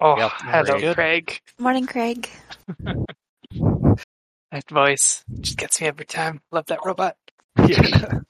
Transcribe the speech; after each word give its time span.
Oh, 0.00 0.16
Yep, 0.18 0.32
hello, 0.36 0.80
good. 0.80 0.94
Craig. 0.96 1.40
Morning, 1.58 1.86
Craig. 1.86 2.28
That 4.52 4.70
voice 4.70 5.24
just 5.40 5.58
gets 5.58 5.80
me 5.80 5.88
every 5.88 6.06
time. 6.06 6.40
Love 6.52 6.66
that 6.66 6.78
robot. 6.84 7.16
Yeah. 7.66 8.20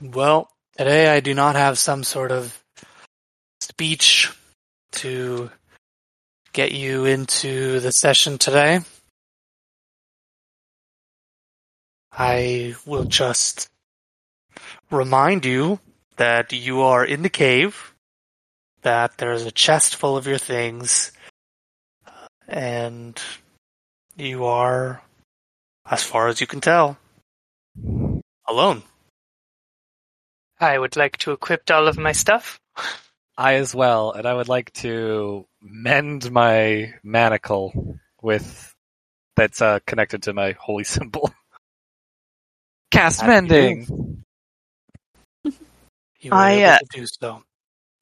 well, 0.00 0.48
today 0.76 1.14
I 1.14 1.20
do 1.20 1.34
not 1.34 1.54
have 1.56 1.78
some 1.78 2.02
sort 2.04 2.32
of 2.32 2.64
speech 3.60 4.32
to 4.92 5.50
get 6.52 6.72
you 6.72 7.04
into 7.04 7.78
the 7.80 7.92
session 7.92 8.38
today. 8.38 8.80
I 12.10 12.74
will 12.86 13.04
just 13.04 13.68
remind 14.90 15.44
you 15.44 15.78
that 16.16 16.52
you 16.52 16.80
are 16.80 17.04
in 17.04 17.22
the 17.22 17.30
cave, 17.30 17.87
that 18.82 19.18
there 19.18 19.32
is 19.32 19.46
a 19.46 19.50
chest 19.50 19.96
full 19.96 20.16
of 20.16 20.26
your 20.26 20.38
things, 20.38 21.12
and 22.46 23.20
you 24.16 24.44
are, 24.44 25.02
as 25.88 26.02
far 26.02 26.28
as 26.28 26.40
you 26.40 26.46
can 26.46 26.60
tell, 26.60 26.98
alone. 28.46 28.82
I 30.60 30.78
would 30.78 30.96
like 30.96 31.18
to 31.18 31.32
equip 31.32 31.70
all 31.70 31.86
of 31.86 31.98
my 31.98 32.12
stuff. 32.12 32.58
I 33.36 33.54
as 33.54 33.74
well, 33.74 34.10
and 34.12 34.26
I 34.26 34.34
would 34.34 34.48
like 34.48 34.72
to 34.74 35.46
mend 35.62 36.32
my 36.32 36.94
manacle 37.04 37.98
with 38.20 38.74
that's 39.36 39.62
uh, 39.62 39.78
connected 39.86 40.24
to 40.24 40.32
my 40.32 40.56
holy 40.58 40.84
symbol. 40.96 41.30
Cast 42.90 43.20
How 43.20 43.26
do 43.26 43.32
you 43.32 43.42
mending. 43.42 44.24
You 46.20 46.30
were 46.32 46.36
I, 46.36 46.50
able 46.52 46.70
uh, 46.70 46.78
to 46.78 46.86
do 46.92 47.06
so. 47.06 47.42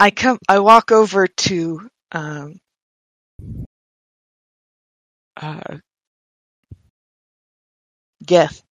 I 0.01 0.11
come. 0.11 0.39
I 0.49 0.59
walk 0.61 0.93
over 0.93 1.27
to 1.27 1.89
um, 2.13 2.61
uh, 5.37 5.79
Geth, 8.25 8.63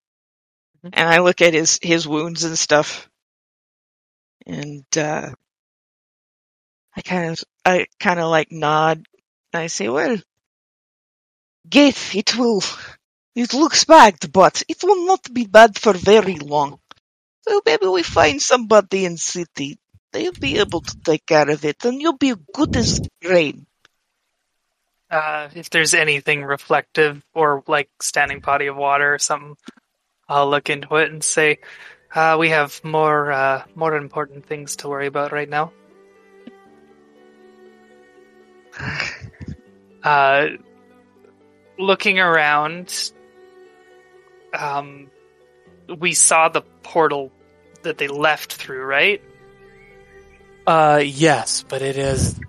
and 0.84 1.10
I 1.10 1.20
look 1.20 1.42
at 1.42 1.54
his 1.54 1.80
his 1.82 2.08
wounds 2.08 2.44
and 2.44 2.58
stuff, 2.58 3.10
and 4.48 4.86
uh, 4.98 5.32
I 6.96 7.02
kind 7.02 7.32
of 7.32 7.44
I 7.64 7.86
kind 8.00 8.20
of 8.20 8.30
like 8.30 8.52
nod. 8.52 9.06
And 9.54 9.64
I 9.64 9.68
say, 9.68 9.88
"Well, 9.88 10.18
Geth, 11.70 12.16
it 12.16 12.36
will. 12.38 12.64
It 13.36 13.54
looks 13.54 13.86
bad, 13.86 14.32
but 14.34 14.64
it 14.68 14.84
will 14.84 15.06
not 15.06 15.32
be 15.34 15.46
bad 15.46 15.78
for 15.78 15.94
very 15.94 16.38
long. 16.40 16.80
So 17.48 17.62
maybe 17.66 17.88
we 17.88 18.04
find 18.04 18.42
somebody 18.42 19.06
in 19.06 19.18
city 19.18 19.80
they'll 20.16 20.32
be 20.32 20.60
able 20.60 20.80
to 20.80 20.98
take 21.04 21.26
care 21.26 21.50
of 21.50 21.66
it, 21.66 21.84
and 21.84 22.02
you'll 22.02 22.18
be 22.18 22.34
good 22.54 22.76
as 22.78 23.02
rain. 23.22 23.66
Uh, 25.12 25.50
if 25.54 25.70
there's 25.70 25.94
anything 25.94 26.44
reflective 26.44 27.22
or 27.34 27.64
like 27.68 27.90
standing 28.02 28.40
body 28.40 28.68
of 28.68 28.78
water 28.78 29.14
or 29.14 29.20
something, 29.20 29.58
I'll 30.28 30.50
look 30.50 30.70
into 30.70 30.96
it 30.96 31.12
and 31.12 31.24
say, 31.24 31.60
uh, 32.14 32.38
we 32.40 32.50
have 32.50 32.82
more, 32.84 33.32
uh, 33.32 33.64
more 33.76 33.96
important 33.96 34.46
things 34.46 34.78
to 34.78 34.88
worry 34.88 35.08
about 35.08 35.32
right 35.32 35.50
now. 35.50 35.72
Uh, 40.04 40.50
looking 41.80 42.20
around, 42.20 43.12
um, 44.54 45.10
we 45.98 46.14
saw 46.14 46.48
the 46.48 46.62
portal 46.84 47.32
that 47.82 47.98
they 47.98 48.08
left 48.08 48.54
through, 48.54 48.84
right? 48.84 49.20
Uh, 50.68 51.02
yes, 51.04 51.64
but 51.68 51.82
it 51.82 51.98
is 51.98 52.40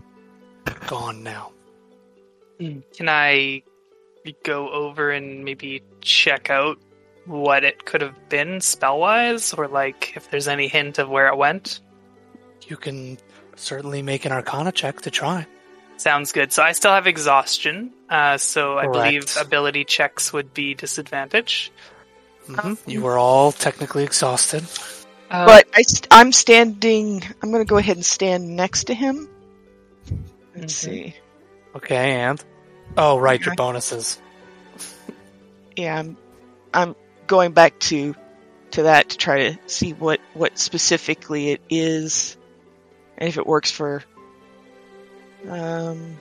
gone 0.86 1.22
now. 1.22 1.52
Can 2.58 3.08
I 3.08 3.62
go 4.42 4.70
over 4.70 5.10
and 5.10 5.44
maybe 5.44 5.82
check 6.00 6.48
out 6.50 6.78
what 7.26 7.64
it 7.64 7.84
could 7.84 8.00
have 8.00 8.28
been 8.28 8.60
spell 8.60 8.98
wise, 8.98 9.52
or 9.52 9.68
like 9.68 10.16
if 10.16 10.30
there's 10.30 10.48
any 10.48 10.68
hint 10.68 10.98
of 10.98 11.08
where 11.08 11.28
it 11.28 11.36
went? 11.36 11.80
You 12.66 12.76
can 12.76 13.18
certainly 13.56 14.02
make 14.02 14.24
an 14.24 14.32
Arcana 14.32 14.72
check 14.72 15.02
to 15.02 15.10
try. 15.10 15.46
Sounds 15.98 16.32
good. 16.32 16.52
So 16.52 16.62
I 16.62 16.72
still 16.72 16.92
have 16.92 17.06
exhaustion, 17.06 17.92
uh, 18.08 18.38
so 18.38 18.78
I 18.78 18.86
believe 18.86 19.36
ability 19.38 19.84
checks 19.84 20.32
would 20.32 20.54
be 20.54 20.74
disadvantage. 20.74 21.72
hmm 22.46 22.74
You 22.86 23.02
were 23.02 23.18
all 23.18 23.52
technically 23.52 24.04
exhausted. 24.04 24.64
Uh, 25.30 25.46
but 25.46 25.66
I, 25.74 25.82
st- 25.82 26.06
I'm 26.10 26.32
standing. 26.32 27.22
I'm 27.42 27.50
going 27.50 27.64
to 27.64 27.68
go 27.68 27.76
ahead 27.78 27.96
and 27.96 28.04
stand 28.06 28.54
next 28.56 28.84
to 28.84 28.94
him. 28.94 29.28
Let's 30.54 30.74
Mhm. 30.74 30.76
see. 30.76 31.14
Okay, 31.74 32.12
and 32.20 32.42
oh, 32.96 33.18
right, 33.18 33.44
your 33.44 33.54
bonuses. 33.54 34.20
Yeah, 35.76 35.98
I'm. 35.98 36.16
I'm 36.72 36.94
going 37.26 37.52
back 37.52 37.78
to 37.80 38.14
to 38.72 38.84
that 38.84 39.10
to 39.10 39.16
try 39.18 39.50
to 39.50 39.58
see 39.66 39.92
what 39.92 40.20
what 40.34 40.58
specifically 40.58 41.50
it 41.50 41.60
is, 41.68 42.36
and 43.18 43.28
if 43.28 43.36
it 43.36 43.46
works 43.46 43.70
for. 43.70 44.02
Um, 45.48 46.16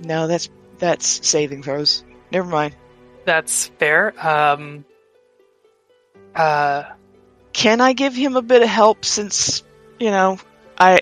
no, 0.00 0.26
that's 0.26 0.48
that's 0.78 1.26
saving 1.26 1.62
throws. 1.62 2.04
Never 2.32 2.48
mind. 2.48 2.74
that's 3.24 3.66
fair. 3.78 4.12
Um, 4.26 4.84
uh, 6.34 6.82
Can 7.54 7.80
I 7.80 7.94
give 7.94 8.14
him 8.14 8.36
a 8.36 8.42
bit 8.42 8.60
of 8.62 8.68
help 8.68 9.04
since 9.06 9.62
you 9.98 10.10
know 10.10 10.38
I 10.76 11.00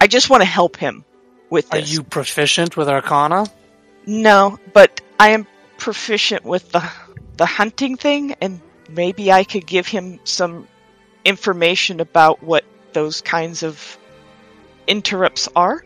I 0.00 0.06
just 0.06 0.28
want 0.28 0.42
to 0.42 0.48
help 0.48 0.76
him 0.76 1.04
with 1.48 1.70
this. 1.70 1.88
Are 1.88 1.92
you 1.92 2.02
proficient 2.02 2.76
with 2.76 2.88
Arcana? 2.88 3.46
No, 4.04 4.58
but 4.74 5.00
I 5.18 5.30
am 5.30 5.46
proficient 5.78 6.44
with 6.44 6.70
the 6.72 6.82
the 7.36 7.46
hunting 7.46 7.96
thing, 7.96 8.34
and 8.40 8.60
maybe 8.90 9.32
I 9.32 9.44
could 9.44 9.66
give 9.66 9.86
him 9.86 10.20
some 10.24 10.66
information 11.24 12.00
about 12.00 12.42
what 12.42 12.64
those 12.92 13.20
kinds 13.20 13.62
of 13.62 13.98
interrupts 14.86 15.48
are. 15.54 15.84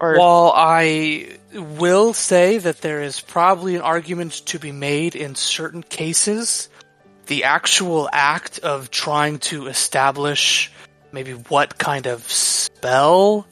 Or 0.00 0.18
While 0.18 0.52
I 0.54 1.38
will 1.52 2.12
say 2.12 2.58
that 2.58 2.82
there 2.82 3.00
is 3.02 3.20
probably 3.20 3.76
an 3.76 3.80
argument 3.80 4.32
to 4.46 4.58
be 4.58 4.72
made 4.72 5.16
in 5.16 5.34
certain 5.34 5.82
cases, 5.82 6.68
the 7.26 7.44
actual 7.44 8.08
act 8.12 8.58
of 8.60 8.90
trying 8.90 9.38
to 9.38 9.66
establish 9.66 10.70
maybe 11.12 11.32
what 11.32 11.78
kind 11.78 12.06
of 12.06 12.30
spell, 12.30 13.46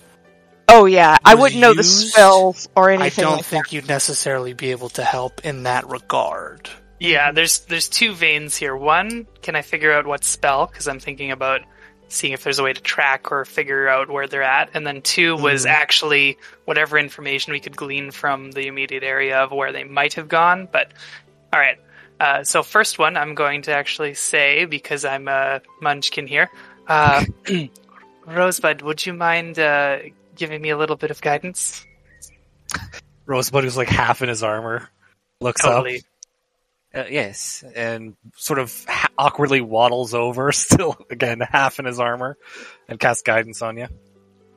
oh 0.69 0.85
yeah, 0.85 1.17
I 1.25 1.35
wouldn't 1.35 1.61
know 1.61 1.73
the 1.73 1.79
used, 1.79 2.09
spells 2.11 2.69
or 2.77 2.91
anything. 2.91 3.25
I 3.25 3.29
don't 3.29 3.37
like 3.39 3.45
think 3.47 3.73
you'd 3.73 3.89
necessarily 3.89 4.53
be 4.53 4.71
able 4.71 4.89
to 4.91 5.05
help 5.05 5.45
in 5.45 5.63
that 5.65 5.89
regard. 5.89 6.69
yeah, 6.99 7.33
there's 7.33 7.61
there's 7.61 7.89
two 7.89 8.13
veins 8.15 8.57
here. 8.57 8.77
One, 8.77 9.27
can 9.43 9.57
I 9.57 9.63
figure 9.63 9.93
out 9.93 10.07
what 10.07 10.25
spell? 10.25 10.67
Because 10.67 10.87
I'm 10.89 11.01
thinking 11.01 11.31
about 11.31 11.63
seeing 12.09 12.33
if 12.35 12.45
there's 12.45 12.59
a 12.59 12.63
way 12.63 12.73
to 12.75 12.81
track 12.83 13.33
or 13.33 13.45
figure 13.47 13.89
out 13.89 14.11
where 14.11 14.27
they're 14.27 14.43
at. 14.43 14.69
And 14.75 14.87
then 14.87 15.01
two 15.01 15.35
was 15.35 15.65
Mhm. 15.65 15.71
actually 15.71 16.39
whatever 16.67 16.99
information 16.99 17.55
we 17.55 17.61
could 17.61 17.75
glean 17.75 18.11
from 18.11 18.51
the 18.51 18.67
immediate 18.67 19.03
area 19.03 19.39
of 19.39 19.51
where 19.51 19.73
they 19.73 19.85
might 19.85 20.13
have 20.15 20.29
gone. 20.29 20.69
But 20.71 20.93
all 21.55 21.59
right. 21.61 21.79
Uh, 22.23 22.45
so 22.45 22.63
first 22.63 23.01
one, 23.01 23.17
I'm 23.17 23.35
going 23.35 23.63
to 23.63 23.75
actually 23.75 24.15
say 24.15 24.65
because 24.65 25.05
I'm 25.05 25.27
a 25.27 25.61
munchkin 25.81 26.29
here. 26.29 26.49
Uh, 26.87 27.25
Rosebud, 28.27 28.81
would 28.83 29.05
you 29.05 29.13
mind 29.13 29.59
uh, 29.59 29.99
giving 30.37 30.63
me 30.63 30.71
a 30.71 30.79
little 30.79 30.95
bit 30.95 31.11
of 31.11 31.21
guidance? 31.21 31.85
Rosebud, 33.27 33.65
who's 33.65 33.77
like 33.77 33.89
half 33.89 34.23
in 34.23 34.29
his 34.29 34.45
armor, 34.45 34.89
looks 35.41 35.63
Totally. 35.63 36.05
up. 36.95 37.05
Uh, 37.07 37.09
yes, 37.11 37.65
and 37.75 38.15
sort 38.37 38.61
of 38.61 38.85
ha- 38.87 39.09
awkwardly 39.19 39.61
waddles 39.61 40.15
over, 40.15 40.53
still 40.53 40.97
again 41.11 41.41
half 41.41 41.81
in 41.81 41.87
his 41.87 41.99
armor, 41.99 42.39
and 42.89 43.01
casts 43.01 43.25
guidance 43.25 43.63
on 43.63 43.79
you. 43.79 43.89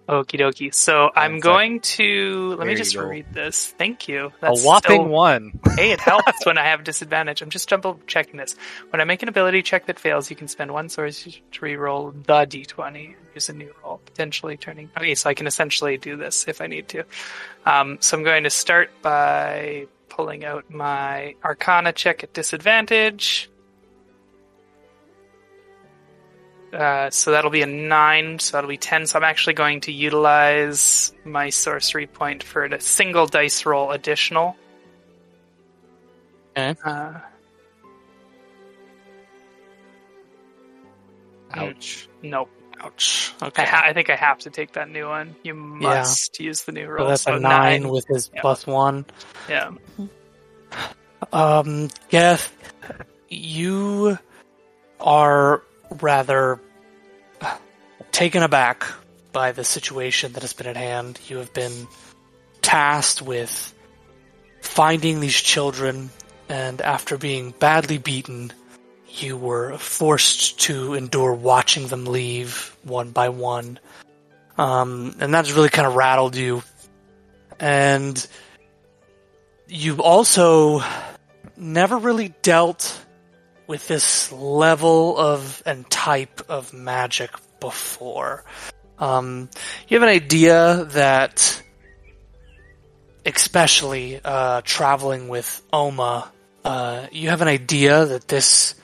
Okie 0.08 0.40
dokie. 0.40 0.74
So 0.74 1.10
I'm 1.16 1.38
sec. 1.38 1.44
going 1.44 1.80
to 1.80 2.50
let 2.50 2.60
There 2.60 2.68
me 2.68 2.76
just 2.76 2.96
read 2.96 3.26
this. 3.34 3.68
Thank 3.68 4.08
you. 4.08 4.32
That's 4.40 4.64
a 4.64 4.68
whopping 4.68 5.10
one. 5.10 5.60
hey, 5.76 5.92
it 5.92 6.00
helps 6.00 6.46
when 6.46 6.60
I 6.60 6.66
have 6.66 6.84
disadvantage. 6.84 7.42
I'm 7.42 7.50
just 7.50 7.68
double 7.70 8.00
checking 8.06 8.38
this. 8.38 8.56
When 8.92 9.02
I 9.02 9.04
make 9.06 9.24
an 9.24 9.30
ability 9.30 9.64
check 9.64 9.88
that 9.88 10.00
fails, 10.00 10.30
you 10.30 10.36
can 10.36 10.48
spend 10.48 10.72
one 10.72 10.90
source 10.90 11.24
to 11.24 11.66
re-roll 11.66 12.12
the 12.12 12.46
d20. 12.46 13.16
Use 13.34 13.50
a 13.50 13.54
new 13.54 13.74
roll, 13.84 14.00
potentially 14.06 14.58
turning. 14.58 14.92
Okay, 14.96 15.16
so 15.16 15.30
I 15.30 15.34
can 15.34 15.48
essentially 15.48 15.98
do 15.98 16.18
this 16.18 16.48
if 16.48 16.62
I 16.62 16.68
need 16.68 16.88
to. 16.90 17.04
Um, 17.66 17.98
so 18.00 18.18
I'm 18.18 18.24
going 18.24 18.44
to 18.44 18.52
start 18.52 18.92
by 19.02 19.88
pulling 20.10 20.46
out 20.46 20.70
my 20.70 21.36
Arcana 21.44 21.92
check 21.92 22.24
at 22.24 22.32
disadvantage. 22.34 23.50
Uh, 26.76 27.10
so 27.10 27.32
that'll 27.32 27.52
be 27.52 27.62
a 27.62 27.66
nine, 27.66 28.38
so 28.40 28.58
that'll 28.58 28.68
be 28.70 28.78
ten. 28.78 29.08
So 29.08 29.18
I'm 29.18 29.24
actually 29.24 29.54
going 29.54 29.80
to 29.82 29.92
utilize 29.94 31.14
my 31.24 31.50
sorcery 31.50 32.06
point 32.06 32.44
for 32.44 32.66
a 32.66 32.82
single 32.82 33.28
dice 33.28 33.66
roll 33.66 33.92
additional. 33.92 34.58
Okay. 36.58 36.78
Uh, 36.84 37.14
Ouch. 41.54 42.10
nope. 42.22 42.50
Ouch. 42.82 43.34
I, 43.42 43.46
Okay. 43.48 43.66
ha- 43.66 43.84
I 43.86 43.94
think 43.94 44.10
I 44.10 44.16
have 44.16 44.40
to 44.40 44.50
take 44.50 44.74
that 44.74 44.90
new 44.90 45.08
one. 45.08 45.36
You 45.44 45.54
must 45.54 46.40
use 46.40 46.64
the 46.64 46.72
new 46.74 46.86
so 46.86 46.90
roll. 46.92 47.08
that's 47.08 47.22
so 47.24 47.36
a 47.36 47.40
nine, 47.40 47.88
with 47.90 48.06
his 48.08 48.30
Yeah. 48.34 48.42
plus 48.42 48.68
one. 48.68 49.06
yeah. 49.48 49.72
Um, 51.32 51.90
Geth, 52.10 52.54
you 53.30 54.18
are 55.00 55.64
rather 56.02 56.60
taken 58.12 58.44
aback 58.44 58.86
by 59.32 59.52
the 59.52 59.64
situation 59.64 60.34
that 60.34 60.42
has 60.42 60.54
been 60.54 60.68
at 60.68 60.78
hand. 60.78 61.20
You 61.28 61.38
have 61.38 61.54
been 61.54 61.88
tasked 62.62 63.22
with 63.22 63.74
finding 64.62 65.20
these 65.20 65.36
children, 65.36 66.10
and 66.50 66.82
after 66.82 67.18
being 67.18 67.52
badly 67.52 67.98
beaten, 67.98 68.52
you 69.10 69.38
were 69.38 69.78
forced 69.78 70.60
to 70.62 70.94
endure 70.94 71.34
watching 71.34 71.88
them 71.88 72.06
leave 72.06 72.76
one 72.84 73.12
by 73.12 73.30
one. 73.30 73.80
Um, 74.58 75.16
and 75.20 75.34
that's 75.34 75.52
really 75.52 75.70
kind 75.70 75.88
of 75.88 75.96
rattled 75.96 76.36
you. 76.36 76.64
And 77.60 78.26
you've 79.68 80.00
also 80.00 80.82
never 81.58 81.98
really 81.98 82.34
dealt 82.42 83.05
with 83.68 83.88
this 83.88 84.32
level 84.32 85.18
of 85.18 85.62
and 85.66 85.90
type 85.90 86.42
of 86.50 86.74
magic 86.74 87.32
before. 87.60 88.44
Um, 88.98 89.50
you 89.88 89.98
have 89.98 90.04
an 90.08 90.14
idea 90.14 90.86
that, 90.92 91.62
especially 93.26 94.20
uh, 94.24 94.62
traveling 94.64 95.28
with 95.28 95.62
Oma, 95.74 96.32
uh, 96.64 97.08
you 97.12 97.30
have 97.30 97.42
an 97.42 97.48
idea 97.48 98.06
that 98.06 98.28
this 98.28 98.76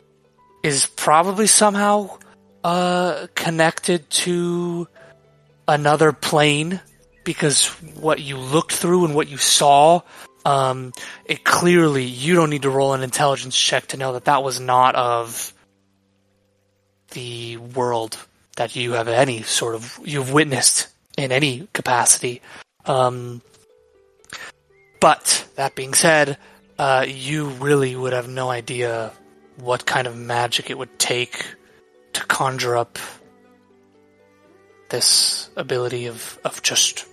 is 0.63 0.85
probably 0.85 1.47
somehow 1.47 2.17
uh, 2.63 3.27
connected 3.33 4.09
to 4.09 4.87
another 5.67 6.11
plane 6.11 6.79
because 7.23 7.67
what 7.95 8.19
you 8.19 8.37
looked 8.37 8.71
through 8.71 9.05
and 9.05 9.15
what 9.15 9.27
you 9.27 9.37
saw 9.37 10.01
um, 10.45 10.93
it 11.25 11.43
clearly 11.43 12.03
you 12.03 12.35
don't 12.35 12.49
need 12.49 12.63
to 12.63 12.69
roll 12.69 12.93
an 12.93 13.03
intelligence 13.03 13.57
check 13.57 13.87
to 13.87 13.97
know 13.97 14.13
that 14.13 14.25
that 14.25 14.43
was 14.43 14.59
not 14.59 14.95
of 14.95 15.53
the 17.11 17.57
world 17.57 18.17
that 18.55 18.75
you 18.75 18.93
have 18.93 19.07
any 19.07 19.43
sort 19.43 19.75
of 19.75 19.99
you've 20.03 20.31
witnessed 20.31 20.87
in 21.17 21.31
any 21.31 21.67
capacity. 21.73 22.41
Um, 22.85 23.41
but 24.99 25.47
that 25.55 25.75
being 25.75 25.93
said, 25.93 26.37
uh, 26.77 27.05
you 27.07 27.47
really 27.47 27.95
would 27.95 28.13
have 28.13 28.27
no 28.27 28.49
idea 28.49 29.11
what 29.57 29.85
kind 29.85 30.07
of 30.07 30.15
magic 30.15 30.69
it 30.69 30.77
would 30.77 30.97
take 30.97 31.45
to 32.13 32.25
conjure 32.25 32.75
up 32.75 32.97
this 34.89 35.49
ability 35.55 36.07
of 36.07 36.39
of 36.43 36.61
just 36.61 37.05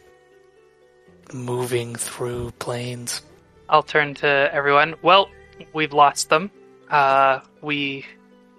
moving 1.32 1.94
through 1.94 2.52
planes. 2.58 3.22
I'll 3.68 3.82
turn 3.82 4.14
to 4.14 4.26
everyone. 4.26 4.94
Well, 5.02 5.28
we've 5.72 5.92
lost 5.92 6.28
them. 6.28 6.50
Uh, 6.90 7.40
we, 7.60 8.06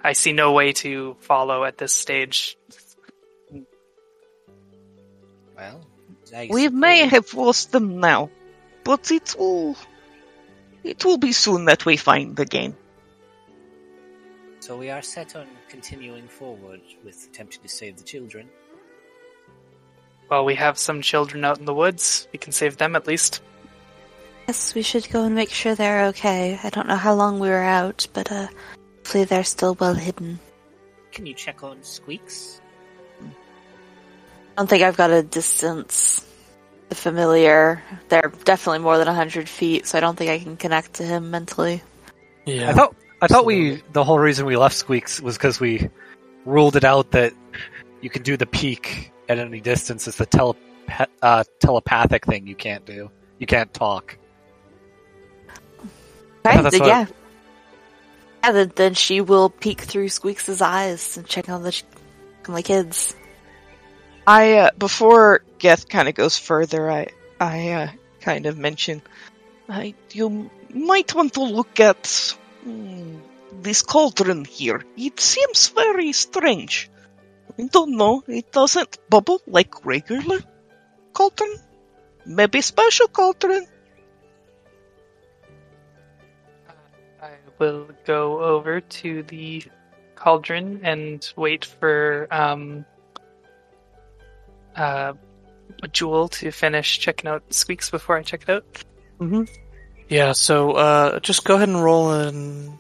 I 0.03 0.13
see 0.13 0.33
no 0.33 0.51
way 0.51 0.73
to 0.73 1.15
follow 1.21 1.63
at 1.63 1.77
this 1.77 1.93
stage. 1.93 2.57
Well, 5.57 5.81
I 6.35 6.47
We 6.51 6.69
may 6.69 7.07
have 7.07 7.33
lost 7.33 7.71
them 7.71 7.99
now, 7.99 8.29
but 8.83 9.11
it 9.11 9.35
will. 9.37 9.75
It 10.83 11.03
will 11.03 11.17
be 11.17 11.33
soon 11.33 11.65
that 11.65 11.85
we 11.85 11.97
find 11.97 12.39
again. 12.39 12.75
So 14.61 14.77
we 14.77 14.89
are 14.89 15.01
set 15.01 15.35
on 15.35 15.47
continuing 15.67 16.27
forward 16.27 16.81
with 17.03 17.27
attempting 17.29 17.61
to 17.63 17.67
save 17.67 17.97
the 17.97 18.03
children. 18.03 18.47
Well, 20.29 20.45
we 20.45 20.55
have 20.55 20.77
some 20.77 21.01
children 21.01 21.43
out 21.43 21.57
in 21.57 21.65
the 21.65 21.73
woods. 21.73 22.27
We 22.31 22.39
can 22.39 22.51
save 22.51 22.77
them 22.77 22.95
at 22.95 23.07
least. 23.07 23.41
Yes, 24.47 24.75
we 24.75 24.81
should 24.81 25.09
go 25.09 25.23
and 25.23 25.35
make 25.35 25.49
sure 25.49 25.75
they're 25.75 26.05
okay. 26.07 26.59
I 26.63 26.69
don't 26.69 26.87
know 26.87 26.95
how 26.95 27.13
long 27.13 27.39
we 27.39 27.49
were 27.49 27.63
out, 27.63 28.07
but 28.13 28.31
uh, 28.31 28.47
hopefully 28.97 29.23
they're 29.23 29.43
still 29.43 29.75
well 29.75 29.93
hidden. 29.93 30.39
Can 31.11 31.25
you 31.25 31.33
check 31.33 31.63
on 31.63 31.81
Squeaks? 31.83 32.61
I 33.21 33.25
don't 34.57 34.69
think 34.69 34.83
I've 34.83 34.97
got 34.97 35.11
a 35.11 35.23
distance. 35.23 36.25
The 36.89 36.95
familiar, 36.95 37.83
they're 38.09 38.31
definitely 38.43 38.79
more 38.79 38.97
than 38.97 39.07
a 39.07 39.13
hundred 39.13 39.47
feet, 39.47 39.85
so 39.85 39.97
I 39.97 40.01
don't 40.01 40.17
think 40.17 40.31
I 40.31 40.39
can 40.39 40.57
connect 40.57 40.95
to 40.95 41.03
him 41.03 41.29
mentally. 41.29 41.83
Yeah. 42.45 42.69
I 42.69 42.73
thought 42.73 42.95
I 43.21 43.27
thought 43.27 43.45
we 43.45 43.83
the 43.93 44.03
whole 44.03 44.17
reason 44.17 44.45
we 44.45 44.57
left 44.57 44.75
Squeaks 44.75 45.21
was 45.21 45.37
because 45.37 45.59
we 45.59 45.89
ruled 46.45 46.75
it 46.75 46.83
out 46.83 47.11
that 47.11 47.33
you 48.01 48.09
can 48.09 48.23
do 48.23 48.37
the 48.37 48.47
peak 48.47 49.11
at 49.29 49.37
any 49.39 49.61
distance. 49.61 50.07
It's 50.07 50.17
the 50.17 50.25
telepa- 50.25 51.07
uh, 51.21 51.43
telepathic 51.59 52.25
thing 52.25 52.47
you 52.47 52.55
can't 52.55 52.85
do. 52.85 53.11
You 53.37 53.47
can't 53.47 53.73
talk. 53.73 54.17
Okay, 55.47 56.55
Yeah, 56.55 56.61
that's 56.61 56.73
then, 56.73 56.81
what- 56.81 56.87
yeah. 56.87 57.05
Yeah, 58.43 58.51
then, 58.53 58.71
then 58.75 58.93
she 58.93 59.21
will 59.21 59.49
peek 59.49 59.81
through 59.81 60.09
Squeaks' 60.09 60.61
eyes 60.61 61.17
and 61.17 61.27
check 61.27 61.49
on 61.49 61.61
the 61.61 61.71
ch- 61.73 61.83
on 62.47 62.55
the 62.55 62.63
kids. 62.63 63.15
I 64.25 64.53
uh, 64.53 64.69
before 64.77 65.43
Geth 65.57 65.89
kind 65.89 66.07
of 66.07 66.15
goes 66.15 66.37
further, 66.37 66.89
I 66.89 67.07
I 67.39 67.71
uh, 67.71 67.87
kind 68.21 68.45
of 68.45 68.57
mention, 68.57 69.01
I 69.67 69.93
you 70.13 70.49
might 70.73 71.13
want 71.13 71.33
to 71.33 71.43
look 71.43 71.81
at 71.81 72.33
hmm, 72.63 73.17
this 73.51 73.81
cauldron 73.81 74.45
here. 74.45 74.83
It 74.95 75.19
seems 75.19 75.67
very 75.69 76.13
strange. 76.13 76.89
I 77.59 77.67
don't 77.67 77.97
know. 77.97 78.23
It 78.27 78.53
doesn't 78.53 78.97
bubble 79.09 79.41
like 79.45 79.85
regular 79.85 80.39
cauldron. 81.11 81.55
Maybe 82.25 82.61
special 82.61 83.07
cauldron. 83.07 83.67
I 87.21 87.31
will 87.57 87.89
go 88.05 88.39
over 88.39 88.79
to 88.79 89.23
the 89.23 89.63
cauldron 90.15 90.79
and 90.83 91.33
wait 91.35 91.65
for 91.65 92.27
um, 92.31 92.85
uh, 94.75 95.13
Jewel 95.91 96.29
to 96.29 96.51
finish 96.51 96.99
checking 96.99 97.29
out 97.29 97.43
Squeaks 97.53 97.89
before 97.89 98.17
I 98.17 98.23
check 98.23 98.43
it 98.43 98.49
out. 98.49 98.83
hmm 99.17 99.43
Yeah, 100.07 100.31
so 100.31 100.71
uh, 100.73 101.19
just 101.19 101.43
go 101.43 101.55
ahead 101.55 101.67
and 101.67 101.83
roll 101.83 102.11
an 102.11 102.79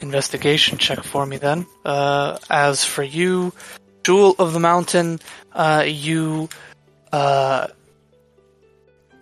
investigation 0.00 0.78
check 0.78 1.02
for 1.02 1.26
me 1.26 1.36
then. 1.36 1.66
Uh, 1.84 2.38
as 2.48 2.84
for 2.84 3.02
you, 3.02 3.52
Jewel 4.04 4.34
of 4.38 4.52
the 4.52 4.60
Mountain, 4.60 5.20
uh, 5.52 5.84
you 5.86 6.48
uh, 7.12 7.68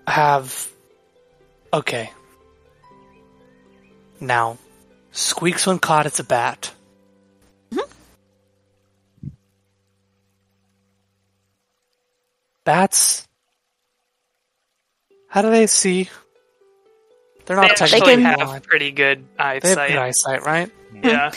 have. 0.07 0.69
Okay. 1.73 2.11
Now, 4.21 4.59
Squeaks 5.13 5.67
when 5.67 5.79
caught, 5.79 6.07
it's 6.07 6.21
a 6.21 6.25
bat. 6.25 6.73
Bats. 12.65 13.27
How 15.29 15.43
do 15.43 15.51
they 15.51 15.67
see? 15.67 16.09
They're 17.47 17.57
not 17.57 17.73
actually 17.73 17.89
technically 17.89 18.23
have 18.23 18.39
blind. 18.39 18.65
pretty 18.65 18.93
good 18.93 19.25
eyesight. 19.39 19.63
They 19.63 19.69
have 19.71 19.79
eyesight. 19.79 19.89
good 19.89 19.99
eyesight, 19.99 20.47
right? 20.47 20.71
Yeah. 21.03 21.33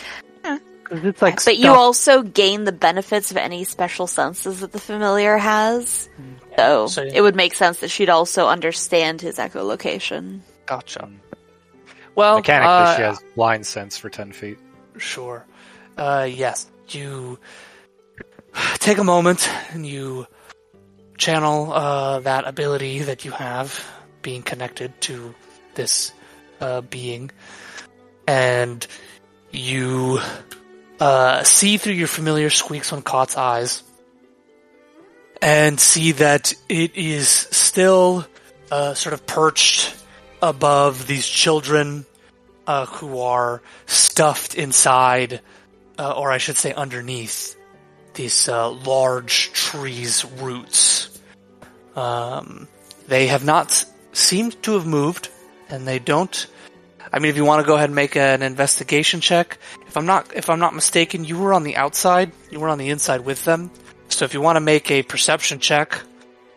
'Cause 0.86 1.04
it's 1.04 1.22
like 1.22 1.44
but 1.44 1.58
you 1.58 1.70
also 1.72 2.22
gain 2.22 2.64
the 2.64 2.72
benefits 2.72 3.32
of 3.32 3.38
any 3.38 3.64
special 3.64 4.08
senses 4.08 4.60
that 4.62 4.72
the 4.72 4.80
familiar 4.80 5.38
has. 5.38 6.08
So, 6.58 6.88
So- 6.88 7.04
it 7.04 7.20
would 7.22 7.36
make 7.36 7.54
sense 7.56 7.80
that 7.80 7.90
she'd 7.90 8.10
also 8.10 8.48
understand 8.48 9.20
his 9.22 9.38
echolocation. 9.38 10.40
Gotcha. 10.66 11.10
Well, 12.16 12.38
Mechanically, 12.38 12.72
uh, 12.72 12.96
she 12.96 13.02
has 13.02 13.20
blind 13.36 13.66
sense 13.68 13.98
for 13.98 14.10
ten 14.10 14.32
feet. 14.32 14.58
Sure. 14.98 15.46
Uh, 15.98 16.28
yes. 16.32 16.68
You 16.90 17.40
take 18.80 19.00
a 19.00 19.04
moment 19.04 19.50
and 19.74 19.86
you 19.86 20.28
channel 21.18 21.74
uh, 21.74 22.20
that 22.22 22.48
ability 22.48 23.00
that 23.00 23.26
you 23.26 23.32
have, 23.32 23.84
being 24.22 24.44
connected 24.44 24.94
to 25.02 25.34
this 25.74 26.12
uh, 26.62 26.82
being, 26.82 27.32
and 28.28 28.86
you 29.52 30.20
uh, 31.00 31.44
see 31.44 31.78
through 31.78 31.94
your 31.94 32.08
familiar 32.08 32.50
squeaks 32.50 32.94
on 32.94 33.02
Cot's 33.02 33.38
eyes, 33.38 33.84
and 35.42 35.80
see 35.80 36.14
that 36.14 36.54
it 36.70 36.96
is 36.96 37.30
still 37.30 38.26
uh, 38.72 38.94
sort 38.94 39.14
of 39.14 39.26
perched 39.26 39.96
above 40.42 41.08
these 41.08 41.28
children 41.28 42.06
uh, 42.68 42.86
who 42.86 43.20
are 43.20 43.62
stuffed 43.86 44.56
inside, 44.56 45.42
uh, 46.00 46.12
or 46.12 46.32
I 46.32 46.38
should 46.38 46.58
say 46.58 46.74
underneath, 46.74 47.56
these 48.14 48.48
uh, 48.50 48.70
large 48.70 49.52
trees' 49.52 50.26
roots. 50.26 51.20
Um, 51.96 52.68
they 53.08 53.28
have 53.28 53.46
not 53.46 53.86
seemed 54.14 54.62
to 54.64 54.74
have 54.74 54.86
moved, 54.86 55.30
and 55.70 55.88
they 55.88 56.00
don't. 56.00 56.48
I 57.12 57.20
mean, 57.20 57.30
if 57.30 57.38
you 57.38 57.46
want 57.46 57.62
to 57.62 57.68
go 57.68 57.76
ahead 57.76 57.90
and 57.90 57.96
make 57.96 58.16
an 58.18 58.42
investigation 58.42 59.22
check, 59.22 59.58
if 59.96 59.98
I'm 59.98 60.06
not 60.06 60.36
if 60.36 60.50
I'm 60.50 60.60
not 60.60 60.76
mistaken, 60.76 61.24
you 61.24 61.40
were 61.40 61.54
on 61.54 61.64
the 61.64 61.78
outside, 61.78 62.34
you 62.52 62.60
were 62.60 62.68
on 62.68 62.78
the 62.78 62.90
inside 62.90 63.22
with 63.22 63.46
them, 63.46 63.72
So 64.10 64.26
if 64.26 64.34
you 64.34 64.42
want 64.42 64.58
to 64.58 64.60
make 64.60 64.92
a 64.92 65.04
perception 65.04 65.60
check, 65.60 65.98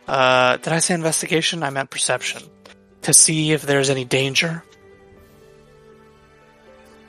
uh, 0.09 0.57
did 0.57 0.73
I 0.73 0.80
say 0.80 0.95
investigation? 0.95 1.62
I 1.62 1.71
meant 1.71 1.88
perception 1.90 2.42
to 3.02 3.14
see 3.14 3.52
if 3.52 3.62
there's 3.62 3.90
any 3.90 4.04
danger. 4.04 4.64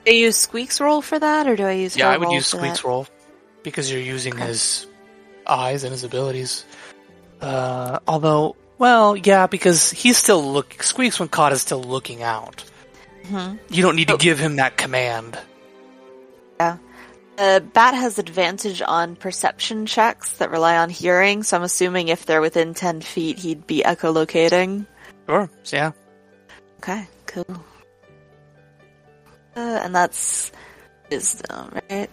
Do 0.05 0.11
I 0.11 0.15
use 0.15 0.37
Squeak's 0.37 0.79
roll 0.79 1.01
for 1.01 1.17
that, 1.17 1.47
or 1.47 1.55
do 1.55 1.65
I 1.65 1.71
use? 1.71 1.97
Yeah, 1.97 2.09
I 2.09 2.17
would 2.17 2.29
use 2.31 2.45
Squeak's 2.47 2.81
that? 2.81 2.87
roll 2.87 3.07
because 3.63 3.91
you're 3.91 3.99
using 4.01 4.33
Okay. 4.35 4.45
his 4.45 4.85
eyes 5.47 5.83
and 5.83 5.91
his 5.91 6.03
abilities. 6.03 6.63
Uh, 7.41 7.99
although, 8.07 8.55
well, 8.77 9.15
yeah, 9.17 9.47
because 9.47 9.89
he's 9.91 10.17
still 10.17 10.43
look. 10.53 10.83
Squeaks 10.83 11.19
when 11.19 11.27
caught 11.29 11.53
is 11.53 11.61
still 11.61 11.81
looking 11.81 12.21
out. 12.21 12.63
Mhm. 13.25 13.57
You 13.69 13.81
don't 13.81 13.95
need 13.95 14.07
to 14.09 14.13
Oh. 14.13 14.17
give 14.17 14.37
him 14.39 14.57
that 14.57 14.77
command. 14.77 15.37
Uh, 16.59 16.77
Bat 17.61 17.93
has 17.93 18.19
advantage 18.19 18.81
on 18.81 19.15
perception 19.15 19.85
checks 19.85 20.33
that 20.37 20.51
rely 20.51 20.77
on 20.77 20.89
hearing, 20.89 21.43
so 21.43 21.55
I'm 21.55 21.63
assuming 21.63 22.09
if 22.09 22.25
they're 22.25 22.41
within 22.41 22.73
10 22.73 22.99
feet, 22.99 23.39
he'd 23.39 23.65
be 23.65 23.81
echolocating. 23.81 24.85
Sure. 25.25 25.49
So, 25.63 25.77
yeah. 25.77 25.91
Okay, 26.79 27.07
cool. 27.27 27.63
Uh, 29.55 29.79
and 29.83 29.95
that's 29.95 30.51
wisdom, 31.09 31.79
right? 31.89 32.09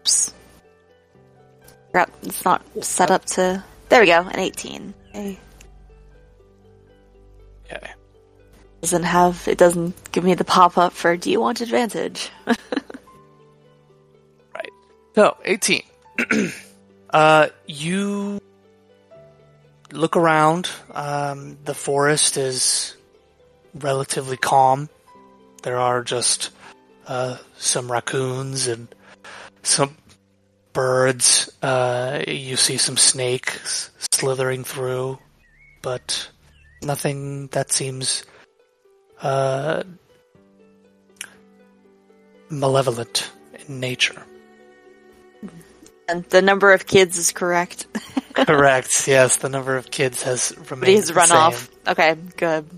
Oops. 0.00 0.34
It's 2.22 2.44
not 2.44 2.62
set 2.82 3.10
up 3.10 3.24
to. 3.24 3.64
There 3.88 4.00
we 4.00 4.06
go, 4.06 4.20
an 4.20 4.38
18. 4.38 4.94
Okay. 5.10 5.38
Okay. 7.72 7.90
Doesn't 8.80 9.02
have. 9.02 9.48
It 9.48 9.58
doesn't 9.58 10.12
give 10.12 10.22
me 10.22 10.34
the 10.34 10.44
pop 10.44 10.78
up 10.78 10.92
for 10.92 11.16
do 11.16 11.30
you 11.30 11.40
want 11.40 11.60
advantage? 11.60 12.30
So, 15.16 15.34
18. 15.46 15.82
uh, 17.10 17.48
you 17.66 18.38
look 19.90 20.14
around. 20.14 20.68
Um, 20.92 21.56
the 21.64 21.72
forest 21.72 22.36
is 22.36 22.94
relatively 23.72 24.36
calm. 24.36 24.90
There 25.62 25.78
are 25.78 26.02
just 26.02 26.50
uh, 27.06 27.38
some 27.56 27.90
raccoons 27.90 28.68
and 28.68 28.94
some 29.62 29.96
birds. 30.74 31.50
Uh, 31.62 32.22
you 32.28 32.56
see 32.56 32.76
some 32.76 32.98
snakes 32.98 33.88
slithering 34.12 34.64
through, 34.64 35.18
but 35.80 36.28
nothing 36.82 37.46
that 37.52 37.72
seems 37.72 38.22
uh, 39.22 39.82
malevolent 42.50 43.30
in 43.66 43.80
nature. 43.80 44.22
And 46.08 46.24
the 46.24 46.42
number 46.42 46.72
of 46.72 46.86
kids 46.86 47.18
is 47.18 47.32
correct. 47.32 47.86
Correct. 48.34 49.08
Yes, 49.08 49.38
the 49.38 49.48
number 49.48 49.76
of 49.78 49.90
kids 49.90 50.22
has 50.24 50.52
remained. 50.70 50.80
But 50.80 50.88
he's 50.90 51.08
the 51.08 51.14
run 51.14 51.28
same. 51.28 51.36
off. 51.38 51.70
Okay, 51.88 52.16
good. 52.36 52.68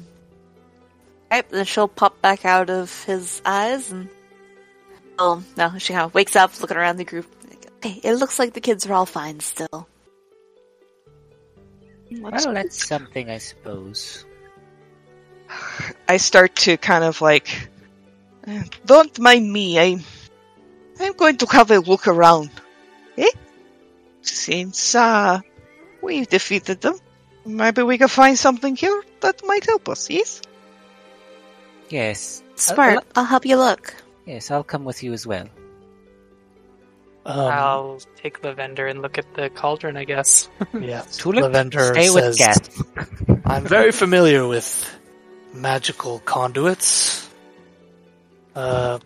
Alright, 1.33 1.49
then 1.51 1.65
she'll 1.65 1.89
pop 1.89 2.21
back 2.23 2.45
out 2.45 2.71
of 2.71 3.05
his 3.05 3.43
eyes 3.45 3.91
and. 3.91 4.09
Oh, 5.19 5.43
no, 5.57 5.77
she 5.79 5.93
kind 5.93 6.05
of 6.05 6.15
wakes 6.15 6.37
up 6.37 6.59
looking 6.61 6.77
around 6.77 6.97
the 6.99 7.05
group. 7.05 7.27
Hey, 7.83 8.01
it 8.05 8.15
looks 8.15 8.39
like 8.39 8.53
the 8.55 8.61
kids 8.61 8.87
are 8.87 8.93
all 8.95 9.05
fine 9.05 9.41
still. 9.41 9.89
Well, 12.21 12.33
that's 12.55 12.87
something, 12.87 13.29
I 13.29 13.39
suppose. 13.39 14.25
I 16.09 16.17
start 16.19 16.55
to 16.57 16.77
kind 16.77 17.03
of 17.05 17.21
like, 17.21 17.69
"Eh, 18.47 18.63
don't 18.87 19.19
mind 19.19 19.53
me. 19.53 19.79
I, 19.79 19.99
I'm 21.01 21.13
going 21.15 21.37
to 21.39 21.47
have 21.47 21.71
a 21.71 21.79
look 21.81 22.07
around. 22.07 22.51
Since 24.29 24.95
uh, 24.95 25.41
we've 26.03 26.29
defeated 26.29 26.81
them, 26.81 26.99
maybe 27.45 27.83
we 27.83 27.99
can 27.99 28.09
find 28.09 28.39
something 28.39 28.77
here 28.77 29.03
that 29.21 29.43
might 29.45 29.65
help 29.65 29.89
us. 29.89 30.11
Yes. 30.11 30.43
Yes. 31.89 32.43
Smart, 32.57 33.05
I'll 33.15 33.25
help 33.25 33.47
you 33.47 33.57
look. 33.57 33.95
Yes, 34.27 34.51
I'll 34.51 34.65
come 34.65 34.85
with 34.85 35.03
you 35.03 35.13
as 35.13 35.27
well. 35.27 35.49
Um, 37.25 37.39
I'll 37.53 38.01
take 38.17 38.41
the 38.41 38.55
vendor 38.55 38.87
and 38.87 39.03
look 39.03 39.19
at 39.19 39.35
the 39.35 39.51
cauldron, 39.51 39.97
I 39.97 40.05
guess. 40.05 40.49
yeah, 40.81 41.03
Tulip, 41.13 41.43
Lavender 41.43 41.93
Stay 41.93 42.11
with 42.11 42.35
says, 42.35 42.39
Geth. 42.39 43.47
"I'm 43.47 43.65
very 43.65 43.93
familiar 43.93 44.47
with 44.47 44.99
magical 45.53 46.21
conduits. 46.21 47.29
Uh, 48.55 48.99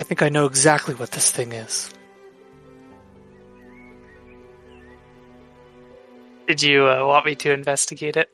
I 0.00 0.04
think 0.04 0.22
I 0.22 0.28
know 0.28 0.46
exactly 0.46 0.94
what 0.94 1.10
this 1.10 1.30
thing 1.30 1.52
is. 1.52 1.90
Did 6.52 6.64
you 6.64 6.86
uh, 6.86 7.06
want 7.06 7.24
me 7.24 7.34
to 7.36 7.50
investigate 7.50 8.18
it? 8.18 8.28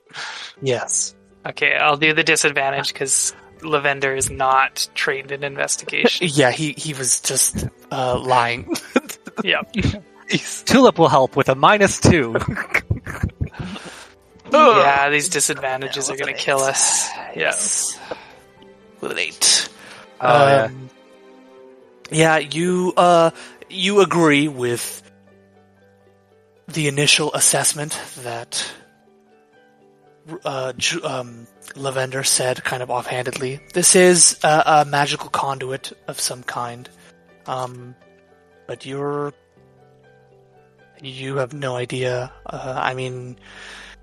Yes. 0.60 1.14
Okay, 1.46 1.76
I'll 1.76 1.96
do 1.96 2.12
the 2.14 2.24
disadvantage 2.24 2.92
because 2.92 3.32
Lavender 3.62 4.12
is 4.12 4.28
not 4.28 4.88
trained 4.92 5.30
in 5.30 5.44
investigation. 5.44 6.26
Yeah, 6.32 6.50
he 6.50 6.72
he 6.72 6.94
was 6.94 7.20
just 7.20 7.68
uh, 7.92 8.18
lying. 8.18 8.74
yep. 9.44 9.72
Tulip 10.64 10.98
will 10.98 11.08
help 11.08 11.36
with 11.36 11.48
a 11.48 11.54
minus 11.54 12.00
two. 12.00 12.34
Yeah, 14.52 15.10
these 15.10 15.28
disadvantages 15.28 16.08
Yeah, 16.08 16.14
are 16.14 16.18
going 16.18 16.34
to 16.34 16.40
kill 16.40 16.58
us. 16.58 17.08
Yes. 17.36 17.96
With 19.00 19.12
an 19.12 19.18
eight. 19.20 19.68
Oh, 20.20 20.46
yeah. 20.48 20.64
Um, 20.64 20.90
yeah, 22.10 22.38
you 22.38 22.94
uh 22.96 23.30
you 23.68 24.00
agree 24.00 24.48
with 24.48 25.07
the 26.68 26.86
initial 26.88 27.32
assessment 27.34 27.98
that 28.22 28.64
uh, 30.44 30.72
um, 31.04 31.46
Lavender 31.74 32.22
said 32.22 32.62
kind 32.64 32.82
of 32.82 32.90
offhandedly. 32.90 33.60
This 33.72 33.96
is 33.96 34.38
a, 34.44 34.62
a 34.66 34.84
magical 34.84 35.30
conduit 35.30 35.92
of 36.06 36.20
some 36.20 36.42
kind, 36.42 36.88
um, 37.46 37.94
but 38.66 38.84
you're 38.84 39.32
you 41.00 41.36
have 41.36 41.52
no 41.52 41.76
idea. 41.76 42.32
Uh, 42.44 42.74
I 42.76 42.92
mean, 42.94 43.38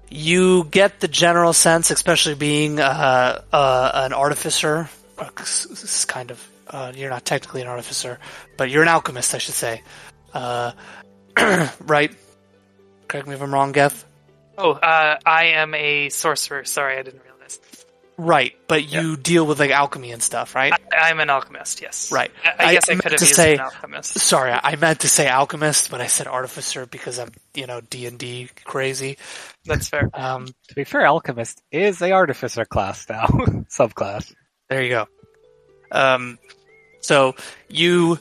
you 0.10 0.64
get 0.66 1.00
the 1.02 1.08
general 1.08 1.54
sense, 1.54 1.92
especially 1.92 2.36
being 2.36 2.80
uh, 2.80 3.42
uh, 3.52 3.92
an 3.94 4.14
artificer. 4.14 4.90
uh, 5.18 5.30
s- 5.40 5.68
s- 5.72 6.06
kind 6.06 6.32
of. 6.32 6.50
Uh, 6.68 6.92
you're 6.96 7.12
not 7.12 7.24
technically 7.26 7.62
an 7.62 7.68
artificer, 7.68 8.18
but 8.58 8.72
you're 8.72 8.82
an 8.82 8.88
alchemist, 8.88 9.36
I 9.36 9.38
should 9.38 9.54
say. 9.54 9.84
Uh, 10.34 10.72
right? 11.82 12.12
Correct 13.08 13.28
me 13.28 13.36
if 13.36 13.42
I'm 13.42 13.54
wrong, 13.54 13.72
Geth. 13.72 14.06
Oh, 14.58 14.72
uh, 14.72 15.18
I 15.26 15.46
am 15.48 15.74
a 15.74 16.10
sorcerer. 16.10 16.64
Sorry, 16.66 16.98
I 16.98 17.04
didn't 17.04 17.22
realize. 17.24 17.60
Right, 18.18 18.56
but 18.70 18.90
you 18.90 19.18
deal 19.18 19.46
with 19.46 19.60
like 19.60 19.72
alchemy 19.72 20.14
and 20.14 20.24
stuff, 20.24 20.56
right? 20.56 20.72
I, 20.72 21.10
I'm 21.10 21.20
an 21.20 21.30
alchemist, 21.30 21.82
yes. 21.82 22.10
Right. 22.14 22.32
I, 22.46 22.50
I 22.50 22.66
I- 22.70 22.74
guess 22.76 22.90
I 22.90 22.94
I, 22.94 22.96
could 22.96 23.12
have 23.12 23.20
to 23.20 23.26
used 23.26 23.36
say- 23.36 23.54
an 23.56 23.60
alchemist. 23.60 24.18
Sorry, 24.20 24.52
I 24.54 24.76
meant 24.78 25.02
to 25.02 25.10
say 25.10 25.28
alchemist, 25.28 25.92
but 25.92 26.00
I 26.00 26.08
said 26.08 26.26
artificer 26.28 26.86
because 26.86 27.20
I'm, 27.20 27.32
you 27.54 27.68
know, 27.68 27.82
D 27.82 28.06
and 28.06 28.18
D 28.18 28.50
crazy. 28.64 29.18
That's 29.66 29.90
fair. 29.90 30.10
Um, 30.14 30.48
to 30.70 30.76
be 30.76 30.86
fair, 30.86 31.06
alchemist 31.06 31.62
is 31.72 32.02
a 32.02 32.14
artificer 32.14 32.64
class 32.64 33.06
now, 33.10 33.26
subclass. 33.70 34.34
There 34.70 34.82
you 34.82 34.90
go. 34.90 35.08
Um, 35.92 36.40
so 37.02 37.36
you, 37.68 38.18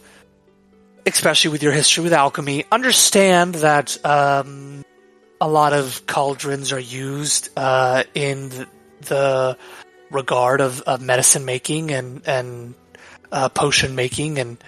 especially 1.07 1.51
with 1.51 1.63
your 1.63 1.73
history 1.73 2.05
with 2.05 2.13
alchemy, 2.13 2.65
understand 2.73 3.57
that 3.57 4.05
um, 4.05 4.85
a 5.41 5.49
lot 5.49 5.73
of 5.73 6.07
cauldrons 6.07 6.73
are 6.73 6.81
used 6.81 7.51
uh, 7.57 8.05
in 8.15 8.67
the, 9.03 9.57
regard 10.15 10.61
of, 10.61 10.81
of 10.83 11.03
medicine 11.03 11.45
making 11.45 11.91
and 11.91 12.23
and 12.27 12.75
uh, 13.33 13.49
potion 13.49 13.95
making, 13.95 14.39
and 14.39 14.63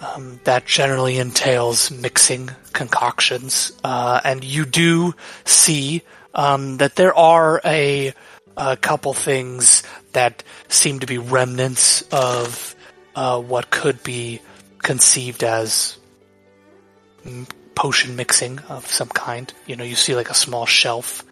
um, 0.00 0.40
that 0.44 0.64
generally 0.64 1.18
entails 1.18 1.90
mixing 1.90 2.50
concoctions. 2.72 3.72
Uh, 3.84 4.20
and 4.24 4.42
you 4.42 4.64
do 4.64 5.14
see 5.44 6.02
um, 6.34 6.78
that 6.78 6.96
there 6.96 7.14
are 7.14 7.60
a, 7.64 8.14
a 8.56 8.76
couple 8.78 9.12
things 9.12 9.82
that 10.12 10.42
seem 10.68 11.00
to 11.00 11.06
be 11.06 11.18
remnants 11.18 12.02
of 12.10 12.74
uh, 13.14 13.38
what 13.40 13.70
could 13.70 14.02
be 14.02 14.40
conceived 14.82 15.44
as 15.44 15.98
potion 17.74 18.16
mixing 18.16 18.58
of 18.60 18.86
some 18.86 19.08
kind. 19.08 19.52
You 19.66 19.76
know, 19.76 19.84
you 19.84 19.94
see 19.94 20.14
like 20.14 20.30
a 20.30 20.34
small 20.34 20.66
shelf, 20.66 21.24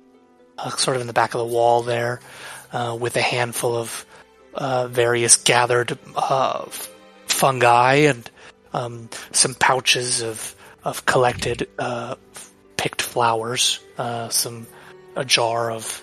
uh, 0.59 0.71
sort 0.71 0.97
of 0.97 1.01
in 1.01 1.07
the 1.07 1.13
back 1.13 1.35
of 1.35 1.39
the 1.39 1.47
wall 1.47 1.83
there, 1.83 2.21
uh, 2.73 2.97
with 2.99 3.17
a 3.17 3.23
handful 3.23 3.77
of 3.77 4.07
uh, 4.55 4.89
various 4.89 5.37
gathered 5.37 5.99
uh, 6.15 6.65
fungi 7.27 7.95
and 7.95 8.31
um, 8.73 9.09
some 9.33 9.55
pouches 9.55 10.23
of 10.23 10.55
of 10.85 11.05
collected 11.05 11.69
uh, 11.81 12.15
picked 12.77 13.03
flowers, 13.03 13.81
uh, 13.99 14.29
some 14.29 14.67
a 15.17 15.25
jar 15.25 15.71
of 15.71 16.03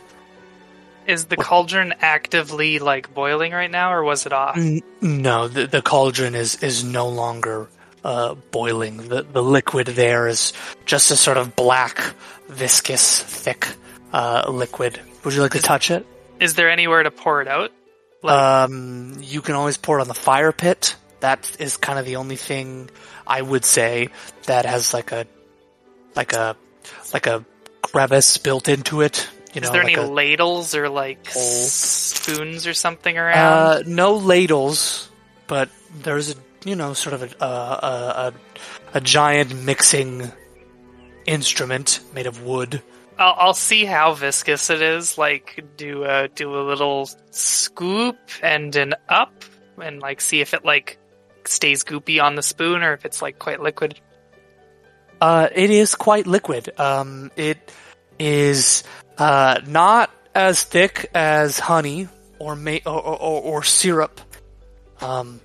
Is 1.08 1.26
the 1.26 1.38
cauldron 1.38 1.94
actively 2.00 2.80
like 2.80 3.14
boiling 3.14 3.52
right 3.52 3.72
now, 3.72 3.94
or 3.94 4.04
was 4.04 4.26
it 4.26 4.34
off? 4.34 4.58
No, 5.02 5.48
the, 5.48 5.68
the 5.68 5.82
cauldron 5.82 6.36
is 6.36 6.62
is 6.64 6.84
no 6.84 7.10
longer 7.10 7.68
uh, 8.04 8.36
boiling. 8.52 8.98
The 9.10 9.24
the 9.24 9.44
liquid 9.44 9.88
there 9.88 10.28
is 10.28 10.54
just 10.86 11.12
a 11.12 11.16
sort 11.16 11.38
of 11.38 11.56
black, 11.56 12.02
viscous, 12.48 13.22
thick 13.22 13.68
uh, 14.14 14.46
liquid. 14.50 15.00
Would 15.24 15.34
you 15.34 15.42
like 15.42 15.52
to 15.52 15.62
touch 15.62 15.92
it? 15.92 16.06
Is 16.40 16.56
there 16.56 16.70
anywhere 16.70 17.04
to 17.04 17.12
pour 17.12 17.42
it 17.42 17.48
out? 17.48 17.72
Like, 18.22 18.36
Um, 18.36 19.18
you 19.22 19.42
can 19.42 19.56
always 19.56 19.78
pour 19.78 20.00
it 20.00 20.02
on 20.02 20.08
the 20.08 20.14
fire 20.14 20.52
pit. 20.52 20.96
That 21.20 21.56
is 21.60 21.78
kind 21.78 22.00
of 22.00 22.06
the 22.06 22.18
only 22.18 22.36
thing 22.36 22.90
I 23.26 23.42
would 23.42 23.64
say 23.66 24.10
that 24.46 24.66
has 24.66 24.94
like 24.94 25.12
a 25.12 25.26
like 26.16 26.34
a 26.34 26.56
like 27.14 27.28
a 27.28 27.46
crevice 27.82 28.38
built 28.38 28.68
into 28.68 29.02
it. 29.02 29.28
You 29.54 29.62
know, 29.62 29.66
is 29.66 29.72
there 29.72 29.84
like 29.84 29.98
any 29.98 30.02
a- 30.02 30.10
ladles 30.10 30.76
or 30.76 30.90
like 30.90 31.30
spoons 31.30 32.66
or 32.66 32.74
something 32.74 33.18
around? 33.18 33.38
Uh, 33.38 33.84
no 33.86 34.16
ladles, 34.16 35.10
but 35.48 35.70
there's 36.02 36.32
a 36.32 36.36
you 36.66 36.76
know 36.76 36.94
sort 36.94 37.14
of 37.14 37.24
a 37.24 37.46
a, 37.46 37.48
a, 37.48 38.34
a 38.96 39.02
giant 39.02 39.64
mixing 39.64 40.32
instrument 41.26 42.00
made 42.14 42.26
of 42.28 42.44
wood. 42.44 42.82
I'll, 43.18 43.36
I'll 43.38 43.54
see 43.54 43.86
how 43.86 44.14
viscous 44.14 44.70
it 44.70 44.82
is. 44.82 45.18
Like, 45.18 45.64
do 45.78 46.04
a 46.04 46.28
do 46.28 46.60
a 46.60 46.64
little 46.64 47.10
scoop 47.32 48.18
and 48.42 48.76
an 48.76 48.96
up, 49.08 49.44
and 49.82 50.00
like 50.00 50.20
see 50.20 50.42
if 50.42 50.54
it 50.54 50.66
like 50.66 50.98
stays 51.46 51.84
goopy 51.84 52.22
on 52.24 52.36
the 52.36 52.44
spoon 52.44 52.84
or 52.84 52.94
if 52.94 53.06
it's 53.06 53.22
like 53.22 53.40
quite 53.40 53.62
liquid. 53.62 54.00
Uh, 55.22 55.48
it 55.54 55.70
is 55.70 55.96
quite 55.96 56.28
liquid. 56.28 56.72
Um, 56.80 57.32
it 57.36 57.72
is 58.20 58.84
uh, 59.18 59.62
not 59.66 60.10
as 60.36 60.64
thick 60.64 61.10
as 61.14 61.60
honey 61.60 62.08
or 62.40 62.56
ma- 62.56 62.80
or, 62.86 63.02
or, 63.02 63.42
or, 63.42 63.64
syrup. 63.64 64.20
Um, 65.02 65.40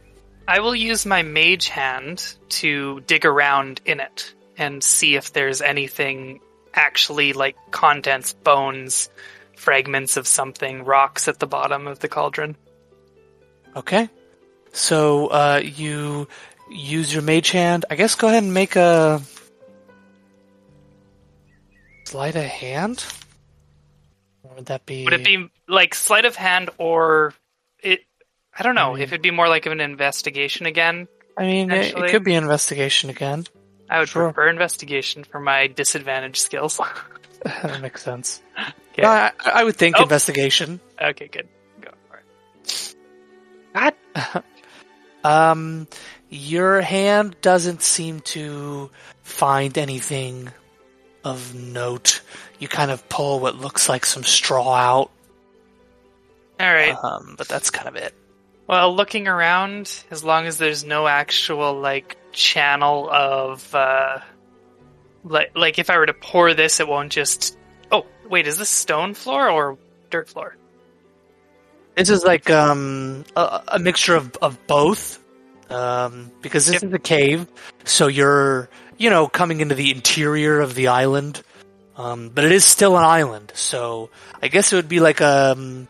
I 0.47 0.61
will 0.61 0.75
use 0.75 1.05
my 1.05 1.23
mage 1.23 1.69
hand 1.69 2.35
to 2.51 3.01
dig 3.01 3.25
around 3.25 3.81
in 3.85 4.01
it 4.01 4.33
and 4.57 4.83
see 4.83 5.15
if 5.15 5.33
there's 5.33 5.61
anything 5.61 6.41
actually 6.75 7.33
like 7.33 7.57
contents, 7.71 8.33
bones, 8.33 9.11
fragments 9.57 10.17
of 10.17 10.27
something, 10.27 10.85
rocks 10.85 11.29
at 11.29 11.39
the 11.39 11.47
bottom 11.47 11.87
of 11.87 11.99
the 11.99 12.09
cauldron. 12.09 12.57
okay, 13.77 14.09
so 14.73 15.29
uh, 15.29 15.61
you 15.63 16.29
use 16.71 17.13
your 17.13 17.23
mage 17.23 17.51
hand. 17.51 17.85
I 17.91 17.97
guess 17.97 18.15
go 18.15 18.29
ahead 18.29 18.43
and 18.43 18.55
make 18.55 18.77
a 18.77 19.21
sleight 22.05 22.37
of 22.37 22.45
hand. 22.45 23.05
Would 24.59 24.67
that 24.67 24.85
be? 24.85 25.05
Would 25.05 25.15
it 25.15 25.25
be 25.25 25.49
like 25.67 25.95
sleight 25.95 26.25
of 26.27 26.37
hand 26.37 26.69
or 26.77 27.33
it? 27.83 28.01
I 28.59 28.63
don't 28.63 28.75
know 28.75 28.91
I 28.91 28.95
mean- 28.95 29.03
if 29.03 29.09
it'd 29.13 29.23
be 29.23 29.31
more 29.31 29.49
like 29.49 29.65
of 29.67 29.73
an 29.73 29.81
investigation 29.81 30.67
again. 30.67 31.09
I 31.39 31.43
mean, 31.45 31.71
it, 31.71 31.97
it 31.97 32.11
could 32.11 32.25
be 32.25 32.35
investigation 32.35 33.09
again. 33.11 33.45
I 33.89 34.01
would 34.01 34.09
Sure. 34.09 34.25
prefer 34.25 34.49
investigation 34.49 35.23
for 35.25 35.39
my 35.41 35.69
disadvantage 35.69 36.37
skills. 36.41 36.79
that 37.45 37.81
makes 37.81 38.03
sense. 38.03 38.43
Okay. 38.93 39.03
No, 39.03 39.09
I, 39.09 39.33
I 39.45 39.63
would 39.65 39.77
think 39.77 39.95
Oh. 39.99 40.03
investigation. 40.03 40.81
okay, 41.01 41.29
good. 41.29 41.49
Go 41.81 41.91
for 42.11 42.21
it. 42.65 42.95
God, 43.73 43.95
Um, 45.25 45.87
your 46.29 46.81
hand 46.81 47.37
doesn't 47.41 47.83
seem 47.83 48.21
to 48.21 48.91
find 49.23 49.77
anything 49.79 50.51
of 51.25 51.55
note. 51.55 52.21
You 52.59 52.69
kind 52.69 52.91
of 52.91 53.09
pull 53.09 53.41
what 53.41 53.57
looks 53.57 53.89
like 53.89 54.05
some 54.05 54.25
straw 54.25 54.73
out, 54.75 55.11
all 56.61 56.73
right. 56.73 56.97
um, 57.03 57.35
but 57.39 57.49
that's 57.49 57.71
kind 57.71 57.89
of 57.89 57.97
it. 57.97 58.15
Well, 58.67 58.95
looking 58.95 59.29
around, 59.29 59.91
as 60.11 60.23
long 60.25 60.47
as 60.47 60.59
there's 60.59 60.85
no 60.85 61.07
actual 61.07 61.79
like 61.81 62.17
channel 62.33 63.09
of 63.11 63.75
uh 63.75 64.19
like 65.25 65.53
like 65.57 65.79
if 65.79 65.89
I 65.91 65.97
were 65.99 66.07
to 66.07 66.13
pour 66.15 66.53
this 66.55 66.79
it 66.81 66.87
won't 66.87 67.11
just 67.13 67.57
Oh, 67.91 68.05
wait, 68.29 68.47
is 68.47 68.59
this 68.59 68.69
stone 68.69 69.15
floor 69.15 69.49
or 69.49 69.79
dirt 70.11 70.29
floor? 70.29 70.57
This 71.97 72.11
is 72.11 72.23
like 72.23 72.51
um, 72.51 73.25
a, 73.35 73.63
a 73.69 73.79
mixture 73.79 74.15
of, 74.15 74.37
of 74.37 74.59
both, 74.67 75.19
um, 75.71 76.31
because 76.43 76.67
this 76.67 76.75
Yep. 76.75 76.85
is 76.85 76.93
a 76.93 76.99
cave, 76.99 77.47
so 77.85 78.07
you're 78.07 78.69
you 78.99 79.11
know 79.11 79.27
coming 79.27 79.61
into 79.61 79.75
the 79.75 79.91
interior 79.91 80.61
of 80.61 80.75
the 80.75 80.89
island, 80.89 81.43
um, 81.99 82.31
but 82.31 82.45
it 82.45 82.53
is 82.53 82.65
still 82.65 82.97
an 82.97 83.05
island. 83.05 83.53
So 83.55 84.09
I 84.43 84.49
guess 84.49 84.73
it 84.73 84.77
would 84.77 84.89
be 84.89 85.01
like 85.01 85.21
a 85.21 85.53
um, 85.53 85.87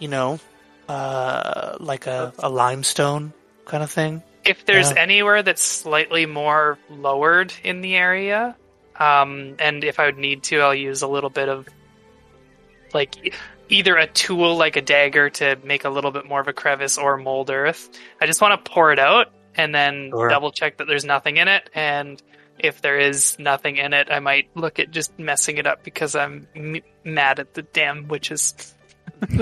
you 0.00 0.08
know 0.08 0.40
uh, 0.88 1.76
like 1.78 2.06
a, 2.08 2.32
a 2.40 2.48
limestone 2.48 3.32
kind 3.66 3.82
of 3.84 3.90
thing. 3.90 4.22
If 4.44 4.64
there's 4.66 4.90
Yeah. 4.90 4.98
anywhere 4.98 5.42
that's 5.44 5.62
slightly 5.62 6.26
more 6.26 6.76
lowered 6.90 7.52
in 7.62 7.80
the 7.80 7.94
area, 7.94 8.56
um, 8.98 9.54
and 9.60 9.84
if 9.84 10.00
I 10.00 10.06
would 10.06 10.18
need 10.18 10.42
to, 10.44 10.58
I'll 10.60 10.74
use 10.74 11.02
a 11.02 11.06
little 11.06 11.30
bit 11.30 11.48
of 11.48 11.68
like 12.92 13.34
either 13.68 13.96
a 13.96 14.06
tool 14.06 14.56
like 14.56 14.76
a 14.76 14.82
dagger 14.82 15.30
to 15.30 15.56
make 15.64 15.84
a 15.84 15.88
little 15.88 16.10
bit 16.10 16.26
more 16.26 16.40
of 16.40 16.48
a 16.48 16.52
crevice 16.52 16.98
or 16.98 17.16
mold 17.16 17.50
earth. 17.50 17.88
I 18.20 18.26
just 18.26 18.40
want 18.40 18.62
to 18.64 18.70
pour 18.70 18.92
it 18.92 18.98
out 18.98 19.28
and 19.54 19.74
then 19.74 20.10
Sure. 20.10 20.28
double 20.28 20.50
check 20.50 20.76
that 20.78 20.86
there's 20.86 21.04
nothing 21.04 21.36
in 21.38 21.48
it. 21.48 21.70
And 21.74 22.20
if 22.62 22.80
there 22.82 22.98
is 22.98 23.38
nothing 23.38 23.76
in 23.76 23.92
it, 23.92 24.08
I 24.10 24.20
might 24.20 24.48
look 24.54 24.78
at 24.78 24.90
just 24.90 25.18
messing 25.18 25.58
it 25.58 25.66
up 25.66 25.82
because 25.84 26.14
I'm 26.14 26.46
m- 26.54 26.82
mad 27.04 27.38
at 27.40 27.54
the 27.54 27.62
damn 27.62 28.08
witches. 28.08 28.74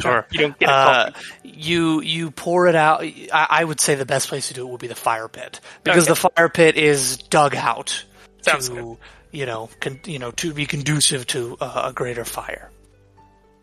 Sure. 0.00 0.26
You 0.30 0.40
don't 0.40 0.58
get 0.58 0.68
a 0.68 0.72
Uh, 0.72 1.10
you 1.42 2.00
you 2.02 2.30
pour 2.30 2.66
it 2.66 2.74
out. 2.74 3.02
I, 3.02 3.46
I 3.48 3.64
would 3.64 3.80
say 3.80 3.94
the 3.94 4.04
best 4.06 4.28
place 4.28 4.48
to 4.48 4.54
do 4.54 4.66
it 4.66 4.70
would 4.70 4.80
be 4.80 4.88
the 4.88 4.94
fire 4.94 5.28
pit 5.28 5.60
because 5.84 6.04
Okay. 6.04 6.10
the 6.12 6.16
fire 6.16 6.48
pit 6.50 6.76
is 6.76 7.16
dug 7.18 7.54
out 7.54 8.04
Sounds 8.42 8.68
to 8.68 8.74
good. 8.74 8.96
you 9.30 9.46
know 9.46 9.70
con, 9.80 10.00
you 10.04 10.18
know 10.18 10.32
to 10.32 10.52
be 10.52 10.66
conducive 10.66 11.26
to 11.28 11.56
uh, 11.60 11.82
a 11.86 11.92
greater 11.94 12.24
fire. 12.26 12.70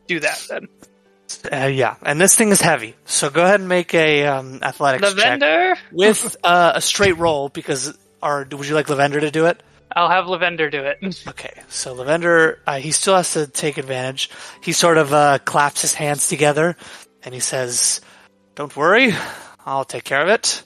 Do 0.07 0.19
that 0.21 0.43
then. 0.49 0.67
Uh, 1.51 1.67
yeah, 1.67 1.95
and 2.01 2.19
this 2.19 2.35
thing 2.35 2.49
is 2.49 2.59
heavy, 2.61 2.95
so 3.05 3.29
go 3.29 3.43
ahead 3.43 3.59
and 3.59 3.69
make 3.69 3.93
a 3.93 4.25
um, 4.25 4.59
athletics 4.63 5.07
check 5.13 5.39
Lavender? 5.39 5.75
with 5.91 6.35
uh, 6.43 6.71
a 6.75 6.81
straight 6.81 7.17
roll 7.17 7.49
because. 7.49 7.95
Or 8.21 8.47
would 8.51 8.67
you 8.67 8.75
like 8.75 8.89
Lavender 8.89 9.19
to 9.19 9.31
do 9.31 9.45
it? 9.45 9.61
I'll 9.95 10.09
have 10.09 10.27
Lavender 10.27 10.69
do 10.69 10.83
it. 10.83 11.23
Okay, 11.27 11.53
so 11.67 11.93
Lavender, 11.93 12.59
uh, 12.67 12.77
he 12.77 12.91
still 12.91 13.15
has 13.15 13.33
to 13.33 13.47
take 13.47 13.77
advantage. 13.77 14.29
He 14.61 14.71
sort 14.71 14.97
of 14.97 15.13
uh, 15.13 15.39
claps 15.39 15.81
his 15.81 15.93
hands 15.93 16.27
together 16.27 16.75
and 17.23 17.33
he 17.33 17.39
says, 17.39 18.01
"Don't 18.55 18.75
worry, 18.75 19.13
I'll 19.65 19.85
take 19.85 20.03
care 20.03 20.21
of 20.21 20.29
it." 20.29 20.63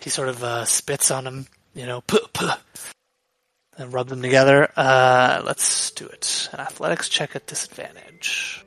He 0.00 0.10
sort 0.10 0.28
of 0.28 0.42
uh, 0.42 0.64
spits 0.64 1.10
on 1.10 1.26
him, 1.26 1.46
you 1.74 1.86
know, 1.86 2.00
puh, 2.02 2.26
puh, 2.32 2.56
and 3.76 3.92
rub 3.92 4.08
them 4.08 4.22
together. 4.22 4.70
Uh, 4.76 5.42
let's 5.44 5.90
do 5.90 6.06
it. 6.06 6.48
An 6.52 6.60
athletics 6.60 7.08
check 7.08 7.34
at 7.36 7.46
disadvantage. 7.46 8.64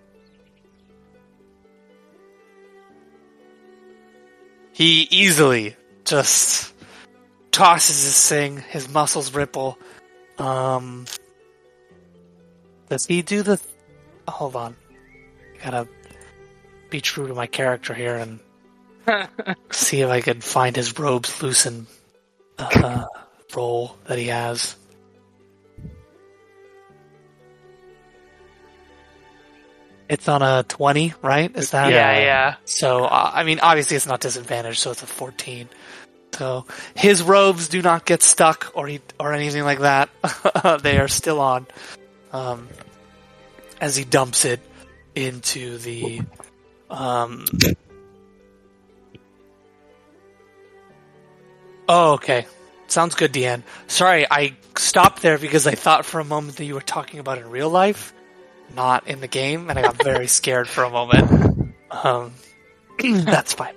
He 4.73 5.07
easily 5.11 5.75
just 6.03 6.72
tosses 7.53 8.03
this 8.03 8.29
thing. 8.29 8.57
His 8.57 8.89
muscles 8.89 9.33
ripple. 9.33 9.77
Um, 10.37 11.05
does 12.89 13.05
he 13.05 13.21
do 13.21 13.43
the? 13.43 13.61
Hold 14.27 14.55
on, 14.55 14.75
gotta 15.63 15.87
be 16.89 16.99
true 16.99 17.27
to 17.27 17.33
my 17.33 17.47
character 17.47 17.93
here 17.93 18.15
and 18.17 18.39
see 19.71 20.01
if 20.01 20.09
I 20.09 20.21
can 20.21 20.41
find 20.41 20.75
his 20.75 20.97
robes 20.97 21.41
loosen 21.41 21.87
uh, 22.57 23.05
roll 23.55 23.97
that 24.05 24.17
he 24.17 24.27
has. 24.27 24.75
It's 30.09 30.27
on 30.27 30.41
a 30.41 30.63
twenty, 30.63 31.13
right? 31.21 31.55
Is 31.55 31.71
that 31.71 31.91
yeah, 31.91 32.19
yeah. 32.19 32.55
so, 32.65 33.05
uh, 33.05 33.31
I 33.33 33.43
mean, 33.43 33.59
obviously 33.61 33.97
it's 33.97 34.05
not 34.05 34.19
disadvantaged, 34.19 34.79
so 34.79 34.91
it's 34.91 35.01
a 35.01 35.07
14. 35.07 35.69
So, 36.33 36.65
his 36.95 37.23
robes 37.23 37.67
do 37.67 37.81
not 37.81 38.05
get 38.05 38.23
stuck 38.23 38.71
or 38.75 38.87
he, 38.87 39.01
or 39.19 39.33
anything 39.33 39.63
like 39.63 39.79
that. 39.79 40.09
they 40.81 40.97
are 40.97 41.07
still 41.07 41.39
on. 41.39 41.67
Um, 42.31 42.67
as 43.79 43.95
he 43.95 44.03
dumps 44.03 44.45
it 44.45 44.59
into 45.15 45.77
the, 45.77 46.21
um, 46.89 47.45
Oh, 51.87 52.13
okay. 52.13 52.47
Sounds 52.87 53.15
good, 53.15 53.33
Deanne. 53.33 53.63
Sorry, 53.87 54.25
I 54.29 54.55
stopped 54.77 55.21
there 55.21 55.37
because 55.37 55.67
I 55.67 55.71
thought 55.71 56.05
for 56.05 56.19
a 56.19 56.23
moment 56.23 56.57
that 56.57 56.65
you 56.65 56.75
were 56.75 56.81
talking 56.81 57.19
about 57.19 57.37
in 57.37 57.49
real 57.49 57.69
life, 57.69 58.13
not 58.75 59.07
in 59.07 59.19
the 59.19 59.27
game, 59.27 59.69
and 59.69 59.77
I 59.77 59.81
got 59.81 60.01
very 60.01 60.27
scared 60.39 60.67
for 60.67 60.83
a 60.83 60.89
moment. 60.89 61.75
Um, 61.91 62.33
that's 62.99 63.53
fine. 63.53 63.75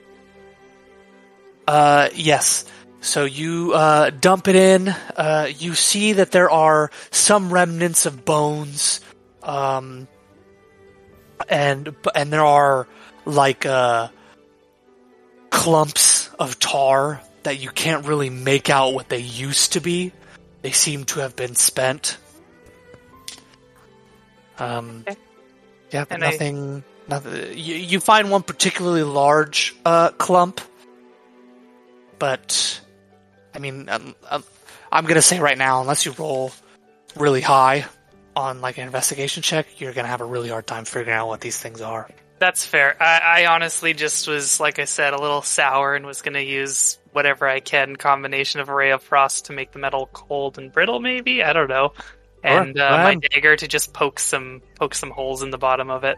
Uh, 1.66 2.08
yes. 2.14 2.64
So 3.00 3.24
you 3.24 3.72
uh, 3.74 4.10
dump 4.10 4.48
it 4.48 4.56
in. 4.56 4.88
Uh, 4.88 5.48
you 5.58 5.74
see 5.74 6.14
that 6.14 6.30
there 6.32 6.50
are 6.50 6.90
some 7.10 7.52
remnants 7.52 8.04
of 8.06 8.24
bones, 8.24 9.00
um, 9.42 10.08
and 11.48 11.94
and 12.14 12.32
there 12.32 12.44
are 12.44 12.88
like 13.24 13.64
uh, 13.66 14.08
clumps 15.50 16.30
of 16.38 16.58
tar 16.58 17.20
that 17.44 17.60
you 17.60 17.70
can't 17.70 18.06
really 18.06 18.30
make 18.30 18.70
out 18.70 18.92
what 18.94 19.08
they 19.08 19.18
used 19.20 19.74
to 19.74 19.80
be. 19.80 20.12
They 20.62 20.72
seem 20.72 21.04
to 21.06 21.20
have 21.20 21.36
been 21.36 21.54
spent. 21.54 22.16
Um, 24.58 25.04
Okay. 25.06 25.16
yeah, 25.92 26.04
And 26.10 26.24
I- 26.24 26.30
nothing. 26.30 26.84
nothing. 27.08 27.56
You, 27.56 27.74
you 27.76 28.00
find 28.00 28.30
one 28.30 28.42
particularly 28.42 29.02
large 29.04 29.76
uh, 29.84 30.10
clump, 30.10 30.60
but 32.18 32.80
I 33.54 33.58
mean, 33.58 33.88
um, 33.88 34.14
um, 34.28 34.44
I'm 34.90 35.04
gonna 35.04 35.22
say 35.22 35.40
right 35.40 35.58
now, 35.58 35.80
unless 35.80 36.06
you 36.06 36.12
roll 36.12 36.52
really 37.16 37.40
high 37.40 37.86
on 38.34 38.60
like 38.60 38.78
an 38.78 38.86
investigation 38.86 39.42
check, 39.42 39.80
you're 39.80 39.92
gonna 39.92 40.08
have 40.08 40.20
a 40.20 40.26
really 40.26 40.48
hard 40.48 40.66
time 40.66 40.84
figuring 40.84 41.16
out 41.16 41.28
what 41.28 41.40
these 41.40 41.58
things 41.58 41.80
are. 41.80 42.08
That's 42.38 42.66
fair. 42.66 43.02
I, 43.02 43.42
I 43.42 43.46
honestly 43.46 43.94
just 43.94 44.28
was, 44.28 44.60
like 44.60 44.78
I 44.78 44.84
said, 44.84 45.14
a 45.14 45.20
little 45.20 45.40
sour 45.40 45.94
and 45.94 46.04
was 46.04 46.20
going 46.20 46.34
to 46.34 46.44
use 46.44 46.98
whatever 47.12 47.48
I 47.48 47.60
can 47.60 47.96
combination 47.96 48.60
of 48.60 48.68
Ray 48.68 48.90
of 48.90 49.02
Frost 49.02 49.46
to 49.46 49.54
make 49.54 49.72
the 49.72 49.78
metal 49.78 50.10
cold 50.12 50.58
and 50.58 50.70
brittle, 50.70 51.00
maybe? 51.00 51.42
I 51.42 51.54
don't 51.54 51.68
know. 51.68 51.94
And 52.44 52.78
uh, 52.78 52.90
my 53.02 53.14
dagger 53.14 53.56
to 53.56 53.66
just 53.66 53.92
poke 53.92 54.20
some 54.20 54.62
poke 54.76 54.94
some 54.94 55.10
holes 55.10 55.42
in 55.42 55.50
the 55.50 55.58
bottom 55.58 55.90
of 55.90 56.04
it. 56.04 56.16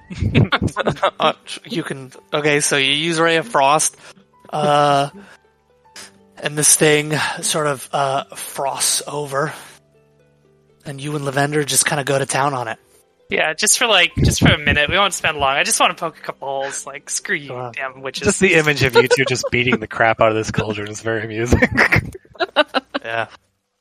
uh, 1.21 1.33
you 1.65 1.83
can 1.83 2.13
okay 2.35 2.61
so 2.61 2.77
you 2.77 2.93
use 2.93 3.19
ray 3.19 3.37
of 3.37 3.49
frost 3.49 3.97
uh 4.51 5.09
and 6.43 6.57
this 6.57 6.77
thing 6.77 7.17
sort 7.43 7.67
of 7.67 7.89
uh 7.93 8.25
frosts 8.35 9.03
over 9.07 9.53
and 10.85 11.01
you 11.01 11.15
and 11.17 11.25
lavender 11.25 11.65
just 11.65 11.85
kind 11.87 12.01
of 12.01 12.07
go 12.07 12.19
to 12.19 12.27
town 12.27 12.55
on 12.55 12.69
it 12.69 12.79
yeah, 13.31 13.53
just 13.53 13.79
for 13.79 13.87
like 13.87 14.15
just 14.17 14.41
for 14.41 14.49
a 14.51 14.57
minute. 14.57 14.89
We 14.89 14.97
won't 14.97 15.13
spend 15.13 15.37
long. 15.37 15.55
I 15.55 15.63
just 15.63 15.79
want 15.79 15.95
to 15.95 16.01
poke 16.01 16.17
a 16.17 16.21
couple 16.23 16.49
holes. 16.49 16.87
Like 16.87 17.11
screw 17.11 17.37
you, 17.37 17.49
Sure. 17.49 17.73
damn 17.75 18.01
witches. 18.01 18.25
Just 18.25 18.41
the 18.41 18.55
image 18.55 18.83
of 18.83 18.95
you 18.95 19.07
two 19.07 19.27
just 19.27 19.45
beating 19.51 19.81
the 19.81 19.87
crap 19.87 20.23
out 20.23 20.31
of 20.31 20.35
this 20.35 20.51
cauldron 20.51 20.89
is 20.89 21.03
very 21.03 21.25
amusing. 21.25 21.61
yeah 23.05 23.27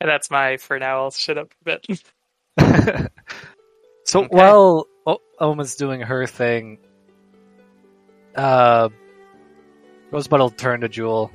And 0.02 0.10
that's 0.10 0.30
my 0.30 0.58
for 0.58 0.78
now. 0.80 1.04
I'll 1.04 1.12
shut 1.12 1.38
up 1.38 1.54
a 1.62 1.64
bit. 1.64 1.88
so 4.04 4.24
Okay. 4.26 4.28
while 4.36 4.86
o- 5.06 5.22
Oma's 5.40 5.76
doing 5.78 6.02
her 6.02 6.28
thing, 6.28 6.80
uh, 8.36 8.90
Rosebud 10.12 10.40
will 10.42 10.50
turn 10.50 10.82
to 10.82 10.90
Jewel. 10.90 11.32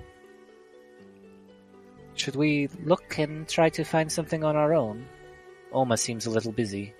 Should 2.22 2.36
we 2.36 2.68
Look 2.84 3.18
and 3.18 3.48
try 3.48 3.68
to 3.70 3.84
find 3.84 4.10
something 4.10 4.44
on 4.44 4.54
our 4.54 4.72
own. 4.74 5.04
Oma 5.72 5.96
seems 5.96 6.26
a 6.26 6.30
little 6.30 6.52
busy. 6.52 6.94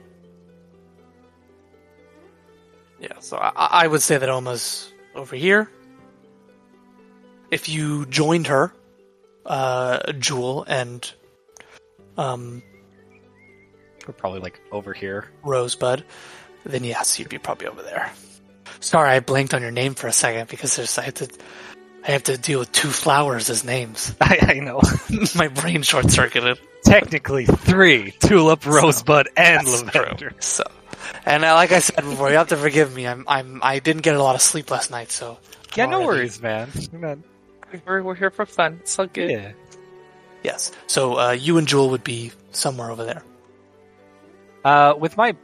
yeah 3.02 3.18
so 3.18 3.37
i, 3.37 3.52
I 3.82 3.87
would 3.87 4.00
say 4.00 4.16
that 4.16 4.28
oma's 4.28 4.92
over 5.16 5.35
here 5.35 5.68
if 7.50 7.68
you 7.68 8.06
joined 8.06 8.46
her 8.46 8.72
uh 9.44 10.12
jewel 10.12 10.64
and 10.68 11.12
um 12.16 12.62
We're 14.06 14.14
probably 14.14 14.40
like 14.40 14.61
over 14.70 14.92
here. 14.92 15.30
Rosebud, 15.44 16.04
then 16.64 16.85
yes, 16.85 17.18
you'd 17.18 17.28
be 17.28 17.38
probably 17.38 17.66
over 17.66 17.82
there. 17.82 18.11
Sorry, 18.80 19.11
I 19.11 19.20
blinked 19.20 19.54
on 19.54 19.62
your 19.62 19.70
name 19.70 19.94
for 19.94 20.08
a 20.08 20.12
second 20.12 20.48
because 20.48 20.76
there's 20.76 20.98
I 20.98 21.02
have 21.02 21.14
to 21.14 21.28
I 22.07 22.12
have 22.12 22.25
to 22.25 22.37
deal 22.37 22.59
with 22.59 22.73
two 22.73 22.88
flowers 22.91 23.49
as 23.51 23.65
names. 23.65 24.15
I, 24.21 24.38
I 24.43 24.55
know. 24.61 24.81
My 25.35 25.49
brain 25.49 25.83
short 25.83 26.11
circuited. 26.11 26.59
Technically 26.85 27.47
three: 27.47 28.11
tulip, 28.19 28.67
rosebud, 28.67 29.29
and 29.37 29.67
That's 29.67 29.83
lavender. 29.85 30.31
true. 30.31 30.37
So, 30.41 30.65
and 31.25 31.45
uh, 31.45 31.55
like 31.55 31.71
I 31.73 31.79
said 31.79 32.03
before, 32.05 32.31
you 32.31 32.37
have 32.37 32.49
to 32.49 32.57
forgive 32.57 32.95
me. 32.95 33.07
I'm 33.07 33.25
I'm 33.29 33.61
I 33.62 33.79
didn't 33.79 34.03
get 34.03 34.17
a 34.17 34.23
lot 34.23 34.35
of 34.35 34.43
sleep 34.43 34.71
last 34.71 34.91
night, 34.91 35.12
so 35.12 35.38
Yeah, 35.77 35.85
I'm 35.85 35.91
no 35.91 36.03
already- 36.03 36.19
worries, 36.21 36.43
man. 36.43 36.71
We're 36.93 37.19
We're 37.87 38.03
we're 38.03 38.15
here 38.17 38.31
for 38.31 38.47
fun. 38.47 38.79
It's 38.81 38.99
all 38.99 39.07
good. 39.07 39.31
yeah. 39.31 39.53
Yes. 40.43 40.73
So 40.88 41.19
uh, 41.21 41.31
you 41.31 41.57
and 41.59 41.69
Jewel 41.69 41.91
would 41.91 42.03
be 42.03 42.33
somewhere 42.51 42.91
over 42.91 43.05
there. 43.05 43.23
Uh, 44.65 44.95
with 44.99 45.17
my 45.17 45.37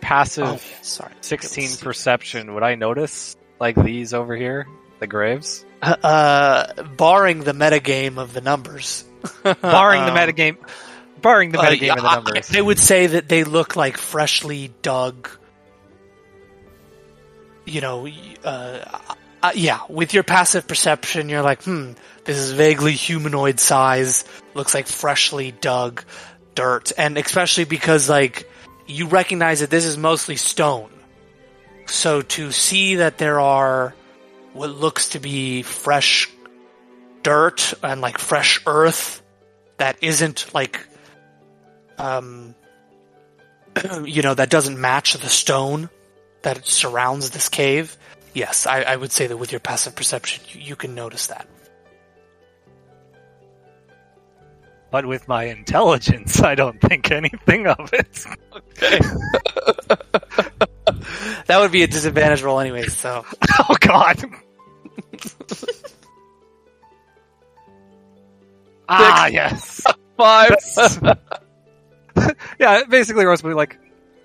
passive 0.00 0.44
Oh, 0.46 0.60
sorry. 0.82 1.12
16 1.20 1.76
perception, 1.78 2.54
would 2.54 2.62
I 2.64 2.74
notice 2.74 3.36
like 3.60 3.76
these 3.76 4.12
over 4.14 4.34
here, 4.34 4.66
the 5.00 5.06
graves? 5.06 5.64
Uh, 5.82 5.96
uh, 6.02 6.82
barring 6.84 7.40
the 7.40 7.52
metagame 7.52 8.18
of 8.18 8.32
the 8.32 8.40
numbers. 8.40 9.04
Barring 9.42 10.04
the 10.06 10.12
Um, 10.12 10.16
metagame, 10.16 10.56
barring 11.20 11.52
the 11.52 11.58
Uh, 11.58 11.64
metagame 11.64 11.80
yeah, 11.82 11.92
of 11.94 12.02
the 12.02 12.10
numbers. 12.14 12.56
I, 12.56 12.60
would 12.60 12.78
say 12.78 13.06
that 13.08 13.28
they 13.28 13.44
look 13.44 13.76
like 13.76 13.98
freshly 13.98 14.72
dug. 14.80 15.28
You 17.66 17.80
know, 17.82 18.08
uh, 18.44 18.78
uh, 19.42 19.52
yeah. 19.54 19.80
With 19.88 20.14
your 20.14 20.22
passive 20.22 20.66
perception, 20.66 21.28
you're 21.28 21.42
like, 21.42 21.62
hmm, 21.64 21.92
this 22.24 22.38
is 22.38 22.52
vaguely 22.52 22.92
humanoid 22.92 23.60
size. 23.60 24.24
Looks 24.54 24.72
like 24.74 24.86
freshly 24.86 25.52
dug 25.52 26.02
dirt, 26.54 26.92
and 26.96 27.16
especially 27.18 27.64
because 27.64 28.08
like 28.08 28.50
you 28.86 29.06
recognize 29.06 29.60
that 29.60 29.70
this 29.70 29.84
is 29.84 29.96
mostly 29.98 30.36
stone. 30.36 30.90
So 31.86 32.22
to 32.22 32.52
see 32.52 32.96
that 32.96 33.18
there 33.18 33.40
are 33.40 33.94
what 34.60 34.76
looks 34.76 35.08
to 35.08 35.18
be 35.18 35.62
fresh 35.62 36.28
dirt 37.22 37.72
and 37.82 38.02
like 38.02 38.18
fresh 38.18 38.60
earth 38.66 39.22
that 39.78 39.96
isn't 40.02 40.52
like 40.52 40.86
um, 41.96 42.54
you 44.04 44.20
know, 44.20 44.34
that 44.34 44.50
doesn't 44.50 44.78
match 44.78 45.14
the 45.14 45.30
stone 45.30 45.88
that 46.42 46.66
surrounds 46.66 47.30
this 47.30 47.48
cave, 47.48 47.96
yes, 48.34 48.66
I, 48.66 48.82
I 48.82 48.96
would 48.96 49.12
say 49.12 49.28
that 49.28 49.38
with 49.38 49.50
your 49.50 49.60
passive 49.60 49.96
perception, 49.96 50.44
you, 50.48 50.60
you 50.60 50.76
can 50.76 50.94
notice 50.94 51.28
that. 51.28 51.48
But 54.90 55.06
with 55.06 55.26
my 55.26 55.44
intelligence, 55.44 56.42
I 56.42 56.54
don't 56.54 56.78
think 56.82 57.10
anything 57.10 57.66
of 57.66 57.94
it. 57.94 58.26
Okay 58.52 59.00
that 61.46 61.60
would 61.60 61.72
be 61.72 61.82
a 61.82 61.86
disadvantage 61.86 62.42
roll 62.42 62.60
anyway, 62.60 62.88
so. 62.88 63.24
oh 63.68 63.76
God. 63.80 64.22
Ah, 68.88 69.26
yes. 69.26 69.82
Five. 70.16 70.56
yeah, 72.58 72.84
basically, 72.84 73.24
Rose 73.24 73.42
would 73.42 73.50
be 73.50 73.54
like, 73.54 73.78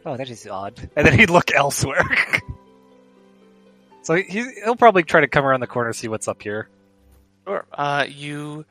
"Oh, 0.05 0.17
that 0.17 0.29
is 0.29 0.45
odd," 0.45 0.89
and 0.95 1.07
then 1.07 1.17
he'd 1.17 1.29
look 1.29 1.51
elsewhere. 1.53 2.03
so 4.01 4.15
he, 4.15 4.45
he'll 4.63 4.75
probably 4.75 5.03
try 5.03 5.21
to 5.21 5.27
come 5.27 5.45
around 5.45 5.61
the 5.61 5.67
corner, 5.67 5.93
see 5.93 6.09
what's 6.09 6.27
up 6.27 6.41
here. 6.41 6.67
Sure. 7.47 7.65
Uh, 7.71 8.05
you 8.09 8.65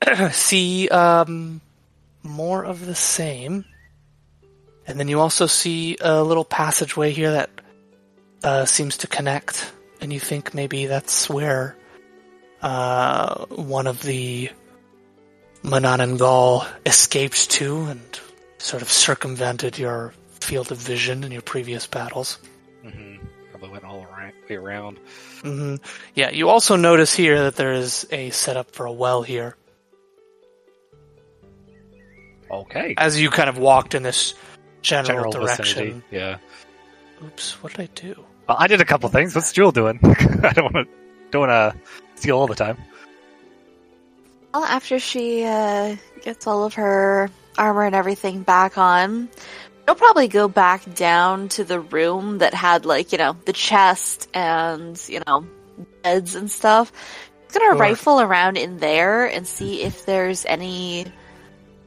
see 0.30 0.88
um, 0.88 1.60
more 2.22 2.64
of 2.64 2.86
the 2.86 2.94
same, 2.94 3.64
and 4.86 4.98
then 4.98 5.08
you 5.08 5.20
also 5.20 5.46
see 5.46 5.98
a 6.00 6.22
little 6.22 6.44
passageway 6.44 7.12
here 7.12 7.32
that 7.32 7.50
uh, 8.44 8.64
seems 8.64 8.96
to 8.98 9.06
connect, 9.06 9.72
and 10.00 10.12
you 10.12 10.20
think 10.20 10.54
maybe 10.54 10.86
that's 10.86 11.28
where 11.28 11.76
uh, 12.62 13.46
one 13.46 13.86
of 13.86 14.02
the 14.02 14.50
Manananggal 15.62 16.66
escaped 16.84 17.50
to 17.52 17.84
and 17.84 18.20
sort 18.58 18.82
of 18.82 18.90
circumvented 18.90 19.78
your 19.78 20.12
field 20.40 20.70
of 20.70 20.78
vision 20.78 21.24
in 21.24 21.32
your 21.32 21.42
previous 21.42 21.86
battles. 21.86 22.38
Mm-hmm. 22.84 23.24
Probably 23.50 23.68
went 23.70 23.84
all 23.84 24.04
around, 24.04 24.32
way 24.48 24.56
around. 24.56 24.98
hmm 25.42 25.76
Yeah, 26.14 26.30
you 26.30 26.48
also 26.48 26.76
notice 26.76 27.14
here 27.14 27.44
that 27.44 27.56
there 27.56 27.72
is 27.72 28.06
a 28.10 28.30
setup 28.30 28.70
for 28.72 28.86
a 28.86 28.92
well 28.92 29.22
here. 29.22 29.56
Okay. 32.50 32.94
As 32.96 33.20
you 33.20 33.30
kind 33.30 33.48
of 33.48 33.58
walked 33.58 33.94
in 33.94 34.02
this 34.02 34.34
general, 34.82 35.32
General 35.32 35.32
direction. 35.32 35.64
vicinity. 35.64 36.02
Yeah. 36.10 36.38
Oops, 37.24 37.62
what 37.62 37.72
did 37.74 37.80
I 37.82 37.88
do? 37.94 38.24
Well, 38.48 38.56
I 38.58 38.66
did 38.66 38.80
a 38.80 38.84
couple 38.84 39.08
things. 39.08 39.34
What's 39.34 39.52
Jewel 39.52 39.72
doing? 39.72 39.98
I 40.04 40.52
don't 40.52 40.72
want 40.72 40.86
to 40.88 40.94
don't 41.30 41.48
want 41.48 41.74
to 41.74 41.80
steal 42.20 42.38
all 42.38 42.46
the 42.46 42.54
time. 42.54 42.78
Well, 44.54 44.64
after 44.64 44.98
she 44.98 45.44
uh, 45.44 45.96
gets 46.22 46.46
all 46.46 46.64
of 46.64 46.74
her 46.74 47.28
armor 47.58 47.84
and 47.84 47.94
everything 47.94 48.42
back 48.42 48.78
on, 48.78 49.28
she'll 49.84 49.96
probably 49.96 50.28
go 50.28 50.48
back 50.48 50.94
down 50.94 51.48
to 51.50 51.64
the 51.64 51.80
room 51.80 52.38
that 52.38 52.54
had, 52.54 52.86
like, 52.86 53.12
you 53.12 53.18
know, 53.18 53.36
the 53.44 53.52
chest 53.52 54.28
and, 54.32 55.02
you 55.08 55.20
know, 55.26 55.46
beds 56.02 56.34
and 56.36 56.50
stuff. 56.50 56.90
She's 57.48 57.58
gonna 57.58 57.72
Sure. 57.72 57.80
rifle 57.80 58.20
around 58.20 58.56
in 58.56 58.78
there 58.78 59.26
and 59.26 59.46
see 59.46 59.82
if 59.82 60.06
there's 60.06 60.46
any. 60.46 61.06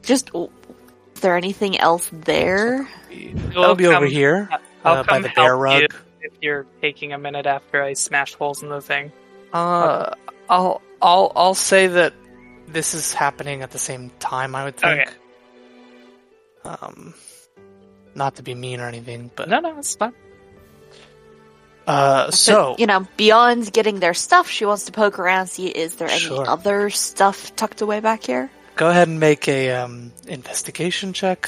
Just. 0.02 0.30
Is 0.34 1.22
there 1.22 1.36
anything 1.36 1.78
else 1.78 2.08
there? 2.12 2.88
That'll 3.10 3.74
be 3.74 3.86
over 3.86 4.06
here 4.06 4.48
I'll 4.84 4.98
uh, 4.98 5.02
by 5.02 5.18
the 5.18 5.28
bear 5.28 5.56
help 5.56 5.58
you 5.58 5.86
rug. 5.86 5.94
If 6.22 6.32
you're 6.40 6.66
taking 6.80 7.12
a 7.12 7.18
minute 7.18 7.46
after 7.46 7.82
I 7.82 7.94
smash 7.94 8.34
holes 8.34 8.62
in 8.62 8.68
the 8.68 8.80
thing. 8.80 9.12
Uh, 9.52 10.14
I'll 10.48 10.80
I'll 11.02 11.32
I'll 11.34 11.54
say 11.54 11.86
that 11.88 12.14
this 12.68 12.94
is 12.94 13.12
happening 13.12 13.62
at 13.62 13.70
the 13.70 13.78
same 13.78 14.10
time. 14.20 14.54
I 14.54 14.64
would 14.64 14.76
think. 14.76 15.00
Okay. 15.00 15.10
Um, 16.64 17.14
not 18.14 18.36
to 18.36 18.42
be 18.42 18.54
mean 18.54 18.80
or 18.80 18.86
anything, 18.86 19.30
but 19.34 19.48
No, 19.48 19.60
no, 19.60 19.78
it's 19.78 19.96
fine. 19.96 20.12
Uh, 21.86 22.30
so 22.30 22.76
you 22.78 22.86
know, 22.86 23.06
beyond 23.16 23.72
getting 23.72 23.98
their 24.00 24.14
stuff, 24.14 24.48
she 24.48 24.64
wants 24.64 24.84
to 24.84 24.92
poke 24.92 25.18
around, 25.18 25.48
see 25.48 25.66
is 25.68 25.96
there 25.96 26.08
any 26.08 26.20
Sure. 26.20 26.48
other 26.48 26.90
stuff 26.90 27.54
tucked 27.56 27.80
away 27.80 28.00
back 28.00 28.22
here? 28.24 28.50
go 28.76 28.88
ahead 28.88 29.08
and 29.08 29.20
make 29.20 29.46
a 29.46 29.72
um, 29.72 30.10
investigation 30.26 31.12
check 31.12 31.46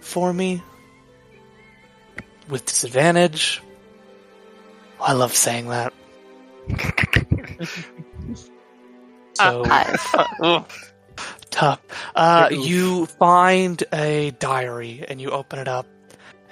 for 0.00 0.32
me 0.32 0.60
with 2.48 2.64
disadvantage. 2.66 3.62
I 5.02 5.12
love 5.14 5.34
saying 5.34 5.68
that. 5.68 5.92
so 9.34 9.64
Five. 9.64 10.66
tough. 11.50 11.80
Uh, 12.14 12.48
you 12.50 13.06
find 13.06 13.82
a 13.92 14.30
diary 14.38 15.04
and 15.06 15.20
you 15.20 15.30
open 15.30 15.58
it 15.58 15.68
up, 15.68 15.86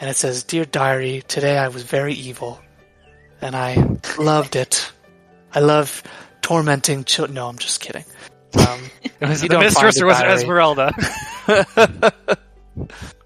and 0.00 0.10
it 0.10 0.16
says, 0.16 0.42
"Dear 0.44 0.64
diary, 0.64 1.22
today 1.26 1.56
I 1.58 1.68
was 1.68 1.84
very 1.84 2.14
evil, 2.14 2.60
and 3.40 3.54
I 3.54 3.98
loved 4.18 4.56
it. 4.56 4.92
I 5.54 5.60
love 5.60 6.02
tormenting 6.42 7.04
children." 7.04 7.34
No, 7.34 7.48
I'm 7.48 7.58
just 7.58 7.80
kidding. 7.80 8.04
Um, 8.58 8.80
Was 9.20 9.42
the 9.42 9.58
mistress 9.58 10.00
or 10.00 10.06
was 10.06 10.18
it. 10.18 10.26
Esmeralda? 10.26 10.92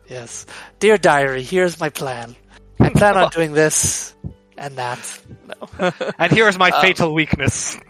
yes, 0.08 0.44
dear 0.80 0.98
diary, 0.98 1.42
here's 1.42 1.80
my 1.80 1.88
plan. 1.88 2.36
I 2.80 2.90
plan 2.90 3.16
on 3.16 3.30
doing 3.30 3.52
this 3.52 4.14
and 4.56 4.76
that. 4.76 5.20
No. 5.46 5.92
and 6.18 6.32
here 6.32 6.48
is 6.48 6.58
my 6.58 6.70
fatal 6.70 7.12
weakness. 7.14 7.78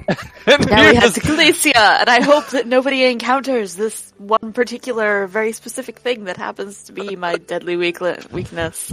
Now 0.47 0.91
we 0.91 0.97
head 0.97 1.15
to 1.15 1.21
Calicia, 1.21 1.79
and 1.79 2.09
I 2.09 2.23
hope 2.23 2.49
that 2.49 2.67
nobody 2.67 3.05
encounters 3.05 3.75
this 3.75 4.13
one 4.19 4.53
particular, 4.53 5.27
very 5.27 5.53
specific 5.53 5.99
thing 5.99 6.25
that 6.25 6.37
happens 6.37 6.85
to 6.85 6.93
be 6.93 7.17
my 7.17 7.37
deadly 7.37 7.77
weakness. 7.77 8.93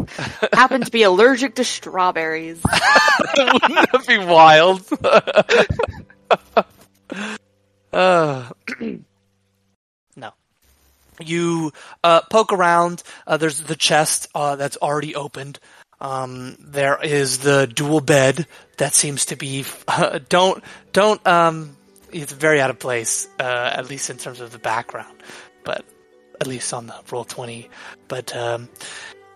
Happen 0.53 0.81
to 0.81 0.91
be 0.91 1.03
allergic 1.03 1.55
to 1.55 1.65
strawberries. 1.65 2.61
That 2.61 3.53
Wouldn't 3.53 3.91
that 3.91 4.07
be 4.07 4.17
wild? 4.17 4.87
uh, 7.91 8.49
no. 10.15 10.33
You 11.19 11.71
uh, 12.03 12.21
poke 12.29 12.53
around. 12.53 13.03
Uh, 13.27 13.37
there's 13.37 13.61
the 13.61 13.75
chest 13.75 14.27
uh, 14.33 14.55
that's 14.55 14.77
already 14.77 15.15
opened. 15.15 15.59
Um, 16.01 16.57
there 16.59 16.99
is 17.01 17.37
the 17.37 17.67
dual 17.67 18.01
bed 18.01 18.47
that 18.77 18.93
seems 18.95 19.25
to 19.27 19.35
be. 19.35 19.65
don't 20.29 20.63
don't. 20.91 21.25
Um, 21.25 21.77
it's 22.11 22.33
very 22.33 22.59
out 22.59 22.71
of 22.71 22.79
place, 22.79 23.29
uh, 23.39 23.71
at 23.73 23.89
least 23.89 24.09
in 24.09 24.17
terms 24.17 24.41
of 24.41 24.51
the 24.51 24.59
background, 24.59 25.23
but 25.63 25.85
at 26.41 26.47
least 26.47 26.73
on 26.73 26.87
the 26.87 26.95
roll 27.11 27.23
twenty. 27.23 27.69
But 28.07 28.35
um, 28.35 28.67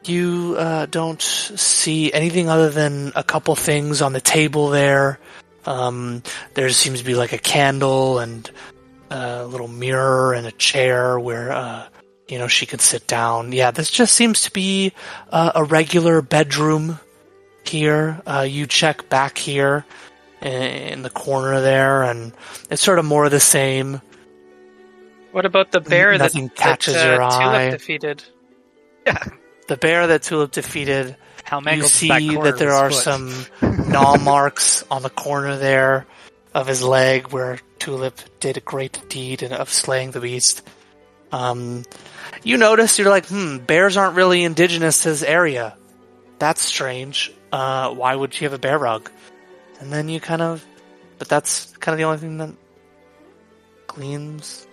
you 0.03 0.55
uh, 0.57 0.87
don't 0.87 1.21
see 1.21 2.11
anything 2.11 2.49
other 2.49 2.71
than 2.71 3.11
a 3.15 3.23
couple 3.23 3.55
things 3.55 4.01
on 4.01 4.13
the 4.13 4.21
table 4.21 4.69
there. 4.69 5.19
Um, 5.65 6.23
there 6.55 6.69
seems 6.69 6.99
to 6.99 7.05
be 7.05 7.15
like 7.15 7.31
a 7.33 7.37
candle 7.37 8.19
and 8.19 8.49
a 9.09 9.45
little 9.45 9.67
mirror 9.67 10.33
and 10.33 10.47
a 10.47 10.51
chair 10.51 11.19
where 11.19 11.51
uh, 11.51 11.87
you 12.27 12.39
know 12.39 12.47
she 12.47 12.65
could 12.65 12.81
sit 12.81 13.07
down. 13.07 13.51
Yeah, 13.51 13.71
this 13.71 13.89
just 13.89 14.13
seems 14.13 14.43
to 14.43 14.51
be 14.51 14.93
uh, 15.29 15.51
a 15.55 15.63
regular 15.63 16.21
bedroom 16.21 16.99
here. 17.65 18.21
Uh, 18.25 18.45
you 18.47 18.67
check 18.67 19.09
back 19.09 19.37
here 19.37 19.85
in, 20.41 20.51
in 20.51 21.01
the 21.03 21.09
corner 21.09 21.61
there, 21.61 22.03
and 22.03 22.33
it's 22.69 22.81
sort 22.81 22.99
of 22.99 23.05
more 23.05 23.25
of 23.25 23.31
the 23.31 23.39
same. 23.39 24.01
What 25.31 25.45
about 25.45 25.71
the 25.71 25.81
bear 25.81 26.17
Nothing 26.17 26.47
that, 26.47 26.55
catches 26.55 26.93
that, 26.93 27.07
uh, 27.07 27.11
your 27.11 27.23
eye. 27.23 27.65
Tulip 27.67 27.79
defeated? 27.79 28.23
The 29.67 29.77
bear 29.77 30.07
that 30.07 30.21
Tulip 30.23 30.51
defeated 30.51 31.15
How 31.43 31.59
you 31.59 31.83
see 31.83 32.07
that, 32.07 32.43
that 32.43 32.57
there 32.57 32.71
are 32.71 32.91
foot. 32.91 33.03
some 33.03 33.45
gnaw 33.89 34.17
marks 34.17 34.83
on 34.89 35.01
the 35.01 35.09
corner 35.09 35.57
there 35.57 36.05
of 36.53 36.67
his 36.67 36.83
leg 36.83 37.29
where 37.29 37.59
Tulip 37.79 38.19
did 38.39 38.57
a 38.57 38.61
great 38.61 39.01
deed 39.09 39.43
of 39.43 39.69
slaying 39.69 40.11
the 40.11 40.19
beast. 40.21 40.61
Um, 41.31 41.83
you 42.43 42.57
notice, 42.57 42.99
you're 42.99 43.09
like, 43.09 43.27
hmm, 43.27 43.57
bears 43.57 43.97
aren't 43.97 44.15
really 44.15 44.43
indigenous 44.43 45.03
to 45.03 45.09
this 45.09 45.23
area. 45.23 45.75
That's 46.39 46.61
strange. 46.61 47.33
Uh, 47.51 47.93
why 47.93 48.15
would 48.15 48.33
she 48.33 48.45
have 48.45 48.53
a 48.53 48.59
bear 48.59 48.77
rug? 48.77 49.09
And 49.79 49.91
then 49.91 50.09
you 50.09 50.19
kind 50.19 50.41
of, 50.41 50.65
but 51.17 51.27
that's 51.27 51.75
kind 51.77 51.93
of 51.93 51.97
the 51.97 52.03
only 52.05 52.17
thing 52.17 52.37
that 52.37 52.53
gleams. 53.87 54.67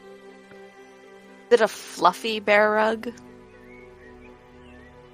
Is 1.49 1.55
it 1.55 1.61
a 1.61 1.69
fluffy 1.69 2.41
bear 2.41 2.71
rug? 2.71 3.13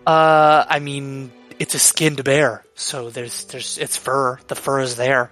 Uh, 0.07 0.65
I 0.69 0.79
mean, 0.79 1.33
it's 1.59 1.75
a 1.75 1.79
skinned 1.79 2.25
bear, 2.25 2.65
so 2.75 3.11
there's, 3.11 3.45
there's, 3.45 3.79
it's 3.79 3.97
fur. 3.97 4.39
The 4.49 4.55
fur 4.55 4.81
is 4.81 4.97
there. 4.97 5.31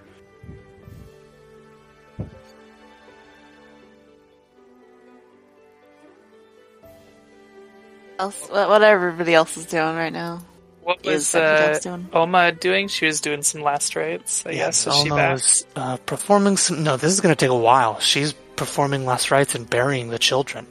Else, 8.18 8.48
what 8.48 8.68
what 8.68 8.82
everybody 8.82 9.34
else 9.34 9.56
is 9.56 9.66
doing 9.66 9.94
right 9.94 10.12
now. 10.12 10.42
What 10.82 11.04
Is 11.04 11.34
was 11.34 11.34
uh, 11.34 11.78
doing? 11.82 12.08
Oma 12.12 12.52
doing? 12.52 12.86
She 12.88 13.06
was 13.06 13.20
doing 13.20 13.42
some 13.42 13.60
last 13.62 13.96
rites, 13.96 14.46
I 14.46 14.54
guess. 14.54 14.86
Is 14.86 14.94
she 15.02 15.10
back? 15.10 15.32
was 15.32 15.66
uh, 15.74 15.96
performing 15.98 16.56
some. 16.56 16.84
No, 16.84 16.96
this 16.96 17.12
is 17.12 17.20
going 17.20 17.34
to 17.34 17.38
take 17.38 17.50
a 17.50 17.56
while. 17.56 17.98
She's 17.98 18.32
performing 18.54 19.04
last 19.04 19.30
rites 19.30 19.54
and 19.56 19.68
burying 19.68 20.08
the 20.10 20.18
children, 20.18 20.66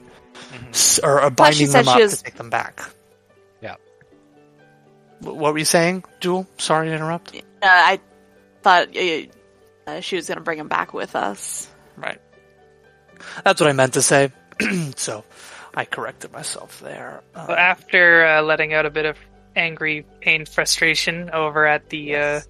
S- 0.70 1.00
or, 1.04 1.22
or 1.22 1.30
binding 1.30 1.70
them 1.70 1.88
up 1.88 2.00
was- 2.00 2.18
to 2.20 2.24
take 2.24 2.36
them 2.36 2.50
back. 2.50 2.82
Yeah. 3.62 3.76
What 5.20 5.54
were 5.54 5.58
you 5.58 5.66
saying, 5.66 6.06
Jewel? 6.22 6.48
Sorry 6.58 6.88
to 6.88 6.96
interrupt. 6.96 7.36
Uh, 7.36 7.42
I 7.62 8.00
thought 8.64 8.96
uh, 8.96 9.22
uh, 9.86 10.00
she 10.00 10.16
was 10.16 10.28
going 10.28 10.38
to 10.38 10.44
bring 10.44 10.60
him 10.60 10.70
back 10.70 10.94
with 10.94 11.16
us. 11.16 11.70
Right. 11.98 12.22
That's 13.44 13.60
what 13.60 13.70
I 13.70 13.74
meant 13.74 13.94
to 13.96 14.02
say. 14.02 14.32
so, 14.96 15.26
I 15.76 15.86
corrected 15.86 16.32
myself 16.32 16.80
there. 16.80 17.22
Uh, 17.36 17.46
Well, 17.50 17.58
after 17.58 18.26
uh, 18.26 18.42
letting 18.42 18.74
out 18.74 18.86
a 18.86 18.90
bit 18.90 19.06
of 19.06 19.18
angry 19.56 20.06
pain 20.22 20.46
frustration 20.46 21.30
over 21.32 21.66
at 21.66 21.90
the 21.90 22.16
uh, 22.16 22.42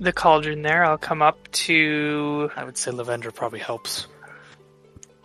the 0.00 0.12
cauldron 0.12 0.62
there, 0.62 0.84
I'll 0.84 0.98
come 0.98 1.22
up 1.22 1.50
to 1.66 2.50
I 2.56 2.64
would 2.64 2.76
say 2.78 2.90
Lavender 2.90 3.30
probably 3.32 3.58
helps. 3.60 4.06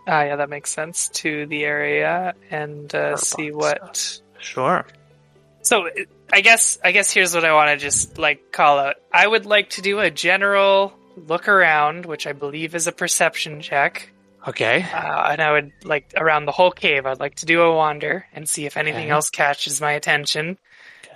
ah 0.08 0.22
yeah, 0.24 0.36
that 0.36 0.48
makes 0.50 0.70
sense 0.70 1.08
to 1.10 1.46
the 1.46 1.64
area 1.64 2.34
and 2.50 2.92
uh, 2.94 3.16
see 3.16 3.52
what. 3.52 4.20
Sure. 4.38 4.84
So 5.62 5.88
I 6.32 6.40
guess 6.40 6.78
I 6.82 6.92
guess 6.92 7.10
here's 7.10 7.34
what 7.34 7.44
I 7.44 7.52
want 7.54 7.70
to 7.70 7.76
just 7.76 8.18
like 8.18 8.50
call 8.52 8.78
out. 8.78 8.96
I 9.12 9.26
would 9.26 9.46
like 9.46 9.70
to 9.70 9.82
do 9.82 10.00
a 10.00 10.10
general 10.10 10.92
look 11.16 11.48
around, 11.48 12.06
which 12.06 12.26
I 12.26 12.32
believe 12.32 12.74
is 12.74 12.86
a 12.86 12.92
perception 12.92 13.60
check. 13.60 14.10
Okay. 14.46 14.82
Uh, 14.92 15.28
and 15.32 15.40
I 15.42 15.52
would 15.52 15.72
like 15.84 16.12
around 16.16 16.44
the 16.46 16.52
whole 16.52 16.70
cave. 16.70 17.06
I'd 17.06 17.20
like 17.20 17.36
to 17.36 17.46
do 17.46 17.62
a 17.62 17.74
wander 17.74 18.26
and 18.32 18.48
see 18.48 18.66
if 18.66 18.76
anything 18.76 19.04
Okay. 19.04 19.10
else 19.10 19.30
catches 19.30 19.80
my 19.80 19.92
attention. 19.92 20.58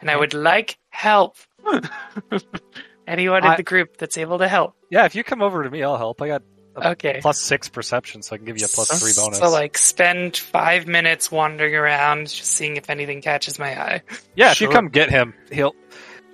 And 0.00 0.10
I 0.10 0.16
would 0.16 0.32
like 0.34 0.78
help. 0.90 1.36
Anyone 3.06 3.44
in 3.44 3.56
the 3.56 3.62
group 3.62 3.96
that's 3.96 4.18
able 4.18 4.38
to 4.38 4.48
help. 4.48 4.74
Yeah, 4.90 5.06
if 5.06 5.14
you 5.14 5.24
come 5.24 5.40
over 5.42 5.62
to 5.62 5.70
me, 5.70 5.82
I'll 5.82 5.96
help. 5.96 6.20
I 6.20 6.28
got 6.28 6.42
a 6.76 6.90
Okay. 6.90 7.18
plus 7.22 7.38
six 7.40 7.68
perception, 7.68 8.22
so 8.22 8.34
I 8.34 8.36
can 8.38 8.46
give 8.46 8.58
you 8.58 8.66
a 8.66 8.68
plus 8.68 8.88
three 9.00 9.12
bonus. 9.16 9.38
So 9.38 9.50
like 9.50 9.78
spend 9.78 10.36
five 10.36 10.86
minutes 10.86 11.30
wandering 11.32 11.74
around, 11.74 12.28
just 12.28 12.50
seeing 12.52 12.76
if 12.76 12.90
anything 12.90 13.22
catches 13.22 13.58
my 13.58 13.80
eye. 13.80 14.02
yeah, 14.34 14.52
if 14.52 14.60
you 14.60 14.68
come 14.68 14.88
get 14.88 15.10
him, 15.10 15.34
he'll 15.50 15.74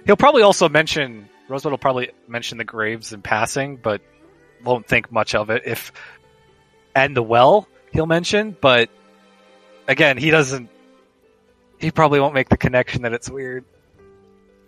he'll 0.04 0.16
probably 0.16 0.42
also 0.42 0.68
mention 0.68 1.28
Rosebud 1.48 1.70
will 1.70 1.78
probably 1.78 2.11
mention 2.26 2.59
the 2.59 2.64
graves 2.64 3.12
in 3.12 3.22
passing, 3.22 3.76
but 3.76 4.00
won't 4.64 4.87
think 4.87 5.12
much 5.12 5.35
of 5.35 5.50
it. 5.50 5.62
If 5.66 5.92
and 6.94 7.16
the 7.16 7.22
well 7.22 7.68
he'll 7.92 8.07
mention, 8.07 8.57
but 8.61 8.88
again, 9.88 10.16
he 10.18 10.30
doesn't. 10.30 10.68
He 11.78 11.90
probably 11.90 12.20
won't 12.20 12.35
make 12.35 12.48
the 12.48 12.57
connection 12.57 13.02
that 13.02 13.12
it's 13.12 13.28
weird 13.28 13.64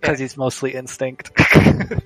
because 0.00 0.18
he's 0.18 0.36
mostly 0.36 0.74
instinct. 0.74 1.30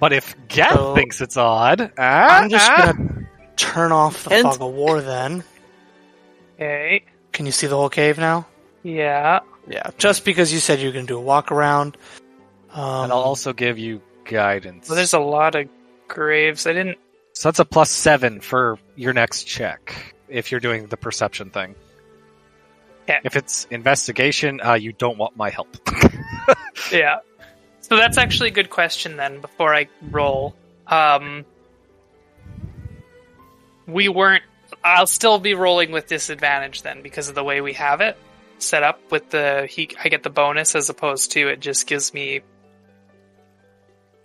but 0.00 0.12
if 0.12 0.34
Geth 0.48 0.72
So- 0.72 0.94
thinks 0.94 1.20
it's 1.20 1.36
odd, 1.36 1.92
I'm 1.98 2.48
just 2.50 2.70
ah, 2.70 2.92
gonna 2.92 3.28
turn 3.56 3.92
off 3.92 4.24
the 4.24 4.30
Hint. 4.30 4.44
fog 4.46 4.60
of 4.62 4.72
war. 4.74 5.00
Then, 5.00 5.44
Okay. 6.56 7.04
can 7.32 7.46
you 7.46 7.52
see 7.52 7.66
the 7.66 7.76
whole 7.76 7.90
cave 7.90 8.18
now? 8.18 8.46
Yeah. 8.82 9.40
Yeah. 9.68 9.90
Just 9.98 10.24
because 10.24 10.52
you 10.52 10.58
said 10.60 10.80
you 10.80 10.88
were 10.88 10.92
gonna 10.92 11.06
do 11.06 11.16
a 11.16 11.20
walk 11.20 11.50
around. 11.52 11.96
Um, 12.70 13.04
and 13.04 13.12
I'll 13.12 13.20
also 13.20 13.52
give 13.52 13.78
you 13.78 14.02
guidance. 14.24 14.88
Well, 14.88 14.96
there's 14.96 15.14
a 15.14 15.20
lot 15.20 15.54
of 15.54 15.68
graves. 16.08 16.66
I 16.66 16.72
didn't. 16.72 16.98
So 17.34 17.48
that's 17.48 17.58
a 17.58 17.64
plus 17.64 17.90
seven 17.90 18.40
for 18.40 18.78
your 18.96 19.12
next 19.12 19.44
check 19.44 20.14
if 20.28 20.50
you're 20.50 20.60
doing 20.60 20.86
the 20.86 20.96
perception 20.96 21.50
thing. 21.50 21.74
Yeah. 23.08 23.20
If 23.24 23.36
it's 23.36 23.66
investigation, 23.70 24.60
uh, 24.62 24.74
you 24.74 24.92
don't 24.92 25.18
want 25.18 25.36
my 25.36 25.50
help. 25.50 25.76
Yeah. 26.92 27.20
So 27.80 27.96
that's 27.96 28.18
actually 28.18 28.48
a 28.48 28.52
good 28.52 28.68
question 28.68 29.16
then 29.16 29.40
before 29.40 29.74
I 29.74 29.88
roll. 30.10 30.54
Um 30.86 31.44
we 33.86 34.08
weren't 34.08 34.42
I'll 34.82 35.06
still 35.06 35.38
be 35.38 35.54
rolling 35.54 35.92
with 35.92 36.06
disadvantage 36.06 36.82
then 36.82 37.00
because 37.02 37.28
of 37.28 37.34
the 37.34 37.44
way 37.44 37.60
we 37.60 37.72
have 37.74 38.00
it. 38.00 38.18
set 38.58 38.82
up 38.82 39.00
with 39.10 39.30
the 39.30 39.66
he 39.70 39.88
I 40.02 40.08
get 40.08 40.22
the 40.22 40.30
bonus 40.30 40.74
as 40.74 40.90
opposed 40.90 41.32
to 41.32 41.48
it 41.48 41.60
just 41.60 41.86
gives 41.86 42.12
me 42.12 42.40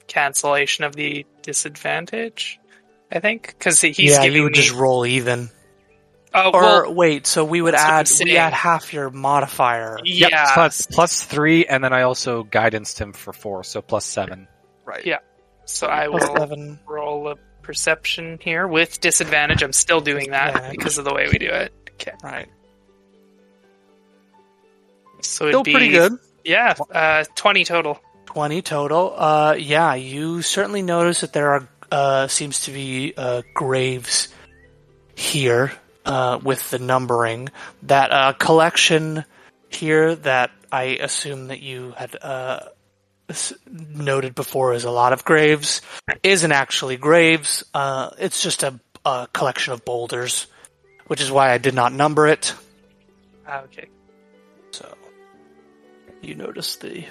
cancellation 0.07 0.83
of 0.83 0.95
the 0.95 1.25
disadvantage. 1.41 2.59
I 3.11 3.19
think 3.19 3.47
because 3.47 3.81
he's 3.81 3.97
yeah, 3.99 4.21
giving 4.23 4.37
you 4.37 4.43
would 4.43 4.51
me. 4.53 4.57
just 4.59 4.73
roll 4.73 5.05
even. 5.05 5.49
oh, 6.33 6.51
Or 6.53 6.61
well, 6.61 6.93
wait, 6.93 7.25
so 7.27 7.43
we 7.43 7.61
would 7.61 7.73
that's 7.73 8.19
what 8.19 8.21
I'm 8.21 8.27
add 8.27 8.31
we 8.31 8.37
add 8.37 8.53
half 8.53 8.93
your 8.93 9.09
modifier. 9.09 9.97
Yep, 10.03 10.29
yeah. 10.31 10.53
plus, 10.53 10.85
plus 10.85 11.23
three, 11.23 11.65
and 11.65 11.83
then 11.83 11.91
I 11.93 12.03
also 12.03 12.43
guidanced 12.43 12.99
him 12.99 13.13
for 13.13 13.33
four, 13.33 13.63
so 13.63 13.81
plus 13.81 14.05
seven. 14.05 14.47
Right. 14.85 15.05
Yeah. 15.05 15.17
So 15.65 15.87
I 15.87 16.07
Plus 16.07 16.27
will 16.27 16.35
eleven. 16.35 16.79
roll 16.87 17.27
a 17.29 17.35
perception 17.61 18.39
here 18.41 18.67
with 18.67 18.99
disadvantage. 19.01 19.61
I'm 19.63 19.73
still 19.73 20.01
doing 20.01 20.31
that 20.31 20.47
Disadvantage. 20.53 20.77
because 20.77 20.97
of 20.97 21.05
the 21.05 21.13
way 21.13 21.27
we 21.31 21.37
do 21.37 21.47
it. 21.47 21.71
Okay. 21.95 22.13
Right. 22.23 22.47
So 25.21 25.45
it'd 25.45 25.53
Still 25.53 25.63
be 25.63 25.71
pretty 25.73 25.89
good. 25.89 26.13
Yeah, 26.43 26.75
uh, 26.91 27.25
twenty 27.35 27.65
total. 27.65 27.99
20 28.27 28.61
total. 28.61 29.13
Uh, 29.17 29.55
yeah, 29.57 29.95
you 29.95 30.43
certainly 30.43 30.83
notice 30.83 31.21
that 31.21 31.33
there 31.33 31.49
are, 31.49 31.67
uh, 31.91 32.27
seems 32.27 32.61
to 32.61 32.71
be, 32.71 33.13
uh, 33.17 33.41
graves 33.53 34.29
here, 35.15 35.71
uh, 36.05 36.39
with 36.41 36.69
the 36.69 36.79
numbering. 36.79 37.49
That, 37.83 38.11
uh, 38.11 38.33
collection 38.33 39.25
here 39.69 40.15
that 40.15 40.51
I 40.71 40.83
assume 40.83 41.47
that 41.47 41.61
you 41.61 41.93
had, 41.97 42.15
uh, 42.21 42.59
noted 43.69 44.33
before 44.33 44.73
is 44.73 44.83
a 44.85 44.91
lot 44.91 45.13
of 45.13 45.23
graves 45.23 45.81
isn't 46.23 46.51
actually 46.51 46.97
graves. 46.97 47.63
Uh, 47.73 48.09
it's 48.17 48.41
just 48.41 48.63
a, 48.63 48.79
a 49.05 49.27
collection 49.33 49.73
of 49.73 49.85
boulders, 49.85 50.47
which 51.07 51.21
is 51.21 51.31
why 51.31 51.51
I 51.51 51.57
did 51.57 51.73
not 51.73 51.93
number 51.93 52.27
it. 52.27 52.53
Ah, 53.47 53.61
okay. 53.61 53.87
So 54.71 54.97
you 56.21 56.35
notice 56.35 56.77
the 56.77 57.05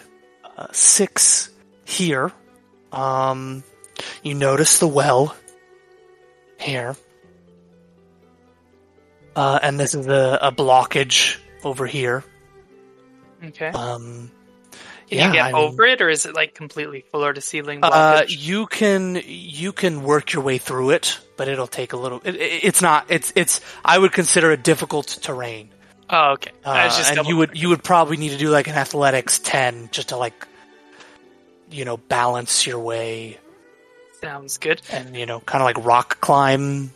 uh, 0.44 0.66
six 0.72 1.50
here. 1.84 2.32
Um, 2.92 3.62
you 4.22 4.34
notice 4.34 4.78
the 4.78 4.88
well 4.88 5.34
here. 6.58 6.96
Uh, 9.36 9.58
and 9.62 9.78
this 9.78 9.94
is 9.94 10.06
a, 10.08 10.38
a 10.42 10.52
blockage 10.52 11.38
over 11.64 11.86
here. 11.86 12.24
Okay. 13.44 13.68
Um, 13.68 14.30
Can 15.08 15.18
yeah, 15.18 15.26
you 15.28 15.32
get 15.34 15.44
I 15.46 15.52
mean- 15.52 15.62
over 15.62 15.84
it, 15.84 16.00
or 16.00 16.08
is 16.08 16.26
it 16.26 16.34
like 16.34 16.54
completely 16.54 17.02
floor 17.02 17.32
to 17.32 17.40
ceiling 17.40 17.80
Uh, 17.82 18.24
you 18.28 18.66
can 18.66 19.22
you 19.24 19.72
can 19.72 20.02
work 20.02 20.32
your 20.32 20.42
way 20.42 20.58
through 20.58 20.90
it, 20.90 21.18
but 21.36 21.46
it'll 21.48 21.68
take 21.68 21.92
a 21.92 21.96
little. 21.96 22.20
It, 22.24 22.34
it- 22.34 22.64
it's 22.64 22.82
not. 22.82 23.06
It's 23.08 23.32
it's. 23.36 23.60
I 23.84 23.96
would 23.98 24.12
consider 24.12 24.50
it 24.50 24.64
difficult 24.64 25.06
terrain. 25.06 25.70
oh, 26.10 26.32
okay. 26.32 26.50
Uh, 26.64 26.90
and 27.14 27.28
you 27.28 27.36
would 27.36 27.56
you 27.56 27.68
would 27.68 27.84
probably 27.84 28.16
need 28.16 28.30
to 28.30 28.38
do 28.38 28.50
like 28.50 28.66
an 28.66 28.74
athletics 28.74 29.38
ten 29.38 29.88
just 29.92 30.08
to 30.08 30.16
like, 30.16 30.48
you 31.70 31.84
know, 31.84 31.96
balance 31.96 32.66
your 32.66 32.80
way 32.80 33.38
sounds 34.20 34.58
good. 34.58 34.82
and 34.92 35.16
you 35.16 35.26
know, 35.26 35.40
kind 35.40 35.62
of 35.62 35.66
like 35.66 35.84
rock 35.84 36.20
climb, 36.20 36.92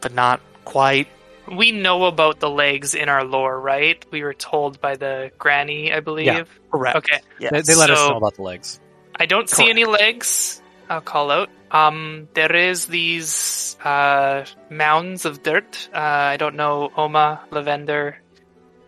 but 0.00 0.12
not 0.14 0.40
quite. 0.64 1.08
We 1.50 1.72
know 1.72 2.04
about 2.04 2.38
the 2.38 2.48
legs 2.48 2.94
in 2.94 3.08
our 3.08 3.24
lore, 3.24 3.60
right? 3.60 4.04
We 4.10 4.22
were 4.22 4.34
told 4.34 4.80
by 4.80 4.96
the 4.96 5.32
granny, 5.38 5.92
I 5.92 6.00
believe. 6.00 6.26
Yeah. 6.26 6.44
Correct. 6.70 6.96
Okay. 6.98 7.20
Yes. 7.40 7.52
They, 7.52 7.62
they 7.62 7.74
let 7.74 7.90
us 7.90 7.98
know 7.98 8.16
about 8.16 8.36
the 8.36 8.42
legs. 8.42 8.80
I 9.16 9.26
don't 9.26 9.48
see 9.48 9.68
any 9.68 9.84
legs. 9.84 10.62
I'll 10.88 11.00
call 11.00 11.30
out. 11.30 11.50
Um, 11.70 12.28
there 12.34 12.54
is 12.54 12.86
these 12.86 13.76
uh, 13.82 14.44
mounds 14.70 15.24
of 15.24 15.42
dirt. 15.42 15.88
Uh, 15.92 15.98
I 15.98 16.36
don't 16.36 16.54
know 16.54 16.92
Oma, 16.96 17.40
Lavender. 17.50 18.18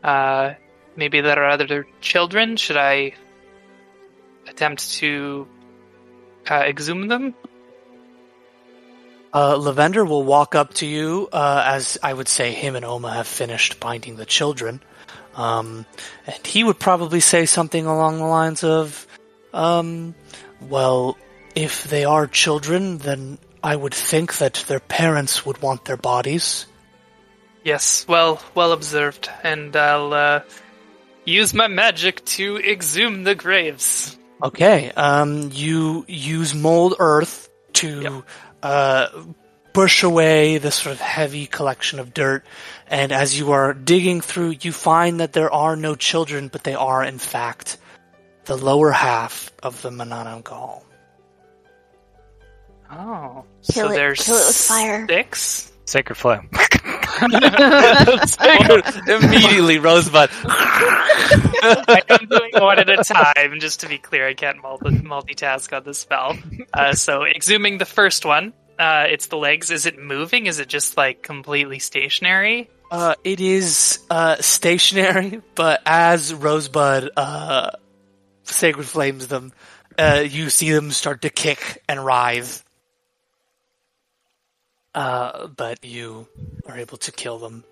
Uh, 0.02 0.54
maybe 0.96 1.20
there 1.22 1.42
are 1.42 1.50
other 1.50 1.86
children. 2.00 2.56
Should 2.56 2.76
I 2.76 3.14
attempt 4.46 4.92
to 4.94 5.48
uh, 6.50 6.64
exhume 6.66 7.08
them? 7.08 7.34
Uh, 9.34 9.56
Lavender 9.56 10.04
will 10.04 10.22
walk 10.22 10.54
up 10.54 10.74
to 10.74 10.86
you 10.86 11.28
uh, 11.32 11.62
as 11.66 11.98
I 12.02 12.14
would 12.14 12.28
say 12.28 12.52
him 12.52 12.76
and 12.76 12.84
Oma 12.84 13.12
have 13.12 13.26
finished 13.26 13.80
binding 13.80 14.14
the 14.14 14.24
children, 14.24 14.80
um, 15.34 15.84
and 16.24 16.46
he 16.46 16.62
would 16.62 16.78
probably 16.78 17.18
say 17.18 17.44
something 17.44 17.84
along 17.84 18.18
the 18.18 18.26
lines 18.26 18.62
of, 18.62 19.08
um, 19.52 20.14
"Well, 20.60 21.18
if 21.56 21.82
they 21.82 22.04
are 22.04 22.28
children, 22.28 22.98
then 22.98 23.38
I 23.60 23.74
would 23.74 23.94
think 23.94 24.38
that 24.38 24.64
their 24.68 24.78
parents 24.78 25.44
would 25.44 25.60
want 25.60 25.84
their 25.84 25.96
bodies." 25.96 26.66
Yes. 27.64 28.04
Well, 28.06 28.40
well 28.54 28.72
observed. 28.72 29.30
And 29.42 29.74
I'll 29.74 30.12
uh, 30.12 30.40
use 31.24 31.54
my 31.54 31.66
magic 31.66 32.24
to 32.36 32.58
exhume 32.58 33.24
the 33.24 33.34
graves. 33.34 34.16
Okay. 34.42 34.92
Um, 34.92 35.50
you 35.52 36.04
use 36.06 36.54
mold 36.54 36.94
earth 36.98 37.48
to 37.74 38.22
uh, 38.64 39.08
push 39.72 40.02
away 40.02 40.58
this 40.58 40.74
sort 40.76 40.94
of 40.94 41.00
heavy 41.00 41.46
collection 41.46 41.98
of 42.00 42.12
dirt, 42.14 42.44
and 42.88 43.12
as 43.12 43.38
you 43.38 43.52
are 43.52 43.74
digging 43.74 44.20
through, 44.20 44.56
you 44.62 44.72
find 44.72 45.20
that 45.20 45.32
there 45.32 45.52
are 45.52 45.76
no 45.76 45.94
children, 45.94 46.48
but 46.48 46.64
they 46.64 46.74
are 46.74 47.04
in 47.04 47.18
fact 47.18 47.78
the 48.46 48.56
lower 48.56 48.90
half 48.90 49.52
of 49.62 49.80
the 49.82 49.90
Manananggal. 49.90 50.82
Oh. 52.90 53.44
Kill 53.70 53.86
so 53.88 53.90
it- 53.90 53.94
there's 53.94 54.20
kill 54.24 54.36
it 54.36 54.46
with 54.46 54.56
fire. 54.56 55.06
six. 55.08 55.70
Sacred 55.86 56.16
flame. 56.16 56.48
Immediately, 59.06 59.78
Rosebud. 59.78 60.30
I'm 61.62 62.26
doing 62.26 62.50
one 62.54 62.78
at 62.78 62.90
a 62.90 62.96
time, 63.04 63.60
just 63.60 63.80
to 63.80 63.88
be 63.88 63.98
clear. 63.98 64.26
I 64.26 64.34
can't 64.34 64.60
multi- 64.60 64.90
multitask 64.90 65.76
on 65.76 65.84
the 65.84 65.94
spell. 65.94 66.36
Uh, 66.72 66.94
so, 66.94 67.20
exhuming 67.20 67.78
the 67.78 67.84
first 67.84 68.24
one, 68.24 68.52
uh, 68.78 69.06
it's 69.08 69.26
the 69.26 69.36
legs. 69.36 69.70
Is 69.70 69.86
it 69.86 69.98
moving? 69.98 70.46
Is 70.46 70.58
it 70.58 70.68
just 70.68 70.96
like 70.96 71.22
completely 71.22 71.78
stationary? 71.78 72.68
Uh, 72.90 73.14
it 73.22 73.40
is 73.40 74.00
uh, 74.10 74.36
stationary, 74.40 75.40
but 75.54 75.82
as 75.86 76.34
Rosebud 76.34 77.10
uh, 77.16 77.70
sacred 78.42 78.86
flames 78.86 79.26
them, 79.28 79.52
uh, 79.98 80.24
you 80.28 80.50
see 80.50 80.72
them 80.72 80.90
start 80.90 81.22
to 81.22 81.30
kick 81.30 81.82
and 81.88 82.04
writhe. 82.04 82.63
Uh, 84.94 85.48
but 85.48 85.84
you 85.84 86.28
are 86.66 86.78
able 86.78 86.96
to 86.98 87.10
kill 87.12 87.38
them. 87.38 87.64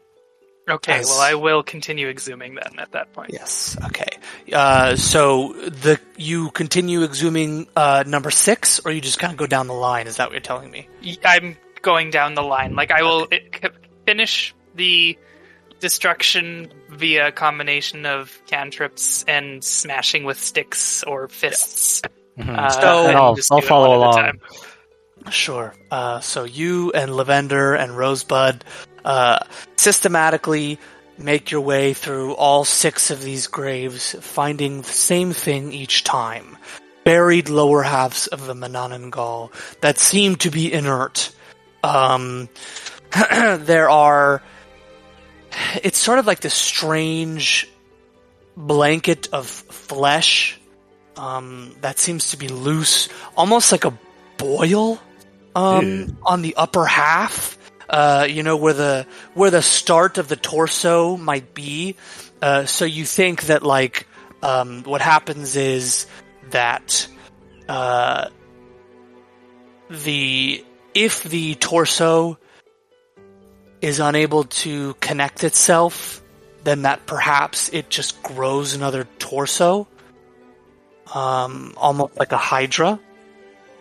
Okay, 0.69 0.99
As- 1.01 1.07
well, 1.09 1.21
I 1.21 1.35
will 1.35 1.63
continue 1.63 2.09
exhuming 2.09 2.55
then 2.55 2.79
at 2.79 2.93
that 2.93 3.13
point. 3.13 3.31
Yes. 3.33 3.77
Okay. 3.87 4.07
Uh, 4.53 4.95
so 4.97 5.53
the 5.55 5.99
you 6.17 6.51
continue 6.53 7.01
exhuming 7.03 7.67
uh, 7.77 8.05
number 8.07 8.31
six, 8.31 8.81
or 8.85 8.93
you 8.93 9.01
just 9.01 9.19
kind 9.19 9.33
of 9.33 9.37
go 9.37 9.47
down 9.47 9.67
the 9.67 9.73
line? 9.75 10.07
Is 10.07 10.17
that 10.19 10.27
what 10.29 10.33
you're 10.33 10.41
telling 10.41 10.71
me? 10.71 10.89
I'm 11.25 11.57
going 11.83 12.11
down 12.11 12.35
the 12.35 12.43
line. 12.43 12.75
Like, 12.77 12.93
I 12.93 13.03
will 13.03 13.27
it, 13.31 13.61
finish 14.07 14.55
the 14.77 15.19
destruction 15.81 16.73
via 16.91 17.29
a 17.29 17.33
combination 17.33 18.07
of 18.07 18.41
cantrips 18.47 19.25
and 19.27 19.65
smashing 19.65 20.23
with 20.25 20.39
sticks 20.41 21.03
or 21.03 21.27
fists. 21.29 22.03
Mhm. 22.39 22.57
Uh, 22.57 22.71
So- 22.71 23.07
and 23.09 23.17
I'll- 23.17 23.35
just 23.35 23.51
I'll 23.51 23.61
follow 23.61 23.99
one 23.99 24.19
at 24.19 24.35
along. 24.35 24.41
Sure. 25.31 25.75
Uh, 25.91 26.21
so 26.21 26.45
you 26.45 26.93
and 26.93 27.15
Lavender 27.15 27.75
and 27.75 27.97
Rosebud 27.97 28.65
uh, 29.05 29.39
systematically 29.77 30.79
make 31.19 31.51
your 31.51 31.61
way 31.61 31.95
through 31.95 32.35
all 32.35 32.65
six 32.65 33.11
of 33.11 33.23
these 33.23 33.47
graves, 33.47 34.17
finding 34.21 34.79
the 34.79 34.89
same 34.89 35.33
thing 35.33 35.73
each 35.73 36.05
time. 36.05 36.57
Buried 37.05 37.49
lower 37.49 37.83
halves 37.83 38.27
of 38.29 38.47
the 38.47 38.55
Manananggal 38.55 39.53
that 39.81 39.99
seem 39.99 40.37
to 40.37 40.51
be 40.51 40.73
inert. 40.73 41.33
Um, 41.83 42.49
there 43.31 43.91
are. 43.91 44.43
It's 45.83 45.99
sort 45.99 46.19
of 46.19 46.27
like 46.27 46.41
this 46.41 46.55
strange 46.55 47.69
blanket 48.57 49.29
of 49.33 49.47
flesh 49.47 50.59
um, 51.17 51.75
that 51.81 51.99
seems 51.99 52.31
to 52.31 52.37
be 52.37 52.49
loose, 52.49 53.09
almost 53.37 53.73
like 53.73 53.85
a 53.85 53.99
boil 54.39 54.99
um, 55.55 55.87
Ew. 55.87 56.17
on 56.23 56.43
the 56.43 56.57
upper 56.57 56.85
half. 56.85 57.59
Uh, 57.89 58.27
you 58.29 58.43
know 58.43 58.57
where 58.57 58.73
the 58.73 59.07
where 59.35 59.51
the 59.51 59.63
start 59.63 60.17
of 60.17 60.29
the 60.29 60.37
torso 60.37 61.17
might 61.17 61.53
be. 61.53 61.97
Uh, 62.41 62.65
so 62.65 62.85
you 62.85 63.05
think 63.05 63.45
that 63.45 63.63
like 63.63 64.07
um, 64.43 64.83
what 64.85 65.01
happens 65.01 65.57
is 65.57 66.07
that 66.51 67.07
uh, 67.69 68.29
the 69.91 70.65
if 70.95 71.23
the 71.25 71.55
torso 71.57 72.39
is 73.81 73.99
unable 74.01 74.45
to 74.45 74.95
connect 75.01 75.45
itself, 75.45 76.23
then 76.65 76.83
that 76.83 77.05
perhaps 77.07 77.69
it 77.71 77.91
just 77.91 78.23
grows 78.23 78.75
another 78.75 79.07
torso, 79.19 79.89
um, 81.15 81.75
almost 81.77 82.17
like 82.17 82.33
a 82.33 82.37
hydra. 82.37 82.99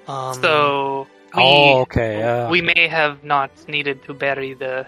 Um, 0.07 0.41
So, 0.41 1.07
we, 1.35 1.43
oh, 1.43 1.81
okay. 1.81 2.19
Yeah. 2.19 2.49
we 2.49 2.61
may 2.61 2.87
have 2.87 3.23
not 3.23 3.51
needed 3.67 4.03
to 4.03 4.13
bury 4.13 4.53
the 4.53 4.87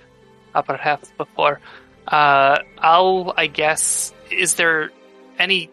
upper 0.54 0.78
half 0.78 1.16
before. 1.18 1.60
Uh, 2.08 2.60
I'll, 2.78 3.34
I 3.38 3.48
guess, 3.48 4.14
is 4.30 4.56
there 4.56 4.92
any, 5.40 5.70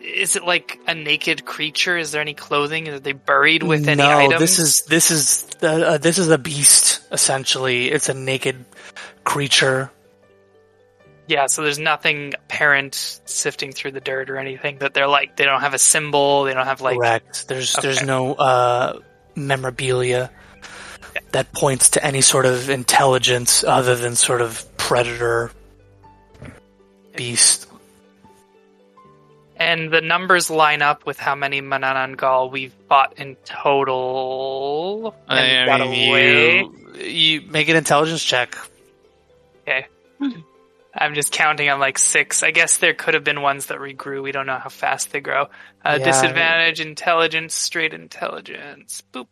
is 0.00 0.36
it 0.36 0.44
like 0.44 0.80
a 0.86 0.94
naked 0.94 1.44
creature? 1.44 1.96
Is 1.98 2.12
there 2.12 2.20
any 2.20 2.34
clothing? 2.34 2.88
Are 2.88 2.98
they 2.98 3.12
buried 3.12 3.62
with 3.62 3.86
any 3.86 4.02
no, 4.02 4.18
items? 4.18 4.40
this 4.40 4.58
is 4.58 4.82
this 4.82 5.10
is 5.10 5.44
the 5.60 5.88
uh, 5.88 5.98
this 5.98 6.18
is 6.18 6.30
a 6.30 6.38
beast. 6.38 7.02
Essentially, 7.12 7.90
it's 7.90 8.08
a 8.08 8.14
naked 8.14 8.64
creature. 9.24 9.90
Yeah, 11.26 11.46
so 11.46 11.62
there's 11.62 11.78
nothing 11.78 12.34
apparent 12.34 13.20
sifting 13.24 13.70
through 13.70 13.92
the 13.92 14.00
dirt 14.00 14.30
or 14.30 14.38
anything 14.38 14.78
that 14.78 14.94
they're 14.94 15.06
like, 15.06 15.36
they 15.36 15.44
don't 15.44 15.60
have 15.60 15.74
a 15.74 15.78
symbol, 15.78 16.42
they 16.42 16.54
don't 16.54 16.66
have 16.66 16.80
like, 16.80 16.96
Correct. 16.96 17.46
There's 17.46 17.74
there's 17.74 18.02
no 18.02 18.34
uh, 18.34 18.98
memorabilia 19.36 20.30
that 21.32 21.52
points 21.52 21.90
to 21.90 22.04
any 22.04 22.20
sort 22.20 22.46
of 22.46 22.68
intelligence 22.70 23.64
other 23.64 23.96
than 23.96 24.16
sort 24.16 24.40
of 24.40 24.64
predator 24.76 25.50
beast. 27.16 27.66
and 29.56 29.90
the 29.92 30.00
numbers 30.00 30.50
line 30.50 30.80
up 30.82 31.04
with 31.04 31.18
how 31.18 31.34
many 31.34 31.60
Manananggal 31.60 32.50
we've 32.50 32.74
bought 32.88 33.18
in 33.18 33.36
total. 33.44 35.14
And 35.28 35.66
got 35.66 35.80
away. 35.82 36.60
you, 36.60 37.04
you 37.04 37.40
make 37.42 37.68
an 37.68 37.76
intelligence 37.76 38.24
check. 38.24 38.56
Okay. 39.62 39.86
Hmm. 40.18 40.40
I'm 40.94 41.14
just 41.14 41.32
counting 41.32 41.68
on 41.68 41.78
like 41.78 41.98
six. 41.98 42.42
I 42.42 42.50
guess 42.50 42.78
there 42.78 42.94
could 42.94 43.14
have 43.14 43.24
been 43.24 43.42
ones 43.42 43.66
that 43.66 43.78
regrew. 43.78 44.22
We 44.22 44.32
don't 44.32 44.46
know 44.46 44.58
how 44.58 44.68
fast 44.68 45.12
they 45.12 45.20
grow. 45.20 45.46
Uh, 45.84 45.96
Yeah. 45.98 46.04
Disadvantage, 46.04 46.80
intelligence, 46.80 47.54
straight 47.54 47.94
intelligence. 47.94 49.02
Boop. 49.12 49.28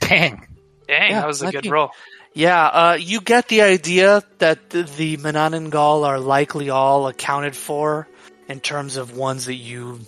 Dang. 0.00 0.46
Dang, 0.88 1.10
Yeah, 1.10 1.20
that 1.20 1.26
was 1.26 1.42
a 1.42 1.50
good 1.50 1.66
roll. 1.66 1.90
Yeah, 2.34 2.64
uh, 2.64 2.98
you 2.98 3.20
get 3.20 3.48
the 3.48 3.62
idea 3.62 4.22
that 4.38 4.70
the, 4.70 4.84
the 4.84 5.18
are 5.24 6.18
likely 6.18 6.70
all 6.70 7.06
accounted 7.06 7.54
for 7.54 8.08
in 8.48 8.60
terms 8.60 8.96
of 8.96 9.16
ones 9.16 9.46
that 9.46 9.54
you 9.54 10.00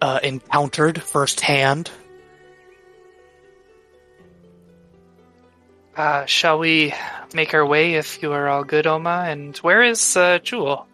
uh, 0.00 0.20
encountered 0.22 1.02
firsthand. 1.02 1.90
Uh, 5.96 6.26
shall 6.26 6.58
we 6.58 6.92
make 7.34 7.54
our 7.54 7.64
way 7.64 7.94
if 7.94 8.22
you 8.22 8.32
are 8.32 8.48
all 8.48 8.64
good, 8.64 8.86
Oma? 8.86 9.26
And 9.28 9.56
where 9.58 9.82
is 9.82 10.16
uh, 10.16 10.38
Jewel? 10.40 10.86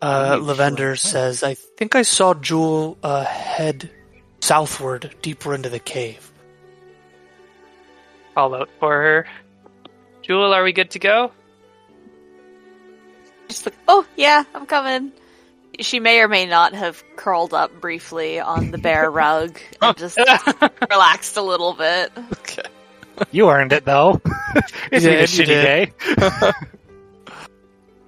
Uh, 0.00 0.38
Lavender 0.40 0.96
sure. 0.96 1.10
says, 1.10 1.42
I 1.42 1.54
think 1.54 1.94
I 1.94 2.02
saw 2.02 2.34
Jewel 2.34 2.98
uh, 3.02 3.24
head 3.24 3.90
southward, 4.40 5.14
deeper 5.22 5.54
into 5.54 5.68
the 5.68 5.78
cave. 5.78 6.30
Call 8.34 8.54
out 8.54 8.68
for 8.80 8.92
her. 8.92 9.26
Jewel, 10.22 10.52
are 10.52 10.64
we 10.64 10.72
good 10.72 10.90
to 10.90 10.98
go? 10.98 11.32
Just 13.48 13.66
like, 13.66 13.76
oh 13.88 14.06
yeah, 14.16 14.44
I'm 14.54 14.66
coming. 14.66 15.12
She 15.80 16.00
may 16.00 16.20
or 16.20 16.28
may 16.28 16.46
not 16.46 16.74
have 16.74 17.02
curled 17.16 17.52
up 17.54 17.80
briefly 17.80 18.40
on 18.40 18.70
the 18.70 18.78
bear 18.78 19.10
rug 19.10 19.58
and 19.82 19.96
just 19.96 20.18
relaxed 20.90 21.36
a 21.36 21.42
little 21.42 21.72
bit. 21.74 22.12
Okay. 22.32 22.62
You 23.30 23.48
earned 23.50 23.72
it 23.72 23.84
though. 23.84 24.20
it's 24.92 25.04
You 25.04 25.10
been 25.10 25.20
a 25.20 25.22
shitty 25.24 25.46
did. 25.46 25.62
day. 25.64 25.92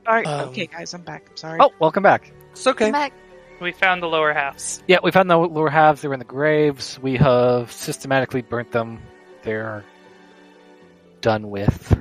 Alright, 0.06 0.26
Um, 0.26 0.48
okay, 0.50 0.66
guys, 0.66 0.94
I'm 0.94 1.02
back. 1.02 1.26
I'm 1.30 1.36
sorry. 1.36 1.58
Oh, 1.60 1.72
welcome 1.80 2.02
back. 2.02 2.32
It's 2.52 2.66
okay. 2.66 2.90
Mac, 2.90 3.12
We 3.60 3.72
found 3.72 4.02
the 4.02 4.06
lower 4.06 4.32
halves. 4.32 4.82
Yeah, 4.86 4.98
we 5.02 5.10
found 5.10 5.28
the 5.28 5.36
lower 5.36 5.70
halves. 5.70 6.02
They 6.02 6.08
were 6.08 6.14
in 6.14 6.20
the 6.20 6.24
graves. 6.24 6.98
We 7.00 7.16
have 7.16 7.72
systematically 7.72 8.42
burnt 8.42 8.70
them. 8.72 9.00
They're 9.42 9.84
done 11.20 11.50
with. 11.50 11.96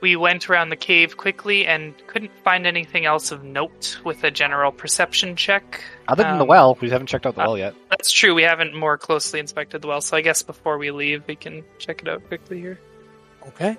We 0.00 0.16
went 0.16 0.48
around 0.48 0.70
the 0.70 0.76
cave 0.76 1.16
quickly 1.16 1.66
and 1.66 1.94
couldn't 2.06 2.32
find 2.42 2.66
anything 2.66 3.04
else 3.04 3.32
of 3.32 3.44
note 3.44 3.98
with 4.04 4.24
a 4.24 4.30
general 4.30 4.72
perception 4.72 5.36
check. 5.36 5.84
Other 6.08 6.22
than 6.22 6.38
the 6.38 6.44
Um, 6.44 6.48
well, 6.48 6.78
we 6.80 6.88
haven't 6.88 7.08
checked 7.08 7.26
out 7.26 7.34
the 7.34 7.42
uh, 7.42 7.46
well 7.46 7.58
yet. 7.58 7.74
That's 7.90 8.10
true. 8.10 8.34
We 8.34 8.42
haven't 8.42 8.74
more 8.74 8.96
closely 8.96 9.40
inspected 9.40 9.82
the 9.82 9.88
well, 9.88 10.00
so 10.00 10.16
I 10.16 10.22
guess 10.22 10.42
before 10.42 10.78
we 10.78 10.90
leave, 10.90 11.24
we 11.26 11.36
can 11.36 11.64
check 11.78 12.00
it 12.00 12.08
out 12.08 12.26
quickly 12.28 12.60
here. 12.60 12.80
Okay. 13.48 13.76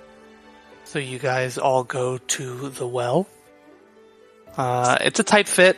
So 0.84 0.98
you 0.98 1.18
guys 1.18 1.58
all 1.58 1.84
go 1.84 2.18
to 2.18 2.68
the 2.68 2.86
well. 2.86 3.26
Uh, 4.56 4.98
it's 5.00 5.18
a 5.18 5.24
tight 5.24 5.48
fit. 5.48 5.76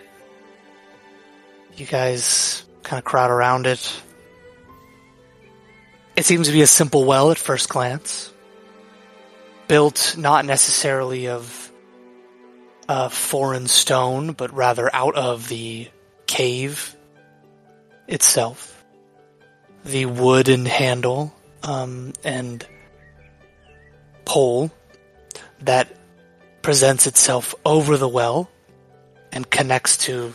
You 1.76 1.86
guys 1.86 2.64
kind 2.82 2.98
of 2.98 3.04
crowd 3.04 3.30
around 3.30 3.66
it. 3.66 4.02
It 6.16 6.24
seems 6.24 6.48
to 6.48 6.52
be 6.52 6.62
a 6.62 6.66
simple 6.66 7.04
well 7.04 7.30
at 7.30 7.38
first 7.38 7.68
glance. 7.68 8.32
Built 9.66 10.16
not 10.18 10.44
necessarily 10.44 11.28
of 11.28 11.72
foreign 13.10 13.66
stone, 13.66 14.32
but 14.32 14.52
rather 14.52 14.94
out 14.94 15.14
of 15.14 15.48
the 15.48 15.88
cave 16.26 16.96
itself. 18.06 18.84
The 19.84 20.06
wooden 20.06 20.66
handle 20.66 21.34
um, 21.62 22.12
and 22.22 22.66
pole 24.24 24.70
that 25.60 25.88
presents 26.62 27.06
itself 27.06 27.54
over 27.64 27.96
the 27.96 28.08
well 28.08 28.50
and 29.32 29.48
connects 29.50 29.98
to 29.98 30.34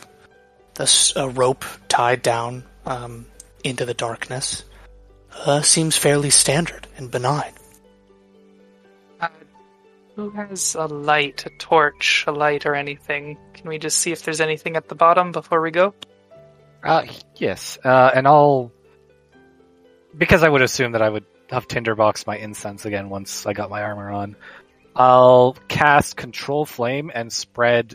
the 0.74 1.12
a 1.16 1.28
rope 1.28 1.64
tied 1.88 2.22
down 2.22 2.64
um, 2.86 3.26
into 3.64 3.84
the 3.84 3.94
darkness 3.94 4.64
uh, 5.44 5.60
seems 5.62 5.96
fairly 5.96 6.30
standard 6.30 6.86
and 6.96 7.10
benign. 7.10 7.52
Who 10.20 10.28
has 10.32 10.74
a 10.74 10.84
light, 10.84 11.46
a 11.46 11.48
torch, 11.48 12.24
a 12.26 12.30
light, 12.30 12.66
or 12.66 12.74
anything? 12.74 13.38
Can 13.54 13.70
we 13.70 13.78
just 13.78 13.96
see 13.96 14.12
if 14.12 14.22
there's 14.22 14.42
anything 14.42 14.76
at 14.76 14.86
the 14.86 14.94
bottom 14.94 15.32
before 15.32 15.62
we 15.62 15.70
go? 15.70 15.94
Uh, 16.84 17.06
yes, 17.36 17.78
uh, 17.82 18.10
and 18.14 18.28
I'll 18.28 18.70
because 20.18 20.42
I 20.42 20.50
would 20.50 20.60
assume 20.60 20.92
that 20.92 21.00
I 21.00 21.08
would 21.08 21.24
have 21.48 21.66
tinderbox 21.66 22.26
my 22.26 22.36
incense 22.36 22.84
again 22.84 23.08
once 23.08 23.46
I 23.46 23.54
got 23.54 23.70
my 23.70 23.80
armor 23.80 24.10
on. 24.10 24.36
I'll 24.94 25.56
cast 25.68 26.18
control 26.18 26.66
flame 26.66 27.10
and 27.14 27.32
spread 27.32 27.94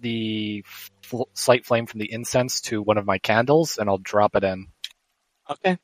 the 0.00 0.66
fl- 1.00 1.30
slight 1.32 1.64
flame 1.64 1.86
from 1.86 2.00
the 2.00 2.12
incense 2.12 2.60
to 2.62 2.82
one 2.82 2.98
of 2.98 3.06
my 3.06 3.16
candles, 3.16 3.78
and 3.78 3.88
I'll 3.88 3.96
drop 3.96 4.36
it 4.36 4.44
in. 4.44 4.66
Okay. 5.48 5.78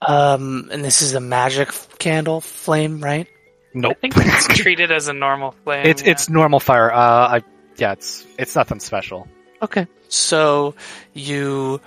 Um, 0.00 0.68
and 0.70 0.84
this 0.84 1.02
is 1.02 1.14
a 1.14 1.20
magic 1.20 1.70
candle 1.98 2.40
flame, 2.40 3.02
right? 3.02 3.26
Nope, 3.72 3.96
I 3.98 4.00
think 4.00 4.14
it's 4.18 4.48
treated 4.48 4.90
as 4.90 5.08
a 5.08 5.12
normal 5.12 5.52
flame. 5.64 5.86
it's 5.86 6.02
yeah. 6.02 6.10
it's 6.10 6.28
normal 6.28 6.60
fire. 6.60 6.92
Uh, 6.92 7.36
I 7.36 7.42
yeah, 7.76 7.92
it's 7.92 8.26
it's 8.38 8.56
nothing 8.56 8.80
special. 8.80 9.28
Okay. 9.62 9.86
So 10.08 10.74
you, 11.12 11.80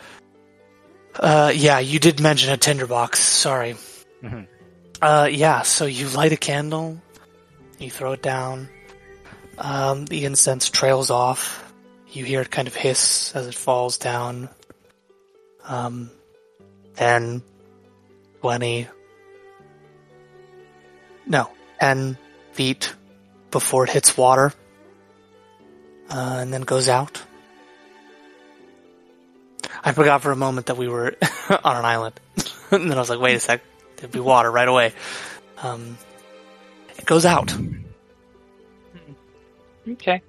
uh, 1.20 1.52
yeah, 1.54 1.80
you 1.80 2.00
did 2.00 2.20
mention 2.22 2.52
a 2.54 2.58
tinderbox. 2.58 3.20
Sorry. 3.20 3.76
Mhm. 4.24 4.48
Uh, 5.02 5.28
yeah. 5.32 5.64
So 5.64 5.86
you 5.86 6.08
light 6.10 6.32
a 6.32 6.38
candle, 6.38 7.02
you 7.80 7.90
throw 7.92 8.14
it 8.14 8.22
down. 8.22 8.70
Um, 9.58 10.06
the 10.06 10.26
incense 10.26 10.70
trails 10.70 11.10
off. 11.12 11.74
You 12.10 12.24
hear 12.26 12.42
it 12.42 12.50
kind 12.52 12.68
of 12.68 12.76
hiss 12.76 13.36
as 13.36 13.48
it 13.48 13.56
falls 13.56 13.98
down. 13.98 14.50
Um, 15.66 16.12
then 16.96 17.44
twenty. 18.40 18.88
No, 21.26 21.50
ten 21.84 22.18
feet 22.54 22.96
before 23.52 23.84
it 23.84 23.90
hits 23.90 24.16
water, 24.16 24.54
uh, 26.10 26.38
and 26.40 26.54
then 26.54 26.62
goes 26.62 26.88
out. 26.88 27.22
I 29.84 29.92
forgot 29.92 30.22
for 30.22 30.32
a 30.32 30.36
moment 30.38 30.68
that 30.68 30.78
we 30.78 30.88
were 30.88 31.16
on 31.50 31.76
an 31.76 31.84
island. 31.84 32.18
and 32.72 32.90
then 32.90 32.98
I 32.98 33.02
was 33.02 33.10
like, 33.10 33.20
wait 33.20 33.36
a 33.36 33.40
sec, 33.42 33.62
there'd 33.98 34.14
be 34.14 34.22
water 34.22 34.50
right 34.50 34.68
away. 34.68 34.94
Um, 35.62 35.98
it 36.98 37.06
goes 37.06 37.26
out. 37.26 37.54
okay. 39.90 40.22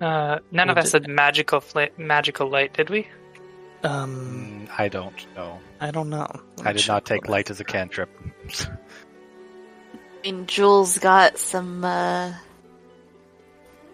Uh, 0.00 0.38
none 0.50 0.70
of 0.70 0.76
Well, 0.76 0.84
us 0.86 0.92
had 0.92 1.06
magical 1.06 1.60
fla- 1.60 1.90
magical 1.98 2.48
light, 2.48 2.72
did 2.72 2.88
we? 2.88 3.06
Um, 3.82 4.66
Mm, 4.66 4.70
I 4.78 4.88
don't 4.88 5.26
know. 5.36 5.58
I 5.80 5.90
don't 5.90 6.08
know. 6.08 6.28
I 6.64 6.72
did 6.72 6.88
not 6.88 7.04
take 7.04 7.28
light 7.28 7.50
as 7.50 7.60
a 7.60 7.64
cantrip. 7.64 8.08
I 10.18 10.30
mean, 10.32 10.46
Jules 10.46 10.98
got 10.98 11.38
some 11.38 11.84
uh, 11.84 12.32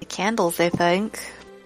candles, 0.08 0.60
I 0.60 0.68
think. 0.70 1.18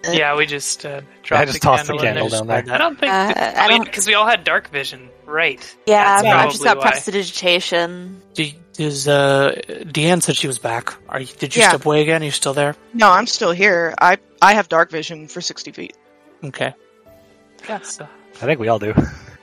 Uh, 0.07 0.11
Yeah, 0.11 0.35
we 0.35 0.45
just 0.45 0.85
uh, 0.85 1.01
dropped 1.23 1.41
I 1.41 1.45
just 1.45 1.61
the 1.61 1.65
tossed 1.65 1.87
the 1.87 1.97
candle 1.97 2.25
in 2.25 2.29
candle 2.31 2.45
there. 2.47 2.61
down 2.61 2.65
there. 2.65 2.75
I 2.75 2.77
don't 2.77 2.99
think. 2.99 3.11
Uh, 3.11 3.33
I, 3.35 3.53
I 3.65 3.67
mean, 3.67 3.77
don't- 3.79 3.85
because 3.85 4.07
we 4.07 4.13
all 4.13 4.27
had 4.27 4.43
dark 4.43 4.69
vision, 4.69 5.09
right? 5.25 5.59
Yeah, 5.85 6.03
That's 6.21 6.23
I've, 6.27 6.45
I've 6.45 6.51
just 6.51 6.63
got 6.63 6.73
probably 6.73 6.85
why. 6.85 6.91
prestidigitation. 6.91 8.21
Do, 8.33 8.45
does, 8.73 9.07
uh, 9.07 9.55
Deanne 9.67 10.21
said 10.21 10.35
she 10.37 10.47
was 10.47 10.59
back. 10.59 10.93
Are 11.09 11.19
you, 11.19 11.27
did 11.27 11.55
you 11.55 11.61
Yeah. 11.61 11.69
step 11.69 11.85
away 11.85 12.01
again? 12.01 12.21
Are 12.21 12.25
you 12.25 12.31
still 12.31 12.53
there? 12.53 12.75
No, 12.93 13.09
I'm 13.09 13.27
still 13.27 13.51
here. 13.51 13.93
I 13.99 14.17
I 14.41 14.53
have 14.53 14.69
dark 14.69 14.89
vision 14.91 15.27
for 15.27 15.41
60 15.41 15.71
feet. 15.73 15.97
Okay. 16.43 16.73
Yeah. 17.67 17.79
So 17.81 18.07
I 18.41 18.45
think 18.45 18.59
we 18.61 18.69
all 18.69 18.79
do. 18.79 18.93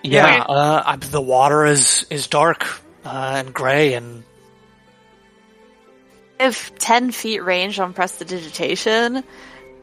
Yeah, 0.03 0.43
uh, 0.49 0.83
I- 0.87 0.97
the 0.97 1.21
water 1.21 1.67
is 1.67 2.07
is 2.09 2.29
dark 2.29 2.65
uh, 3.05 3.35
and 3.45 3.53
gray, 3.53 3.93
and 3.95 4.23
I 6.39 6.45
have 6.45 6.75
10 6.79 7.13
feet 7.13 7.43
range 7.43 7.79
on 7.81 7.93
prestidigitation. 7.93 9.25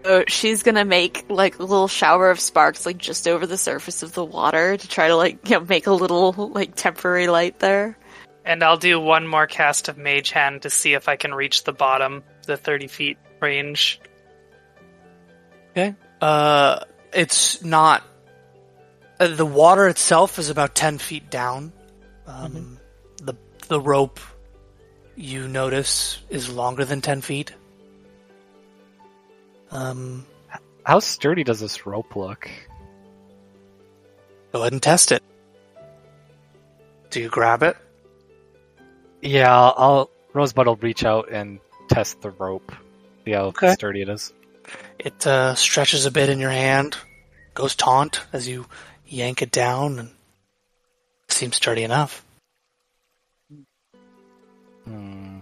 So 0.06 0.26
she's 0.28 0.64
gonna 0.64 0.86
make 0.86 1.26
like 1.30 1.60
a 1.60 1.64
little 1.64 1.88
shower 1.88 2.30
of 2.30 2.40
sparks 2.40 2.86
like 2.86 2.98
just 2.98 3.28
over 3.28 3.48
the 3.48 3.58
surface 3.58 4.04
of 4.04 4.14
the 4.14 4.24
water 4.26 4.76
to 4.76 4.88
try 4.88 5.08
to 5.08 5.16
like 5.16 5.48
you 5.50 5.60
know, 5.60 5.66
make 5.66 5.88
a 5.88 5.94
little 5.94 6.34
like 6.34 6.76
temporary 6.76 7.28
light 7.28 7.60
there. 7.60 7.98
And 8.46 8.62
I'll 8.64 8.78
do 8.78 9.00
one 9.00 9.26
more 9.26 9.48
cast 9.48 9.88
of 9.88 9.98
Mage 9.98 10.32
Hand 10.32 10.64
to 10.64 10.70
see 10.70 10.94
if 10.94 11.08
I 11.08 11.16
can 11.16 11.34
reach 11.34 11.64
the 11.64 11.72
bottom, 11.72 12.24
the 12.46 12.58
30 12.58 12.88
feet 12.88 13.18
range. 13.42 14.02
okay, 15.72 15.96
uh, 16.22 16.82
it's 17.14 17.64
not. 17.64 18.04
Uh, 19.20 19.28
the 19.28 19.46
water 19.46 19.88
itself 19.88 20.40
is 20.40 20.50
about 20.50 20.76
ten 20.76 20.98
feet 20.98 21.30
down. 21.30 21.72
Um, 22.28 22.80
The 23.18 23.36
the 23.70 23.80
rope 23.80 24.20
you 25.16 25.48
notice 25.48 26.20
is 26.30 26.50
longer 26.50 26.86
than 26.86 27.02
ten 27.02 27.22
feet. 27.22 27.54
Um, 29.72 30.26
How 30.86 31.00
sturdy 31.00 31.44
does 31.44 31.60
this 31.60 31.86
rope 31.86 32.16
look? 32.16 32.50
go 34.52 34.60
ahead 34.62 34.72
and 34.74 34.82
test 34.84 35.12
it. 35.12 35.24
Do 37.10 37.20
you 37.20 37.30
grab 37.30 37.64
it? 37.64 37.76
Yeah, 39.22 39.52
I'll, 39.52 39.74
I'll 39.78 40.10
Rosebud 40.34 40.68
will 40.68 40.76
reach 40.76 41.04
out 41.06 41.32
and 41.32 41.60
test 41.90 42.22
the 42.22 42.30
rope. 42.32 42.72
See 43.26 43.32
how 43.32 43.46
Okay. 43.46 43.74
sturdy 43.74 44.02
it 44.04 44.10
is. 44.10 44.32
It 45.00 45.26
uh, 45.26 45.56
stretches 45.56 46.06
a 46.06 46.12
bit 46.12 46.30
in 46.30 46.40
your 46.40 46.50
hand, 46.52 46.98
goes 47.56 47.76
taunt 47.76 48.22
as 48.32 48.48
you 48.48 48.66
yank 49.08 49.42
it 49.42 49.52
down, 49.52 50.00
and 50.00 50.10
seems 51.30 51.56
sturdy 51.58 51.84
enough. 51.84 52.23
Hmm. 54.86 55.38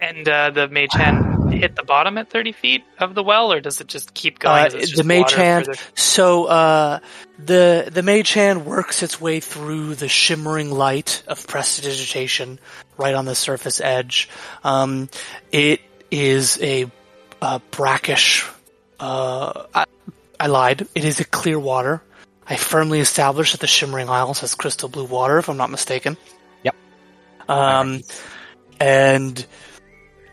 And 0.00 0.28
uh, 0.28 0.50
the 0.50 0.68
Mage 0.68 0.92
Hand 0.92 1.38
hit 1.58 1.76
the 1.76 1.82
bottom 1.82 2.18
at 2.18 2.30
30 2.30 2.52
feet 2.52 2.84
of 2.98 3.14
the 3.14 3.22
well, 3.22 3.52
or 3.52 3.60
does 3.60 3.80
it 3.80 3.86
just 3.86 4.14
keep 4.14 4.38
going? 4.38 4.66
Uh, 4.66 4.70
it's 4.74 4.96
the 4.96 5.04
mage 5.04 5.32
hand. 5.32 5.66
further? 5.66 5.78
So 5.94 6.44
uh, 6.46 7.00
the 7.38 7.88
the 7.92 8.02
mage 8.02 8.32
hand 8.32 8.64
works 8.66 9.02
its 9.02 9.20
way 9.20 9.40
through 9.40 9.94
the 9.96 10.08
shimmering 10.08 10.70
light 10.70 11.22
of 11.26 11.46
prestidigitation 11.46 12.58
right 12.96 13.14
on 13.14 13.24
the 13.24 13.34
surface 13.34 13.80
edge. 13.80 14.28
Um, 14.64 15.08
it 15.52 15.80
is 16.10 16.58
a, 16.62 16.90
uh 17.42 17.58
brackish. 17.70 18.46
Uh, 18.98 19.66
I, 19.74 19.84
I 20.40 20.46
lied. 20.46 20.86
It 20.94 21.04
is 21.04 21.20
a 21.20 21.24
clear 21.24 21.58
water. 21.58 22.02
I 22.48 22.56
firmly 22.56 23.00
established 23.00 23.52
that 23.52 23.60
the 23.60 23.66
shimmering 23.66 24.08
isles 24.08 24.40
has 24.40 24.54
crystal 24.54 24.88
blue 24.88 25.04
water, 25.04 25.38
if 25.38 25.48
I'm 25.48 25.58
not 25.58 25.70
mistaken. 25.70 26.16
Yep. 26.62 26.74
Um, 27.48 28.00
and 28.80 29.46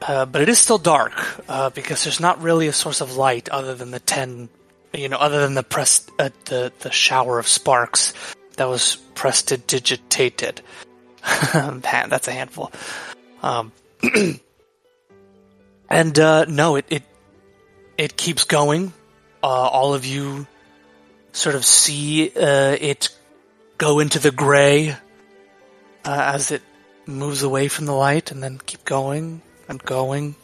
uh, 0.02 0.26
but 0.26 0.42
it 0.42 0.50
is 0.50 0.60
still 0.60 0.78
dark 0.78 1.14
uh, 1.50 1.70
because 1.72 2.04
there's 2.04 2.20
not 2.20 2.42
really 2.42 2.68
a 2.68 2.74
source 2.74 3.02
of 3.02 3.18
light 3.18 3.50
other 3.50 3.76
than 3.76 3.92
the 3.92 4.00
ten, 4.00 4.50
you 4.94 5.10
know, 5.10 5.18
other 5.18 5.42
than 5.42 5.56
the 5.56 5.64
press, 5.64 6.08
uh, 6.20 6.30
the 6.46 6.72
the 6.80 6.92
shower 6.92 7.38
of 7.38 7.48
sparks 7.48 8.14
that 8.56 8.66
was 8.66 8.96
prestidigitated. 9.16 10.62
Man, 11.54 11.82
that's 11.84 12.28
a 12.28 12.32
handful. 12.32 12.72
Um, 13.42 13.72
and 15.90 16.20
uh, 16.20 16.46
no, 16.46 16.78
it 16.78 16.86
it 16.90 17.04
it 17.98 18.16
keeps 18.16 18.46
going. 18.46 18.94
Uh, 19.44 19.48
all 19.48 19.94
of 19.94 20.06
you 20.06 20.48
sort 21.36 21.56
of 21.56 21.66
see 21.66 22.32
uh, 22.32 22.78
it 22.80 23.10
go 23.78 24.00
into 24.00 24.20
the 24.20 24.32
gray 24.32 24.92
uh, 24.92 24.96
as 26.06 26.52
it 26.52 26.62
moves 27.06 27.44
away 27.44 27.68
from 27.68 27.86
the 27.86 27.94
light, 27.94 28.32
and 28.32 28.42
then 28.42 28.58
keep 28.66 28.84
going 28.86 29.42
and 29.68 29.82
going. 29.84 30.36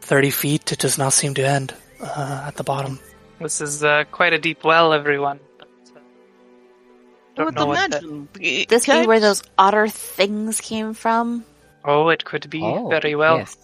Thirty 0.00 0.30
feet. 0.30 0.72
It 0.72 0.78
does 0.80 0.96
not 0.98 1.12
seem 1.12 1.34
to 1.34 1.46
end 1.46 1.74
uh, 2.00 2.44
at 2.48 2.56
the 2.56 2.64
bottom. 2.64 2.98
This 3.38 3.60
is 3.60 3.84
uh, 3.84 4.04
quite 4.10 4.32
a 4.32 4.38
deep 4.38 4.64
well, 4.64 4.92
everyone. 4.92 5.38
But, 5.58 5.68
I 5.94 7.36
don't 7.36 7.44
would 7.46 7.54
know 7.54 7.66
what 7.66 7.90
the- 7.90 7.98
imagine. 7.98 8.28
Eh, 8.40 8.64
This 8.68 8.84
can 8.86 9.02
be 9.04 9.06
where 9.06 9.20
those 9.20 9.42
otter 9.58 9.88
things 9.88 10.60
came 10.60 10.94
from? 10.94 11.44
Oh, 11.84 12.08
it 12.08 12.24
could 12.24 12.50
be 12.50 12.60
Oh, 12.62 12.88
very 12.88 13.14
well. 13.14 13.38
Yes. 13.38 13.56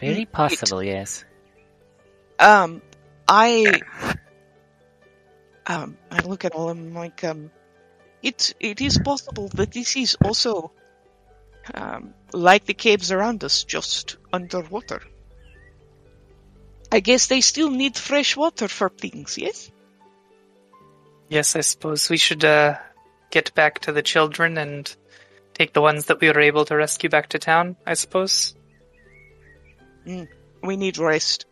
Very 0.00 0.24
possible, 0.24 0.82
yes. 0.82 1.24
Um, 2.38 2.82
I, 3.28 3.80
um, 5.66 5.96
I 6.10 6.20
look 6.22 6.44
at 6.44 6.54
all 6.54 6.70
of 6.70 6.76
them 6.76 6.94
like, 6.94 7.24
um, 7.24 7.50
it, 8.22 8.54
it 8.60 8.80
is 8.80 8.98
possible 8.98 9.48
that 9.54 9.72
this 9.72 9.96
is 9.96 10.16
also, 10.24 10.72
um, 11.74 12.14
like 12.32 12.64
the 12.64 12.74
caves 12.74 13.10
around 13.10 13.42
us, 13.44 13.64
just 13.64 14.16
underwater. 14.32 15.02
I 16.92 17.00
guess 17.00 17.26
they 17.26 17.40
still 17.40 17.70
need 17.70 17.96
fresh 17.96 18.36
water 18.36 18.68
for 18.68 18.88
things, 18.88 19.36
yes? 19.38 19.70
Yes, 21.28 21.56
I 21.56 21.60
suppose 21.60 22.08
we 22.08 22.16
should 22.16 22.44
uh, 22.44 22.78
get 23.30 23.54
back 23.54 23.80
to 23.80 23.92
the 23.92 24.02
children 24.02 24.58
and 24.58 24.94
take 25.52 25.72
the 25.72 25.80
ones 25.82 26.06
that 26.06 26.20
we 26.20 26.28
were 26.28 26.40
able 26.40 26.64
to 26.66 26.76
rescue 26.76 27.10
back 27.10 27.30
to 27.30 27.38
town, 27.40 27.76
I 27.84 27.94
suppose. 27.94 28.54
We 30.04 30.76
need 30.76 30.98
rest. 30.98 31.46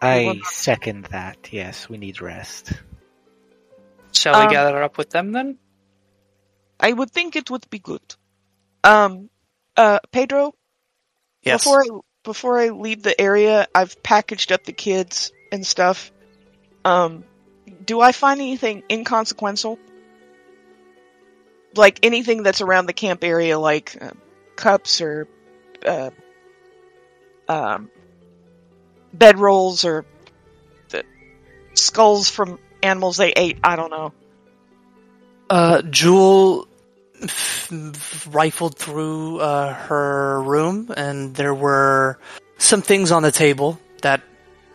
I 0.00 0.40
second 0.44 1.04
that. 1.06 1.52
Yes, 1.52 1.88
we 1.88 1.96
need 1.96 2.20
rest. 2.20 2.72
Shall 4.12 4.36
Um, 4.36 4.46
we 4.46 4.52
gather 4.52 4.82
up 4.82 4.98
with 4.98 5.10
them 5.10 5.32
then? 5.32 5.58
I 6.78 6.92
would 6.92 7.10
think 7.10 7.36
it 7.36 7.50
would 7.50 7.68
be 7.70 7.78
good. 7.78 8.02
Um, 8.84 9.30
uh, 9.76 10.00
Pedro, 10.10 10.54
Yes. 11.42 11.64
Before 11.64 11.82
I 11.82 12.00
before 12.22 12.58
I 12.60 12.68
leave 12.68 13.02
the 13.02 13.20
area, 13.20 13.66
I've 13.74 14.00
packaged 14.02 14.52
up 14.52 14.62
the 14.62 14.72
kids 14.72 15.32
and 15.50 15.66
stuff. 15.66 16.12
Um, 16.84 17.24
do 17.84 18.00
I 18.00 18.12
find 18.12 18.40
anything 18.40 18.84
inconsequential? 18.88 19.78
Like 21.74 21.98
anything 22.04 22.44
that's 22.44 22.60
around 22.60 22.86
the 22.86 22.92
camp 22.92 23.24
area, 23.24 23.58
like 23.58 23.98
uh, 24.00 24.10
cups 24.54 25.00
or 25.00 25.26
uh, 25.84 26.10
um, 27.48 27.90
bedrolls 29.16 29.84
or 29.84 30.04
the 30.90 31.04
skulls 31.74 32.28
from 32.28 32.60
animals 32.82 33.16
they 33.16 33.32
ate. 33.32 33.58
I 33.62 33.76
don't 33.76 33.90
know. 33.90 34.12
Uh, 35.50 35.82
Jewel 35.82 36.66
f- 37.22 38.26
rifled 38.30 38.76
through 38.76 39.40
uh, 39.40 39.74
her 39.74 40.40
room, 40.42 40.92
and 40.96 41.34
there 41.34 41.54
were 41.54 42.18
some 42.58 42.82
things 42.82 43.12
on 43.12 43.22
the 43.22 43.32
table 43.32 43.78
that, 44.02 44.22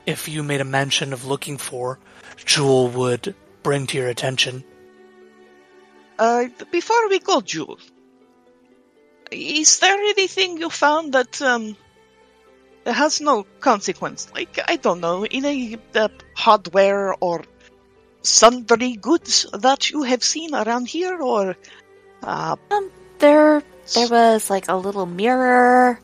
if 0.06 0.28
you 0.28 0.44
made 0.44 0.62
a 0.62 0.66
mention 0.66 1.14
of 1.14 1.26
looking 1.26 1.58
for, 1.58 2.00
Jewel 2.46 2.90
would 2.90 3.36
bring 3.64 3.88
to 3.88 3.98
your 3.98 4.08
attention. 4.08 4.64
Uh, 6.20 6.46
before 6.72 7.10
we 7.10 7.20
go, 7.20 7.42
Jules, 7.42 7.92
is 9.32 9.80
there 9.80 9.98
anything 9.98 10.58
you 10.58 10.70
found 10.70 11.14
that 11.14 11.42
um 11.42 11.76
has 12.86 13.20
no 13.20 13.46
consequence? 13.60 14.28
Like 14.34 14.60
I 14.68 14.78
don't 14.78 15.02
know, 15.02 15.26
any 15.30 15.78
uh, 15.96 16.08
hardware 16.36 17.14
or 17.20 17.44
sundry 18.28 18.96
goods 18.96 19.46
that 19.54 19.90
you 19.90 20.04
have 20.04 20.24
seen 20.24 20.54
around 20.54 20.88
here, 20.88 21.22
or 21.22 21.56
uh, 22.24 22.56
There, 23.20 23.64
there 23.94 24.10
was 24.10 24.50
like 24.50 24.68
a 24.68 24.76
little 24.76 25.06
mirror. 25.06 26.00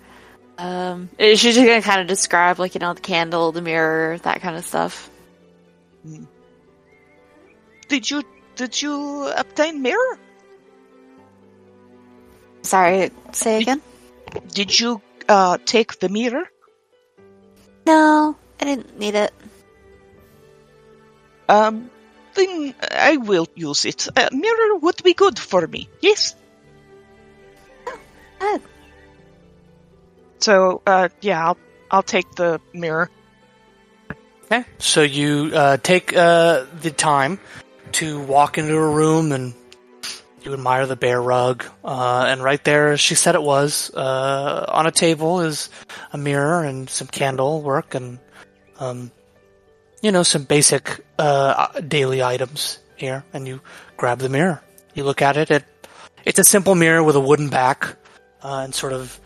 Um, 0.57 1.09
she's 1.19 1.41
just 1.41 1.57
gonna 1.57 1.81
kind 1.81 2.01
of 2.01 2.07
describe, 2.07 2.59
like 2.59 2.75
you 2.75 2.79
know, 2.79 2.93
the 2.93 3.01
candle, 3.01 3.51
the 3.51 3.61
mirror, 3.61 4.17
that 4.19 4.41
kind 4.41 4.55
of 4.55 4.65
stuff. 4.65 5.09
did 7.89 8.09
you 8.09 8.23
did 8.55 8.81
you 8.81 9.27
obtain 9.35 9.81
mirror? 9.81 10.17
Sorry, 12.61 13.11
say 13.31 13.61
again. 13.61 13.81
Did 14.53 14.79
you 14.79 15.01
uh 15.27 15.57
take 15.65 15.99
the 15.99 16.09
mirror? 16.09 16.49
No, 17.85 18.35
I 18.61 18.65
didn't 18.65 18.97
need 18.97 19.15
it. 19.15 19.33
Um, 21.49 21.89
then 22.35 22.73
I 22.91 23.17
will 23.17 23.47
use 23.55 23.85
it. 23.85 24.07
A 24.15 24.29
mirror 24.33 24.75
would 24.77 25.01
be 25.03 25.13
good 25.13 25.39
for 25.39 25.67
me. 25.67 25.89
Yes. 26.01 26.35
Good. 28.39 28.61
So, 30.39 30.81
uh, 30.85 31.09
yeah, 31.21 31.47
I'll, 31.47 31.57
I'll 31.89 32.03
take 32.03 32.35
the 32.35 32.59
mirror. 32.73 33.09
Okay. 34.45 34.65
So 34.77 35.01
you 35.01 35.51
uh, 35.53 35.77
take 35.77 36.15
uh, 36.15 36.65
the 36.81 36.91
time 36.91 37.39
to 37.93 38.19
walk 38.19 38.57
into 38.57 38.75
a 38.75 38.89
room 38.89 39.31
and 39.31 39.53
you 40.43 40.53
admire 40.53 40.85
the 40.85 40.95
bear 40.95 41.21
rug. 41.21 41.63
Uh, 41.83 42.25
and 42.27 42.43
right 42.43 42.63
there, 42.63 42.91
as 42.91 42.99
she 42.99 43.15
said 43.15 43.35
it 43.35 43.41
was, 43.41 43.91
uh, 43.93 44.65
on 44.67 44.85
a 44.85 44.91
table 44.91 45.39
is 45.41 45.69
a 46.11 46.17
mirror 46.17 46.63
and 46.63 46.89
some 46.89 47.07
candle 47.07 47.61
work 47.61 47.95
and 47.95 48.19
um, 48.79 49.11
you 50.03 50.11
know, 50.11 50.21
some 50.21 50.43
basic 50.43 51.03
uh, 51.17 51.79
daily 51.79 52.21
items 52.21 52.77
here, 52.97 53.23
and 53.33 53.47
you 53.47 53.61
grab 53.97 54.19
the 54.19 54.29
mirror. 54.29 54.61
You 54.93 55.03
look 55.05 55.21
at 55.23 55.37
it. 55.37 55.49
it 55.49 55.63
it's 56.25 56.37
a 56.39 56.43
simple 56.43 56.75
mirror 56.75 57.01
with 57.01 57.15
a 57.15 57.19
wooden 57.19 57.49
back 57.49 57.95
uh, 58.43 58.61
and 58.65 58.75
sort 58.75 58.93
of 58.93 59.19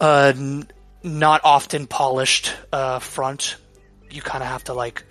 uh, 0.00 0.32
n- 0.36 0.68
not 1.02 1.40
often 1.44 1.86
polished 1.86 2.54
uh, 2.72 3.00
front. 3.00 3.56
You 4.10 4.22
kind 4.22 4.44
of 4.44 4.48
have 4.50 4.64
to 4.64 4.74
like 4.74 5.02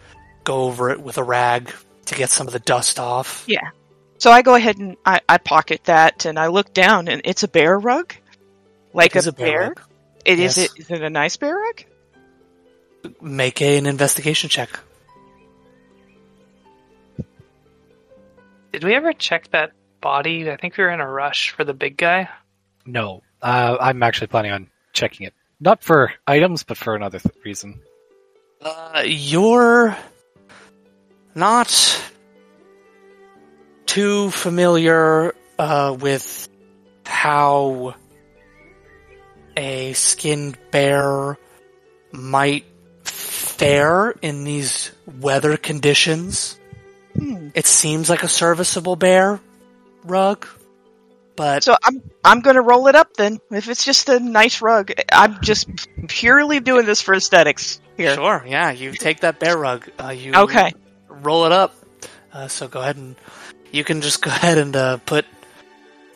go 0.44 0.64
over 0.64 0.90
it 0.92 1.02
with 1.02 1.18
a 1.18 1.24
rag 1.24 1.74
to 2.06 2.16
get 2.16 2.30
some 2.30 2.48
of 2.48 2.54
the 2.54 2.60
dust 2.60 3.00
off. 3.00 3.44
Yeah. 3.48 3.70
So 4.20 4.30
I 4.32 4.44
go 4.44 4.54
ahead 4.56 4.78
and 4.78 4.98
I, 5.06 5.22
I 5.28 5.38
pocket 5.40 5.82
that 5.86 6.26
and 6.26 6.38
I 6.38 6.48
look 6.48 6.74
down 6.74 7.08
and 7.08 7.22
it's 7.26 7.42
a 7.44 7.48
bear 7.48 7.78
rug? 7.78 8.14
Like 8.94 9.16
It 9.16 9.20
is 9.20 9.28
a, 9.28 9.30
a 9.30 9.34
bear 9.34 9.46
bear? 9.60 9.68
rug. 9.70 9.82
It 10.26 10.40
is 10.40 10.58
Yes. 10.58 10.72
it 10.76 10.80
is 10.80 10.92
it 10.92 11.02
a 11.02 11.10
nice 11.10 11.38
bear 11.38 11.56
rug? 11.56 11.84
Make 13.22 13.62
an 13.62 13.86
investigation 13.88 14.50
check. 14.50 14.70
Did 18.72 18.84
we 18.84 18.96
ever 18.96 19.14
check 19.14 19.50
that 19.52 19.72
body? 20.00 20.50
I 20.50 20.56
think 20.56 20.78
we 20.78 20.84
were 20.84 20.90
in 20.90 21.02
a 21.02 21.10
rush 21.10 21.52
for 21.52 21.64
the 21.64 21.74
big 21.74 21.98
guy. 21.98 22.30
No, 22.86 23.22
uh, 23.42 23.78
I'm 23.80 24.02
actually 24.04 24.28
planning 24.28 24.52
on 24.52 24.70
checking 24.94 25.28
it. 25.28 25.34
Not 25.60 25.84
for 25.84 26.14
items, 26.26 26.64
but 26.64 26.78
for 26.78 26.96
another 26.96 27.20
th- 27.20 27.36
reason. 27.46 27.82
Uh, 28.62 29.04
you're 29.06 29.96
not 31.36 32.02
too 33.86 34.32
familiar 34.32 35.36
uh, 35.60 35.96
with 36.00 36.50
how 37.06 37.96
a 39.58 39.94
skinned 39.94 40.58
bear 40.72 41.38
might 42.12 42.66
fare 43.04 44.12
in 44.22 44.44
these 44.44 44.92
weather 45.20 45.58
conditions. 45.58 46.58
Hmm. 47.22 47.50
It 47.54 47.66
seems 47.68 48.10
like 48.10 48.24
a 48.24 48.28
serviceable 48.28 48.96
bear 48.96 49.40
rug, 50.04 50.48
but 51.36 51.64
So 51.64 51.76
I'm 51.84 52.02
I'm 52.26 52.42
gonna 52.42 52.62
roll 52.64 52.88
it 52.88 52.96
up 52.96 53.14
then. 53.16 53.38
If 53.52 53.70
it's 53.70 53.86
just 53.86 54.10
a 54.10 54.20
nice 54.20 54.62
rug, 54.62 54.92
I'm 55.12 55.38
just 55.42 55.70
purely 56.08 56.60
doing 56.60 56.86
this 56.86 57.02
for 57.02 57.14
aesthetics 57.14 57.80
here. 57.96 58.16
sure, 58.16 58.44
yeah, 58.48 58.72
you 58.72 58.92
take 58.94 59.20
that 59.22 59.40
bear 59.40 59.56
rug. 59.58 59.88
Uh, 60.02 60.10
you 60.10 60.34
Okay. 60.34 60.74
roll 61.10 61.46
it 61.46 61.52
up. 61.52 61.76
Uh, 62.34 62.48
so 62.48 62.68
go 62.68 62.80
ahead 62.82 62.96
and 62.98 63.16
you 63.72 63.84
can 63.84 64.02
just 64.02 64.22
go 64.24 64.32
ahead 64.34 64.58
and 64.58 64.76
uh, 64.76 64.98
put 65.06 65.26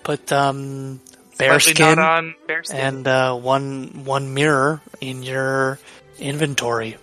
put 0.04 0.32
um, 0.32 1.00
bear 1.38 1.60
Slightly 1.60 1.76
skin 1.86 2.00
on 2.00 2.36
bear 2.48 2.64
skin. 2.64 2.80
and 2.80 3.08
uh, 3.08 3.36
one 3.36 4.06
one 4.06 4.34
mirror 4.34 4.82
in 5.02 5.22
your 5.22 5.78
inventory. 6.18 6.98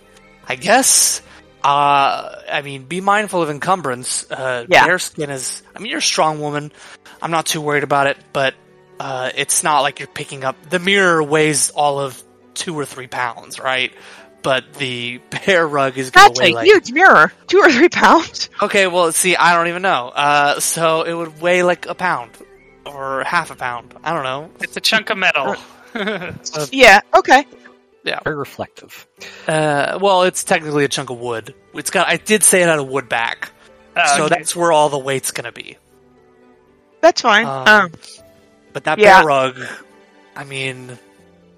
I 0.45 0.55
guess. 0.55 1.21
Uh, 1.63 2.35
I 2.51 2.61
mean, 2.61 2.83
be 2.83 2.99
mindful 3.01 3.41
of 3.41 3.49
encumbrance. 3.49 4.29
Uh, 4.29 4.65
Yeah. 4.67 4.85
Bear 4.85 4.99
skin 4.99 5.29
is. 5.29 5.63
I 5.75 5.79
mean, 5.79 5.89
you're 5.89 5.99
a 5.99 6.01
strong 6.01 6.39
woman. 6.41 6.71
I'm 7.21 7.31
not 7.31 7.45
too 7.45 7.61
worried 7.61 7.83
about 7.83 8.07
it, 8.07 8.17
but 8.33 8.53
uh, 8.99 9.31
it's 9.35 9.63
not 9.63 9.81
like 9.81 9.99
you're 9.99 10.07
picking 10.07 10.43
up. 10.43 10.55
The 10.69 10.79
mirror 10.79 11.23
weighs 11.23 11.69
all 11.69 11.99
of 11.99 12.21
two 12.53 12.77
or 12.77 12.85
three 12.85 13.07
pounds, 13.07 13.59
right? 13.59 13.93
But 14.41 14.73
the 14.73 15.17
bear 15.45 15.65
rug 15.65 15.97
is 15.97 16.11
going 16.11 16.27
That's 16.27 16.39
to 16.39 16.43
weigh 16.45 16.51
a 16.51 16.55
like 16.55 16.65
huge 16.65 16.91
mirror. 16.91 17.31
Two 17.47 17.59
or 17.59 17.71
three 17.71 17.87
pounds. 17.87 18.49
Okay, 18.61 18.87
well, 18.87 19.11
see, 19.13 19.37
I 19.37 19.55
don't 19.55 19.67
even 19.69 19.81
know. 19.81 20.09
Uh, 20.13 20.59
so 20.59 21.03
it 21.03 21.13
would 21.13 21.39
weigh 21.39 21.63
like 21.63 21.85
a 21.85 21.95
pound 21.95 22.31
or 22.85 23.23
half 23.23 23.51
a 23.51 23.55
pound. 23.55 23.93
I 24.03 24.13
don't 24.13 24.23
know. 24.23 24.49
it's 24.59 24.75
a 24.75 24.81
chunk 24.81 25.09
of 25.11 25.17
metal. 25.17 25.55
Yeah, 26.71 27.01
okay. 27.15 27.45
Yeah, 28.03 28.19
very 28.23 28.35
reflective. 28.35 29.07
Uh, 29.47 29.97
well, 30.01 30.23
it's 30.23 30.43
technically 30.43 30.83
a 30.83 30.87
chunk 30.89 31.09
of 31.09 31.17
wood. 31.19 31.55
It's 31.73 31.89
got. 31.89 32.07
I 32.07 32.17
did 32.17 32.43
say 32.43 32.61
it 32.61 32.67
had 32.67 32.79
a 32.79 32.83
wood 32.83 33.07
back, 33.07 33.51
Oh, 33.95 34.17
so 34.17 34.25
okay. 34.25 34.35
that's 34.35 34.55
where 34.55 34.71
all 34.71 34.89
the 34.89 34.97
weight's 34.99 35.31
gonna 35.31 35.51
be. 35.53 35.77
That's 37.01 37.21
fine. 37.21 37.45
Um, 37.45 37.67
Um, 37.67 37.91
But 38.73 38.85
that 38.85 38.97
Yeah. 38.99 39.19
bear 39.19 39.27
rug, 39.27 39.59
I 40.35 40.43
mean, 40.43 40.89
it 40.89 40.99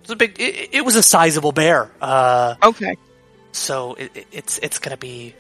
was 0.04 0.12
a 0.12 0.16
big. 0.16 0.40
It, 0.40 0.70
it 0.74 0.86
was 0.86 0.96
a 0.96 1.04
sizable 1.04 1.52
bear. 1.52 1.90
Uh, 2.02 2.56
okay. 2.62 2.96
so 3.52 3.94
it, 3.96 4.12
it- 4.16 4.28
it's 4.32 4.58
it's 4.60 4.80
gonna 4.80 4.98
be. 4.98 5.34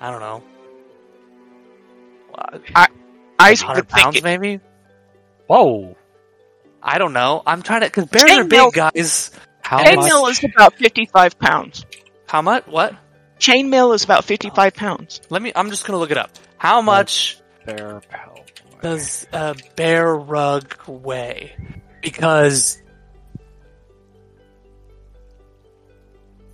I 0.00 0.10
don't 0.10 0.20
know. 0.20 0.42
I 2.74 2.88
hundred 3.54 3.76
would 3.76 3.88
think 3.88 3.88
pounds, 3.88 4.16
it, 4.16 4.24
maybe. 4.24 4.60
Whoa! 5.46 5.96
I 6.82 6.98
don't 6.98 7.12
know. 7.12 7.42
I'm 7.46 7.62
trying 7.62 7.80
to 7.82 7.86
because 7.86 8.06
bears 8.06 8.24
are 8.24 8.44
Chainmail- 8.44 8.48
big, 8.48 8.72
guys. 8.72 9.30
How 9.62 9.78
chainmail 9.84 10.22
much? 10.22 10.44
is 10.44 10.50
about 10.54 10.74
fifty-five 10.74 11.38
pounds. 11.38 11.84
How 12.26 12.42
much? 12.42 12.66
What? 12.66 12.94
Chainmail 13.38 13.94
is 13.94 14.04
about 14.04 14.24
fifty-five 14.24 14.74
pounds. 14.74 15.20
Let 15.30 15.42
me. 15.42 15.52
I'm 15.54 15.70
just 15.70 15.86
gonna 15.86 15.98
look 15.98 16.10
it 16.10 16.16
up. 16.18 16.30
How 16.58 16.80
much 16.80 17.38
Bear 17.66 18.00
pelt. 18.08 18.50
does 18.82 19.26
a 19.32 19.54
bear 19.76 20.14
rug 20.14 20.74
weigh? 20.86 21.54
Because 22.02 22.80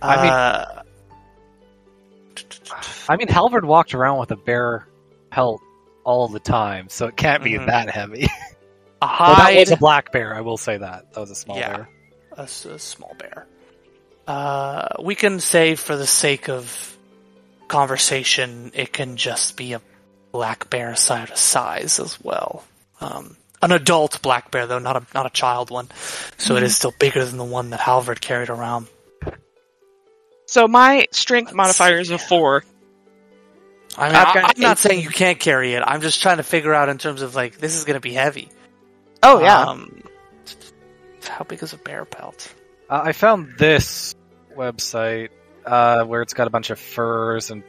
I 0.01 0.15
mean- 0.17 0.31
uh, 0.31 0.83
I 3.09 3.15
mean, 3.15 3.27
Halvard 3.29 3.65
walked 3.65 3.93
around 3.95 4.19
with 4.19 4.31
a 4.31 4.35
bear 4.35 4.87
pelt 5.31 5.61
all 6.03 6.27
the 6.27 6.39
time, 6.39 6.89
so 6.89 7.07
it 7.07 7.15
can't 7.17 7.43
be 7.43 7.53
Mhm. 7.53 7.67
that 7.67 7.89
heavy. 7.89 8.27
a 9.01 9.05
Well, 9.19 9.35
that 9.35 9.55
was 9.55 9.71
a 9.71 9.77
black 9.77 10.11
bear. 10.11 10.35
I 10.35 10.41
will 10.41 10.57
say 10.57 10.77
that. 10.77 11.13
That 11.13 11.19
was 11.19 11.31
a 11.31 11.35
small 11.35 11.57
Yeah. 11.57 11.75
bear. 11.77 11.89
a, 12.37 12.41
s- 12.41 12.65
a 12.65 12.77
small 12.79 13.15
bear. 13.17 13.47
Uh, 14.27 14.89
we 15.01 15.15
can 15.15 15.39
say, 15.39 15.75
for 15.75 15.95
the 15.95 16.05
sake 16.05 16.49
of 16.49 16.97
conversation, 17.67 18.71
it 18.75 18.93
can 18.93 19.17
just 19.17 19.57
be 19.57 19.73
a 19.73 19.81
black 20.31 20.69
bear 20.69 20.95
size 20.95 21.31
size 21.39 21.99
as 21.99 22.19
well. 22.21 22.63
Um, 23.01 23.37
an 23.61 23.71
adult 23.71 24.21
black 24.21 24.51
bear, 24.51 24.67
though, 24.67 24.77
not 24.79 24.97
a 24.97 25.03
not 25.15 25.25
a 25.25 25.29
child 25.31 25.71
one. 25.71 25.89
So 26.37 26.57
it 26.57 26.63
is 26.63 26.75
still 26.75 26.93
bigger 26.99 27.25
than 27.25 27.37
the 27.37 27.43
one 27.43 27.71
that 27.71 27.79
Halvard 27.79 28.21
carried 28.21 28.49
around. 28.49 28.87
So 30.45 30.67
my 30.67 31.07
strength 31.11 31.53
modifier 31.53 31.97
is 31.99 32.11
a 32.11 32.17
four. 32.17 32.63
I 33.97 34.07
mean, 34.07 34.15
I've 34.15 34.27
I, 34.27 34.33
got 34.33 34.55
I'm 34.57 34.61
not 34.61 34.77
saying 34.77 35.01
you 35.01 35.09
can't 35.09 35.39
carry 35.39 35.73
it. 35.73 35.81
I'm 35.85 36.01
just 36.01 36.21
trying 36.21 36.37
to 36.37 36.43
figure 36.43 36.73
out 36.73 36.89
in 36.89 36.97
terms 36.99 37.21
of 37.23 37.33
like 37.35 37.57
this 37.57 37.75
is 37.75 37.83
going 37.85 37.95
to 37.95 37.99
be 38.01 38.13
heavy. 38.13 38.49
Oh 39.23 39.39
yeah. 39.41 39.61
Um, 39.63 40.01
how 41.27 41.43
big 41.43 41.61
is 41.63 41.73
a 41.73 41.77
bear 41.77 42.05
pelt? 42.05 42.53
Uh, 42.89 43.01
I 43.05 43.11
found 43.11 43.53
this 43.57 44.15
website 44.55 45.29
uh, 45.65 46.03
where 46.05 46.21
it's 46.21 46.33
got 46.33 46.47
a 46.47 46.49
bunch 46.49 46.69
of 46.69 46.79
furs 46.79 47.51
and 47.51 47.63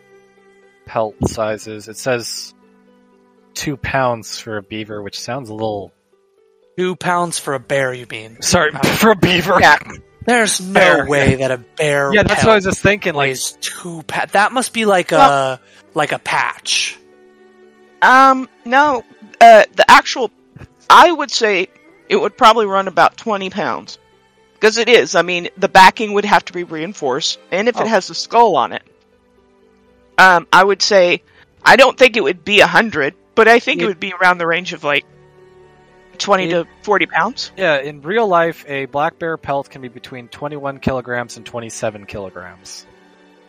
pelt 0.86 1.16
sizes. 1.26 1.88
It 1.88 1.96
says 1.96 2.54
two 3.54 3.76
pounds 3.76 4.38
for 4.38 4.56
a 4.58 4.62
beaver, 4.62 5.02
which 5.02 5.18
sounds 5.18 5.48
a 5.48 5.54
little. 5.54 5.92
Two 6.76 6.94
pounds 6.94 7.38
for 7.40 7.54
a 7.54 7.58
bear, 7.60 7.92
you 7.92 8.06
mean? 8.08 8.40
Sorry, 8.40 8.70
for 8.98 9.10
a 9.10 9.16
beaver. 9.16 9.58
yeah. 9.60 9.78
There's 10.24 10.60
no 10.60 10.78
Fair. 10.78 11.06
way 11.08 11.36
that 11.36 11.50
a 11.50 11.56
bear 11.56 12.12
Yeah, 12.12 12.22
that's 12.22 12.40
pelt 12.40 12.46
what 12.48 12.52
I 12.52 12.54
was 12.56 12.64
just 12.64 12.80
thinking. 12.82 13.14
Like, 13.14 13.28
weighs 13.30 13.52
two 13.62 14.02
pa- 14.06 14.26
That 14.32 14.52
must 14.52 14.72
be 14.74 14.84
like 14.84 15.10
Well- 15.10 15.54
a 15.54 15.60
like 15.94 16.12
a 16.12 16.18
patch. 16.18 16.96
Um. 18.02 18.48
No. 18.64 19.04
Uh. 19.40 19.64
The 19.74 19.90
actual. 19.90 20.30
I 20.90 21.10
would 21.10 21.30
say 21.30 21.68
it 22.08 22.16
would 22.16 22.36
probably 22.36 22.66
run 22.66 22.88
about 22.88 23.16
twenty 23.16 23.50
pounds. 23.50 23.98
Because 24.54 24.76
it 24.78 24.88
is. 24.88 25.14
I 25.14 25.22
mean, 25.22 25.50
the 25.56 25.68
backing 25.68 26.14
would 26.14 26.24
have 26.24 26.44
to 26.46 26.52
be 26.52 26.64
reinforced, 26.64 27.38
and 27.52 27.68
if 27.68 27.76
Oh. 27.76 27.82
it 27.82 27.86
has 27.86 28.10
a 28.10 28.14
skull 28.14 28.56
on 28.56 28.72
it, 28.72 28.82
um, 30.18 30.48
I 30.52 30.64
would 30.64 30.82
say 30.82 31.22
I 31.64 31.76
don't 31.76 31.96
think 31.96 32.16
it 32.16 32.22
would 32.24 32.44
be 32.44 32.60
a 32.60 32.66
hundred, 32.66 33.14
but 33.36 33.46
I 33.46 33.60
think 33.60 33.80
it, 33.80 33.84
It- 33.84 33.86
would 33.88 34.00
be 34.00 34.12
around 34.12 34.38
the 34.38 34.46
range 34.48 34.72
of 34.72 34.82
like 34.82 35.04
twenty 36.18 36.44
It- 36.46 36.50
to 36.50 36.66
forty 36.82 37.06
pounds. 37.06 37.52
yeah, 37.56 37.78
in 37.78 38.02
real 38.02 38.26
life, 38.26 38.64
a 38.66 38.86
black 38.86 39.18
bear 39.20 39.36
pelt 39.36 39.70
can 39.70 39.80
be 39.82 39.88
between 39.88 40.26
21 40.28 40.78
kilograms 40.80 41.36
and 41.36 41.46
27 41.46 42.06
kilograms. 42.06 42.84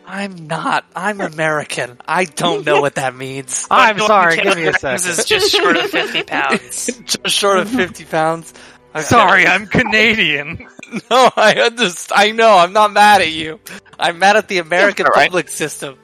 I'm 0.06 0.46
not. 0.48 0.84
I'm 0.96 1.20
American. 1.20 1.98
I 2.06 2.24
don't 2.24 2.66
know 2.66 2.80
what 2.80 2.96
that 2.96 3.14
means. 3.14 3.66
I'm 3.70 3.96
But 3.98 4.06
sorry, 4.06 4.36
going 4.36 4.48
give 4.48 4.56
me 4.56 4.62
a 4.66 4.72
kilograms 4.72 5.02
second. 5.04 5.18
is 5.20 5.24
just 5.24 5.50
short 5.52 5.76
of 5.76 5.90
50 5.90 6.22
pounds. 6.24 6.86
Just 7.04 7.26
short 7.36 7.58
of 7.58 7.68
fifty 7.68 8.04
pounds. 8.04 8.52
Okay. 8.94 9.02
Sorry, 9.02 9.46
I'm 9.46 9.66
Canadian. 9.66 10.66
No, 11.08 11.30
I 11.36 11.54
understand. 11.54 12.20
I 12.20 12.32
know. 12.32 12.58
I'm 12.58 12.72
not 12.72 12.92
mad 12.92 13.20
at 13.20 13.30
you. 13.30 13.60
I'm 13.96 14.18
mad 14.18 14.36
at 14.36 14.48
the 14.48 14.58
American 14.58 15.06
all 15.06 15.12
right. 15.12 15.28
public 15.28 15.48
system, 15.48 15.96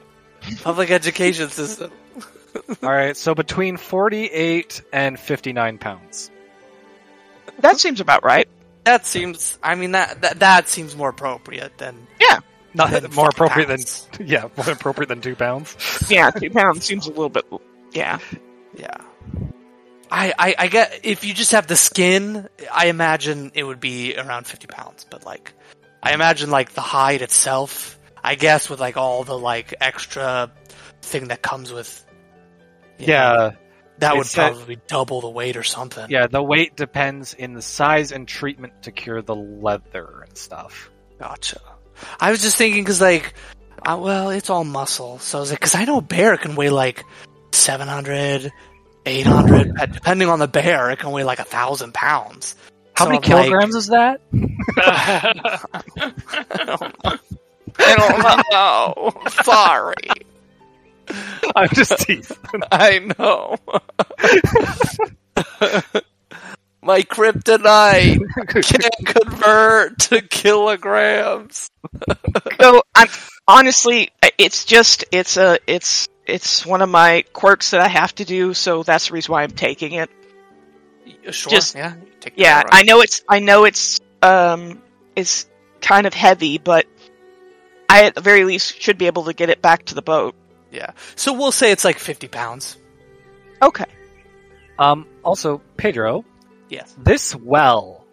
public 0.62 0.92
education 0.92 1.48
system. 1.48 1.90
All 2.84 2.90
right, 2.90 3.16
so 3.16 3.34
between 3.34 3.78
48 3.78 4.82
and 4.92 5.18
59 5.18 5.78
pounds. 5.78 6.30
That 7.58 7.80
seems 7.80 7.98
about 8.00 8.22
right. 8.22 8.48
That 8.84 9.04
seems. 9.06 9.58
I 9.60 9.74
mean, 9.74 9.90
that 9.92 10.20
that, 10.22 10.38
that 10.38 10.68
seems 10.68 10.94
more 10.94 11.08
appropriate 11.08 11.76
than. 11.78 12.06
Not 12.74 12.90
Than 12.90 13.10
more 13.14 13.28
appropriate 13.28 13.68
pounds. 13.68 14.08
than 14.18 14.26
yeah, 14.28 14.48
more 14.56 14.70
appropriate 14.70 15.08
than 15.08 15.20
two 15.20 15.34
pounds. 15.36 15.76
Yeah, 16.10 16.30
two 16.30 16.50
pounds 16.50 16.84
seems 16.84 17.06
a 17.06 17.10
little 17.10 17.28
bit. 17.30 17.44
Yeah. 17.92 18.18
Yeah. 18.76 18.96
I, 20.10 20.32
I 20.38 20.54
I 20.58 20.66
get 20.68 21.00
if 21.04 21.24
you 21.24 21.34
just 21.34 21.52
have 21.52 21.66
the 21.66 21.76
skin, 21.76 22.48
I 22.72 22.86
imagine 22.86 23.50
it 23.54 23.64
would 23.64 23.80
be 23.80 24.16
around 24.16 24.46
fifty 24.46 24.66
pounds. 24.66 25.06
But 25.10 25.24
like, 25.24 25.52
I 26.02 26.12
imagine 26.14 26.50
like 26.50 26.72
the 26.72 26.80
hide 26.82 27.22
itself. 27.22 27.98
I 28.22 28.34
guess 28.34 28.68
with 28.70 28.78
like 28.80 28.96
all 28.96 29.24
the 29.24 29.38
like 29.38 29.74
extra 29.80 30.52
thing 31.02 31.28
that 31.28 31.42
comes 31.42 31.72
with. 31.72 32.04
you 32.98 33.06
know, 33.08 33.12
Yeah, 33.12 33.50
that 33.98 34.14
it 34.14 34.18
would 34.18 34.26
said- 34.26 34.52
probably 34.52 34.76
double 34.86 35.20
the 35.22 35.30
weight 35.30 35.56
or 35.56 35.62
something. 35.64 36.06
yeah. 36.10 36.26
The 36.26 36.42
weight 36.42 36.76
depends 36.76 37.34
in 37.34 37.54
the 37.54 37.62
size 37.62 38.12
and 38.12 38.28
treatment 38.28 38.82
to 38.82 38.92
cure 38.92 39.22
the 39.22 39.34
leather 39.36 40.24
and 40.28 40.36
stuff. 40.36 40.90
Gotcha. 41.18 41.60
I 42.20 42.30
was 42.30 42.42
just 42.42 42.56
thinking 42.56 42.82
because 42.82 43.00
like, 43.00 43.34
uh, 43.86 43.96
well, 44.00 44.30
it's 44.30 44.50
all 44.50 44.64
muscle, 44.64 45.18
so 45.18 45.38
I 45.38 45.40
was 45.40 45.50
like, 45.50 45.60
because 45.60 45.74
I 45.74 45.84
know 45.84 45.98
a 45.98 46.02
bear 46.02 46.36
can 46.36 46.56
weigh 46.56 46.70
like 46.70 47.04
700, 47.52 48.50
800, 49.06 49.72
uh, 49.80 49.86
depending 49.86 50.28
on 50.28 50.38
the 50.38 50.48
bear, 50.48 50.90
it 50.90 50.98
can 50.98 51.10
weigh 51.12 51.24
like 51.24 51.38
a 51.38 51.44
thousand 51.44 51.94
pounds. 51.94 52.56
How 52.94 53.04
So 53.04 53.10
many 53.10 53.22
I'm 53.24 53.30
like- 53.30 53.44
kilograms 53.46 53.74
is 53.76 53.86
that? 53.88 54.20
I 57.78 57.94
don't 57.96 58.42
know. 58.50 59.12
Sorry. 59.42 59.94
I'm 61.54 61.68
just 61.72 61.98
teasing. 62.00 62.36
I 62.72 62.98
know. 63.18 63.56
My 66.86 67.02
kryptonite 67.02 68.20
can't 68.48 69.06
convert 69.06 69.98
to 70.00 70.22
kilograms. 70.22 71.70
So 72.60 72.82
I'm 72.94 73.08
honestly, 73.46 74.10
it's 74.38 74.64
just 74.64 75.04
it's 75.12 75.36
a 75.36 75.58
it's 75.66 76.08
it's 76.26 76.64
one 76.66 76.82
of 76.82 76.88
my 76.88 77.24
quirks 77.32 77.70
that 77.70 77.80
I 77.80 77.88
have 77.88 78.14
to 78.16 78.24
do. 78.24 78.54
So 78.54 78.82
that's 78.82 79.08
the 79.08 79.14
reason 79.14 79.32
why 79.32 79.42
I'm 79.42 79.50
taking 79.50 79.92
it. 79.92 80.10
Sure. 81.30 81.50
Just- 81.50 81.74
yeah. 81.74 81.94
Take 82.20 82.34
Yeah, 82.36 82.62
I 82.70 82.82
know 82.82 83.00
it's 83.02 83.22
I 83.28 83.40
know 83.40 83.64
it's 83.64 84.00
um 84.22 84.82
it's 85.14 85.46
kind 85.80 86.06
of 86.06 86.14
heavy, 86.14 86.58
but 86.58 86.86
I 87.88 88.04
at 88.04 88.14
the 88.14 88.20
very 88.20 88.44
least 88.44 88.80
should 88.80 88.98
be 88.98 89.06
able 89.06 89.24
to 89.24 89.32
get 89.32 89.48
it 89.50 89.62
back 89.62 89.84
to 89.86 89.94
the 89.94 90.02
boat. 90.02 90.34
Yeah. 90.72 90.90
So 91.14 91.32
we'll 91.32 91.52
say 91.52 91.72
it's 91.72 91.84
like 91.84 91.98
50 91.98 92.28
pounds. 92.28 92.76
Okay. 93.62 93.86
Um. 94.78 95.06
Also, 95.24 95.60
Pedro, 95.76 96.24
Yes. 96.68 96.94
this 96.98 97.34
well. 97.34 98.04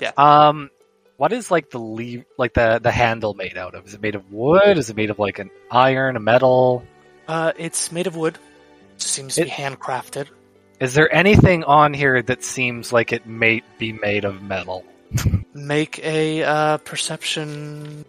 Yeah. 0.00 0.12
Um. 0.16 0.70
What 1.16 1.32
is 1.32 1.50
like 1.50 1.70
the 1.70 1.78
leave, 1.78 2.24
like 2.36 2.52
the 2.52 2.78
the 2.82 2.90
handle 2.90 3.32
made 3.34 3.56
out 3.56 3.74
of? 3.74 3.86
Is 3.86 3.94
it 3.94 4.02
made 4.02 4.14
of 4.14 4.30
wood? 4.30 4.76
Is 4.76 4.90
it 4.90 4.96
made 4.96 5.08
of 5.10 5.18
like 5.18 5.38
an 5.38 5.50
iron, 5.70 6.16
a 6.16 6.20
metal? 6.20 6.84
Uh, 7.26 7.52
it's 7.56 7.90
made 7.90 8.06
of 8.06 8.14
wood. 8.16 8.38
It 8.96 9.00
seems 9.02 9.34
to 9.36 9.44
be 9.44 9.50
handcrafted. 9.50 10.28
Is 10.78 10.92
there 10.92 11.12
anything 11.12 11.64
on 11.64 11.94
here 11.94 12.20
that 12.20 12.44
seems 12.44 12.92
like 12.92 13.12
it 13.12 13.26
may 13.26 13.62
be 13.78 13.92
made 13.92 14.24
of 14.26 14.42
metal? 14.42 14.84
Make 15.54 15.98
a 16.00 16.42
uh, 16.42 16.76
perception 16.78 18.04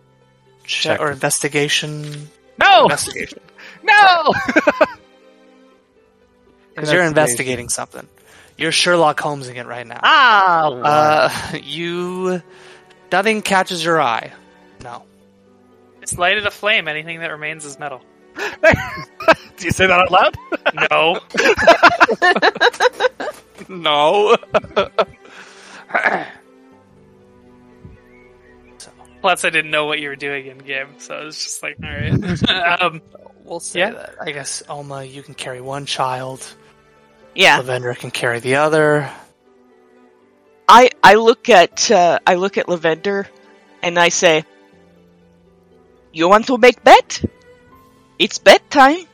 check 0.65 0.97
Check. 0.97 0.99
or 0.99 1.09
investigation. 1.11 2.27
No, 2.59 2.83
Investigation. 2.83 3.39
no. 3.83 4.33
Because 6.75 6.91
you're 6.93 7.03
investigating 7.05 7.69
something. 7.69 8.07
You're 8.57 8.71
Sherlock 8.71 9.19
Holmesing 9.19 9.55
it 9.57 9.67
right 9.67 9.85
now. 9.85 9.99
Ah, 10.03 10.67
Uh, 11.53 11.57
you. 11.63 12.41
Nothing 13.11 13.41
catches 13.41 13.83
your 13.85 14.01
eye. 14.01 14.31
No. 14.83 15.03
It's 16.01 16.17
lighted 16.17 16.45
a 16.45 16.51
flame. 16.51 16.87
Anything 16.87 17.19
that 17.19 17.31
remains 17.31 17.65
is 17.65 17.77
metal. 17.79 18.01
do 18.35 19.65
you 19.65 19.71
say 19.71 19.87
that 19.87 19.99
out 19.99 20.11
loud? 20.11 20.35
No. 20.91 21.19
No. 23.69 24.37
Plus, 29.21 29.43
I 29.43 29.49
didn't 29.49 29.71
know 29.71 29.85
what 29.85 29.99
you 29.99 30.09
were 30.09 30.15
doing 30.15 30.45
in 30.45 30.59
game, 30.59 30.87
so 30.99 31.15
I 31.15 31.23
was 31.23 31.43
just 31.43 31.63
like, 31.63 31.75
all 31.83 31.89
right. 31.89 32.81
um, 32.81 33.01
we'll 33.43 33.59
say 33.59 33.79
Yeah. 33.79 33.91
that. 33.91 34.15
I 34.21 34.31
guess, 34.31 34.61
Alma, 34.69 35.03
you 35.03 35.23
can 35.23 35.33
carry 35.33 35.59
one 35.59 35.85
child. 35.87 36.45
Yeah. 37.37 37.57
Lavender 37.57 37.93
can 37.93 38.09
carry 38.09 38.39
the 38.39 38.55
other. 38.55 39.13
I 40.67 40.89
I 41.03 41.21
look 41.21 41.49
at 41.49 41.91
uh, 41.91 42.17
I 42.25 42.33
look 42.33 42.57
at 42.57 42.67
Lavender 42.67 43.29
and 43.83 43.99
I 43.99 44.09
say, 44.09 44.43
"You 46.11 46.27
want 46.27 46.47
to 46.47 46.57
make 46.57 46.83
bet? 46.83 47.21
It's 48.17 48.39
bedtime. 48.39 49.05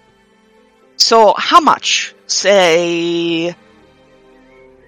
So 0.95 1.35
how 1.35 1.59
much? 1.59 2.15
Say 2.27 3.53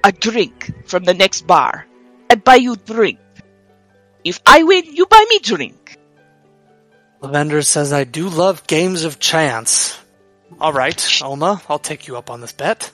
a 0.05 0.11
drink 0.13 0.71
from 0.87 1.03
the 1.03 1.13
next 1.13 1.45
bar. 1.45 1.85
I 2.29 2.35
buy 2.35 2.55
you 2.55 2.77
drink. 2.77 3.19
If 4.23 4.39
I 4.45 4.63
win, 4.63 4.95
you 4.95 5.05
buy 5.07 5.25
me 5.29 5.39
drink. 5.39 5.99
Lavender 7.19 7.61
says, 7.61 7.91
I 7.91 8.05
do 8.05 8.29
love 8.29 8.65
games 8.65 9.03
of 9.03 9.19
chance. 9.19 9.99
All 10.59 10.71
right, 10.71 11.21
Alma, 11.21 11.61
I'll 11.67 11.79
take 11.79 12.07
you 12.07 12.17
up 12.17 12.29
on 12.29 12.39
this 12.39 12.53
bet. 12.53 12.91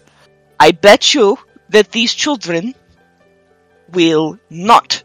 I 0.61 0.73
bet 0.73 1.15
you 1.15 1.39
that 1.69 1.91
these 1.91 2.13
children 2.13 2.75
will 3.89 4.37
not 4.51 5.01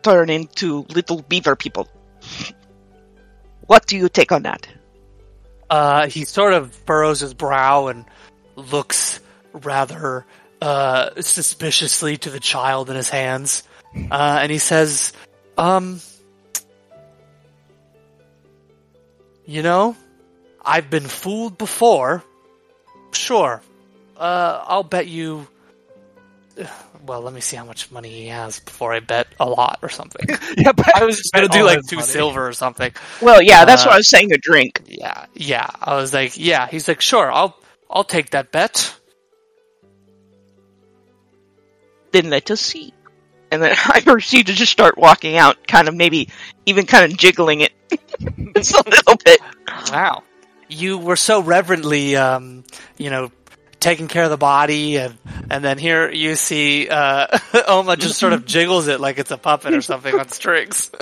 turn 0.00 0.30
into 0.30 0.86
little 0.88 1.20
beaver 1.20 1.54
people. 1.54 1.86
What 3.66 3.86
do 3.86 3.98
you 3.98 4.08
take 4.08 4.32
on 4.32 4.44
that? 4.44 4.66
Uh, 5.68 6.08
he 6.08 6.24
sort 6.24 6.54
of 6.54 6.74
furrows 6.74 7.20
his 7.20 7.34
brow 7.34 7.88
and 7.88 8.04
looks 8.56 9.20
rather 9.52 10.24
uh, 10.62 11.20
suspiciously 11.20 12.16
to 12.16 12.30
the 12.30 12.40
child 12.40 12.90
in 12.90 12.96
his 12.96 13.08
hands, 13.08 13.62
uh, 14.10 14.38
and 14.42 14.50
he 14.50 14.58
says, 14.58 15.12
"Um, 15.56 16.00
you 19.46 19.62
know, 19.62 19.94
I've 20.64 20.90
been 20.90 21.06
fooled 21.06 21.56
before. 21.56 22.24
Sure, 23.12 23.62
uh, 24.20 24.64
I'll 24.66 24.84
bet 24.84 25.06
you." 25.08 25.48
Well, 27.06 27.22
let 27.22 27.32
me 27.32 27.40
see 27.40 27.56
how 27.56 27.64
much 27.64 27.90
money 27.90 28.10
he 28.10 28.26
has 28.26 28.60
before 28.60 28.92
I 28.92 29.00
bet 29.00 29.26
a 29.40 29.48
lot 29.48 29.78
or 29.80 29.88
something. 29.88 30.26
yeah, 30.58 30.72
but 30.72 30.94
I 30.94 31.02
was 31.06 31.16
just 31.16 31.32
gonna 31.32 31.48
do 31.48 31.64
like 31.64 31.80
two 31.88 31.96
money. 31.96 32.06
silver 32.06 32.46
or 32.46 32.52
something. 32.52 32.92
Well, 33.22 33.40
yeah, 33.40 33.64
that's 33.64 33.84
Uh, 33.84 33.86
what 33.86 33.94
I 33.94 33.96
was 33.96 34.08
saying. 34.10 34.30
A 34.32 34.36
drink. 34.36 34.82
Yeah, 34.86 35.24
yeah. 35.32 35.66
I 35.80 35.96
was 35.96 36.12
like, 36.12 36.36
yeah. 36.36 36.68
He's 36.68 36.86
like, 36.88 37.00
sure, 37.00 37.32
I'll 37.32 37.56
I'll 37.90 38.04
take 38.04 38.30
that 38.30 38.52
bet. 38.52 38.94
Then 42.12 42.30
let 42.30 42.50
us 42.50 42.60
see. 42.60 42.92
And 43.50 43.62
then 43.62 43.74
I 43.86 44.00
proceed 44.00 44.48
to 44.48 44.52
just 44.52 44.70
start 44.72 44.98
walking 44.98 45.36
out, 45.38 45.66
kind 45.66 45.88
of 45.88 45.94
maybe 45.94 46.28
even 46.66 46.86
kind 46.86 47.10
of 47.10 47.16
jiggling 47.18 47.62
it 47.62 47.72
just 48.56 48.74
a 48.74 48.84
little 48.88 49.16
bit. 49.24 49.40
Wow. 49.90 50.22
You 50.68 50.98
were 50.98 51.16
so 51.16 51.42
reverently, 51.42 52.14
um, 52.16 52.64
you 52.98 53.10
know, 53.10 53.32
taking 53.80 54.06
care 54.08 54.24
of 54.24 54.30
the 54.30 54.36
body, 54.36 54.96
and 54.98 55.16
and 55.50 55.64
then 55.64 55.78
here 55.78 56.10
you 56.10 56.36
see 56.36 56.88
uh, 56.88 57.26
Oma 57.68 57.96
just 57.96 58.18
sort 58.18 58.32
of 58.32 58.44
jiggles 58.46 58.86
it 58.88 59.00
like 59.00 59.18
it's 59.18 59.30
a 59.30 59.38
puppet 59.38 59.74
or 59.74 59.82
something 59.82 60.14
on 60.18 60.28
strings. 60.28 60.90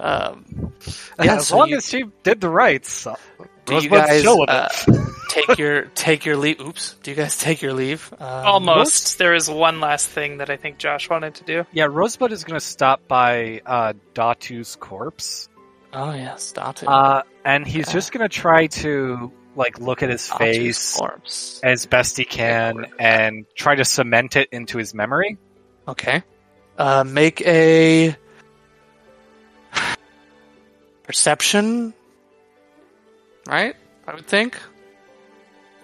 um, 0.00 0.72
yeah, 1.22 1.36
as 1.36 1.48
so 1.48 1.58
long 1.58 1.68
you- 1.68 1.76
as 1.76 1.88
she 1.88 2.04
did 2.22 2.40
the 2.40 2.48
rights. 2.48 3.06
uh, 3.06 3.14
do 3.66 3.74
you 3.76 3.88
Rosebud's 3.88 4.06
guys 4.10 4.22
chill 4.22 4.38
with 4.40 4.50
uh, 4.50 4.68
take 5.30 5.58
your 5.58 5.82
take 5.94 6.26
your 6.26 6.36
leave? 6.36 6.60
Oops. 6.60 6.96
Do 7.02 7.10
you 7.10 7.16
guys 7.16 7.38
take 7.38 7.62
your 7.62 7.72
leave? 7.72 8.12
Um, 8.18 8.28
almost. 8.28 9.16
There 9.18 9.34
is 9.34 9.48
one 9.48 9.80
last 9.80 10.08
thing 10.08 10.36
that 10.38 10.50
I 10.50 10.56
think 10.56 10.76
Josh 10.78 11.08
wanted 11.08 11.36
to 11.36 11.44
do. 11.44 11.64
Yeah, 11.72 11.86
Rosebud 11.90 12.30
is 12.32 12.44
going 12.44 12.60
to 12.60 12.64
stop 12.66 13.08
by 13.08 13.62
uh, 13.64 13.94
Datu's 14.14 14.76
corpse, 14.76 15.48
Oh 15.94 16.12
yeah, 16.12 16.36
stop 16.36 16.82
it. 16.82 16.88
uh, 16.88 17.22
and 17.44 17.66
he's 17.66 17.84
Okay. 17.88 17.92
just 17.94 18.12
going 18.12 18.28
to 18.28 18.28
try 18.28 18.66
to 18.66 19.32
like 19.56 19.78
look 19.78 20.02
at 20.02 20.10
his 20.10 20.28
face 20.28 21.00
as 21.62 21.86
best 21.86 22.16
he 22.16 22.24
can 22.24 22.86
and 22.98 23.46
try 23.54 23.74
to 23.74 23.84
cement 23.84 24.36
it 24.36 24.48
into 24.52 24.78
his 24.78 24.94
memory. 24.94 25.38
Okay. 25.86 26.22
Uh, 26.78 27.04
make 27.04 27.40
a 27.42 28.16
perception, 31.04 31.94
right? 33.46 33.76
I 34.06 34.14
would 34.14 34.26
think, 34.26 34.58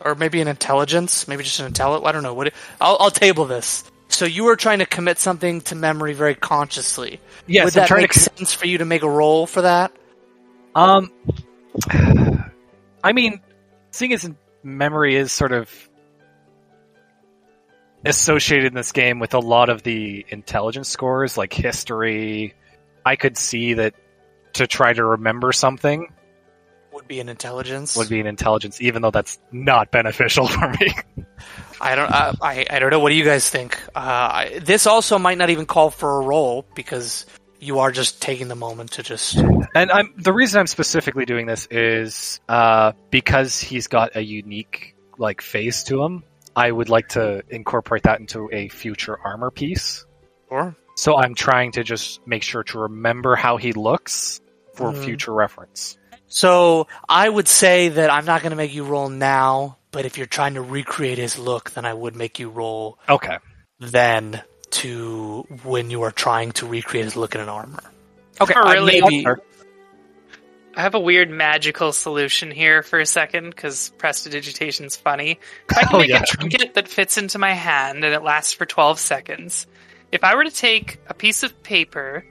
or 0.04 0.14
maybe 0.14 0.40
an 0.40 0.48
intelligence, 0.48 1.28
maybe 1.28 1.44
just 1.44 1.60
an 1.60 1.66
intelligence. 1.66 2.06
I 2.06 2.12
don't 2.12 2.22
know. 2.22 2.34
What? 2.34 2.52
I'll, 2.80 2.96
I'll 2.98 3.10
table 3.10 3.44
this. 3.44 3.84
So 4.08 4.24
you 4.24 4.44
were 4.44 4.56
trying 4.56 4.80
to 4.80 4.86
commit 4.86 5.18
something 5.18 5.60
to 5.62 5.76
memory 5.76 6.14
very 6.14 6.34
consciously. 6.34 7.20
Yes, 7.46 7.66
would 7.66 7.78
I'm 7.78 7.88
that 7.88 7.96
make 7.96 8.12
to. 8.12 8.18
sense 8.18 8.52
for 8.52 8.66
you 8.66 8.78
to 8.78 8.84
make 8.84 9.02
a 9.02 9.08
roll 9.08 9.46
for 9.46 9.62
that? 9.62 9.92
Um, 10.74 11.12
I 13.04 13.12
mean, 13.12 13.40
seeing 13.90 14.12
as 14.12 14.28
memory 14.62 15.16
is 15.16 15.32
sort 15.32 15.52
of 15.52 15.70
associated 18.04 18.66
in 18.66 18.74
this 18.74 18.92
game 18.92 19.18
with 19.18 19.34
a 19.34 19.38
lot 19.38 19.68
of 19.68 19.82
the 19.82 20.24
intelligence 20.28 20.88
scores, 20.88 21.36
like 21.36 21.52
history, 21.52 22.54
I 23.04 23.16
could 23.16 23.36
see 23.36 23.74
that 23.74 23.94
to 24.54 24.66
try 24.66 24.92
to 24.92 25.04
remember 25.04 25.52
something 25.52 26.08
Would 26.92 27.06
be 27.06 27.20
an 27.20 27.28
intelligence. 27.28 27.96
would 27.96 28.08
be 28.08 28.20
an 28.20 28.26
intelligence, 28.26 28.80
even 28.80 29.02
though 29.02 29.10
that's 29.10 29.38
not 29.52 29.90
beneficial 29.90 30.46
for 30.48 30.70
me. 30.80 30.94
I 31.80 31.94
don't. 31.94 32.10
I 32.10 32.66
I 32.68 32.78
don't 32.78 32.90
know. 32.90 32.98
What 33.00 33.10
do 33.10 33.14
you 33.14 33.24
guys 33.24 33.48
think? 33.48 33.80
Uh, 33.94 33.98
I, 33.98 34.60
this 34.62 34.86
also 34.86 35.18
might 35.18 35.38
not 35.38 35.48
even 35.50 35.64
call 35.66 35.90
for 35.90 36.20
a 36.20 36.24
roll 36.26 36.66
because 36.74 37.24
you 37.60 37.78
are 37.80 37.90
just 37.92 38.20
taking 38.22 38.48
the 38.48 38.54
moment 38.56 38.92
to 38.92 39.02
just. 39.02 39.36
And 39.74 39.90
I'm 39.90 40.12
the 40.16 40.32
reason 40.32 40.60
I'm 40.60 40.66
specifically 40.66 41.24
doing 41.26 41.46
this 41.46 41.66
is 41.70 42.40
uh, 42.48 42.92
because 43.10 43.60
he's 43.60 43.86
got 43.86 44.16
a 44.16 44.20
unique 44.22 44.96
like 45.18 45.42
face 45.42 45.84
to 45.84 46.02
him. 46.02 46.24
I 46.56 46.70
would 46.70 46.88
like 46.88 47.08
to 47.10 47.42
incorporate 47.50 48.02
that 48.04 48.18
into 48.20 48.48
a 48.52 48.68
future 48.68 49.16
armor 49.24 49.50
piece. 49.50 50.04
Or 50.48 50.74
So 50.96 51.16
I'm 51.16 51.34
trying 51.34 51.72
to 51.72 51.84
just 51.84 52.26
make 52.26 52.42
sure 52.42 52.64
to 52.64 52.78
remember 52.80 53.36
how 53.36 53.56
he 53.56 53.72
looks 53.72 54.40
for 54.74 54.90
Mhm. 54.92 55.04
future 55.04 55.32
reference. 55.32 55.96
So 56.26 56.86
I 57.08 57.28
would 57.28 57.46
say 57.48 57.88
that 57.90 58.10
I'm 58.12 58.24
not 58.24 58.40
going 58.42 58.50
to 58.50 58.56
make 58.56 58.74
you 58.74 58.84
roll 58.84 59.08
now, 59.08 59.78
but 59.92 60.04
if 60.06 60.16
you're 60.18 60.26
trying 60.26 60.54
to 60.54 60.62
recreate 60.62 61.18
his 61.18 61.38
look, 61.38 61.70
then 61.70 61.84
I 61.84 61.92
would 61.94 62.16
make 62.16 62.38
you 62.38 62.48
roll 62.48 62.98
Okay. 63.08 63.38
then 63.78 64.42
to 64.70 65.46
when 65.64 65.90
you 65.90 66.02
are 66.02 66.10
trying 66.12 66.52
to 66.52 66.66
recreate 66.66 67.04
his 67.04 67.16
look 67.16 67.34
in 67.34 67.40
an 67.40 67.48
armor. 67.48 67.82
Okay. 68.40 68.54
Oh, 68.56 68.62
I- 68.62 68.72
really? 68.74 69.00
maybe- 69.00 69.26
I 70.76 70.82
have 70.82 70.94
a 70.94 71.00
weird 71.00 71.30
magical 71.30 71.92
solution 71.92 72.50
here 72.52 72.82
for 72.84 73.00
a 73.00 73.06
second 73.06 73.50
because 73.50 73.92
prestidigitation's 73.98 74.94
funny. 74.96 75.38
If 75.68 75.76
I 75.76 75.80
can 75.82 75.96
Oh, 75.96 75.98
make 75.98 76.10
yeah. 76.10 76.22
a 76.22 76.26
trinket 76.26 76.74
that 76.74 76.86
fits 76.86 77.18
into 77.18 77.38
my 77.38 77.52
hand 77.52 78.04
and 78.04 78.14
it 78.14 78.22
lasts 78.22 78.52
for 78.52 78.64
12 78.66 79.00
seconds, 79.00 79.66
if 80.12 80.22
I 80.22 80.34
were 80.36 80.44
to 80.44 80.50
take 80.50 80.98
a 81.08 81.14
piece 81.14 81.42
of 81.42 81.60
paper 81.64 82.24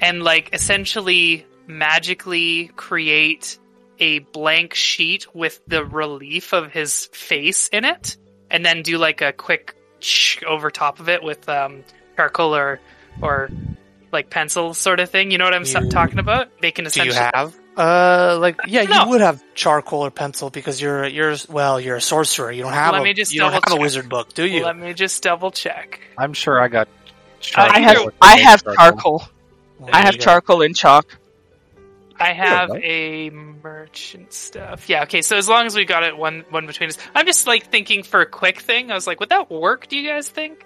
and 0.00 0.24
like 0.24 0.52
essentially 0.52 1.46
magically 1.68 2.72
create 2.74 3.56
a 4.00 4.18
blank 4.18 4.74
sheet 4.74 5.32
with 5.32 5.60
the 5.68 5.84
relief 5.84 6.52
of 6.52 6.72
his 6.72 7.06
face 7.12 7.68
in 7.72 7.84
it 7.84 8.16
and 8.50 8.66
then 8.66 8.82
do 8.82 8.98
like 8.98 9.20
a 9.22 9.32
quick 9.32 9.76
sh- 9.76 9.76
over 10.46 10.70
top 10.70 11.00
of 11.00 11.08
it 11.08 11.22
with 11.22 11.48
um, 11.48 11.84
charcoal 12.16 12.54
or 12.54 12.80
or 13.22 13.48
like 14.12 14.30
pencil 14.30 14.74
sort 14.74 15.00
of 15.00 15.10
thing. 15.10 15.30
You 15.30 15.38
know 15.38 15.44
what 15.44 15.54
I'm 15.54 15.62
s 15.62 15.74
You- 15.74 15.88
talking 15.90 16.18
about? 16.18 16.48
Making 16.62 16.84
Do 16.84 16.88
essentially 16.88 17.16
you 17.16 17.30
have? 17.34 17.54
Uh, 17.76 18.38
like 18.40 18.60
yeah, 18.68 18.82
No. 18.84 19.02
you 19.04 19.10
would 19.10 19.20
have 19.20 19.42
charcoal 19.54 20.04
or 20.04 20.10
pencil 20.12 20.48
because 20.50 20.80
you're 20.80 21.06
you're 21.06 21.34
well, 21.48 21.80
you're 21.80 21.96
a 21.96 22.00
sorcerer. 22.00 22.52
You 22.52 22.62
don't 22.62 22.72
have 22.72 22.92
Let 22.92 23.00
a, 23.00 23.04
me 23.04 23.12
just 23.14 23.32
you 23.34 23.40
don't 23.40 23.52
have 23.52 23.62
double 23.62 23.74
a 23.74 23.78
check. 23.78 23.82
wizard 23.82 24.08
book, 24.08 24.32
do 24.32 24.46
you? 24.46 24.64
Let 24.64 24.76
me 24.78 24.94
just 24.94 25.22
double 25.24 25.50
check. 25.50 26.00
I'm 26.16 26.32
sure 26.34 26.60
I 26.60 26.68
got. 26.68 26.88
I 27.56 27.80
have 27.80 28.08
I 28.22 28.36
have 28.38 28.62
charcoal. 28.62 29.24
Well, 29.80 29.90
I 29.92 30.02
have 30.02 30.18
charcoal 30.18 30.62
and 30.62 30.74
chalk. 30.76 31.18
I 32.20 32.32
have 32.32 32.68
go. 32.68 32.76
a 32.76 33.30
merchant 33.30 34.32
stuff. 34.32 34.88
Yeah, 34.88 35.02
okay, 35.04 35.22
so 35.22 35.36
as 35.36 35.48
long 35.48 35.66
as 35.66 35.74
we 35.74 35.84
got 35.84 36.02
it 36.04 36.16
one 36.16 36.44
one 36.50 36.66
between 36.66 36.88
us. 36.90 36.98
I'm 37.14 37.26
just 37.26 37.46
like 37.46 37.66
thinking 37.70 38.02
for 38.02 38.20
a 38.20 38.26
quick 38.26 38.60
thing. 38.60 38.90
I 38.90 38.94
was 38.94 39.06
like, 39.06 39.20
would 39.20 39.30
that 39.30 39.50
work, 39.50 39.88
do 39.88 39.96
you 39.98 40.08
guys 40.08 40.28
think? 40.28 40.64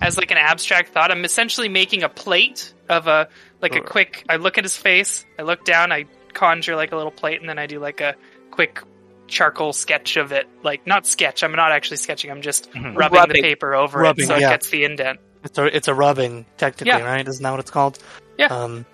As 0.00 0.16
like 0.16 0.30
an 0.30 0.38
abstract 0.38 0.92
thought. 0.92 1.10
I'm 1.10 1.24
essentially 1.24 1.68
making 1.68 2.02
a 2.02 2.08
plate 2.08 2.72
of 2.88 3.06
a 3.06 3.28
like 3.60 3.74
a 3.76 3.80
quick 3.80 4.24
I 4.28 4.36
look 4.36 4.58
at 4.58 4.64
his 4.64 4.76
face, 4.76 5.24
I 5.38 5.42
look 5.42 5.64
down, 5.64 5.92
I 5.92 6.06
conjure 6.32 6.74
like 6.74 6.92
a 6.92 6.96
little 6.96 7.12
plate, 7.12 7.40
and 7.40 7.48
then 7.48 7.58
I 7.58 7.66
do 7.66 7.78
like 7.78 8.00
a 8.00 8.14
quick 8.50 8.82
charcoal 9.26 9.72
sketch 9.74 10.16
of 10.16 10.32
it. 10.32 10.48
Like 10.62 10.86
not 10.86 11.06
sketch, 11.06 11.44
I'm 11.44 11.52
not 11.52 11.70
actually 11.70 11.98
sketching, 11.98 12.30
I'm 12.30 12.40
just 12.42 12.72
Mhm. 12.72 12.96
rubbing, 12.96 13.28
the 13.34 13.42
paper 13.42 13.74
over 13.74 14.00
Rubbing, 14.00 14.24
it 14.24 14.28
so 14.28 14.36
yeah. 14.36 14.48
it 14.48 14.52
gets 14.52 14.70
the 14.70 14.84
indent. 14.84 15.20
It's 15.44 15.58
a 15.58 15.64
it's 15.76 15.86
a 15.86 15.94
rubbing 15.94 16.46
technically, 16.56 16.98
Yeah. 16.98 17.04
right? 17.06 17.26
Isn't 17.28 17.42
that 17.42 17.50
what 17.50 17.60
it's 17.60 17.70
called? 17.70 17.98
Yeah. 18.38 18.46
Um, 18.46 18.86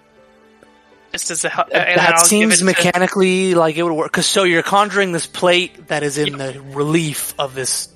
Just 1.14 1.30
as 1.30 1.44
a 1.44 1.66
that 1.70 2.18
seems 2.26 2.56
it 2.56 2.58
to- 2.58 2.64
mechanically 2.64 3.54
like 3.54 3.76
it 3.76 3.84
would 3.84 3.92
work. 3.92 4.10
Cause 4.10 4.26
so 4.26 4.42
you're 4.42 4.64
conjuring 4.64 5.12
this 5.12 5.28
plate 5.28 5.86
that 5.86 6.02
is 6.02 6.18
in 6.18 6.38
the 6.38 6.60
relief 6.72 7.34
of 7.38 7.54
this 7.54 7.88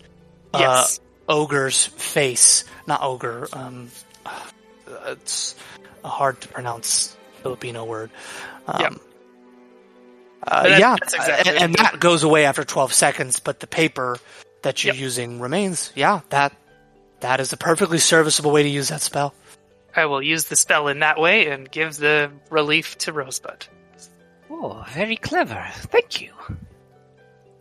uh, 0.55 0.59
Yes. 0.61 1.01
ogre's 1.29 1.87
face, 1.87 2.65
not 2.87 3.03
ogre. 3.03 3.49
Um, 3.53 3.91
it's 5.09 5.57
a 6.05 6.09
hard 6.09 6.41
to 6.43 6.49
pronounce 6.49 7.17
Filipino 7.43 7.85
word. 7.85 8.11
Um, 8.69 8.81
Yeah. 8.81 8.91
Uh, 10.47 10.63
that- 10.69 10.79
yeah, 10.79 10.95
exactly 11.03 11.51
and, 11.53 11.63
and 11.65 11.75
that 11.75 11.99
goes 11.99 12.23
away 12.23 12.45
after 12.45 12.63
12 12.63 12.93
seconds, 12.93 13.41
but 13.41 13.59
the 13.59 13.67
paper 13.67 14.17
that 14.63 14.85
you're 14.85 14.95
Yep. 14.95 15.03
using 15.03 15.41
remains. 15.41 15.91
Yeah, 15.97 16.21
that 16.31 16.53
that 17.21 17.41
is 17.41 17.53
a 17.53 17.57
perfectly 17.57 17.99
serviceable 17.99 18.53
way 18.53 18.63
to 18.63 18.69
use 18.69 18.91
that 18.91 19.01
spell. 19.03 19.35
I 19.99 20.07
will 20.07 20.23
use 20.23 20.45
the 20.45 20.57
spell 20.57 20.89
in 20.89 21.01
that 21.01 21.19
way 21.19 21.49
and 21.49 21.71
give 21.71 21.97
the 21.97 22.31
relief 22.51 22.97
to 22.99 23.13
Rosebud. 23.13 23.67
Oh, 24.51 24.85
very 24.91 25.17
clever. 25.17 25.67
Thank 25.75 26.23
you. 26.23 26.33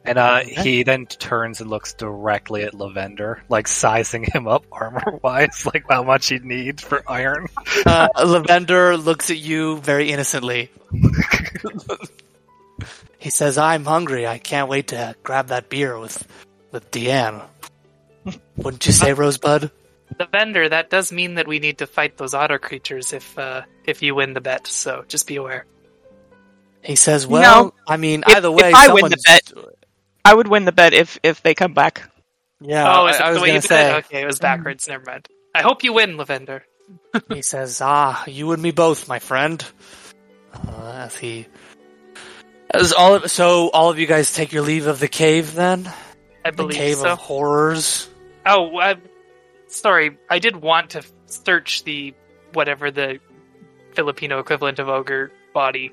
And 0.05 0.17
uh, 0.17 0.39
he 0.39 0.83
then 0.83 1.05
turns 1.05 1.59
and 1.59 1.69
looks 1.69 1.93
directly 1.93 2.63
at 2.63 2.73
Lavender, 2.73 3.43
like 3.49 3.67
sizing 3.67 4.23
him 4.23 4.47
up 4.47 4.65
armor 4.71 5.19
wise, 5.21 5.65
like 5.65 5.83
how 5.89 6.03
much 6.03 6.29
he'd 6.29 6.45
need 6.45 6.79
for 6.79 7.03
iron. 7.09 7.47
Uh, 7.85 8.07
Lavender 8.25 8.95
looks 8.95 9.29
at 9.29 9.38
you 9.38 9.77
very 9.79 10.11
innocently. 10.11 10.71
he 13.19 13.29
says, 13.29 13.57
"I'm 13.57 13.83
hungry. 13.83 14.25
I 14.25 14.38
can't 14.38 14.69
wait 14.69 14.88
to 14.89 15.13
grab 15.23 15.47
that 15.47 15.69
beer 15.69 15.99
with 15.99 16.25
with 16.71 16.89
Deanne." 16.89 17.45
Wouldn't 18.55 18.85
you 18.85 18.93
say, 18.93 19.11
Rosebud? 19.11 19.71
Lavender, 20.20 20.70
that 20.70 20.89
does 20.89 21.12
mean 21.12 21.36
that 21.36 21.47
we 21.47 21.60
need 21.60 21.80
to 21.80 21.88
fight 21.88 22.18
those 22.18 22.34
otter 22.34 22.60
creatures 22.60 23.14
if 23.14 23.38
uh, 23.38 23.64
if 23.86 24.01
you 24.01 24.16
win 24.16 24.34
the 24.34 24.41
bet, 24.41 24.68
so 24.68 25.03
just 25.08 25.28
be 25.28 25.36
aware. 25.36 25.66
He 26.82 26.95
says, 26.95 27.28
"Well, 27.28 27.74
I 27.88 27.97
mean, 27.97 28.24
If- 28.28 28.36
either 28.38 28.49
if 28.49 28.55
way, 28.55 28.72
I 28.74 28.93
win 28.93 29.10
the 29.10 29.18
someone's- 29.18 29.76
I 30.24 30.34
would 30.34 30.47
win 30.47 30.66
the 30.66 30.72
bet 30.72 30.93
if 30.93 31.20
if 31.24 31.41
they 31.41 31.53
come 31.53 31.74
back. 31.74 32.10
Yeah, 32.62 32.84
oh, 32.88 33.05
I, 33.05 33.10
is 33.12 33.20
I 33.20 33.28
it 33.28 33.30
was 33.30 33.38
the 33.38 33.41
way 33.41 33.47
gonna 33.47 33.55
you 33.55 33.62
did 33.62 33.68
say." 33.68 33.95
Okay, 33.97 34.22
it 34.22 34.26
was 34.26 34.39
backwards. 34.39 34.88
Never 34.88 35.03
mind. 35.05 35.28
I 35.53 35.62
hope 35.62 35.84
you 35.84 35.93
win, 35.93 36.18
Lavender. 36.18 36.64
he 37.30 37.41
says, 37.41 37.82
"Ah, 37.82 38.24
you 38.28 38.51
and 38.53 38.62
me 38.62 38.72
both, 38.72 39.08
my 39.08 39.20
friend." 39.20 39.64
Uh, 40.53 40.91
as 41.05 41.18
he, 41.18 41.45
as 42.72 42.93
all 42.93 43.16
of, 43.16 43.30
so 43.30 43.70
all 43.70 43.89
of 43.89 43.99
you 43.99 44.08
guys 44.08 44.34
take 44.34 44.53
your 44.53 44.64
leave 44.64 44.88
of 44.88 44.99
the 44.99 45.08
cave, 45.08 45.53
then 45.53 45.91
I 46.45 46.51
the 46.51 46.58
believe 46.58 46.78
cave 46.78 46.97
so. 46.97 47.10
of 47.12 47.20
horrors. 47.20 48.10
Oh, 48.45 48.78
uh, 48.78 48.95
sorry. 49.68 50.18
I 50.30 50.39
did 50.39 50.55
want 50.55 50.91
to 50.91 51.03
search 51.26 51.84
the 51.84 52.13
whatever 52.53 52.91
the 52.91 53.20
Filipino 53.93 54.39
equivalent 54.39 54.80
of 54.80 54.89
ogre 54.89 55.32
body 55.53 55.91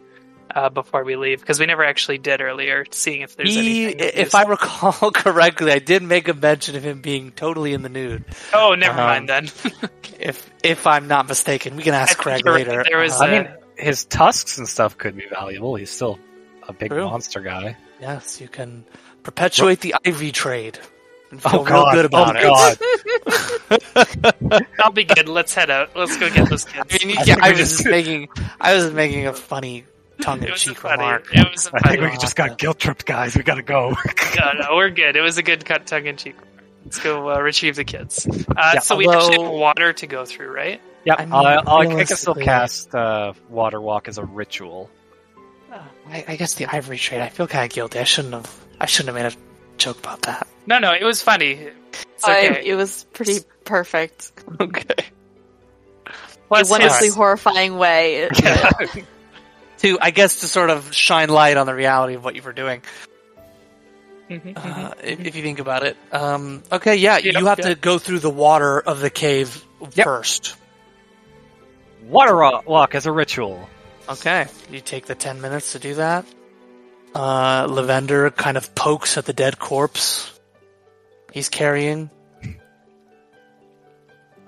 uh, 0.54 0.68
before 0.68 1.04
we 1.04 1.16
leave 1.16 1.40
because 1.40 1.58
we 1.58 1.66
never 1.66 1.82
actually 1.84 2.18
did 2.18 2.40
earlier, 2.40 2.84
seeing 2.90 3.22
if 3.22 3.34
there's 3.36 3.48
He, 3.54 3.84
anything. 3.86 4.10
if 4.14 4.34
I 4.34 4.42
recall 4.44 5.10
correctly, 5.14 5.72
I 5.72 5.78
did 5.78 6.02
make 6.02 6.28
a 6.28 6.34
mention 6.34 6.76
of 6.76 6.84
him 6.84 7.00
being 7.00 7.32
totally 7.32 7.72
in 7.72 7.82
the 7.82 7.88
nude. 7.88 8.24
oh, 8.52 8.74
never 8.74 9.00
um, 9.00 9.06
mind 9.06 9.28
then. 9.28 9.48
If 10.20 10.48
if 10.62 10.86
I'm 10.86 11.08
not 11.08 11.26
mistaken, 11.28 11.76
we 11.76 11.82
can 11.82 11.92
ask 11.94 12.16
Craig 12.16 12.42
you're 12.44 12.54
right. 12.54 12.66
later. 12.68 12.84
There 12.88 12.98
was, 13.00 13.20
Uh, 13.20 13.24
I 13.24 13.30
mean, 13.30 13.48
his 13.76 14.04
tusks 14.04 14.58
and 14.58 14.68
stuff 14.68 14.96
could 14.96 15.16
be 15.16 15.26
valuable. 15.28 15.74
He's 15.74 15.90
still 15.90 16.18
a 16.68 16.72
big 16.72 16.90
True. 16.90 17.04
monster 17.04 17.40
guy. 17.40 17.76
yes, 18.00 18.40
you 18.40 18.46
can 18.48 18.84
perpetuate 19.24 19.80
the 19.80 19.96
ivory 20.06 20.30
trade 20.30 20.78
and 21.30 21.42
feel 21.42 21.52
Oh 21.54 21.56
real 21.58 21.64
god! 21.64 21.94
good 21.94 22.04
about 22.06 22.36
oh 22.36 22.72
it. 22.72 22.78
god! 24.50 24.64
I'll 24.78 24.92
be 24.92 25.04
good. 25.04 25.28
Let's 25.28 25.54
head 25.54 25.70
out. 25.70 25.94
Let's 25.96 26.16
go 26.16 26.30
get 26.30 26.48
those 26.48 26.64
kids. 26.64 26.98
I 27.02 27.06
mean, 27.06 27.18
I 27.18 27.24
yeah, 27.24 27.36
I 27.42 27.50
was 27.50 27.58
just- 27.58 27.76
just 27.78 27.86
making, 27.88 28.28
I 28.60 28.74
was 28.74 28.90
making 28.92 29.26
a 29.26 29.32
funny 29.32 29.84
tongue-in-cheek 30.20 30.78
funny. 30.78 31.02
remark. 31.02 31.26
It 31.34 31.50
was 31.50 31.66
a 31.66 31.70
I 31.76 31.90
think 31.96 32.02
we 32.02 32.16
just 32.18 32.36
got 32.36 32.58
guilt 32.58 32.78
tripped, 32.78 33.04
guys. 33.06 33.36
We 33.36 33.42
gotta 33.42 33.62
go. 33.62 33.90
no, 34.38 34.52
no, 34.60 34.76
we're 34.76 34.90
good. 34.90 35.16
It 35.16 35.20
was 35.22 35.38
a 35.38 35.42
good 35.42 35.64
cut 35.64 35.86
tongue 35.86 36.06
in 36.06 36.16
cheek. 36.16 36.36
Let's 36.84 37.00
go 37.00 37.30
uh, 37.30 37.40
retrieve 37.40 37.76
the 37.76 37.84
kids. 37.84 38.26
Uh, 38.28 38.72
Yeah, 38.74 38.80
so 38.80 38.96
we 38.96 39.06
although- 39.06 39.18
actually 39.28 39.42
have 39.44 39.52
water 39.52 39.92
to 39.94 40.06
go 40.06 40.24
through, 40.24 40.52
right? 40.52 40.80
yeah, 41.04 41.16
I 41.18 41.24
mean, 41.24 41.32
I, 41.34 41.38
I, 41.38 41.56
I 41.56 41.86
can 41.86 42.06
still 42.06 42.34
realistically- 42.34 42.44
cast 42.44 42.94
uh, 42.94 43.32
water 43.48 43.80
walk 43.80 44.06
as 44.08 44.18
a 44.18 44.24
ritual. 44.24 44.90
I, 46.08 46.24
I 46.28 46.36
guess 46.36 46.54
the 46.54 46.66
ivory 46.66 46.98
trade. 46.98 47.20
I 47.20 47.28
feel 47.30 47.48
kind 47.48 47.64
of 47.64 47.74
guilty. 47.74 47.98
I 47.98 48.04
shouldn't 48.04 48.34
have. 48.34 48.64
I 48.80 48.86
shouldn't 48.86 49.16
have 49.16 49.24
made 49.24 49.32
a 49.32 49.36
joke 49.78 49.98
about 49.98 50.22
that. 50.22 50.46
No, 50.66 50.78
no, 50.78 50.92
it 50.92 51.04
was 51.04 51.20
funny. 51.22 51.52
It's 52.14 52.24
I- 52.24 52.60
it 52.64 52.74
was 52.74 53.04
pretty 53.12 53.40
perfect. 53.64 54.32
Okay. 54.60 54.84
Plus, 56.48 56.68
a 56.68 56.70
wonderfully 56.70 57.06
his- 57.08 57.14
horrifying 57.14 57.76
way. 57.78 58.28
To 59.78 59.98
I 60.00 60.12
guess 60.12 60.40
to 60.40 60.46
sort 60.46 60.70
of 60.70 60.94
shine 60.94 61.28
light 61.28 61.56
on 61.58 61.66
the 61.66 61.74
reality 61.74 62.14
of 62.14 62.24
what 62.24 62.34
you 62.36 62.42
were 62.42 62.52
doing. 62.54 62.80
Mhm, 64.30 64.54
mhm. 64.54 64.56
Uh, 64.56 64.94
if, 65.02 65.20
if 65.20 65.36
you 65.36 65.42
think 65.42 65.58
about 65.58 65.82
it. 65.82 65.96
Um, 66.10 66.62
okay, 66.72 66.94
yeah, 66.96 67.18
Yeah, 67.18 67.38
you 67.38 67.44
have 67.46 67.58
yeah. 67.58 67.70
to 67.70 67.74
go 67.74 67.98
through 67.98 68.20
the 68.20 68.30
water 68.30 68.80
of 68.80 69.00
the 69.00 69.10
cave 69.10 69.62
Yep. 69.94 70.04
first. 70.06 70.56
Water 72.04 72.34
walk 72.66 72.94
as 72.94 73.04
a 73.04 73.12
ritual. 73.12 73.68
Okay, 74.08 74.46
you 74.70 74.80
take 74.80 75.04
the 75.06 75.14
ten 75.14 75.40
minutes 75.42 75.72
to 75.72 75.78
do 75.78 75.94
that. 75.96 76.24
Uh, 77.14 77.66
Lavender 77.70 78.30
kind 78.30 78.56
of 78.56 78.74
pokes 78.74 79.16
at 79.16 79.24
the 79.24 79.32
dead 79.32 79.58
corpse 79.58 80.32
he's 81.32 81.48
carrying. 81.48 82.10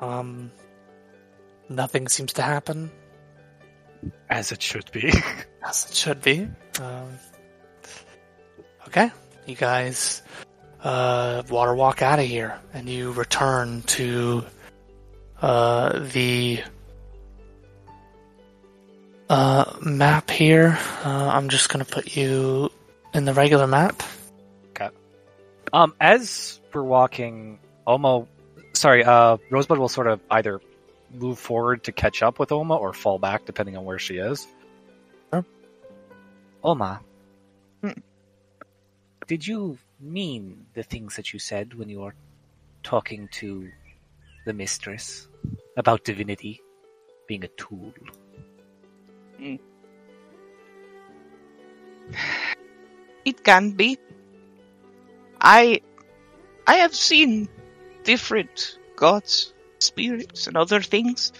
Um, 0.01 0.51
nothing 1.69 2.09
seems 2.09 2.35
to 2.35 2.43
happen 2.43 2.91
As 4.29 4.53
it 4.53 4.61
should 4.61 4.91
be. 4.93 5.13
as 5.67 5.87
it 5.91 5.95
should 5.95 6.23
be. 6.23 6.49
Um, 6.81 7.19
okay, 8.89 9.11
you 9.47 9.55
guys 9.55 10.23
uh, 10.83 11.43
water 11.49 11.75
walk 11.75 12.03
out 12.03 12.19
of 12.19 12.27
here, 12.27 12.59
and 12.73 12.89
you 12.89 13.13
return 13.13 13.83
to 13.83 14.45
uh, 15.41 15.99
the 16.13 16.63
uh, 19.29 19.77
map 19.83 20.31
here. 20.31 20.79
Uh, 21.05 21.31
I'm 21.33 21.49
just 21.49 21.69
gonna 21.69 21.85
put 21.85 22.17
you 22.17 22.71
in 23.15 23.25
the 23.25 23.35
regular 23.35 23.67
map. 23.67 24.03
Okay. 24.71 24.89
Um, 25.73 25.95
as 26.01 26.61
we're 26.73 26.83
walking, 26.83 27.59
Oma, 27.87 28.27
sorry, 28.75 29.05
uh, 29.05 29.39
Rosebud 29.51 29.79
will 29.79 29.89
sort 29.89 30.07
of 30.07 30.21
either 30.31 30.61
move 31.13 31.39
forward 31.39 31.85
to 31.85 31.93
catch 31.93 32.23
up 32.23 32.39
with 32.39 32.53
Oma 32.53 32.77
or 32.77 32.93
fall 32.93 33.19
back, 33.19 33.45
depending 33.47 33.77
on 33.77 33.85
where 33.85 33.99
she 33.99 34.17
is. 34.19 34.47
Sure. 35.33 35.45
Oma, 36.63 37.01
Hmm. 37.83 37.91
did 39.27 39.47
you 39.47 39.79
mean 40.01 40.67
the 40.75 40.83
things 40.83 41.17
that 41.17 41.33
you 41.33 41.39
said 41.39 41.75
when 41.75 41.89
you 41.89 42.01
were 42.01 42.15
talking 42.83 43.29
to 43.33 43.71
the 44.45 44.53
mistress 44.53 45.27
about 45.77 46.05
divinity 46.05 46.61
being 47.29 47.45
a 47.45 47.49
tool? 47.49 47.93
It 53.25 53.43
can 53.43 53.73
be. 53.73 53.99
I 55.41 55.81
I 56.67 56.77
have 56.77 56.95
seen 56.95 57.49
different 58.05 58.79
gods, 58.97 59.53
spirits, 59.79 60.47
and 60.47 60.57
other 60.57 60.81
things. 60.81 61.33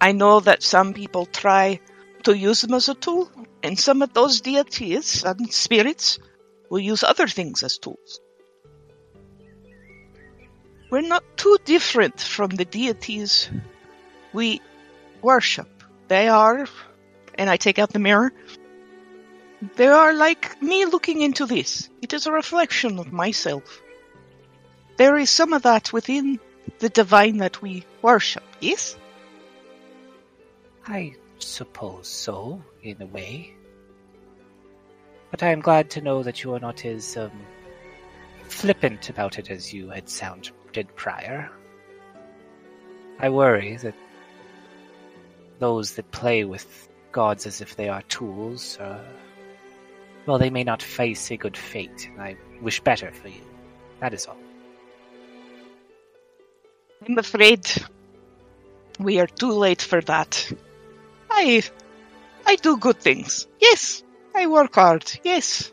I 0.00 0.12
know 0.12 0.40
that 0.40 0.62
some 0.62 0.94
people 0.94 1.26
try 1.26 1.80
to 2.24 2.36
use 2.36 2.62
them 2.62 2.74
as 2.74 2.88
a 2.88 2.94
tool, 2.94 3.30
and 3.62 3.78
some 3.78 4.02
of 4.02 4.12
those 4.12 4.40
deities 4.40 5.22
and 5.24 5.52
spirits 5.52 6.18
will 6.70 6.80
use 6.80 7.02
other 7.04 7.28
things 7.28 7.62
as 7.62 7.78
tools. 7.78 8.20
We're 10.90 11.00
not 11.00 11.24
too 11.36 11.56
different 11.64 12.20
from 12.20 12.50
the 12.50 12.64
deities 12.64 13.48
we 14.32 14.60
worship. 15.22 15.71
They 16.12 16.28
are, 16.28 16.66
and 17.36 17.48
I 17.48 17.56
take 17.56 17.78
out 17.78 17.94
the 17.94 17.98
mirror, 17.98 18.34
they 19.76 19.86
are 19.86 20.12
like 20.12 20.60
me 20.60 20.84
looking 20.84 21.22
into 21.22 21.46
this. 21.46 21.88
It 22.02 22.12
is 22.12 22.26
a 22.26 22.32
reflection 22.32 22.98
of 22.98 23.14
myself. 23.14 23.80
There 24.98 25.16
is 25.16 25.30
some 25.30 25.54
of 25.54 25.62
that 25.62 25.90
within 25.90 26.38
the 26.80 26.90
divine 26.90 27.38
that 27.38 27.62
we 27.62 27.86
worship, 28.02 28.42
yes? 28.60 28.94
I 30.86 31.14
suppose 31.38 32.08
so, 32.08 32.62
in 32.82 33.00
a 33.00 33.06
way. 33.06 33.54
But 35.30 35.42
I 35.42 35.48
am 35.48 35.60
glad 35.62 35.88
to 35.92 36.02
know 36.02 36.22
that 36.24 36.44
you 36.44 36.52
are 36.52 36.60
not 36.60 36.84
as 36.84 37.16
um, 37.16 37.32
flippant 38.50 39.08
about 39.08 39.38
it 39.38 39.50
as 39.50 39.72
you 39.72 39.88
had 39.88 40.10
sounded 40.10 40.94
prior. 40.94 41.50
I 43.18 43.30
worry 43.30 43.78
that 43.78 43.94
those 45.62 45.92
that 45.92 46.10
play 46.10 46.44
with 46.44 46.66
gods 47.12 47.46
as 47.46 47.60
if 47.60 47.76
they 47.76 47.88
are 47.88 48.02
tools, 48.02 48.78
uh, 48.78 48.98
well, 50.26 50.38
they 50.38 50.50
may 50.50 50.64
not 50.64 50.82
face 50.82 51.30
a 51.30 51.36
good 51.36 51.56
fate, 51.56 52.08
and 52.10 52.20
I 52.20 52.36
wish 52.60 52.80
better 52.80 53.12
for 53.12 53.28
you. 53.28 53.42
That 54.00 54.12
is 54.12 54.26
all. 54.26 54.36
I'm 57.06 57.18
afraid 57.18 57.66
we 58.98 59.20
are 59.20 59.26
too 59.26 59.52
late 59.52 59.82
for 59.82 60.00
that. 60.02 60.52
I 61.30 61.62
I 62.46 62.56
do 62.56 62.76
good 62.76 63.00
things. 63.00 63.46
Yes. 63.60 64.02
I 64.34 64.46
work 64.46 64.74
hard. 64.74 65.04
Yes. 65.22 65.70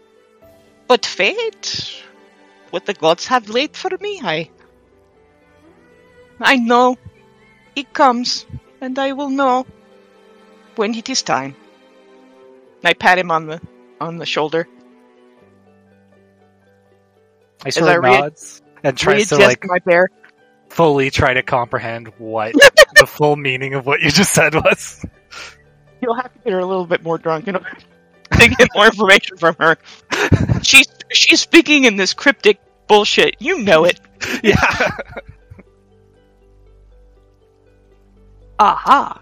But 0.88 1.06
fate 1.06 2.04
what 2.72 2.86
the 2.86 2.94
gods 2.94 3.26
have 3.26 3.50
laid 3.50 3.76
for 3.76 3.92
me, 4.00 4.22
I 4.24 4.50
I 6.40 6.56
know 6.58 6.98
it 7.76 7.94
comes 7.94 8.46
and 8.82 8.98
I 8.98 9.14
will 9.14 9.30
know 9.30 9.66
when 10.80 10.96
it 10.96 11.10
is 11.10 11.22
time. 11.22 11.54
And 12.82 12.86
I 12.86 12.94
pat 12.94 13.20
him 13.20 13.30
on 13.32 13.48
the 13.48 13.62
on 14.00 14.16
the 14.18 14.26
shoulder. 14.26 14.66
I 17.66 17.70
sort 17.70 17.98
of 17.98 18.04
re- 18.04 18.18
nods 18.22 18.62
and 18.82 18.98
tries 18.98 19.28
to 19.28 19.38
like 19.38 19.66
my 19.66 19.80
bear. 19.80 20.10
fully 20.70 21.10
try 21.12 21.34
to 21.34 21.44
comprehend 21.44 22.08
what 22.18 22.54
the 22.96 23.06
full 23.06 23.36
meaning 23.36 23.74
of 23.74 23.86
what 23.86 24.00
you 24.00 24.10
just 24.10 24.34
said 24.34 24.56
was. 24.56 25.06
You'll 26.02 26.16
have 26.16 26.32
to 26.34 26.40
get 26.40 26.54
her 26.54 26.60
a 26.60 26.66
little 26.66 26.86
bit 26.86 27.04
more 27.04 27.18
drunk 27.18 27.48
in 27.50 27.58
order 27.58 27.76
to 28.32 28.50
get 28.50 28.70
more 28.74 28.86
information 28.86 29.36
from 29.36 29.58
her. 29.60 29.78
She's 30.64 30.88
she's 31.12 31.42
speaking 31.42 31.84
in 31.84 31.98
this 31.98 32.14
cryptic 32.14 32.62
bullshit. 32.88 33.36
You 33.40 33.60
know 33.64 33.84
it. 33.84 34.00
Yeah. 34.44 34.56
Aha. 38.60 39.22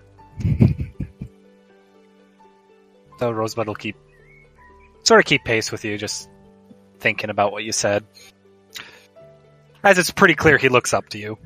So 3.20 3.32
Rosebud 3.32 3.68
will 3.68 3.76
keep 3.76 3.96
sort 5.04 5.20
of 5.20 5.26
keep 5.26 5.44
pace 5.44 5.72
with 5.72 5.86
you, 5.86 5.98
just 5.98 6.30
thinking 7.00 7.30
about 7.30 7.52
what 7.52 7.64
you 7.64 7.72
said. 7.72 8.06
As 9.84 9.98
it's 9.98 10.12
pretty 10.12 10.36
clear 10.36 10.58
he 10.58 10.70
looks 10.70 10.94
up 10.94 11.10
to 11.10 11.18
you. 11.18 11.38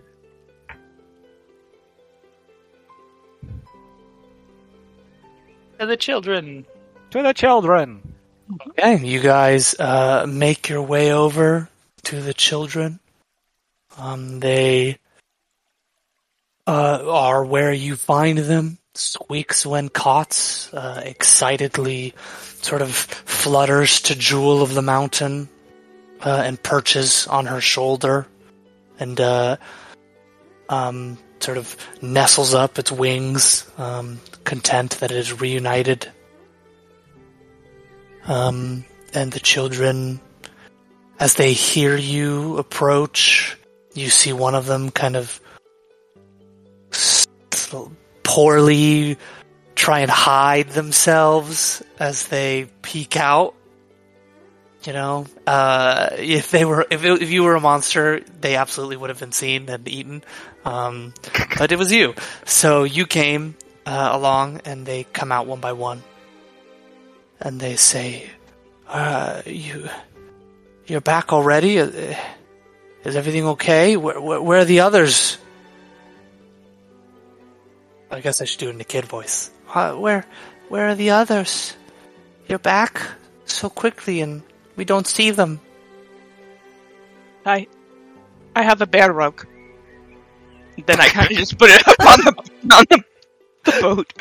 To 5.80 5.86
the 5.86 5.98
children. 5.98 6.66
To 7.12 7.24
the 7.24 7.34
children. 7.34 8.02
Okay, 8.70 8.98
you 9.06 9.20
guys 9.20 9.76
uh, 9.80 10.26
make 10.28 10.70
your 10.70 10.82
way 10.82 11.14
over 11.14 11.70
to 12.04 12.22
the 12.22 12.34
children. 12.34 13.00
Um, 13.98 14.40
they 14.40 14.98
uh, 16.68 17.04
are 17.08 17.46
where 17.46 17.74
you 17.74 17.96
find 17.96 18.38
them. 18.38 18.78
Squeaks 18.94 19.66
when 19.66 19.88
caught, 19.88 20.70
uh, 20.74 21.02
excitedly 21.06 22.14
sort 22.62 22.82
of 22.82 22.94
flutters 22.94 24.02
to 24.02 24.16
Jewel 24.16 24.62
of 24.62 24.74
the 24.74 24.82
Mountain 24.82 25.48
uh, 26.20 26.44
and 26.46 26.62
perches 26.62 27.26
on 27.28 27.46
her 27.46 27.62
shoulder 27.62 28.28
and 29.00 29.20
uh, 29.20 29.56
um, 30.68 31.18
sort 31.40 31.58
of 31.58 31.76
nestles 32.02 32.54
up 32.54 32.78
its 32.80 32.92
wings, 32.92 33.66
um, 33.78 34.20
content 34.44 35.00
that 35.00 35.12
it 35.12 35.18
is 35.18 35.40
reunited. 35.40 36.12
Um, 38.26 38.86
and 39.14 39.32
the 39.32 39.40
children, 39.40 40.20
as 41.20 41.36
they 41.36 41.54
hear 41.54 41.96
you 41.96 42.58
approach, 42.58 43.58
you 43.94 44.10
see 44.10 44.34
one 44.34 44.54
of 44.54 44.66
them 44.66 44.92
kind 44.92 45.16
of 45.16 45.40
poorly 48.32 49.18
try 49.76 50.00
and 50.00 50.10
hide 50.10 50.70
themselves 50.70 51.84
as 52.00 52.28
they 52.28 52.70
peek 52.82 53.18
out. 53.18 53.56
You 54.86 54.94
know, 54.94 55.26
uh, 55.46 56.12
if 56.18 56.50
they 56.50 56.64
were, 56.64 56.88
if, 56.90 57.04
it, 57.04 57.22
if 57.22 57.30
you 57.30 57.44
were 57.44 57.56
a 57.56 57.60
monster, 57.60 58.22
they 58.40 58.56
absolutely 58.56 58.96
would 58.96 59.10
have 59.10 59.20
been 59.20 59.34
seen 59.34 59.68
and 59.68 59.86
eaten. 59.86 60.24
Um, 60.64 61.14
but 61.58 61.74
it 61.74 61.78
was 61.78 61.92
you. 61.92 62.16
So 62.46 62.84
you 62.86 63.06
came, 63.06 63.56
uh, 63.86 64.10
along 64.14 64.62
and 64.64 64.86
they 64.86 65.04
come 65.04 65.32
out 65.32 65.46
one 65.46 65.60
by 65.60 65.74
one 65.74 66.02
and 67.42 67.60
they 67.60 67.76
say, 67.76 68.30
uh, 68.88 69.42
"You, 69.46 69.90
you're 70.88 71.02
back 71.02 71.34
already? 71.34 71.80
Uh, 71.80 72.16
Is 73.04 73.16
everything 73.16 73.46
okay? 73.48 73.98
Where, 73.98 74.22
where, 74.22 74.42
where 74.42 74.60
are 74.60 74.66
the 74.66 74.82
others?" 74.82 75.38
I 78.12 78.20
guess 78.20 78.42
I 78.42 78.46
should 78.46 78.60
do 78.60 78.68
it 78.70 78.76
in 78.76 78.82
a 78.82 78.86
kid 78.86 79.06
voice. 79.06 79.52
Uh, 79.74 79.94
where, 79.94 80.26
where 80.70 80.90
are 80.90 80.96
the 80.96 81.12
others? 81.12 81.76
You're 82.48 82.60
back 82.60 83.02
so 83.46 83.70
quickly, 83.70 84.20
and 84.22 84.44
we 84.76 84.84
don't 84.86 85.08
see 85.08 85.32
them. 85.32 85.62
I 87.46 87.68
I 88.56 88.64
have 88.64 88.82
a 88.82 88.86
bear 88.86 89.12
rug. 89.14 89.48
Then 90.86 91.00
I 91.00 91.08
kind 91.10 91.32
of 91.32 91.38
just 91.38 91.58
put 91.58 91.70
it 91.70 91.88
up 91.88 91.96
on 92.00 92.20
the 92.20 92.76
on 92.76 92.86
the, 92.90 93.04
the 93.64 93.82
boat. 93.82 94.14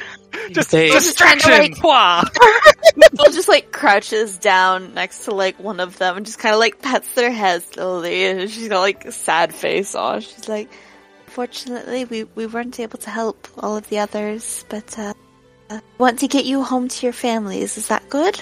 Just 0.52 0.70
They- 0.70 0.90
Distraction. 0.90 1.50
distraction. 1.50 1.82
Wah! 1.82 2.22
Bill 3.14 3.32
just 3.32 3.48
like 3.48 3.72
crouches 3.72 4.38
down 4.38 4.94
next 4.94 5.24
to 5.24 5.34
like 5.34 5.58
one 5.58 5.80
of 5.80 5.98
them 5.98 6.16
and 6.16 6.26
just 6.26 6.38
kind 6.38 6.54
of 6.54 6.60
like 6.60 6.80
pets 6.80 7.12
their 7.14 7.30
head 7.30 7.62
slowly. 7.62 8.24
And 8.26 8.50
she's 8.50 8.68
got 8.68 8.80
like 8.80 9.04
a 9.04 9.12
sad 9.12 9.54
face 9.54 9.94
on. 9.94 10.20
She's 10.20 10.48
like, 10.48 10.68
"Fortunately, 11.30 12.04
we 12.04 12.24
we 12.34 12.46
weren't 12.46 12.80
able 12.80 12.98
to 12.98 13.10
help 13.10 13.48
all 13.58 13.76
of 13.76 13.88
the 13.88 13.98
others, 13.98 14.64
but 14.68 14.98
uh, 14.98 15.14
uh, 15.70 15.80
want 15.98 16.18
to 16.20 16.28
get 16.28 16.44
you 16.44 16.62
home 16.62 16.88
to 16.88 17.06
your 17.06 17.12
families. 17.12 17.78
Is 17.78 17.88
that 17.88 18.08
good?" 18.08 18.40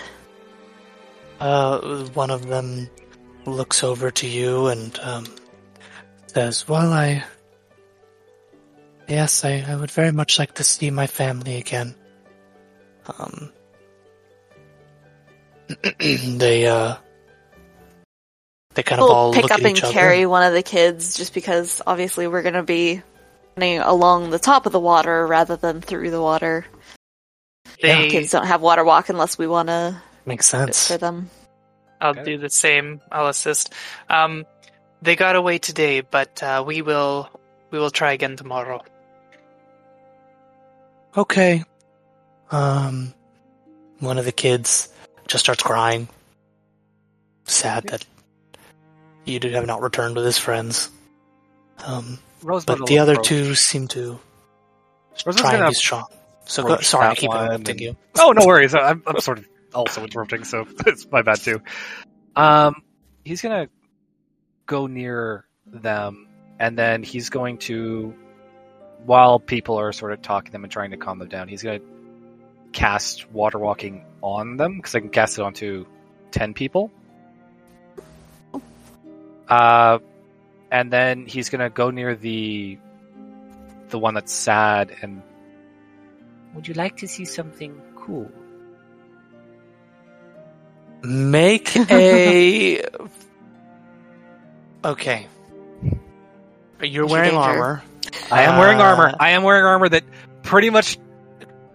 Uh, 1.40 2.06
one 2.14 2.30
of 2.30 2.48
them 2.48 2.88
looks 3.46 3.84
over 3.84 4.10
to 4.10 4.26
you 4.26 4.66
and 4.68 4.98
um, 5.00 5.26
says, 6.26 6.66
"Well, 6.66 6.92
I, 6.92 7.24
yes, 9.06 9.44
I, 9.44 9.64
I 9.68 9.76
would 9.76 9.90
very 9.90 10.12
much 10.12 10.38
like 10.38 10.54
to 10.54 10.64
see 10.64 10.90
my 10.90 11.06
family 11.06 11.56
again." 11.56 11.94
Um, 13.18 13.52
they 16.00 16.66
uh, 16.66 16.96
they 18.78 18.84
kind 18.84 19.00
of 19.00 19.10
all 19.10 19.24
We'll 19.30 19.34
pick 19.34 19.42
look 19.42 19.50
up 19.50 19.58
at 19.58 19.66
and 19.66 19.76
each 19.76 19.82
other. 19.82 19.92
carry 19.92 20.24
one 20.24 20.44
of 20.44 20.52
the 20.52 20.62
kids, 20.62 21.16
just 21.16 21.34
because 21.34 21.82
obviously 21.84 22.28
we're 22.28 22.42
gonna 22.42 22.62
be 22.62 23.02
running 23.56 23.80
along 23.80 24.30
the 24.30 24.38
top 24.38 24.66
of 24.66 24.72
the 24.72 24.78
water 24.78 25.26
rather 25.26 25.56
than 25.56 25.80
through 25.80 26.12
the 26.12 26.22
water. 26.22 26.64
They, 27.82 28.08
Kids 28.08 28.30
don't 28.30 28.46
have 28.46 28.62
water 28.62 28.84
walk 28.84 29.08
unless 29.08 29.36
we 29.36 29.48
want 29.48 29.68
to 29.68 30.00
Makes 30.26 30.46
sense. 30.46 30.86
for 30.86 30.96
them. 30.96 31.28
I'll 32.00 32.10
Okay. 32.12 32.22
do 32.22 32.38
the 32.38 32.50
same. 32.50 33.00
I'll 33.10 33.26
assist. 33.26 33.72
Um, 34.08 34.46
they 35.02 35.16
got 35.16 35.34
away 35.34 35.58
today, 35.58 36.00
but 36.02 36.40
uh, 36.40 36.62
we 36.64 36.80
will 36.82 37.28
we 37.72 37.80
will 37.80 37.90
try 37.90 38.12
again 38.12 38.36
tomorrow. 38.36 38.80
Okay. 41.16 41.64
Um, 42.52 43.12
one 43.98 44.18
of 44.18 44.24
the 44.24 44.30
kids 44.32 44.88
just 45.26 45.44
starts 45.44 45.64
crying. 45.64 46.08
Sad 47.44 47.88
that 47.88 48.04
you 49.28 49.40
do 49.40 49.50
have 49.50 49.66
not 49.66 49.82
returned 49.82 50.16
with 50.16 50.24
his 50.24 50.38
friends. 50.38 50.90
Um, 51.84 52.18
Rosebud 52.42 52.78
but 52.78 52.86
the 52.86 52.98
other 52.98 53.12
approach- 53.12 53.28
two 53.28 53.54
seem 53.54 53.88
to 53.88 54.18
Rosebud's 55.26 55.40
try 55.40 55.50
and 55.52 55.58
gonna 55.60 55.70
be 55.70 55.74
strong. 55.74 56.06
So 56.46 56.62
go, 56.62 56.78
sorry, 56.78 57.08
I 57.08 57.14
keep 57.14 57.30
interrupting 57.30 57.70
and- 57.72 57.80
you. 57.80 57.96
Oh, 58.18 58.32
no 58.32 58.46
worries. 58.46 58.74
I'm, 58.74 59.02
I'm 59.06 59.20
sort 59.20 59.38
of 59.38 59.48
also 59.74 60.02
interrupting, 60.02 60.44
so 60.44 60.66
it's 60.86 61.06
my 61.10 61.22
bad 61.22 61.40
too. 61.40 61.60
Um, 62.36 62.82
he's 63.24 63.42
gonna 63.42 63.68
go 64.66 64.86
near 64.86 65.44
them, 65.66 66.28
and 66.58 66.78
then 66.78 67.02
he's 67.02 67.28
going 67.30 67.58
to, 67.58 68.14
while 69.04 69.38
people 69.38 69.78
are 69.78 69.92
sort 69.92 70.12
of 70.12 70.22
talking 70.22 70.46
to 70.46 70.52
them 70.52 70.64
and 70.64 70.72
trying 70.72 70.90
to 70.92 70.96
calm 70.96 71.18
them 71.18 71.28
down, 71.28 71.48
he's 71.48 71.62
gonna 71.62 71.80
cast 72.72 73.30
water 73.30 73.58
walking 73.58 74.04
on 74.22 74.56
them 74.56 74.76
because 74.76 74.94
I 74.94 75.00
can 75.00 75.10
cast 75.10 75.38
it 75.38 75.42
onto 75.42 75.86
ten 76.30 76.54
people. 76.54 76.90
Uh, 79.48 79.98
and 80.70 80.92
then 80.92 81.26
he's 81.26 81.48
gonna 81.48 81.70
go 81.70 81.90
near 81.90 82.14
the 82.14 82.78
the 83.88 83.98
one 83.98 84.14
that's 84.14 84.32
sad 84.32 84.94
and. 85.02 85.22
Would 86.54 86.66
you 86.68 86.74
like 86.74 86.96
to 86.98 87.08
see 87.08 87.24
something 87.24 87.80
cool? 87.96 88.30
Make 91.02 91.76
a. 91.90 92.84
okay. 94.84 95.26
You're 96.82 97.04
What's 97.04 97.12
wearing 97.12 97.30
danger? 97.30 97.40
armor. 97.42 97.82
I 98.30 98.42
am 98.42 98.58
wearing 98.58 98.80
Uh, 98.80 98.84
armor. 98.84 99.14
I 99.18 99.30
am 99.30 99.42
wearing 99.42 99.64
armor 99.64 99.88
that 99.88 100.04
pretty 100.42 100.70
much, 100.70 100.98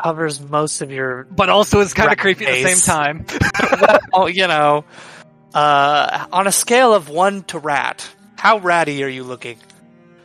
Covers 0.01 0.41
most 0.41 0.81
of 0.81 0.91
your. 0.91 1.23
but 1.31 1.49
also 1.49 1.79
is 1.79 1.93
kind 1.93 2.07
of 2.07 2.11
Rat 2.11 2.17
creepy 2.19 2.45
at 2.45 2.61
the 2.63 2.73
same 2.73 2.79
time. 2.85 3.25
Oh, 4.13 4.27
you 4.27 4.47
know. 4.47 4.83
Uh, 5.53 6.27
on 6.31 6.47
a 6.47 6.51
scale 6.51 6.93
of 6.93 7.09
one 7.09 7.43
to 7.43 7.59
rat, 7.59 8.07
how 8.37 8.57
ratty 8.59 9.03
are 9.03 9.09
you 9.09 9.23
looking? 9.23 9.57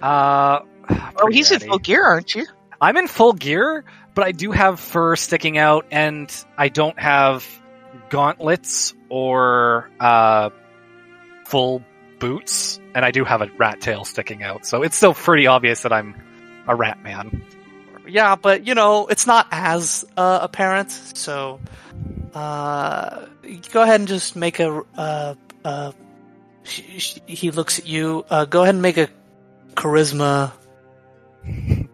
Uh, 0.01 0.61
Oh, 0.91 1.25
pretty 1.25 1.37
he's 1.37 1.51
in 1.53 1.61
full 1.61 1.79
gear, 1.79 2.05
aren't 2.05 2.35
you? 2.35 2.47
I'm 2.81 2.97
in 2.97 3.09
full 3.09 3.33
gear, 3.33 3.85
but 4.15 4.25
I 4.25 4.33
do 4.33 4.53
have 4.53 4.79
fur 4.81 5.17
sticking 5.17 5.59
out, 5.59 5.87
and 5.91 6.33
I 6.57 6.69
don't 6.69 6.99
have 6.99 7.47
gauntlets 8.09 8.95
or 9.09 9.91
uh, 10.01 10.51
full 11.45 11.83
boots, 12.19 12.81
and 12.95 13.05
I 13.05 13.11
do 13.11 13.25
have 13.25 13.43
a 13.43 13.51
rat 13.59 13.81
tail 13.81 14.05
sticking 14.05 14.43
out. 14.43 14.65
So 14.65 14.83
it's 14.83 14.97
still 14.97 15.15
pretty 15.15 15.47
obvious 15.47 15.83
that 15.83 15.93
I'm 15.93 16.15
a 16.67 16.75
rat 16.75 17.03
man. 17.03 17.43
Yeah, 18.07 18.37
but 18.37 18.67
you 18.67 18.75
know, 18.75 19.07
it's 19.09 19.27
not 19.27 19.49
as 19.51 20.05
uh, 20.17 20.39
apparent. 20.43 20.91
So, 20.91 21.61
uh, 22.39 23.27
go 23.73 23.83
ahead 23.83 24.01
and 24.01 24.09
just 24.09 24.37
make 24.37 24.61
a. 24.61 24.83
Uh, 24.97 25.35
uh, 25.65 25.93
he 26.65 27.51
looks 27.51 27.79
at 27.79 27.87
you. 27.87 28.25
Uh, 28.31 28.45
go 28.45 28.63
ahead 28.63 28.75
and 28.75 28.83
make 28.83 28.97
a 28.97 29.09
charisma. 29.75 30.53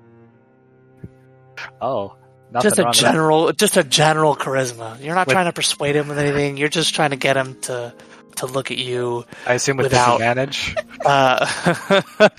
Oh, 1.80 2.16
just 2.60 2.78
a 2.78 2.82
wrong 2.82 2.90
with 2.90 3.00
that. 3.00 3.12
general, 3.12 3.52
just 3.52 3.76
a 3.76 3.84
general 3.84 4.36
charisma. 4.36 5.02
You're 5.02 5.14
not 5.14 5.26
With- 5.26 5.34
trying 5.34 5.46
to 5.46 5.52
persuade 5.52 5.96
him 5.96 6.08
with 6.08 6.18
anything. 6.18 6.56
You're 6.56 6.68
just 6.68 6.94
trying 6.94 7.10
to 7.10 7.16
get 7.16 7.36
him 7.36 7.60
to 7.62 7.94
to 8.36 8.46
look 8.46 8.70
at 8.70 8.78
you. 8.78 9.24
I 9.46 9.54
assume 9.54 9.76
with 9.78 9.86
without- 9.86 10.18
disadvantage. 10.18 10.74
Uh, 11.06 11.46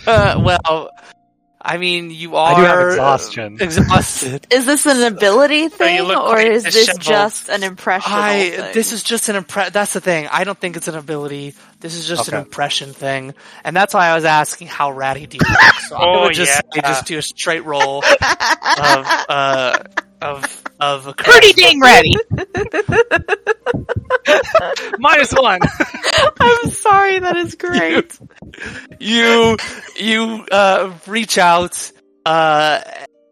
well, 0.44 0.90
I 1.68 1.78
mean, 1.78 2.12
you 2.12 2.36
are 2.36 2.54
I 2.54 2.60
do 2.60 2.62
have 2.66 2.88
exhaustion. 2.90 3.58
Exhausted. 3.60 4.46
Is 4.52 4.66
this 4.68 4.86
an 4.86 5.02
ability 5.04 5.70
thing, 5.70 6.02
or 6.02 6.14
quite 6.14 6.48
is 6.52 6.64
this 6.64 6.96
just 6.98 7.50
an 7.50 7.64
impression? 7.64 8.12
I 8.14 8.72
this 8.74 8.92
is 8.92 9.02
just 9.02 9.30
an 9.30 9.36
impression. 9.36 9.74
That's 9.74 9.94
the 9.94 10.00
thing. 10.02 10.28
I 10.32 10.44
don't 10.44 10.58
think 10.60 10.78
it's 10.78 10.88
an 10.88 10.96
ability. 10.96 11.56
This 11.80 11.96
is 11.96 12.08
just 12.08 12.28
an 12.30 12.36
impression 12.36 12.94
thing, 12.94 13.34
and 13.64 13.76
that's 13.76 13.94
why 13.96 14.08
I 14.10 14.16
was 14.16 14.26
asking 14.26 14.68
how 14.68 14.92
ratty 14.92 15.26
do 15.26 15.38
you 15.42 15.50
look. 15.50 15.74
So 15.90 15.96
I 15.96 16.04
Oh, 16.06 16.22
would 16.26 16.34
just 16.36 16.54
say 16.54 16.62
yeah. 16.76 16.82
just 16.84 17.06
do 17.08 17.18
a 17.18 17.22
straight 17.24 17.66
roll 17.66 18.04
of 18.06 19.06
uh, 19.30 19.80
of 20.26 20.64
of 20.80 21.08
a 21.08 21.14
Pretty 21.14 21.54
dang 21.54 21.80
ratty. 21.80 22.16
Minus 25.00 25.32
one. 25.34 25.60
I'm 26.40 26.70
sorry. 26.72 27.20
That 27.20 27.38
is 27.38 27.56
great. 27.56 28.20
you 29.00 29.58
you 29.98 30.46
uh, 30.52 30.94
reach 31.08 31.38
out 31.38 31.92
uh, 32.26 32.82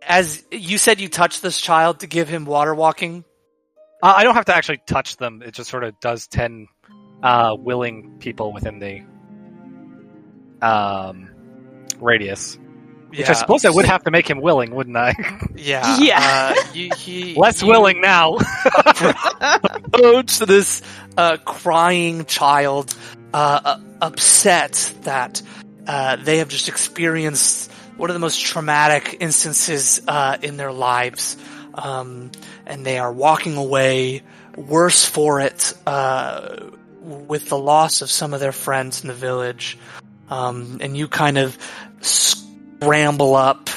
as 0.02 0.44
you 0.52 0.78
said 0.78 1.02
you 1.02 1.10
touch 1.10 1.42
this 1.42 1.60
child 1.60 2.00
to 2.02 2.08
give 2.08 2.30
him 2.30 2.46
water 2.46 2.74
walking. 2.74 3.26
Uh, 4.02 4.14
I 4.18 4.24
don't 4.24 4.36
have 4.36 4.46
to 4.46 4.56
actually 4.56 4.82
touch 4.86 5.18
them. 5.18 5.42
It 5.42 5.54
just 5.54 5.70
sort 5.70 5.84
of 5.84 6.00
does 6.00 6.28
ten 6.28 6.68
uh, 7.22 7.56
willing 7.58 8.18
people 8.20 8.54
within 8.54 8.80
the 8.80 9.02
um, 10.66 11.30
radius. 12.00 12.58
Which 13.20 13.30
I 13.30 13.34
suppose 13.34 13.64
I 13.66 13.70
would 13.70 13.86
have 13.86 14.04
to 14.04 14.12
make 14.12 14.30
him 14.30 14.42
willing, 14.42 14.74
wouldn't 14.74 14.98
I? 14.98 15.14
Yeah. 15.56 15.98
Yeah. 16.00 16.56
Uh, 16.58 16.64
you, 16.74 16.90
he, 16.98 17.36
Less 17.38 17.62
you 17.62 17.68
willing 17.70 18.02
now. 18.02 18.38
approach 19.94 20.40
to 20.40 20.46
this 20.46 20.82
uh, 21.16 21.38
crying 21.38 22.26
child, 22.26 22.94
uh, 23.34 23.62
uh, 23.64 23.80
upset 24.02 24.94
that 25.04 25.42
uh, 25.88 26.18
they 26.18 26.40
have 26.40 26.50
just 26.50 26.68
experienced 26.68 27.72
one 27.98 28.10
of 28.10 28.14
the 28.14 28.20
most 28.20 28.42
traumatic 28.44 29.18
instances 29.20 30.02
uh, 30.08 30.38
in 30.42 30.58
their 30.58 30.74
lives, 30.74 31.38
um, 31.76 32.32
and 32.66 32.86
they 32.86 32.98
are 32.98 33.12
walking 33.12 33.56
away 33.56 34.24
worse 34.56 35.06
for 35.06 35.40
it 35.40 35.74
uh, 35.86 36.70
with 37.02 37.50
the 37.50 37.58
loss 37.58 38.02
of 38.02 38.10
some 38.10 38.34
of 38.34 38.40
their 38.40 38.52
friends 38.52 39.02
in 39.02 39.08
the 39.08 39.14
village. 39.14 39.78
Um, 40.30 40.80
and 40.82 40.98
you 40.98 41.08
kind 41.08 41.38
of 41.38 41.58
scramble 42.84 43.36
up, 43.36 43.70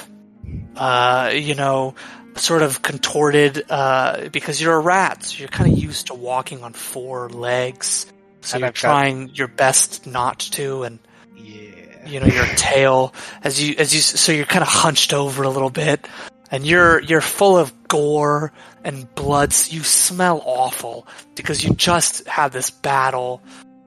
uh, 0.77 1.31
you 1.35 1.55
know, 1.55 1.95
sort 2.35 2.63
of 2.63 2.83
contorted 2.83 3.65
uh, 3.71 4.29
because 4.31 4.61
you're 4.61 4.75
a 4.75 4.81
rat, 4.81 5.25
so 5.25 5.39
you're 5.39 5.49
kind 5.49 5.73
of 5.73 5.79
used 5.79 6.09
to 6.09 6.15
walking 6.15 6.63
on 6.63 6.73
four 6.73 7.29
legs. 7.31 8.07
So 8.43 8.55
And 8.57 8.61
you're 8.61 8.69
I've 8.69 8.75
got- 8.75 8.81
trying 8.81 9.31
your 9.35 9.49
best 9.49 10.07
not 10.07 10.39
to, 10.53 10.83
and 10.85 10.99
yeah. 11.37 12.07
you 12.07 12.21
know 12.21 12.27
your 12.27 12.47
tail 12.57 13.15
as 13.43 13.63
you 13.63 13.75
as 13.79 13.95
you 13.95 14.01
so 14.01 14.33
you're 14.33 14.45
kind 14.47 14.63
of 14.63 14.69
hunched 14.69 15.13
over 15.13 15.43
a 15.43 15.49
little 15.51 15.71
bit, 15.71 16.07
and 16.51 16.65
you're 16.67 17.01
you're 17.01 17.21
full 17.23 17.57
of 17.57 17.73
gore 17.89 18.53
and 18.85 19.13
blood. 19.17 19.53
So 19.53 19.75
you 19.75 19.83
smell 19.83 20.43
awful 20.45 21.09
because 21.35 21.65
you 21.65 21.75
just 21.75 22.27
had 22.29 22.53
this 22.53 22.71
battle. 22.71 23.43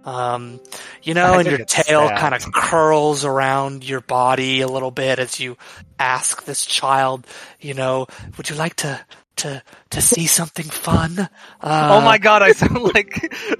Um, 0.09 0.59
you 1.03 1.13
know, 1.13 1.33
I 1.33 1.41
and 1.41 1.47
your 1.47 1.65
tail 1.65 2.09
kind 2.09 2.33
of 2.33 2.51
curls 2.51 3.25
around 3.25 3.87
your 3.87 4.01
body 4.01 4.61
a 4.61 4.67
little 4.67 4.89
bit 4.89 5.19
as 5.19 5.39
you 5.39 5.55
ask 5.99 6.45
this 6.45 6.65
child, 6.65 7.27
you 7.59 7.75
know, 7.75 8.07
would 8.35 8.49
you 8.49 8.55
like 8.55 8.75
to 8.77 8.99
to 9.37 9.61
to 9.91 10.01
see 10.01 10.25
something 10.25 10.65
fun? 10.65 11.19
Uh, 11.19 11.27
oh 11.61 12.01
my 12.01 12.17
god, 12.17 12.41
I 12.41 12.53
sound 12.53 12.81
like. 12.95 13.35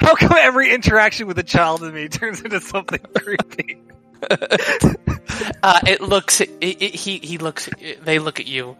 How 0.00 0.14
come 0.14 0.34
every 0.38 0.72
interaction 0.72 1.26
with 1.26 1.38
a 1.38 1.42
child 1.42 1.82
in 1.82 1.92
me 1.92 2.06
turns 2.08 2.42
into 2.42 2.60
something 2.60 3.00
creepy? 3.16 3.78
uh, 4.30 5.80
it 5.86 6.00
looks 6.00 6.40
it, 6.40 6.50
it, 6.60 6.94
he 6.94 7.18
he 7.18 7.38
looks 7.38 7.68
they 8.02 8.18
look 8.18 8.40
at 8.40 8.46
you 8.46 8.76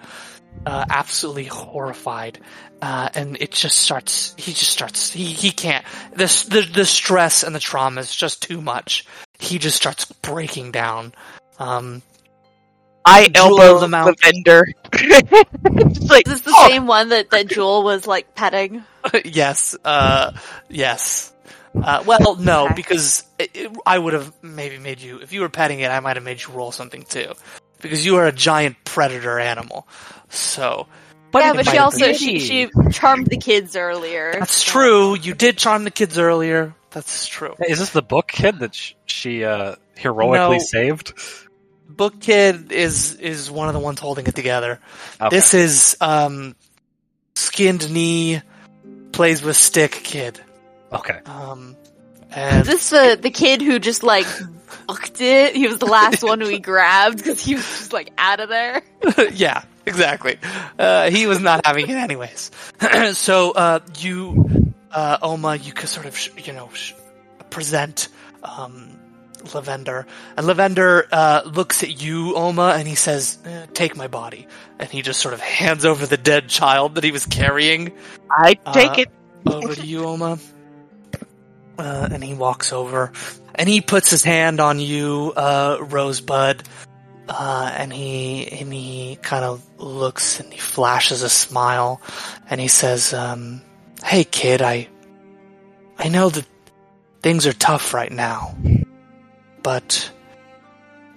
uh, 0.67 0.85
absolutely 0.91 1.45
horrified 1.45 2.39
uh, 2.81 3.09
and 3.15 3.37
it 3.41 3.53
just 3.53 3.79
starts 3.79 4.35
he 4.37 4.53
just 4.53 4.71
starts 4.71 5.13
he, 5.13 5.25
he 5.25 5.51
can't 5.51 5.85
this 6.15 6.45
the, 6.45 6.63
the 6.63 6.85
stress 6.85 7.43
and 7.43 7.55
the 7.55 7.61
trauma 7.61 8.01
is 8.01 8.15
just 8.15 8.43
too 8.43 8.61
much. 8.61 9.05
He 9.39 9.59
just 9.59 9.77
starts 9.77 10.05
breaking 10.05 10.73
down. 10.73 11.13
Um 11.59 12.03
I 13.05 13.29
Jewel 13.29 13.61
elbow 13.61 13.75
of 13.77 13.81
the 13.81 13.87
the, 13.89 14.17
vendor. 14.23 14.67
Just 15.89 16.11
like, 16.11 16.27
Is 16.29 16.35
this 16.35 16.43
the 16.43 16.53
"Oh, 16.55 16.69
same 16.69 16.87
one 16.87 17.09
that 17.11 17.31
that 17.31 17.47
Jewel 17.47 17.83
was 17.83 18.07
like 18.07 18.35
petting? 18.35 18.85
yes 19.25 19.77
uh 19.85 20.33
yes. 20.69 21.33
Uh, 21.75 22.03
well 22.07 22.37
no 22.37 22.67
Okay. 22.67 22.75
because 22.75 23.25
it, 23.39 23.51
it- 23.55 23.77
I 23.87 23.99
would 23.99 24.13
have 24.13 24.33
maybe 24.43 24.79
made 24.79 25.01
you 25.01 25.19
if 25.21 25.33
you 25.33 25.41
were 25.41 25.49
petting 25.49 25.81
it 25.81 25.91
I 25.91 26.01
might 26.01 26.17
have 26.17 26.25
made 26.25 26.43
you 26.43 26.53
roll 26.53 26.71
something 26.73 27.05
too. 27.05 27.33
Because 27.81 28.05
you 28.05 28.17
are 28.17 28.27
a 28.27 28.33
giant 28.33 28.77
predator 28.85 29.39
animal 29.39 29.87
so 30.29 30.87
But 31.31 31.43
yeah, 31.43 31.53
but 31.55 31.67
she 31.69 31.79
also 31.79 32.13
she 32.13 32.39
she 32.41 32.71
charmed 32.93 33.27
the 33.27 33.37
kids 33.39 33.77
earlier. 33.77 34.33
That's 34.39 34.53
so- 34.65 34.73
true. 34.73 35.17
You 35.17 35.35
did 35.35 35.59
charm 35.59 35.85
the 35.85 35.91
kids 35.91 36.19
earlier. 36.19 36.75
That's 36.91 37.27
true. 37.27 37.55
Is 37.69 37.79
this 37.79 37.91
the 37.91 38.03
book 38.03 38.29
kid 38.29 38.61
that 38.61 38.75
she 39.07 39.45
uh, 39.45 39.77
heroically 39.97 40.57
No. 40.57 40.63
saved? 40.63 41.13
Book 41.89 42.21
Kid 42.21 42.71
is 42.73 43.15
is 43.17 43.51
one 43.51 43.69
of 43.69 43.75
the 43.75 43.81
ones 43.81 43.99
holding 44.01 44.27
it 44.27 44.35
together. 44.35 44.79
Okay. 45.21 45.35
This 45.35 45.53
is 45.53 45.97
um 46.01 46.55
skinned 47.35 47.91
knee, 47.93 48.41
plays 49.13 49.43
with 49.43 49.57
stick 49.57 49.93
kid. 49.93 50.41
Okay. 50.93 51.19
Um, 51.27 51.77
and 52.31 52.65
This 52.65 52.93
uh, 52.93 53.17
the 53.17 53.31
kid 53.31 53.61
who 53.63 53.79
just 53.79 54.03
like 54.03 54.27
booked 54.87 55.21
it. 55.21 55.57
He 55.57 55.67
was 55.67 55.79
the 55.79 55.87
last 55.87 56.23
one 56.31 56.41
we 56.41 56.59
grabbed 56.59 57.19
because 57.19 57.43
he 57.43 57.55
was 57.57 57.65
just 57.65 57.93
like 57.93 58.13
out 58.19 58.41
of 58.41 58.49
there. 58.49 58.83
yeah, 59.33 59.63
exactly. 59.89 60.39
Uh, 60.79 61.11
he 61.11 61.27
was 61.27 61.41
not 61.41 61.65
having 61.67 61.89
it 61.89 61.97
anyways. 61.97 62.51
so 63.15 63.51
uh, 63.53 63.81
you, 63.99 64.73
uh, 64.93 65.19
Oma, 65.23 65.57
you 65.57 65.73
could 65.73 65.89
sort 65.89 66.07
of, 66.07 66.17
sh- 66.17 66.31
you 66.45 66.53
know, 66.53 66.69
sh- 66.73 66.93
present 67.51 68.09
um, 68.43 68.99
Lavender, 69.55 70.07
and 70.37 70.47
Lavender 70.47 71.07
uh, 71.11 71.43
looks 71.47 71.83
at 71.83 72.03
you, 72.03 72.35
Oma, 72.35 72.75
and 72.77 72.87
he 72.89 72.95
says, 72.97 73.39
eh, 73.45 73.67
"Take 73.73 73.97
my 73.97 74.07
body." 74.09 74.47
And 74.81 74.89
he 74.91 75.01
just 75.03 75.21
sort 75.21 75.33
of 75.35 75.41
hands 75.41 75.85
over 75.85 76.07
the 76.07 76.17
dead 76.17 76.49
child 76.49 76.97
that 76.97 77.05
he 77.05 77.11
was 77.13 77.25
carrying 77.27 77.93
I 78.31 78.55
take 78.55 78.91
Uh, 78.91 79.03
it. 79.03 79.09
over 79.47 79.75
to 79.75 79.87
you, 79.87 80.05
Oma. 80.05 80.39
Uh, 81.79 82.09
and 82.11 82.23
he 82.25 82.35
walks 82.35 82.73
over, 82.73 83.13
and 83.55 83.69
he 83.69 83.81
puts 83.81 84.11
his 84.11 84.25
hand 84.25 84.59
on 84.61 84.81
you, 84.81 85.33
uh, 85.37 85.79
Rosebud, 85.81 86.65
uh, 87.29 87.71
and 87.77 87.93
he 87.93 88.49
and 88.49 88.73
he 88.73 89.17
kind 89.23 89.45
of 89.45 89.63
looks 89.79 90.41
and 90.41 90.53
he 90.53 90.59
flashes 90.59 91.23
a 91.23 91.29
smile, 91.29 92.01
and 92.49 92.61
he 92.61 92.69
says, 92.69 93.13
um, 93.13 93.63
"Hey, 94.05 94.25
kid, 94.25 94.63
I 94.63 94.89
I 95.99 96.09
know 96.09 96.29
that 96.31 96.47
things 97.23 97.47
are 97.47 97.53
tough 97.53 97.93
right 97.93 98.13
now, 98.13 98.57
but 99.63 100.11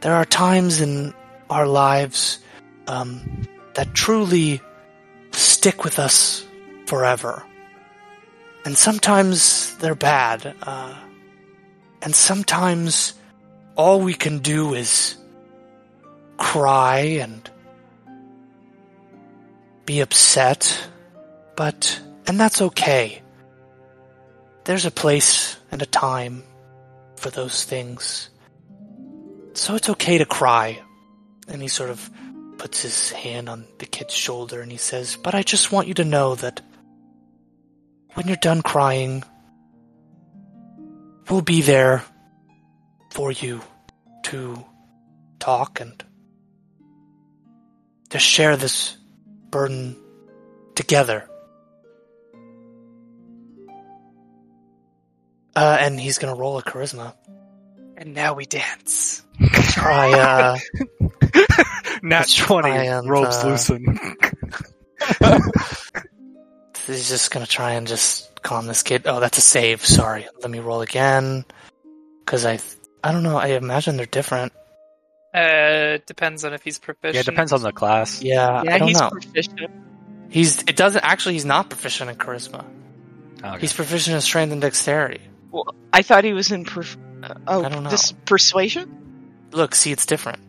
there 0.02 0.16
are 0.16 0.26
times 0.26 0.82
in 0.82 1.14
our 1.50 1.68
lives 1.68 2.40
um, 2.88 3.48
that 3.76 3.94
truly 3.94 4.62
stick 5.32 5.84
with 5.84 6.00
us 6.00 6.46
forever." 6.88 7.44
And 8.64 8.78
sometimes 8.78 9.76
they're 9.78 9.96
bad. 9.96 10.54
Uh, 10.62 10.94
and 12.02 12.16
sometimes 12.16 13.14
all 13.76 14.02
we 14.02 14.14
can 14.14 14.40
do 14.40 14.74
is 14.74 15.18
cry 16.41 17.22
and 17.22 17.47
be 19.85 20.01
upset. 20.01 20.89
But, 21.55 22.01
and 22.26 22.39
that's 22.39 22.61
okay. 22.61 23.22
There's 24.65 24.85
a 24.85 24.91
place 24.91 25.57
and 25.72 25.81
a 25.81 25.85
time 25.85 26.43
for 27.15 27.30
those 27.30 27.63
things. 27.63 28.30
So 29.53 29.76
it's 29.76 29.89
okay 29.89 30.18
to 30.18 30.26
cry. 30.26 30.81
And 31.47 31.61
he 31.61 31.68
sort 31.68 31.91
of 31.91 32.09
puts 32.57 32.81
his 32.81 33.11
hand 33.11 33.47
on 33.47 33.68
the 33.77 33.85
kid's 33.85 34.13
shoulder 34.13 34.61
and 34.61 34.72
he 34.72 34.77
says, 34.77 35.18
But 35.22 35.35
I 35.35 35.43
just 35.43 35.72
want 35.72 35.88
you 35.88 35.93
to 35.95 36.05
know 36.05 36.35
that 36.35 36.61
when 38.13 38.27
you're 38.27 38.38
done 38.38 38.61
crying, 38.61 39.23
we'll 41.30 41.41
be 41.41 41.61
there 41.61 42.03
for 43.11 43.31
you 43.31 43.61
to 44.23 44.65
talk 45.39 45.80
and 45.80 46.03
to 48.12 48.20
share 48.20 48.56
this 48.56 48.96
burden 49.50 49.98
together. 50.76 51.28
Uh, 55.56 55.78
and 55.80 56.00
he's 56.00 56.18
gonna 56.18 56.36
roll 56.36 56.58
a 56.58 56.64
charisma. 56.64 57.14
And 57.98 58.14
now 58.14 58.34
we 58.34 58.46
dance. 58.46 59.22
Try, 59.70 60.12
uh, 60.14 60.58
Nat 62.02 62.30
20, 62.36 62.70
and, 62.70 63.10
ropes 63.10 63.44
uh, 63.44 63.48
loosen. 63.48 64.00
he's 66.88 67.10
just 67.10 67.32
gonna 67.32 67.46
try 67.46 67.74
and 67.74 67.88
just 67.88 68.42
calm 68.42 68.66
this 68.66 68.82
kid. 68.84 69.04
Oh, 69.06 69.20
that's 69.20 69.38
a 69.38 69.42
save. 69.42 69.86
Sorry. 69.86 70.26
Let 70.42 70.50
me 70.50 70.60
roll 70.60 70.82
again. 70.82 71.46
Cause 72.26 72.46
I, 72.46 72.60
I 73.04 73.12
don't 73.12 73.24
know. 73.24 73.38
I 73.38 73.48
imagine 73.50 73.98
they're 73.98 74.06
different. 74.06 74.54
Uh, 75.34 75.99
depends 76.06 76.44
on 76.44 76.53
if 76.53 76.62
he's 76.64 76.78
proficient. 76.80 77.16
yeah, 77.16 77.22
it 77.22 77.26
depends 77.26 77.53
on 77.53 77.62
the 77.62 77.72
class. 77.72 78.22
Yeah, 78.22 78.64
yeah, 78.64 78.76
I 78.76 78.78
don't 78.80 78.88
he's 78.90 78.99
know. 78.99 79.10
proficient. 79.10 79.72
He's 80.30 80.62
it 80.64 80.76
doesn't 80.76 81.03
actually. 81.03 81.34
He's 81.36 81.45
not 81.45 81.70
proficient 81.70 82.10
in 82.10 82.16
charisma. 82.18 82.66
Okay. 83.44 83.60
He's 83.60 83.74
proficient 83.74 84.16
in 84.16 84.22
strength 84.22 84.52
and 84.52 84.62
dexterity. 84.62 85.22
Well, 85.52 85.74
I 85.94 86.02
thought 86.02 86.24
he 86.24 86.34
was 86.34 86.52
in. 86.52 86.66
Perf- 86.66 86.98
uh, 87.24 87.34
oh, 87.48 87.64
I 87.64 87.70
don't 87.70 87.84
know. 87.84 87.90
this 87.90 88.12
persuasion. 88.26 89.48
Look, 89.52 89.74
see, 89.76 89.91
it's 89.91 90.06
different. 90.06 90.40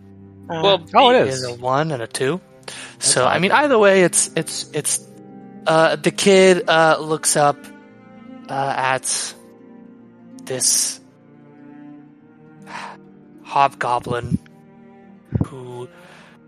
Uh, 0.50 0.60
Well, 0.62 0.86
Oh, 0.94 1.10
it 1.10 1.26
is. 1.28 1.36
Is. 1.42 1.44
a 1.44 1.54
one 1.54 1.90
and 1.92 2.02
a 2.02 2.06
two. 2.06 2.40
so 2.98 3.24
fine. 3.24 3.36
I 3.36 3.38
mean, 3.38 3.52
either 3.52 3.78
way, 3.78 4.02
it's 4.02 4.30
it's 4.36 4.70
it's. 4.72 5.00
Uh, 5.66 5.94
the 5.96 6.10
kid 6.10 6.68
uh, 6.68 6.98
looks 7.00 7.36
up 7.36 7.56
uh, 8.48 8.74
at 8.76 9.34
this 10.44 11.00
hobgoblin, 13.44 14.38
who, 15.46 15.88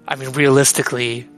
I 0.06 0.16
mean, 0.16 0.30
realistically, 0.32 1.28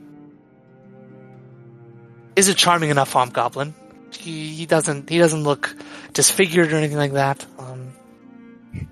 is 2.37 2.49
a 2.49 2.55
charming 2.55 2.91
enough 2.91 3.13
hobgoblin. 3.13 3.75
He, 4.11 4.55
he 4.55 4.67
doesn't 4.67 5.09
he 5.11 5.19
doesn't 5.19 5.43
look 5.43 5.75
disfigured 6.13 6.73
or 6.73 6.77
anything 6.77 6.99
like 6.99 7.13
that. 7.13 7.45
Um, 7.59 7.93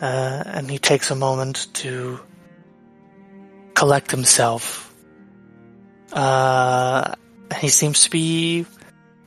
uh, 0.00 0.42
and 0.46 0.70
he 0.70 0.78
takes 0.78 1.10
a 1.10 1.14
moment 1.16 1.68
to 1.74 2.20
collect 3.74 4.10
himself. 4.10 4.94
Uh, 6.12 7.14
he 7.60 7.68
seems 7.68 8.04
to 8.04 8.10
be 8.10 8.66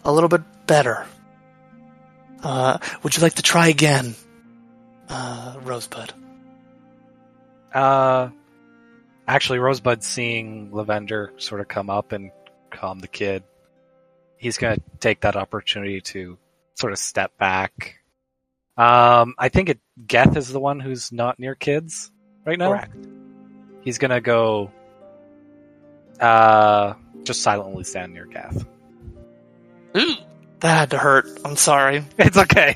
a 0.04 0.12
little 0.12 0.30
bit 0.30 0.42
better. 0.68 1.06
Uh, 2.44 2.78
would 3.04 3.16
you 3.16 3.24
like 3.24 3.34
to 3.36 3.42
try 3.42 3.68
again, 3.68 4.16
uh, 5.10 5.56
Rosebud? 5.64 6.14
Uh, 7.76 8.30
actually, 9.28 9.60
Rosebud 9.60 10.02
seeing 10.02 10.72
Lavender 10.72 11.34
sort 11.38 11.60
of 11.60 11.68
come 11.68 11.90
up 11.90 12.14
and 12.14 12.32
calm 12.72 13.00
the 13.00 13.08
kid, 13.10 13.44
he's 14.38 14.58
going 14.58 14.78
to 14.78 14.82
take 15.00 15.22
that 15.22 15.36
opportunity 15.36 16.00
to 16.00 16.38
sort 16.76 16.94
of 16.94 17.00
step 17.00 17.38
back. 17.38 17.96
Um, 18.78 19.36
I 19.38 19.50
think 19.50 19.70
it, 19.70 19.80
Geth 20.08 20.38
is 20.38 20.50
the 20.50 20.60
one 20.60 20.80
who's 20.80 21.12
not 21.12 21.38
near 21.38 21.54
kids 21.54 22.12
right 22.46 22.58
now. 22.58 22.70
Correct. 22.70 22.96
He's 23.82 23.98
going 23.98 24.12
to 24.12 24.22
go, 24.22 24.72
uh, 26.20 26.94
just 27.24 27.42
silently 27.42 27.84
stand 27.84 28.14
near 28.14 28.26
Geth. 28.26 28.66
Ooh, 29.98 30.16
that 30.62 30.78
had 30.78 30.90
to 30.92 30.98
hurt. 30.98 31.28
I'm 31.44 31.58
sorry. 31.58 32.06
It's 32.18 32.38
okay. 32.38 32.76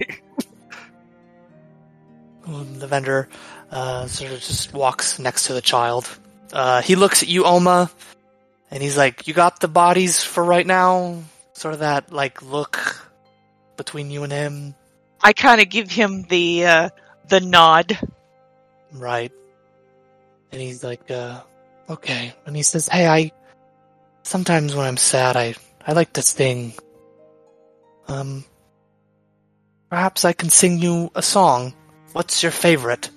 Lavender 2.48 3.30
uh, 3.72 4.08
sort 4.08 4.32
of 4.32 4.40
just 4.40 4.74
walks 4.74 5.20
next 5.20 5.46
to 5.46 5.54
the 5.54 5.62
child. 5.62 6.10
Uh, 6.52 6.82
he 6.82 6.96
looks 6.96 7.22
at 7.22 7.30
you, 7.30 7.46
Oma, 7.46 7.90
and 8.72 8.82
he's 8.82 8.98
like, 8.98 9.28
"You 9.28 9.34
got 9.34 9.60
the 9.60 9.68
bodies 9.68 10.24
for 10.24 10.44
right 10.44 10.66
now." 10.66 11.24
Sort 11.54 11.74
of 11.74 11.82
that 11.82 12.12
like 12.12 12.42
look 12.42 13.06
between 13.78 14.12
you 14.12 14.24
and 14.24 14.32
him, 14.32 14.76
I 15.22 15.34
kind 15.34 15.62
of 15.62 15.70
give 15.70 15.92
him 15.92 16.24
the 16.24 16.66
uh, 16.66 16.90
the 17.28 17.42
nod. 17.42 17.98
right? 18.94 19.32
And 20.52 20.62
he's 20.62 20.84
like, 20.84 21.12
uh, 21.12 21.42
"Okay." 21.90 22.34
And 22.46 22.56
he 22.56 22.64
says, 22.64 22.88
"Hey, 22.88 23.08
I 23.08 23.32
sometimes 24.24 24.76
when 24.76 24.86
I'm 24.86 24.98
sad, 24.98 25.36
I 25.38 25.56
I 25.86 25.94
like 25.94 26.14
to 26.14 26.22
sing. 26.22 26.74
Um, 28.08 28.44
perhaps 29.90 30.26
I 30.26 30.34
can 30.34 30.50
sing 30.50 30.80
you 30.80 31.12
a 31.14 31.22
song. 31.22 31.74
What's 32.14 32.42
your 32.42 32.52
favorite?" 32.52 33.12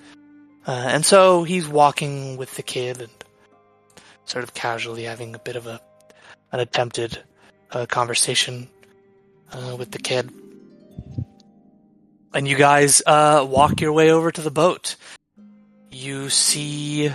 Uh, 0.66 0.70
and 0.70 1.04
so 1.04 1.42
he's 1.42 1.66
walking 1.66 2.36
with 2.36 2.54
the 2.56 2.62
kid 2.62 3.00
and 3.00 3.10
sort 4.24 4.44
of 4.44 4.54
casually 4.54 5.04
having 5.04 5.34
a 5.34 5.38
bit 5.38 5.56
of 5.56 5.66
a 5.66 5.80
an 6.52 6.60
attempted 6.60 7.18
uh, 7.70 7.86
conversation 7.86 8.68
uh, 9.52 9.74
with 9.78 9.90
the 9.90 9.98
kid. 9.98 10.30
And 12.34 12.46
you 12.46 12.56
guys 12.56 13.02
uh, 13.06 13.46
walk 13.48 13.80
your 13.80 13.92
way 13.92 14.10
over 14.10 14.30
to 14.30 14.40
the 14.40 14.50
boat. 14.50 14.96
You 15.90 16.28
see, 16.30 17.10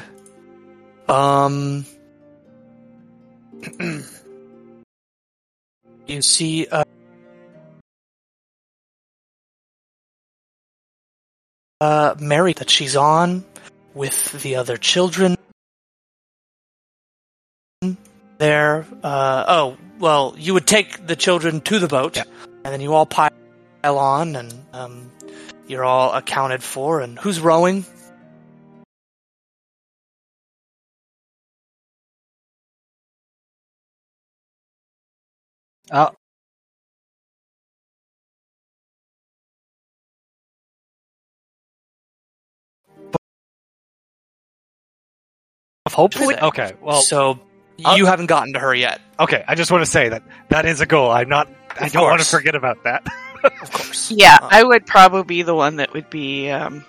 um, 1.07 1.86
you 6.07 6.22
see 6.22 6.68
uh, 11.82 12.16
Mary 12.20 12.54
that 12.54 12.70
she's 12.70 12.95
on 12.95 13.44
with 13.94 14.41
the 14.41 14.56
other 14.56 14.78
children 14.78 15.36
there. 18.38 18.86
Uh, 19.04 19.45
oh, 19.48 19.78
well, 19.99 20.36
you 20.38 20.54
would 20.54 20.68
take 20.68 21.08
the 21.08 21.16
children 21.16 21.62
to 21.62 21.80
the 21.80 21.88
boat, 21.88 22.18
Yeah. 22.18 22.24
and 22.64 22.74
then 22.74 22.82
you 22.82 22.94
all 22.94 23.06
pile 23.06 23.32
on, 23.84 24.36
and 24.36 24.54
um, 24.74 25.12
you're 25.68 25.86
all 25.86 26.14
accounted 26.14 26.64
for. 26.64 27.02
And 27.02 27.18
who's 27.18 27.40
rowing? 27.40 27.86
Uh, 35.90 36.12
of 45.98 46.14
hope. 46.14 46.44
Okay, 46.44 46.74
well, 46.82 47.02
so 47.02 47.40
I'll- 47.86 47.98
you 47.98 48.06
haven't 48.06 48.28
gotten 48.28 48.53
to 48.53 48.60
her 48.60 48.74
yet, 48.74 49.02
okay. 49.19 49.44
I 49.48 49.56
just 49.56 49.72
want 49.72 49.84
to 49.86 49.90
say 49.91 50.10
that 50.10 50.24
that 50.49 50.65
is 50.65 50.82
a 50.82 50.86
goal. 50.86 51.11
I'm 51.11 51.30
not. 51.30 51.49
I 51.80 51.90
don't 51.90 52.03
want 52.03 52.22
to 52.22 52.28
forget 52.28 52.56
about 52.56 52.84
that. 52.86 53.06
of 53.44 53.72
course. 53.72 54.10
Yeah, 54.11 54.38
Uh, 54.41 54.48
I 54.52 54.64
would 54.64 54.86
probably 54.88 55.24
be 55.24 55.41
the 55.44 55.53
one 55.53 55.76
that 55.78 55.94
would 55.94 56.10
be 56.10 56.49
um, 56.49 56.84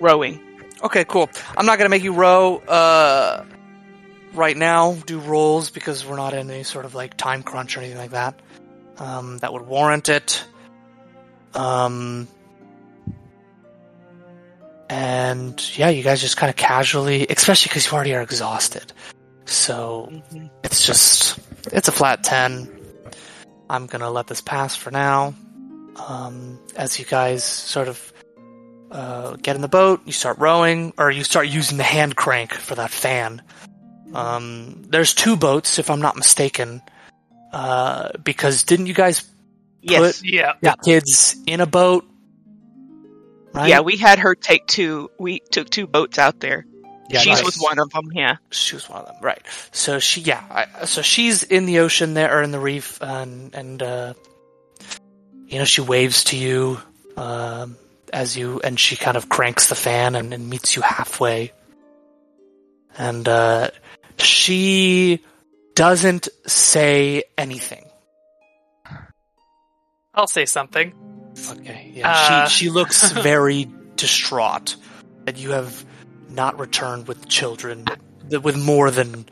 rowing. 0.00 0.40
Okay, 0.82 1.04
cool. 1.04 1.30
I'm 1.56 1.66
not 1.66 1.78
gonna 1.78 1.90
make 1.90 2.02
you 2.02 2.12
row 2.14 2.56
uh, 2.58 3.44
right 4.34 4.56
now. 4.56 4.94
Do 4.94 5.18
rolls 5.20 5.70
because 5.70 6.04
we're 6.06 6.16
not 6.16 6.34
in 6.34 6.50
any 6.50 6.64
sort 6.64 6.84
of 6.84 6.94
like 6.94 7.16
time 7.16 7.42
crunch 7.42 7.76
or 7.76 7.80
anything 7.80 7.98
like 7.98 8.10
that. 8.12 8.40
Um, 8.98 9.38
that 9.38 9.52
would 9.52 9.62
warrant 9.62 10.08
it. 10.08 10.44
Um, 11.54 12.28
and 14.92 15.78
yeah, 15.78 15.88
you 15.88 16.02
guys 16.02 16.20
just 16.20 16.36
kind 16.36 16.50
of 16.50 16.56
casually, 16.56 17.26
especially 17.28 17.70
because 17.70 17.86
you 17.86 17.92
already 17.92 18.14
are 18.14 18.20
exhausted. 18.20 18.92
So 19.46 20.12
it's 20.62 20.86
just 20.86 21.38
it's 21.72 21.88
a 21.88 21.92
flat 21.92 22.22
ten. 22.22 22.68
I'm 23.70 23.86
gonna 23.86 24.10
let 24.10 24.26
this 24.26 24.42
pass 24.42 24.76
for 24.76 24.90
now. 24.90 25.34
Um, 25.96 26.58
as 26.76 26.98
you 26.98 27.06
guys 27.06 27.42
sort 27.42 27.88
of 27.88 28.12
uh, 28.90 29.36
get 29.36 29.56
in 29.56 29.62
the 29.62 29.68
boat, 29.68 30.02
you 30.04 30.12
start 30.12 30.38
rowing, 30.38 30.92
or 30.98 31.10
you 31.10 31.24
start 31.24 31.48
using 31.48 31.78
the 31.78 31.84
hand 31.84 32.14
crank 32.14 32.52
for 32.52 32.74
that 32.74 32.90
fan. 32.90 33.40
Um, 34.12 34.82
there's 34.88 35.14
two 35.14 35.36
boats, 35.36 35.78
if 35.78 35.88
I'm 35.88 36.02
not 36.02 36.16
mistaken, 36.16 36.82
uh, 37.54 38.10
because 38.22 38.64
didn't 38.64 38.86
you 38.88 38.94
guys 38.94 39.26
Yes. 39.80 40.22
Yeah. 40.22 40.52
the 40.60 40.76
kids 40.84 41.36
in 41.46 41.60
a 41.60 41.66
boat? 41.66 42.04
Right? 43.54 43.68
Yeah, 43.68 43.80
we 43.80 43.96
had 43.96 44.18
her 44.20 44.34
take 44.34 44.66
two. 44.66 45.10
We 45.18 45.40
took 45.40 45.68
two 45.68 45.86
boats 45.86 46.18
out 46.18 46.40
there. 46.40 46.66
Yeah, 47.10 47.20
She's 47.20 47.36
nice. 47.36 47.44
with 47.44 47.56
one 47.58 47.78
of 47.78 47.90
them. 47.90 48.10
Yeah. 48.14 48.36
she 48.50 48.74
was 48.74 48.88
one 48.88 49.00
of 49.00 49.06
them, 49.06 49.16
right? 49.20 49.42
So 49.72 49.98
she, 49.98 50.22
yeah, 50.22 50.42
I, 50.50 50.84
so 50.86 51.02
she's 51.02 51.42
in 51.42 51.66
the 51.66 51.80
ocean 51.80 52.14
there, 52.14 52.38
or 52.38 52.42
in 52.42 52.52
the 52.52 52.60
reef, 52.60 52.98
and 53.02 53.54
and 53.54 53.82
uh, 53.82 54.14
you 55.46 55.58
know 55.58 55.66
she 55.66 55.82
waves 55.82 56.24
to 56.24 56.38
you 56.38 56.80
um, 57.18 57.76
as 58.12 58.34
you, 58.36 58.60
and 58.64 58.80
she 58.80 58.96
kind 58.96 59.18
of 59.18 59.28
cranks 59.28 59.68
the 59.68 59.74
fan 59.74 60.14
and, 60.14 60.32
and 60.32 60.48
meets 60.48 60.74
you 60.74 60.80
halfway, 60.80 61.52
and 62.96 63.28
uh, 63.28 63.68
she 64.16 65.22
doesn't 65.74 66.28
say 66.46 67.24
anything. 67.36 67.84
I'll 70.14 70.26
say 70.26 70.46
something. 70.46 70.94
Okay, 71.50 71.90
yeah, 71.94 72.10
Uh. 72.10 72.48
she 72.48 72.64
she 72.64 72.70
looks 72.70 73.10
very 73.22 73.68
distraught 73.96 74.76
that 75.24 75.36
you 75.38 75.50
have 75.52 75.84
not 76.30 76.58
returned 76.58 77.06
with 77.08 77.28
children, 77.28 77.84
with 78.30 78.56
more 78.56 78.90
than 78.90 79.26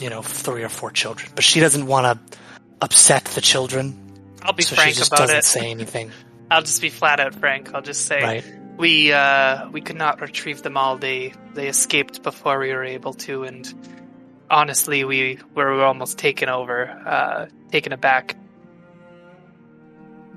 you 0.00 0.10
know 0.10 0.22
three 0.22 0.62
or 0.62 0.68
four 0.68 0.90
children. 0.90 1.30
But 1.34 1.44
she 1.44 1.60
doesn't 1.60 1.86
want 1.86 2.04
to 2.06 2.38
upset 2.80 3.24
the 3.26 3.40
children, 3.40 3.96
I'll 4.42 4.52
be 4.52 4.62
so 4.62 4.76
frank 4.76 4.90
she 4.90 4.98
just 4.98 5.10
about 5.12 5.20
doesn't 5.26 5.36
it. 5.38 5.44
say 5.44 5.70
anything. 5.70 6.10
I'll 6.50 6.62
just 6.62 6.80
be 6.80 6.88
flat 6.90 7.20
out 7.20 7.34
frank. 7.34 7.74
I'll 7.74 7.82
just 7.82 8.06
say 8.06 8.22
Right? 8.22 8.44
we 8.78 9.12
uh, 9.12 9.68
we 9.70 9.80
could 9.80 9.96
not 9.96 10.20
retrieve 10.20 10.62
them 10.62 10.76
all. 10.76 10.96
They 10.96 11.32
they 11.54 11.68
escaped 11.68 12.22
before 12.22 12.58
we 12.58 12.72
were 12.72 12.84
able 12.84 13.12
to, 13.14 13.44
and 13.44 13.66
honestly, 14.50 15.04
we 15.04 15.38
were 15.54 15.82
almost 15.82 16.16
taken 16.18 16.48
over, 16.48 16.88
uh, 16.88 17.46
taken 17.70 17.92
aback. 17.92 18.36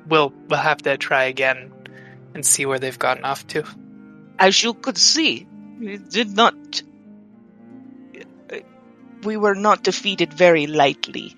We'll 0.08 0.34
we'll 0.48 0.60
have 0.60 0.80
to 0.84 0.98
try 0.98 1.26
again 1.26 1.72
and 2.34 2.46
see 2.46 2.66
where 2.66 2.80
they've 2.80 2.98
gotten 2.98 3.24
off 3.24 3.46
to. 3.48 3.64
As 4.40 4.62
you 4.64 4.74
could 4.74 4.98
see, 4.98 5.48
we 5.80 5.98
did 5.98 6.30
not. 6.36 6.56
We 9.24 9.38
were 9.38 9.56
not 9.56 9.84
defeated 9.84 10.34
very 10.34 10.66
lightly. 10.68 11.36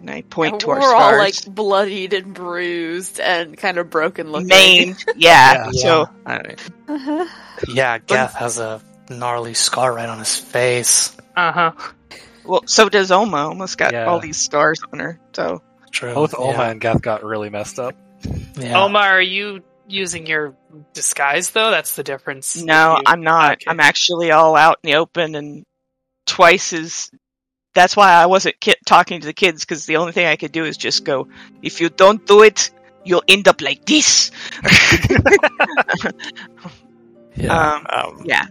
And 0.00 0.10
I 0.10 0.22
point 0.22 0.60
to 0.60 0.68
We're 0.68 0.80
our 0.80 0.94
all 0.94 1.18
like 1.18 1.44
bloodied 1.46 2.12
and 2.12 2.32
bruised 2.34 3.18
and 3.20 3.56
kind 3.56 3.78
of 3.78 3.90
broken 3.90 4.30
looking. 4.30 4.48
maimed. 4.48 5.04
Yeah. 5.16 5.68
Yeah. 5.72 5.80
So 5.82 6.08
Uh-huh. 6.26 7.26
Yeah, 7.68 7.98
Geth 7.98 8.34
has 8.34 8.58
a 8.58 8.80
gnarly 9.10 9.54
scar 9.54 9.92
right 9.94 10.08
on 10.08 10.18
his 10.18 10.36
face. 10.36 11.16
Uh 11.36 11.52
huh. 11.52 11.72
well, 12.44 12.62
so 12.66 12.88
does 12.88 13.10
Oma. 13.10 13.48
Oma's 13.50 13.74
got 13.76 13.92
Yeah. 13.92 14.06
all 14.06 14.20
these 14.20 14.38
scars 14.38 14.80
on 14.92 14.98
her. 15.00 15.20
So 15.34 15.62
True. 15.92 16.14
Both 16.14 16.34
Oma 16.36 16.52
yeah. 16.52 16.70
and 16.70 16.80
Geth 16.80 17.02
got 17.02 17.22
really 17.22 17.50
messed 17.50 17.78
up. 17.78 17.94
Yeah. 18.56 18.82
Omar, 18.82 19.02
are 19.18 19.20
you 19.22 19.62
using 19.86 20.26
your 20.26 20.56
disguise 20.94 21.50
though? 21.50 21.70
That's 21.70 21.94
the 21.96 22.02
difference. 22.02 22.56
no, 22.56 22.96
you- 22.96 23.02
I'm 23.06 23.22
not. 23.22 23.52
Okay. 23.54 23.64
I'm 23.68 23.78
actually 23.80 24.30
all 24.30 24.56
out 24.56 24.78
in 24.82 24.90
the 24.90 24.96
open 24.96 25.34
and 25.34 25.64
twice 26.26 26.72
as. 26.72 27.10
That's 27.74 27.96
why 27.96 28.10
I 28.12 28.26
wasn't 28.26 28.60
ki- 28.60 28.74
talking 28.84 29.20
to 29.20 29.26
the 29.26 29.32
kids 29.32 29.64
because 29.64 29.86
the 29.86 29.96
only 29.96 30.12
thing 30.12 30.26
I 30.26 30.36
could 30.36 30.52
do 30.52 30.64
is 30.66 30.76
just 30.76 31.04
go. 31.04 31.28
If 31.62 31.80
you 31.80 31.88
don't 31.88 32.26
do 32.26 32.42
it, 32.42 32.70
you'll 33.02 33.22
end 33.26 33.48
up 33.48 33.62
like 33.62 33.86
this. 33.86 34.30
yeah. 37.34 37.74
um, 37.74 37.86
um, 37.88 38.22
Yeah. 38.24 38.46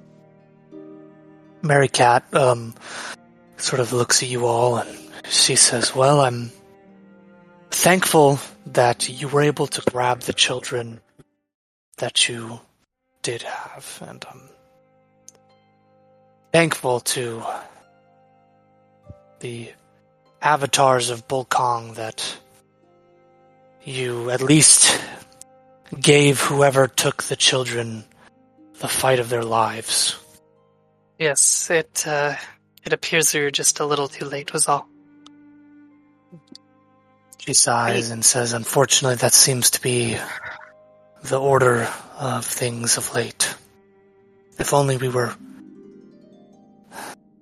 Mary 1.61 1.87
Cat 1.87 2.23
um, 2.33 2.73
sort 3.57 3.79
of 3.79 3.93
looks 3.93 4.23
at 4.23 4.29
you 4.29 4.47
all 4.47 4.77
and 4.77 4.89
she 5.29 5.55
says, 5.55 5.95
Well, 5.95 6.21
I'm 6.21 6.51
thankful 7.71 8.39
that 8.67 9.09
you 9.09 9.27
were 9.27 9.41
able 9.41 9.67
to 9.67 9.81
grab 9.91 10.21
the 10.21 10.33
children 10.33 11.01
that 11.97 12.27
you 12.27 12.59
did 13.21 13.41
have, 13.43 14.03
and 14.07 14.25
I'm 14.29 14.41
thankful 16.51 16.99
to 16.99 17.43
the 19.39 19.71
avatars 20.41 21.09
of 21.09 21.27
Bulkong 21.27 21.95
that 21.95 22.37
you 23.83 24.29
at 24.29 24.41
least 24.41 24.99
gave 25.99 26.39
whoever 26.41 26.87
took 26.87 27.23
the 27.23 27.35
children 27.35 28.03
the 28.79 28.87
fight 28.87 29.19
of 29.19 29.29
their 29.29 29.43
lives. 29.43 30.17
Yes, 31.19 31.69
it 31.69 32.05
uh, 32.07 32.35
it 32.83 32.93
appears 32.93 33.33
we 33.33 33.41
were 33.41 33.51
just 33.51 33.79
a 33.79 33.85
little 33.85 34.07
too 34.07 34.25
late. 34.25 34.53
Was 34.53 34.67
all. 34.67 34.90
She 37.45 37.55
sighs 37.55 38.11
and 38.11 38.23
says, 38.23 38.53
Unfortunately, 38.53 39.15
that 39.15 39.33
seems 39.33 39.71
to 39.71 39.81
be 39.81 40.15
the 41.23 41.39
order 41.39 41.89
of 42.19 42.45
things 42.45 42.97
of 42.97 43.15
late. 43.15 43.55
If 44.59 44.75
only 44.75 44.97
we 44.97 45.09
were. 45.09 45.33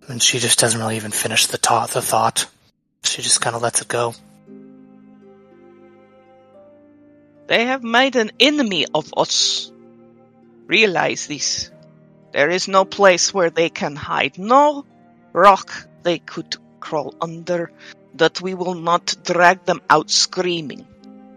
And 0.08 0.24
she 0.24 0.40
just 0.40 0.58
doesn't 0.58 0.80
really 0.80 0.96
even 0.96 1.12
finish 1.12 1.48
the, 1.48 1.58
ta- 1.58 1.88
the 1.88 2.02
thought. 2.02 2.46
She 3.04 3.22
just 3.22 3.42
kind 3.42 3.58
of 3.58 3.62
lets 3.62 3.82
it 3.82 3.90
go. 3.90 4.16
They 7.48 7.66
have 7.66 7.84
made 7.84 8.16
an 8.16 8.32
enemy 8.40 8.86
of 8.94 9.14
us. 9.18 9.70
Realize 10.66 11.28
this. 11.28 11.72
There 12.32 12.50
is 12.50 12.70
no 12.70 12.86
place 12.86 13.34
where 13.34 13.50
they 13.50 13.70
can 13.70 13.98
hide. 13.98 14.38
No 14.38 14.86
rock 15.34 15.74
they 16.04 16.20
could 16.20 16.56
crawl 16.80 17.14
under 17.20 17.70
that 18.20 18.42
we 18.42 18.54
will 18.54 18.76
not 18.76 19.16
drag 19.24 19.66
them 19.66 19.82
out 19.90 20.10
screaming 20.10 20.88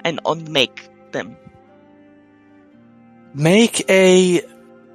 and 0.05 0.21
unmake 0.25 0.89
them. 1.13 1.37
Make 3.35 3.89
a 3.89 4.43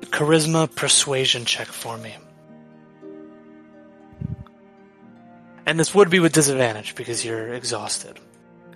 charisma 0.01 0.73
persuasion 0.73 1.45
check 1.45 1.67
for 1.67 1.97
me. 1.97 2.15
And 5.65 5.77
this 5.77 5.93
would 5.93 6.09
be 6.09 6.19
with 6.19 6.31
disadvantage 6.31 6.95
because 6.95 7.25
you're 7.25 7.53
exhausted. 7.53 8.19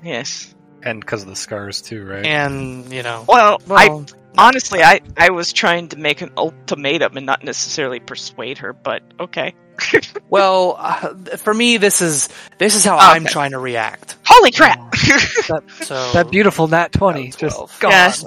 Yes. 0.03 0.53
And 0.83 0.99
because 0.99 1.21
of 1.21 1.29
the 1.29 1.35
scars 1.35 1.81
too, 1.81 2.03
right? 2.03 2.25
And, 2.25 2.91
you 2.91 3.03
know. 3.03 3.23
Well, 3.27 3.61
I 3.69 4.03
honestly 4.37 4.81
I 4.81 5.01
I 5.15 5.29
was 5.29 5.53
trying 5.53 5.89
to 5.89 5.97
make 5.97 6.21
an 6.21 6.31
ultimatum 6.35 7.15
and 7.17 7.25
not 7.25 7.43
necessarily 7.43 7.99
persuade 7.99 8.57
her, 8.57 8.73
but 8.73 9.03
okay. 9.19 9.53
Well, 10.29 10.77
uh, 10.79 11.13
for 11.37 11.53
me, 11.53 11.75
this 11.77 12.01
is 12.01 12.29
this 12.57 12.75
is 12.75 12.85
how 12.85 12.97
I'm 12.97 13.23
Okay. 13.23 13.31
trying 13.33 13.51
to 13.51 13.59
react. 13.59 14.15
Holy 14.25 14.51
crap! 14.51 14.91
that, 14.91 15.63
So 15.83 16.11
that 16.13 16.31
beautiful 16.31 16.67
nat 16.69 16.93
20 16.93 17.31
just 17.31 17.79
gone. 17.81 17.91
Yes. 17.91 18.23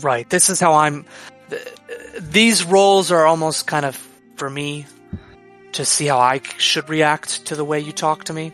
right, 0.00 0.28
this 0.30 0.50
is 0.50 0.60
how 0.60 0.74
I'm. 0.74 1.04
th- 1.50 1.66
These 2.20 2.64
roles 2.64 3.10
are 3.10 3.26
almost 3.26 3.66
kind 3.66 3.84
of 3.84 3.96
for 4.36 4.48
me 4.48 4.86
to 5.72 5.84
see 5.84 6.06
how 6.06 6.18
I 6.18 6.40
should 6.58 6.88
react 6.88 7.46
to 7.46 7.56
the 7.56 7.64
way 7.64 7.80
you 7.80 7.90
talk 7.92 8.24
to 8.24 8.32
me. 8.32 8.52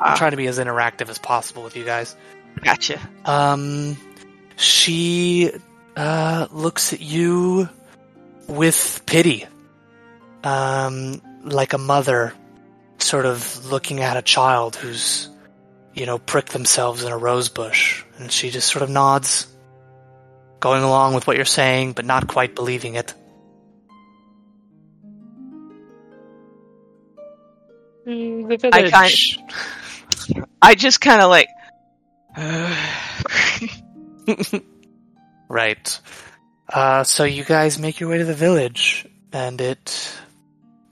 I'm 0.00 0.12
Ah. 0.12 0.16
trying 0.16 0.30
to 0.32 0.36
be 0.38 0.46
as 0.46 0.58
interactive 0.58 1.08
as 1.10 1.18
possible 1.18 1.62
with 1.62 1.76
you 1.76 1.84
guys. 1.84 2.16
gotcha. 2.62 2.98
Um, 3.26 3.96
she 4.56 5.52
uh, 5.96 6.46
looks 6.50 6.92
at 6.94 7.00
you 7.00 7.68
with 8.48 9.02
pity, 9.06 9.46
um, 10.46 11.20
like 11.42 11.72
a 11.72 11.78
mother 11.78 12.32
sort 12.98 13.26
of 13.26 13.66
looking 13.66 14.00
at 14.00 14.16
a 14.16 14.22
child 14.22 14.76
who's, 14.76 15.28
you 15.92 16.06
know, 16.06 16.18
pricked 16.18 16.52
themselves 16.52 17.02
in 17.02 17.10
a 17.10 17.18
rose 17.18 17.48
bush. 17.48 18.04
And 18.18 18.30
she 18.30 18.50
just 18.50 18.68
sort 18.68 18.84
of 18.84 18.88
nods, 18.88 19.48
going 20.60 20.84
along 20.84 21.14
with 21.14 21.26
what 21.26 21.34
you're 21.34 21.44
saying, 21.44 21.94
but 21.94 22.04
not 22.04 22.28
quite 22.28 22.54
believing 22.54 22.94
it. 22.94 23.12
Mm, 28.06 28.60
the 28.60 28.70
I 28.72 28.88
village. 28.88 29.40
I 30.62 30.76
just 30.76 31.00
kind 31.00 31.22
of 31.22 31.30
like. 31.30 31.48
Right. 35.48 36.00
Uh, 36.68 37.04
so 37.04 37.22
you 37.22 37.44
guys 37.44 37.78
make 37.78 38.00
your 38.00 38.10
way 38.10 38.18
to 38.18 38.24
the 38.24 38.34
village, 38.34 39.06
and 39.32 39.60
it 39.60 40.12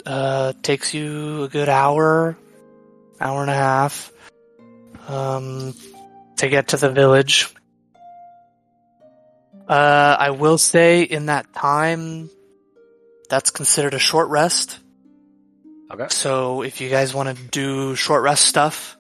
uh, 0.07 0.53
takes 0.63 0.95
you 0.95 1.45
a 1.45 1.49
good 1.49 1.69
hour, 1.69 2.37
hour 3.21 3.41
and 3.41 3.51
a 3.51 3.55
half, 3.55 4.13
um, 5.09 5.75
to 6.37 6.49
get 6.49 6.69
to 6.69 6.77
the 6.77 6.91
village. 6.91 7.49
Uh, 9.69 10.17
I 10.19 10.31
will 10.31 10.59
say 10.59 11.03
in 11.03 11.27
that 11.27 11.53
time, 11.55 12.31
that's 13.31 13.51
considered 13.51 13.95
a 13.95 13.99
short 13.99 14.29
rest. 14.29 14.79
Okay. 15.91 16.07
So 16.11 16.63
if 16.63 16.81
you 16.81 16.91
guys 16.91 17.15
want 17.15 17.35
to 17.35 17.43
do 17.45 17.95
short 17.95 18.23
rest 18.23 18.45
stuff, 18.45 18.97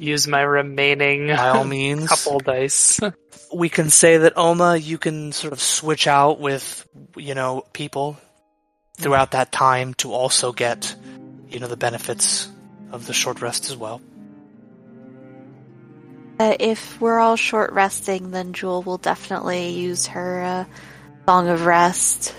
Use 0.00 0.26
my 0.26 0.40
remaining 0.40 1.26
by 1.26 1.48
all 1.50 1.64
means, 1.66 2.08
couple 2.08 2.40
dice. 2.40 3.00
we 3.52 3.68
can 3.68 3.90
say 3.90 4.16
that 4.16 4.32
Oma, 4.34 4.78
you 4.78 4.96
can 4.96 5.30
sort 5.32 5.52
of 5.52 5.60
switch 5.60 6.06
out 6.06 6.40
with, 6.40 6.88
you 7.18 7.34
know, 7.34 7.66
people 7.74 8.16
throughout 9.00 9.32
that 9.32 9.50
time 9.50 9.94
to 9.94 10.12
also 10.12 10.52
get, 10.52 10.94
you 11.48 11.58
know, 11.58 11.66
the 11.66 11.76
benefits 11.76 12.48
of 12.92 13.06
the 13.06 13.12
short 13.12 13.40
rest 13.40 13.70
as 13.70 13.76
well. 13.76 14.00
Uh, 16.38 16.56
if 16.58 17.00
we're 17.00 17.18
all 17.18 17.36
short 17.36 17.72
resting, 17.72 18.30
then 18.30 18.52
Jewel 18.52 18.82
will 18.82 18.98
definitely 18.98 19.70
use 19.70 20.06
her 20.06 20.42
uh, 20.42 20.64
Song 21.26 21.48
of 21.48 21.66
Rest. 21.66 22.34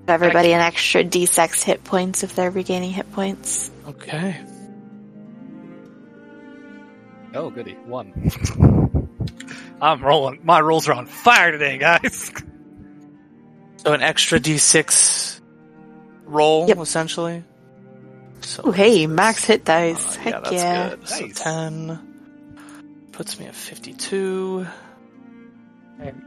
Give 0.00 0.10
everybody 0.10 0.52
an 0.52 0.60
extra 0.60 1.04
d6 1.04 1.62
hit 1.62 1.84
points 1.84 2.24
if 2.24 2.34
they're 2.34 2.50
regaining 2.50 2.90
hit 2.90 3.10
points. 3.12 3.70
Okay. 3.88 4.40
Oh, 7.34 7.50
goody. 7.50 7.74
One. 7.74 8.12
I'm 9.80 10.02
rolling. 10.02 10.40
My 10.42 10.60
rolls 10.60 10.88
are 10.88 10.94
on 10.94 11.06
fire 11.06 11.52
today, 11.52 11.78
guys. 11.78 12.32
So 13.86 13.92
an 13.92 14.02
extra 14.02 14.40
d6 14.40 15.40
roll, 16.24 16.66
Yep. 16.66 16.78
essentially. 16.78 17.44
So 18.40 18.62
Oh, 18.64 18.72
hey, 18.72 19.06
max 19.06 19.44
hit 19.44 19.64
dice. 19.64 20.16
Uh, 20.16 20.20
Heck 20.22 20.32
yeah, 20.32 20.40
that's 20.40 20.52
yeah. 20.52 20.88
good. 20.88 21.08
So 21.08 21.44
10 21.44 23.06
puts 23.12 23.38
me 23.38 23.46
at 23.46 23.54
52. 23.54 24.66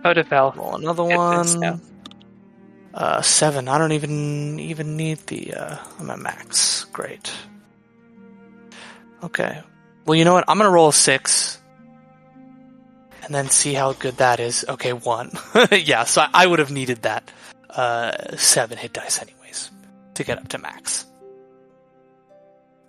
Out 0.06 0.18
of 0.18 0.30
health. 0.30 0.56
Roll 0.56 0.76
another 0.78 1.04
Hit 1.04 1.18
one. 1.18 1.82
Uh, 2.94 3.22
seven. 3.22 3.68
I 3.68 3.78
don't 3.78 3.92
even 3.92 4.58
even 4.62 4.96
need 4.96 5.18
the. 5.28 5.54
Uh, 5.54 5.78
I'm 6.00 6.10
at 6.12 6.20
max. 6.20 6.86
Great. 6.94 7.30
Okay. 9.22 9.62
Well, 10.06 10.16
you 10.16 10.24
know 10.24 10.34
what? 10.34 10.46
I'm 10.48 10.58
gonna 10.58 10.70
roll 10.72 10.88
a 10.88 10.94
six, 10.94 11.62
and 13.24 13.36
then 13.36 13.50
see 13.50 13.74
how 13.74 13.92
good 13.94 14.16
that 14.18 14.40
is. 14.40 14.64
Okay, 14.68 14.94
one. 14.94 15.34
yeah. 15.72 16.06
So 16.06 16.22
I, 16.22 16.30
I 16.34 16.48
would 16.48 16.60
have 16.60 16.72
needed 16.72 17.02
that 17.02 17.30
uh, 17.70 18.36
seven 18.38 18.78
hit 18.78 18.94
dice 18.94 19.22
anyways 19.22 19.72
to 20.16 20.24
get 20.24 20.38
up 20.38 20.48
to 20.50 20.58
max. 20.58 21.06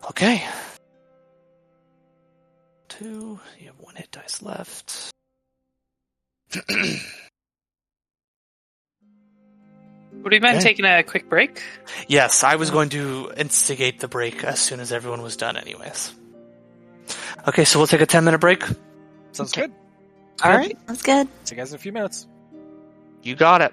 Okay. 0.09 0.43
Two. 2.89 3.39
You 3.59 3.67
have 3.67 3.79
one 3.79 3.95
hit 3.97 4.11
dice 4.11 4.43
left. 4.43 5.11
Would 10.23 10.33
we 10.33 10.41
mind 10.41 10.57
Okay. 10.59 10.65
taking 10.65 10.85
a 10.85 11.03
quick 11.03 11.29
break? 11.31 11.63
Yes, 12.09 12.45
I 12.45 12.57
was 12.57 12.71
going 12.71 12.91
to 12.91 13.33
instigate 13.37 14.01
the 14.01 14.09
break 14.09 14.45
as 14.45 14.59
soon 14.61 14.81
as 14.81 14.93
everyone 14.93 15.23
was 15.23 15.37
done, 15.37 15.57
anyways. 15.57 16.13
Okay, 17.49 17.65
so 17.65 17.79
we'll 17.79 17.87
take 17.87 18.03
a 18.03 18.07
10 18.07 18.25
minute 18.25 18.39
break. 18.39 18.63
Sounds 19.33 19.53
Okay. 19.53 19.63
good. 19.63 19.73
All 20.43 20.51
right. 20.51 20.77
That's 20.87 21.03
good. 21.03 21.29
See 21.45 21.55
you 21.55 21.61
guys 21.61 21.71
in 21.73 21.77
a 21.77 21.79
few 21.79 21.93
minutes. 21.93 22.27
You 23.23 23.35
got 23.35 23.63
it. 23.63 23.73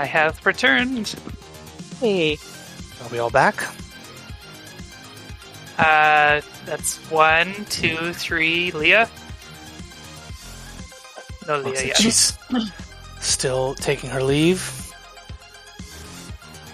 I 0.00 0.06
have 0.06 0.46
returned. 0.46 1.14
Hey. 2.00 2.38
Are 3.02 3.08
we 3.12 3.18
all 3.18 3.28
back? 3.28 3.62
Uh, 5.76 6.40
that's 6.64 6.96
one, 7.10 7.66
two, 7.66 8.14
three. 8.14 8.70
Leah. 8.70 9.10
No, 11.46 11.58
Leah. 11.58 11.64
Looks 11.64 11.84
like 11.84 11.96
She's 11.96 12.38
still 13.20 13.74
taking 13.74 14.08
her 14.08 14.22
leave. 14.22 14.90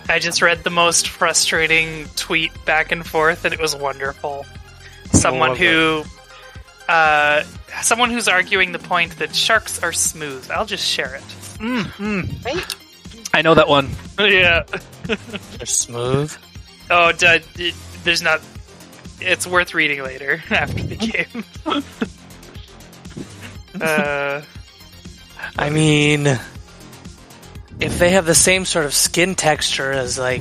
I 0.09 0.20
just 0.20 0.40
read 0.40 0.62
the 0.62 0.70
most 0.70 1.09
frustrating 1.09 2.07
tweet 2.15 2.53
back 2.65 2.93
and 2.93 3.05
forth, 3.05 3.44
and 3.44 3.53
it 3.53 3.61
was 3.61 3.74
wonderful. 3.74 4.47
Someone 5.11 5.57
who, 5.57 6.05
uh, 6.89 7.43
someone 7.82 8.11
who's 8.11 8.28
arguing 8.28 8.70
the 8.70 8.78
point 8.78 9.19
that 9.19 9.35
sharks 9.35 9.82
are 9.82 9.93
smooth. 9.93 10.48
I'll 10.48 10.65
just 10.65 10.86
share 10.86 11.16
it. 11.16 11.24
I 13.36 13.42
know 13.42 13.54
that 13.54 13.68
one. 13.68 13.90
yeah. 14.18 14.62
They're 15.04 15.66
smooth. 15.66 16.34
Oh, 16.90 17.12
d- 17.12 17.40
d- 17.54 17.74
there's 18.02 18.22
not. 18.22 18.40
It's 19.20 19.46
worth 19.46 19.74
reading 19.74 20.02
later 20.02 20.42
after 20.50 20.82
the 20.82 20.96
game. 21.06 21.44
uh, 23.82 24.40
I 25.58 25.68
mean, 25.68 26.26
if 27.78 27.98
they 27.98 28.10
have 28.12 28.24
the 28.24 28.34
same 28.34 28.64
sort 28.64 28.86
of 28.86 28.94
skin 28.94 29.34
texture 29.34 29.92
as 29.92 30.18
like 30.18 30.40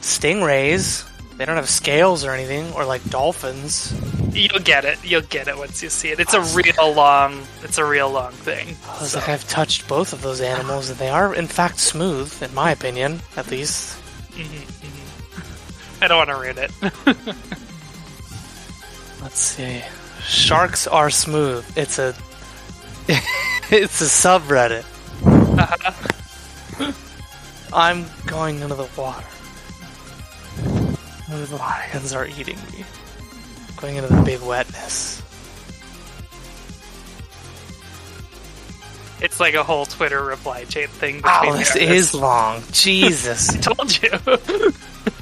stingrays, 0.00 1.06
they 1.36 1.44
don't 1.44 1.56
have 1.56 1.68
scales 1.68 2.24
or 2.24 2.30
anything, 2.32 2.72
or 2.72 2.86
like 2.86 3.04
dolphins. 3.10 3.92
You'll 4.32 4.60
get 4.60 4.84
it. 4.84 5.04
You'll 5.04 5.22
get 5.22 5.48
it 5.48 5.56
once 5.56 5.82
you 5.82 5.90
see 5.90 6.08
it. 6.08 6.20
It's 6.20 6.34
a 6.34 6.40
real 6.40 6.92
long. 6.92 7.42
It's 7.62 7.78
a 7.78 7.84
real 7.84 8.10
long 8.10 8.32
thing. 8.32 8.76
I 8.88 9.00
was 9.00 9.14
like, 9.14 9.28
I've 9.28 9.46
touched 9.48 9.88
both 9.88 10.12
of 10.12 10.22
those 10.22 10.40
animals, 10.40 10.90
and 10.90 10.98
they 10.98 11.08
are 11.08 11.34
in 11.34 11.46
fact 11.46 11.78
smooth, 11.78 12.42
in 12.42 12.54
my 12.54 12.70
opinion, 12.70 13.20
at 13.36 13.50
least. 13.50 13.96
Mm-hmm, 14.32 14.86
mm-hmm. 14.86 16.02
I 16.04 16.08
don't 16.08 16.18
want 16.18 16.30
to 16.30 16.36
read 16.36 16.58
it. 16.58 16.70
Let's 19.22 19.38
see. 19.38 19.82
Sharks 20.22 20.86
are 20.86 21.10
smooth. 21.10 21.66
It's 21.76 21.98
a 21.98 22.14
it's 23.08 24.00
a 24.00 24.04
subreddit. 24.04 24.84
Uh-huh. 25.58 26.92
I'm 27.72 28.06
going 28.26 28.60
into 28.60 28.74
the 28.74 28.88
water. 28.96 29.26
The 31.28 31.56
lions 31.56 32.12
are 32.12 32.26
eating 32.26 32.58
me. 32.72 32.84
Going 33.80 33.96
into 33.96 34.12
the 34.12 34.22
big 34.22 34.40
wetness. 34.42 35.22
It's 39.22 39.38
like 39.38 39.54
a 39.54 39.62
whole 39.62 39.86
Twitter 39.86 40.22
reply 40.22 40.64
chain 40.64 40.88
thing. 40.88 41.20
Oh, 41.24 41.40
wow, 41.44 41.56
this 41.56 41.76
is 41.76 42.14
long. 42.14 42.62
Jesus. 42.72 43.50
I 43.56 43.60
told 43.60 44.02
you. 44.02 44.10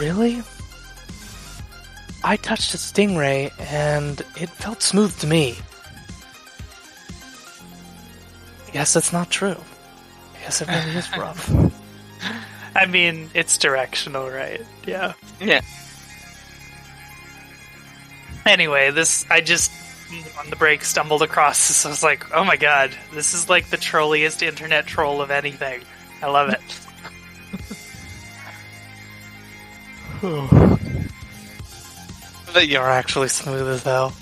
Really? 0.00 0.42
I 2.24 2.36
touched 2.36 2.72
a 2.72 2.78
stingray 2.78 3.52
and 3.70 4.20
it 4.40 4.48
felt 4.48 4.80
smooth 4.80 5.14
to 5.20 5.26
me. 5.26 5.58
I 8.66 8.70
guess 8.70 8.94
that's 8.94 9.12
not 9.12 9.28
true. 9.28 9.58
I 10.36 10.42
guess 10.42 10.62
it 10.62 10.68
really 10.68 10.96
is 10.96 11.16
rough. 11.18 11.52
I 12.74 12.86
mean, 12.86 13.28
it's 13.34 13.58
directional, 13.58 14.30
right? 14.30 14.62
Yeah. 14.86 15.12
Yeah. 15.38 15.60
Anyway, 18.46 18.90
this 18.90 19.26
I 19.30 19.42
just 19.42 19.70
on 20.38 20.48
the 20.48 20.56
break 20.56 20.82
stumbled 20.82 21.20
across 21.20 21.68
this. 21.68 21.84
I 21.84 21.90
was 21.90 22.02
like, 22.02 22.34
oh 22.34 22.44
my 22.44 22.56
god, 22.56 22.90
this 23.12 23.34
is 23.34 23.50
like 23.50 23.68
the 23.68 23.76
trolliest 23.76 24.42
internet 24.42 24.86
troll 24.86 25.20
of 25.20 25.30
anything. 25.30 25.82
I 26.22 26.30
love 26.30 26.48
it. 26.48 26.60
that 32.52 32.68
you're 32.68 32.82
actually 32.82 33.28
smooth 33.28 33.68
as 33.68 33.82
hell. 33.82 34.12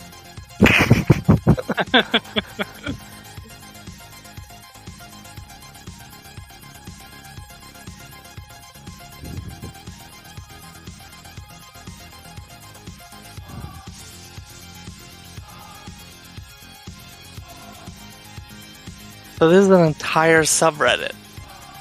So 19.38 19.48
this 19.48 19.64
is 19.64 19.70
an 19.70 19.84
entire 19.84 20.42
subreddit 20.42 21.12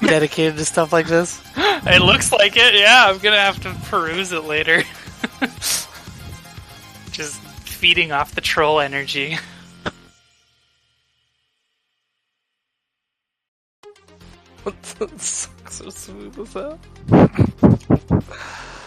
dedicated 0.00 0.58
to 0.58 0.64
stuff 0.64 0.92
like 0.92 1.06
this. 1.06 1.40
It 1.86 2.02
looks 2.02 2.32
like 2.32 2.56
it. 2.56 2.74
Yeah, 2.74 3.06
I'm 3.08 3.18
gonna 3.18 3.38
have 3.38 3.60
to 3.62 3.74
peruse 3.88 4.32
it 4.32 4.44
later. 4.44 4.82
just 7.10 7.40
feeding 7.64 8.12
off 8.12 8.34
the 8.34 8.40
troll 8.40 8.80
energy. 8.80 9.38
What 14.64 14.82
the 14.82 15.08
sucks 15.18 15.76
so 15.76 15.88
smooth 15.88 16.38
as 16.40 16.52
hell. 16.52 16.78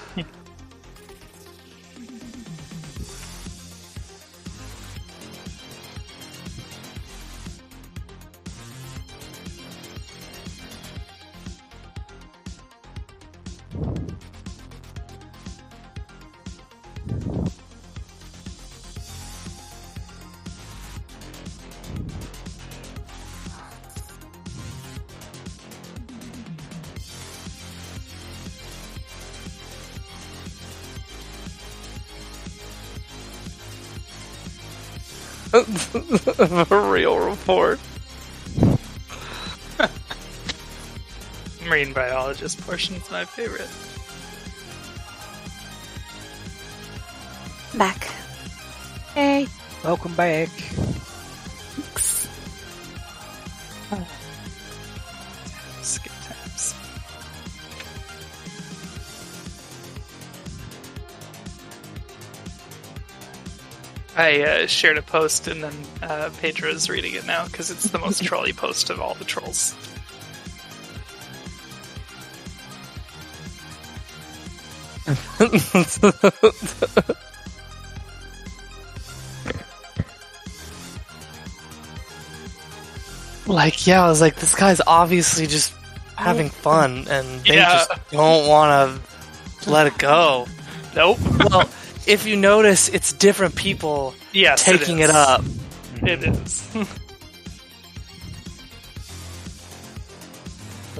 a 35.61 36.91
real 36.91 37.19
report. 37.19 37.79
Marine 41.65 41.93
biologist 41.93 42.59
portion 42.61 42.95
is 42.95 43.09
my 43.11 43.25
favorite. 43.25 43.69
Back. 47.77 48.03
Hey. 49.13 49.47
Welcome 49.83 50.15
back. 50.15 50.49
I 64.15 64.41
uh, 64.43 64.67
shared 64.67 64.97
a 64.97 65.01
post 65.01 65.47
and 65.47 65.63
then 65.63 65.73
uh, 66.01 66.29
Pedra's 66.41 66.89
reading 66.89 67.13
it 67.13 67.25
now 67.25 67.45
because 67.45 67.71
it's 67.71 67.89
the 67.89 67.99
most 67.99 68.23
trolly 68.23 68.53
post 68.53 68.89
of 68.89 68.99
all 68.99 69.13
the 69.15 69.25
trolls. 69.25 69.75
like, 83.47 83.85
yeah, 83.87 84.03
I 84.03 84.07
was 84.07 84.21
like, 84.21 84.35
this 84.37 84.55
guy's 84.55 84.81
obviously 84.85 85.47
just 85.47 85.73
having 86.15 86.49
fun, 86.49 87.05
and 87.09 87.41
they 87.43 87.55
Yeah. 87.55 87.85
just 87.87 87.91
don't 88.11 88.47
want 88.47 89.01
to 89.61 89.69
let 89.69 89.87
it 89.87 89.97
go. 89.97 90.47
Nope. 90.95 91.17
Well, 91.49 91.69
if 92.07 92.25
you 92.25 92.35
notice, 92.35 92.89
it's 92.89 93.13
different 93.13 93.55
people 93.55 94.13
Yes, 94.33 94.63
taking 94.63 94.99
it, 94.99 95.05
it 95.05 95.09
up. 95.09 95.43
It 96.01 96.23
is. 96.23 96.67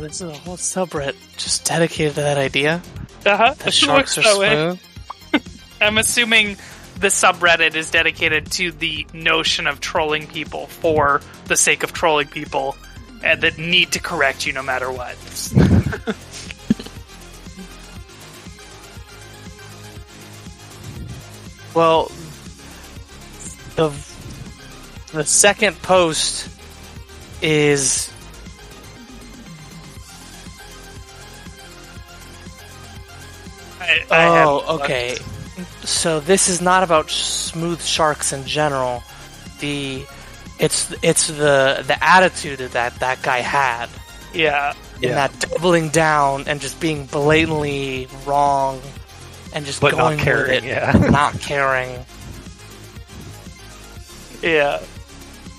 This 0.01 0.19
is 0.19 0.21
a 0.21 0.33
whole 0.33 0.57
subreddit 0.57 1.15
just 1.37 1.63
dedicated 1.63 2.15
to 2.15 2.21
that 2.21 2.37
idea. 2.39 2.81
Uh-huh. 3.23 3.53
That 3.59 3.71
sharks 3.71 4.17
are 4.17 4.23
smooth. 4.23 4.79
I'm 5.79 5.99
assuming 5.99 6.57
the 6.97 7.07
subreddit 7.07 7.75
is 7.75 7.91
dedicated 7.91 8.51
to 8.53 8.71
the 8.71 9.05
notion 9.13 9.67
of 9.67 9.79
trolling 9.79 10.25
people 10.25 10.67
for 10.67 11.21
the 11.45 11.55
sake 11.55 11.83
of 11.83 11.93
trolling 11.93 12.27
people 12.27 12.75
and 13.23 13.41
that 13.41 13.59
need 13.59 13.91
to 13.91 13.99
correct 13.99 14.45
you 14.47 14.53
no 14.53 14.63
matter 14.63 14.91
what. 14.91 15.15
Well, 21.73 22.11
the 23.76 23.89
the 25.14 25.26
second 25.26 25.81
post 25.81 26.49
is 27.41 28.11
I, 33.80 34.06
I 34.11 34.43
oh, 34.43 34.77
okay. 34.81 35.18
So 35.84 36.19
this 36.19 36.49
is 36.49 36.61
not 36.61 36.84
about 36.84 37.10
smooth 37.10 37.81
sharks 37.81 38.31
in 38.34 38.45
general. 38.45 39.03
The 39.60 40.06
it's 40.60 40.93
it's 41.02 41.27
the 41.27 41.84
the 41.85 41.98
attitude 42.02 42.60
that 42.60 42.95
that 42.99 43.22
guy 43.22 43.39
had 43.39 43.89
Yeah. 44.34 44.73
in 45.02 45.10
Yeah. 45.10 45.15
that 45.27 45.39
doubling 45.39 45.89
down 45.89 46.45
and 46.48 46.61
just 46.61 46.80
being 46.80 47.06
blatantly 47.06 48.07
wrong 48.26 48.81
and 49.53 49.65
just 49.65 49.81
But 49.81 49.95
not 49.97 50.17
caring, 50.17 50.49
with 50.55 50.63
it, 50.63 50.67
yeah. 50.67 50.91
not 51.11 51.39
caring. 51.39 52.05
Yeah. 54.41 54.81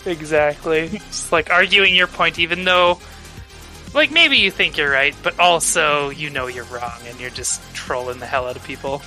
Exactly. 0.05 0.89
Just 0.89 1.31
like 1.31 1.51
arguing 1.51 1.95
your 1.95 2.09
point 2.09 2.39
even 2.39 2.65
though 2.65 2.99
like 3.95 4.11
maybe 4.11 4.39
you 4.39 4.51
think 4.51 4.77
you're 4.77 4.91
right, 4.91 5.15
but 5.23 5.39
also 5.39 6.09
you 6.11 6.31
know 6.31 6.47
you're 6.47 6.65
wrong 6.65 6.99
and 7.07 7.21
you're 7.21 7.31
just 7.31 7.61
trolling 7.75 8.19
the 8.19 8.27
hell 8.27 8.47
out 8.47 8.57
of 8.57 8.65
people. 8.65 9.03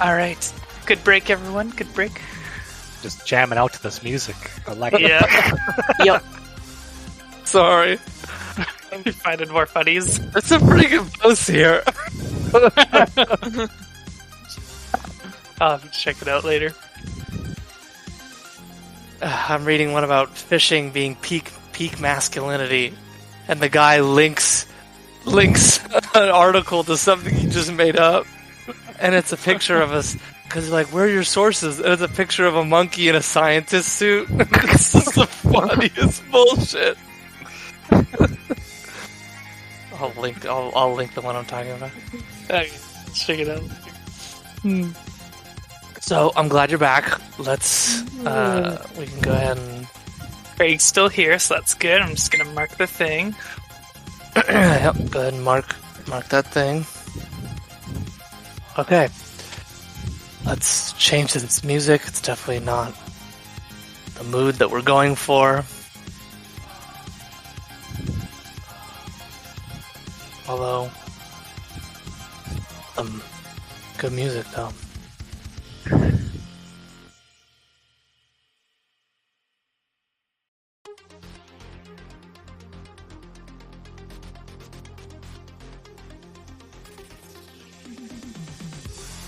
All 0.00 0.14
right. 0.14 0.52
Good 0.86 1.04
break, 1.04 1.30
everyone. 1.30 1.70
Good 1.70 1.92
break. 1.94 2.20
Just 3.02 3.26
jamming 3.26 3.58
out 3.58 3.72
to 3.74 3.82
this 3.82 4.02
music. 4.02 4.36
I 4.66 4.74
like 4.74 4.94
it. 4.94 5.02
Yeah. 5.02 5.56
Yep. 6.04 6.24
Sorry, 7.44 7.98
you 9.04 9.12
finding 9.12 9.50
more 9.50 9.66
funnies. 9.66 10.18
that's 10.30 10.50
a 10.50 10.58
pretty 10.58 10.88
good 10.88 11.12
post 11.14 11.48
here. 11.50 11.82
I'll 15.60 15.78
have 15.78 15.82
to 15.82 15.90
check 15.90 16.22
it 16.22 16.28
out 16.28 16.44
later. 16.44 16.74
Uh, 19.20 19.46
I'm 19.48 19.64
reading 19.64 19.92
one 19.92 20.04
about 20.04 20.30
fishing 20.36 20.90
being 20.90 21.14
peak 21.16 21.50
peak 21.72 22.00
masculinity, 22.00 22.94
and 23.48 23.60
the 23.60 23.68
guy 23.68 24.00
links 24.00 24.66
links 25.24 25.78
an 26.14 26.28
article 26.30 26.84
to 26.84 26.96
something 26.96 27.34
he 27.34 27.48
just 27.48 27.72
made 27.72 27.96
up, 27.96 28.26
and 28.98 29.14
it's 29.14 29.32
a 29.32 29.36
picture 29.36 29.80
of 29.80 29.92
us. 29.92 30.16
Because 30.52 30.68
like, 30.68 30.88
where 30.88 31.06
are 31.06 31.08
your 31.08 31.24
sources? 31.24 31.78
And 31.78 31.88
it's 31.94 32.02
a 32.02 32.08
picture 32.08 32.44
of 32.44 32.56
a 32.56 32.62
monkey 32.62 33.08
in 33.08 33.16
a 33.16 33.22
scientist 33.22 33.88
suit. 33.88 34.28
this 34.36 34.94
is 34.94 35.06
the 35.14 35.26
funniest 35.26 36.22
bullshit. 36.30 36.98
I'll 39.98 40.12
link. 40.20 40.44
I'll, 40.44 40.70
I'll 40.76 40.92
link 40.92 41.14
the 41.14 41.22
one 41.22 41.36
I'm 41.36 41.46
talking 41.46 41.72
about. 41.72 41.90
Okay, 42.44 42.70
let's 42.70 43.24
check 43.24 43.38
it 43.38 43.48
out. 43.48 43.62
So 46.02 46.32
I'm 46.36 46.48
glad 46.48 46.70
you're 46.70 46.78
back. 46.78 47.18
Let's. 47.38 48.02
Uh, 48.26 48.86
we 48.98 49.06
can 49.06 49.20
go 49.22 49.32
ahead 49.32 49.56
and. 49.56 49.88
Craig's 50.56 50.84
still 50.84 51.08
here, 51.08 51.38
so 51.38 51.54
that's 51.54 51.72
good. 51.72 52.02
I'm 52.02 52.10
just 52.10 52.30
gonna 52.30 52.52
mark 52.52 52.76
the 52.76 52.86
thing. 52.86 53.34
yep, 54.36 54.96
go 55.08 55.20
ahead 55.20 55.32
and 55.32 55.42
mark 55.42 55.74
mark 56.06 56.28
that 56.28 56.44
thing. 56.48 56.84
Okay. 58.78 59.08
Let's 60.44 60.92
change 60.94 61.32
this 61.32 61.64
music. 61.64 62.02
It's 62.06 62.20
definitely 62.20 62.64
not 62.64 62.94
the 64.14 64.24
mood 64.24 64.56
that 64.56 64.70
we're 64.70 64.82
going 64.82 65.14
for. 65.14 65.64
Although 70.48 70.90
um 72.98 73.22
good 73.98 74.12
music 74.12 74.46
though. 74.54 74.72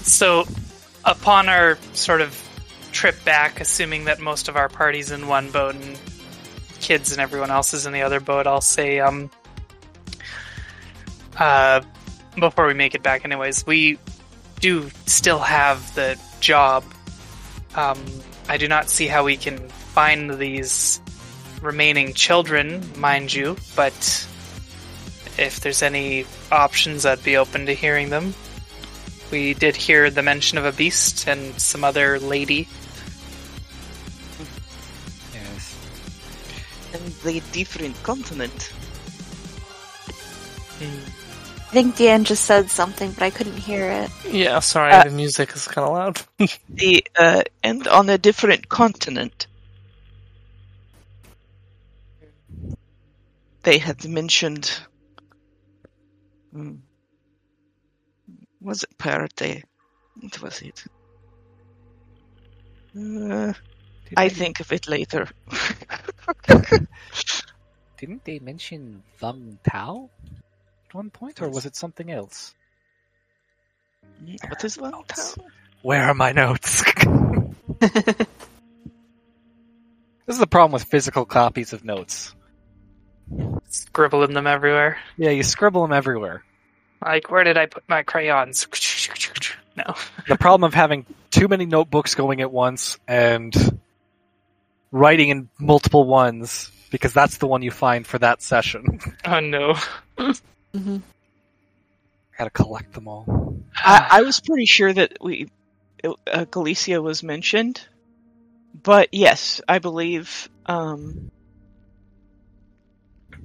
So, 0.03 0.47
upon 1.05 1.49
our 1.49 1.79
sort 1.93 2.21
of 2.21 2.41
trip 2.93 3.23
back, 3.25 3.61
assuming 3.61 4.05
that 4.05 4.21
most 4.21 4.49
of 4.49 4.57
our 4.57 4.69
party's 4.69 5.11
in 5.11 5.27
one 5.27 5.51
boat 5.51 5.75
and 5.75 5.99
kids 6.81 7.13
and 7.13 7.21
everyone 7.21 7.51
else 7.51 7.75
is 7.75 7.87
in 7.87 7.93
the 7.93 8.03
other 8.03 8.21
boat, 8.21 8.47
I'll 8.47 8.61
say, 8.61 9.01
um, 9.01 9.31
uh, 11.39 11.81
before 12.39 12.67
we 12.67 12.75
make 12.75 12.95
it 12.95 13.03
back, 13.03 13.25
anyways, 13.25 13.67
we 13.67 13.99
do 14.61 14.91
still 15.07 15.41
have 15.41 15.95
the 15.95 16.19
job. 16.41 16.85
Um, 17.75 18.03
I 18.49 18.57
do 18.57 18.69
not 18.69 18.89
see 18.89 19.07
how 19.07 19.25
we 19.25 19.37
can 19.37 19.59
find 19.69 20.39
these 20.39 21.01
remaining 21.61 22.13
children, 22.15 22.83
mind 22.97 23.33
you, 23.33 23.57
but 23.75 23.95
if 25.39 25.61
there's 25.61 25.83
any 25.83 26.27
options, 26.53 27.05
I'd 27.07 27.25
be 27.25 27.37
open 27.37 27.67
to 27.67 27.75
hearing 27.75 28.11
them. 28.11 28.35
We 29.35 29.53
did 29.53 29.75
hear 29.75 30.11
the 30.11 30.23
mention 30.23 30.59
of 30.59 30.65
a 30.65 30.71
beast 30.71 31.27
and 31.27 31.61
some 31.61 31.83
other 31.83 32.21
lady. 32.21 32.69
Yes. 35.35 35.75
And 36.93 37.13
the 37.25 37.43
different 37.51 38.01
continent. 38.05 38.73
I 40.81 41.73
think 41.73 41.97
Deanne 41.97 42.23
just 42.23 42.45
said 42.45 42.71
something, 42.71 43.11
but 43.11 43.25
I 43.25 43.31
couldn't 43.31 43.57
hear 43.57 43.91
it. 43.91 44.11
Yeah, 44.31 44.61
sorry, 44.61 44.93
Uh, 44.93 45.03
the 45.03 45.11
music 45.11 45.51
is 45.57 45.67
kind 45.67 45.89
of 45.89 45.95
loud. 45.95 46.21
The 46.69 47.05
uh, 47.19 47.43
and 47.65 47.89
on 47.89 48.09
a 48.09 48.19
different 48.19 48.69
continent. 48.69 49.49
They 53.65 53.79
had 53.79 54.07
mentioned. 54.07 54.71
Hmm. 56.53 56.84
Was 58.65 58.83
it 58.83 58.97
Parate? 58.97 59.63
What 60.21 60.41
was 60.41 60.63
it? 60.63 60.85
Uh, 62.97 63.53
I 64.17 64.31
think 64.31 64.61
of 64.61 64.73
it 64.73 64.89
later. 64.89 65.29
Didn't 67.99 68.25
they 68.25 68.39
mention 68.39 69.03
Vung 69.21 69.59
Tao 69.63 70.09
at 70.89 70.95
one 70.95 71.11
point, 71.11 71.43
or 71.43 71.51
was 71.51 71.67
it 71.67 71.77
something 71.77 72.11
else? 72.11 72.55
what 74.49 74.65
is 74.65 74.79
one 74.79 74.93
town? 75.05 75.35
Where 75.83 76.05
are 76.05 76.15
my 76.15 76.33
notes? 76.33 76.83
this 77.81 78.27
is 80.29 80.39
the 80.39 80.47
problem 80.47 80.73
with 80.73 80.85
physical 80.85 81.27
copies 81.27 81.75
of 81.75 81.85
notes. 81.85 82.35
Scribbling 83.69 84.33
them 84.33 84.47
everywhere. 84.47 84.97
Yeah, 85.19 85.31
you 85.31 85.43
scribble 85.43 85.83
them 85.83 85.93
everywhere. 85.93 86.43
Like, 87.05 87.31
where 87.31 87.45
did 87.45 87.59
I 87.59 87.67
put 87.67 87.85
my 87.89 88.03
crayons? 88.03 88.67
No. 89.77 89.97
The 90.29 90.37
problem 90.37 90.63
of 90.63 90.73
having 90.73 91.05
too 91.33 91.49
many 91.49 91.67
notebooks 91.67 92.15
going 92.15 92.41
at 92.41 92.53
once 92.53 92.97
and 93.09 93.81
writing 94.93 95.31
in 95.31 95.49
multiple 95.59 96.05
ones 96.05 96.71
because 96.91 97.13
that's 97.13 97.39
the 97.39 97.49
one 97.49 97.63
you 97.63 97.73
find 97.73 98.07
for 98.07 98.21
that 98.21 98.41
session. 98.41 99.01
Oh 99.25 99.41
no. 99.41 99.75
Gotta 102.39 102.51
collect 102.51 102.93
them 102.93 103.09
all. 103.09 103.59
I, 103.75 104.07
I 104.13 104.23
was 104.23 104.39
pretty 104.39 104.67
sure 104.67 104.93
that 104.93 105.19
we 105.21 105.49
uh, 106.05 106.45
Galicia 106.45 107.03
was 107.03 107.25
mentioned, 107.25 107.85
but 108.81 109.09
yes, 109.11 109.61
I 109.67 109.81
believe. 109.81 110.49
Um, 110.67 111.33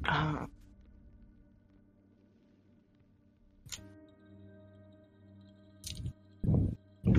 uh, 0.08 0.46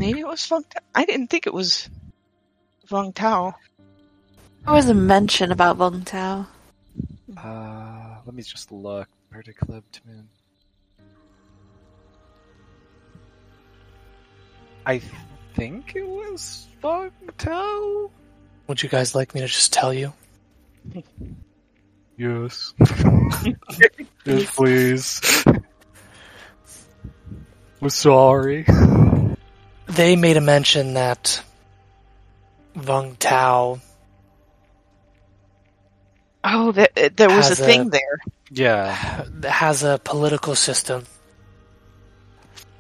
maybe 0.00 0.20
it 0.20 0.26
was 0.26 0.44
Feng 0.44 0.64
Tao. 0.64 0.80
I 0.94 1.04
didn't 1.04 1.28
think 1.28 1.46
it 1.46 1.54
was 1.54 1.88
Feng 2.86 3.12
Tao. 3.12 3.54
There 4.64 4.74
was 4.74 4.88
a 4.88 4.94
mention 4.94 5.52
about 5.52 5.76
Vung 5.78 6.04
Tao. 6.04 6.46
Uh, 7.36 8.16
let 8.24 8.34
me 8.34 8.42
just 8.42 8.72
look. 8.72 9.08
Party 9.30 9.52
Club 9.52 9.84
Moon. 10.06 10.28
I 14.86 15.00
think 15.54 15.94
it 15.94 16.06
was 16.06 16.66
Feng 16.82 17.12
Tao. 17.38 18.10
Would 18.66 18.82
you 18.82 18.88
guys 18.88 19.14
like 19.14 19.34
me 19.34 19.42
to 19.42 19.46
just 19.46 19.72
tell 19.72 19.94
you? 19.94 20.12
Yes. 22.16 22.74
yes, 24.24 24.56
please. 24.56 25.44
We're 27.80 27.88
sorry. 27.90 28.66
They 29.90 30.16
made 30.16 30.36
a 30.36 30.40
mention 30.40 30.94
that 30.94 31.42
Vung 32.76 33.16
Tao 33.18 33.80
Oh, 36.42 36.72
that, 36.72 37.16
there 37.16 37.28
was 37.28 37.50
a 37.50 37.52
a- 37.62 37.66
thing 37.66 37.90
there. 37.90 38.18
Yeah. 38.50 39.24
has 39.44 39.82
a 39.84 40.00
political 40.02 40.54
system 40.56 41.04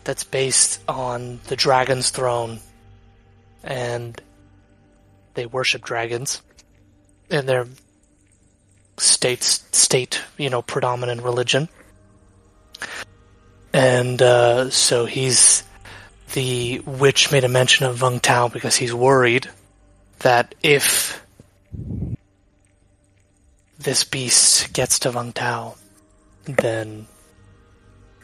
that's 0.04 0.24
based 0.24 0.80
on 0.88 1.40
the 1.48 1.56
dragon's 1.56 2.10
throne 2.10 2.58
and 3.62 4.20
they 5.34 5.46
worship 5.46 5.84
dragons 5.84 6.42
in 7.30 7.46
their 7.46 7.66
state 8.96 9.42
state 9.42 10.20
you 10.38 10.50
know 10.50 10.62
predominant 10.62 11.22
religion 11.22 11.68
and 13.72 14.20
uh, 14.22 14.68
so 14.70 15.04
he's 15.06 15.62
the 16.32 16.80
witch 16.80 17.32
made 17.32 17.44
a 17.44 17.48
mention 17.48 17.86
of 17.86 17.98
Vung 17.98 18.20
Tao 18.20 18.48
because 18.48 18.76
he's 18.76 18.94
worried 18.94 19.48
that 20.20 20.54
if 20.62 21.24
this 23.78 24.04
beast 24.04 24.72
gets 24.72 24.98
to 25.00 25.10
Vung 25.10 25.32
Tao 25.32 25.74
then 26.44 27.06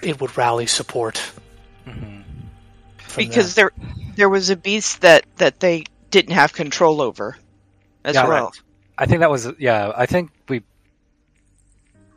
it 0.03 0.21
would 0.21 0.37
rally 0.37 0.67
support. 0.67 1.21
Mhm. 1.87 2.23
because 3.17 3.55
them. 3.55 3.71
there 3.77 3.89
there 4.17 4.29
was 4.29 4.51
a 4.51 4.57
beast 4.57 5.01
that 5.03 5.25
that 5.37 5.61
they 5.61 5.85
didn't 6.11 6.35
have 6.35 6.53
control 6.53 7.01
over 7.01 7.37
as 8.05 8.15
Yeah, 8.15 8.27
well. 8.29 8.53
I 8.99 9.07
think 9.07 9.21
that 9.21 9.31
was 9.31 9.49
yeah. 9.59 9.93
I 9.95 10.07
think 10.07 10.31
we 10.49 10.63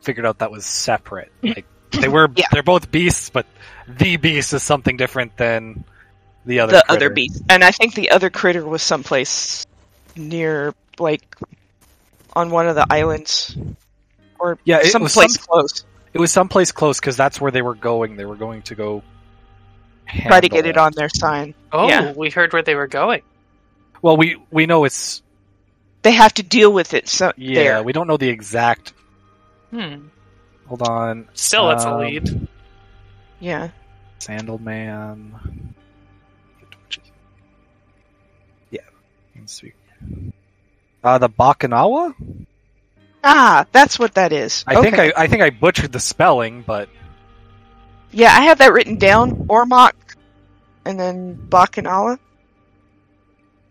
figured 0.02 0.24
out 0.26 0.38
that 0.38 0.50
was 0.50 0.64
separate. 0.66 1.30
Like 1.42 1.66
they 1.92 2.08
were, 2.08 2.28
Yeah. 2.36 2.46
they're 2.52 2.62
both 2.62 2.90
beasts, 2.90 3.30
but 3.30 3.46
the 3.88 4.16
beast 4.16 4.52
is 4.52 4.62
something 4.62 4.96
different 4.96 5.36
than 5.36 5.84
the 6.46 6.60
other. 6.60 6.72
the 6.72 6.82
critter. 6.86 7.04
other 7.06 7.10
beast, 7.14 7.42
and 7.48 7.62
I 7.64 7.70
think 7.70 7.94
the 7.94 8.10
other 8.10 8.30
critter 8.30 8.64
was 8.66 8.82
someplace 8.82 9.66
near, 10.16 10.74
like, 10.98 11.36
on 12.34 12.50
one 12.50 12.68
of 12.68 12.74
the 12.76 12.86
islands, 12.90 13.56
or 14.38 14.58
Yeah, 14.64 14.76
it 14.78 14.82
was 14.84 14.92
someplace 14.92 15.34
some- 15.34 15.44
close. 15.44 15.84
It 16.12 16.18
was 16.18 16.32
someplace 16.32 16.72
close 16.72 16.98
because 16.98 17.16
that's 17.16 17.40
where 17.40 17.52
they 17.52 17.62
were 17.62 17.74
going. 17.76 18.16
They 18.16 18.24
were 18.24 18.34
going 18.36 18.62
to 18.62 18.74
go 18.74 19.02
Try 20.08 20.40
to 20.40 20.48
get 20.48 20.64
handle 20.64 20.70
it 20.70 20.76
on 20.86 20.92
their 20.96 21.08
sign. 21.08 21.54
Oh, 21.72 21.86
Yeah. 21.88 22.12
we 22.16 22.30
heard 22.30 22.52
where 22.52 22.62
they 22.62 22.74
were 22.74 22.88
going. 22.88 23.22
Well, 24.02 24.16
we 24.16 24.36
we 24.50 24.66
know 24.66 24.84
it's 24.84 25.22
They 26.02 26.10
have 26.10 26.34
to 26.34 26.42
deal 26.42 26.72
with 26.72 26.94
it. 26.94 27.06
So 27.06 27.30
yeah. 27.36 27.54
there. 27.62 27.82
We 27.84 27.92
don't 27.92 28.08
know 28.08 28.16
the 28.16 28.28
exact. 28.28 28.92
Hmm. 29.70 30.08
Hold 30.70 30.82
on, 30.88 31.28
Still, 31.34 31.66
that's 31.66 31.84
a 31.84 31.90
Um, 31.90 32.00
lead. 32.00 32.48
Yeah. 33.40 33.70
Sandalman. 34.20 35.32
Yeah, 38.70 38.80
let's. 39.36 39.62
Uh, 41.02 41.18
the 41.18 41.28
Bakunawa. 41.28 42.14
Ah, 43.24 43.66
that's 43.72 43.98
what 43.98 44.14
that 44.14 44.32
is. 44.32 44.62
I 44.64 44.80
think 44.80 44.96
I 45.00 45.12
I 45.16 45.26
think 45.26 45.42
I 45.42 45.50
butchered 45.50 45.90
the 45.90 45.98
spelling, 45.98 46.62
but 46.62 46.88
Yeah, 48.12 48.32
I 48.32 48.42
have 48.42 48.58
that 48.58 48.72
written 48.72 48.94
down. 48.94 49.48
Ormok, 49.48 49.94
and 50.84 51.00
then 51.00 51.36
Bacchanala. 51.48 52.20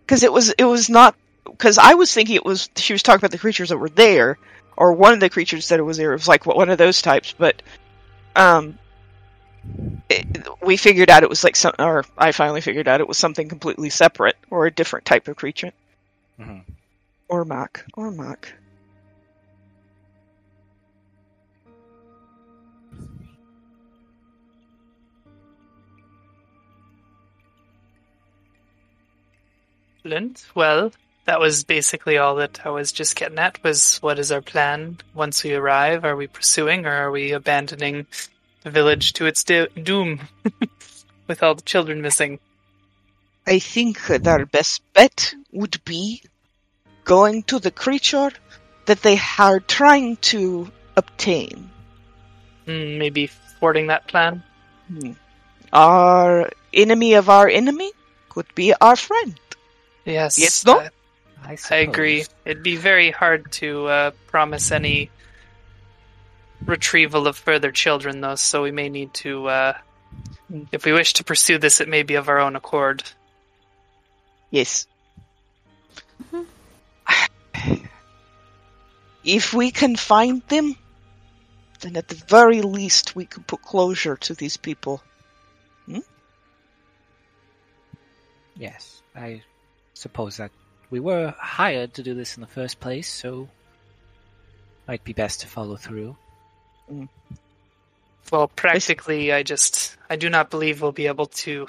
Because 0.06 0.24
it 0.24 0.34
was 0.34 0.50
it 0.50 0.66
was 0.66 0.90
not 0.90 1.16
because 1.46 1.78
I 1.78 1.94
was 1.94 2.14
thinking 2.14 2.36
it 2.36 2.44
was 2.46 2.70
she 2.76 2.92
was 2.92 3.04
talking 3.04 3.20
about 3.20 3.32
the 3.32 3.38
creatures 3.38 3.70
that 3.70 3.78
were 3.78 3.90
there, 3.90 4.38
or 4.80 4.94
one 4.94 5.14
of 5.14 5.20
the 5.20 5.30
creatures 5.30 5.68
that 5.70 5.84
was 5.84 5.98
there. 5.98 6.14
It 6.14 6.16
was 6.16 6.28
like 6.28 6.46
one 6.46 6.70
of 6.70 6.78
those 6.80 7.02
types, 7.02 7.36
but 7.38 7.62
um, 8.36 8.80
it, 10.10 10.48
we 10.64 10.78
figured 10.78 11.10
out 11.10 11.22
it 11.24 11.30
was 11.30 11.44
like 11.44 11.58
some, 11.58 11.74
or 11.78 12.06
I 12.18 12.32
finally 12.32 12.62
figured 12.62 12.88
out 12.88 13.02
it 13.02 13.08
was 13.08 13.18
something 13.18 13.50
completely 13.50 13.90
separate 13.90 14.38
or 14.50 14.66
a 14.66 14.72
different 14.72 15.06
type 15.06 15.28
of 15.28 15.36
creature. 15.36 15.72
Mhm. 16.40 16.64
Ormok, 17.30 17.84
Ormok. 17.98 18.46
Excellent. 30.04 30.46
Well, 30.56 30.92
that 31.30 31.40
was 31.40 31.64
basically 31.64 32.18
all 32.18 32.38
that 32.38 32.60
I 32.66 32.72
was 32.72 32.92
just 32.92 33.16
getting 33.16 33.38
at. 33.38 33.64
Was 33.64 34.00
what 34.02 34.18
is 34.18 34.32
our 34.32 34.42
plan 34.42 34.98
once 35.14 35.44
we 35.44 35.54
arrive? 35.54 36.04
Are 36.04 36.16
we 36.16 36.26
pursuing, 36.26 36.88
or 36.88 36.92
are 36.92 37.12
we 37.12 37.34
abandoning 37.34 38.08
the 38.64 38.72
village 38.72 39.14
to 39.14 39.28
its 39.28 39.44
do- 39.44 39.68
doom, 39.68 40.22
with 41.28 41.44
all 41.44 41.54
the 41.54 41.62
children 41.62 42.02
missing? 42.02 42.40
I 43.46 43.60
think 43.60 44.08
that 44.08 44.28
our 44.28 44.48
best 44.48 44.82
bet 44.94 45.36
would 45.52 45.80
be 45.86 46.24
going 47.04 47.44
to 47.44 47.60
the 47.60 47.70
creature 47.70 48.32
that 48.88 49.04
they 49.04 49.20
are 49.38 49.60
trying 49.60 50.18
to 50.34 50.72
obtain. 50.98 51.70
Hmm, 52.66 52.98
maybe 52.98 53.28
thwarting 53.60 53.86
that 53.88 54.08
plan. 54.08 54.42
Hmm. 54.88 55.12
Our 55.72 56.50
enemy 56.74 57.14
of 57.14 57.30
our 57.30 57.48
enemy 57.48 57.92
could 58.30 58.48
be 58.56 58.74
our 58.74 58.96
friend. 58.96 59.40
Yes. 60.06 60.40
Yes, 60.40 60.66
no? 60.66 60.90
I, 61.44 61.58
I 61.72 61.76
agree. 61.78 62.26
It'd 62.46 62.64
be 62.64 62.76
very 62.76 63.12
hard 63.12 63.52
to 63.54 63.88
uh, 63.88 64.12
promise 64.28 64.72
any 64.72 65.10
retrieval 66.66 67.28
of 67.28 67.38
further 67.38 67.72
children, 67.72 68.22
though. 68.22 68.36
So 68.36 68.64
we 68.64 68.72
may 68.72 68.90
need 68.90 69.14
to, 69.16 69.48
uh, 69.48 69.78
if 70.72 70.86
we 70.86 70.92
wish 70.92 71.14
to 71.14 71.24
pursue 71.24 71.58
this, 71.58 71.82
it 71.82 71.88
may 71.88 72.04
be 72.04 72.16
of 72.16 72.30
our 72.30 72.40
own 72.40 72.56
accord. 72.56 73.04
Yes. 74.52 74.88
If 79.24 79.54
we 79.54 79.72
can 79.72 79.96
find 79.96 80.42
them, 80.48 80.76
then 81.82 81.98
at 81.98 82.08
the 82.08 82.16
very 82.16 82.62
least 82.62 83.16
we 83.16 83.26
could 83.26 83.48
put 83.48 83.62
closure 83.62 84.18
to 84.18 84.34
these 84.34 84.58
people. 84.58 85.02
Yes, 88.60 89.02
I 89.16 89.42
suppose 89.94 90.36
that 90.38 90.52
we 90.90 91.00
were 91.00 91.34
hired 91.38 91.94
to 91.96 92.04
do 92.04 92.14
this 92.14 92.36
in 92.36 92.42
the 92.42 92.48
first 92.48 92.80
place, 92.80 93.08
so 93.08 93.48
might 94.88 95.04
be 95.04 95.14
best 95.14 95.42
to 95.42 95.48
follow 95.48 95.76
through. 95.76 96.16
Well, 98.32 98.48
practically, 98.48 99.32
I 99.32 99.44
just 99.44 99.98
I 100.10 100.16
do 100.16 100.30
not 100.30 100.50
believe 100.50 100.82
we'll 100.82 100.92
be 100.92 101.08
able 101.08 101.28
to 101.28 101.68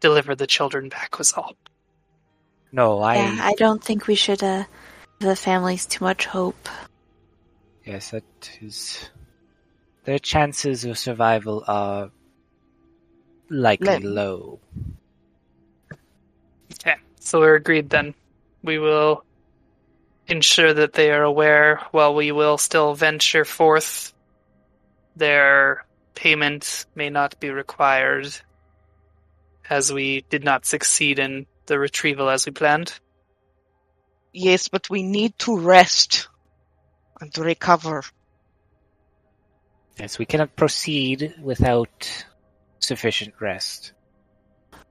deliver 0.00 0.34
the 0.34 0.46
children 0.46 0.88
back. 0.88 1.18
Was 1.18 1.32
all. 1.32 1.54
no, 2.72 3.00
I 3.00 3.16
yeah, 3.16 3.38
I 3.40 3.54
don't 3.54 3.82
think 3.82 4.06
we 4.06 4.14
should 4.14 4.42
uh, 4.42 4.64
give 5.18 5.28
the 5.28 5.36
families 5.36 5.86
too 5.86 6.04
much 6.04 6.26
hope. 6.26 6.68
Yes, 7.84 8.10
that 8.10 8.24
is. 8.60 9.10
Their 10.04 10.18
chances 10.18 10.84
of 10.84 10.96
survival 10.96 11.64
are 11.66 12.10
likely 13.48 13.86
Let- 13.86 14.02
low. 14.02 14.60
Okay, 16.72 16.96
so 17.18 17.40
we're 17.40 17.56
agreed 17.56 17.90
then. 17.90 18.14
We 18.62 18.78
will 18.78 19.24
ensure 20.26 20.72
that 20.72 20.92
they 20.92 21.10
are 21.10 21.22
aware 21.22 21.80
while 21.90 22.14
we 22.14 22.32
will 22.32 22.58
still 22.58 22.94
venture 22.94 23.44
forth. 23.44 24.12
Their 25.16 25.86
payment 26.14 26.86
may 26.94 27.10
not 27.10 27.40
be 27.40 27.50
required 27.50 28.28
as 29.68 29.92
we 29.92 30.24
did 30.30 30.44
not 30.44 30.66
succeed 30.66 31.18
in 31.18 31.46
the 31.66 31.78
retrieval 31.78 32.28
as 32.28 32.46
we 32.46 32.52
planned. 32.52 32.98
Yes, 34.32 34.68
but 34.68 34.90
we 34.90 35.02
need 35.02 35.38
to 35.40 35.58
rest 35.58 36.28
and 37.20 37.32
to 37.34 37.42
recover. 37.42 38.02
Yes, 39.98 40.18
we 40.18 40.24
cannot 40.24 40.56
proceed 40.56 41.34
without 41.42 42.24
sufficient 42.78 43.34
rest. 43.40 43.92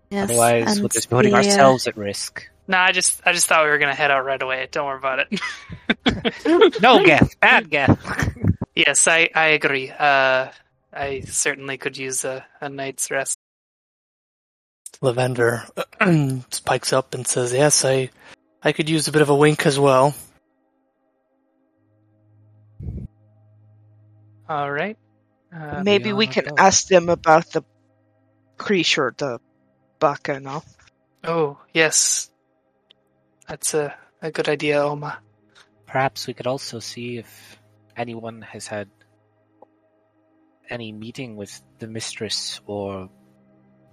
Yes, 0.09 0.29
Otherwise, 0.29 0.79
we'll 0.79 0.89
just 0.89 1.09
putting 1.09 1.31
the, 1.31 1.37
uh, 1.37 1.43
ourselves 1.43 1.87
at 1.87 1.97
risk. 1.97 2.49
No, 2.69 2.77
I 2.77 2.91
just 2.91 3.19
I 3.25 3.33
just 3.33 3.47
thought 3.47 3.63
we 3.63 3.71
were 3.71 3.79
gonna 3.79 3.95
head 3.95 4.11
out 4.11 4.23
right 4.23 4.39
away. 4.39 4.67
Don't 4.71 4.85
worry 4.85 4.99
about 4.99 5.19
it. 5.19 5.41
No, 6.81 7.03
Geth! 7.03 7.39
Bad 7.39 7.69
Geth! 7.69 7.97
yes, 8.75 9.07
I 9.07 9.29
I 9.33 9.47
agree. 9.49 9.89
Uh, 9.89 10.49
I 10.93 11.21
certainly 11.21 11.77
could 11.77 11.97
use 11.97 12.23
a, 12.25 12.45
a 12.61 12.69
night's 12.69 13.09
rest. 13.09 13.37
Lavender 15.01 15.63
spikes 16.51 16.93
up 16.93 17.13
and 17.15 17.25
says, 17.25 17.53
"Yes, 17.53 17.85
I, 17.85 18.09
I 18.63 18.71
could 18.71 18.89
use 18.89 19.07
a 19.07 19.11
bit 19.11 19.21
of 19.23 19.29
a 19.29 19.35
wink 19.35 19.65
as 19.65 19.79
well." 19.79 20.13
All 24.47 24.71
right. 24.71 24.97
Uh, 25.55 25.81
Maybe 25.83 26.13
we 26.13 26.27
can 26.27 26.45
go. 26.45 26.55
ask 26.57 26.87
them 26.87 27.09
about 27.09 27.51
the 27.51 27.63
creature, 28.57 29.13
the 29.17 29.39
bacchanal. 29.99 30.63
Oh, 31.23 31.57
yes. 31.73 32.29
That's 33.49 33.73
a, 33.73 33.95
a 34.21 34.29
good 34.29 34.47
idea, 34.47 34.79
Oma. 34.83 35.17
Perhaps 35.87 36.27
we 36.27 36.35
could 36.35 36.45
also 36.45 36.77
see 36.79 37.17
if 37.17 37.59
anyone 37.97 38.43
has 38.43 38.67
had 38.67 38.87
any 40.69 40.91
meeting 40.91 41.35
with 41.35 41.59
the 41.79 41.87
mistress 41.87 42.61
or 42.67 43.09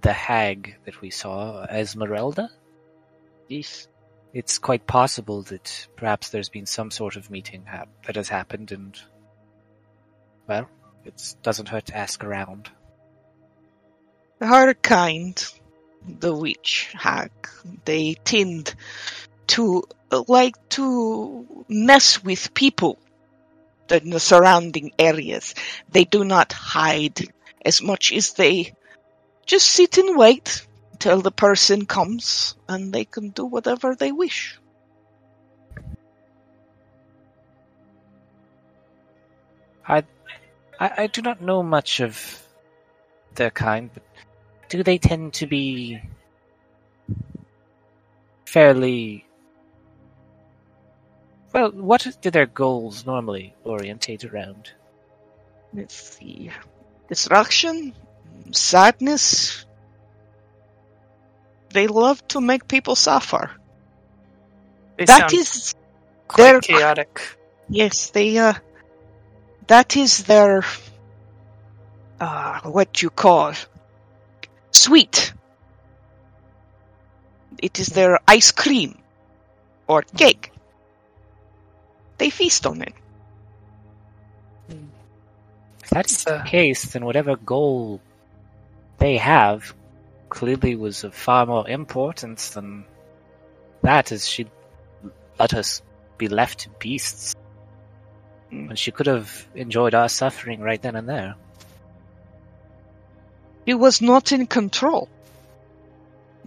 the 0.02 0.12
hag 0.12 0.76
that 0.84 1.00
we 1.00 1.08
saw, 1.08 1.64
Esmeralda. 1.64 2.50
Yes. 3.48 3.88
It's 4.34 4.58
quite 4.58 4.86
possible 4.86 5.40
that 5.44 5.88
perhaps 5.96 6.28
there's 6.28 6.50
been 6.50 6.66
some 6.66 6.90
sort 6.90 7.16
of 7.16 7.30
meeting 7.30 7.64
hap- 7.64 8.04
that 8.04 8.16
has 8.16 8.28
happened, 8.28 8.72
and 8.72 8.94
well, 10.46 10.68
it 11.06 11.34
doesn't 11.42 11.70
hurt 11.70 11.86
to 11.86 11.96
ask 11.96 12.22
around. 12.22 12.68
Her 14.38 14.74
kind, 14.74 15.42
the 16.06 16.34
witch 16.34 16.92
hag, 16.92 17.30
they 17.86 18.14
tend 18.22 18.74
to 19.48 19.85
like 20.28 20.56
to 20.70 21.64
mess 21.68 22.23
with 22.23 22.55
people 22.55 22.98
in 23.90 24.10
the 24.10 24.20
surrounding 24.20 24.93
areas. 24.98 25.55
They 25.90 26.05
do 26.05 26.24
not 26.24 26.52
hide 26.52 27.20
as 27.64 27.82
much 27.82 28.12
as 28.12 28.32
they 28.32 28.74
just 29.44 29.66
sit 29.68 29.98
and 29.98 30.16
wait 30.16 30.66
till 30.98 31.20
the 31.20 31.31
person 31.31 31.86
comes 31.86 32.56
and 32.68 32.93
they 32.93 33.05
can 33.05 33.31
do 33.31 33.44
whatever 33.44 33.94
they 33.94 34.12
wish. 34.12 34.59
I, 39.86 40.02
I, 40.81 40.90
I 40.98 41.06
do 41.06 41.23
not 41.23 41.40
know 41.40 41.62
much 41.62 42.01
of 42.01 42.43
their 43.35 43.51
kind, 43.51 43.90
but 43.93 44.02
do 44.68 44.82
they 44.82 44.98
tend 44.98 45.35
to 45.35 45.47
be 45.47 46.01
fairly 48.47 49.25
well? 51.56 51.70
What 51.70 52.06
do 52.20 52.30
their 52.30 52.46
goals 52.46 53.06
normally 53.06 53.54
orientate 53.64 54.24
around? 54.24 54.70
Let's 55.72 55.94
see. 55.94 56.50
Destruction, 57.08 57.94
sadness. 58.52 59.64
They 61.70 61.86
love 61.86 62.26
to 62.28 62.40
make 62.40 62.68
people 62.68 62.94
suffer. 62.94 63.50
They 64.96 65.04
That 65.04 65.30
sound 65.30 65.32
is 65.34 65.74
quite 66.28 66.44
their 66.44 66.60
chaotic. 66.60 67.20
Yes, 67.68 68.10
they, 68.10 68.38
uh, 68.38 68.54
that 69.66 69.96
is 69.96 70.24
their, 70.24 70.64
uh, 72.20 72.60
what 72.60 73.02
you 73.02 73.10
call, 73.10 73.54
sweet. 74.70 75.32
It 77.58 77.80
is 77.80 77.88
their 77.88 78.20
ice 78.28 78.52
cream 78.52 78.98
or 79.86 80.02
cake. 80.02 80.52
They 82.18 82.30
feast 82.30 82.66
on 82.66 82.82
it. 82.82 82.94
If 85.82 85.90
that 85.90 86.10
is 86.10 86.24
the 86.24 86.43
case, 86.47 86.84
then 86.86 87.05
whatever 87.05 87.36
goal 87.36 88.01
they 88.98 89.18
have 89.18 89.74
clearly 90.28 90.74
was 90.74 91.05
of 91.05 91.14
far 91.14 91.47
more 91.47 91.68
importance 91.68 92.51
than 92.51 92.84
that, 93.82 94.10
as 94.10 94.28
she 94.28 94.47
let 95.38 95.55
us 95.55 95.82
be 96.18 96.28
left 96.28 96.60
to 96.60 96.70
beasts. 96.80 97.34
Mm. 98.51 98.68
When 98.68 98.76
she 98.76 98.90
could 98.90 99.06
have 99.06 99.47
enjoyed 99.55 99.94
our 99.94 100.09
suffering 100.09 100.60
right 100.60 100.80
then 100.80 100.97
and 100.97 101.09
there. 101.09 101.34
He 103.64 103.74
was 103.74 104.01
not 104.01 104.32
in 104.32 104.47
control. 104.47 105.09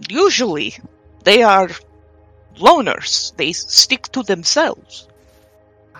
Usually, 0.08 0.76
they 1.24 1.42
are 1.42 1.68
loners. 2.56 3.34
They 3.36 3.52
stick 3.52 4.02
to 4.12 4.22
themselves. 4.22 5.06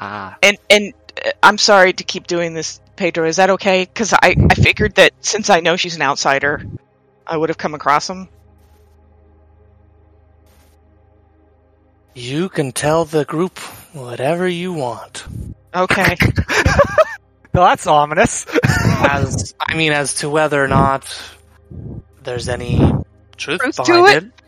Ah, 0.01 0.39
And 0.43 0.57
and 0.71 0.95
uh, 1.25 1.31
I'm 1.43 1.59
sorry 1.59 1.93
to 1.93 2.05
keep 2.05 2.27
doing 2.27 2.55
this, 2.55 2.81
Pedro. 2.97 3.27
Is 3.27 3.37
that 3.37 3.51
okay? 3.51 3.85
Because 3.85 4.13
I 4.15 4.35
I 4.51 4.55
figured 4.55 4.95
that 4.97 5.13
since 5.21 5.51
I 5.51 5.61
know 5.61 5.77
she's 5.77 5.97
an 5.97 6.03
outsider, 6.03 6.65
I 7.27 7.37
would 7.37 7.49
have 7.51 7.59
come 7.59 7.75
across 7.75 8.09
him. 8.09 8.29
You 12.15 12.49
can 12.49 12.73
tell 12.73 13.05
the 13.05 13.25
group 13.25 13.59
whatever 13.93 14.49
you 14.49 14.73
want. 14.73 15.25
Okay. 15.75 16.17
Well, 17.53 17.67
that's 17.67 17.87
ominous. 17.89 18.47
As 18.65 19.55
I 19.59 19.75
mean, 19.77 19.93
as 19.93 20.15
to 20.17 20.31
whether 20.31 20.63
or 20.63 20.69
not 20.69 21.05
there's 22.23 22.49
any 22.49 22.79
truth 23.37 23.61
Truth 23.61 23.77
to 23.77 23.83
behind 23.93 24.09
it. 24.09 24.25
I 24.25 24.40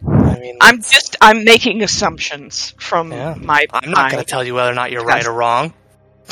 mean, 0.42 0.58
I'm 0.60 0.82
just 0.82 1.16
I'm 1.20 1.44
making 1.44 1.82
assumptions 1.82 2.74
from 2.78 3.12
Yeah. 3.12 3.34
my. 3.38 3.66
I'm 3.72 3.90
not 3.90 4.10
going 4.10 4.22
to 4.22 4.28
tell 4.28 4.44
you 4.44 4.54
whether 4.54 4.70
or 4.70 4.74
not 4.74 4.90
you're 4.90 5.04
right 5.04 5.26
or 5.26 5.32
wrong. 5.32 5.72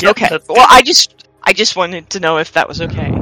Okay. 0.03 0.39
Well, 0.49 0.66
I 0.69 0.82
just 0.82 1.27
I 1.43 1.53
just 1.53 1.77
wanted 1.77 2.11
to 2.11 2.20
know 2.20 2.39
if 2.39 2.53
that 2.53 2.69
was 2.69 2.81
okay. 2.81 3.12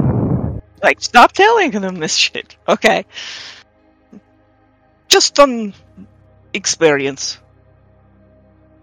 Like, 0.81 1.01
stop 1.01 1.31
telling 1.33 1.71
them 1.71 1.95
this 1.95 2.15
shit. 2.15 2.55
Okay. 2.67 3.05
Just 5.09 5.39
on 5.39 5.73
experience. 6.53 7.37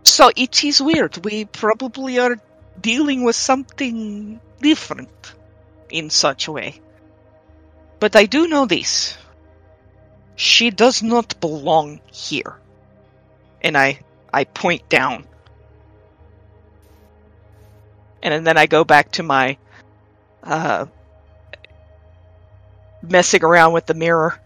So 0.05 0.31
it 0.37 0.63
is 0.65 0.81
weird. 0.81 1.25
We 1.25 1.45
probably 1.47 2.19
are 2.19 2.37
dealing 2.81 3.25
with 3.25 3.37
something 3.37 4.41
different 4.61 5.11
in 5.91 6.11
such 6.11 6.49
a 6.49 6.53
way. 6.53 6.81
But 7.99 8.15
I 8.15 8.27
do 8.27 8.47
know 8.47 8.67
this. 8.67 9.17
She 10.37 10.71
does 10.71 11.03
not 11.03 11.41
belong 11.41 12.01
here. 12.13 12.59
And 13.63 13.77
I 13.77 14.01
I 14.33 14.45
point 14.45 14.89
down 14.89 15.27
and 18.33 18.47
then 18.47 18.57
I 18.57 18.67
go 18.67 18.85
back 18.85 19.13
to 19.13 19.23
my 19.23 19.57
uh, 20.43 20.87
messing 23.03 23.45
around 23.45 23.73
with 23.73 23.87
the 23.87 23.95
mirror. 23.95 24.41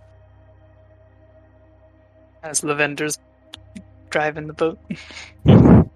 As 2.43 2.61
Lavender's 2.62 3.19
driving 4.11 4.47
the 4.47 4.53
boat. 4.53 4.79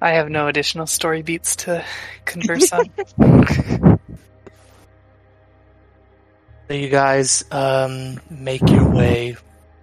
I 0.00 0.10
have 0.10 0.28
no 0.28 0.46
additional 0.46 0.86
story 0.86 1.22
beats 1.22 1.56
to 1.56 1.84
converse 2.24 2.72
on. 2.72 2.90
So 6.68 6.74
you 6.74 6.88
guys 6.88 7.44
um, 7.52 8.20
make 8.28 8.68
your 8.68 8.90
way 8.90 9.36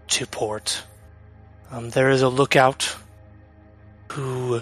to 0.10 0.28
port. 0.28 0.84
Um, 1.72 1.90
there 1.92 2.10
is 2.10 2.24
a 2.24 2.28
lookout 2.28 2.94
who 4.12 4.62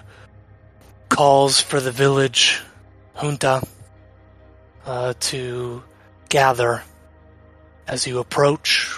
calls 1.09 1.61
for 1.61 1.79
the 1.79 1.91
village 1.91 2.61
junta 3.15 3.63
uh, 4.85 5.15
to 5.19 5.81
gather 6.29 6.83
as 7.87 8.05
you 8.05 8.19
approach. 8.19 8.95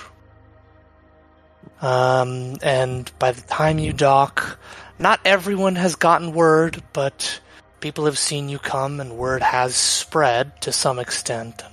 Um, 1.81 2.57
and 2.61 3.09
by 3.19 3.31
the 3.31 3.41
time 3.41 3.79
you 3.79 3.93
dock, 3.93 4.59
not 4.99 5.21
everyone 5.23 5.77
has 5.77 5.95
gotten 5.95 6.33
word, 6.33 6.83
but 6.91 7.39
people 7.79 8.03
have 8.03 8.19
seen 8.19 8.49
you 8.49 8.59
come, 8.59 8.99
and 8.99 9.17
word 9.17 9.41
has 9.41 9.77
spread 9.77 10.59
to 10.63 10.73
some 10.73 10.99
extent 10.99 11.63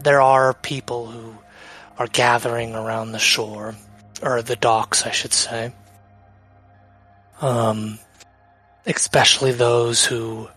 there 0.00 0.20
are 0.20 0.54
people 0.54 1.06
who 1.06 1.34
are 1.98 2.06
gathering 2.06 2.74
around 2.74 3.12
the 3.12 3.18
shore, 3.18 3.74
or 4.22 4.42
the 4.42 4.56
docks, 4.56 5.04
I 5.04 5.10
should 5.10 5.32
say. 5.32 5.72
Um, 7.40 7.98
especially 8.86 9.52
those 9.52 10.04
who 10.04 10.48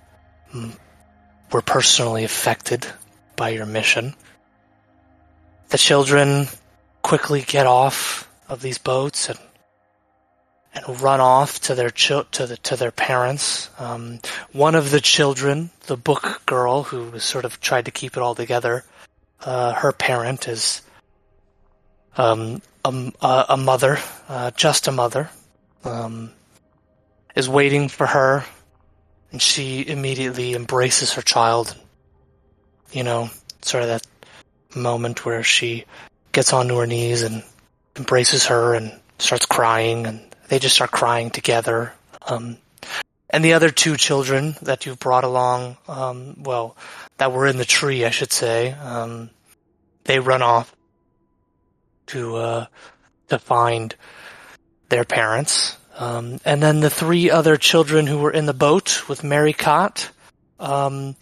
mm, 0.54 0.76
were 1.52 1.62
personally 1.62 2.24
affected 2.24 2.86
by 3.36 3.50
your 3.50 3.66
mission. 3.66 4.16
The 5.70 5.78
children 5.78 6.48
quickly 7.02 7.42
get 7.42 7.66
off 7.66 8.30
of 8.48 8.62
these 8.62 8.78
boats 8.78 9.30
and 9.30 9.40
and 10.74 11.02
run 11.02 11.20
off 11.20 11.60
to 11.60 11.76
their 11.76 11.90
to 11.90 12.24
the 12.48 12.58
to 12.58 12.76
their 12.76 12.92
parents. 12.92 13.70
Um, 13.78 14.20
one 14.54 14.76
of 14.76 14.92
the 14.92 15.02
children, 15.02 15.70
the 15.88 15.98
book 15.98 16.44
girl, 16.46 16.84
who 16.84 17.10
was 17.12 17.24
sort 17.24 17.46
of 17.46 17.60
tried 17.60 17.86
to 17.86 17.92
keep 17.92 18.16
it 18.16 18.24
all 18.24 18.36
together, 18.36 18.86
uh, 19.44 19.74
her 19.74 19.92
parent 19.92 20.48
is 20.48 20.82
um, 22.18 22.62
a, 22.86 23.46
a 23.50 23.58
mother, 23.58 23.98
uh, 24.28 24.52
just 24.52 24.88
a 24.88 24.92
mother, 24.92 25.30
um, 25.84 26.32
is 27.36 27.50
waiting 27.50 27.90
for 27.90 28.06
her, 28.06 28.46
and 29.32 29.42
she 29.42 29.88
immediately 29.88 30.54
embraces 30.54 31.14
her 31.14 31.22
child. 31.22 31.76
You 32.92 33.04
know, 33.04 33.30
sort 33.62 33.84
of 33.84 33.90
that 33.90 34.08
moment 34.76 35.26
where 35.26 35.44
she 35.44 35.86
gets 36.32 36.54
onto 36.54 36.78
her 36.78 36.88
knees 36.88 37.24
and 37.24 37.44
embraces 37.96 38.48
her 38.48 38.74
and 38.74 38.92
starts 39.18 39.46
crying, 39.46 40.06
and 40.06 40.22
they 40.50 40.60
just 40.60 40.76
start 40.76 40.92
crying 40.92 41.30
together. 41.30 41.94
Um, 42.28 42.58
and 43.32 43.44
the 43.44 43.54
other 43.54 43.70
two 43.70 43.98
children 43.98 44.56
that 44.62 44.86
you've 44.86 45.00
brought 45.00 45.24
along, 45.24 45.78
um, 45.88 46.36
well, 46.44 46.76
that 47.18 47.32
were 47.32 47.48
in 47.48 47.58
the 47.58 47.66
tree, 47.66 48.06
I 48.06 48.10
should 48.10 48.32
say, 48.32 48.72
um, 48.72 49.30
they 50.04 50.20
run 50.20 50.42
off 50.42 50.76
to 52.08 52.36
uh, 52.36 52.66
to 53.30 53.40
find 53.40 53.96
their 54.90 55.06
parents. 55.06 55.78
Um, 55.98 56.40
and 56.46 56.62
then 56.62 56.80
the 56.80 56.90
three 56.90 57.30
other 57.30 57.58
children 57.58 58.08
who 58.08 58.20
were 58.20 58.32
in 58.32 58.46
the 58.46 58.54
boat 58.54 59.08
with 59.08 59.24
Mary 59.24 59.54
Cott, 59.54 60.10
um, 60.60 61.16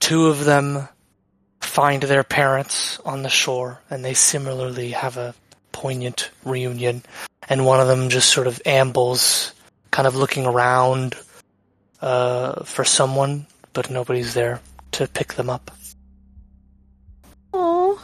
two 0.00 0.26
of 0.26 0.44
them 0.44 0.88
find 1.60 2.02
their 2.02 2.24
parents 2.24 2.98
on 3.04 3.22
the 3.22 3.28
shore, 3.28 3.80
and 3.90 4.04
they 4.04 4.14
similarly 4.14 4.90
have 4.90 5.16
a 5.16 5.34
poignant 5.72 6.30
reunion. 6.44 7.02
And 7.48 7.64
one 7.64 7.80
of 7.80 7.88
them 7.88 8.08
just 8.08 8.30
sort 8.30 8.46
of 8.46 8.60
ambles, 8.66 9.52
kind 9.90 10.06
of 10.06 10.16
looking 10.16 10.46
around 10.46 11.14
uh, 12.00 12.64
for 12.64 12.84
someone, 12.84 13.46
but 13.72 13.90
nobody's 13.90 14.34
there 14.34 14.60
to 14.92 15.06
pick 15.06 15.34
them 15.34 15.50
up. 15.50 15.70
Oh, 17.52 18.00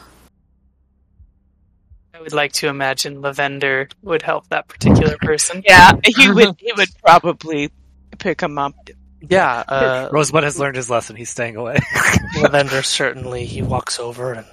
I 2.13 2.21
would 2.21 2.33
like 2.33 2.53
to 2.53 2.67
imagine 2.67 3.21
Lavender 3.21 3.89
would 4.01 4.21
help 4.21 4.47
that 4.49 4.67
particular 4.67 5.17
person. 5.21 5.63
Yeah, 5.67 5.93
he 6.03 6.31
would. 6.31 6.55
He 6.59 6.71
would 6.73 6.89
probably 7.03 7.71
pick 8.17 8.41
him 8.41 8.57
up. 8.57 8.73
Yeah, 9.21 9.63
uh, 9.67 10.09
Rosebud 10.11 10.43
has 10.43 10.59
learned 10.59 10.75
his 10.75 10.89
lesson. 10.89 11.15
He's 11.15 11.29
staying 11.29 11.55
away. 11.55 11.77
Lavender 12.41 12.83
certainly 12.83 13.45
he 13.45 13.61
walks 13.61 13.99
over 13.99 14.33
and 14.33 14.45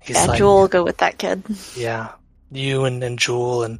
he's 0.00 0.16
yeah, 0.16 0.26
like, 0.26 0.38
Jewel 0.38 0.68
go 0.68 0.84
with 0.84 0.98
that 0.98 1.18
kid. 1.18 1.42
yeah, 1.74 2.12
you 2.50 2.84
and, 2.84 3.02
and 3.02 3.18
Jewel 3.18 3.62
and 3.62 3.78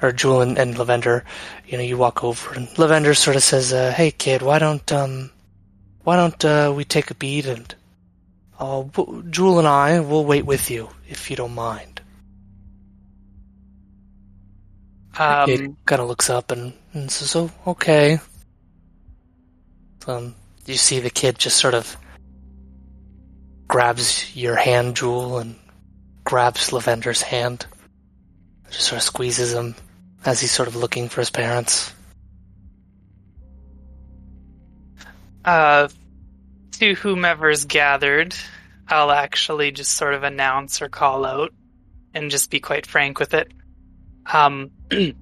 or 0.00 0.12
Jewel 0.12 0.42
and, 0.42 0.58
and 0.58 0.78
Lavender, 0.78 1.24
you 1.66 1.76
know, 1.76 1.84
you 1.84 1.96
walk 1.96 2.22
over 2.22 2.54
and 2.54 2.78
Lavender 2.78 3.14
sort 3.14 3.36
of 3.36 3.42
says, 3.42 3.72
uh, 3.72 3.92
"Hey 3.92 4.10
kid, 4.10 4.42
why 4.42 4.58
don't 4.58 4.90
um, 4.92 5.30
why 6.04 6.16
don't 6.16 6.44
uh, 6.44 6.72
we 6.74 6.84
take 6.84 7.10
a 7.10 7.14
beat 7.14 7.46
and 7.46 7.74
uh, 8.58 8.82
w- 8.82 9.24
Jewel 9.30 9.58
and 9.58 9.68
I 9.68 10.00
will 10.00 10.24
wait 10.24 10.46
with 10.46 10.70
you 10.70 10.88
if 11.08 11.30
you 11.30 11.36
don't 11.36 11.54
mind." 11.54 12.00
Um, 15.18 15.46
Kid 15.46 15.76
kind 15.84 16.00
of 16.00 16.06
looks 16.06 16.30
up 16.30 16.52
and, 16.52 16.72
and 16.92 17.10
says, 17.10 17.34
"Oh, 17.34 17.50
okay." 17.66 18.20
Um, 20.06 20.36
you 20.64 20.76
see 20.76 21.00
the 21.00 21.10
kid 21.10 21.38
just 21.38 21.56
sort 21.56 21.74
of 21.74 21.96
grabs 23.66 24.34
your 24.36 24.54
hand, 24.54 24.96
Jewel, 24.96 25.38
and 25.38 25.56
grabs 26.24 26.72
Lavender's 26.72 27.20
hand. 27.20 27.66
Just 28.70 28.86
sort 28.86 28.98
of 28.98 29.02
squeezes 29.02 29.52
him 29.52 29.74
as 30.24 30.40
he's 30.40 30.52
sort 30.52 30.68
of 30.68 30.76
looking 30.76 31.08
for 31.08 31.20
his 31.20 31.30
parents. 31.30 31.92
uh, 35.48 35.88
to 36.72 36.94
whomever's 36.94 37.64
gathered, 37.64 38.34
I'll 38.86 39.10
actually 39.10 39.70
just 39.70 39.92
sort 39.94 40.12
of 40.12 40.22
announce 40.22 40.82
or 40.82 40.90
call 40.90 41.24
out 41.24 41.54
and 42.12 42.30
just 42.30 42.50
be 42.50 42.60
quite 42.60 42.86
frank 42.86 43.18
with 43.18 43.32
it. 43.32 43.50
Um, 44.30 44.70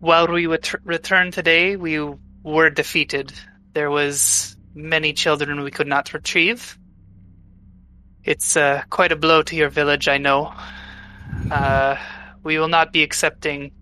while 0.00 0.28
we 0.28 0.46
ret- 0.46 0.84
returned 0.84 1.34
today, 1.34 1.76
we 1.76 2.00
were 2.42 2.70
defeated. 2.70 3.32
There 3.74 3.90
was 3.90 4.56
many 4.74 5.12
children 5.12 5.62
we 5.62 5.70
could 5.70 5.86
not 5.86 6.14
retrieve. 6.14 6.78
It's 8.24 8.56
uh, 8.56 8.82
quite 8.88 9.12
a 9.12 9.16
blow 9.16 9.42
to 9.42 9.56
your 9.56 9.68
village, 9.68 10.08
I 10.08 10.16
know. 10.16 10.54
Uh, 11.50 11.96
we 12.42 12.58
will 12.58 12.68
not 12.68 12.92
be 12.92 13.02
accepting 13.02 13.72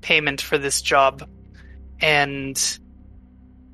payment 0.00 0.40
for 0.40 0.58
this 0.58 0.82
job, 0.82 1.28
and 2.00 2.78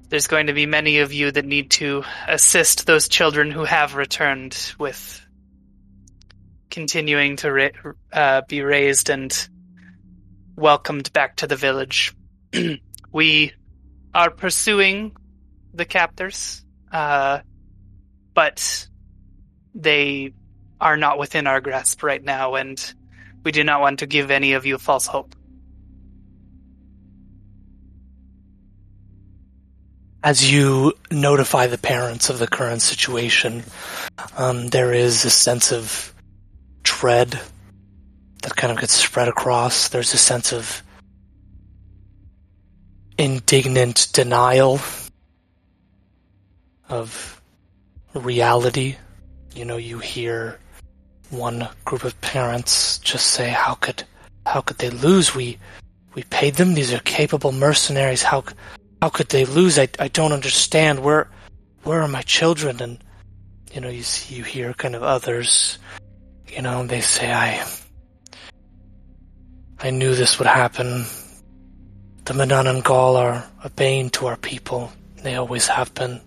there's 0.09 0.27
going 0.27 0.47
to 0.47 0.53
be 0.53 0.67
many 0.67 0.99
of 0.99 1.13
you 1.13 1.31
that 1.31 1.45
need 1.45 1.71
to 1.71 2.05
assist 2.27 2.87
those 2.87 3.09
children 3.09 3.51
who 3.51 3.65
have 3.65 3.95
returned 3.95 4.75
with 4.79 5.25
continuing 6.71 7.37
to 7.37 7.53
ra- 7.53 7.93
uh, 8.13 8.43
be 8.49 8.63
raised 8.63 9.11
and 9.11 9.49
welcomed 10.57 11.13
back 11.13 11.37
to 11.37 11.47
the 11.47 11.57
village. 11.57 12.15
we 13.13 13.53
are 14.15 14.31
pursuing 14.31 15.17
the 15.75 15.85
captors, 15.85 16.65
uh, 16.93 17.41
but 18.35 18.89
they 19.75 20.33
are 20.81 20.97
not 20.97 21.19
within 21.19 21.47
our 21.47 21.61
grasp 21.61 22.03
right 22.03 22.23
now, 22.23 22.55
and 22.55 22.95
we 23.49 23.53
do 23.53 23.65
not 23.65 23.81
want 23.81 24.01
to 24.01 24.07
give 24.07 24.31
any 24.31 24.53
of 24.53 24.67
you 24.67 24.77
false 24.77 25.07
hope. 25.07 25.35
As 30.23 30.53
you 30.53 30.93
notify 31.11 31.67
the 31.67 31.79
parents 31.79 32.29
of 32.29 32.39
the 32.39 32.47
current 32.47 32.83
situation, 32.83 33.65
um, 34.37 34.67
there 34.67 34.93
is 34.93 35.25
a 35.25 35.31
sense 35.31 35.73
of 35.73 36.13
dread 36.83 37.41
that 38.43 38.55
kind 38.55 38.71
of 38.71 38.81
gets 38.81 38.93
spread 38.93 39.29
across. 39.29 39.89
There's 39.89 40.13
a 40.13 40.19
sense 40.19 40.53
of 40.53 40.83
indignant 43.17 44.09
denial 44.13 44.79
of 46.91 47.41
reality. 48.13 48.97
You 49.55 49.65
know, 49.65 49.79
you 49.79 50.01
hear 50.01 50.59
one 51.31 51.69
group 51.85 52.05
of 52.05 52.21
parents 52.21 52.99
just 52.99 53.27
say, 53.29 53.51
"How 53.51 53.75
could, 53.75 54.05
how 54.47 54.61
could 54.61 54.79
they 54.79 54.91
lose? 54.91 55.35
We, 55.35 55.59
we 56.15 56.23
paid 56.25 56.55
them. 56.55 56.75
These 56.75 56.93
are 56.93 57.01
capable 57.01 57.53
mercenaries. 57.53 58.23
How, 58.23 58.45
how 59.03 59.09
could 59.11 59.29
they 59.29 59.45
lose? 59.45 59.79
I, 59.79 59.89
I 59.99 60.09
don't 60.09 60.33
understand. 60.33 61.01
Where, 61.01 61.29
where 61.85 62.01
are 62.03 62.09
my 62.09 62.23
children?" 62.23 62.81
And 62.81 62.99
you 63.73 63.81
know, 63.81 63.89
you 63.89 64.03
see, 64.03 64.37
you 64.37 64.45
hear 64.45 64.73
kind 64.75 64.95
of 64.95 65.03
others. 65.03 65.79
You 66.49 66.63
know, 66.63 66.87
they 66.87 67.01
say, 67.01 67.33
"I, 67.33 67.65
I 69.81 69.91
knew 69.91 70.15
this 70.15 70.39
would 70.39 70.49
happen. 70.49 71.05
The 72.25 72.35
Manananggal 72.35 73.17
are 73.17 73.45
a 73.65 73.71
bane 73.71 74.11
to 74.11 74.27
our 74.27 74.37
people. 74.37 74.93
They 75.23 75.37
always 75.37 75.67
have 75.69 75.93
been." 75.95 76.21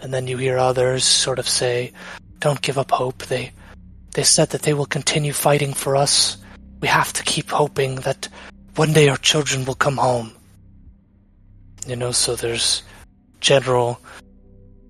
And 0.00 0.14
then 0.14 0.28
you 0.28 0.36
hear 0.38 0.58
others 0.58 1.04
sort 1.04 1.38
of 1.38 1.48
say, 1.48 1.92
"Don't 2.38 2.62
give 2.62 2.78
up 2.78 2.90
hope. 2.90 3.24
They, 3.26 3.52
they 4.18 4.24
said 4.24 4.50
that 4.50 4.62
they 4.62 4.74
will 4.74 4.84
continue 4.84 5.32
fighting 5.32 5.72
for 5.72 5.94
us. 5.94 6.38
We 6.80 6.88
have 6.88 7.12
to 7.12 7.22
keep 7.22 7.50
hoping 7.50 8.02
that 8.02 8.26
one 8.74 8.92
day 8.92 9.08
our 9.08 9.16
children 9.16 9.64
will 9.64 9.76
come 9.76 9.96
home." 9.96 10.32
You 11.86 11.94
know, 11.94 12.10
so 12.10 12.34
there's 12.34 12.82
general 13.38 14.00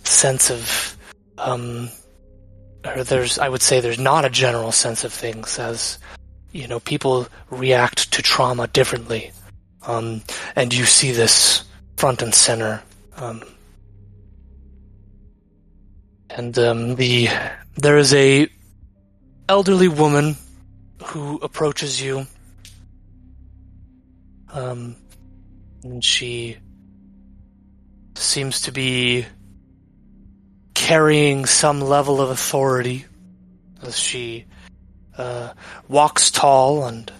sense 0.04 0.50
of, 0.50 0.96
um, 1.36 1.90
or 2.86 3.04
there's, 3.04 3.38
I 3.38 3.50
would 3.50 3.60
say, 3.60 3.80
there's 3.80 3.98
not 3.98 4.24
a 4.24 4.30
general 4.30 4.72
sense 4.72 5.04
of 5.04 5.12
things 5.12 5.58
as, 5.58 5.98
you 6.52 6.66
know, 6.66 6.80
people 6.80 7.28
react 7.50 8.10
to 8.12 8.22
trauma 8.22 8.66
differently, 8.68 9.30
um, 9.82 10.22
and 10.56 10.72
you 10.72 10.86
see 10.86 11.12
this 11.12 11.64
front 11.98 12.22
and 12.22 12.34
center. 12.34 12.82
Um, 13.16 13.42
and 16.30 16.58
um, 16.58 16.96
the 16.96 17.28
there 17.76 17.98
is 17.98 18.14
a 18.14 18.48
elderly 19.48 19.88
woman 19.88 20.36
who 21.02 21.38
approaches 21.38 22.00
you. 22.00 22.26
Um, 24.52 24.96
and 25.82 26.04
she 26.04 26.56
seems 28.14 28.62
to 28.62 28.72
be 28.72 29.26
carrying 30.74 31.46
some 31.46 31.80
level 31.80 32.20
of 32.20 32.30
authority 32.30 33.06
as 33.82 33.98
she 33.98 34.46
uh, 35.16 35.52
walks 35.88 36.30
tall 36.30 36.86
and 36.86 37.12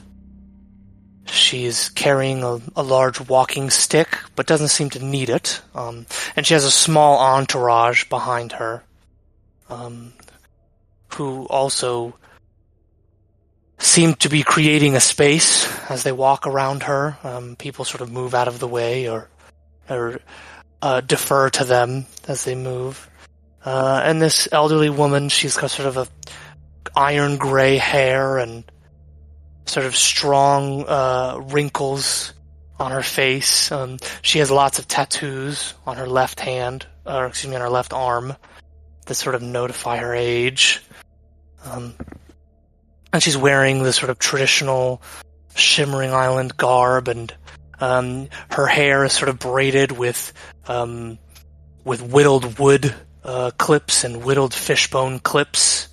she 1.26 1.66
is 1.66 1.90
carrying 1.90 2.42
a, 2.42 2.60
a 2.76 2.82
large 2.82 3.20
walking 3.28 3.68
stick 3.70 4.18
but 4.34 4.46
doesn't 4.46 4.68
seem 4.68 4.90
to 4.90 5.04
need 5.04 5.28
it. 5.28 5.60
Um, 5.74 6.06
and 6.34 6.46
she 6.46 6.54
has 6.54 6.64
a 6.64 6.70
small 6.70 7.18
entourage 7.18 8.04
behind 8.08 8.52
her 8.52 8.82
um, 9.68 10.12
who 11.18 11.46
also 11.46 12.14
seem 13.78 14.14
to 14.14 14.28
be 14.28 14.42
creating 14.42 14.94
a 14.94 15.00
space 15.00 15.68
as 15.90 16.04
they 16.04 16.12
walk 16.12 16.46
around 16.46 16.84
her. 16.84 17.18
Um, 17.24 17.56
people 17.56 17.84
sort 17.84 18.00
of 18.00 18.10
move 18.12 18.34
out 18.34 18.48
of 18.48 18.58
the 18.60 18.68
way 18.68 19.08
or 19.08 19.28
or 19.90 20.20
uh, 20.80 21.00
defer 21.00 21.50
to 21.50 21.64
them 21.64 22.06
as 22.28 22.44
they 22.44 22.54
move. 22.54 23.10
Uh, 23.64 24.00
and 24.04 24.22
this 24.22 24.48
elderly 24.52 24.90
woman, 24.90 25.28
she's 25.28 25.56
got 25.56 25.70
sort 25.70 25.88
of 25.88 25.96
a 25.96 26.06
iron 26.94 27.36
gray 27.36 27.76
hair 27.76 28.38
and 28.38 28.64
sort 29.66 29.86
of 29.86 29.96
strong 29.96 30.84
uh, 30.86 31.40
wrinkles 31.48 32.32
on 32.78 32.92
her 32.92 33.02
face. 33.02 33.72
Um, 33.72 33.98
she 34.22 34.38
has 34.38 34.50
lots 34.50 34.78
of 34.78 34.86
tattoos 34.86 35.74
on 35.84 35.96
her 35.96 36.06
left 36.06 36.38
hand, 36.38 36.86
or 37.04 37.26
excuse 37.26 37.50
me, 37.50 37.56
on 37.56 37.62
her 37.62 37.70
left 37.70 37.92
arm 37.92 38.36
that 39.06 39.14
sort 39.14 39.34
of 39.34 39.42
notify 39.42 39.96
her 39.96 40.14
age. 40.14 40.82
Um, 41.64 41.94
and 43.12 43.22
she's 43.22 43.36
wearing 43.36 43.82
the 43.82 43.92
sort 43.92 44.10
of 44.10 44.18
traditional 44.18 45.02
shimmering 45.54 46.12
island 46.12 46.56
garb, 46.56 47.08
and 47.08 47.32
um, 47.80 48.28
her 48.50 48.66
hair 48.66 49.04
is 49.04 49.12
sort 49.12 49.28
of 49.28 49.38
braided 49.38 49.92
with 49.92 50.32
um, 50.66 51.18
with 51.84 52.02
whittled 52.02 52.58
wood 52.58 52.94
uh, 53.24 53.50
clips 53.58 54.04
and 54.04 54.24
whittled 54.24 54.54
fishbone 54.54 55.18
clips. 55.20 55.88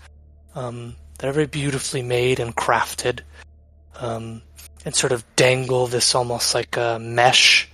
Um, 0.55 0.95
They're 1.19 1.31
very 1.31 1.47
beautifully 1.47 2.01
made 2.01 2.39
and 2.39 2.55
crafted, 2.55 3.21
um, 3.99 4.41
and 4.83 4.93
sort 4.93 5.11
of 5.11 5.23
dangle 5.35 5.87
this 5.87 6.15
almost 6.15 6.53
like 6.53 6.77
a 6.77 6.99
mesh 6.99 7.69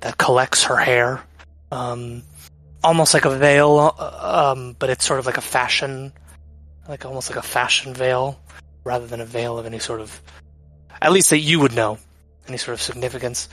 that 0.00 0.16
collects 0.16 0.64
her 0.64 0.76
hair, 0.76 1.22
um, 1.70 2.22
almost 2.82 3.12
like 3.12 3.26
a 3.26 3.36
veil, 3.36 3.94
uh, 3.98 4.52
um, 4.52 4.74
but 4.78 4.88
it's 4.90 5.04
sort 5.04 5.20
of 5.20 5.26
like 5.26 5.36
a 5.36 5.42
fashion, 5.42 6.12
like 6.90 7.06
almost 7.06 7.30
like 7.30 7.38
a 7.38 7.42
fashion 7.42 7.94
veil, 7.94 8.38
rather 8.84 9.06
than 9.06 9.20
a 9.20 9.24
veil 9.24 9.58
of 9.58 9.64
any 9.64 9.78
sort 9.78 10.00
of, 10.00 10.20
at 11.00 11.12
least 11.12 11.30
that 11.30 11.38
you 11.38 11.60
would 11.60 11.74
know, 11.74 11.98
any 12.48 12.58
sort 12.58 12.74
of 12.74 12.82
significance. 12.82 13.48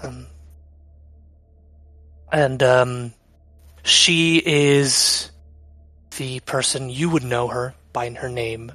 Um, 0.00 0.26
and 2.30 2.62
um, 2.62 3.14
she 3.82 4.42
is 4.44 5.30
the 6.18 6.40
person 6.40 6.90
you 6.90 7.08
would 7.08 7.24
know 7.24 7.48
her 7.48 7.74
by 7.92 8.10
her 8.10 8.28
name, 8.28 8.70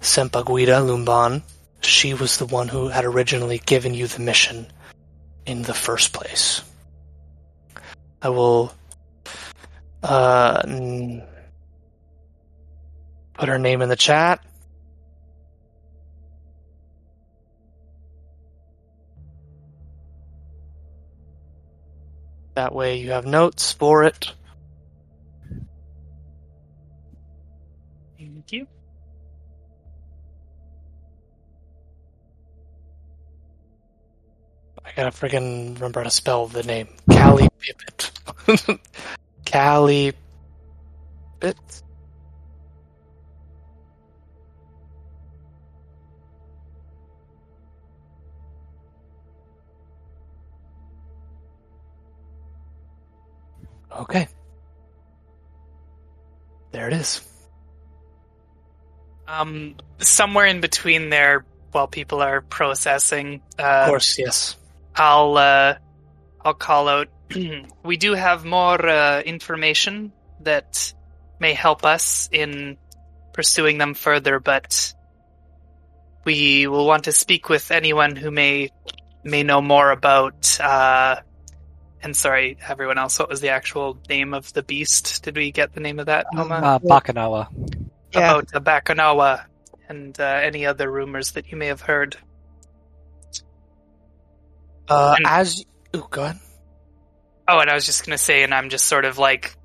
Sampaguita 0.00 0.80
Lumban. 0.80 1.42
She 1.80 2.14
was 2.14 2.38
the 2.38 2.46
one 2.46 2.68
who 2.68 2.88
had 2.88 3.04
originally 3.04 3.58
given 3.58 3.92
you 3.92 4.06
the 4.06 4.20
mission 4.20 4.66
in 5.46 5.62
the 5.62 5.74
first 5.74 6.12
place. 6.12 6.62
I 8.22 8.28
will 8.28 8.72
uh, 10.02 10.62
put 13.38 13.48
her 13.48 13.58
name 13.58 13.80
in 13.80 13.88
the 13.88 13.96
chat. 13.96 14.44
That 22.54 22.74
way 22.74 22.98
you 22.98 23.12
have 23.12 23.24
notes 23.24 23.70
for 23.70 24.02
it. 24.02 24.32
Thank 28.18 28.50
you. 28.50 28.66
I 34.84 34.90
gotta 34.96 35.10
friggin' 35.10 35.76
remember 35.76 36.00
how 36.00 36.04
to 36.04 36.10
spell 36.10 36.48
the 36.48 36.64
name. 36.64 36.88
Callie 37.08 37.48
Pippet. 37.60 38.80
Callie 39.46 40.14
Pippet. 41.40 41.82
Okay. 53.98 54.28
There 56.72 56.86
it 56.88 56.94
is. 56.94 57.20
Um, 59.26 59.76
somewhere 59.98 60.46
in 60.46 60.60
between 60.60 61.10
there, 61.10 61.44
while 61.72 61.88
people 61.88 62.22
are 62.22 62.40
processing, 62.40 63.42
uh, 63.58 63.62
Of 63.62 63.88
course, 63.88 64.18
yes. 64.18 64.56
I'll 64.94 65.36
uh, 65.36 65.74
I'll 66.44 66.54
call 66.54 66.88
out. 66.88 67.08
we 67.84 67.96
do 67.96 68.14
have 68.14 68.44
more 68.44 68.84
uh, 68.86 69.20
information 69.20 70.12
that 70.42 70.94
may 71.40 71.52
help 71.52 71.84
us 71.84 72.28
in 72.32 72.78
pursuing 73.32 73.78
them 73.78 73.94
further, 73.94 74.40
but 74.40 74.94
we 76.24 76.66
will 76.66 76.86
want 76.86 77.04
to 77.04 77.12
speak 77.12 77.48
with 77.48 77.70
anyone 77.70 78.16
who 78.16 78.30
may 78.30 78.70
may 79.24 79.42
know 79.42 79.60
more 79.60 79.90
about. 79.90 80.58
Uh, 80.60 81.16
and 82.02 82.14
sorry, 82.16 82.56
everyone 82.68 82.98
else. 82.98 83.18
What 83.18 83.28
was 83.28 83.40
the 83.40 83.48
actual 83.50 83.98
name 84.08 84.34
of 84.34 84.52
the 84.52 84.62
beast? 84.62 85.22
Did 85.24 85.36
we 85.36 85.50
get 85.50 85.72
the 85.74 85.80
name 85.80 85.98
of 85.98 86.06
that? 86.06 86.26
Oma? 86.36 86.54
Uh, 86.56 86.78
Bakunawa. 86.78 87.48
Yeah. 88.12 88.18
About 88.30 88.48
the 88.52 88.60
Bakunawa 88.60 89.44
and 89.88 90.18
uh, 90.18 90.22
any 90.24 90.64
other 90.66 90.90
rumors 90.90 91.32
that 91.32 91.50
you 91.50 91.56
may 91.58 91.66
have 91.66 91.80
heard. 91.80 92.16
Uh, 94.88 95.14
And- 95.16 95.26
as 95.26 95.64
ooh, 95.94 96.06
go 96.10 96.24
ahead. 96.24 96.38
Oh, 97.46 97.58
and 97.60 97.70
I 97.70 97.74
was 97.74 97.86
just 97.86 98.04
gonna 98.04 98.18
say, 98.18 98.42
and 98.42 98.52
I'm 98.54 98.68
just 98.68 98.86
sort 98.86 99.04
of 99.06 99.16
like 99.18 99.56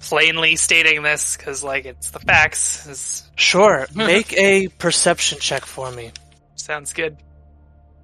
plainly 0.00 0.56
stating 0.56 1.02
this 1.02 1.36
because, 1.36 1.62
like, 1.62 1.84
it's 1.84 2.10
the 2.10 2.18
facts. 2.18 2.84
Is 2.86 3.30
Sure. 3.36 3.86
Make 3.94 4.32
a 4.36 4.66
perception 4.68 5.38
check 5.38 5.64
for 5.64 5.90
me. 5.92 6.10
sounds 6.56 6.92
good. 6.92 7.16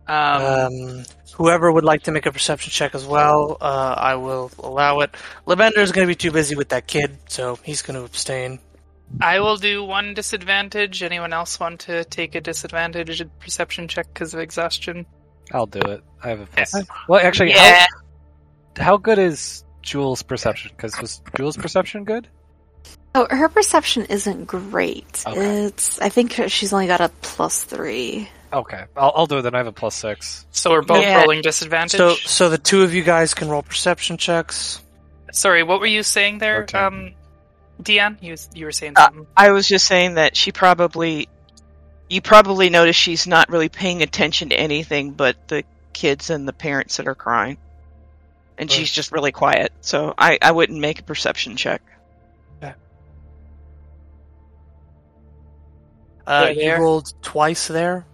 Um, 0.07 0.43
Um, 0.43 1.05
whoever 1.35 1.71
would 1.73 1.85
like 1.85 2.03
to 2.05 2.13
make 2.13 2.27
a 2.27 2.33
perception 2.33 2.71
check 2.71 2.95
as 2.95 3.05
well, 3.07 3.57
uh, 3.61 3.95
I 3.97 4.15
will 4.17 4.51
allow 4.59 5.01
it. 5.01 5.15
Lavender 5.47 5.81
is 5.81 5.93
going 5.93 6.07
to 6.07 6.11
be 6.11 6.15
too 6.15 6.31
busy 6.31 6.55
with 6.55 6.69
that 6.71 6.87
kid, 6.87 7.17
so 7.29 7.59
he's 7.63 7.83
going 7.83 7.99
to 7.99 8.05
abstain. 8.05 8.59
I 9.21 9.41
will 9.41 9.57
do 9.57 9.85
one 9.85 10.15
disadvantage. 10.15 11.03
Anyone 11.03 11.33
else 11.33 11.61
want 11.61 11.81
to 11.81 12.05
take 12.05 12.35
a 12.35 12.41
disadvantage 12.41 13.23
perception 13.39 13.87
check 13.89 14.07
because 14.13 14.35
of 14.35 14.41
exhaustion? 14.41 15.07
I'll 15.53 15.67
do 15.67 15.81
it. 15.81 16.03
I 16.23 16.29
have 16.31 16.41
a 16.41 16.47
plus. 16.47 16.75
Yes. 16.75 16.87
Well, 17.09 17.21
actually, 17.25 17.51
Yeah. 17.51 17.87
how, 18.77 18.85
how 18.85 18.97
good 18.97 19.19
is 19.19 19.65
Jules' 19.83 20.23
perception? 20.23 20.73
Because 20.77 20.99
was 21.01 21.21
Jules' 21.37 21.57
perception 21.57 22.05
good? 22.05 22.29
Oh, 23.15 23.27
her 23.31 23.49
perception 23.49 24.07
isn't 24.07 24.47
great. 24.47 25.23
Okay. 25.27 25.67
It's 25.67 26.01
I 26.01 26.09
think 26.09 26.33
she's 26.49 26.73
only 26.73 26.89
got 26.89 27.01
a 27.01 27.11
plus 27.23 27.63
three. 27.63 28.29
Okay, 28.55 28.85
I'll, 28.97 29.13
I'll 29.17 29.27
do 29.27 29.39
it 29.39 29.43
then. 29.43 29.55
I 29.55 29.59
have 29.59 29.67
a 29.67 29.73
plus 29.73 29.97
six. 29.97 30.47
So 30.53 30.71
we're 30.71 30.83
both 30.83 31.03
Yeah. 31.03 31.19
rolling 31.21 31.43
disadvantage. 31.43 31.99
So, 31.99 32.15
so 32.15 32.49
the 32.49 32.59
two 32.59 32.83
of 32.83 32.95
you 32.95 33.03
guys 33.03 33.35
can 33.35 33.49
roll 33.49 33.63
perception 33.63 34.17
checks. 34.17 34.81
Sorry, 35.33 35.65
what 35.65 35.81
were 35.81 35.87
you 35.87 36.03
saying 36.05 36.39
there, 36.39 36.63
Okay. 36.63 36.79
um, 36.79 37.15
Dion? 37.83 38.17
You 38.21 38.37
you 38.55 38.67
were 38.67 38.73
saying 38.73 38.93
Uh, 38.95 39.07
something. 39.07 39.27
I 39.37 39.51
was 39.51 39.67
just 39.67 39.87
saying 39.87 40.15
that 40.15 40.37
she 40.37 40.53
probably, 40.53 41.29
you 42.09 42.21
probably 42.23 42.71
notice 42.71 42.95
she's 42.95 43.27
not 43.27 43.49
really 43.49 43.69
paying 43.69 44.03
attention 44.03 44.51
to 44.51 44.57
anything 44.59 45.11
but 45.11 45.37
the 45.49 45.65
kids 45.93 46.31
and 46.31 46.47
the 46.47 46.53
parents 46.53 46.99
that 46.99 47.09
are 47.09 47.17
crying. 47.17 47.59
And 48.57 48.71
Right. 48.71 48.77
she's 48.79 48.93
just 48.93 49.11
really 49.11 49.33
quiet. 49.33 49.73
So 49.81 50.15
I, 50.17 50.39
I 50.41 50.53
wouldn't 50.53 50.79
make 50.79 51.01
a 51.01 51.03
perception 51.03 51.57
check. 51.57 51.83
Uh, 56.27 56.45
Yeah, 56.47 56.49
you 56.51 56.55
there. 56.61 56.81
rolled 56.81 57.13
twice 57.23 57.69
there 57.69 58.03
for 58.03 58.14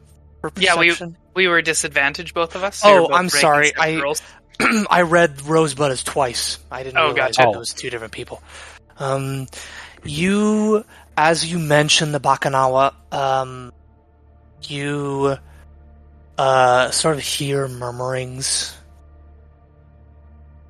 Yeah, 0.57 0.77
we- 0.77 0.95
We 1.35 1.47
were 1.49 1.63
disadvantaged, 1.63 2.35
both 2.35 2.55
of 2.57 2.65
us. 2.65 2.83
Oh, 2.85 3.03
were 3.03 3.09
both 3.09 3.13
I'm 3.19 3.29
sorry, 3.29 3.73
I- 3.79 4.03
I 4.91 5.03
read 5.03 5.41
Rosebud 5.43 5.91
as 5.91 6.03
twice. 6.03 6.59
I 6.71 6.83
didn't 6.83 6.99
Oh, 6.99 7.13
realize 7.13 7.37
gotcha. 7.37 7.49
that 7.49 7.55
it 7.57 7.59
was 7.59 7.73
two 7.73 7.89
different 7.89 8.13
people. 8.13 8.43
Um, 8.99 9.47
you, 10.05 10.85
as 11.17 11.51
you 11.51 11.59
mentioned 11.59 12.13
the 12.13 12.21
Bakunawa, 12.21 12.93
um, 13.13 13.73
you 14.65 15.37
uh, 16.37 16.91
sort 16.91 17.17
of 17.17 17.23
hear 17.23 17.69
murmurings. 17.69 18.77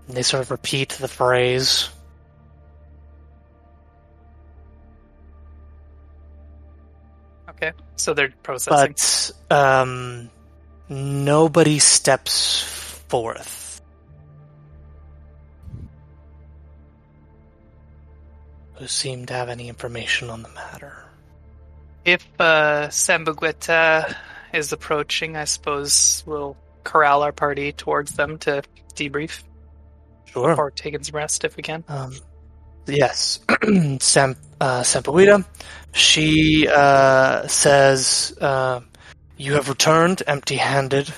And 0.09 0.17
they 0.17 0.23
sort 0.23 0.43
of 0.43 0.51
repeat 0.51 0.91
the 0.91 1.09
phrase. 1.09 1.89
So 8.01 8.15
they're 8.15 8.33
processing. 8.43 8.95
but 9.51 9.57
um, 9.57 10.31
nobody 10.89 11.79
steps 11.79 12.63
forth. 13.09 13.81
Who 18.75 18.87
seem 18.87 19.27
to 19.27 19.35
have 19.35 19.49
any 19.49 19.69
information 19.69 20.31
on 20.31 20.43
the 20.43 20.49
matter? 20.51 21.05
If 22.05 22.27
uh, 22.41 22.89
Sampaguita 22.89 24.17
is 24.55 24.73
approaching, 24.73 25.37
I 25.37 25.45
suppose 25.45 26.23
we'll 26.27 26.57
corral 26.83 27.23
our 27.23 27.33
party 27.33 27.73
towards 27.73 28.13
them 28.13 28.39
to 28.39 28.63
debrief 28.95 29.43
Sure. 30.27 30.55
or 30.57 30.71
taking 30.71 31.03
some 31.03 31.17
rest 31.17 31.45
if 31.45 31.57
we 31.57 31.63
can. 31.63 31.85
Um, 31.89 32.15
yes, 32.87 33.41
Sam 34.01 34.37
uh. 34.61 34.85
She 35.93 36.69
uh, 36.69 37.47
says, 37.49 38.37
uh, 38.41 38.81
"You 39.37 39.55
have 39.55 39.69
returned 39.69 40.23
empty-handed. 40.27 41.13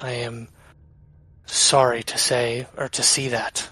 I 0.00 0.10
am 0.10 0.48
sorry 1.46 2.02
to 2.02 2.18
say 2.18 2.66
or 2.76 2.88
to 2.88 3.02
see 3.02 3.28
that. 3.28 3.68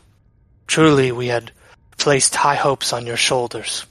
Truly, 0.67 1.13
we 1.13 1.29
had 1.29 1.51
placed 1.97 2.35
high 2.35 2.55
hopes 2.55 2.93
on 2.93 3.07
your 3.07 3.17
shoulders." 3.17 3.87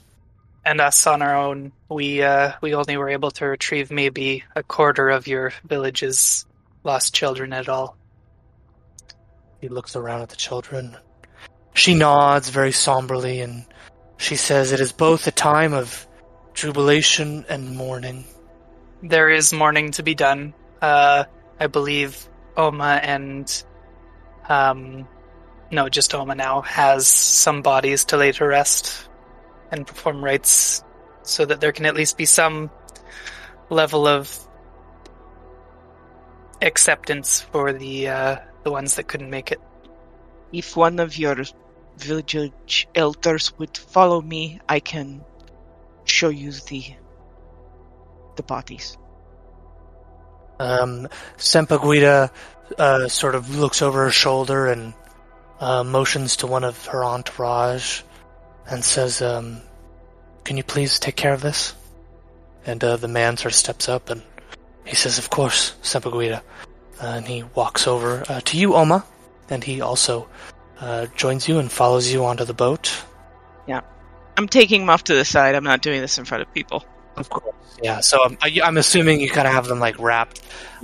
And 0.66 0.80
us 0.80 1.06
on 1.06 1.20
our 1.20 1.36
own, 1.36 1.72
we 1.90 2.22
uh, 2.22 2.52
we 2.62 2.74
only 2.74 2.96
were 2.96 3.10
able 3.10 3.30
to 3.32 3.46
retrieve 3.46 3.90
maybe 3.90 4.44
a 4.56 4.62
quarter 4.62 5.10
of 5.10 5.26
your 5.26 5.52
village's 5.64 6.46
lost 6.84 7.14
children 7.14 7.52
at 7.52 7.68
all. 7.68 7.96
He 9.60 9.68
looks 9.68 9.96
around 9.96 10.22
at 10.22 10.28
the 10.30 10.36
children. 10.36 10.96
She 11.74 11.94
nods 11.94 12.48
very 12.48 12.72
somberly 12.72 13.40
and 13.40 13.66
she 14.16 14.36
says 14.36 14.72
it 14.72 14.80
is 14.80 14.92
both 14.92 15.26
a 15.26 15.32
time 15.32 15.72
of 15.72 16.06
jubilation 16.54 17.44
and 17.48 17.76
mourning. 17.76 18.24
There 19.02 19.28
is 19.28 19.52
mourning 19.52 19.90
to 19.92 20.02
be 20.02 20.14
done. 20.14 20.54
Uh, 20.80 21.24
I 21.58 21.66
believe 21.66 22.28
Oma 22.56 23.00
and, 23.02 23.64
um, 24.48 25.06
no, 25.70 25.88
just 25.88 26.14
Oma 26.14 26.36
now 26.36 26.62
has 26.62 27.06
some 27.06 27.60
bodies 27.60 28.06
to 28.06 28.16
lay 28.16 28.32
to 28.32 28.46
rest 28.46 29.08
and 29.70 29.86
perform 29.86 30.24
rites 30.24 30.82
so 31.22 31.44
that 31.44 31.60
there 31.60 31.72
can 31.72 31.86
at 31.86 31.94
least 31.94 32.16
be 32.16 32.24
some 32.24 32.70
level 33.68 34.06
of 34.06 34.38
acceptance 36.62 37.40
for 37.40 37.72
the 37.72 38.08
uh, 38.08 38.36
the 38.62 38.70
ones 38.70 38.96
that 38.96 39.08
couldn't 39.08 39.30
make 39.30 39.52
it. 39.52 39.60
If 40.52 40.76
one 40.76 41.00
of 41.00 41.18
your 41.18 41.36
village 41.98 42.86
elders 42.94 43.56
would 43.58 43.76
follow 43.76 44.20
me, 44.20 44.60
I 44.68 44.80
can 44.80 45.24
show 46.04 46.28
you 46.28 46.52
the 46.52 46.84
the 48.36 48.42
bodies. 48.42 48.96
Um, 50.58 51.08
Sampaguita 51.36 52.30
uh, 52.78 53.08
sort 53.08 53.34
of 53.34 53.56
looks 53.56 53.82
over 53.82 54.04
her 54.04 54.10
shoulder 54.10 54.66
and 54.66 54.94
uh, 55.60 55.84
motions 55.84 56.36
to 56.36 56.46
one 56.46 56.64
of 56.64 56.86
her 56.86 57.04
entourage 57.04 58.02
and 58.68 58.84
says, 58.84 59.22
um, 59.22 59.60
"Can 60.44 60.56
you 60.56 60.64
please 60.64 60.98
take 60.98 61.16
care 61.16 61.32
of 61.32 61.42
this?" 61.42 61.74
And 62.66 62.82
uh, 62.82 62.96
the 62.96 63.08
man 63.08 63.36
sort 63.36 63.52
of 63.52 63.58
steps 63.58 63.88
up 63.88 64.10
and 64.10 64.22
he 64.84 64.94
says, 64.94 65.18
"Of 65.18 65.30
course, 65.30 65.74
Sampaguita." 65.82 66.42
Uh, 67.02 67.06
and 67.06 67.26
he 67.26 67.42
walks 67.54 67.86
over 67.86 68.22
uh, 68.28 68.40
to 68.44 68.56
you, 68.56 68.74
Oma, 68.74 69.04
and 69.50 69.64
he 69.64 69.80
also 69.80 70.28
uh, 70.80 71.06
joins 71.16 71.48
you 71.48 71.58
and 71.58 71.70
follows 71.70 72.12
you 72.12 72.24
onto 72.24 72.44
the 72.44 72.54
boat. 72.54 73.02
Yeah. 73.66 73.80
I'm 74.36 74.48
taking 74.48 74.80
them 74.82 74.90
off 74.90 75.04
to 75.04 75.14
the 75.14 75.24
side. 75.24 75.54
I'm 75.54 75.64
not 75.64 75.82
doing 75.82 76.00
this 76.00 76.18
in 76.18 76.24
front 76.24 76.42
of 76.42 76.52
people. 76.52 76.84
Of 77.16 77.30
course, 77.30 77.54
yeah. 77.80 78.00
So 78.00 78.24
I'm, 78.24 78.36
I- 78.42 78.60
I'm 78.64 78.76
assuming 78.76 79.20
you 79.20 79.30
kind 79.30 79.46
of 79.46 79.54
have 79.54 79.66
them 79.68 79.78
like 79.78 79.98
wrapped 80.00 80.40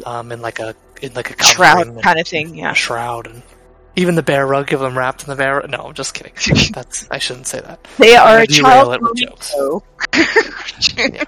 um, 0.07 0.31
in 0.31 0.41
like 0.41 0.61
a 0.61 0.77
in 1.03 1.13
like 1.15 1.31
a 1.41 1.43
Shroud 1.45 2.03
kind 2.03 2.21
of 2.21 2.29
thing, 2.29 2.55
yeah. 2.55 2.73
shroud, 2.73 3.27
and 3.27 3.43
even 3.97 4.15
the 4.15 4.23
bear 4.23 4.47
rug, 4.47 4.69
give 4.69 4.79
them 4.79 4.97
wrapped 4.97 5.25
in 5.25 5.29
the 5.31 5.35
bear. 5.35 5.65
No, 5.69 5.79
I'm 5.79 5.95
just 5.95 6.15
kidding. 6.15 6.33
That's 6.73 7.09
I 7.11 7.19
shouldn't 7.19 7.49
say 7.49 7.59
that. 7.61 7.85
They 7.99 8.15
are 8.15 8.39
a 8.39 8.47
child 8.47 9.01
jokes. 9.17 9.51
so 9.51 9.83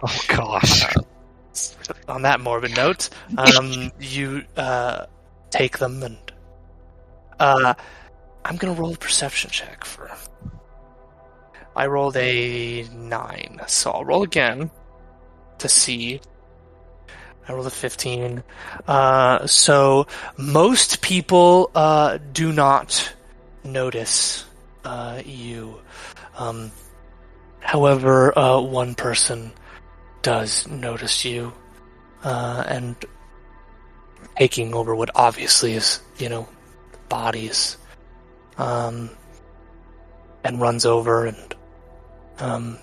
Oh 0.03 0.21
gosh. 0.29 0.95
On 2.09 2.23
that 2.23 2.39
morbid 2.41 2.77
note, 2.77 3.09
um, 3.37 3.91
you 3.99 4.45
uh, 4.57 5.07
take 5.51 5.79
them, 5.79 6.03
and 6.05 6.17
uh, 7.41 7.75
I'm 8.45 8.57
gonna 8.57 8.75
roll 8.75 8.95
a 8.95 8.97
perception 8.97 9.51
check 9.51 9.85
for. 9.85 10.11
I 11.75 11.87
rolled 11.87 12.17
a 12.17 12.83
nine, 12.93 13.61
so 13.67 13.91
I'll 13.91 14.05
roll 14.05 14.23
again 14.23 14.71
to 15.59 15.69
see. 15.69 16.21
I 17.49 17.53
rolled 17.53 17.67
a 17.67 17.71
15. 17.71 18.43
Uh, 18.87 19.47
so 19.47 20.07
most 20.37 21.01
people 21.01 21.71
uh, 21.75 22.19
do 22.33 22.53
not 22.53 23.15
notice 23.65 24.45
uh, 24.85 25.23
you. 25.25 25.81
Um, 26.37 26.73
however, 27.61 28.39
uh, 28.39 28.61
one 28.61 28.95
person 28.95 29.53
does 30.23 30.69
notice 30.69 31.25
you, 31.25 31.53
uh, 32.23 32.65
and 32.67 32.97
taking 34.37 34.75
over 34.75 34.95
what 34.95 35.11
obviously 35.15 35.73
is, 35.73 36.01
you 36.19 36.29
know, 36.29 36.49
bodies, 37.09 37.77
um, 38.59 39.11
and 40.45 40.61
runs 40.61 40.87
over 40.87 41.27
and, 41.27 41.55
um, 42.39 42.79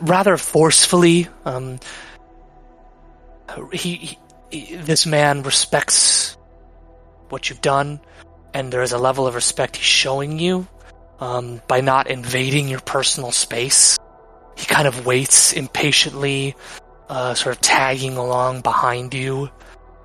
rather 0.00 0.36
forcefully, 0.36 1.28
um, 1.44 1.78
he, 3.72 4.18
he, 4.50 4.76
this 4.76 5.06
man 5.06 5.42
respects 5.42 6.36
what 7.28 7.48
you've 7.48 7.60
done, 7.60 8.00
and 8.54 8.72
there 8.72 8.82
is 8.82 8.92
a 8.92 8.98
level 8.98 9.26
of 9.26 9.34
respect 9.34 9.76
he's 9.76 9.84
showing 9.84 10.38
you, 10.38 10.66
um, 11.20 11.60
by 11.66 11.80
not 11.80 12.08
invading 12.08 12.68
your 12.68 12.80
personal 12.80 13.32
space. 13.32 13.98
He 14.56 14.66
kind 14.66 14.86
of 14.86 15.06
waits 15.06 15.52
impatiently, 15.52 16.54
uh, 17.08 17.34
sort 17.34 17.56
of 17.56 17.62
tagging 17.62 18.16
along 18.16 18.60
behind 18.62 19.14
you, 19.14 19.50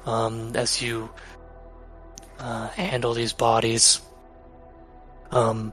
um, 0.05 0.55
as 0.55 0.81
you, 0.81 1.09
uh, 2.41 2.67
handle 2.69 3.13
these 3.13 3.33
bodies. 3.33 4.01
Um, 5.31 5.71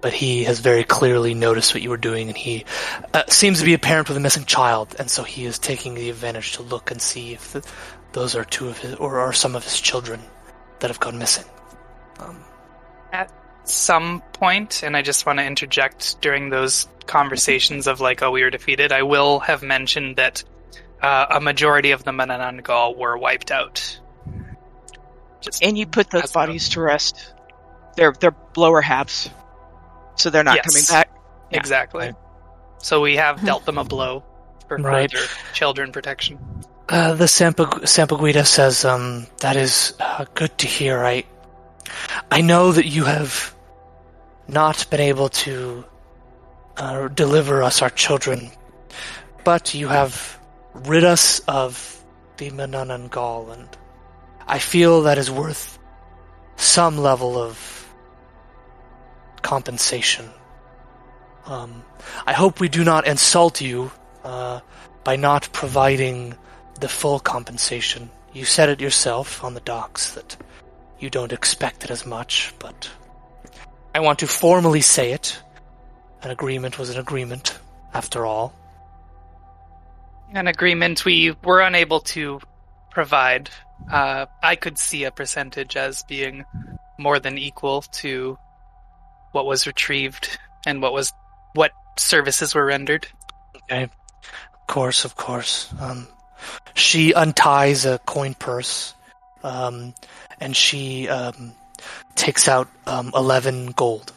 but 0.00 0.12
he 0.12 0.44
has 0.44 0.60
very 0.60 0.84
clearly 0.84 1.34
noticed 1.34 1.74
what 1.74 1.82
you 1.82 1.90
were 1.90 1.96
doing, 1.96 2.28
and 2.28 2.36
he 2.36 2.64
uh, 3.12 3.24
seems 3.28 3.58
to 3.58 3.64
be 3.64 3.74
a 3.74 3.78
parent 3.78 4.08
with 4.08 4.16
a 4.16 4.20
missing 4.20 4.44
child, 4.44 4.94
and 4.98 5.10
so 5.10 5.22
he 5.22 5.44
is 5.44 5.58
taking 5.58 5.94
the 5.94 6.10
advantage 6.10 6.52
to 6.52 6.62
look 6.62 6.90
and 6.90 7.02
see 7.02 7.32
if 7.32 7.52
the, 7.52 7.66
those 8.12 8.36
are 8.36 8.44
two 8.44 8.68
of 8.68 8.78
his, 8.78 8.94
or 8.94 9.18
are 9.18 9.32
some 9.32 9.56
of 9.56 9.64
his 9.64 9.80
children 9.80 10.20
that 10.78 10.88
have 10.88 11.00
gone 11.00 11.18
missing. 11.18 11.44
Um, 12.20 12.44
At 13.12 13.32
Some 13.64 14.22
point, 14.32 14.82
and 14.82 14.96
I 14.96 15.02
just 15.02 15.26
want 15.26 15.40
to 15.40 15.44
interject 15.44 16.20
during 16.20 16.50
those 16.50 16.86
conversations 17.06 17.86
of 17.86 18.00
like, 18.00 18.22
oh, 18.22 18.30
we 18.30 18.42
were 18.42 18.50
defeated. 18.50 18.92
I 18.92 19.02
will 19.02 19.40
have 19.40 19.62
mentioned 19.62 20.16
that 20.16 20.44
uh, 21.02 21.26
a 21.30 21.40
majority 21.40 21.90
of 21.90 22.04
the 22.04 22.12
Manananggal 22.12 22.96
were 22.96 23.18
wiped 23.18 23.50
out. 23.50 23.98
Just 25.46 25.62
and 25.64 25.78
you 25.78 25.86
put 25.86 26.10
those 26.10 26.32
bodies 26.32 26.68
to 26.70 26.80
rest. 26.80 27.32
They're 27.96 28.12
they're 28.20 28.36
lower 28.56 28.80
halves, 28.82 29.30
so 30.16 30.28
they're 30.30 30.44
not 30.44 30.56
Yes. 30.56 30.66
coming 30.66 30.84
back. 30.88 31.10
Yeah. 31.50 31.58
exactly. 31.58 32.12
So 32.78 33.00
we 33.00 33.16
have 33.16 33.42
dealt 33.44 33.64
them 33.64 33.78
a 33.78 33.84
blow 33.84 34.24
for 34.68 34.76
Right. 34.76 35.10
further 35.10 35.24
children 35.54 35.92
protection. 35.92 36.38
Uh, 36.88 37.14
the 37.14 37.24
Sampa- 37.26 37.82
Sampaguita 37.82 38.46
says, 38.46 38.84
um, 38.84 39.26
that 39.40 39.56
is 39.56 39.94
uh, 39.98 40.24
good 40.34 40.56
to 40.58 40.66
hear. 40.68 41.04
I, 41.04 41.24
I 42.30 42.42
know 42.42 42.70
that 42.72 42.86
you 42.86 43.04
have 43.04 43.54
not 44.46 44.86
been 44.90 45.00
able 45.00 45.28
to 45.30 45.84
uh, 46.76 47.08
deliver 47.08 47.62
us 47.62 47.82
our 47.82 47.90
children, 47.90 48.50
but 49.42 49.74
you 49.74 49.88
have 49.88 50.38
rid 50.74 51.02
us 51.04 51.40
of 51.48 52.04
the 52.36 52.50
Manananggal, 52.50 53.52
and 53.52 53.68
I 54.46 54.58
feel 54.58 55.02
that 55.02 55.18
is 55.18 55.30
worth 55.30 55.78
some 56.56 56.98
level 56.98 57.36
of 57.36 57.94
compensation. 59.42 60.28
Um, 61.46 61.84
I 62.26 62.32
hope 62.32 62.60
we 62.60 62.68
do 62.68 62.84
not 62.84 63.06
insult 63.06 63.60
you 63.60 63.90
uh, 64.24 64.60
by 65.04 65.16
not 65.16 65.48
providing 65.52 66.34
the 66.80 66.88
full 66.88 67.20
compensation. 67.20 68.10
You 68.32 68.44
said 68.44 68.68
it 68.68 68.80
yourself 68.80 69.42
on 69.44 69.54
the 69.54 69.60
docks 69.60 70.12
that 70.12 70.36
you 70.98 71.10
don't 71.10 71.32
expect 71.32 71.84
it 71.84 71.90
as 71.90 72.04
much, 72.06 72.52
but 72.58 72.90
I 73.94 74.00
want 74.00 74.18
to 74.20 74.26
formally 74.26 74.80
say 74.80 75.12
it. 75.12 75.38
An 76.22 76.30
agreement 76.30 76.78
was 76.78 76.90
an 76.90 76.98
agreement, 76.98 77.58
after 77.94 78.26
all. 78.26 78.54
An 80.32 80.48
agreement 80.48 81.04
we 81.04 81.34
were 81.44 81.60
unable 81.60 82.00
to 82.00 82.40
provide. 82.90 83.50
Uh, 83.90 84.26
I 84.42 84.56
could 84.56 84.78
see 84.78 85.04
a 85.04 85.10
percentage 85.10 85.76
as 85.76 86.02
being 86.04 86.44
more 86.98 87.18
than 87.18 87.38
equal 87.38 87.82
to 87.82 88.38
what 89.32 89.46
was 89.46 89.66
retrieved 89.66 90.38
and 90.66 90.82
what 90.82 90.92
was 90.92 91.12
what 91.54 91.72
services 91.98 92.54
were 92.54 92.64
rendered. 92.64 93.06
Okay, 93.64 93.84
of 93.84 94.66
course, 94.66 95.04
of 95.04 95.16
course. 95.16 95.72
Um, 95.80 96.08
she 96.74 97.14
unties 97.14 97.84
a 97.84 97.98
coin 97.98 98.34
purse, 98.34 98.94
um, 99.42 99.94
and 100.40 100.56
she 100.56 101.08
um, 101.08 101.52
takes 102.14 102.48
out 102.48 102.68
um, 102.86 103.12
eleven 103.14 103.66
gold, 103.68 104.12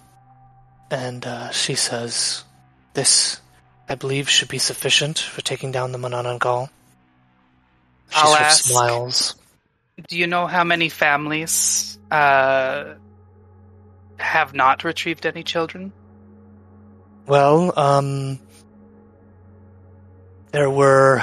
and 0.90 1.26
uh, 1.26 1.52
she 1.52 1.76
says, 1.76 2.44
"This, 2.94 3.40
I 3.88 3.96
believe, 3.96 4.30
should 4.30 4.50
be 4.50 4.58
sufficient 4.60 5.20
for 5.20 5.42
taking 5.42 5.72
down 5.72 5.92
the 5.92 6.00
Manananggal." 6.00 6.70
She 8.10 8.16
I'll 8.16 8.28
sort 8.28 8.42
of 8.42 8.46
ask. 8.48 8.64
smiles. 8.64 9.36
Do 10.08 10.18
you 10.18 10.28
know 10.28 10.48
how 10.48 10.64
many 10.64 10.90
families 10.90 12.00
uh, 12.12 12.96
have 14.18 14.54
not 14.54 14.84
retrieved 14.84 15.26
any 15.26 15.44
children? 15.44 15.92
Well, 17.28 17.78
um, 17.78 18.40
there 20.52 20.70
were 20.70 21.22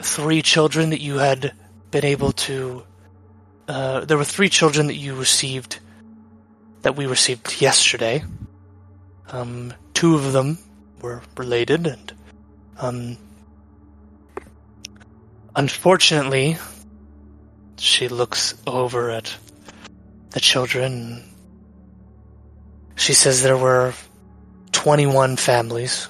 three 0.00 0.42
children 0.42 0.90
that 0.90 1.00
you 1.00 1.18
had 1.18 1.52
been 1.90 2.04
able 2.04 2.32
to. 2.32 2.84
Uh, 3.68 4.04
there 4.04 4.16
were 4.16 4.24
three 4.24 4.48
children 4.48 4.86
that 4.86 4.94
you 4.94 5.14
received, 5.14 5.80
that 6.82 6.96
we 6.96 7.06
received 7.06 7.60
yesterday. 7.60 8.22
Um, 9.28 9.74
two 9.92 10.14
of 10.14 10.32
them 10.32 10.58
were 11.00 11.20
related, 11.36 11.86
and 11.86 12.12
um, 12.78 13.18
unfortunately, 15.54 16.56
she 17.78 18.08
looks 18.08 18.54
over 18.66 19.10
at 19.10 19.34
the 20.30 20.40
children. 20.40 21.22
She 22.96 23.12
says 23.12 23.42
there 23.42 23.56
were 23.56 23.92
21 24.72 25.36
families 25.36 26.08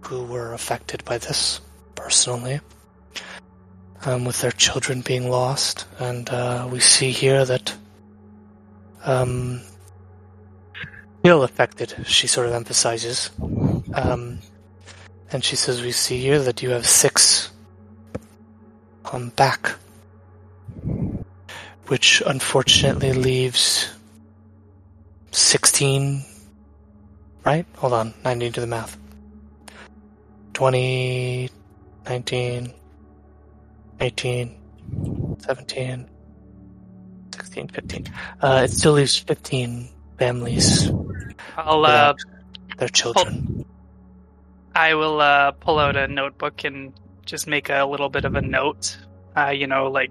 who 0.00 0.24
were 0.24 0.52
affected 0.54 1.04
by 1.04 1.18
this 1.18 1.60
personally, 1.94 2.60
um, 4.04 4.24
with 4.24 4.40
their 4.40 4.52
children 4.52 5.00
being 5.00 5.30
lost. 5.30 5.86
And 5.98 6.28
uh, 6.30 6.68
we 6.70 6.80
see 6.80 7.10
here 7.10 7.44
that 7.44 7.74
um, 9.04 9.60
still 11.20 11.42
affected, 11.42 11.94
she 12.06 12.26
sort 12.26 12.46
of 12.46 12.54
emphasizes. 12.54 13.30
Um, 13.94 14.38
And 15.32 15.42
she 15.42 15.56
says, 15.56 15.82
We 15.82 15.92
see 15.92 16.20
here 16.20 16.38
that 16.38 16.62
you 16.62 16.70
have 16.70 16.86
six 16.86 17.50
on 19.12 19.30
back. 19.30 19.74
Which 21.88 22.22
unfortunately 22.26 23.12
leaves 23.12 23.88
16. 25.32 26.24
Right? 27.44 27.66
Hold 27.76 27.92
on. 27.92 28.14
19 28.24 28.52
to 28.54 28.60
the 28.60 28.66
math. 28.66 28.98
20, 30.54 31.50
19, 32.08 32.72
18, 34.00 34.56
17, 35.38 36.08
16, 37.34 37.68
15. 37.68 38.06
Uh, 38.40 38.62
it 38.64 38.70
still 38.70 38.92
leaves 38.92 39.16
15 39.18 39.88
families 40.18 40.90
I'll 41.56 41.84
uh, 41.84 42.14
their 42.78 42.88
children. 42.88 43.64
I 44.74 44.94
will 44.94 45.20
uh, 45.20 45.52
pull 45.52 45.78
out 45.78 45.96
a 45.96 46.06
notebook 46.06 46.64
and 46.64 46.92
just 47.24 47.46
make 47.46 47.70
a 47.70 47.84
little 47.84 48.08
bit 48.08 48.24
of 48.24 48.34
a 48.34 48.42
note. 48.42 48.96
Uh, 49.36 49.50
you 49.50 49.66
know, 49.66 49.90
like 49.90 50.10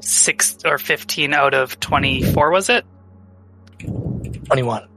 six 0.00 0.58
or 0.64 0.78
fifteen 0.78 1.34
out 1.34 1.54
of 1.54 1.78
twenty-four 1.80 2.50
was 2.50 2.68
it? 2.68 2.84
21. 3.80 4.88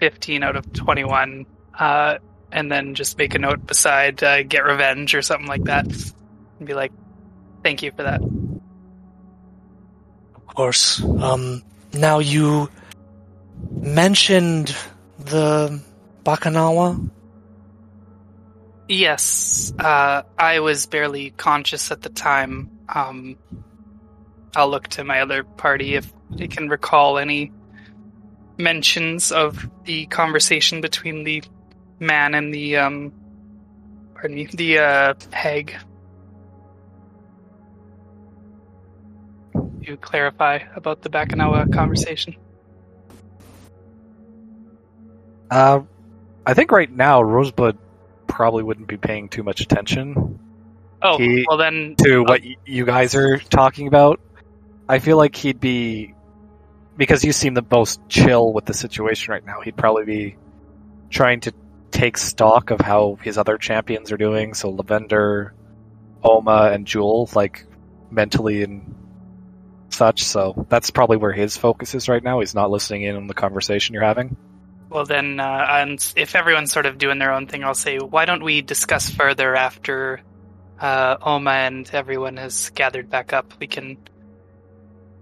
Fifteen 0.00 0.42
out 0.42 0.56
of 0.56 0.72
twenty-one. 0.72 1.46
Uh, 1.74 2.18
and 2.52 2.70
then 2.70 2.94
just 2.94 3.18
make 3.18 3.34
a 3.34 3.38
note 3.38 3.66
beside 3.66 4.22
uh, 4.22 4.42
"get 4.42 4.64
revenge" 4.64 5.14
or 5.14 5.22
something 5.22 5.48
like 5.48 5.64
that, 5.64 5.86
and 5.86 6.66
be 6.66 6.74
like, 6.74 6.92
"Thank 7.62 7.82
you 7.82 7.92
for 7.92 8.04
that." 8.04 8.20
Of 10.34 10.46
course. 10.46 11.02
Um, 11.02 11.62
now 11.92 12.18
you 12.20 12.70
mentioned 13.70 14.74
the 15.18 15.80
Bakunawa. 16.24 17.10
Yes, 18.88 19.72
uh, 19.78 20.22
I 20.38 20.60
was 20.60 20.86
barely 20.86 21.30
conscious 21.30 21.90
at 21.90 22.02
the 22.02 22.08
time. 22.08 22.70
Um, 22.88 23.36
I'll 24.56 24.70
look 24.70 24.88
to 24.88 25.04
my 25.04 25.20
other 25.20 25.44
party 25.44 25.94
if 25.94 26.10
they 26.30 26.48
can 26.48 26.70
recall 26.70 27.18
any 27.18 27.52
mentions 28.56 29.30
of 29.30 29.68
the 29.84 30.06
conversation 30.06 30.80
between 30.80 31.24
the 31.24 31.44
man 32.00 32.34
and 32.34 32.52
the 32.52 32.78
um, 32.78 33.12
pardon 34.14 34.34
me, 34.34 34.48
the 34.52 34.78
uh, 34.78 35.14
hag. 35.30 35.76
You 39.82 39.98
clarify 39.98 40.60
about 40.74 41.02
the 41.02 41.10
Bakunawa 41.10 41.70
conversation. 41.72 42.34
Uh, 45.50 45.80
I 46.46 46.54
think 46.54 46.72
right 46.72 46.90
now 46.90 47.20
Rosebud 47.22 47.76
probably 48.26 48.62
wouldn't 48.62 48.88
be 48.88 48.96
paying 48.96 49.28
too 49.28 49.42
much 49.42 49.60
attention 49.60 50.40
Oh, 51.02 51.18
He- 51.18 51.44
well 51.46 51.56
then, 51.56 51.94
to 51.98 52.22
what 52.22 52.42
you 52.64 52.84
guys 52.84 53.14
are 53.14 53.38
talking 53.38 53.86
about. 53.86 54.18
I 54.88 54.98
feel 54.98 55.16
like 55.16 55.34
he'd 55.34 55.60
be 55.60 56.14
because 56.96 57.24
you 57.24 57.32
seem 57.32 57.54
the 57.54 57.64
most 57.70 58.00
chill 58.08 58.52
with 58.52 58.64
the 58.64 58.74
situation 58.74 59.32
right 59.32 59.44
now. 59.44 59.60
He'd 59.60 59.76
probably 59.76 60.04
be 60.04 60.36
trying 61.10 61.40
to 61.40 61.52
take 61.90 62.16
stock 62.16 62.70
of 62.70 62.80
how 62.80 63.18
his 63.22 63.38
other 63.38 63.58
champions 63.58 64.12
are 64.12 64.16
doing. 64.16 64.54
So 64.54 64.70
Lavender, 64.70 65.54
Oma, 66.22 66.70
and 66.72 66.86
Jewel, 66.86 67.28
like 67.34 67.66
mentally 68.10 68.62
and 68.62 68.94
such. 69.90 70.24
So 70.24 70.66
that's 70.68 70.90
probably 70.90 71.16
where 71.16 71.32
his 71.32 71.56
focus 71.56 71.94
is 71.94 72.08
right 72.08 72.22
now. 72.22 72.40
He's 72.40 72.54
not 72.54 72.70
listening 72.70 73.02
in 73.02 73.16
on 73.16 73.26
the 73.26 73.34
conversation 73.34 73.94
you're 73.94 74.04
having. 74.04 74.36
Well, 74.88 75.04
then, 75.04 75.40
uh, 75.40 75.96
if 76.14 76.36
everyone's 76.36 76.70
sort 76.70 76.86
of 76.86 76.96
doing 76.96 77.18
their 77.18 77.32
own 77.32 77.48
thing, 77.48 77.64
I'll 77.64 77.74
say, 77.74 77.98
why 77.98 78.24
don't 78.24 78.44
we 78.44 78.62
discuss 78.62 79.10
further 79.10 79.56
after 79.56 80.20
uh, 80.80 81.16
Oma 81.20 81.50
and 81.50 81.90
everyone 81.92 82.36
has 82.36 82.70
gathered 82.70 83.10
back 83.10 83.32
up? 83.32 83.52
We 83.58 83.66
can 83.66 83.98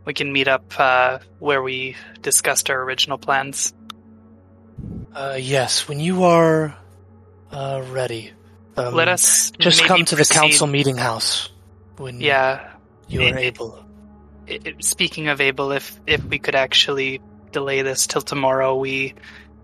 we 0.05 0.15
can 0.15 0.33
meet 0.33 0.49
up 0.49 0.73
uh, 0.79 1.19
where 1.39 1.63
we 1.63 1.97
discussed 2.23 2.71
our 2.71 2.81
original 2.83 3.19
plans. 3.19 3.73
Uh, 5.15 5.37
yes, 5.41 5.89
when 5.89 6.01
you 6.01 6.25
are 6.25 6.77
uh, 7.51 7.83
ready. 7.91 8.33
Um, 8.77 8.95
Let 8.95 9.09
us 9.09 9.53
just 9.53 9.85
come 9.85 10.05
to 10.05 10.17
the 10.17 10.25
council 10.25 10.67
meeting 10.67 10.97
house 10.97 11.49
when 11.97 12.21
Yeah. 12.21 12.73
you 13.09 13.21
are 13.23 13.25
it- 13.29 13.37
able. 13.37 13.81
Speaking 14.81 15.29
of 15.29 15.41
Abel, 15.41 15.73
if 15.73 15.99
if 16.07 16.23
we 16.25 16.39
could 16.39 16.55
actually 16.55 17.23
delay 17.53 17.81
this 17.83 18.07
till 18.07 18.21
tomorrow, 18.21 18.77
we 18.77 19.15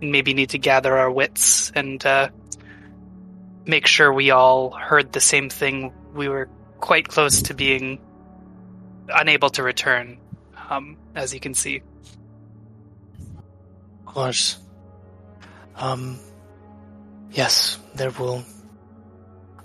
maybe 0.00 0.32
need 0.32 0.50
to 0.50 0.58
gather 0.58 0.96
our 0.96 1.10
wits 1.10 1.70
and 1.74 2.04
uh, 2.06 2.30
make 3.66 3.86
sure 3.86 4.10
we 4.10 4.30
all 4.30 4.70
heard 4.70 5.12
the 5.12 5.20
same 5.20 5.50
thing. 5.50 5.92
We 6.14 6.28
were 6.30 6.48
quite 6.78 7.08
close 7.08 7.42
to 7.42 7.54
being 7.54 7.98
unable 9.08 9.50
to 9.50 9.62
return, 9.62 10.16
um, 10.70 10.97
as 11.14 11.34
you 11.34 11.40
can 11.40 11.52
see. 11.52 11.82
Of 14.01 14.06
course. 14.06 14.59
Um, 15.76 16.18
yes, 17.32 17.78
there 17.94 18.10
will 18.10 18.44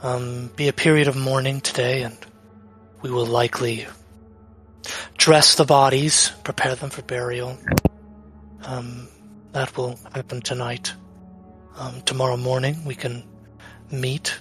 um, 0.02 0.52
be 0.56 0.68
a 0.68 0.74
period 0.74 1.08
of 1.08 1.16
mourning 1.16 1.62
today, 1.62 2.04
and 2.04 2.18
we 3.02 3.10
will 3.12 3.26
likely 3.26 3.88
dress 5.18 5.56
the 5.56 5.66
bodies, 5.66 6.32
prepare 6.44 6.76
them 6.76 6.90
for 6.90 7.02
burial. 7.04 7.58
Um, 8.64 9.08
that 9.52 9.78
will 9.78 10.00
happen 10.14 10.42
tonight. 10.42 10.94
Um, 11.78 12.02
tomorrow 12.02 12.38
morning, 12.38 12.84
we 12.86 12.96
can 12.96 13.24
meet 13.92 14.38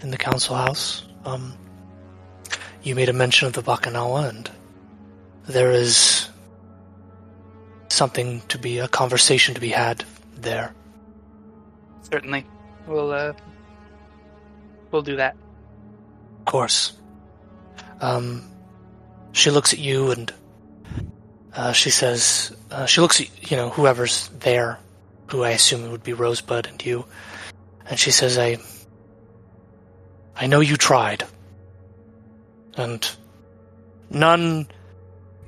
in 0.00 0.10
the 0.10 0.16
council 0.16 0.56
house. 0.56 1.04
Um, 1.24 1.54
you 2.82 2.94
made 2.94 3.08
a 3.08 3.12
mention 3.12 3.46
of 3.46 3.54
the 3.54 3.62
Bakunawa, 3.62 4.28
and 4.28 4.50
there 5.46 5.70
is 5.70 6.28
something 7.88 8.42
to 8.48 8.58
be 8.58 8.78
a 8.78 8.88
conversation 8.88 9.54
to 9.54 9.60
be 9.60 9.68
had 9.68 10.04
there. 10.36 10.74
Certainly, 12.02 12.46
we'll 12.86 13.12
uh, 13.12 13.32
we'll 14.90 15.02
do 15.02 15.16
that. 15.16 15.36
Of 16.40 16.44
course. 16.44 16.92
Um, 18.00 18.50
she 19.32 19.50
looks 19.50 19.72
at 19.72 19.78
you 19.78 20.10
and 20.10 20.32
uh, 21.54 21.72
she 21.72 21.90
says, 21.90 22.54
uh, 22.70 22.86
she 22.86 23.00
looks 23.00 23.20
at 23.20 23.50
you 23.50 23.56
know 23.56 23.70
whoever's 23.70 24.28
there, 24.40 24.78
who 25.28 25.44
I 25.44 25.50
assume 25.50 25.90
would 25.90 26.02
be 26.02 26.12
Rosebud 26.12 26.66
and 26.66 26.84
you, 26.84 27.04
and 27.86 27.98
she 27.98 28.10
says, 28.10 28.38
"I, 28.38 28.58
I 30.36 30.46
know 30.46 30.60
you 30.60 30.76
tried, 30.76 31.24
and 32.76 33.08
none 34.10 34.66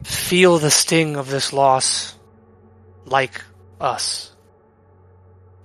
feel 0.07 0.59
the 0.59 0.71
sting 0.71 1.17
of 1.17 1.29
this 1.29 1.53
loss 1.53 2.17
like 3.05 3.43
us 3.81 4.33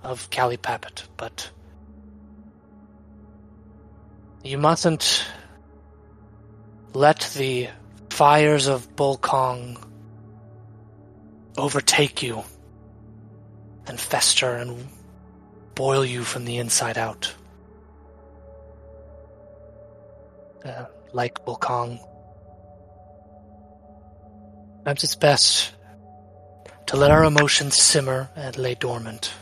of 0.02 0.30
Callie 0.30 0.56
Pappet, 0.56 1.04
but." 1.16 1.50
You 4.44 4.58
mustn't 4.58 5.24
let 6.94 7.30
the 7.36 7.68
fires 8.10 8.66
of 8.66 8.96
Bulkong 8.96 9.80
overtake 11.56 12.24
you 12.24 12.42
and 13.86 14.00
fester 14.00 14.56
and 14.56 14.88
boil 15.76 16.04
you 16.04 16.24
from 16.24 16.44
the 16.44 16.58
inside 16.58 16.98
out. 16.98 17.32
Uh, 20.64 20.86
like 21.12 21.44
Bulkong. 21.44 22.00
Perhaps 24.84 25.04
it's 25.04 25.14
best 25.14 25.72
to 26.86 26.96
let 26.96 27.10
our 27.10 27.24
emotions 27.24 27.76
simmer 27.76 28.30
and 28.34 28.56
lay 28.58 28.74
dormant. 28.74 29.32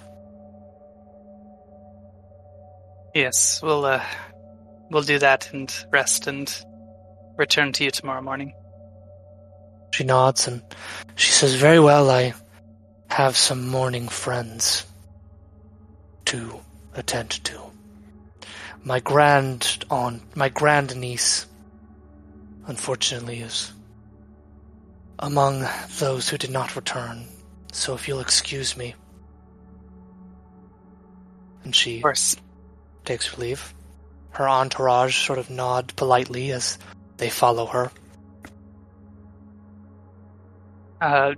Yes, 3.14 3.60
we'll 3.62 3.84
uh, 3.84 4.04
we'll 4.90 5.02
do 5.02 5.18
that 5.18 5.52
and 5.52 5.72
rest 5.90 6.26
and 6.26 6.64
return 7.36 7.72
to 7.72 7.84
you 7.84 7.90
tomorrow 7.90 8.20
morning. 8.20 8.52
She 9.92 10.04
nods 10.04 10.46
and 10.46 10.62
she 11.16 11.32
says, 11.32 11.54
Very 11.54 11.80
well, 11.80 12.10
I 12.10 12.34
have 13.08 13.36
some 13.36 13.68
morning 13.68 14.08
friends 14.08 14.86
to 16.26 16.60
attend 16.94 17.30
to. 17.44 17.60
My 18.84 19.00
grand 19.00 19.84
aunt, 19.90 20.36
my 20.36 20.48
grand 20.48 20.94
niece, 20.96 21.46
unfortunately, 22.66 23.40
is 23.40 23.72
among 25.20 25.64
those 25.98 26.28
who 26.28 26.38
did 26.38 26.51
not 26.51 26.74
return. 26.74 27.26
So 27.72 27.94
if 27.94 28.09
you'll 28.09 28.20
excuse 28.20 28.76
me. 28.76 28.94
And 31.62 31.76
she 31.76 31.97
Of 31.98 32.02
course. 32.02 32.36
takes 33.05 33.26
her 33.28 33.40
leave. 33.40 33.74
Her 34.30 34.48
entourage 34.48 35.26
sort 35.26 35.38
of 35.38 35.51
nod 35.51 35.92
politely 35.94 36.51
as 36.52 36.78
they 37.18 37.28
follow 37.28 37.66
her. 37.66 37.90
Uh, 41.01 41.34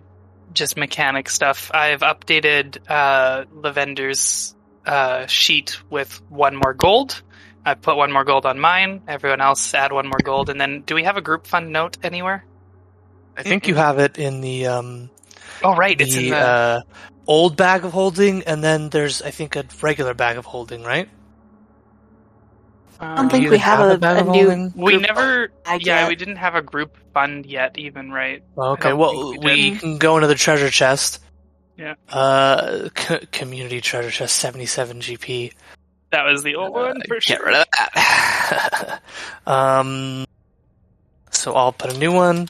just 0.54 0.76
mechanic 0.76 1.28
stuff. 1.28 1.70
I've 1.74 2.00
updated 2.00 2.78
uh, 2.88 3.44
Lavender's 3.52 4.54
uh, 4.86 5.26
sheet 5.26 5.78
with 5.90 6.20
one 6.28 6.56
more 6.56 6.74
gold. 6.74 7.22
I 7.64 7.74
put 7.74 7.96
one 7.96 8.12
more 8.12 8.24
gold 8.24 8.44
on 8.46 8.58
mine. 8.58 9.02
Everyone 9.06 9.40
else 9.40 9.72
add 9.74 9.92
one 9.92 10.06
more 10.06 10.18
gold, 10.22 10.50
and 10.50 10.60
then 10.60 10.82
do 10.82 10.94
we 10.96 11.04
have 11.04 11.16
a 11.16 11.20
group 11.20 11.46
fund 11.46 11.70
note 11.72 11.96
anywhere? 12.02 12.44
I 13.36 13.42
think 13.42 13.66
you 13.66 13.74
have 13.74 13.98
it 13.98 14.18
in 14.18 14.40
the 14.40 14.66
um 14.66 15.10
Oh, 15.64 15.74
right, 15.76 15.98
it's 16.00 16.16
in 16.16 16.24
the 16.24 16.30
the. 16.30 16.36
uh, 16.36 16.80
old 17.26 17.56
bag 17.56 17.84
of 17.84 17.92
holding, 17.92 18.42
and 18.44 18.62
then 18.64 18.90
there's 18.90 19.22
I 19.22 19.30
think 19.30 19.56
a 19.56 19.64
regular 19.80 20.14
bag 20.14 20.36
of 20.36 20.44
holding, 20.44 20.82
right? 20.82 21.08
I 23.00 23.16
don't 23.16 23.30
think 23.30 23.50
we 23.50 23.58
have, 23.58 23.78
have 23.78 24.02
a, 24.02 24.06
a 24.06 24.20
a 24.20 24.24
new. 24.30 24.72
we 24.76 24.92
group 24.92 25.02
never. 25.02 25.48
bag 25.64 25.84
Yeah, 25.84 26.00
yet. 26.02 26.08
we 26.08 26.14
didn't 26.14 26.36
have 26.36 26.54
a 26.54 26.62
group 26.62 26.96
fund 27.12 27.46
yet, 27.46 27.76
even 27.76 28.12
right. 28.12 28.42
Okay, 28.56 28.92
well 28.92 29.30
we 29.32 29.38
we, 29.38 29.70
can 29.78 29.98
go 29.98 30.16
into 30.16 30.28
the 30.28 30.36
treasure 30.36 30.70
chest. 30.70 31.18
Yeah. 31.76 31.94
Uh, 32.08 32.90
c- 32.96 33.26
community 33.32 33.80
treasure 33.80 34.10
chest, 34.10 34.36
seventy-seven 34.36 35.00
GP. 35.00 35.52
That 36.10 36.24
was 36.24 36.42
the 36.44 36.54
old 36.54 36.74
one 36.74 36.98
Uh, 36.98 37.04
for 37.08 37.14
get 37.16 37.22
sure. 37.22 37.46
rid 37.46 37.56
of 37.56 37.66
that. 37.72 39.02
um, 39.46 40.24
so 41.30 41.54
I'll 41.54 41.72
put 41.72 41.92
a 41.92 41.98
new 41.98 42.12
one. 42.12 42.48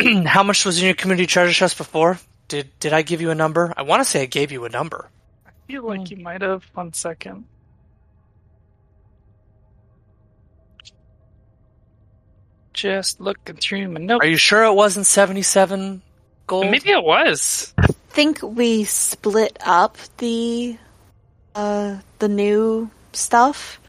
How 0.26 0.42
much 0.42 0.64
was 0.64 0.78
in 0.78 0.86
your 0.86 0.94
community 0.94 1.26
treasure 1.26 1.52
chest 1.52 1.78
before? 1.78 2.18
Did 2.48 2.68
did 2.78 2.92
I 2.92 3.02
give 3.02 3.20
you 3.20 3.30
a 3.30 3.34
number? 3.34 3.72
I 3.76 3.82
want 3.82 4.00
to 4.00 4.04
say 4.04 4.22
I 4.22 4.26
gave 4.26 4.52
you 4.52 4.64
a 4.64 4.68
number. 4.68 5.08
I 5.46 5.50
feel 5.66 5.86
like 5.86 6.10
you 6.10 6.18
might 6.18 6.42
have. 6.42 6.64
One 6.74 6.92
second. 6.92 7.44
Just 12.72 13.20
looking 13.20 13.56
through 13.56 13.88
my 13.88 14.00
notes. 14.00 14.24
Are 14.24 14.28
you 14.28 14.36
sure 14.36 14.64
it 14.64 14.74
wasn't 14.74 15.06
seventy-seven 15.06 16.02
gold? 16.46 16.70
Maybe 16.70 16.90
it 16.90 17.02
was. 17.02 17.72
I 17.78 17.86
think 18.10 18.42
we 18.42 18.84
split 18.84 19.56
up 19.64 19.96
the 20.18 20.76
uh 21.54 21.98
the 22.18 22.28
new 22.28 22.90
stuff. 23.12 23.80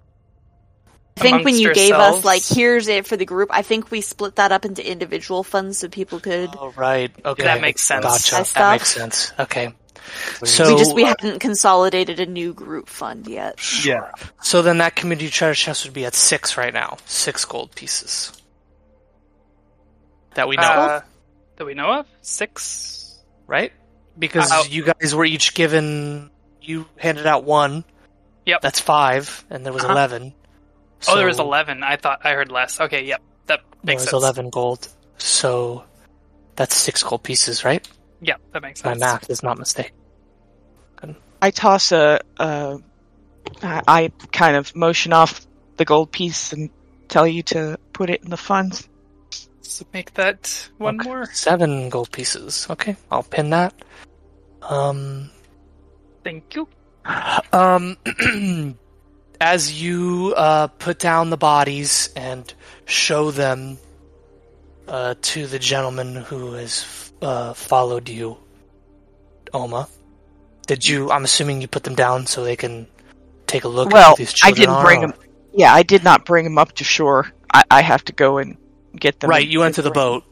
I 1.18 1.22
think 1.22 1.34
when 1.46 1.54
Amongst 1.56 1.62
you 1.62 1.74
gave 1.74 1.94
us 1.94 2.26
like 2.26 2.44
here's 2.44 2.88
it 2.90 3.08
for 3.08 3.16
the 3.16 3.26
group, 3.26 3.50
I 3.52 3.62
think 3.62 3.90
we 3.90 4.02
split 4.02 4.36
that 4.36 4.52
up 4.52 4.66
into 4.66 4.86
individual 4.86 5.44
funds 5.44 5.78
so 5.80 5.88
people 5.88 6.20
could 6.20 6.50
Oh 6.58 6.74
right. 6.76 7.10
Okay. 7.24 7.44
That 7.44 7.62
makes 7.62 7.82
sense. 7.84 8.04
Gotcha. 8.04 8.36
Buy 8.36 8.44
That 8.60 8.72
makes 8.74 8.94
sense. 8.94 9.32
Okay. 9.40 9.74
So 10.44 10.74
we 10.74 10.78
just 10.78 10.94
we 10.96 11.04
uh, 11.06 11.08
hadn't 11.08 11.40
consolidated 11.40 12.20
a 12.20 12.26
new 12.26 12.54
group 12.54 12.90
fund 12.90 13.28
yet. 13.28 13.60
Sure. 13.60 14.12
So 14.42 14.62
then 14.62 14.80
that 14.80 14.96
community 14.96 15.30
treasure 15.30 15.56
chest 15.56 15.86
would 15.86 15.94
be 15.94 16.06
at 16.06 16.14
six 16.16 16.58
right 16.58 16.74
now. 16.74 16.98
Six 17.06 17.46
gold 17.46 17.74
pieces. 17.74 18.34
That 20.36 20.50
we 20.50 20.58
know 20.58 20.64
Uh, 20.64 21.00
of, 21.02 21.04
that 21.56 21.66
we 21.66 21.74
know 21.76 21.92
of? 22.00 22.08
Six? 22.22 23.22
right? 23.48 23.72
Because 24.20 24.52
uh, 24.52 24.64
you 24.70 24.84
guys 24.84 25.16
were 25.16 25.26
each 25.26 25.54
given 25.54 26.30
you 26.62 26.86
handed 26.98 27.26
out 27.26 27.44
one. 27.46 27.84
Yep. 28.46 28.62
That's 28.62 28.80
five, 28.80 29.46
and 29.50 29.66
there 29.66 29.72
was 29.74 29.84
Uh-huh. 29.84 29.94
eleven. 29.94 30.34
Oh, 31.08 31.16
there 31.18 31.28
was 31.28 31.40
11. 31.40 31.84
I 31.84 31.96
thought 31.98 32.22
I 32.24 32.32
heard 32.34 32.52
less. 32.52 32.80
Okay, 32.80 33.06
yep. 33.06 33.22
That 33.48 33.60
makes. 33.60 33.70
There 33.84 33.94
makes 33.94 34.02
was 34.02 34.10
sense. 34.10 34.24
eleven 34.24 34.50
gold. 34.50 34.88
So 35.18 35.84
that's 36.56 36.76
six 36.76 37.04
gold 37.04 37.24
pieces, 37.24 37.64
right? 37.64 37.88
Yep, 38.22 38.42
that 38.54 38.62
makes 38.62 38.82
sense. 38.82 38.86
My 38.86 38.92
sense. 39.08 39.22
math 39.22 39.30
is 39.30 39.44
not 39.44 39.58
mistaken. 39.58 39.92
I 41.42 41.52
toss 41.52 41.92
a, 41.92 42.20
a 42.38 42.80
I 43.62 43.82
I 43.88 44.12
kind 44.32 44.56
of 44.56 44.76
motion 44.76 45.14
off 45.14 45.46
the 45.78 45.86
gold 45.86 46.12
piece 46.12 46.54
and 46.54 46.70
tell 47.08 47.28
you 47.28 47.44
to 47.44 47.78
put 47.94 48.10
it 48.10 48.24
in 48.24 48.30
the 48.32 48.38
funds. 48.38 48.88
So 49.62 49.86
make 49.94 50.14
that 50.16 50.70
one 50.78 51.00
Okay. 51.00 51.10
more. 51.10 51.26
Seven 51.34 51.90
gold 51.90 52.12
pieces. 52.12 52.66
Okay, 52.70 52.96
I'll 53.12 53.22
pin 53.24 53.52
that. 53.52 53.74
Um, 54.64 55.30
Thank 56.24 56.56
you. 56.56 56.68
Um, 57.54 57.98
as 59.40 59.82
you 59.82 60.34
uh, 60.36 60.68
put 60.68 61.00
down 61.00 61.30
the 61.30 61.38
bodies 61.38 62.10
and 62.16 62.52
show 62.86 63.32
them 63.32 63.78
uh, 64.88 65.16
to 65.22 65.48
the 65.48 65.60
gentleman 65.60 66.16
who 66.16 66.54
has 66.54 67.12
uh, 67.22 67.54
followed 67.54 68.10
you, 68.10 68.38
Oma, 69.54 69.88
did 70.68 70.88
you? 70.88 71.12
I'm 71.12 71.24
assuming 71.24 71.62
you 71.62 71.68
put 71.68 71.84
them 71.84 71.96
down 71.96 72.26
so 72.28 72.44
they 72.44 72.56
can 72.56 72.88
take 73.48 73.64
a 73.64 73.68
look 73.68 73.88
at 73.88 73.94
Well, 73.94 74.16
I 74.44 74.52
didn't 74.52 74.82
bring 74.84 75.02
them. 75.02 75.14
Yeah, 75.54 75.74
I 75.74 75.84
did 75.84 76.04
not 76.04 76.26
bring 76.26 76.44
them 76.44 76.58
up 76.58 76.74
to 76.74 76.84
shore. 76.84 77.32
I, 77.54 77.64
I 77.72 77.82
have 77.82 78.04
to 78.06 78.14
go 78.14 78.38
and 78.38 78.58
get 78.96 79.20
them. 79.20 79.30
Right, 79.30 79.48
you 79.48 79.60
went 79.60 79.76
to 79.76 79.82
the 79.82 79.92
boat. 79.92 80.24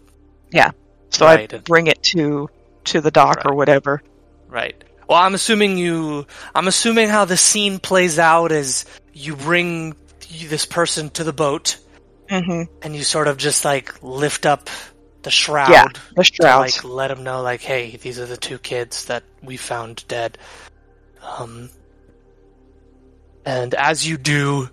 Yeah, 0.52 0.72
so 1.10 1.26
right. 1.26 1.52
I 1.52 1.58
bring 1.60 1.88
it 1.88 2.04
to 2.04 2.50
to 2.86 3.02
the 3.02 3.12
dock 3.12 3.46
or 3.46 3.56
whatever. 3.56 4.02
Right. 4.48 4.84
Well, 5.08 5.20
I'm 5.20 5.34
assuming 5.34 5.78
you. 5.78 6.26
I'm 6.56 6.68
assuming 6.68 7.10
how 7.10 7.26
the 7.26 7.38
scene 7.38 7.80
plays 7.80 8.20
out 8.20 8.52
is 8.52 8.86
you 9.14 9.36
bring 9.36 9.96
this 10.48 10.66
person 10.66 11.10
to 11.12 11.24
the 11.24 11.34
boat 11.34 11.78
hmm 12.30 12.64
and 12.82 12.96
you 12.96 13.04
sort 13.04 13.28
of 13.28 13.38
just 13.38 13.66
like 13.66 14.02
lift 14.02 14.46
up 14.46 14.70
the 15.24 15.32
shroud. 15.32 15.72
Yeah, 15.72 15.88
the 16.16 16.24
to 16.24 16.58
like 16.58 16.84
let 16.84 17.08
them 17.10 17.24
know 17.24 17.42
like 17.42 17.62
hey 17.62 17.96
these 17.98 18.20
are 18.20 18.26
the 18.26 18.38
two 18.38 18.58
kids 18.58 19.06
that 19.06 19.24
we 19.42 19.58
found 19.58 20.06
dead 20.08 20.38
um 21.22 21.70
and 23.46 23.74
as 23.74 24.08
you 24.08 24.18
do 24.18 24.70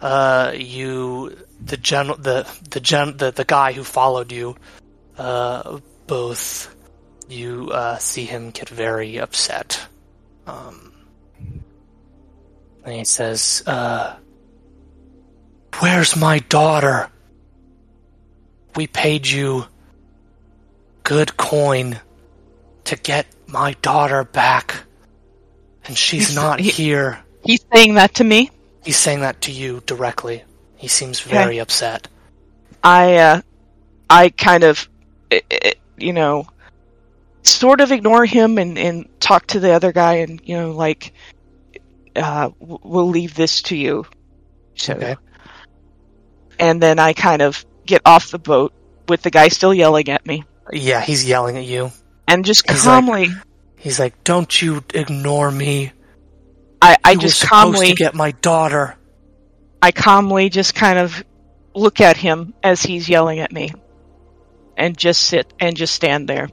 uh 0.00 0.52
you 0.54 1.36
the 1.62 1.76
gen 1.76 2.08
the 2.08 2.46
the 2.70 2.80
gen 2.80 3.16
the, 3.18 3.30
the 3.30 3.44
guy 3.44 3.72
who 3.72 3.84
followed 3.84 4.32
you 4.32 4.56
uh 5.18 5.78
both 6.06 6.74
you 7.30 7.70
uh 7.72 7.96
see 7.98 8.24
him 8.24 8.50
get 8.50 8.68
very 8.68 9.18
upset 9.18 9.80
um 10.46 10.92
and 12.84 12.94
he 12.94 13.04
says 13.04 13.62
uh 13.66 14.16
where's 15.80 16.16
my 16.16 16.38
daughter 16.40 17.08
we 18.76 18.86
paid 18.86 19.26
you 19.26 19.64
good 21.02 21.36
coin 21.36 21.98
to 22.84 22.96
get 22.96 23.26
my 23.48 23.74
daughter 23.82 24.24
back. 24.24 24.84
And 25.84 25.96
she's 25.98 26.28
He's- 26.28 26.36
not 26.36 26.60
he- 26.60 26.70
here. 26.70 27.18
He's 27.44 27.64
saying 27.72 27.94
that 27.94 28.14
to 28.16 28.24
me. 28.24 28.50
He's 28.84 28.96
saying 28.96 29.20
that 29.20 29.40
to 29.42 29.52
you 29.52 29.82
directly. 29.86 30.44
He 30.76 30.88
seems 30.88 31.20
very 31.20 31.58
upset. 31.58 32.06
I 32.84 33.16
uh, 33.16 33.40
I 34.08 34.28
kind 34.30 34.62
of, 34.64 34.88
i- 35.32 35.42
i- 35.50 35.74
you 35.98 36.12
know, 36.12 36.46
sort 37.42 37.80
of 37.80 37.90
ignore 37.92 38.24
him 38.26 38.58
and 38.58 38.78
and 38.78 39.08
talk 39.20 39.46
to 39.48 39.60
the 39.60 39.72
other 39.72 39.92
guy 39.92 40.14
and 40.16 40.40
you 40.44 40.56
know 40.56 40.72
like, 40.72 41.12
uh, 42.16 42.50
we'll 42.58 43.08
leave 43.08 43.34
this 43.34 43.62
to 43.62 43.76
you. 43.76 44.04
So, 44.74 44.94
Okay. 44.94 45.16
and 46.58 46.82
then 46.82 46.98
I 46.98 47.12
kind 47.12 47.42
of 47.42 47.64
get 47.86 48.02
off 48.04 48.30
the 48.30 48.38
boat 48.38 48.72
with 49.08 49.22
the 49.22 49.30
guy 49.30 49.48
still 49.48 49.74
yelling 49.74 50.08
at 50.08 50.24
me 50.26 50.44
Yeah, 50.72 51.00
he's 51.00 51.24
yelling 51.24 51.56
at 51.56 51.64
you. 51.64 51.90
and 52.28 52.44
just 52.44 52.68
He's 52.70 52.86
like- 52.86 53.04
calmly. 53.04 53.28
He's 53.76 53.98
like, 53.98 54.22
"Don't 54.24 54.60
you 54.60 54.84
ignore 54.92 55.50
me. 55.50 55.92
I, 56.82 56.98
I 57.02 57.12
you 57.12 57.18
just 57.18 57.42
calmly, 57.42 57.88
to 57.88 57.94
get 57.94 58.14
my 58.14 58.32
daughter." 58.32 58.94
I 59.80 59.90
calmly 59.90 60.50
just 60.50 60.74
kind 60.74 60.98
of 60.98 61.24
look 61.74 62.02
at 62.02 62.18
him 62.18 62.52
as 62.62 62.82
he's 62.82 63.08
yelling 63.08 63.38
at 63.38 63.50
me, 63.52 63.72
and 64.76 64.98
just 64.98 65.22
sit 65.22 65.50
and 65.58 65.74
just 65.78 65.94
stand 65.94 66.28
there. 66.28 66.50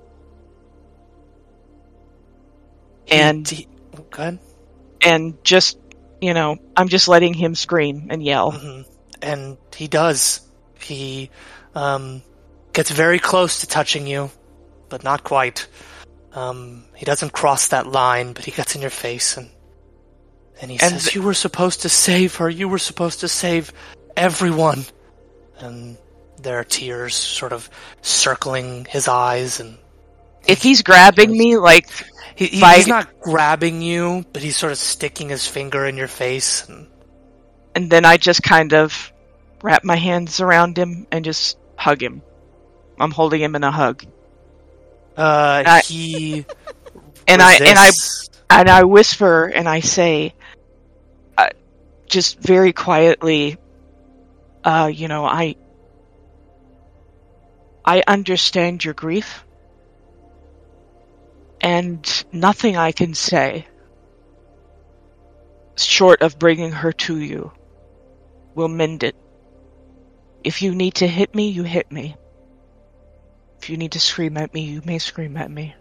And 3.09 3.47
he, 3.47 3.67
oh, 3.97 4.05
go 4.09 4.21
ahead. 4.23 4.39
and 5.01 5.37
just 5.43 5.77
you 6.21 6.33
know 6.33 6.57
i'm 6.75 6.87
just 6.89 7.07
letting 7.07 7.33
him 7.33 7.53
scream 7.55 8.07
and 8.09 8.23
yell 8.23 8.51
hmm 8.51 8.81
And 9.21 9.57
he 9.75 9.87
does. 9.87 10.41
He 10.79 11.31
um, 11.73 12.21
gets 12.73 12.91
very 12.91 13.17
close 13.19 13.61
to 13.61 13.67
touching 13.67 14.05
you, 14.05 14.29
but 14.89 15.03
not 15.03 15.23
quite. 15.23 15.67
Um, 16.33 16.85
he 16.95 17.03
doesn't 17.05 17.33
cross 17.33 17.69
that 17.69 17.87
line, 17.87 18.33
but 18.33 18.45
he 18.45 18.51
gets 18.51 18.75
in 18.75 18.81
your 18.81 18.91
face 18.93 19.37
and 19.37 19.49
and 20.61 20.69
he 20.71 20.77
And 20.79 20.93
says, 20.93 21.03
th- 21.05 21.15
"You 21.15 21.23
were 21.23 21.33
supposed 21.33 21.81
to 21.81 21.89
save 21.89 22.35
her. 22.37 22.47
You 22.49 22.69
were 22.69 22.77
supposed 22.79 23.21
to 23.21 23.27
save 23.27 23.73
everyone." 24.15 24.85
And 25.59 25.97
there 26.41 26.59
are 26.59 26.63
tears 26.63 27.15
sort 27.15 27.53
of 27.53 27.69
circling 28.01 28.85
his 28.85 29.07
eyes, 29.07 29.59
and 29.59 29.77
if 30.45 30.61
he's 30.61 30.83
grabbing 30.83 31.31
me 31.31 31.57
like 31.57 31.89
he, 32.37 32.45
he- 32.47 32.59
he's 32.75 32.87
not 32.87 33.19
grabbing 33.21 33.81
you, 33.81 34.23
but 34.31 34.41
he's 34.43 34.55
sort 34.55 34.71
of 34.71 34.77
sticking 34.77 35.29
his 35.29 35.47
finger 35.47 35.85
in 35.85 35.97
your 35.97 36.07
face. 36.07 36.67
And 36.69 36.87
and 37.75 37.91
then 37.91 38.05
i 38.05 38.17
just 38.17 38.41
kind 38.41 38.73
of 38.73 39.11
wrap 39.61 39.83
my 39.83 39.95
hands 39.95 40.39
around 40.39 40.77
him 40.77 41.05
and 41.11 41.25
just 41.25 41.57
hug 41.75 42.01
him. 42.01 42.21
I'm 42.99 43.11
holding 43.11 43.41
him 43.41 43.55
in 43.55 43.63
a 43.63 43.71
hug. 43.71 44.03
Uh, 45.15 45.63
I- 45.65 45.81
he 45.81 46.45
and 47.27 47.41
i 47.41 47.55
and 47.55 47.77
i 47.79 47.89
and 48.51 48.69
i 48.69 48.83
whisper 48.83 49.45
and 49.45 49.67
i 49.67 49.79
say 49.81 50.33
uh, 51.37 51.49
just 52.07 52.39
very 52.39 52.71
quietly 52.71 53.57
uh 54.63 54.89
you 54.93 55.07
know 55.07 55.25
i 55.25 55.55
i 57.83 58.01
understand 58.07 58.85
your 58.85 58.93
grief 58.93 59.43
and 61.61 62.25
nothing 62.31 62.77
i 62.77 62.91
can 62.91 63.13
say 63.13 63.65
short 65.79 66.21
of 66.21 66.39
bringing 66.39 66.71
her 66.71 66.91
to 66.91 67.17
you, 67.17 67.51
will 68.55 68.67
mend 68.67 69.03
it. 69.03 69.15
If 70.43 70.61
you 70.61 70.73
need 70.73 70.95
to 70.95 71.07
hit 71.07 71.33
me, 71.35 71.49
you 71.49 71.63
hit 71.63 71.91
me. 71.91 72.15
If 73.61 73.69
you 73.69 73.77
need 73.77 73.93
to 73.93 73.99
scream 73.99 74.37
at 74.37 74.53
me, 74.53 74.61
you 74.61 74.81
may 74.85 74.99
scream 74.99 75.37
at 75.37 75.49
me. 75.49 75.75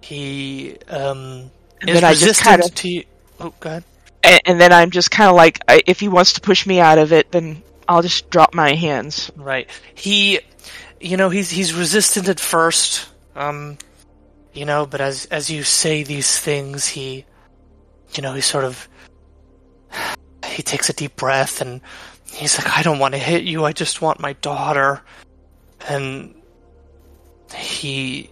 He 0.00 0.76
um 0.88 1.50
And 1.80 1.90
is 1.90 1.94
then 1.94 2.04
I 2.04 2.12
just 2.12 2.22
resistant 2.22 2.48
kind 2.48 2.64
of, 2.64 2.74
to 2.76 2.88
you. 2.88 3.04
Oh, 3.40 3.54
go 3.60 3.70
ahead. 3.70 3.84
and, 4.24 4.40
and 4.46 4.60
then 4.60 4.72
I'm 4.72 4.90
just 4.90 5.10
kind 5.10 5.30
of 5.30 5.36
like, 5.36 5.60
if 5.68 6.00
he 6.00 6.08
wants 6.08 6.34
to 6.34 6.40
push 6.40 6.66
me 6.66 6.80
out 6.80 6.98
of 6.98 7.12
it, 7.12 7.30
then 7.30 7.62
I'll 7.86 8.02
just 8.02 8.30
drop 8.30 8.54
my 8.54 8.74
hands. 8.74 9.30
Right. 9.36 9.68
He, 9.94 10.40
you 11.00 11.16
know, 11.16 11.30
he's 11.30 11.50
he's 11.50 11.74
resistant 11.74 12.28
at 12.28 12.40
first. 12.40 13.08
Um, 13.34 13.78
you 14.52 14.64
know, 14.64 14.86
but 14.86 15.00
as 15.00 15.26
as 15.26 15.50
you 15.50 15.62
say 15.62 16.02
these 16.02 16.38
things, 16.38 16.86
he, 16.86 17.24
you 18.14 18.22
know, 18.22 18.34
he 18.34 18.40
sort 18.40 18.64
of 18.64 18.88
he 20.44 20.62
takes 20.62 20.88
a 20.88 20.92
deep 20.92 21.16
breath 21.16 21.60
and 21.60 21.80
he's 22.32 22.58
like, 22.58 22.76
I 22.76 22.82
don't 22.82 22.98
want 22.98 23.14
to 23.14 23.18
hit 23.18 23.44
you. 23.44 23.64
I 23.64 23.72
just 23.72 24.02
want 24.02 24.20
my 24.20 24.32
daughter. 24.34 25.02
And 25.88 26.34
he 27.54 28.30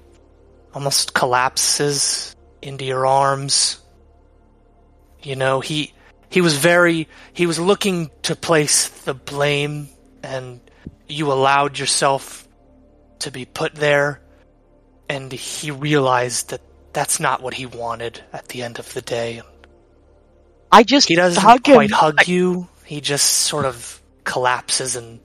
almost 0.74 1.14
collapses 1.14 2.34
into 2.62 2.84
your 2.84 3.06
arms. 3.06 3.80
You 5.22 5.36
know, 5.36 5.60
he 5.60 5.92
he 6.28 6.40
was 6.40 6.56
very 6.56 7.08
he 7.32 7.46
was 7.46 7.58
looking 7.58 8.10
to 8.22 8.34
place 8.34 8.88
the 8.88 9.14
blame 9.14 9.88
and 10.22 10.60
you 11.08 11.30
allowed 11.30 11.78
yourself 11.78 12.45
to 13.20 13.30
be 13.30 13.44
put 13.44 13.74
there 13.74 14.20
and 15.08 15.32
he 15.32 15.70
realized 15.70 16.50
that 16.50 16.60
that's 16.92 17.20
not 17.20 17.42
what 17.42 17.54
he 17.54 17.66
wanted 17.66 18.22
at 18.32 18.48
the 18.48 18.62
end 18.62 18.78
of 18.78 18.92
the 18.94 19.02
day. 19.02 19.42
I 20.72 20.82
just 20.82 21.08
He 21.08 21.14
doesn't 21.14 21.42
hug 21.42 21.62
quite 21.62 21.90
him. 21.90 21.96
hug 21.96 22.26
you. 22.28 22.68
He 22.84 23.00
just 23.00 23.26
sort 23.26 23.64
of 23.66 24.00
collapses 24.24 24.96
and 24.96 25.20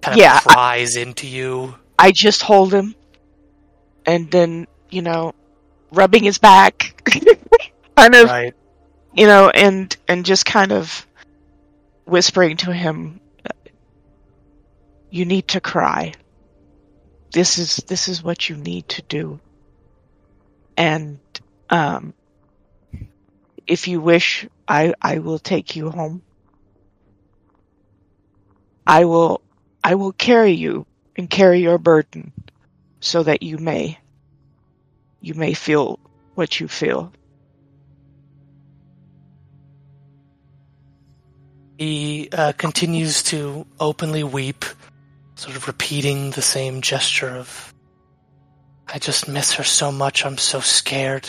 kind 0.00 0.14
of 0.16 0.20
Yeah, 0.22 0.36
I- 0.36 0.40
cries 0.52 0.96
into 0.96 1.26
you. 1.26 1.74
I 1.98 2.12
just 2.12 2.42
hold 2.42 2.72
him, 2.74 2.94
and 4.04 4.30
then 4.30 4.66
you 4.90 5.02
know, 5.02 5.34
rubbing 5.90 6.22
his 6.22 6.38
back, 6.38 7.02
kind 7.96 8.14
of, 8.14 8.28
Right. 8.28 8.54
you 9.14 9.26
know, 9.26 9.48
and 9.50 9.94
and 10.06 10.24
just 10.24 10.44
kind 10.46 10.72
of 10.72 11.06
whispering 12.04 12.56
to 12.58 12.72
him, 12.72 13.20
"You 15.10 15.24
need 15.24 15.48
to 15.48 15.60
cry. 15.60 16.12
This 17.36 17.58
is 17.58 17.76
this 17.86 18.08
is 18.08 18.22
what 18.22 18.48
you 18.48 18.56
need 18.56 18.88
to 18.88 19.02
do." 19.02 19.40
And 20.74 21.18
um, 21.68 22.14
if 23.66 23.88
you 23.88 24.00
wish, 24.00 24.48
I 24.66 24.94
I 25.02 25.18
will 25.18 25.38
take 25.38 25.76
you 25.76 25.90
home. 25.90 26.22
I 28.86 29.04
will 29.04 29.42
I 29.84 29.96
will 29.96 30.12
carry 30.12 30.52
you 30.52 30.86
and 31.14 31.28
carry 31.28 31.60
your 31.60 31.76
burden 31.76 32.32
so 33.00 33.22
that 33.22 33.42
you 33.42 33.58
may 33.58 33.98
you 35.20 35.34
may 35.34 35.52
feel 35.52 35.98
what 36.36 36.58
you 36.58 36.68
feel. 36.68 37.12
He 41.78 42.30
uh, 42.32 42.52
continues 42.52 43.22
to 43.24 43.66
openly 43.78 44.24
weep, 44.24 44.64
sort 45.36 45.54
of 45.54 45.66
repeating 45.66 46.30
the 46.30 46.42
same 46.42 46.80
gesture 46.80 47.28
of, 47.28 47.72
I 48.88 48.98
just 48.98 49.28
miss 49.28 49.52
her 49.54 49.64
so 49.64 49.92
much, 49.92 50.24
I'm 50.24 50.38
so 50.38 50.60
scared. 50.60 51.28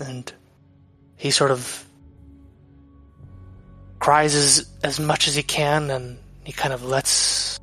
And 0.00 0.32
he 1.16 1.30
sort 1.30 1.52
of 1.52 1.84
cries 4.00 4.34
as, 4.34 4.68
as 4.82 4.98
much 4.98 5.28
as 5.28 5.34
he 5.36 5.42
can, 5.42 5.90
and 5.90 6.18
he 6.44 6.52
kind 6.52 6.74
of 6.74 6.84
lets. 6.84 7.58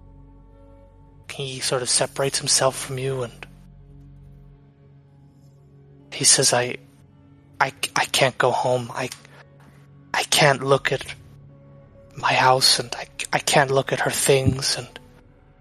He 1.32 1.60
sort 1.60 1.82
of 1.84 1.90
separates 1.90 2.40
himself 2.40 2.76
from 2.76 2.98
you, 2.98 3.24
and 3.24 3.46
he 6.12 6.24
says, 6.24 6.54
I, 6.54 6.78
I, 7.60 7.72
I 7.96 8.06
can't 8.06 8.38
go 8.38 8.52
home. 8.52 8.90
I, 8.94 9.10
I 10.14 10.24
can't 10.24 10.64
look 10.64 10.92
at 10.92 11.04
my 12.18 12.34
house 12.34 12.80
and 12.80 12.94
I, 12.96 13.08
I 13.32 13.40
can't 13.40 13.72
look 13.72 13.94
at 13.94 14.02
her 14.02 14.12
things 14.12 14.76
and 14.78 14.88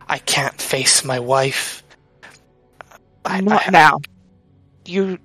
I 0.09 0.19
can't 0.19 0.61
face 0.61 1.05
my 1.05 1.21
wife. 1.21 1.83
I, 3.25 3.41
Not 3.41 3.69
I- 3.69 3.71
now. 3.71 3.99
You 4.85 5.19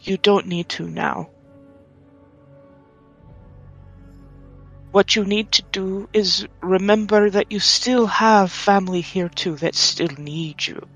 you 0.00 0.16
don't 0.16 0.46
need 0.46 0.68
to 0.70 0.86
now. 0.88 1.30
What 4.92 5.14
you 5.16 5.24
need 5.24 5.52
to 5.52 5.62
do 5.72 6.08
is 6.12 6.46
remember 6.62 7.28
that 7.28 7.52
you 7.52 7.58
still 7.60 8.06
have 8.06 8.50
family 8.50 9.02
here 9.02 9.28
too 9.28 9.56
that 9.56 9.74
still 9.74 10.14
need 10.16 10.66
you. 10.66 10.86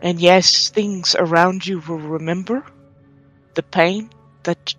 And 0.00 0.20
yes, 0.20 0.70
things 0.70 1.14
around 1.14 1.66
you 1.66 1.80
will 1.80 1.98
remember 1.98 2.64
the 3.54 3.62
pain 3.62 4.08
that 4.44 4.74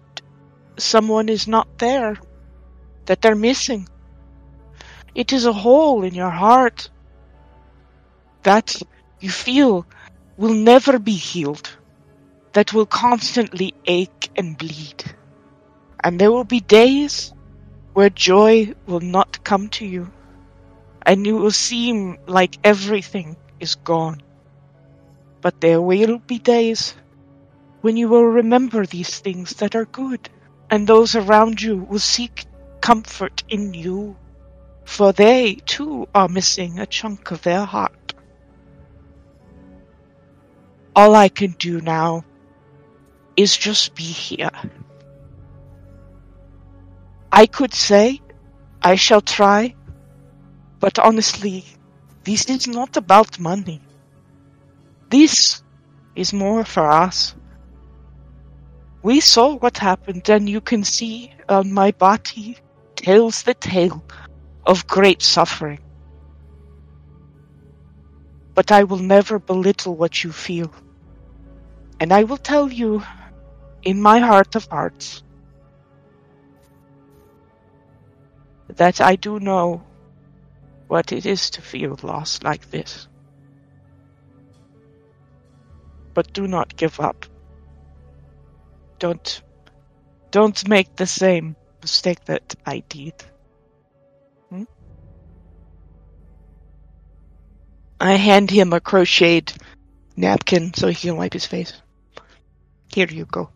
someone 0.77 1.29
is 1.29 1.47
not 1.47 1.77
there, 1.77 2.17
that 3.05 3.21
they're 3.21 3.35
missing. 3.35 3.87
It 5.13 5.33
is 5.33 5.45
a 5.45 5.53
hole 5.53 6.03
in 6.03 6.13
your 6.13 6.29
heart 6.29 6.89
that 8.43 8.81
you 9.19 9.29
feel 9.29 9.85
will 10.37 10.53
never 10.53 10.97
be 10.97 11.13
healed, 11.13 11.69
that 12.53 12.73
will 12.73 12.85
constantly 12.85 13.73
ache 13.85 14.29
and 14.35 14.57
bleed. 14.57 15.03
And 16.03 16.19
there 16.19 16.31
will 16.31 16.45
be 16.45 16.59
days 16.59 17.33
where 17.93 18.09
joy 18.09 18.73
will 18.87 19.01
not 19.01 19.43
come 19.43 19.69
to 19.69 19.85
you, 19.85 20.11
and 21.05 21.25
you 21.25 21.35
will 21.37 21.51
seem 21.51 22.17
like 22.25 22.57
everything 22.63 23.35
is 23.59 23.75
gone. 23.75 24.21
But 25.41 25.59
there 25.59 25.81
will 25.81 26.19
be 26.19 26.39
days 26.39 26.95
when 27.81 27.97
you 27.97 28.07
will 28.07 28.25
remember 28.25 28.85
these 28.85 29.19
things 29.19 29.55
that 29.55 29.75
are 29.75 29.85
good, 29.85 30.29
and 30.69 30.87
those 30.87 31.15
around 31.15 31.61
you 31.61 31.77
will 31.77 31.99
seek 31.99 32.45
comfort 32.81 33.43
in 33.47 33.73
you, 33.73 34.17
for 34.83 35.13
they 35.13 35.55
too 35.65 36.07
are 36.13 36.27
missing 36.27 36.79
a 36.79 36.85
chunk 36.85 37.31
of 37.31 37.41
their 37.43 37.63
heart. 37.63 38.13
All 40.95 41.15
I 41.15 41.29
can 41.29 41.51
do 41.51 41.79
now 41.79 42.25
is 43.37 43.55
just 43.55 43.95
be 43.95 44.03
here. 44.03 44.51
I 47.31 47.45
could 47.45 47.73
say, 47.73 48.19
I 48.81 48.95
shall 48.95 49.21
try, 49.21 49.75
but 50.79 50.99
honestly, 50.99 51.63
this 52.23 52.45
is 52.45 52.67
not 52.67 52.97
about 52.97 53.39
money. 53.39 53.81
This 55.09 55.63
is 56.15 56.33
more 56.33 56.65
for 56.65 56.89
us. 56.89 57.35
We 59.01 59.19
saw 59.19 59.55
what 59.55 59.77
happened, 59.77 60.29
and 60.29 60.49
you 60.49 60.61
can 60.61 60.83
see 60.83 61.31
on 61.47 61.71
my 61.71 61.91
body 61.91 62.57
tells 63.01 63.43
the 63.43 63.55
tale 63.55 64.03
of 64.65 64.85
great 64.85 65.23
suffering. 65.23 65.79
But 68.53 68.71
I 68.71 68.83
will 68.83 68.99
never 68.99 69.39
belittle 69.39 69.95
what 69.95 70.23
you 70.23 70.31
feel. 70.31 70.71
And 71.99 72.13
I 72.13 72.23
will 72.23 72.37
tell 72.37 72.71
you, 72.71 73.03
in 73.83 74.01
my 74.01 74.19
heart 74.19 74.55
of 74.55 74.67
hearts, 74.69 75.23
that 78.77 79.01
I 79.01 79.15
do 79.15 79.39
know 79.39 79.83
what 80.87 81.11
it 81.11 81.25
is 81.25 81.49
to 81.51 81.61
feel 81.61 81.97
lost 82.03 82.43
like 82.43 82.69
this. 82.69 83.07
But 86.13 86.33
do 86.33 86.47
not 86.47 86.75
give 86.77 86.99
up. 86.99 87.25
Don't, 88.99 89.41
don't 90.31 90.67
make 90.67 90.95
the 90.97 91.07
same 91.07 91.55
mistake 91.81 92.23
that 92.25 92.55
I 92.65 92.79
did. 92.89 93.13
Hmm? 94.49 94.63
I 97.99 98.13
hand 98.13 98.49
him 98.49 98.73
a 98.73 98.79
crocheted 98.79 99.53
napkin 100.15 100.73
so 100.73 100.87
he 100.87 100.95
can 100.95 101.17
wipe 101.17 101.33
his 101.33 101.45
face. 101.45 101.73
Here 102.93 103.07
you 103.07 103.25
go. 103.25 103.49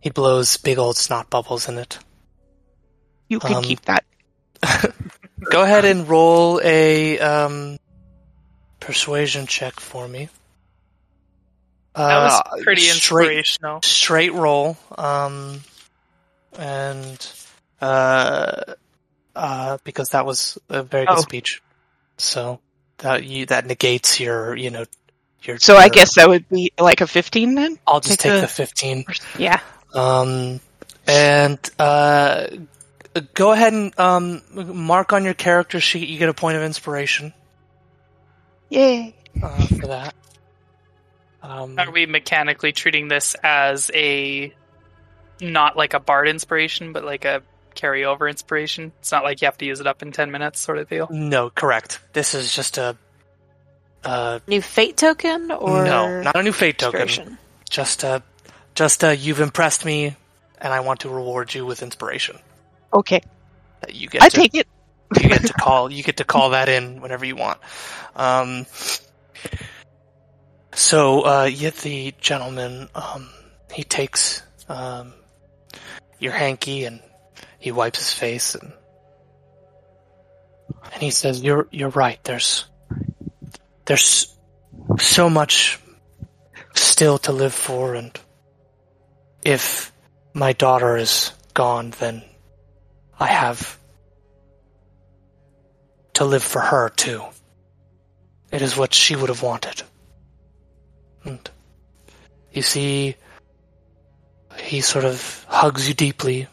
He 0.00 0.10
blows 0.10 0.56
big 0.58 0.78
old 0.78 0.96
snot 0.96 1.30
bubbles 1.30 1.68
in 1.68 1.78
it. 1.78 1.98
You 3.28 3.38
can 3.40 3.54
Um, 3.56 3.64
keep 3.64 3.80
that. 3.82 4.04
Go 5.50 5.62
ahead 5.62 5.84
and 5.86 6.06
roll 6.08 6.60
a 6.62 7.18
um, 7.20 7.78
persuasion 8.80 9.46
check 9.46 9.80
for 9.80 10.06
me. 10.06 10.28
That 11.94 12.22
was 12.24 12.32
Uh, 12.40 12.62
pretty 12.62 12.82
straight, 12.82 13.38
inspirational. 13.38 13.80
straight 13.82 14.32
roll. 14.34 14.76
Um, 14.98 15.62
and 16.58 17.32
uh, 17.80 18.74
uh, 19.36 19.78
because 19.84 20.10
that 20.10 20.24
was 20.26 20.58
a 20.68 20.82
very 20.82 21.06
good 21.06 21.18
Oh. 21.18 21.20
speech, 21.20 21.62
so 22.18 22.60
that 22.98 23.24
you 23.24 23.46
that 23.46 23.66
negates 23.66 24.20
your 24.20 24.56
you 24.56 24.70
know 24.70 24.84
Your, 25.42 25.58
So 25.58 25.76
I 25.76 25.88
guess 25.90 26.14
that 26.14 26.26
would 26.28 26.48
be 26.48 26.72
like 26.78 27.02
a 27.02 27.06
15 27.06 27.54
then? 27.54 27.78
I'll 27.86 28.00
just 28.00 28.18
take 28.20 28.32
take 28.32 28.40
the- 28.40 28.46
the 28.46 28.48
fifteen. 28.48 29.04
Yeah. 29.38 29.60
Um, 29.94 30.58
and 31.06 31.58
uh, 31.78 32.46
go 33.34 33.52
ahead 33.52 33.74
and 33.74 33.92
um, 34.00 34.40
mark 34.54 35.12
on 35.12 35.22
your 35.24 35.34
character 35.34 35.80
sheet. 35.80 36.08
You 36.08 36.18
get 36.18 36.30
a 36.30 36.34
point 36.34 36.56
of 36.56 36.62
inspiration 36.62 37.34
Yay. 38.70 39.14
uh, 39.42 39.66
for 39.66 39.86
that. 39.88 40.14
Um, 41.42 41.78
Are 41.78 41.90
we 41.90 42.06
mechanically 42.06 42.72
treating 42.72 43.08
this 43.08 43.36
as 43.42 43.90
a 43.92 44.54
not 45.52 45.76
like 45.76 45.94
a 45.94 46.00
bard 46.00 46.28
inspiration, 46.28 46.92
but 46.92 47.04
like 47.04 47.24
a 47.24 47.42
carryover 47.74 48.28
inspiration? 48.28 48.92
It's 49.00 49.12
not 49.12 49.24
like 49.24 49.40
you 49.40 49.46
have 49.46 49.58
to 49.58 49.64
use 49.64 49.80
it 49.80 49.86
up 49.86 50.02
in 50.02 50.12
ten 50.12 50.30
minutes, 50.30 50.60
sort 50.60 50.78
of 50.78 50.88
deal. 50.88 51.08
no, 51.10 51.50
correct. 51.50 52.00
This 52.12 52.34
is 52.34 52.54
just 52.54 52.78
a. 52.78 52.96
Uh, 54.02 54.38
New 54.46 54.60
fate 54.60 54.98
token 54.98 55.50
or 55.50 55.84
no, 55.84 56.22
not 56.22 56.36
a 56.36 56.42
new 56.42 56.52
fate 56.52 56.78
token. 56.78 57.38
Just 57.70 58.04
a, 58.04 58.22
just 58.74 59.02
a. 59.02 59.16
You've 59.16 59.40
impressed 59.40 59.84
me, 59.84 60.14
and 60.58 60.72
I 60.72 60.80
want 60.80 61.00
to 61.00 61.08
reward 61.08 61.54
you 61.54 61.64
with 61.64 61.82
inspiration. 61.82 62.38
Okay. 62.92 63.22
You 63.88 64.08
get. 64.08 64.22
I 64.22 64.28
to, 64.28 64.36
take 64.36 64.54
it. 64.54 64.66
you 65.22 65.28
get 65.28 65.46
to 65.46 65.52
call 65.52 65.90
you 65.90 66.02
get 66.02 66.18
to 66.18 66.24
call 66.24 66.50
that 66.50 66.68
in 66.68 67.00
whenever 67.00 67.24
you 67.24 67.36
want. 67.36 67.58
Um, 68.16 68.66
so 70.74 71.22
uh, 71.22 71.44
yet 71.44 71.76
the 71.76 72.14
gentleman 72.20 72.88
um, 72.94 73.28
he 73.72 73.84
takes 73.84 74.42
um, 74.68 75.12
your 76.18 76.32
hanky 76.32 76.84
and 76.84 77.00
he 77.58 77.72
wipes 77.72 77.98
his 77.98 78.12
face 78.12 78.54
and 78.54 78.72
and 80.92 81.02
he 81.02 81.10
says, 81.10 81.42
"You're 81.42 81.66
you're 81.70 81.90
right. 81.90 82.22
There's 82.24 82.66
there's 83.84 84.34
so 84.98 85.28
much 85.28 85.78
still 86.74 87.18
to 87.18 87.32
live 87.32 87.54
for, 87.54 87.94
and 87.94 88.18
if 89.42 89.92
my 90.32 90.52
daughter 90.52 90.96
is 90.96 91.32
gone, 91.52 91.90
then 91.98 92.22
I 93.18 93.26
have." 93.26 93.78
to 96.14 96.24
live 96.24 96.42
for 96.42 96.60
her 96.60 96.88
too. 96.88 97.22
It 98.50 98.62
is 98.62 98.76
what 98.76 98.94
she 98.94 99.16
would 99.16 99.28
have 99.28 99.42
wanted. 99.42 99.82
And 101.24 101.50
you 102.52 102.62
see, 102.62 103.16
he 104.64 104.80
sort 104.80 105.04
of 105.04 105.44
hugs 105.48 105.86
you 105.88 105.94
deeply. 105.94 106.48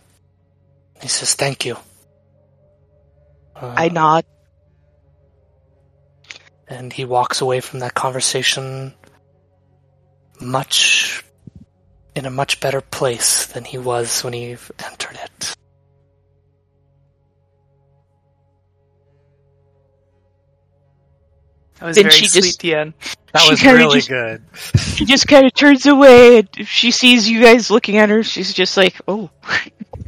He 1.02 1.08
says, 1.08 1.34
"Thank 1.34 1.66
you." 1.66 1.78
Uh, 3.56 3.74
I 3.76 3.90
nod. 3.90 4.26
and 6.68 6.94
he 6.94 7.04
walks 7.04 7.42
away 7.42 7.60
from 7.60 7.80
that 7.80 7.94
conversation 7.94 8.94
much 10.40 11.22
in 12.16 12.26
a 12.26 12.30
much 12.30 12.62
better 12.62 12.80
place 12.80 13.46
than 13.48 13.66
he 13.66 13.78
was 13.78 14.24
when 14.24 14.34
he 14.34 14.56
entered 14.80 15.20
it. 15.22 15.56
That 21.82 21.88
was 21.88 21.96
Then 21.96 22.04
very 22.06 22.16
she 22.16 22.28
sweet, 22.28 22.44
just- 22.44 22.62
Deanne. 22.62 22.94
That 23.34 23.50
was 23.50 23.60
kinda 23.62 23.78
really 23.78 23.98
just- 24.00 24.10
good. 24.10 24.44
She 24.96 25.06
just 25.06 25.28
kind 25.28 25.46
of 25.46 25.54
turns 25.54 25.86
away. 25.88 26.40
And 26.40 26.50
if 26.58 26.68
she 26.70 26.92
sees 26.92 27.30
you 27.30 27.42
guys 27.42 27.72
looking 27.72 27.98
at 27.98 28.10
her, 28.10 28.24
she's 28.24 28.54
just 28.54 28.78
like, 28.78 28.96
oh. 29.08 29.30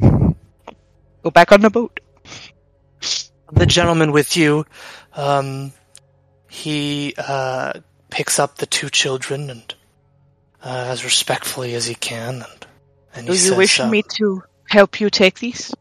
Go 0.00 1.30
back 1.32 1.50
on 1.52 1.60
the 1.62 1.70
boat. 1.70 1.98
the 3.52 3.66
gentleman 3.66 4.12
with 4.12 4.36
you, 4.36 4.66
um, 5.14 5.72
he 6.48 7.14
uh, 7.18 7.72
picks 8.10 8.38
up 8.38 8.56
the 8.56 8.66
two 8.66 8.88
children 8.90 9.50
and 9.50 9.74
uh, 10.62 10.86
as 10.90 11.02
respectfully 11.04 11.74
as 11.74 11.86
he 11.86 11.94
can, 11.94 12.34
and 12.42 12.66
and 13.14 13.26
Do 13.26 13.32
he 13.32 13.38
you 13.38 13.48
says, 13.48 13.56
wish 13.56 13.80
uh, 13.80 13.88
me 13.88 14.02
to 14.16 14.42
help 14.68 15.00
you 15.00 15.08
take 15.10 15.38
these? 15.38 15.74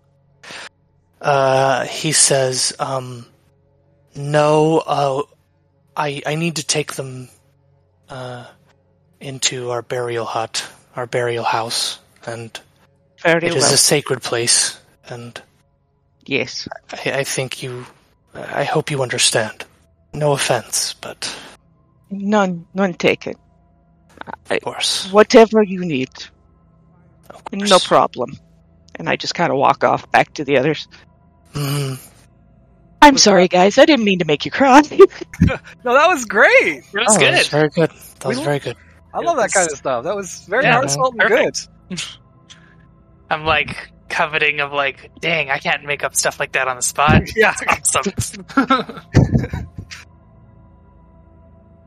Uh, 1.22 1.86
he 1.86 2.12
says, 2.14 2.74
um, 2.80 3.26
"No, 4.16 4.80
uh, 4.86 5.24
I 5.96 6.22
I 6.26 6.36
need 6.36 6.56
to 6.58 6.64
take 6.66 6.94
them 6.94 7.30
uh, 8.10 8.46
into 9.20 9.72
our 9.72 9.82
burial 9.82 10.26
hut, 10.26 10.66
our 10.96 11.06
burial 11.08 11.44
house, 11.44 12.00
and 12.26 12.58
Very 13.22 13.48
it 13.48 13.56
is 13.56 13.64
well. 13.64 13.74
a 13.74 13.78
sacred 13.78 14.22
place, 14.22 14.80
and 15.08 15.42
Yes. 16.26 16.68
I, 16.92 17.20
I 17.20 17.24
think 17.24 17.62
you, 17.64 17.86
I 18.34 18.64
hope 18.64 18.90
you 18.92 19.02
understand. 19.04 19.66
No 20.14 20.32
offense, 20.34 20.94
but 21.02 21.34
None, 22.10 22.66
none 22.74 22.94
taken. 22.94 23.34
of 24.50 24.62
course, 24.62 25.12
Whatever 25.12 25.64
you 25.64 25.84
need. 25.84 26.10
No 27.52 27.80
problem. 27.80 28.38
And 28.96 29.10
I 29.10 29.16
just 29.16 29.34
kind 29.36 29.52
of 29.52 29.58
walk 29.58 29.84
off 29.84 30.10
back 30.12 30.34
to 30.36 30.44
the 30.46 30.58
others. 30.58 30.88
Mm, 31.54 32.00
I'm 33.04 33.18
sorry, 33.18 33.48
guys. 33.50 33.78
I 33.78 33.86
didn't 33.86 34.06
mean 34.06 34.20
to 34.20 34.26
make 34.26 34.46
you 34.46 34.52
cry. 34.52 34.82
No, 35.84 35.94
that 35.94 36.08
was 36.08 36.24
great. 36.26 36.50
It 36.78 36.86
was 36.94 37.06
oh, 37.10 37.20
good. 37.20 37.34
That 37.34 37.40
was 37.40 37.48
very 37.50 37.70
good. 37.70 37.90
That 38.20 38.26
was 38.26 38.38
We- 38.38 38.44
very 38.46 38.60
good. 38.60 38.78
I 39.14 39.20
love 39.20 39.36
that 39.38 39.52
kind 39.52 39.70
of 39.70 39.78
stuff. 39.78 40.06
That 40.06 40.16
was 40.16 40.46
very 40.48 40.64
Yeah, 40.64 40.74
heartfelt 40.74 41.16
and 41.20 41.30
good. 41.30 42.00
I'm 43.30 43.44
like 43.46 43.92
coveting 44.10 44.62
of 44.62 44.72
like, 44.72 45.12
dang, 45.20 45.50
I 45.50 45.58
can't 45.60 45.84
make 45.84 46.04
up 46.04 46.16
stuff 46.16 46.40
like 46.40 46.54
that 46.54 46.68
on 46.68 46.78
the 46.78 46.82
spot. 46.82 47.24
Yeah. 47.36 47.54
Awesome. 47.68 48.14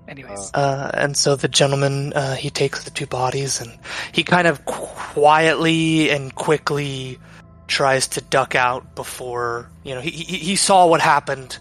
Anyways, 0.09 0.51
Uh, 0.55 0.91
and 0.95 1.17
so 1.17 1.35
the 1.35 1.49
gentleman, 1.49 2.13
uh, 2.13 2.35
he 2.37 2.51
takes 2.51 2.85
the 2.85 2.91
two 2.91 3.07
bodies 3.07 3.61
and 3.61 3.77
he 4.13 4.23
kind 4.23 4.47
of 4.47 4.65
quietly 4.65 6.11
and 6.11 6.33
quickly 6.35 7.19
tries 7.67 8.09
to 8.09 8.21
duck 8.21 8.55
out 8.55 8.95
before, 8.95 9.71
you 9.85 9.95
know, 9.95 10.01
he, 10.01 10.11
he, 10.11 10.37
he 10.39 10.57
saw 10.57 10.87
what 10.87 11.01
happened 11.01 11.59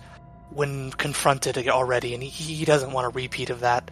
when 0.51 0.91
confronted 0.91 1.57
already 1.67 2.13
and 2.13 2.23
he, 2.23 2.29
he 2.29 2.65
doesn't 2.65 2.91
want 2.91 3.07
a 3.07 3.09
repeat 3.09 3.49
of 3.49 3.61
that. 3.61 3.89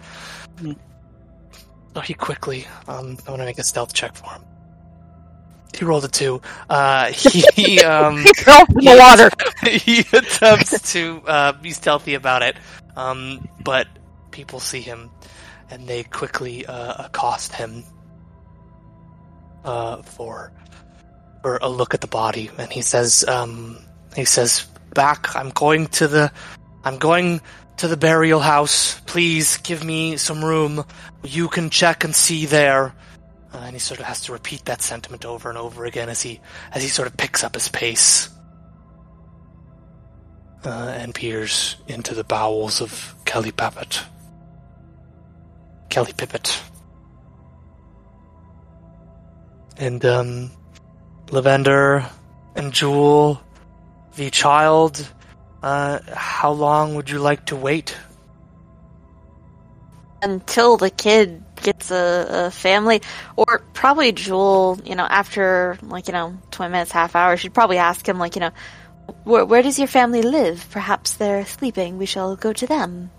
So 1.94 2.02
he 2.02 2.14
quickly, 2.14 2.66
um, 2.88 3.18
I'm 3.20 3.26
gonna 3.26 3.46
make 3.46 3.60
a 3.60 3.64
stealth 3.64 3.94
check 3.94 4.16
for 4.16 4.30
him. 4.32 4.44
He 5.78 5.86
rolled 5.86 6.06
a 6.06 6.08
two. 6.08 6.42
Uh, 6.70 7.12
he, 7.12 7.80
um, 7.84 8.24
Fell 8.38 8.66
in 8.70 8.86
the 8.86 8.98
water. 8.98 9.30
he 9.70 10.02
attempts 10.14 10.94
to 10.94 11.22
uh, 11.26 11.52
be 11.54 11.72
stealthy 11.72 12.14
about 12.14 12.44
it, 12.44 12.56
um, 12.96 13.48
but 13.64 13.88
people 14.32 14.60
see 14.60 14.82
him 14.82 15.10
and 15.70 15.88
they 15.88 16.04
quickly 16.04 16.66
uh, 16.66 17.06
accost 17.06 17.54
him 17.54 17.84
uh, 19.64 20.02
for 20.04 20.52
a 21.44 21.70
look 21.70 21.94
at 21.94 22.02
the 22.02 22.08
body, 22.08 22.50
and 22.58 22.72
he 22.72 22.82
says, 22.82 23.24
um, 23.28 23.78
he 24.16 24.26
says, 24.26 24.66
"Back, 24.94 25.36
I'm 25.36 25.50
going 25.50 25.88
to 26.00 26.08
the, 26.08 26.32
I'm 26.84 26.98
going 26.98 27.42
to 27.78 27.88
the 27.88 27.98
burial 27.98 28.40
house. 28.40 29.00
Please 29.02 29.58
give 29.58 29.84
me 29.84 30.18
some 30.18 30.44
room. 30.44 30.86
You 31.24 31.48
can 31.48 31.70
check 31.70 32.04
and 32.04 32.16
see 32.16 32.46
there." 32.46 32.94
Uh, 33.54 33.58
and 33.58 33.74
he 33.74 33.80
sort 33.80 34.00
of 34.00 34.06
has 34.06 34.22
to 34.22 34.32
repeat 34.32 34.66
that 34.66 34.82
sentiment 34.82 35.26
over 35.26 35.50
and 35.50 35.58
over 35.58 35.86
again 35.86 36.10
as 36.10 36.22
he 36.22 36.40
as 36.72 36.82
he 36.82 36.90
sort 36.90 37.08
of 37.08 37.16
picks 37.18 37.44
up 37.44 37.54
his 37.54 37.70
pace 37.70 38.30
uh, 40.66 40.94
and 40.98 41.14
peers 41.14 41.76
into 41.88 42.14
the 42.14 42.24
bowels 42.24 42.82
of 42.82 43.16
Kelly 43.26 43.52
Pappet. 43.52 44.04
Kelly 45.90 46.14
Pippet. 46.14 46.60
And, 49.78 50.06
um, 50.06 50.52
Lavender 51.34 52.06
and 52.56 52.72
Jewel, 52.72 53.42
the 54.16 54.30
child, 54.30 55.06
uh, 55.64 56.00
how 56.14 56.52
long 56.52 56.96
would 56.96 57.10
you 57.10 57.20
like 57.20 57.46
to 57.48 57.56
wait? 57.56 57.98
until 60.24 60.78
the 60.78 60.90
kid 60.90 61.44
gets 61.62 61.92
a, 61.92 62.46
a 62.48 62.52
family, 62.52 63.02
or 63.36 63.60
probably 63.74 64.12
Jewel, 64.12 64.80
you 64.86 64.96
know, 64.96 65.04
after 65.04 65.78
like 65.84 66.08
you 66.08 66.14
know 66.14 66.38
twenty 66.50 66.72
minutes, 66.72 66.92
half 66.92 67.16
hour, 67.16 67.38
she'd 67.38 67.54
probably 67.54 67.78
ask 67.78 68.08
him 68.08 68.18
like 68.18 68.36
you 68.36 68.40
know, 68.40 68.52
where 69.24 69.46
where 69.46 69.62
does 69.62 69.78
your 69.78 69.88
family 69.88 70.22
live? 70.22 70.66
Perhaps 70.72 71.16
they're 71.16 71.46
sleeping. 71.46 71.98
We 71.98 72.06
shall 72.06 72.36
go 72.36 72.54
to 72.54 72.66
them. 72.66 73.12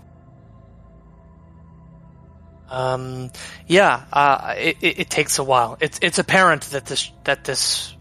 Um, 2.69 3.31
yeah, 3.67 4.05
uh, 4.11 4.55
it, 4.57 4.77
it, 4.81 4.99
it 5.01 5.09
takes 5.09 5.37
a 5.37 5.43
while. 5.43 5.77
It's 5.79 5.99
it's 6.01 6.19
apparent 6.19 6.63
that 6.71 6.85
this 6.85 7.11
that 7.23 7.43
this, 7.43 7.94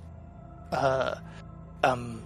uh, 0.75 1.19
um, 1.83 2.23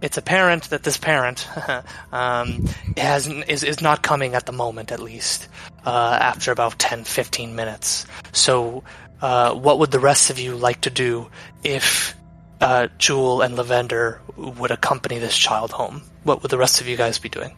it's 0.00 0.18
apparent 0.18 0.70
that 0.70 0.82
this 0.82 0.98
parent, 0.98 1.48
um, 2.12 2.68
has 2.96 3.26
is 3.26 3.64
is 3.64 3.80
not 3.80 4.02
coming 4.02 4.34
at 4.34 4.46
the 4.46 4.52
moment, 4.52 4.92
at 4.92 5.00
least, 5.00 5.48
uh, 5.86 6.18
after 6.20 6.52
about 6.52 6.78
10, 6.78 7.04
15 7.04 7.56
minutes. 7.56 8.06
So, 8.32 8.84
uh, 9.22 9.54
what 9.54 9.78
would 9.78 9.90
the 9.90 10.00
rest 10.00 10.30
of 10.30 10.38
you 10.38 10.56
like 10.56 10.82
to 10.82 10.90
do 10.90 11.30
if 11.62 12.14
uh, 12.60 12.88
Jewel 12.98 13.40
and 13.42 13.56
Lavender 13.56 14.20
would 14.36 14.70
accompany 14.70 15.18
this 15.18 15.36
child 15.36 15.72
home? 15.72 16.02
What 16.24 16.42
would 16.42 16.50
the 16.50 16.58
rest 16.58 16.80
of 16.80 16.86
you 16.86 16.96
guys 16.96 17.18
be 17.18 17.28
doing? 17.28 17.56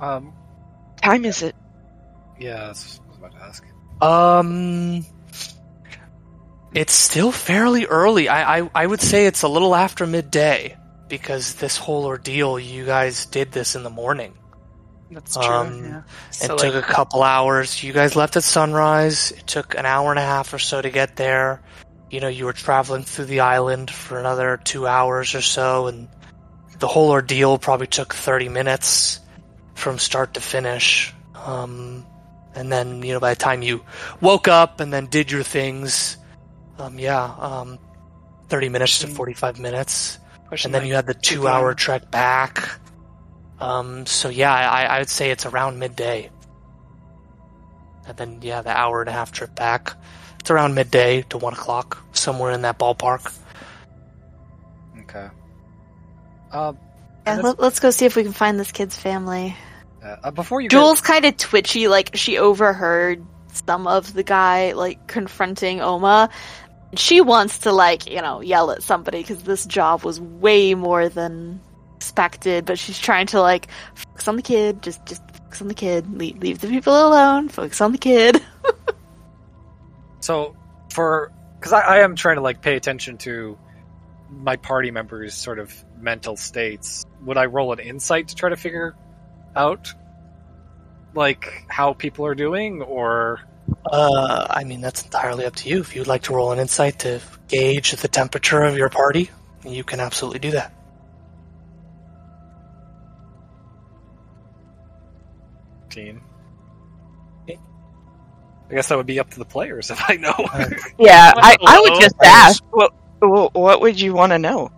Um, 0.00 0.32
Time 1.02 1.24
is 1.24 1.42
it? 1.42 1.54
Yeah, 2.40 2.66
that's 2.66 2.98
what 2.98 3.06
I 3.06 3.08
was 3.08 3.18
about 3.18 3.32
to 3.32 3.44
ask. 3.44 3.64
Um, 4.02 5.06
it's 6.74 6.92
still 6.92 7.32
fairly 7.32 7.86
early. 7.86 8.28
I, 8.28 8.58
I 8.58 8.70
I 8.74 8.86
would 8.86 9.00
say 9.00 9.26
it's 9.26 9.42
a 9.42 9.48
little 9.48 9.74
after 9.74 10.06
midday 10.06 10.76
because 11.08 11.54
this 11.54 11.76
whole 11.76 12.04
ordeal. 12.04 12.58
You 12.58 12.84
guys 12.84 13.26
did 13.26 13.52
this 13.52 13.74
in 13.76 13.82
the 13.82 13.90
morning. 13.90 14.34
That's 15.10 15.34
true. 15.36 15.44
Um, 15.44 15.84
yeah. 15.84 15.98
It 16.30 16.34
So, 16.34 16.56
took 16.56 16.74
like, 16.74 16.84
a 16.84 16.86
couple 16.86 17.22
hours. 17.22 17.82
You 17.82 17.92
guys 17.92 18.16
left 18.16 18.36
at 18.36 18.42
sunrise. 18.42 19.30
It 19.30 19.46
took 19.46 19.76
an 19.76 19.86
hour 19.86 20.10
and 20.10 20.18
a 20.18 20.22
half 20.22 20.52
or 20.52 20.58
so 20.58 20.82
to 20.82 20.90
get 20.90 21.16
there. 21.16 21.62
You 22.10 22.20
know, 22.20 22.28
you 22.28 22.46
were 22.46 22.52
traveling 22.52 23.02
through 23.04 23.26
the 23.26 23.40
island 23.40 23.90
for 23.90 24.18
another 24.18 24.60
two 24.62 24.86
hours 24.86 25.34
or 25.34 25.40
so, 25.40 25.86
and 25.86 26.08
the 26.78 26.88
whole 26.88 27.10
ordeal 27.10 27.58
probably 27.58 27.86
took 27.86 28.14
30 28.14 28.48
minutes 28.48 29.20
from 29.74 29.98
start 29.98 30.34
to 30.34 30.40
finish. 30.40 31.12
Um, 31.34 32.06
and 32.54 32.70
then, 32.72 33.02
you 33.02 33.12
know, 33.12 33.20
by 33.20 33.34
the 33.34 33.40
time 33.40 33.62
you 33.62 33.84
woke 34.20 34.48
up 34.48 34.80
and 34.80 34.92
then 34.92 35.06
did 35.06 35.30
your 35.30 35.42
things, 35.42 36.16
um, 36.78 36.98
yeah, 36.98 37.24
um, 37.38 37.78
30 38.48 38.68
minutes 38.68 38.98
to 39.00 39.06
45 39.06 39.58
minutes 39.58 40.18
pushing 40.48 40.68
and 40.68 40.74
then 40.74 40.82
my- 40.82 40.88
you 40.88 40.94
had 40.94 41.06
the 41.06 41.14
two 41.14 41.48
hour 41.48 41.74
trek 41.74 42.10
back. 42.10 42.68
Um, 43.60 44.04
so 44.06 44.28
yeah, 44.28 44.52
I, 44.52 44.84
I 44.84 44.98
would 44.98 45.08
say 45.08 45.30
it's 45.30 45.46
around 45.46 45.78
midday. 45.78 46.30
And 48.06 48.16
then 48.16 48.38
yeah, 48.42 48.60
the 48.62 48.70
hour 48.76 49.00
and 49.00 49.08
a 49.08 49.12
half 49.12 49.32
trip 49.32 49.54
back. 49.54 49.94
It's 50.40 50.50
around 50.50 50.74
midday 50.74 51.22
to 51.30 51.38
one 51.38 51.54
o'clock, 51.54 52.04
somewhere 52.12 52.52
in 52.52 52.62
that 52.62 52.78
ballpark. 52.78 53.32
Okay. 55.00 55.28
Um, 56.52 56.78
Yeah, 57.26 57.40
let, 57.40 57.58
let's 57.58 57.80
go 57.80 57.90
see 57.90 58.04
if 58.04 58.14
we 58.16 58.22
can 58.24 58.32
find 58.32 58.60
this 58.60 58.70
kid's 58.72 58.96
family. 58.98 59.56
uh, 60.02 60.16
uh, 60.24 60.30
before 60.30 60.60
you 60.60 60.68
Jewel's 60.68 61.00
kind 61.00 61.24
of 61.24 61.36
twitchy, 61.38 61.88
like 61.88 62.10
she 62.14 62.36
overheard 62.38 63.24
some 63.52 63.86
of 63.86 64.12
the 64.12 64.22
guy 64.22 64.72
like 64.72 65.06
confronting 65.06 65.80
Oma. 65.80 66.28
She 66.96 67.20
wants 67.20 67.58
to 67.58 67.72
like 67.72 68.10
you 68.10 68.20
know 68.20 68.40
yell 68.40 68.70
at 68.70 68.82
somebody 68.82 69.18
because 69.18 69.42
this 69.42 69.66
job 69.66 70.04
was 70.04 70.20
way 70.20 70.74
more 70.74 71.08
than 71.08 71.60
expected, 71.96 72.64
but 72.64 72.78
she's 72.78 72.98
trying 72.98 73.26
to 73.28 73.40
like 73.40 73.68
focus 73.94 74.28
on 74.28 74.36
the 74.36 74.42
kid. 74.42 74.82
Just 74.82 75.04
just 75.06 75.22
focus 75.34 75.62
on 75.62 75.68
the 75.68 75.74
kid. 75.74 76.18
Leave, 76.18 76.38
leave 76.38 76.58
the 76.60 76.68
people 76.68 76.94
alone. 76.94 77.48
Focus 77.48 77.80
on 77.80 77.92
the 77.92 77.98
kid. 77.98 78.40
So 80.24 80.56
for 80.90 81.30
because 81.60 81.74
I, 81.74 81.80
I 81.80 81.98
am 81.98 82.16
trying 82.16 82.36
to 82.36 82.40
like 82.40 82.62
pay 82.62 82.76
attention 82.76 83.18
to 83.18 83.58
my 84.30 84.56
party 84.56 84.90
members' 84.90 85.34
sort 85.34 85.58
of 85.58 85.70
mental 85.98 86.34
states. 86.34 87.04
Would 87.26 87.36
I 87.36 87.44
roll 87.44 87.74
an 87.74 87.78
insight 87.78 88.28
to 88.28 88.34
try 88.34 88.48
to 88.48 88.56
figure 88.56 88.96
out 89.54 89.92
like 91.14 91.66
how 91.68 91.92
people 91.92 92.24
are 92.24 92.34
doing, 92.34 92.80
or 92.80 93.42
Uh, 93.86 94.46
I 94.50 94.64
mean, 94.64 94.80
that's 94.80 95.04
entirely 95.04 95.46
up 95.46 95.56
to 95.56 95.68
you. 95.68 95.80
If 95.80 95.94
you'd 95.94 96.06
like 96.06 96.22
to 96.24 96.34
roll 96.34 96.52
an 96.52 96.58
insight 96.58 97.00
to 97.00 97.20
gauge 97.48 97.92
the 97.92 98.08
temperature 98.08 98.62
of 98.62 98.76
your 98.76 98.88
party, 98.88 99.30
you 99.64 99.84
can 99.84 100.00
absolutely 100.00 100.40
do 100.40 100.50
that. 100.52 100.72
team? 105.94 106.20
I 107.48 108.74
guess 108.74 108.88
that 108.88 108.96
would 108.96 109.06
be 109.06 109.20
up 109.20 109.30
to 109.30 109.38
the 109.38 109.44
players 109.44 109.90
if 109.92 110.00
I 110.08 110.16
know. 110.16 110.34
Yeah, 110.98 111.32
I, 111.36 111.56
I 111.64 111.80
would 111.80 112.00
just 112.00 112.16
ask. 112.22 112.62
What, 112.70 112.92
what 113.20 113.54
what 113.54 113.80
would 113.80 114.00
you 114.00 114.12
want 114.12 114.32
to 114.32 114.38
know? 114.38 114.70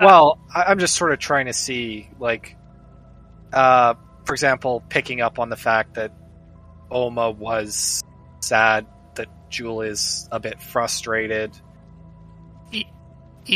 well, 0.00 0.38
I, 0.54 0.64
I'm 0.64 0.78
just 0.78 0.96
sort 0.96 1.12
of 1.12 1.18
trying 1.18 1.46
to 1.46 1.52
see, 1.52 2.08
like, 2.18 2.56
uh, 3.52 3.94
for 4.24 4.32
example, 4.32 4.82
picking 4.88 5.20
up 5.20 5.38
on 5.38 5.50
the 5.50 5.56
fact 5.56 5.94
that 5.94 6.12
Oma 6.94 7.30
was 7.30 8.02
sad 8.40 8.86
that 9.16 9.50
Jewel 9.50 9.82
is 9.82 10.28
a 10.30 10.40
bit 10.40 10.62
frustrated. 10.62 11.52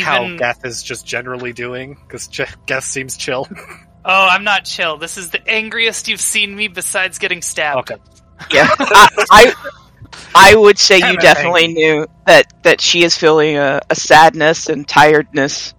how 0.01 0.25
even 0.25 0.37
Geth 0.37 0.65
is 0.65 0.83
just 0.83 1.07
generally 1.07 1.53
doing 1.53 1.95
because 1.95 2.29
Geth 2.67 2.85
seems 2.85 3.17
chill. 3.17 3.49
oh, 4.05 4.29
I'm 4.31 4.45
not 4.45 4.65
chill. 4.65 4.99
This 4.99 5.17
is 5.17 5.31
the 5.31 5.49
angriest 5.49 6.09
you've 6.09 6.21
seen 6.21 6.55
me 6.55 6.69
besides 6.69 7.19
getting 7.19 7.41
stabbed. 7.41 7.91
okay, 7.91 8.03
Yeah, 8.53 8.69
I, 8.79 9.09
I 9.31 9.55
I 10.35 10.55
would 10.55 10.79
say 10.79 11.01
Damn 11.01 11.13
you 11.13 11.19
it, 11.19 11.23
definitely 11.23 11.69
knew 11.69 12.07
that 12.27 12.53
that 12.63 12.81
she 12.81 13.03
is 13.03 13.17
feeling 13.17 13.57
a, 13.57 13.81
a 13.89 13.95
sadness 13.95 14.69
and 14.69 14.87
tiredness. 14.87 15.75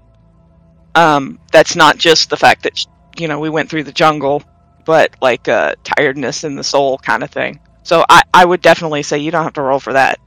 Um, 0.96 1.40
that's 1.52 1.76
not 1.76 1.98
just 1.98 2.30
the 2.30 2.38
fact 2.38 2.64
that 2.64 2.86
you 3.18 3.28
know 3.28 3.40
we 3.40 3.50
went 3.50 3.70
through 3.70 3.84
the 3.84 3.92
jungle, 3.92 4.44
but 4.90 5.16
like 5.22 5.48
uh, 5.48 5.76
tiredness 5.84 6.44
in 6.44 6.56
the 6.56 6.64
soul 6.64 6.98
kind 6.98 7.22
of 7.22 7.30
thing. 7.30 7.60
So 7.84 8.04
I 8.10 8.24
I 8.34 8.44
would 8.44 8.60
definitely 8.60 9.04
say 9.04 9.20
you 9.20 9.30
don't 9.30 9.44
have 9.44 9.54
to 9.54 9.62
roll 9.62 9.80
for 9.80 9.94
that. 9.94 10.20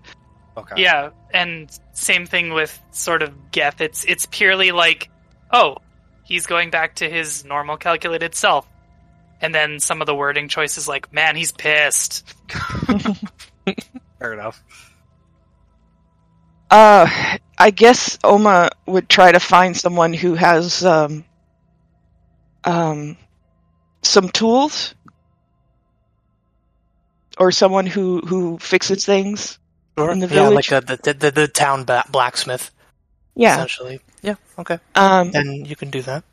okay, 0.56 0.80
Yeah, 0.80 1.10
and 1.34 1.68
same 1.94 2.26
thing 2.26 2.52
with 2.52 2.80
sort 2.92 3.22
of 3.22 3.50
Geth. 3.50 3.80
It's 3.80 4.04
it's 4.04 4.26
purely 4.26 4.70
like, 4.70 5.10
oh, 5.50 5.78
he's 6.22 6.46
going 6.46 6.70
back 6.70 6.94
to 6.96 7.10
his 7.10 7.44
normal 7.44 7.76
calculated 7.76 8.36
self. 8.36 8.64
And 9.40 9.52
then 9.52 9.80
some 9.80 10.00
of 10.00 10.06
the 10.06 10.14
wording 10.14 10.46
choices 10.46 10.86
like, 10.86 11.12
man, 11.12 11.34
he's 11.34 11.50
pissed. 11.50 12.24
fair 14.20 14.32
enough. 14.32 14.62
Uh, 16.70 17.36
I 17.58 17.70
guess 17.72 18.16
Oma 18.22 18.70
would 18.86 19.08
try 19.08 19.32
to 19.32 19.40
find 19.40 19.76
someone 19.76 20.12
who 20.12 20.36
has 20.36 20.84
um, 20.84 21.24
um, 22.62 23.16
some 24.02 24.28
tools, 24.28 24.94
or 27.38 27.50
someone 27.52 27.86
who 27.86 28.20
who 28.20 28.58
fixes 28.58 29.04
things. 29.04 29.58
In 29.96 30.20
the 30.20 30.26
yeah, 30.26 30.48
village? 30.48 30.70
like 30.70 30.88
a, 30.88 30.96
the, 30.96 31.12
the 31.14 31.30
the 31.30 31.48
town 31.48 31.84
blacksmith, 32.10 32.70
Yeah. 33.34 33.56
essentially. 33.56 34.00
Yeah, 34.22 34.36
okay. 34.58 34.78
Um, 34.94 35.30
Then 35.32 35.66
you 35.66 35.76
can 35.76 35.90
do 35.90 36.00
that. 36.02 36.24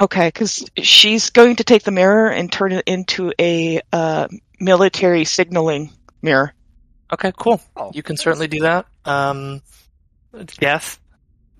okay, 0.00 0.28
because 0.28 0.64
she's 0.78 1.28
going 1.30 1.56
to 1.56 1.64
take 1.64 1.82
the 1.82 1.90
mirror 1.90 2.30
and 2.30 2.50
turn 2.50 2.72
it 2.72 2.84
into 2.86 3.30
a 3.38 3.82
uh, 3.92 4.28
military 4.58 5.26
signaling 5.26 5.92
mirror. 6.22 6.54
Okay, 7.12 7.30
cool. 7.36 7.60
Oh. 7.76 7.90
You 7.92 8.02
can 8.02 8.16
certainly 8.16 8.48
do 8.48 8.60
that. 8.60 8.86
Um, 9.04 9.60
Geth, 10.58 10.98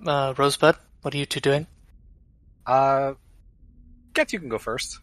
uh, 0.06 0.32
Rosebud, 0.38 0.76
what 1.02 1.14
are 1.14 1.18
you 1.18 1.26
two 1.26 1.40
doing? 1.40 1.66
Uh, 2.66 3.14
Geth, 4.14 4.32
you 4.32 4.40
can 4.40 4.48
go 4.48 4.58
first. 4.58 4.98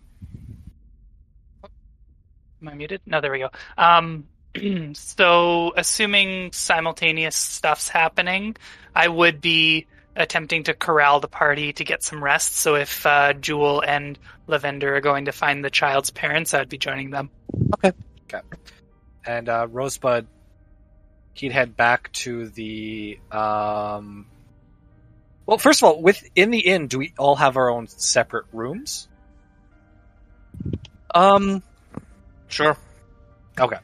Am 2.61 2.67
I 2.67 2.73
muted? 2.75 3.01
No, 3.05 3.21
there 3.21 3.31
we 3.31 3.39
go. 3.39 3.49
Um, 3.77 4.27
so, 4.93 5.73
assuming 5.75 6.51
simultaneous 6.51 7.35
stuff's 7.35 7.87
happening, 7.87 8.55
I 8.95 9.07
would 9.07 9.41
be 9.41 9.87
attempting 10.15 10.63
to 10.63 10.73
corral 10.73 11.19
the 11.19 11.27
party 11.27 11.73
to 11.73 11.83
get 11.83 12.03
some 12.03 12.23
rest. 12.23 12.57
So, 12.57 12.75
if 12.75 13.05
uh, 13.05 13.33
Jewel 13.33 13.81
and 13.81 14.19
Lavender 14.47 14.95
are 14.95 15.01
going 15.01 15.25
to 15.25 15.31
find 15.31 15.65
the 15.65 15.69
child's 15.69 16.11
parents, 16.11 16.53
I'd 16.53 16.69
be 16.69 16.77
joining 16.77 17.09
them. 17.09 17.31
Okay. 17.75 17.93
Okay. 18.31 18.45
And 19.25 19.49
uh, 19.49 19.67
Rosebud, 19.69 20.27
he'd 21.33 21.51
head 21.51 21.75
back 21.75 22.11
to 22.13 22.49
the. 22.49 23.19
Um... 23.31 24.27
Well, 25.47 25.57
first 25.57 25.81
of 25.81 25.89
all, 25.89 26.01
within 26.01 26.51
the 26.51 26.59
inn, 26.59 26.87
do 26.87 26.99
we 26.99 27.13
all 27.17 27.35
have 27.35 27.57
our 27.57 27.69
own 27.69 27.87
separate 27.87 28.45
rooms? 28.53 29.09
Um, 31.13 31.63
sure. 32.51 32.77
Okay, 33.59 33.77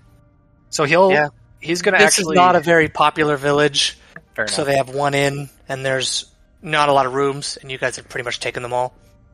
so 0.70 0.84
he'll 0.86 1.12
Yeah. 1.12 1.30
he's 1.60 1.82
gonna 1.82 1.98
This 1.98 2.08
actually 2.20 2.34
is 2.34 2.38
not 2.38 2.56
a 2.56 2.60
very 2.60 2.90
popular 2.90 3.38
village, 3.38 3.98
fair 4.36 4.48
so 4.48 4.64
they 4.64 4.78
have 4.78 4.90
one 4.90 5.14
inn, 5.14 5.50
and 5.68 5.86
there's 5.86 6.26
not 6.62 6.90
a 6.90 6.94
lot 6.94 7.06
of 7.06 7.14
rooms, 7.14 7.58
and 7.62 7.72
you 7.72 7.78
guys 7.78 7.96
have 7.98 8.10
pretty 8.10 8.26
much 8.26 8.40
taken 8.40 8.64
them 8.64 8.74
all. 8.74 8.94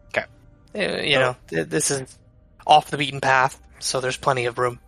Okay. 0.10 0.26
Uh, 0.76 1.02
you 1.02 1.20
know, 1.20 1.36
th- 1.48 1.68
this 1.68 1.92
is 1.92 2.18
off 2.66 2.90
the 2.90 2.98
beaten 2.98 3.22
path, 3.22 3.60
so 3.80 4.00
there's 4.00 4.18
plenty 4.18 4.46
of 4.46 4.58
room. 4.58 4.80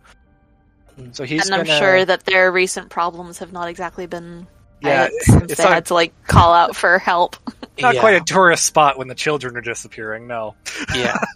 so 1.12 1.24
he's 1.24 1.46
and 1.46 1.54
I'm 1.54 1.66
sure 1.66 2.04
that 2.04 2.24
their 2.24 2.50
recent 2.50 2.90
problems 2.90 3.38
have 3.38 3.52
not 3.52 3.68
exactly 3.68 4.06
been 4.06 4.46
yeah, 4.80 5.08
quiet 5.08 5.12
since 5.22 5.42
it's 5.44 5.56
they 5.56 5.64
not, 5.64 5.72
had 5.72 5.86
to 5.86 5.94
like 5.94 6.12
call 6.26 6.52
out 6.52 6.76
for 6.76 6.98
help. 6.98 7.36
not 7.80 7.94
yeah. 7.94 8.00
quite 8.00 8.14
a 8.14 8.24
tourist 8.24 8.64
spot 8.64 8.98
when 8.98 9.08
the 9.08 9.14
children 9.14 9.56
are 9.56 9.62
disappearing. 9.62 10.26
No. 10.26 10.54
Yeah. 10.94 11.16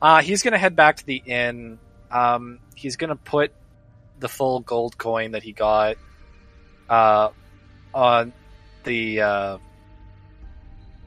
Uh, 0.00 0.20
he's 0.20 0.42
going 0.42 0.52
to 0.52 0.58
head 0.58 0.74
back 0.74 0.96
to 0.96 1.06
the 1.06 1.22
inn. 1.24 1.78
Um, 2.12 2.60
he's 2.76 2.96
going 2.96 3.08
to 3.10 3.16
put 3.16 3.52
the 4.20 4.28
full 4.28 4.60
gold 4.60 4.98
coin 4.98 5.32
that 5.32 5.42
he 5.42 5.52
got 5.52 5.96
uh, 6.88 7.30
on 7.94 8.32
the 8.84 9.20
uh, 9.22 9.58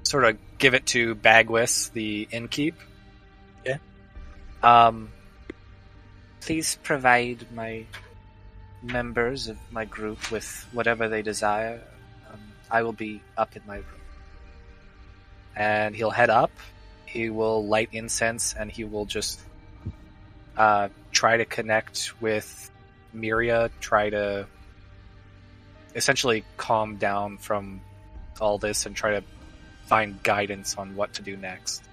sort 0.03 0.25
of 0.25 0.38
give 0.58 0.74
it 0.74 0.85
to 0.88 1.16
Bagwis, 1.16 1.92
the 1.93 2.27
innkeep. 2.32 2.74
Yeah. 3.66 3.77
Um, 4.64 5.09
Please 6.42 6.77
provide 6.84 7.48
my 7.56 7.85
members 8.84 9.48
of 9.48 9.58
my 9.72 9.85
group 9.85 10.32
with 10.32 10.67
whatever 10.74 11.09
they 11.09 11.24
desire. 11.24 11.82
Um, 12.32 12.40
I 12.69 12.84
will 12.84 12.93
be 12.93 13.22
up 13.35 13.56
in 13.56 13.64
my 13.66 13.77
room. 13.77 13.85
and 15.56 15.95
he'll 15.95 16.11
head 16.11 16.30
up. 16.30 16.51
He 17.06 17.30
will 17.30 17.66
light 17.66 17.90
incense, 17.93 18.53
and 18.53 18.69
he 18.72 18.84
will 18.84 19.06
just 19.06 19.40
uh, 20.58 20.90
try 21.11 21.38
to 21.38 21.45
connect 21.45 22.14
with 22.22 22.69
Miria, 23.16 23.69
try 23.80 24.09
to 24.09 24.48
essentially 25.95 26.43
calm 26.58 26.98
down 26.98 27.38
from 27.38 27.82
all 28.42 28.58
this 28.58 28.85
and 28.85 28.95
try 28.95 29.11
to 29.11 29.24
find 29.85 30.22
guidance 30.24 30.75
on 30.77 30.95
what 30.95 31.14
to 31.14 31.22
do 31.22 31.38
next. 31.38 31.84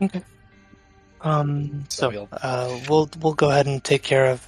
Okay. 0.00 0.22
Um, 1.20 1.84
So 1.88 2.02
so 2.02 2.10
we'll- 2.10 2.28
uh, 2.32 2.78
we'll 2.88 3.10
we'll 3.20 3.34
go 3.34 3.50
ahead 3.50 3.66
and 3.66 3.82
take 3.82 4.02
care 4.02 4.30
of. 4.30 4.46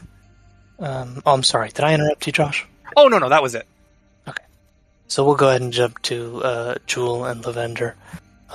Um, 0.78 1.22
oh, 1.24 1.32
I'm 1.34 1.42
sorry. 1.42 1.68
Did 1.68 1.84
I 1.84 1.94
interrupt 1.94 2.26
you, 2.26 2.32
Josh? 2.32 2.66
Oh 2.96 3.08
no, 3.08 3.18
no, 3.18 3.28
that 3.28 3.42
was 3.42 3.54
it. 3.54 3.66
Okay. 4.26 4.42
So 5.06 5.24
we'll 5.24 5.36
go 5.36 5.48
ahead 5.48 5.60
and 5.60 5.72
jump 5.72 6.00
to 6.02 6.42
uh, 6.42 6.74
Jewel 6.86 7.24
and 7.26 7.44
Lavender. 7.44 7.94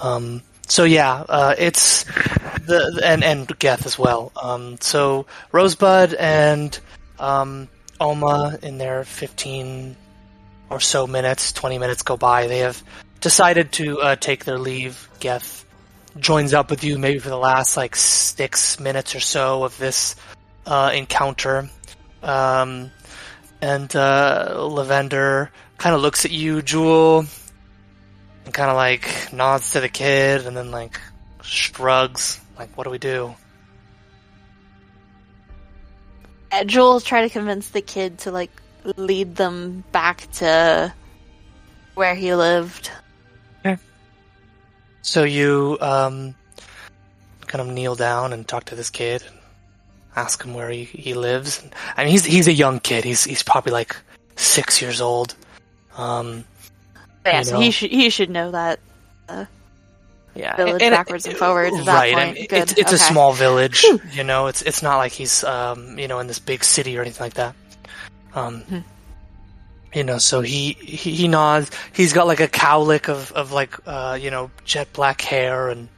Um, 0.02 0.42
so 0.69 0.83
yeah, 0.83 1.25
uh, 1.27 1.56
it's 1.57 2.03
the 2.03 3.01
and 3.03 3.23
and 3.23 3.59
Geth 3.59 3.85
as 3.85 3.98
well. 3.98 4.31
Um, 4.41 4.77
so 4.80 5.25
Rosebud 5.51 6.14
and 6.14 6.80
um, 7.19 7.67
Oma 7.99 8.59
in 8.61 8.77
their 8.77 9.03
15 9.03 9.95
or 10.69 10.80
so 10.80 11.07
minutes, 11.07 11.51
20 11.51 11.80
minutes 11.80 12.03
go 12.03 12.15
by. 12.15 12.48
They 12.48 12.59
have 12.59 12.81
decided 13.19 13.72
to 13.73 13.99
uh, 13.99 14.15
take 14.15 14.45
their 14.45 14.59
leave. 14.59 15.09
Geth 15.19 15.65
joins 16.17 16.53
up 16.53 16.69
with 16.69 16.83
you 16.83 16.98
maybe 16.98 17.19
for 17.19 17.30
the 17.30 17.38
last 17.38 17.75
like 17.75 17.95
six 17.95 18.80
minutes 18.80 19.15
or 19.15 19.19
so 19.19 19.64
of 19.64 19.77
this 19.77 20.15
uh, 20.65 20.91
encounter. 20.93 21.69
Um, 22.22 22.91
and 23.61 23.93
uh, 23.95 24.67
Lavender 24.69 25.51
kind 25.77 25.95
of 25.95 26.01
looks 26.01 26.25
at 26.25 26.31
you, 26.31 26.61
Jewel, 26.61 27.25
and 28.50 28.53
kind 28.56 28.72
of 28.72 28.78
like 28.78 29.32
nods 29.32 29.74
to 29.74 29.80
the 29.80 29.90
kid, 29.90 30.48
and 30.48 30.58
then 30.58 30.72
like 30.72 31.00
shrugs, 31.44 32.42
like, 32.58 32.76
"What 32.76 32.86
do 32.86 32.90
we 32.90 32.98
do?" 32.98 33.36
Uh, 36.52 36.64
Joel's 36.64 37.03
trying 37.03 37.30
to 37.30 37.32
convince 37.32 37.69
the 37.69 37.82
kid 37.82 38.18
to 38.19 38.32
like 38.32 38.50
lead 38.98 39.36
them 39.36 39.84
back 39.92 40.32
to 40.32 40.92
where 41.94 42.16
he 42.16 42.34
lived. 42.34 42.90
So 45.03 45.24
you 45.24 45.78
um, 45.80 46.34
kind 47.45 47.61
of 47.61 47.68
kneel 47.68 47.94
down 47.94 48.34
and 48.34 48.48
talk 48.48 48.66
to 48.66 48.76
this 48.76 48.90
kid, 48.90 49.24
and 49.28 49.38
ask 50.16 50.44
him 50.44 50.56
where 50.56 50.72
he, 50.72 50.86
he 50.86 51.14
lives. 51.14 51.64
I 51.95 52.03
mean, 52.03 52.11
he's 52.11 52.26
he's 52.26 52.48
a 52.48 52.53
young 52.53 52.80
kid. 52.80 53.03
He's 53.03 53.26
he's 53.26 53.44
probably 53.44 53.74
like 53.74 53.95
six 54.38 54.82
years 54.82 55.02
old. 55.02 55.36
Um, 55.95 56.45
Yeah, 57.33 57.41
so 57.43 57.53
know. 57.56 57.59
he 57.61 57.72
should 57.72 57.91
he 57.91 58.09
should 58.09 58.30
know 58.30 58.51
that 58.51 58.80
yeah, 60.35 60.56
village 60.56 60.82
and- 60.82 60.93
backwards 60.93 61.25
and 61.25 61.35
forwards 61.35 61.75
right. 61.88 62.16
I 62.16 62.32
mean, 62.33 62.48
Good. 62.48 62.59
it's 62.61 62.74
it's 62.74 62.91
a 62.93 62.98
small 62.98 63.33
village. 63.33 63.85
You 64.14 64.24
know, 64.24 64.48
it's 64.48 64.61
it's 64.61 64.82
not 64.83 64.98
like 64.98 65.11
he's 65.11 65.43
um, 65.43 65.98
you 65.99 66.08
know 66.08 66.19
in 66.19 66.27
this 66.27 66.40
big 66.40 66.64
city 66.64 66.98
or 66.98 67.01
anything 67.01 67.25
like 67.25 67.33
that. 67.35 67.56
Um, 68.35 68.61
Hmm. 68.61 68.80
you 69.93 70.03
know, 70.03 70.17
so 70.19 70.41
he, 70.41 70.74
he 70.74 71.11
he 71.16 71.27
nods. 71.27 71.72
He's 71.93 72.14
got 72.14 72.27
like 72.27 72.40
a 72.40 72.48
cowlick 72.48 73.09
of 73.09 73.32
of 73.33 73.51
like 73.51 73.75
uh, 73.85 74.17
you 74.22 74.30
know 74.32 74.51
jet 74.66 74.93
black 74.93 75.19
hair 75.22 75.69
and 75.69 75.90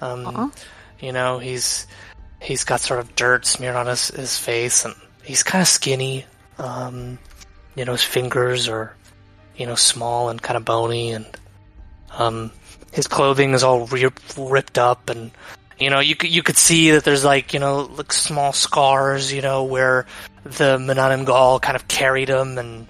um, 0.00 0.26
Aw. 0.26 0.50
you 1.00 1.12
know 1.12 1.38
he's 1.38 1.86
he's 2.42 2.64
got 2.64 2.80
sort 2.80 3.00
of 3.00 3.14
dirt 3.16 3.46
smeared 3.46 3.76
on 3.76 3.86
his 3.86 4.08
his 4.08 4.36
face 4.38 4.84
and 4.84 4.94
he's 5.22 5.42
kind 5.42 5.62
of 5.62 5.68
skinny. 5.68 6.26
Um, 6.58 7.18
you 7.76 7.84
know, 7.84 7.92
his 7.92 8.02
fingers 8.02 8.68
are 8.68 8.92
you 9.58 9.66
know 9.66 9.74
small 9.74 10.30
and 10.30 10.40
kind 10.40 10.56
of 10.56 10.64
bony 10.64 11.10
and 11.12 11.26
um, 12.12 12.50
his 12.92 13.06
clothing 13.06 13.52
is 13.52 13.62
all 13.62 13.86
re- 13.86 14.08
ripped 14.36 14.78
up 14.78 15.10
and 15.10 15.30
you 15.78 15.90
know 15.90 16.00
you 16.00 16.16
could 16.16 16.30
you 16.30 16.42
could 16.42 16.56
see 16.56 16.92
that 16.92 17.04
there's 17.04 17.24
like 17.24 17.52
you 17.52 17.60
know 17.60 17.82
like 17.96 18.12
small 18.12 18.52
scars 18.52 19.32
you 19.32 19.42
know 19.42 19.64
where 19.64 20.06
the 20.44 20.78
Manananggal 20.78 21.60
kind 21.60 21.76
of 21.76 21.86
carried 21.88 22.28
him 22.28 22.56
and 22.58 22.86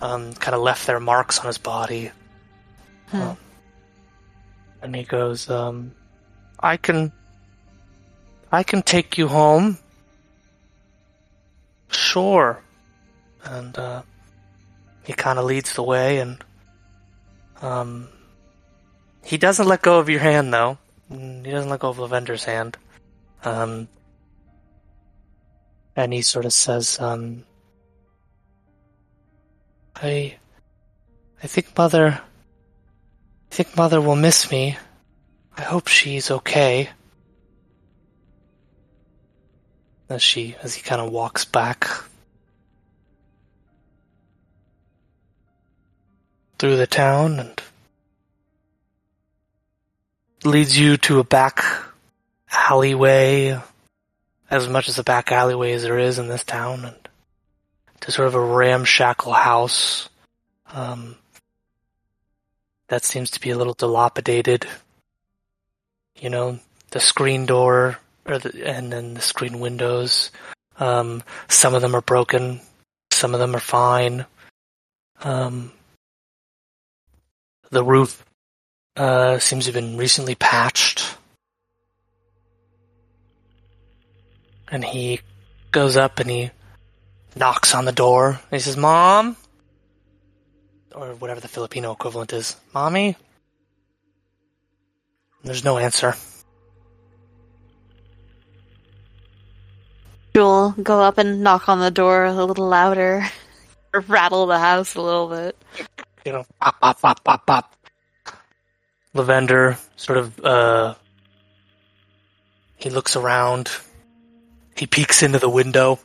um, 0.00 0.32
kind 0.34 0.54
of 0.54 0.62
left 0.62 0.86
their 0.86 1.00
marks 1.00 1.38
on 1.38 1.46
his 1.46 1.58
body. 1.58 2.10
Hmm. 3.08 3.22
Um, 3.22 3.36
and 4.82 4.96
he 4.96 5.02
goes, 5.04 5.50
um, 5.50 5.92
"I 6.58 6.76
can, 6.76 7.12
I 8.50 8.62
can 8.62 8.82
take 8.82 9.18
you 9.18 9.28
home." 9.28 9.78
Sure. 11.90 12.62
And 13.44 13.76
uh, 13.76 14.02
he 15.10 15.14
kind 15.16 15.40
of 15.40 15.44
leads 15.44 15.74
the 15.74 15.82
way, 15.82 16.18
and 16.18 16.38
um, 17.60 18.08
he 19.24 19.38
doesn't 19.38 19.66
let 19.66 19.82
go 19.82 19.98
of 19.98 20.08
your 20.08 20.20
hand, 20.20 20.54
though. 20.54 20.78
Mm, 21.10 21.44
He 21.44 21.50
doesn't 21.50 21.68
let 21.68 21.80
go 21.80 21.88
of 21.88 21.98
Lavender's 21.98 22.44
hand. 22.44 22.76
Um, 23.42 23.88
and 25.96 26.12
he 26.12 26.22
sort 26.22 26.44
of 26.44 26.52
says, 26.52 27.00
um, 27.00 27.42
I, 29.96 30.36
I 31.42 31.46
think 31.48 31.76
mother, 31.76 32.20
I 33.50 33.54
think 33.54 33.76
mother 33.76 34.00
will 34.00 34.14
miss 34.14 34.48
me. 34.48 34.78
I 35.58 35.62
hope 35.62 35.88
she's 35.88 36.30
okay. 36.30 36.88
As 40.08 40.22
she, 40.22 40.54
as 40.62 40.76
he 40.76 40.82
kind 40.82 41.00
of 41.00 41.10
walks 41.10 41.44
back 41.44 41.88
through 46.60 46.76
the 46.76 46.86
town 46.86 47.40
and 47.40 47.62
leads 50.44 50.78
you 50.78 50.98
to 50.98 51.18
a 51.18 51.24
back 51.24 51.64
alleyway, 52.52 53.58
as 54.50 54.68
much 54.68 54.86
as 54.86 54.98
a 54.98 55.02
back 55.02 55.32
alleyway 55.32 55.72
as 55.72 55.84
there 55.84 55.98
is 55.98 56.18
in 56.18 56.28
this 56.28 56.44
town, 56.44 56.84
and 56.84 57.08
to 58.00 58.12
sort 58.12 58.28
of 58.28 58.34
a 58.34 58.40
ramshackle 58.40 59.32
house. 59.32 60.10
Um, 60.74 61.16
that 62.88 63.04
seems 63.04 63.30
to 63.30 63.40
be 63.40 63.48
a 63.48 63.56
little 63.56 63.72
dilapidated. 63.72 64.66
You 66.14 66.28
know, 66.28 66.60
the 66.90 67.00
screen 67.00 67.46
door, 67.46 67.98
or 68.26 68.38
the, 68.38 68.68
and 68.68 68.92
then 68.92 69.14
the 69.14 69.22
screen 69.22 69.60
windows. 69.60 70.30
Um, 70.78 71.22
some 71.48 71.74
of 71.74 71.80
them 71.80 71.96
are 71.96 72.02
broken, 72.02 72.60
some 73.12 73.32
of 73.32 73.40
them 73.40 73.56
are 73.56 73.60
fine. 73.60 74.26
Um, 75.22 75.72
the 77.70 77.84
roof 77.84 78.24
uh, 78.96 79.38
seems 79.38 79.64
to 79.64 79.72
have 79.72 79.82
been 79.82 79.96
recently 79.96 80.34
patched. 80.34 81.16
And 84.70 84.84
he 84.84 85.20
goes 85.72 85.96
up 85.96 86.20
and 86.20 86.30
he 86.30 86.50
knocks 87.36 87.74
on 87.74 87.84
the 87.84 87.92
door. 87.92 88.28
And 88.28 88.38
he 88.52 88.58
says, 88.58 88.76
Mom? 88.76 89.36
Or 90.94 91.14
whatever 91.14 91.40
the 91.40 91.48
Filipino 91.48 91.92
equivalent 91.92 92.32
is. 92.32 92.56
Mommy? 92.74 93.16
There's 95.42 95.64
no 95.64 95.78
answer. 95.78 96.14
Joel 100.34 100.72
go 100.82 101.02
up 101.02 101.18
and 101.18 101.42
knock 101.42 101.68
on 101.68 101.80
the 101.80 101.90
door 101.90 102.24
a 102.24 102.32
little 102.32 102.68
louder, 102.68 103.26
or 103.92 104.00
rattle 104.08 104.46
the 104.46 104.58
house 104.58 104.94
a 104.94 105.00
little 105.00 105.28
bit. 105.28 105.56
You 106.24 106.32
know, 106.32 106.44
pop, 106.60 106.80
pop, 106.80 107.00
pop, 107.00 107.24
pop, 107.24 107.46
pop. 107.46 107.76
Lavender 109.14 109.76
sort 109.96 110.18
of, 110.18 110.44
uh, 110.44 110.94
he 112.76 112.90
looks 112.90 113.16
around. 113.16 113.70
He 114.76 114.86
peeks 114.86 115.22
into 115.22 115.38
the 115.38 115.48
window. 115.48 115.98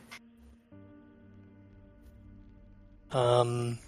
Um, 3.12 3.78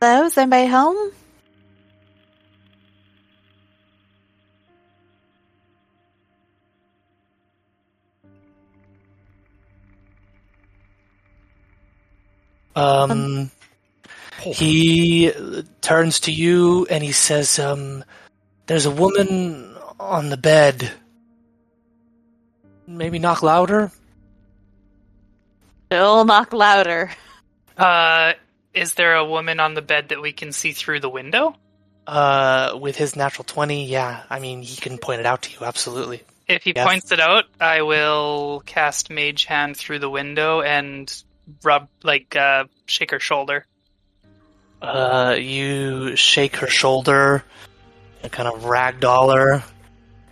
Hello, 0.00 0.26
is 0.26 0.36
anybody 0.36 0.66
home? 0.66 1.12
Um, 12.78 13.50
he 14.40 15.32
turns 15.80 16.20
to 16.20 16.32
you 16.32 16.86
and 16.88 17.02
he 17.02 17.12
says, 17.12 17.58
um, 17.58 18.04
there's 18.66 18.86
a 18.86 18.90
woman 18.90 19.74
on 19.98 20.30
the 20.30 20.36
bed. 20.36 20.90
Maybe 22.86 23.18
knock 23.18 23.42
louder? 23.42 23.90
Joel, 25.90 26.24
knock 26.24 26.52
louder. 26.52 27.10
Uh, 27.76 28.32
is 28.74 28.94
there 28.94 29.16
a 29.16 29.24
woman 29.24 29.60
on 29.60 29.74
the 29.74 29.82
bed 29.82 30.10
that 30.10 30.20
we 30.20 30.32
can 30.32 30.52
see 30.52 30.72
through 30.72 31.00
the 31.00 31.08
window? 31.08 31.56
Uh, 32.06 32.78
with 32.80 32.96
his 32.96 33.16
natural 33.16 33.44
20, 33.44 33.86
yeah. 33.86 34.22
I 34.30 34.38
mean, 34.38 34.62
he 34.62 34.76
can 34.76 34.98
point 34.98 35.20
it 35.20 35.26
out 35.26 35.42
to 35.42 35.52
you, 35.52 35.66
absolutely. 35.66 36.22
If 36.46 36.62
he 36.62 36.72
Yes. 36.74 36.86
points 36.86 37.12
it 37.12 37.20
out, 37.20 37.44
I 37.60 37.82
will 37.82 38.62
cast 38.64 39.10
Mage 39.10 39.44
Hand 39.44 39.76
through 39.76 39.98
the 39.98 40.08
window 40.08 40.62
and 40.62 41.12
rub, 41.62 41.88
like, 42.02 42.36
uh, 42.36 42.64
shake 42.86 43.10
her 43.10 43.20
shoulder. 43.20 43.66
Uh, 44.80 45.36
you 45.38 46.14
shake 46.16 46.56
her 46.56 46.68
shoulder, 46.68 47.44
and 48.22 48.30
kind 48.30 48.48
of 48.48 48.62
ragdoll 48.62 49.34
her. 49.34 49.64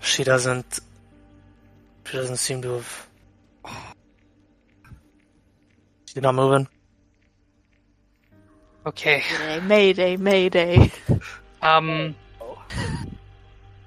She 0.01 0.23
doesn't 0.25 0.79
She 2.05 2.17
doesn't 2.17 2.37
seem 2.37 2.63
to 2.63 2.75
have. 2.75 3.09
She's 6.07 6.23
not 6.23 6.35
moving. 6.35 6.69
Okay. 8.87 9.23
Mayday, 9.65 10.17
mayday, 10.17 10.17
mayday. 10.17 10.93
Um, 11.61 12.15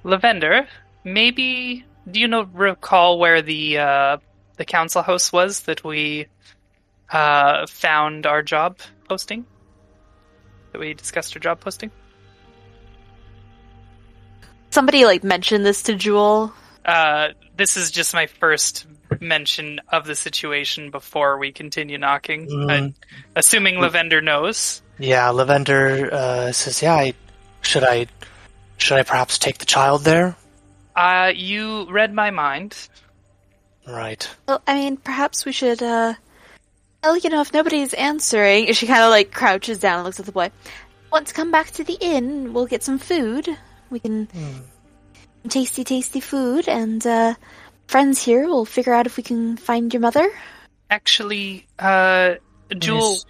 Lavender, 0.04 0.68
maybe 1.06 1.86
do 2.10 2.20
you 2.20 2.28
know 2.28 2.44
recall 2.44 3.20
where 3.20 3.42
the 3.42 3.78
uh, 3.78 4.18
the 4.58 4.66
council 4.66 5.02
house 5.02 5.32
was 5.32 5.62
that 5.62 5.84
we 5.84 6.28
uh, 7.12 7.66
found 7.68 8.26
our 8.26 8.42
job 8.42 8.80
posting? 9.08 9.46
That 10.72 10.80
we 10.80 10.94
discussed 10.94 11.36
our 11.36 11.40
job 11.40 11.60
posting. 11.60 11.92
Somebody 14.72 15.06
like 15.06 15.24
mentioned 15.24 15.66
this 15.66 15.84
to 15.84 15.96
Jewel. 15.96 16.54
Uh, 16.86 17.30
this 17.58 17.76
is 17.76 17.92
just 17.92 18.14
my 18.14 18.28
first 18.28 18.86
mention 19.20 19.82
of 19.90 20.06
the 20.06 20.16
situation 20.16 20.92
before 20.92 21.38
we 21.38 21.52
continue 21.52 21.98
knocking. 21.98 22.48
Mm. 22.48 22.94
Assuming 23.36 23.80
Lavender 23.80 24.22
knows. 24.22 24.82
Yeah, 25.00 25.30
Lavender 25.30 26.14
uh, 26.14 26.52
says, 26.52 26.82
"Yeah, 26.82 26.94
I, 26.94 27.14
should 27.62 27.84
I, 27.84 28.08
should 28.78 28.98
I 28.98 29.04
perhaps 29.04 29.38
take 29.38 29.58
the 29.58 29.66
child 29.66 30.04
there?" 30.04 30.36
Uh, 30.96 31.32
you 31.34 31.90
read 31.90 32.14
my 32.14 32.30
mind. 32.30 32.76
Right. 33.88 34.30
Well, 34.48 34.62
I 34.68 34.76
mean, 34.76 34.98
perhaps 34.98 35.46
we 35.46 35.52
should, 35.52 35.82
uh, 35.82 36.14
well, 37.04 37.18
you 37.18 37.30
know, 37.30 37.42
if 37.42 37.54
nobody's 37.54 37.94
answering, 37.94 38.74
she 38.74 38.88
kind 38.88 39.04
of 39.04 39.10
like 39.10 39.32
crouches 39.32 39.80
down 39.80 39.98
and 40.00 40.06
looks 40.06 40.20
at 40.20 40.26
the 40.26 40.32
boy. 40.32 40.52
Want 41.12 41.28
to 41.28 41.34
come 41.34 41.52
back 41.52 41.72
to 41.72 41.84
the 41.84 41.98
inn? 42.00 42.54
We'll 42.54 42.68
get 42.68 42.84
some 42.84 43.00
food. 43.00 43.48
We 43.90 44.00
can 44.00 44.28
tasty, 45.48 45.84
tasty 45.84 46.20
food, 46.20 46.68
and 46.68 47.06
uh, 47.06 47.34
friends 47.88 48.22
here 48.22 48.48
will 48.48 48.66
figure 48.66 48.94
out 48.94 49.08
if 49.08 49.18
we 49.18 49.24
can 49.24 49.58
find 49.58 49.94
your 49.94 50.02
mother. 50.02 50.30
Actually, 50.90 51.66
uh, 51.80 52.36
Jewel, 52.78 53.14
Yes. 53.14 53.26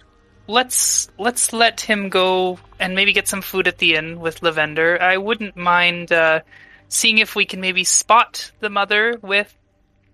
let's 0.46 1.08
let's 1.18 1.52
let 1.52 1.80
him 1.80 2.08
go 2.08 2.58
and 2.78 2.94
maybe 2.94 3.12
get 3.12 3.28
some 3.28 3.42
food 3.42 3.68
at 3.68 3.78
the 3.78 3.94
inn 3.94 4.20
with 4.20 4.42
Lavender. 4.42 5.00
I 5.00 5.16
wouldn't 5.16 5.56
mind 5.56 6.12
uh, 6.12 6.40
seeing 6.88 7.18
if 7.18 7.34
we 7.34 7.44
can 7.44 7.60
maybe 7.60 7.84
spot 7.84 8.50
the 8.60 8.70
mother 8.70 9.18
with 9.22 9.54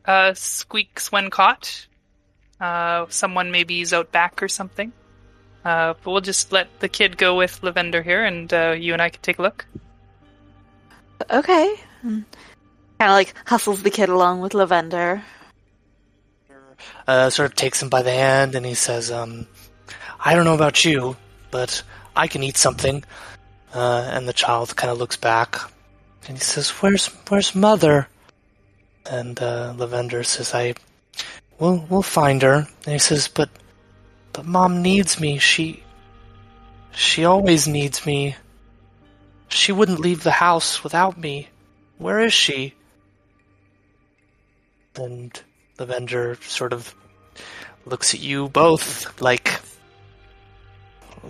uh, 0.04 0.34
Squeaks 0.34 1.10
when 1.10 1.30
caught. 1.30 1.86
Uh, 2.60 3.06
someone 3.08 3.50
maybe 3.50 3.80
is 3.80 3.92
out 3.92 4.12
back 4.12 4.42
or 4.42 4.48
something. 4.48 4.92
Uh, 5.64 5.94
but 6.02 6.10
we'll 6.10 6.20
just 6.20 6.52
let 6.52 6.68
the 6.80 6.88
kid 6.88 7.18
go 7.18 7.36
with 7.36 7.62
Lavender 7.62 8.02
here, 8.02 8.24
and 8.24 8.52
uh, 8.54 8.70
you 8.78 8.92
and 8.92 9.02
I 9.02 9.10
can 9.10 9.20
take 9.20 9.38
a 9.38 9.42
look. 9.42 9.66
Okay. 11.30 11.74
Kind 12.02 12.24
of 13.00 13.10
like 13.10 13.34
hustles 13.46 13.82
the 13.82 13.90
kid 13.90 14.08
along 14.08 14.40
with 14.40 14.54
Lavender. 14.54 15.22
uh, 17.06 17.30
sort 17.30 17.50
of 17.50 17.54
takes 17.56 17.82
him 17.82 17.88
by 17.88 18.02
the 18.02 18.10
hand 18.12 18.54
and 18.54 18.64
he 18.66 18.74
says, 18.74 19.10
um, 19.10 19.46
I 20.24 20.34
don't 20.34 20.44
know 20.44 20.54
about 20.54 20.84
you, 20.84 21.16
but 21.50 21.82
I 22.14 22.26
can 22.28 22.42
eat 22.42 22.56
something. 22.56 23.04
Uh, 23.74 24.08
and 24.12 24.26
the 24.26 24.32
child 24.32 24.74
kind 24.76 24.90
of 24.90 24.98
looks 24.98 25.16
back 25.16 25.56
and 26.28 26.38
he 26.38 26.42
says, 26.42 26.70
Where's, 26.70 27.06
where's 27.28 27.54
mother? 27.54 28.08
And, 29.08 29.40
uh, 29.40 29.74
Lavender 29.76 30.24
says, 30.24 30.54
I, 30.54 30.74
we'll, 31.58 31.84
we'll 31.88 32.02
find 32.02 32.42
her. 32.42 32.66
And 32.84 32.92
he 32.92 32.98
says, 32.98 33.28
but, 33.28 33.48
but 34.32 34.46
mom 34.46 34.82
needs 34.82 35.20
me. 35.20 35.38
She, 35.38 35.82
she 36.92 37.24
always 37.24 37.68
needs 37.68 38.04
me. 38.06 38.36
She 39.48 39.72
wouldn't 39.72 40.00
leave 40.00 40.22
the 40.22 40.30
house 40.30 40.82
without 40.82 41.18
me. 41.18 41.48
Where 41.98 42.20
is 42.20 42.32
she? 42.32 42.74
And 44.96 45.38
Lavender 45.78 46.38
sort 46.42 46.72
of 46.72 46.94
looks 47.84 48.14
at 48.14 48.20
you 48.20 48.48
both 48.48 49.20
like, 49.20 49.60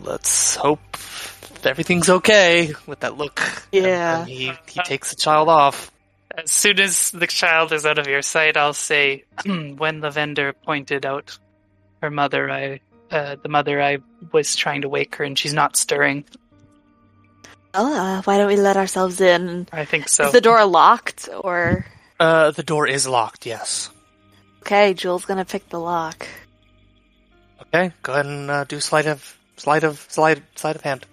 let's 0.03 0.57
hope 0.57 0.81
everything's 1.65 2.09
okay 2.09 2.73
with 2.87 3.01
that 3.01 3.17
look. 3.17 3.41
Yeah. 3.73 4.21
And 4.21 4.29
he, 4.29 4.53
he 4.69 4.81
takes 4.83 5.11
the 5.11 5.17
child 5.17 5.49
off. 5.49 5.91
As 6.37 6.51
soon 6.53 6.79
as 6.81 7.11
the 7.13 7.27
child 7.27 7.73
is 7.73 7.87
out 7.87 7.99
of 7.99 8.07
your 8.07 8.23
sight, 8.23 8.57
I'll 8.57 8.75
say, 8.75 9.25
when 9.47 10.01
Lavender 10.01 10.53
pointed 10.53 11.07
out 11.07 11.39
her 12.03 12.11
mother, 12.11 12.51
I, 12.51 12.81
uh, 13.11 13.37
the 13.43 13.49
mother, 13.49 13.81
I 13.81 13.99
was 14.33 14.55
trying 14.55 14.83
to 14.83 14.89
wake 14.89 15.17
her 15.17 15.25
and 15.25 15.39
she's 15.39 15.55
not 15.55 15.77
stirring. 15.77 16.25
Well, 17.73 17.87
uh, 17.87 18.23
why 18.23 18.39
don't 18.39 18.49
we 18.49 18.57
let 18.57 18.77
ourselves 18.77 19.21
in? 19.21 19.67
I 19.73 19.85
think 19.85 20.09
so. 20.09 20.27
Is 20.27 20.33
the 20.33 20.41
door 20.41 20.65
locked, 20.67 21.29
or 21.33 21.87
Uh, 22.21 22.51
the 22.51 22.63
door 22.63 22.87
is 22.87 23.07
locked, 23.07 23.47
yes. 23.47 23.91
okay? 24.61 24.95
Jewel's 24.95 25.25
gonna 25.25 25.45
pick 25.45 25.69
the 25.69 25.81
lock. 25.81 26.27
Okay, 27.63 27.93
go 28.03 28.13
ahead 28.13 28.27
and 28.27 28.51
uh, 28.51 28.65
do 28.65 28.81
sleight 28.81 29.07
of, 29.07 29.39
sleight 29.57 29.85
of, 29.85 29.99
sleight, 30.09 30.43
sleight 30.55 30.77
of 30.77 30.83
hand. 30.83 31.05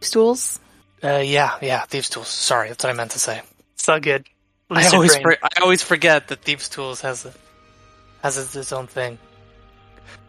Stools. 0.00 0.60
Uh, 1.02 1.18
yeah, 1.24 1.56
yeah, 1.62 1.84
thieves' 1.84 2.08
tools. 2.10 2.28
Sorry, 2.28 2.68
that's 2.68 2.82
what 2.84 2.90
I 2.90 2.96
meant 2.96 3.10
to 3.12 3.18
say. 3.18 3.40
It's 3.84 3.88
all 3.90 4.00
good. 4.00 4.26
I 4.70 4.86
always, 4.94 5.12
brain. 5.12 5.22
for, 5.22 5.36
I 5.42 5.60
always 5.60 5.82
forget 5.82 6.28
that 6.28 6.40
thieves' 6.40 6.70
tools 6.70 7.02
has 7.02 7.26
a, 7.26 7.34
has 8.22 8.38
its, 8.38 8.56
its 8.56 8.72
own 8.72 8.86
thing. 8.86 9.18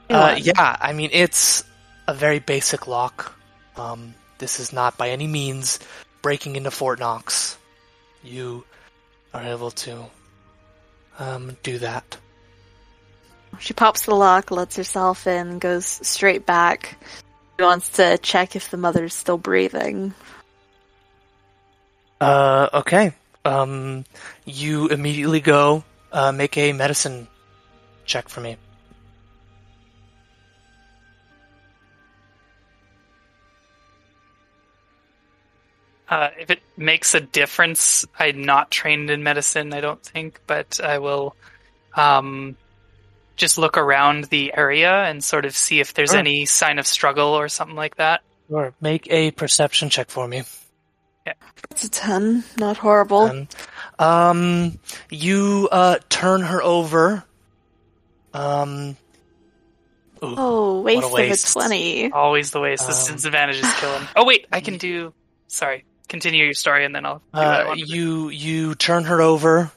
Uh, 0.10 0.38
yeah, 0.38 0.76
I 0.82 0.92
mean 0.92 1.10
it's 1.14 1.64
a 2.06 2.14
very 2.14 2.40
basic 2.40 2.86
lock. 2.86 3.34
Um, 3.78 4.14
this 4.40 4.60
is 4.60 4.74
not 4.74 4.98
by 4.98 5.12
any 5.12 5.26
means 5.26 5.80
breaking 6.22 6.58
into 6.58 6.70
Fort 6.70 7.00
Knox. 7.00 7.58
You 8.26 8.66
are 9.34 9.44
able 9.44 9.72
to 9.72 10.04
um, 11.18 11.56
do 11.64 11.78
that. 11.78 12.18
She 13.60 13.74
pops 13.74 14.04
the 14.04 14.16
lock, 14.16 14.52
lets 14.52 14.76
herself 14.76 15.28
in, 15.28 15.60
goes 15.60 15.86
straight 15.86 16.46
back. 16.46 16.98
She 17.58 17.64
wants 17.64 17.88
to 17.92 18.18
check 18.18 18.58
if 18.58 18.70
the 18.70 18.76
mother's 18.76 19.14
still 19.14 19.38
breathing. 19.38 20.14
Uh, 22.20 22.68
okay. 22.74 23.14
Um, 23.46 24.06
you 24.44 24.88
immediately 24.88 25.40
go 25.40 25.84
uh, 26.12 26.32
make 26.32 26.58
a 26.58 26.74
medicine 26.74 27.28
check 28.06 28.28
for 28.28 28.42
me. 28.42 28.58
Uh, 36.08 36.30
if 36.40 36.50
it 36.52 36.60
makes 36.78 37.16
a 37.16 37.20
difference, 37.20 38.06
I'm 38.18 38.44
not 38.44 38.70
trained 38.70 39.10
in 39.10 39.24
medicine, 39.24 39.74
I 39.74 39.82
don't 39.82 40.02
think, 40.02 40.40
but 40.46 40.80
I 40.80 41.00
will 41.00 41.36
um, 41.96 42.56
just 43.36 43.58
look 43.58 43.78
around 43.78 44.26
the 44.26 44.54
area 44.56 44.92
and 44.92 45.24
sort 45.24 45.46
of 45.46 45.58
see 45.58 45.80
if 45.80 45.94
there's 45.94 46.12
Sure. 46.12 46.20
any 46.20 46.46
sign 46.46 46.78
of 46.78 46.86
struggle 46.86 47.30
or 47.30 47.50
something 47.50 47.76
like 47.76 47.96
that. 47.96 48.22
Sure. 48.50 48.74
Make 48.80 49.08
a 49.10 49.32
perception 49.32 49.90
check 49.90 50.10
for 50.10 50.28
me. 50.28 50.44
It's 51.72 51.84
a 51.84 51.90
ten, 51.90 52.44
not 52.58 52.78
horrible. 52.78 53.22
Um, 53.24 53.48
um, 54.00 54.80
you 55.10 55.68
uh, 55.72 55.98
turn 56.10 56.42
her 56.42 56.62
over. 56.62 57.24
Um, 58.34 58.98
ooh, 60.24 60.36
oh, 60.38 60.82
waste, 60.82 61.04
what 61.04 61.12
a 61.12 61.14
waste. 61.14 61.46
of 61.46 61.50
a 61.50 61.54
twenty. 61.54 62.12
Always 62.12 62.52
the 62.52 62.60
way. 62.60 62.76
So 62.76 62.86
Um, 62.88 63.16
disadvantages 63.16 63.66
kill 63.80 63.98
him. 63.98 64.08
Oh 64.16 64.26
wait, 64.26 64.46
I 64.52 64.60
can 64.62 64.78
do. 64.78 65.14
Sorry, 65.48 65.86
continue 66.08 66.44
your 66.46 66.54
story 66.54 66.86
and 66.86 66.94
then 66.94 67.06
I'll 67.06 67.22
do 67.34 67.40
Uh, 67.40 67.64
want 67.68 67.80
do. 67.80 67.86
you 67.86 68.30
you 68.30 68.76
turn 68.76 69.06
her 69.06 69.22
over. 69.22 69.72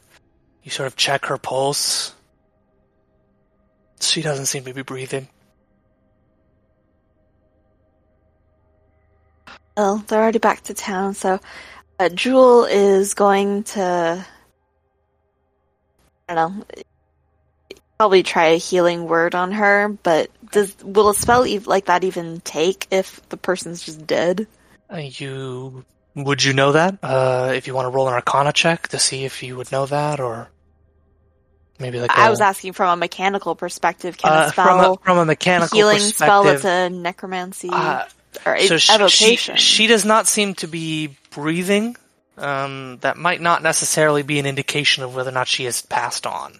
You 0.65 0.71
sort 0.71 0.87
of 0.89 0.97
check 0.97 1.27
her 1.27 1.39
pulse. 1.39 2.13
She 4.01 4.23
doesn't 4.23 4.47
seem 4.47 4.65
to 4.65 4.75
be 4.75 4.83
breathing. 4.83 5.29
Well, 9.79 10.03
they're 10.09 10.21
already 10.21 10.41
back 10.41 10.63
to 10.63 10.75
town, 10.75 11.15
so 11.15 11.39
uh, 12.01 12.09
Jewel 12.09 12.65
is 12.65 13.15
going 13.15 13.63
to. 13.63 14.27
I 16.29 16.35
don't 16.35 16.59
know. 16.59 16.65
Probably 17.97 18.25
try 18.25 18.47
a 18.47 18.57
healing 18.57 19.07
word 19.07 19.37
on 19.37 19.53
her, 19.53 19.89
but 20.03 20.31
does 20.51 20.77
will 20.83 21.11
a 21.11 21.15
spell 21.15 21.47
like 21.67 21.85
that 21.85 22.03
even 22.03 22.41
take 22.41 22.89
if 22.91 23.27
the 23.29 23.37
person's 23.37 23.85
just 23.85 24.05
dead? 24.05 24.49
Uh, 24.93 24.97
you 24.97 25.85
would 26.17 26.43
you 26.43 26.55
know 26.55 26.73
that? 26.73 26.99
Uh, 27.01 27.53
if 27.55 27.69
you 27.69 27.75
want 27.75 27.87
to 27.87 27.91
roll 27.91 28.09
an 28.09 28.15
Arcana 28.15 28.53
check 28.53 28.89
to 28.89 28.99
see 28.99 29.25
if 29.25 29.45
you 29.45 29.57
would 29.57 29.71
know 29.71 29.87
that, 29.87 30.19
or 30.19 30.49
maybe 31.79 32.01
like 32.01 32.11
I 32.11 32.27
a- 32.27 32.31
was 32.31 32.41
asking 32.41 32.73
from 32.73 32.91
a 32.91 32.97
mechanical 32.97 33.55
perspective. 33.55 34.19
Can 34.19 34.33
uh, 34.33 34.49
a 34.49 34.53
from 34.53 34.81
a 34.81 34.83
spell 34.83 34.97
from 34.97 35.19
a 35.19 35.25
mechanical 35.25 35.79
healing 35.79 36.01
spell 36.01 36.43
that's 36.43 36.65
a 36.65 36.91
necromancy 36.91 37.71
uh, 37.71 38.07
or 38.47 38.59
so 38.61 38.75
a- 38.75 38.79
she, 38.79 38.89
she 38.89 38.95
evocation? 38.95 39.57
she 39.57 39.87
does 39.87 40.05
not 40.05 40.27
seem 40.27 40.55
to 40.55 40.67
be 40.67 41.17
breathing. 41.31 41.97
Um, 42.37 42.99
that 43.01 43.17
might 43.17 43.41
not 43.41 43.63
necessarily 43.65 44.23
be 44.23 44.39
an 44.39 44.47
indication 44.47 45.03
of 45.03 45.15
whether 45.15 45.31
or 45.31 45.33
not 45.33 45.49
she 45.49 45.65
has 45.65 45.83
passed 45.83 46.25
on. 46.25 46.59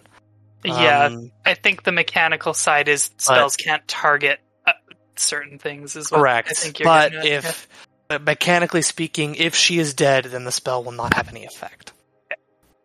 yeah, 0.65 1.05
Um, 1.05 1.31
I 1.45 1.53
think 1.53 1.83
the 1.83 1.93
mechanical 1.93 2.53
side 2.53 2.89
is 2.89 3.09
spells 3.17 3.55
can't 3.55 3.87
target 3.87 4.41
uh, 4.67 4.73
certain 5.15 5.57
things 5.57 5.95
as 5.95 6.11
well. 6.11 6.19
correct. 6.19 6.49
I 6.49 6.53
think 6.53 6.79
you're 6.79 6.85
but 6.85 7.11
getting 7.13 7.31
at. 7.31 7.45
if 7.45 7.67
but 8.09 8.23
mechanically 8.23 8.81
speaking, 8.81 9.35
if 9.35 9.55
she 9.55 9.79
is 9.79 9.93
dead, 9.93 10.25
then 10.25 10.43
the 10.43 10.51
spell 10.51 10.83
will 10.83 10.91
not 10.91 11.13
have 11.13 11.29
any 11.29 11.45
effect. 11.45 11.93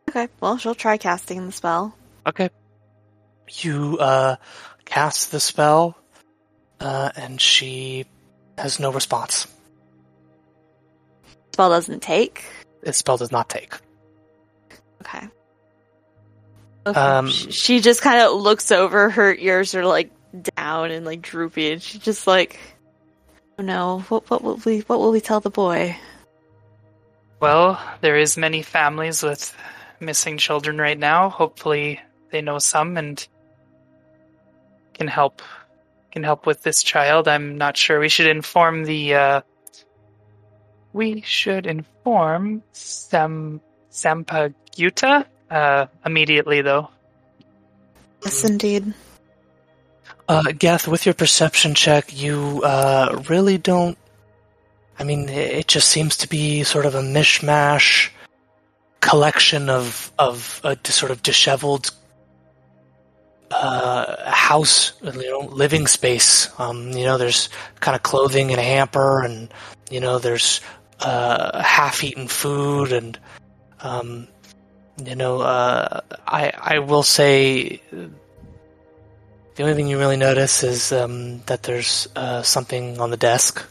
Okay, 0.09 0.29
well, 0.41 0.57
she'll 0.59 0.75
try 0.77 0.97
casting 0.97 1.47
the 1.47 1.53
spell. 1.53 1.97
Okay. 2.29 2.51
You 3.49 3.99
uh, 3.99 4.37
cast 4.85 5.33
the 5.33 5.41
spell, 5.41 5.97
uh, 6.79 7.11
and 7.17 7.41
she 7.41 8.05
has 8.59 8.79
no 8.81 8.93
response. 8.93 9.47
Spell 11.53 11.71
doesn't 11.71 12.03
take. 12.03 12.45
The 12.83 12.93
spell 12.93 13.17
does 13.17 13.33
not 13.33 13.49
take. 13.49 13.75
Okay. 15.03 15.29
Um, 16.87 17.31
Sh- 17.31 17.55
she 17.55 17.81
just 17.81 18.03
kind 18.03 18.21
of 18.21 18.41
looks 18.41 18.71
over. 18.71 19.11
Her 19.11 19.35
ears 19.35 19.75
are 19.75 19.87
like 19.87 20.11
down 20.57 20.91
and 20.91 21.07
like 21.07 21.23
droopy, 21.23 21.73
and 21.73 21.83
she's 21.83 22.01
just 22.03 22.27
like, 22.27 22.59
"Oh 23.59 23.63
no! 23.63 24.01
What 24.09 24.29
what 24.31 24.43
will 24.43 24.61
we 24.65 24.81
what 24.81 24.99
will 24.99 25.13
we 25.13 25.21
tell 25.21 25.41
the 25.41 25.51
boy?" 25.51 25.97
Well, 27.41 27.81
there 28.01 28.17
is 28.17 28.37
many 28.37 28.63
families 28.63 29.23
with 29.23 29.57
missing 30.01 30.39
children 30.39 30.79
right 30.79 30.99
now. 30.99 31.29
Hopefully, 31.31 32.01
they 32.31 32.43
know 32.43 32.59
some 32.59 32.97
and 32.97 33.27
can 34.95 35.09
help 35.09 35.43
can 36.15 36.23
help 36.23 36.47
with 36.47 36.63
this 36.63 36.83
child. 36.83 37.27
I'm 37.27 37.59
not 37.59 37.77
sure. 37.77 37.99
We 37.99 38.09
should 38.09 38.29
inform 38.29 38.85
the. 38.85 39.15
Uh, 39.15 39.41
we 40.93 41.21
should 41.23 41.67
inform 41.67 42.63
Sam 42.73 43.61
Sampaguita 43.91 45.27
uh, 45.51 45.87
immediately, 46.07 46.63
though. 46.63 46.89
Yes, 48.25 48.45
indeed. 48.45 48.95
Uh, 50.29 50.53
Geth, 50.57 50.89
with 50.89 51.05
your 51.05 51.15
perception 51.15 51.75
check, 51.75 52.17
you 52.17 52.63
uh, 52.65 53.23
really 53.29 53.59
don't. 53.59 53.99
I 54.99 55.05
mean, 55.05 55.29
it 55.29 55.51
it 55.53 55.67
just 55.67 55.89
seems 55.89 56.17
to 56.19 56.29
be 56.29 56.63
sort 56.63 56.87
of 56.87 56.95
a 56.95 57.03
mishmash 57.03 58.11
collection 59.01 59.69
of 59.69 60.13
of 60.19 60.61
a 60.63 60.79
sort 60.91 61.11
of 61.11 61.23
disheveled 61.23 61.91
uh, 63.55 64.31
house, 64.31 64.93
you 65.03 65.31
know, 65.31 65.41
living 65.41 65.87
space. 65.87 66.49
Um, 66.59 66.91
you 66.91 67.05
know, 67.05 67.19
there's 67.19 67.49
kind 67.81 67.95
of 67.95 68.03
clothing 68.03 68.51
in 68.51 68.59
a 68.59 68.63
hamper, 68.63 69.23
and 69.23 69.53
you 69.91 70.01
know, 70.01 70.19
there's 70.19 70.61
uh, 71.01 71.63
half-eaten 71.63 72.29
food, 72.29 72.93
and 72.93 73.19
um, 73.81 74.27
you 75.05 75.15
know, 75.15 75.41
uh, 75.41 76.01
I 76.27 76.53
I 76.59 76.79
will 76.81 77.03
say 77.03 77.81
the 77.91 79.63
only 79.63 79.75
thing 79.75 79.89
you 79.89 79.99
really 79.99 80.17
notice 80.17 80.65
is 80.65 80.93
um, 80.93 81.41
that 81.47 81.63
there's 81.63 82.09
uh, 82.17 82.43
something 82.43 83.01
on 83.01 83.11
the 83.11 83.17
desk. 83.17 83.65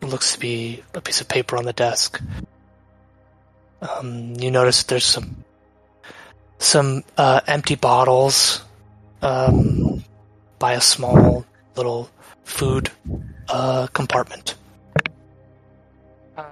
It 0.00 0.06
looks 0.06 0.34
to 0.34 0.38
be 0.38 0.82
a 0.94 1.00
piece 1.00 1.20
of 1.20 1.28
paper 1.28 1.56
on 1.56 1.64
the 1.64 1.72
desk. 1.72 2.20
Um, 3.82 4.34
you 4.38 4.50
notice 4.50 4.84
there's 4.84 5.04
some 5.04 5.44
some 6.62 7.04
uh, 7.16 7.40
empty 7.46 7.74
bottles 7.74 8.64
um, 9.20 10.04
by 10.58 10.74
a 10.74 10.80
small 10.80 11.44
little 11.76 12.10
food 12.44 12.90
uh, 13.48 13.86
compartment. 13.88 14.54
Uh, 16.36 16.44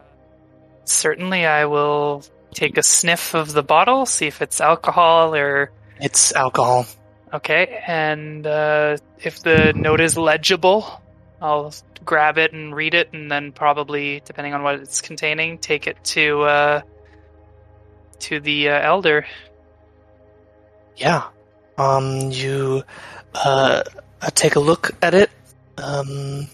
certainly, 0.85 1.47
I 1.47 1.67
will 1.67 2.25
take 2.55 2.77
a 2.77 2.83
sniff 2.83 3.35
of 3.35 3.53
the 3.53 3.63
bottle, 3.63 4.07
see 4.07 4.27
if 4.27 4.43
it's 4.43 4.61
alcohol 4.61 5.35
or 5.35 5.71
It's 6.01 6.35
alcohol. 6.35 6.87
Okay, 7.33 7.81
and 7.87 8.47
uh, 8.47 8.97
if 9.23 9.43
the 9.43 9.73
note 9.73 10.01
is 10.01 10.19
legible, 10.19 11.01
I'll 11.41 11.73
grab 12.05 12.39
it 12.39 12.53
and 12.53 12.75
read 12.75 12.95
it, 12.95 13.11
and 13.13 13.31
then 13.31 13.53
probably, 13.53 14.21
depending 14.25 14.53
on 14.53 14.63
what 14.65 14.77
it's 14.77 15.01
containing, 15.01 15.59
take 15.59 15.87
it 15.87 16.03
to 16.05 16.43
uh, 16.43 16.81
to 18.21 18.41
the 18.41 18.71
uh, 18.71 18.81
elder. 18.81 19.27
Yeah. 20.97 21.25
Um, 21.79 22.31
you 22.31 22.83
uh, 23.35 23.83
uh, 24.21 24.31
take 24.35 24.57
a 24.57 24.61
look 24.61 24.91
at 25.03 25.15
it, 25.15 25.31
um, 25.79 26.47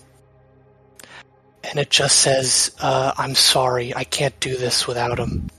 and 1.65 1.79
it 1.79 1.91
just 1.91 2.21
says, 2.21 2.71
uh, 2.81 3.13
"I'm 3.17 3.35
sorry, 3.35 3.95
I 3.95 4.05
can't 4.05 4.39
do 4.41 4.57
this 4.57 4.87
without 4.87 5.19
him." 5.19 5.51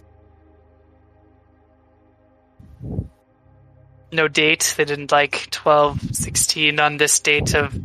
No 4.12 4.30
date. 4.30 4.74
They 4.78 4.86
didn't 4.86 5.12
like 5.12 5.50
twelve 5.52 6.00
sixteen 6.16 6.80
on 6.80 6.96
this 6.98 7.20
date 7.20 7.54
of 7.56 7.78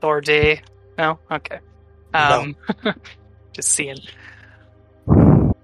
Thor 0.00 0.20
Day. 0.20 0.62
No. 0.96 1.20
Okay. 1.30 1.60
Um, 2.12 2.56
just 3.52 3.70
seeing. 3.70 3.98
All 5.06 5.54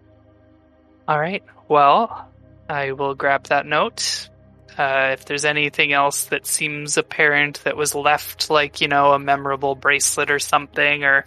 right. 1.20 1.42
Well, 1.68 2.30
I 2.68 2.92
will 2.92 3.14
grab 3.14 3.48
that 3.48 3.66
note. 3.66 4.28
Uh, 4.76 5.10
if 5.12 5.24
there's 5.26 5.44
anything 5.44 5.92
else 5.92 6.24
that 6.26 6.46
seems 6.46 6.96
apparent 6.96 7.62
that 7.64 7.76
was 7.76 7.94
left, 7.94 8.50
like, 8.50 8.80
you 8.80 8.88
know, 8.88 9.12
a 9.12 9.18
memorable 9.18 9.74
bracelet 9.74 10.30
or 10.30 10.38
something, 10.38 11.04
or 11.04 11.24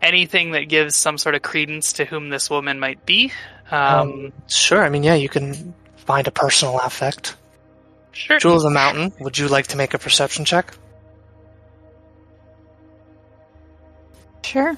anything 0.00 0.50
that 0.52 0.64
gives 0.68 0.96
some 0.96 1.16
sort 1.18 1.34
of 1.36 1.42
credence 1.42 1.92
to 1.94 2.04
whom 2.04 2.28
this 2.28 2.50
woman 2.50 2.80
might 2.80 3.04
be, 3.06 3.32
um, 3.70 3.78
Um, 4.10 4.32
sure. 4.48 4.82
I 4.84 4.88
mean, 4.88 5.02
yeah, 5.04 5.14
you 5.14 5.28
can 5.28 5.74
find 5.96 6.26
a 6.26 6.32
personal 6.32 6.78
affect. 6.80 7.36
sure. 8.12 8.38
Jewel 8.38 8.56
of 8.56 8.62
the 8.62 8.70
Mountain. 8.70 9.12
Would 9.20 9.38
you 9.38 9.48
like 9.48 9.68
to 9.68 9.76
make 9.76 9.94
a 9.94 9.98
perception 9.98 10.44
check? 10.44 10.74
Sure. 14.44 14.76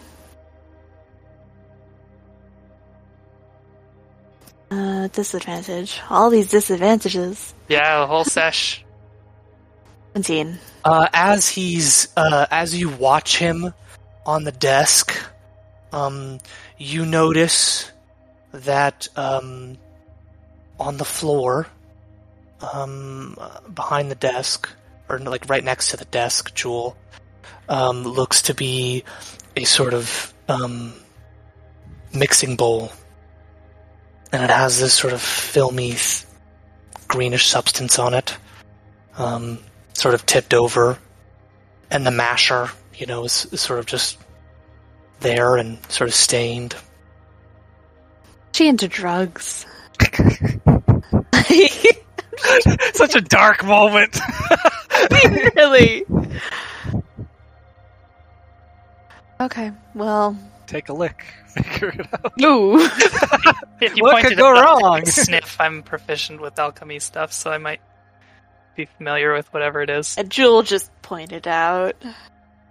Uh, 4.74 5.06
disadvantage. 5.12 6.00
All 6.10 6.30
these 6.30 6.48
disadvantages. 6.48 7.54
Yeah, 7.68 8.00
the 8.00 8.08
whole 8.08 8.24
sesh. 8.24 8.84
17. 10.14 10.58
Uh, 10.84 11.06
as 11.12 11.48
he's 11.48 12.08
uh, 12.16 12.46
as 12.50 12.74
you 12.74 12.88
watch 12.88 13.36
him 13.36 13.72
on 14.26 14.42
the 14.42 14.50
desk, 14.50 15.16
um, 15.92 16.40
you 16.76 17.06
notice 17.06 17.92
that 18.50 19.06
um, 19.14 19.78
on 20.80 20.96
the 20.96 21.04
floor, 21.04 21.68
um, 22.72 23.38
behind 23.72 24.10
the 24.10 24.16
desk, 24.16 24.68
or 25.08 25.20
like 25.20 25.48
right 25.48 25.62
next 25.62 25.90
to 25.90 25.96
the 25.96 26.04
desk, 26.06 26.52
Jewel, 26.56 26.96
um, 27.68 28.02
looks 28.02 28.42
to 28.42 28.54
be 28.54 29.04
a 29.54 29.62
sort 29.62 29.94
of 29.94 30.34
um, 30.48 30.94
mixing 32.12 32.56
bowl, 32.56 32.90
and 34.34 34.42
it 34.42 34.50
has 34.50 34.80
this 34.80 34.92
sort 34.92 35.12
of 35.12 35.22
filmy, 35.22 35.90
th- 35.90 36.24
greenish 37.06 37.46
substance 37.46 38.00
on 38.00 38.14
it. 38.14 38.36
Um, 39.16 39.60
sort 39.92 40.14
of 40.14 40.26
tipped 40.26 40.52
over, 40.52 40.98
and 41.88 42.04
the 42.04 42.10
masher, 42.10 42.68
you 42.96 43.06
know, 43.06 43.24
is, 43.24 43.46
is 43.52 43.60
sort 43.60 43.78
of 43.78 43.86
just 43.86 44.18
there 45.20 45.56
and 45.56 45.78
sort 45.88 46.08
of 46.08 46.14
stained. 46.14 46.74
She 48.54 48.66
into 48.66 48.88
drugs. 48.88 49.66
Such 52.92 53.14
a 53.14 53.20
dark 53.20 53.64
moment. 53.64 54.18
really? 55.54 56.04
Okay, 59.40 59.72
well. 59.94 60.38
Take 60.66 60.88
a 60.88 60.92
lick. 60.92 61.24
Figure 61.48 61.90
it 61.90 62.06
out. 62.12 62.32
Ooh. 62.42 62.78
If 63.80 63.80
you 63.96 64.02
What 64.02 64.24
could 64.24 64.36
go 64.36 64.50
wrong? 64.50 65.04
Sniff. 65.06 65.60
I'm 65.60 65.82
proficient 65.82 66.40
with 66.40 66.58
alchemy 66.58 66.98
stuff, 66.98 67.32
so 67.32 67.50
I 67.50 67.58
might 67.58 67.80
be 68.76 68.86
familiar 68.86 69.32
with 69.34 69.52
whatever 69.52 69.82
it 69.82 69.90
is. 69.90 70.16
And 70.18 70.30
Jewel 70.30 70.62
just 70.62 70.90
pointed 71.02 71.46
out. 71.46 71.96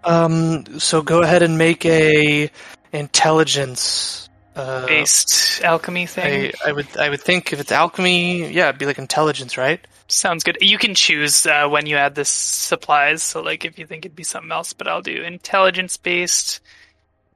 Um, 0.03 0.79
so 0.79 1.01
go 1.01 1.21
ahead 1.21 1.43
and 1.43 1.57
make 1.57 1.85
a 1.85 2.51
intelligence. 2.91 4.29
Uh, 4.55 4.85
Based 4.85 5.63
alchemy 5.63 6.05
thing. 6.05 6.51
I, 6.65 6.69
I 6.69 6.71
would 6.73 6.97
I 6.97 7.09
would 7.09 7.21
think 7.21 7.53
if 7.53 7.59
it's 7.59 7.71
alchemy, 7.71 8.51
yeah, 8.51 8.69
it'd 8.69 8.77
be 8.79 8.85
like 8.85 8.99
intelligence, 8.99 9.57
right? 9.57 9.79
Sounds 10.07 10.43
good. 10.43 10.57
You 10.61 10.77
can 10.77 10.93
choose 10.93 11.45
uh, 11.45 11.67
when 11.69 11.87
you 11.87 11.95
add 11.95 12.13
the 12.13 12.25
supplies. 12.25 13.23
So, 13.23 13.41
like, 13.41 13.65
if 13.65 13.79
you 13.79 13.87
think 13.87 14.05
it'd 14.05 14.15
be 14.15 14.23
something 14.23 14.51
else, 14.51 14.73
but 14.73 14.87
I'll 14.87 15.01
do 15.01 15.23
intelligence 15.23 15.97
based 15.97 16.59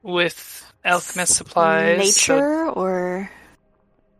with 0.02 0.64
alchemist 0.84 1.34
supplies. 1.36 2.16
so- 2.16 2.34
Nature 2.34 2.68
or. 2.70 3.30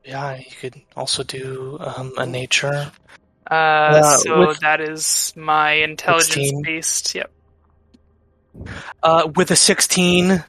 Yeah, 0.05 0.37
you 0.37 0.57
could 0.61 0.81
also 0.97 1.23
do 1.23 1.77
um, 1.81 2.13
a 2.17 2.25
nature. 2.27 2.91
uh, 3.51 3.55
Uh, 3.55 4.17
so 4.19 4.47
with- 4.49 4.61
that 4.61 4.81
is 4.81 5.33
my 5.37 5.73
intelligence 5.73 6.33
16. 6.35 6.63
based. 6.63 7.15
Yep. 7.15 7.31
Uh, 9.03 9.29
with 9.37 9.51
a 9.53 9.57
sixteen, 9.57 10.43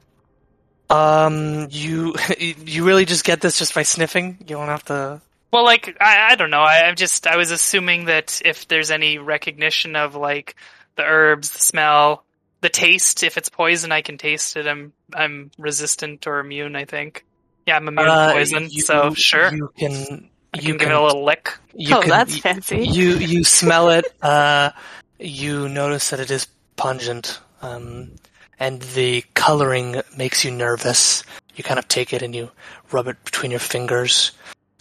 um, 0.89 1.67
you 1.69 2.15
you 2.39 2.83
really 2.85 3.05
just 3.05 3.23
get 3.23 3.41
this 3.41 3.59
just 3.59 3.75
by 3.75 3.83
sniffing. 3.83 4.37
You 4.39 4.55
don't 4.55 4.67
have 4.67 4.83
to. 4.85 5.21
Well, 5.51 5.63
like 5.65 5.95
I, 5.99 6.31
I 6.31 6.35
don't 6.35 6.49
know. 6.49 6.61
I, 6.61 6.87
I'm 6.87 6.95
just 6.95 7.27
I 7.27 7.35
was 7.37 7.51
assuming 7.51 8.05
that 8.05 8.41
if 8.45 8.67
there's 8.67 8.89
any 8.91 9.17
recognition 9.19 9.95
of 9.95 10.15
like 10.15 10.55
the 10.95 11.03
herbs, 11.03 11.51
the 11.51 11.59
smell, 11.59 12.23
the 12.61 12.69
taste, 12.69 13.23
if 13.23 13.37
it's 13.37 13.49
poison, 13.49 13.91
I 13.91 14.01
can 14.01 14.17
taste 14.17 14.55
it. 14.57 14.67
I'm 14.67 14.93
I'm 15.13 15.51
resistant 15.57 16.27
or 16.27 16.39
immune. 16.39 16.75
I 16.75 16.85
think. 16.85 17.25
Yeah, 17.65 17.77
I'm 17.77 17.87
immune 17.87 18.07
Uh, 18.07 18.27
to 18.27 18.33
poison. 18.33 18.67
you- 18.69 18.81
so 18.81 19.13
sure. 19.13 19.53
You 19.53 19.71
can 19.77 20.29
I 20.53 20.57
You 20.57 20.69
can 20.73 20.77
give 20.77 20.89
it 20.89 20.95
a 20.95 21.01
little 21.01 21.23
lick. 21.23 21.53
You 21.73 21.97
oh, 21.97 22.01
can- 22.01 22.09
that's 22.09 22.37
fancy. 22.39 22.85
You 22.87 23.15
you 23.17 23.43
smell 23.43 23.89
it. 23.89 24.05
Uh, 24.21 24.71
you 25.19 25.69
notice 25.69 26.09
that 26.09 26.19
it 26.19 26.31
is 26.31 26.47
pungent, 26.75 27.39
um, 27.61 28.11
and 28.59 28.81
the 28.95 29.23
coloring 29.35 30.01
makes 30.17 30.43
you 30.43 30.51
nervous. 30.51 31.23
You 31.55 31.63
kind 31.63 31.77
of 31.77 31.87
take 31.87 32.13
it 32.13 32.21
and 32.21 32.33
you 32.33 32.49
rub 32.91 33.07
it 33.07 33.23
between 33.25 33.51
your 33.51 33.59
fingers, 33.59 34.31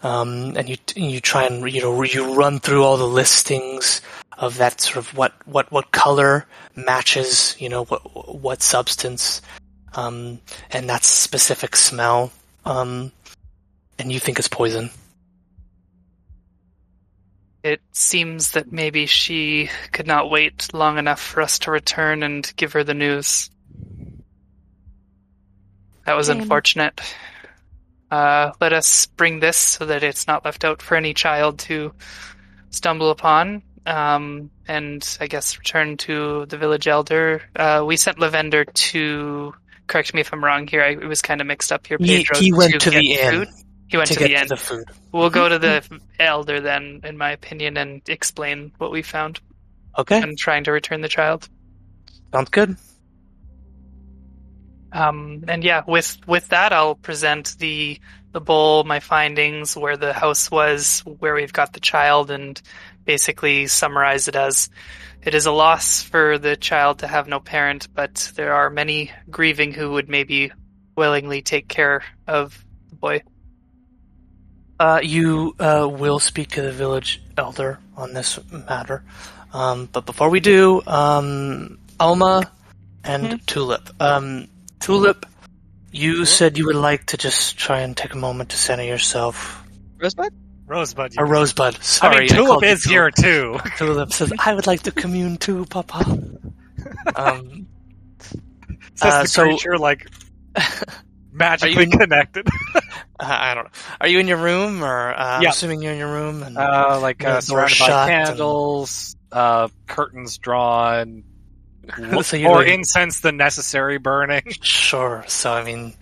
um, 0.03 0.57
and 0.57 0.69
you 0.69 0.77
you 0.97 1.21
try 1.21 1.45
and 1.45 1.71
you 1.71 1.83
know 1.83 2.03
you 2.03 2.35
run 2.35 2.61
through 2.61 2.83
all 2.85 2.97
the 2.97 3.07
listings 3.07 4.01
of 4.39 4.57
that 4.59 4.81
sort 4.81 4.97
of 4.97 5.17
what 5.17 5.35
what 5.47 5.71
what 5.71 5.91
color 5.91 6.47
matches 6.77 7.57
you 7.59 7.69
know 7.69 7.85
what 7.85 8.01
what 8.41 8.63
substance, 8.63 9.43
um, 9.95 10.41
and 10.71 10.89
that 10.89 11.05
specific 11.05 11.77
smell, 11.77 12.33
um, 12.65 13.13
and 13.99 14.13
you 14.13 14.21
think 14.21 14.39
it's 14.39 14.49
poison. 14.49 14.91
It 17.65 17.83
seems 17.93 18.53
that 18.53 18.73
maybe 18.73 19.07
she 19.07 19.69
could 19.93 20.07
not 20.07 20.31
wait 20.31 20.73
long 20.73 20.97
enough 20.97 21.21
for 21.21 21.43
us 21.43 21.59
to 21.61 21.73
return 21.73 22.23
and 22.23 22.51
give 22.57 22.73
her 22.73 22.85
the 22.85 22.95
news. 22.95 23.51
That 26.07 26.17
was 26.17 26.29
Shame. 26.29 26.41
unfortunate. 26.41 27.01
Uh, 28.11 28.53
let 28.61 28.73
us 28.73 29.07
bring 29.07 29.41
this 29.41 29.57
so 29.57 29.85
that 29.87 30.03
it's 30.03 30.27
not 30.27 30.45
left 30.45 30.65
out 30.65 30.81
for 30.81 30.97
any 30.97 31.13
child 31.13 31.59
to 31.59 31.93
stumble 32.71 33.11
upon. 33.11 33.63
Um, 33.89 34.51
and 34.67 35.17
I 35.19 35.29
guess 35.29 35.57
return 35.57 35.97
to 35.99 36.45
the 36.45 36.59
village 36.59 36.87
elder. 36.87 37.43
Uh, 37.57 37.83
we 37.87 37.97
sent 37.97 38.19
Lavender 38.19 38.67
to. 38.67 39.55
Correct 39.87 40.13
me 40.13 40.21
if 40.21 40.31
I'm 40.35 40.45
wrong 40.45 40.67
here. 40.67 40.83
I 40.83 40.91
it 40.91 41.07
was 41.07 41.23
kind 41.23 41.41
of 41.41 41.47
mixed 41.47 41.73
up 41.73 41.87
here. 41.87 41.97
He, 41.99 42.19
Pedro 42.19 42.39
he 42.39 42.53
went 42.53 42.73
to, 42.75 42.79
to 42.81 42.91
the 42.91 43.13
inn 43.13 43.47
food. 43.47 43.49
He 43.89 43.97
went 43.97 44.09
to, 44.09 44.15
to, 44.15 44.25
the 44.25 44.35
inn. 44.35 44.43
to 44.43 44.49
the 44.49 44.57
food. 44.59 44.85
We'll 45.11 45.31
go 45.31 45.49
to 45.49 45.59
the 45.59 45.83
elder 46.19 46.61
then, 46.61 47.01
in 47.05 47.17
my 47.17 47.31
opinion, 47.31 47.79
and 47.79 48.07
explain 48.07 48.73
what 48.77 48.93
we 48.93 49.01
found 49.01 49.41
Okay, 49.99 50.21
and 50.21 50.37
trying 50.37 50.65
to 50.65 50.73
return 50.73 51.01
the 51.01 51.09
child. 51.09 51.49
sounds 52.31 52.51
good. 52.51 52.77
Um, 54.93 55.45
and 55.49 55.65
yeah, 55.65 55.83
with 55.87 56.19
with 56.27 56.49
that, 56.49 56.75
I'll 56.75 56.95
present 56.95 57.57
the 57.59 57.99
the 58.33 58.41
bowl, 58.41 58.85
my 58.85 59.01
findings, 59.01 59.75
where 59.75 59.97
the 59.97 60.13
house 60.13 60.51
was, 60.51 61.01
where 61.01 61.35
we've 61.35 61.53
got 61.53 61.73
the 61.73 61.81
child, 61.81 62.31
and 62.31 62.61
basically 63.09 63.67
summarize 63.67 64.29
it 64.29 64.37
as 64.37 64.69
it 65.23 65.35
is 65.35 65.47
a 65.47 65.51
loss 65.51 66.03
for 66.03 66.37
the 66.37 66.57
child 66.57 66.99
to 66.99 67.07
have 67.07 67.27
no 67.27 67.41
parent, 67.41 67.89
but 67.95 68.31
there 68.37 68.53
are 68.53 68.69
many 68.69 69.11
grieving 69.31 69.73
who 69.73 69.93
would 69.93 70.11
maybe 70.11 70.53
willingly 70.95 71.41
take 71.41 71.69
care 71.69 72.05
of 72.27 72.63
the 72.91 72.97
boy. 72.97 73.23
Uh, 74.79 75.01
you 75.03 75.57
uh, 75.59 75.89
will 75.91 76.19
speak 76.19 76.51
to 76.51 76.61
the 76.61 76.71
village 76.71 77.23
elder 77.39 77.79
on 77.97 78.13
this 78.13 78.39
matter, 78.53 79.03
um, 79.55 79.89
but 79.91 80.05
before 80.05 80.29
we 80.29 80.41
do, 80.41 80.83
um, 80.87 81.79
Alma 81.99 82.53
and 83.05 83.45
Tulip. 83.47 83.89
Um, 84.01 84.49
Tulip, 84.81 85.25
you 85.91 86.27
said 86.27 86.59
you 86.59 86.67
would 86.67 86.77
like 86.77 87.07
to 87.07 87.17
just 87.17 87.57
try 87.57 87.81
and 87.81 87.97
take 87.97 88.13
a 88.13 88.19
moment 88.19 88.51
to 88.51 88.59
center 88.59 88.85
yourself. 88.85 89.65
Rosebud? 89.97 90.48
Rosebud. 90.69 91.15
A 91.19 91.25
rosebud. 91.25 91.77
I 91.77 91.79
Sorry, 91.83 92.19
mean, 92.21 92.29
Tulip 92.29 92.63
you 92.63 92.69
is 92.69 92.85
here 92.85 93.11
too. 93.11 93.59
Tulip 93.79 94.13
says, 94.13 94.33
"I 94.39 94.55
would 94.55 94.67
like 94.67 94.83
to 94.83 94.91
commune 94.93 95.37
too, 95.39 95.65
Papa." 95.67 96.05
Um, 97.17 97.67
Says 98.95 99.13
Uh, 99.15 99.23
the 99.23 99.29
so- 99.29 99.43
creature 99.45 99.79
like 99.79 100.07
magically 101.33 101.87
connected. 101.89 102.47
I 103.21 103.51
I 103.51 103.55
don't 103.55 103.65
know. 103.65 103.71
Are 104.01 104.09
you 104.09 104.19
in 104.21 104.29
your 104.29 104.39
room, 104.39 104.83
or 104.85 105.11
uh, 105.13 105.39
I'm 105.41 105.47
assuming 105.47 105.83
you're 105.83 105.93
in 105.93 105.99
your 105.99 106.13
room? 106.13 106.43
And 106.43 106.57
Uh, 106.57 106.99
like 107.01 107.25
uh, 107.25 107.41
surrounded 107.41 107.79
by 107.79 107.87
shut 107.87 108.11
and- 108.11 108.27
candles, 108.29 109.17
uh, 109.33 109.69
curtains 109.87 110.39
drawn, 110.39 111.25
So 112.23 112.39
or 112.47 112.57
like- 112.59 112.69
incense 112.69 113.21
the 113.21 113.33
necessary 113.33 113.99
burning. 113.99 114.43
Sure. 114.63 115.25
So 115.27 115.53
I 115.53 115.65
mean, 115.65 115.95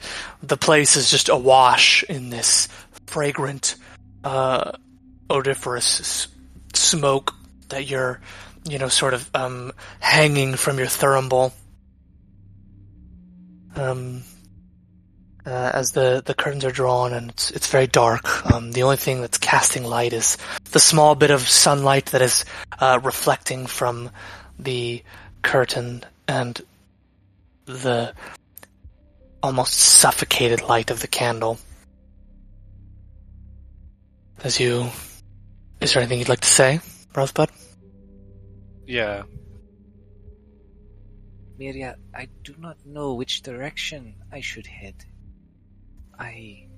the 0.43 0.57
place 0.57 0.97
is 0.97 1.11
just 1.11 1.29
awash 1.29 2.03
in 2.05 2.31
this 2.31 2.69
fragrant, 3.07 3.77
uh, 4.27 4.73
odoriferous 5.31 6.27
smoke 6.75 7.33
that 7.69 7.89
you're, 7.89 8.21
you 8.69 8.79
know, 8.79 8.89
sort 8.89 9.15
of 9.15 9.31
um, 9.35 9.73
hanging 10.01 10.57
from 10.57 10.79
your 10.79 10.89
thurible. 10.89 11.53
Um, 13.77 14.25
uh, 15.47 15.71
as 15.73 15.93
the, 15.93 16.25
the 16.27 16.35
curtains 16.35 16.65
are 16.65 16.73
drawn 16.73 17.13
and 17.13 17.31
it's 17.31 17.53
it's 17.53 17.69
very 17.69 17.87
dark. 17.87 18.53
Um, 18.53 18.73
the 18.73 18.83
only 18.83 18.97
thing 18.97 19.21
that's 19.21 19.39
casting 19.39 19.85
light 19.85 20.13
is 20.13 20.39
the 20.73 20.81
small 20.81 21.15
bit 21.15 21.31
of 21.31 21.49
sunlight 21.49 22.07
that 22.07 22.21
is 22.21 22.45
uh, 22.81 22.99
reflecting 23.05 23.67
from 23.67 24.11
the 24.59 25.05
curtain 25.43 26.03
and 26.27 26.61
the 27.67 28.13
almost 29.41 29.75
suffocated 29.75 30.63
light 30.63 30.91
of 30.91 30.99
the 30.99 31.07
candle. 31.07 31.61
As 34.45 34.61
you, 34.61 34.91
is 35.81 35.93
there 35.93 36.03
anything 36.03 36.19
you'd 36.19 36.29
like 36.29 36.41
to 36.41 36.49
say, 36.49 36.81
Rosebud? 37.15 37.51
Yeah. 38.87 39.23
Miria, 41.59 41.97
I 42.15 42.29
do 42.45 42.55
not 42.59 42.77
know 42.85 43.15
which 43.15 43.43
direction 43.43 44.15
I 44.31 44.41
should 44.41 44.67
head. 44.67 45.05
I. 46.19 46.69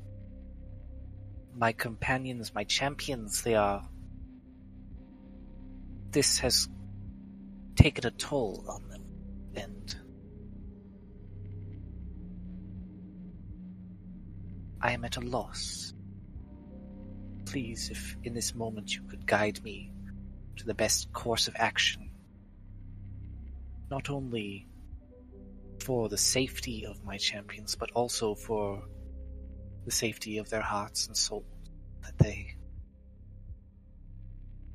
My 1.56 1.72
companions, 1.72 2.54
my 2.54 2.62
champions, 2.62 3.42
they 3.42 3.56
are. 3.56 3.84
This 6.12 6.38
has 6.38 6.68
taken 7.74 8.06
a 8.06 8.12
toll 8.12 8.64
on 8.68 8.88
them, 8.88 9.04
and. 9.56 9.96
I 14.80 14.92
am 14.92 15.04
at 15.04 15.16
a 15.16 15.20
loss. 15.20 15.92
Please, 17.50 17.90
if 17.90 18.16
in 18.24 18.34
this 18.34 18.54
moment 18.54 18.94
you 18.94 19.02
could 19.02 19.26
guide 19.26 19.62
me 19.62 19.90
to 20.56 20.66
the 20.66 20.74
best 20.74 21.12
course 21.12 21.48
of 21.48 21.54
action 21.56 22.08
not 23.90 24.10
only 24.10 24.66
for 25.80 26.08
the 26.08 26.18
safety 26.18 26.84
of 26.84 27.04
my 27.04 27.16
champions, 27.16 27.74
but 27.74 27.90
also 27.92 28.34
for 28.34 28.82
the 29.84 29.90
safety 29.90 30.38
of 30.38 30.50
their 30.50 30.60
hearts 30.60 31.06
and 31.06 31.16
souls, 31.16 31.44
that 32.02 32.18
they 32.18 32.54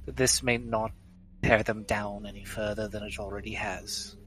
that 0.05 0.15
this 0.15 0.43
may 0.43 0.57
not 0.57 0.91
tear 1.43 1.63
them 1.63 1.83
down 1.83 2.25
any 2.25 2.43
further 2.43 2.87
than 2.87 3.03
it 3.03 3.19
already 3.19 3.53
has. 3.53 4.17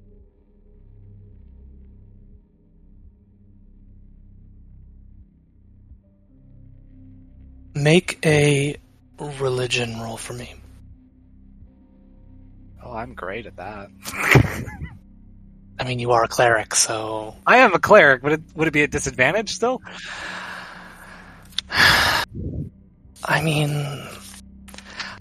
Make 7.76 8.24
a 8.24 8.76
religion 9.20 10.00
roll 10.00 10.16
for 10.16 10.32
me. 10.32 10.54
Oh, 12.82 12.92
I'm 12.92 13.12
great 13.12 13.44
at 13.44 13.56
that. 13.56 13.90
I 15.78 15.84
mean, 15.84 15.98
you 15.98 16.12
are 16.12 16.24
a 16.24 16.28
cleric, 16.28 16.74
so 16.74 17.36
I 17.46 17.58
am 17.58 17.74
a 17.74 17.78
cleric. 17.78 18.22
Would 18.22 18.32
it 18.32 18.40
would 18.54 18.66
it 18.68 18.70
be 18.70 18.82
a 18.82 18.88
disadvantage 18.88 19.52
still? 19.52 19.82
I 21.70 23.42
mean, 23.42 23.70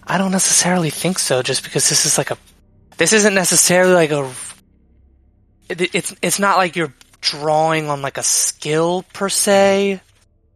I 0.06 0.16
don't 0.16 0.32
necessarily 0.32 0.88
think 0.88 1.18
so. 1.18 1.42
Just 1.42 1.62
because 1.62 1.88
this 1.90 2.06
is 2.06 2.16
like 2.16 2.30
a, 2.30 2.38
this 2.96 3.12
isn't 3.12 3.34
necessarily 3.34 3.92
like 3.92 4.12
a. 4.12 4.32
It, 5.68 5.94
it's 5.94 6.14
it's 6.22 6.38
not 6.38 6.56
like 6.56 6.74
you're 6.74 6.94
drawing 7.20 7.90
on 7.90 8.00
like 8.00 8.16
a 8.16 8.22
skill 8.22 9.04
per 9.12 9.28
se. 9.28 10.00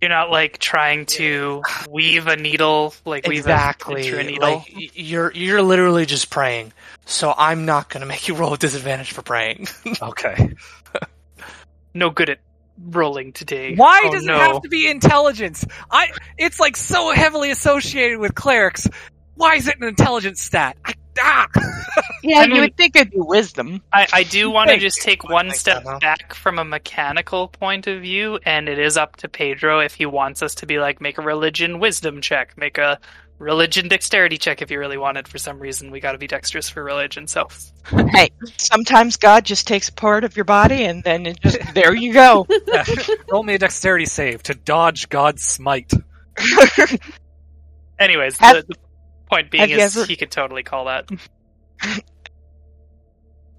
You're 0.00 0.08
not 0.08 0.30
like 0.30 0.58
trying 0.58 1.04
to 1.06 1.62
weave 1.88 2.26
a 2.26 2.36
needle, 2.36 2.94
like 3.04 3.26
weave 3.26 3.46
a, 3.46 3.50
exactly. 3.50 4.08
a 4.08 4.22
needle. 4.22 4.48
Like 4.48 4.98
you're 4.98 5.30
you're 5.32 5.60
literally 5.62 6.06
just 6.06 6.30
praying. 6.30 6.72
So 7.04 7.34
I'm 7.36 7.66
not 7.66 7.90
gonna 7.90 8.06
make 8.06 8.26
you 8.26 8.34
roll 8.34 8.54
a 8.54 8.58
disadvantage 8.58 9.12
for 9.12 9.22
praying. 9.22 9.68
Okay. 10.02 10.54
no 11.92 12.10
good 12.10 12.30
at 12.30 12.38
rolling 12.82 13.32
today. 13.32 13.74
Why 13.74 14.04
Oh, 14.06 14.12
does 14.12 14.24
no. 14.24 14.36
it 14.36 14.38
have 14.38 14.62
to 14.62 14.68
be 14.70 14.88
intelligence? 14.90 15.66
I 15.90 16.08
it's 16.38 16.58
like 16.58 16.76
so 16.76 17.12
heavily 17.12 17.50
associated 17.50 18.18
with 18.18 18.34
clerics. 18.34 18.88
Why 19.34 19.56
is 19.56 19.68
it 19.68 19.76
an 19.76 19.84
intelligence 19.84 20.40
stat? 20.40 20.76
I, 20.84 20.94
ah! 21.20 21.46
Yeah, 22.22 22.40
I 22.40 22.44
you 22.44 22.52
mean- 22.52 22.60
would 22.62 22.76
think 22.76 22.96
it'd 22.96 23.10
be 23.12 23.18
wisdom. 23.20 23.82
I, 23.92 24.06
I 24.12 24.22
do 24.24 24.50
want 24.50 24.70
to 24.70 24.78
just 24.78 25.00
take 25.02 25.28
one 25.28 25.50
step 25.52 25.84
so, 25.84 25.90
huh? 25.92 25.98
back 26.00 26.34
from 26.34 26.58
a 26.58 26.64
mechanical 26.64 27.48
point 27.48 27.86
of 27.86 28.02
view, 28.02 28.38
and 28.44 28.68
it 28.68 28.78
is 28.78 28.96
up 28.96 29.16
to 29.16 29.28
Pedro 29.28 29.80
if 29.80 29.94
he 29.94 30.06
wants 30.06 30.42
us 30.42 30.54
to 30.56 30.66
be 30.66 30.78
like, 30.78 31.00
make 31.00 31.18
a 31.18 31.22
religion 31.22 31.78
wisdom 31.80 32.20
check, 32.20 32.56
make 32.58 32.78
a 32.78 32.98
religion 33.38 33.88
dexterity 33.88 34.36
check 34.36 34.60
if 34.60 34.70
you 34.70 34.78
really 34.78 34.98
wanted. 34.98 35.26
For 35.26 35.38
some 35.38 35.58
reason, 35.58 35.90
we 35.90 35.98
got 36.00 36.12
to 36.12 36.18
be 36.18 36.26
dexterous 36.26 36.68
for 36.68 36.84
religion. 36.84 37.26
So 37.26 37.48
Hey, 37.90 38.28
sometimes 38.58 39.16
God 39.16 39.46
just 39.46 39.66
takes 39.66 39.88
a 39.88 39.92
part 39.94 40.24
of 40.24 40.36
your 40.36 40.44
body 40.44 40.84
and 40.84 41.02
then 41.02 41.24
it 41.24 41.40
just 41.40 41.58
there 41.74 41.94
you 41.94 42.12
go. 42.12 42.46
Roll 43.32 43.42
me 43.42 43.54
a 43.54 43.58
dexterity 43.58 44.04
save 44.04 44.42
to 44.44 44.54
dodge 44.54 45.08
God's 45.08 45.42
smite. 45.42 45.90
Anyways, 47.98 48.36
Have- 48.38 48.56
the, 48.66 48.74
the 48.74 48.74
point 49.30 49.50
being 49.50 49.70
have 49.70 49.78
is 49.78 49.96
ever- 49.96 50.06
he 50.06 50.16
could 50.16 50.30
totally 50.30 50.62
call 50.62 50.86
that. 50.86 51.08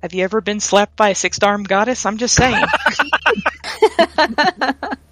Have 0.03 0.13
you 0.13 0.23
ever 0.23 0.41
been 0.41 0.59
slapped 0.59 0.95
by 0.95 1.09
a 1.09 1.15
six-armed 1.15 1.67
goddess? 1.67 2.07
I'm 2.07 2.17
just 2.17 2.35
saying. 2.35 2.65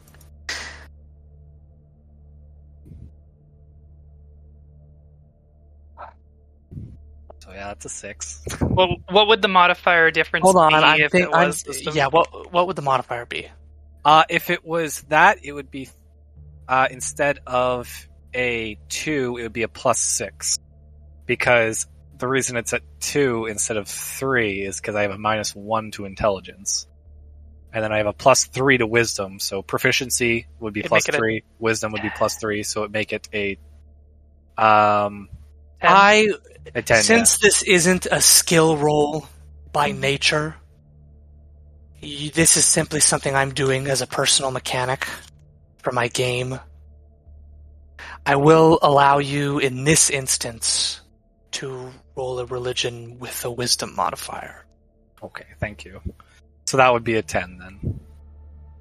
So 7.49 7.55
yeah, 7.55 7.67
that's 7.69 7.85
a 7.85 7.89
six. 7.89 8.43
Well, 8.61 8.97
what 9.09 9.27
would 9.27 9.41
the 9.41 9.47
modifier 9.47 10.11
difference 10.11 10.43
Hold 10.43 10.57
on, 10.57 10.69
be 10.69 10.75
I'm 10.75 11.01
if 11.01 11.11
think, 11.11 11.25
it 11.25 11.31
was 11.31 11.61
system? 11.61 11.95
yeah. 11.95 12.07
What 12.07 12.53
what 12.53 12.67
would 12.67 12.75
the 12.75 12.83
modifier 12.83 13.25
be? 13.25 13.47
Uh, 14.05 14.23
if 14.29 14.49
it 14.49 14.63
was 14.63 15.01
that, 15.09 15.39
it 15.43 15.51
would 15.51 15.71
be 15.71 15.89
uh, 16.67 16.88
instead 16.91 17.39
of 17.47 18.07
a 18.33 18.77
two, 18.90 19.38
it 19.38 19.43
would 19.43 19.53
be 19.53 19.64
a 19.64 19.67
plus 19.67 19.99
six, 19.99 20.58
because 21.25 21.88
the 22.17 22.27
reason 22.27 22.58
it's 22.58 22.74
at 22.74 22.82
two 22.99 23.45
instead 23.45 23.77
of 23.77 23.88
three 23.88 24.61
is 24.61 24.80
because 24.80 24.95
I 24.95 25.03
have 25.03 25.11
a 25.11 25.17
minus 25.17 25.56
one 25.56 25.91
to 25.91 26.06
intelligence, 26.06 26.88
and 27.74 27.83
then 27.83 27.91
I 27.91 27.98
have 27.98 28.08
a 28.08 28.14
plus 28.14 28.45
three 28.45 28.77
to 28.77 28.88
wisdom. 28.88 29.40
So 29.40 29.61
proficiency 29.61 30.48
would 30.59 30.74
be 30.74 30.82
It'd 30.82 30.90
plus 30.90 31.08
a- 31.08 31.11
three, 31.14 31.43
wisdom 31.59 31.91
would 31.93 32.01
be 32.01 32.11
plus 32.16 32.35
three, 32.38 32.64
so 32.64 32.83
it 32.83 32.91
make 32.91 33.14
it 33.14 33.27
a 33.33 33.58
um 34.58 35.30
Ten? 35.82 35.91
I 35.91 36.27
a 36.75 36.82
ten. 36.82 37.03
since 37.03 37.38
this 37.38 37.64
isn't 37.64 38.06
a 38.06 38.19
skill 38.19 38.75
roll 38.75 39.25
by 39.72 39.91
nature, 39.93 40.56
this 42.01 42.58
is 42.58 42.66
simply 42.66 42.99
something 42.99 43.33
I'm 43.33 43.53
doing 43.53 43.88
as 43.88 44.01
a 44.01 44.08
personal 44.08 44.51
mechanic 44.51 45.08
for 45.82 45.93
my 45.93 46.09
game. 46.09 46.59
I 48.25 48.35
will 48.35 48.80
allow 48.81 49.19
you 49.19 49.59
in 49.59 49.83
this 49.83 50.09
instance 50.09 51.01
to 51.51 51.91
roll 52.15 52.39
a 52.39 52.45
religion 52.45 53.19
with 53.19 53.43
a 53.45 53.51
wisdom 53.51 53.95
modifier. 53.95 54.65
Okay, 55.22 55.45
thank 55.59 55.85
you. 55.85 56.01
So 56.65 56.77
that 56.77 56.91
would 56.93 57.03
be 57.03 57.15
a 57.15 57.22
ten 57.22 57.57
then. 57.57 57.99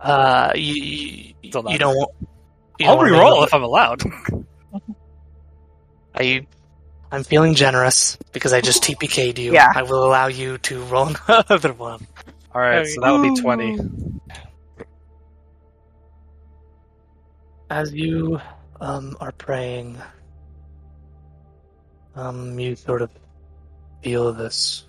Uh, 0.01 0.53
you 0.55 0.75
you, 0.75 1.35
you 1.43 1.79
don't. 1.79 2.09
You 2.79 2.87
I'll 2.87 2.95
don't 2.95 2.99
wanna 2.99 3.13
re-roll 3.13 3.45
if 3.45 3.55
I'm 3.55 3.63
allowed. 3.63 4.03
I, 6.15 6.47
I'm 7.11 7.25
feeling 7.25 7.55
generous 7.55 8.19
because 8.33 8.53
I 8.53 8.61
just 8.61 8.83
TPK'd 8.83 9.39
you. 9.39 9.53
Yeah. 9.53 9.73
I 9.75 9.83
will 9.83 10.05
allow 10.05 10.27
you 10.27 10.59
to 10.59 10.83
roll 10.85 11.11
another 11.29 11.73
one. 11.73 12.07
All 12.55 12.61
right, 12.61 12.87
so 12.87 13.01
that 13.01 13.11
would 13.11 13.35
be 13.35 13.41
twenty. 13.41 13.79
As 17.71 17.93
you 17.93 18.41
um, 18.81 19.17
are 19.21 19.33
praying, 19.33 19.99
um, 22.15 22.59
you 22.59 22.77
sort 22.77 23.03
of 23.03 23.11
feel 24.03 24.33
this 24.33 24.85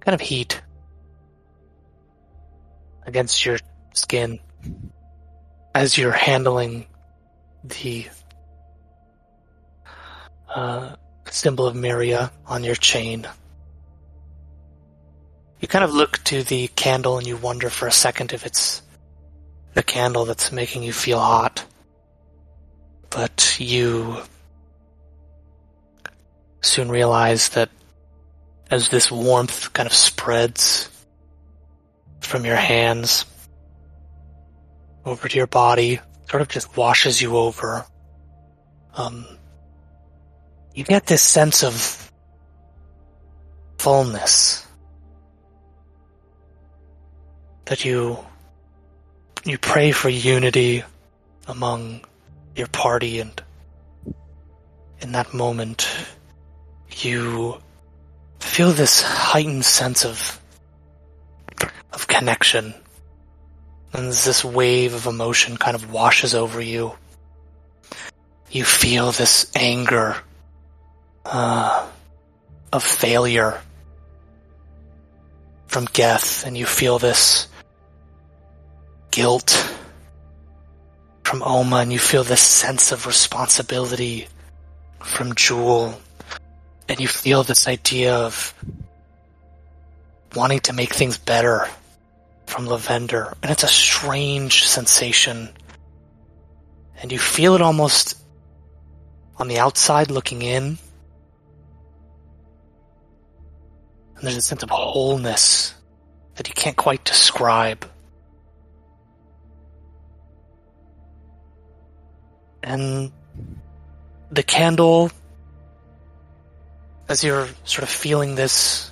kind 0.00 0.14
of 0.14 0.20
heat 0.20 0.60
against 3.06 3.44
your 3.44 3.58
skin 3.94 4.38
as 5.74 5.98
you're 5.98 6.12
handling 6.12 6.86
the 7.64 8.06
uh, 10.54 10.94
symbol 11.30 11.66
of 11.66 11.74
Miria 11.74 12.30
on 12.46 12.64
your 12.64 12.74
chain. 12.74 13.26
You 15.60 15.68
kind 15.68 15.84
of 15.84 15.94
look 15.94 16.22
to 16.24 16.42
the 16.42 16.68
candle 16.68 17.18
and 17.18 17.26
you 17.26 17.36
wonder 17.36 17.70
for 17.70 17.86
a 17.88 17.92
second 17.92 18.32
if 18.32 18.44
it's 18.46 18.82
the 19.72 19.82
candle 19.82 20.24
that's 20.24 20.52
making 20.52 20.82
you 20.82 20.92
feel 20.92 21.18
hot. 21.18 21.64
But 23.14 23.56
you 23.60 24.16
soon 26.62 26.90
realize 26.90 27.50
that 27.50 27.70
as 28.70 28.88
this 28.88 29.10
warmth 29.10 29.72
kind 29.72 29.86
of 29.86 29.92
spreads 29.92 30.90
from 32.20 32.44
your 32.44 32.56
hands 32.56 33.24
over 35.04 35.28
to 35.28 35.36
your 35.36 35.46
body, 35.46 36.00
sort 36.28 36.42
of 36.42 36.48
just 36.48 36.76
washes 36.76 37.22
you 37.22 37.36
over, 37.36 37.86
um, 38.94 39.24
you 40.74 40.82
get 40.82 41.06
this 41.06 41.22
sense 41.22 41.62
of 41.62 42.10
fullness 43.78 44.66
that 47.66 47.84
you 47.84 48.18
you 49.44 49.58
pray 49.58 49.92
for 49.92 50.08
unity 50.08 50.82
among 51.46 52.00
your 52.56 52.68
party 52.68 53.20
and 53.20 53.42
in 55.00 55.12
that 55.12 55.34
moment 55.34 55.88
you 56.90 57.58
feel 58.38 58.72
this 58.72 59.02
heightened 59.02 59.64
sense 59.64 60.04
of 60.04 60.40
of 61.94 62.08
connection. 62.08 62.74
And 63.92 64.08
this 64.08 64.44
wave 64.44 64.94
of 64.94 65.06
emotion 65.06 65.56
kind 65.56 65.76
of 65.76 65.92
washes 65.92 66.34
over 66.34 66.60
you. 66.60 66.94
You 68.50 68.64
feel 68.64 69.12
this 69.12 69.50
anger 69.54 70.16
uh, 71.24 71.88
of 72.72 72.82
failure 72.82 73.60
from 75.68 75.86
Geth 75.92 76.44
and 76.46 76.58
you 76.58 76.66
feel 76.66 76.98
this 76.98 77.48
guilt 79.10 79.73
from 81.24 81.42
Oma, 81.42 81.76
and 81.76 81.92
you 81.92 81.98
feel 81.98 82.22
this 82.22 82.42
sense 82.42 82.92
of 82.92 83.06
responsibility 83.06 84.28
from 85.00 85.34
Jewel, 85.34 86.00
and 86.88 87.00
you 87.00 87.08
feel 87.08 87.42
this 87.42 87.66
idea 87.66 88.14
of 88.14 88.54
wanting 90.36 90.60
to 90.60 90.72
make 90.72 90.92
things 90.92 91.18
better 91.18 91.66
from 92.46 92.66
Lavender, 92.66 93.34
and 93.42 93.50
it's 93.50 93.64
a 93.64 93.68
strange 93.68 94.66
sensation, 94.66 95.48
and 97.00 97.10
you 97.10 97.18
feel 97.18 97.54
it 97.54 97.62
almost 97.62 98.18
on 99.38 99.48
the 99.48 99.58
outside 99.58 100.10
looking 100.10 100.42
in, 100.42 100.78
and 104.16 104.22
there's 104.22 104.36
a 104.36 104.42
sense 104.42 104.62
of 104.62 104.70
wholeness 104.70 105.74
that 106.36 106.48
you 106.48 106.54
can't 106.54 106.76
quite 106.76 107.04
describe. 107.04 107.88
And 112.64 113.12
the 114.30 114.42
candle, 114.42 115.10
as 117.08 117.22
you're 117.22 117.48
sort 117.64 117.82
of 117.82 117.88
feeling 117.88 118.34
this, 118.34 118.90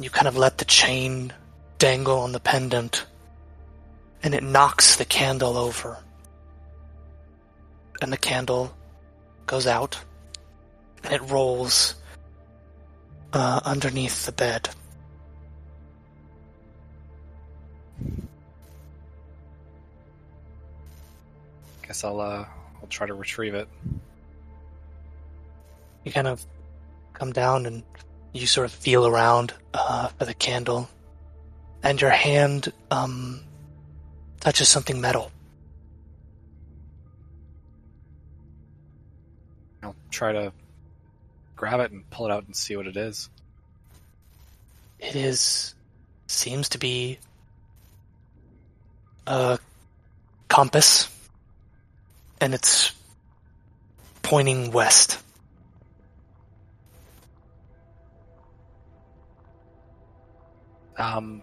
you 0.00 0.10
kind 0.10 0.28
of 0.28 0.36
let 0.36 0.58
the 0.58 0.64
chain 0.64 1.32
dangle 1.78 2.18
on 2.18 2.32
the 2.32 2.40
pendant, 2.40 3.04
and 4.22 4.34
it 4.34 4.42
knocks 4.42 4.96
the 4.96 5.04
candle 5.04 5.56
over. 5.56 5.98
And 8.00 8.12
the 8.12 8.16
candle 8.16 8.72
goes 9.46 9.66
out, 9.66 9.98
and 11.04 11.12
it 11.12 11.20
rolls 11.30 11.96
uh, 13.32 13.60
underneath 13.64 14.24
the 14.24 14.32
bed. 14.32 14.68
Guess 21.92 22.04
I'll 22.04 22.22
uh, 22.22 22.46
I'll 22.80 22.88
try 22.88 23.06
to 23.06 23.12
retrieve 23.12 23.52
it. 23.52 23.68
you 26.04 26.10
kind 26.10 26.26
of 26.26 26.42
come 27.12 27.34
down 27.34 27.66
and 27.66 27.82
you 28.32 28.46
sort 28.46 28.64
of 28.64 28.72
feel 28.72 29.06
around 29.06 29.52
uh, 29.74 30.08
for 30.08 30.24
the 30.24 30.32
candle, 30.32 30.88
and 31.82 32.00
your 32.00 32.08
hand 32.08 32.72
um, 32.90 33.42
touches 34.40 34.70
something 34.70 35.02
metal. 35.02 35.30
I'll 39.82 39.94
try 40.10 40.32
to 40.32 40.50
grab 41.56 41.80
it 41.80 41.92
and 41.92 42.08
pull 42.08 42.24
it 42.24 42.32
out 42.32 42.46
and 42.46 42.56
see 42.56 42.74
what 42.74 42.86
it 42.86 42.96
is. 42.96 43.28
It 44.98 45.14
is 45.14 45.74
seems 46.26 46.70
to 46.70 46.78
be 46.78 47.18
a 49.26 49.58
compass, 50.48 51.10
and 52.42 52.54
it's 52.54 52.92
pointing 54.22 54.72
west. 54.72 55.22
Um, 60.98 61.42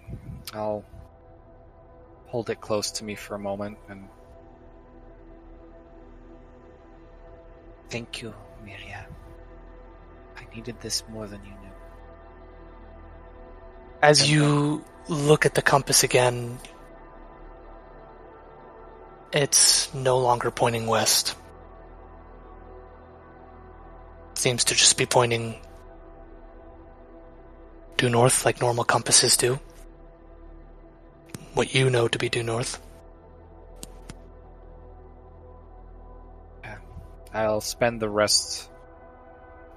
I'll 0.54 0.84
hold 2.28 2.50
it 2.50 2.60
close 2.60 2.92
to 2.92 3.06
me 3.06 3.16
for 3.16 3.36
a 3.36 3.40
moment 3.40 3.78
and 3.88 4.08
Thank 7.90 8.22
you, 8.22 8.36
Miria. 8.64 9.06
I 10.38 10.56
needed 10.56 10.80
this 10.80 11.04
more 11.10 11.26
than 11.26 11.44
you 11.44 11.50
knew. 11.50 11.76
As 14.04 14.30
you 14.30 14.86
look 15.08 15.48
at 15.48 15.56
the 15.56 15.64
compass 15.64 16.04
again, 16.04 16.60
it's 19.32 19.94
no 19.94 20.20
longer 20.20 20.52
pointing 20.52 20.88
west. 20.88 21.36
seems 24.40 24.64
to 24.64 24.74
just 24.74 24.98
be 24.98 25.06
pointing 25.06 25.60
due 27.98 28.10
north 28.10 28.46
like 28.46 28.62
normal 28.62 28.86
compasses 28.86 29.36
do. 29.36 29.60
What 31.54 31.76
you 31.76 31.90
know 31.90 32.08
to 32.08 32.18
be 32.18 32.30
due 32.30 32.44
north. 32.44 32.82
I'll 37.34 37.62
spend 37.62 38.02
the 38.02 38.10
rest 38.10 38.70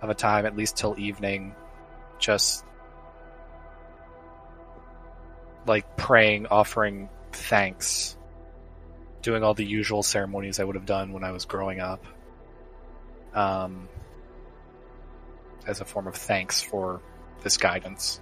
of 0.01 0.09
a 0.09 0.15
time, 0.15 0.47
at 0.47 0.57
least 0.57 0.77
till 0.77 0.99
evening, 0.99 1.55
just 2.19 2.65
like 5.67 5.97
praying, 5.97 6.47
offering 6.47 7.09
thanks, 7.33 8.17
doing 9.23 9.43
all 9.43 9.55
the 9.55 9.65
usual 9.65 10.03
ceremonies 10.03 10.61
I 10.61 10.65
would 10.65 10.75
have 10.77 10.87
done 10.87 11.13
when 11.13 11.25
I 11.25 11.33
was 11.33 11.45
growing 11.45 11.81
up, 11.81 12.05
um, 13.35 13.89
as 15.67 15.81
a 15.81 15.85
form 15.85 16.07
of 16.09 16.15
thanks 16.17 16.61
for 16.61 17.01
this 17.43 17.57
guidance. 17.57 18.21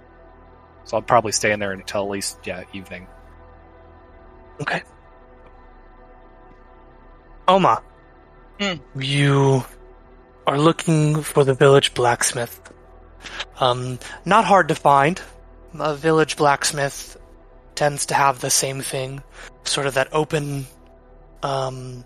So 0.85 0.97
I'll 0.97 1.03
probably 1.03 1.31
stay 1.31 1.51
in 1.51 1.59
there 1.59 1.71
until 1.73 2.03
at 2.03 2.09
least 2.09 2.39
yeah 2.45 2.63
evening. 2.73 3.07
Okay. 4.61 4.81
Oma, 7.47 7.81
Hmm. 8.59 8.75
you 8.95 9.65
are 10.45 10.59
looking 10.59 11.23
for 11.23 11.43
the 11.43 11.53
village 11.53 11.93
blacksmith. 11.93 12.59
Um, 13.59 13.99
not 14.25 14.45
hard 14.45 14.67
to 14.69 14.75
find. 14.75 15.21
A 15.79 15.95
village 15.95 16.37
blacksmith 16.37 17.17
tends 17.75 18.05
to 18.07 18.13
have 18.13 18.39
the 18.39 18.49
same 18.49 18.81
thing, 18.81 19.23
sort 19.63 19.87
of 19.87 19.95
that 19.95 20.09
open 20.11 20.67
um, 21.43 22.05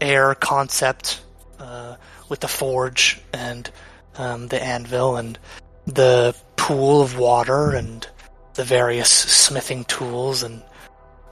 air 0.00 0.34
concept 0.34 1.22
uh, 1.58 1.96
with 2.28 2.40
the 2.40 2.48
forge 2.48 3.20
and 3.32 3.70
um, 4.16 4.48
the 4.48 4.62
anvil 4.62 5.16
and 5.16 5.38
the 5.86 6.34
pool 6.56 7.00
of 7.00 7.18
water 7.18 7.70
and 7.70 8.06
the 8.54 8.64
various 8.64 9.08
smithing 9.08 9.84
tools 9.84 10.42
and 10.42 10.62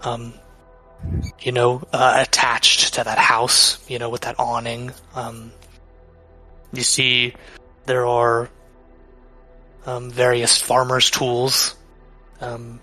um, 0.02 0.34
you 1.41 1.52
know, 1.52 1.83
uh, 1.92 2.25
attached 2.26 2.94
to 2.94 3.05
that 3.05 3.18
house, 3.18 3.84
you 3.89 3.99
know, 3.99 4.08
with 4.08 4.23
that 4.23 4.36
awning. 4.39 4.92
Um, 5.15 5.52
you 6.73 6.83
see 6.83 7.34
there 7.86 8.07
are 8.07 8.50
um, 9.84 10.10
various 10.10 10.60
farmers' 10.60 11.10
tools 11.10 11.76
um, 12.41 12.81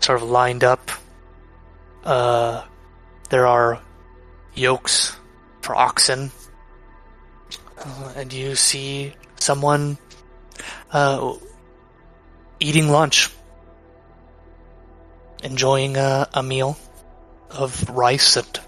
sort 0.00 0.22
of 0.22 0.28
lined 0.28 0.64
up. 0.64 0.90
Uh, 2.04 2.64
there 3.30 3.46
are 3.46 3.80
yokes 4.54 5.16
for 5.62 5.74
oxen. 5.74 6.30
Uh, 7.78 8.12
and 8.16 8.32
you 8.32 8.54
see 8.54 9.14
someone 9.36 9.96
uh, 10.92 11.34
eating 12.58 12.90
lunch 12.90 13.30
enjoying 15.42 15.96
a, 15.96 16.28
a 16.34 16.42
meal 16.42 16.76
of 17.50 17.88
rice 17.88 18.36
and, 18.36 18.60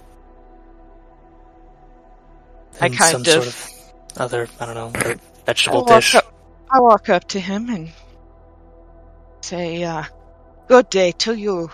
I 2.81 2.87
and 2.87 2.97
kind 2.97 3.13
some 3.13 3.21
of- 3.21 3.27
sort 3.27 3.47
of 3.47 3.69
other, 4.17 4.49
I 4.61 4.67
don't 4.67 4.75
know, 4.75 4.93
I 4.95 5.17
vegetable 5.47 5.81
walk, 5.81 5.89
dish. 5.89 6.15
up, 6.15 6.35
I 6.71 6.81
walk 6.81 7.09
up 7.09 7.29
to 7.29 7.41
him 7.41 7.69
and 7.69 7.91
say, 9.43 9.85
uh, 9.85 10.05
good 10.69 10.89
day 10.91 11.13
to 11.13 11.35
you. 11.35 11.71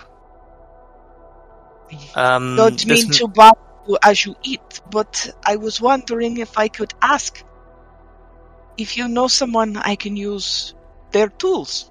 Um, 2.15 2.57
Don't 2.57 2.87
mean 2.87 3.07
m- 3.07 3.11
to 3.13 3.29
bother 3.29 3.59
you 3.87 3.99
as 4.03 4.25
you 4.25 4.37
eat, 4.43 4.81
but 4.91 5.31
I 5.45 5.57
was 5.57 5.81
wondering 5.81 6.39
if 6.39 6.59
I 6.59 6.69
could 6.69 6.93
ask 7.01 7.43
if 8.77 8.97
you 8.97 9.09
know 9.09 9.29
someone 9.29 9.77
I 9.77 9.97
can 9.97 10.17
use 10.17 10.75
their 11.11 11.29
tools 11.29 11.91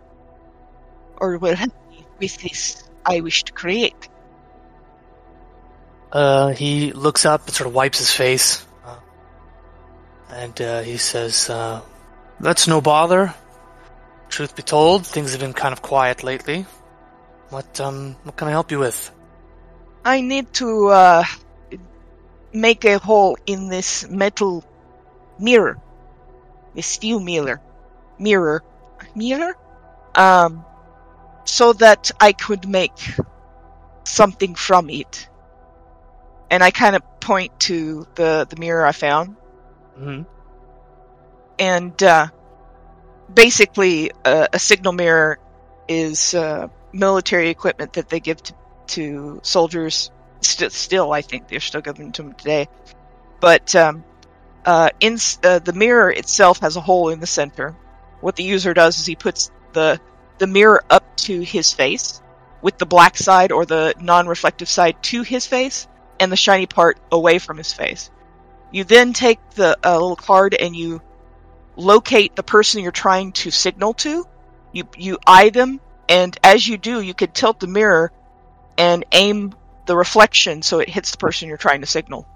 or 1.17 1.37
will 1.37 1.55
help 1.55 1.73
me 1.91 2.05
with 2.19 2.37
this 2.37 2.83
I 3.05 3.21
wish 3.21 3.43
to 3.43 3.53
create. 3.53 4.09
Uh, 6.11 6.49
he 6.49 6.93
looks 6.93 7.25
up 7.25 7.45
and 7.45 7.55
sort 7.55 7.67
of 7.67 7.73
wipes 7.73 7.99
his 7.99 8.11
face, 8.11 8.65
uh, 8.85 8.95
and 10.29 10.61
uh, 10.61 10.81
he 10.81 10.97
says, 10.97 11.49
uh, 11.49 11.81
"That's 12.39 12.67
no 12.67 12.79
bother. 12.79 13.33
Truth 14.29 14.55
be 14.55 14.63
told, 14.63 15.05
things 15.05 15.31
have 15.31 15.41
been 15.41 15.53
kind 15.53 15.73
of 15.73 15.81
quiet 15.81 16.23
lately. 16.23 16.65
What 17.49 17.79
um, 17.79 18.15
what 18.23 18.35
can 18.37 18.47
I 18.47 18.51
help 18.51 18.71
you 18.71 18.79
with?" 18.79 19.11
I 20.07 20.21
need 20.21 20.53
to 20.53 20.87
uh, 20.87 21.23
make 22.53 22.85
a 22.85 22.97
hole 22.99 23.37
in 23.45 23.69
this 23.69 24.07
metal 24.09 24.63
mirror, 25.39 25.77
this 26.75 26.87
steel 26.87 27.19
mirror, 27.19 27.61
mirror, 28.19 28.63
mirror, 29.15 29.55
um, 30.15 30.65
so 31.45 31.73
that 31.73 32.11
I 32.19 32.33
could 32.33 32.67
make 32.67 32.97
something 34.05 34.55
from 34.55 34.89
it. 34.89 35.29
And 36.49 36.63
I 36.63 36.71
kind 36.71 36.95
of 36.95 37.01
point 37.19 37.59
to 37.61 38.07
the 38.15 38.47
the 38.49 38.55
mirror 38.57 38.85
I 38.85 38.91
found, 38.93 39.35
hmm 39.95 40.21
and 41.59 42.01
uh, 42.03 42.27
basically 43.33 44.11
uh, 44.25 44.47
a 44.53 44.59
signal 44.59 44.93
mirror 44.93 45.39
is 45.87 46.33
uh, 46.33 46.67
military 46.93 47.49
equipment 47.49 47.93
that 47.93 48.09
they 48.09 48.19
give 48.19 48.41
to, 48.43 48.53
to 48.87 49.39
soldiers. 49.43 50.11
St- 50.41 50.71
still, 50.71 51.11
I 51.11 51.21
think 51.21 51.47
they're 51.47 51.59
still 51.59 51.81
giving 51.81 52.11
to 52.13 52.23
them 52.23 52.33
today. 52.33 52.67
But 53.39 53.75
um, 53.75 54.03
uh, 54.65 54.89
in 54.99 55.17
uh, 55.43 55.59
the 55.59 55.73
mirror 55.73 56.11
itself 56.11 56.59
has 56.59 56.75
a 56.75 56.81
hole 56.81 57.09
in 57.09 57.19
the 57.19 57.27
center. 57.27 57.75
What 58.21 58.35
the 58.35 58.43
user 58.43 58.73
does 58.73 58.99
is 58.99 59.05
he 59.05 59.15
puts 59.15 59.51
the 59.73 59.99
the 60.39 60.47
mirror 60.47 60.83
up 60.89 61.17
to 61.17 61.41
his 61.41 61.73
face, 61.73 62.21
with 62.61 62.77
the 62.77 62.85
black 62.85 63.17
side 63.17 63.51
or 63.51 63.65
the 63.65 63.95
non-reflective 63.99 64.69
side 64.69 65.01
to 65.03 65.23
his 65.23 65.47
face, 65.47 65.87
and 66.19 66.31
the 66.31 66.35
shiny 66.35 66.65
part 66.65 66.99
away 67.11 67.39
from 67.39 67.57
his 67.57 67.73
face. 67.73 68.11
You 68.71 68.83
then 68.83 69.13
take 69.13 69.39
the 69.51 69.77
uh, 69.83 69.93
little 69.93 70.15
card 70.15 70.53
and 70.53 70.75
you 70.75 71.01
locate 71.75 72.35
the 72.35 72.43
person 72.43 72.81
you're 72.81 72.91
trying 72.91 73.31
to 73.33 73.51
signal 73.51 73.93
to. 73.93 74.25
You 74.73 74.83
you 74.97 75.17
eye 75.25 75.49
them, 75.49 75.79
and 76.09 76.37
as 76.43 76.67
you 76.67 76.77
do, 76.77 77.01
you 77.01 77.13
can 77.13 77.31
tilt 77.31 77.59
the 77.59 77.67
mirror 77.67 78.11
and 78.77 79.05
aim 79.11 79.53
the 79.85 79.95
reflection 79.95 80.61
so 80.61 80.79
it 80.79 80.89
hits 80.89 81.11
the 81.11 81.17
person 81.17 81.47
you're 81.47 81.57
trying 81.57 81.81
to 81.81 81.87
signal. 81.87 82.27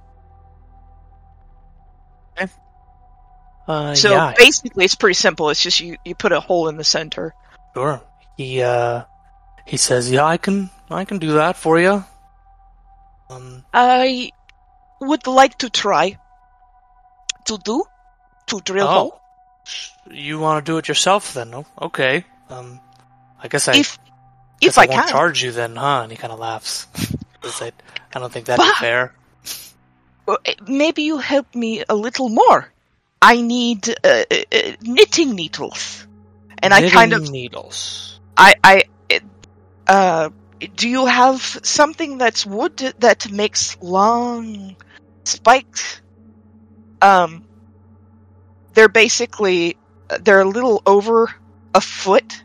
Uh, 3.67 3.93
So 3.95 4.09
yeah, 4.11 4.33
basically, 4.35 4.85
it's 4.85 4.95
pretty 4.95 5.13
simple. 5.13 5.49
It's 5.49 5.61
just 5.61 5.79
you 5.79 5.95
you 6.03 6.15
put 6.15 6.31
a 6.31 6.39
hole 6.39 6.67
in 6.67 6.77
the 6.77 6.83
center. 6.83 7.33
sure. 7.73 8.01
He 8.37 8.61
uh, 8.61 9.03
he 9.65 9.77
says, 9.77 10.11
"Yeah, 10.11 10.25
I 10.25 10.37
can, 10.37 10.69
I 10.89 11.05
can 11.05 11.19
do 11.19 11.33
that 11.33 11.55
for 11.55 11.79
you." 11.79 12.03
Um, 13.29 13.63
I 13.73 14.31
would 14.99 15.27
like 15.27 15.59
to 15.59 15.69
try 15.69 16.17
to 17.45 17.57
do 17.57 17.83
to 18.47 18.59
drill 18.61 18.87
hole. 18.87 19.21
oh, 19.21 20.11
you 20.11 20.39
want 20.39 20.65
to 20.65 20.71
do 20.71 20.77
it 20.77 20.87
yourself 20.87 21.33
then? 21.33 21.53
Oh, 21.53 21.65
okay. 21.81 22.25
Um, 22.49 22.79
I 23.39 23.47
guess 23.47 23.67
I 23.67 23.77
if 23.77 23.99
if 24.61 24.77
I, 24.77 24.85
won't 24.85 25.07
charge 25.07 25.43
you 25.43 25.51
then, 25.51 25.75
huh? 25.75 26.01
And 26.03 26.11
he 26.11 26.17
kind 26.17 26.33
of 26.33 26.39
laughs. 26.39 26.87
I, 27.43 27.71
I 28.13 28.19
don't 28.19 28.31
think 28.31 28.45
that'd 28.45 28.63
be 28.63 28.71
fair. 28.79 29.13
Uh, 30.27 30.37
maybe 30.67 31.03
you 31.03 31.17
help 31.17 31.53
me 31.55 31.83
a 31.87 31.95
little 31.95 32.29
more. 32.29 32.71
I 33.21 33.41
need 33.41 33.89
uh, 33.89 33.93
uh, 34.03 34.23
uh, 34.51 34.71
knitting 34.81 35.35
needles, 35.35 36.07
and 36.59 36.73
I 36.73 36.89
kind 36.89 37.13
of 37.13 37.29
needles. 37.29 38.19
I 38.37 38.55
I 38.63 38.83
uh 39.87 40.29
do 40.75 40.87
you 40.87 41.05
have 41.07 41.41
something 41.63 42.17
that's 42.17 42.45
wood 42.45 42.77
that 42.99 43.31
makes 43.31 43.77
long 43.81 44.75
spikes? 45.23 46.01
um 47.01 47.43
they're 48.73 48.89
basically 48.89 49.77
they're 50.21 50.41
a 50.41 50.45
little 50.45 50.81
over 50.85 51.33
a 51.73 51.81
foot 51.81 52.43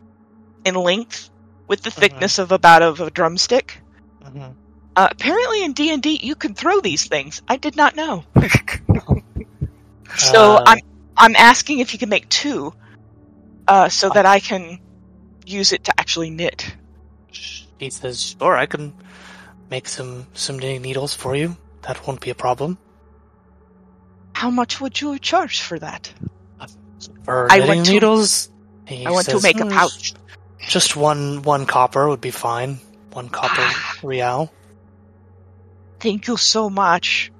in 0.65 0.75
length 0.75 1.31
with 1.69 1.83
the 1.83 1.91
Mhm. 1.91 1.95
thickness 2.01 2.39
of 2.39 2.53
about 2.53 2.83
of 2.83 3.01
a 3.01 3.11
drumstick. 3.11 3.81
Mhm. 4.25 4.55
Uh, 4.97 5.09
apparently 5.11 5.63
in 5.65 5.73
D&D 5.73 6.21
you 6.23 6.35
can 6.35 6.55
throw 6.55 6.81
these 6.81 7.05
things. 7.07 7.43
I 7.49 7.57
did 7.57 7.77
not 7.77 7.97
know. 7.97 8.25
So 10.17 10.57
Uh, 10.57 10.65
I'm 10.67 10.79
I'm 11.17 11.37
asking 11.37 11.81
if 11.81 11.93
you 11.93 11.99
can 11.99 12.09
make 12.09 12.29
two 12.29 12.73
uh 13.69 13.89
so 13.89 14.09
that 14.11 14.25
I 14.25 14.41
can 14.41 14.81
use 15.45 15.73
it 15.73 15.85
to 15.85 15.93
actually 16.01 16.31
knit. 16.31 16.65
He 17.79 17.91
says, 17.91 18.35
"Sure, 18.39 18.57
I 18.57 18.67
can 18.67 18.95
make 19.71 19.89
some 19.89 20.27
some 20.33 20.59
knitting 20.59 20.83
needles 20.83 21.13
for 21.15 21.35
you. 21.37 21.57
That 21.83 22.07
won't 22.07 22.21
be 22.21 22.31
a 22.31 22.35
problem." 22.35 22.79
How 24.33 24.51
much 24.51 24.81
would 24.81 25.01
you 25.01 25.19
charge 25.19 25.61
for 25.61 25.79
that? 25.79 26.13
For 27.25 27.49
I 27.51 27.59
knitting 27.59 27.77
want 27.77 27.87
to- 27.87 27.93
needles, 27.93 28.51
I 28.89 29.11
want 29.11 29.27
to 29.27 29.41
make 29.41 29.61
a 29.61 29.65
"Hmm, 29.65 29.71
pouch. 29.71 30.15
Just 30.61 30.97
one 30.97 31.43
one 31.43 31.67
copper 31.67 32.09
would 32.09 32.21
be 32.21 32.31
fine. 32.31 32.79
One 33.13 33.29
copper 33.29 33.69
real. 34.03 34.53
Thank 36.01 36.29
you 36.29 36.37
so 36.37 36.69
much. 36.71 37.31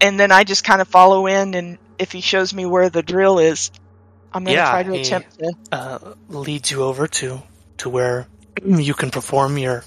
And 0.00 0.18
then 0.20 0.32
I 0.32 0.44
just 0.44 0.64
kind 0.64 0.80
of 0.80 0.88
follow 0.88 1.26
in 1.26 1.54
and 1.54 1.78
if 1.98 2.12
he 2.12 2.20
shows 2.20 2.52
me 2.52 2.66
where 2.66 2.90
the 2.90 3.02
drill 3.02 3.38
is, 3.38 3.70
I'm 4.32 4.44
gonna 4.44 4.56
Yeah, 4.56 4.70
try 4.70 4.82
to 4.82 4.92
he- 4.92 5.00
attempt 5.02 5.38
to. 5.38 5.52
uh, 5.72 5.98
leads 6.28 6.70
you 6.70 6.82
over 6.82 7.06
to 7.06 7.42
to 7.78 7.88
where 7.88 8.26
you 8.64 8.94
can 8.94 9.10
perform 9.10 9.58
your 9.58 9.84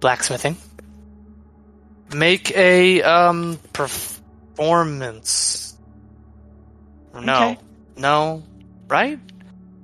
blacksmithing. 0.00 0.56
Make 2.14 2.50
a 2.56 3.02
um 3.02 3.58
performance. 3.72 5.74
No, 7.14 7.34
Okay. 7.34 7.58
no, 7.96 8.42
right? 8.88 9.18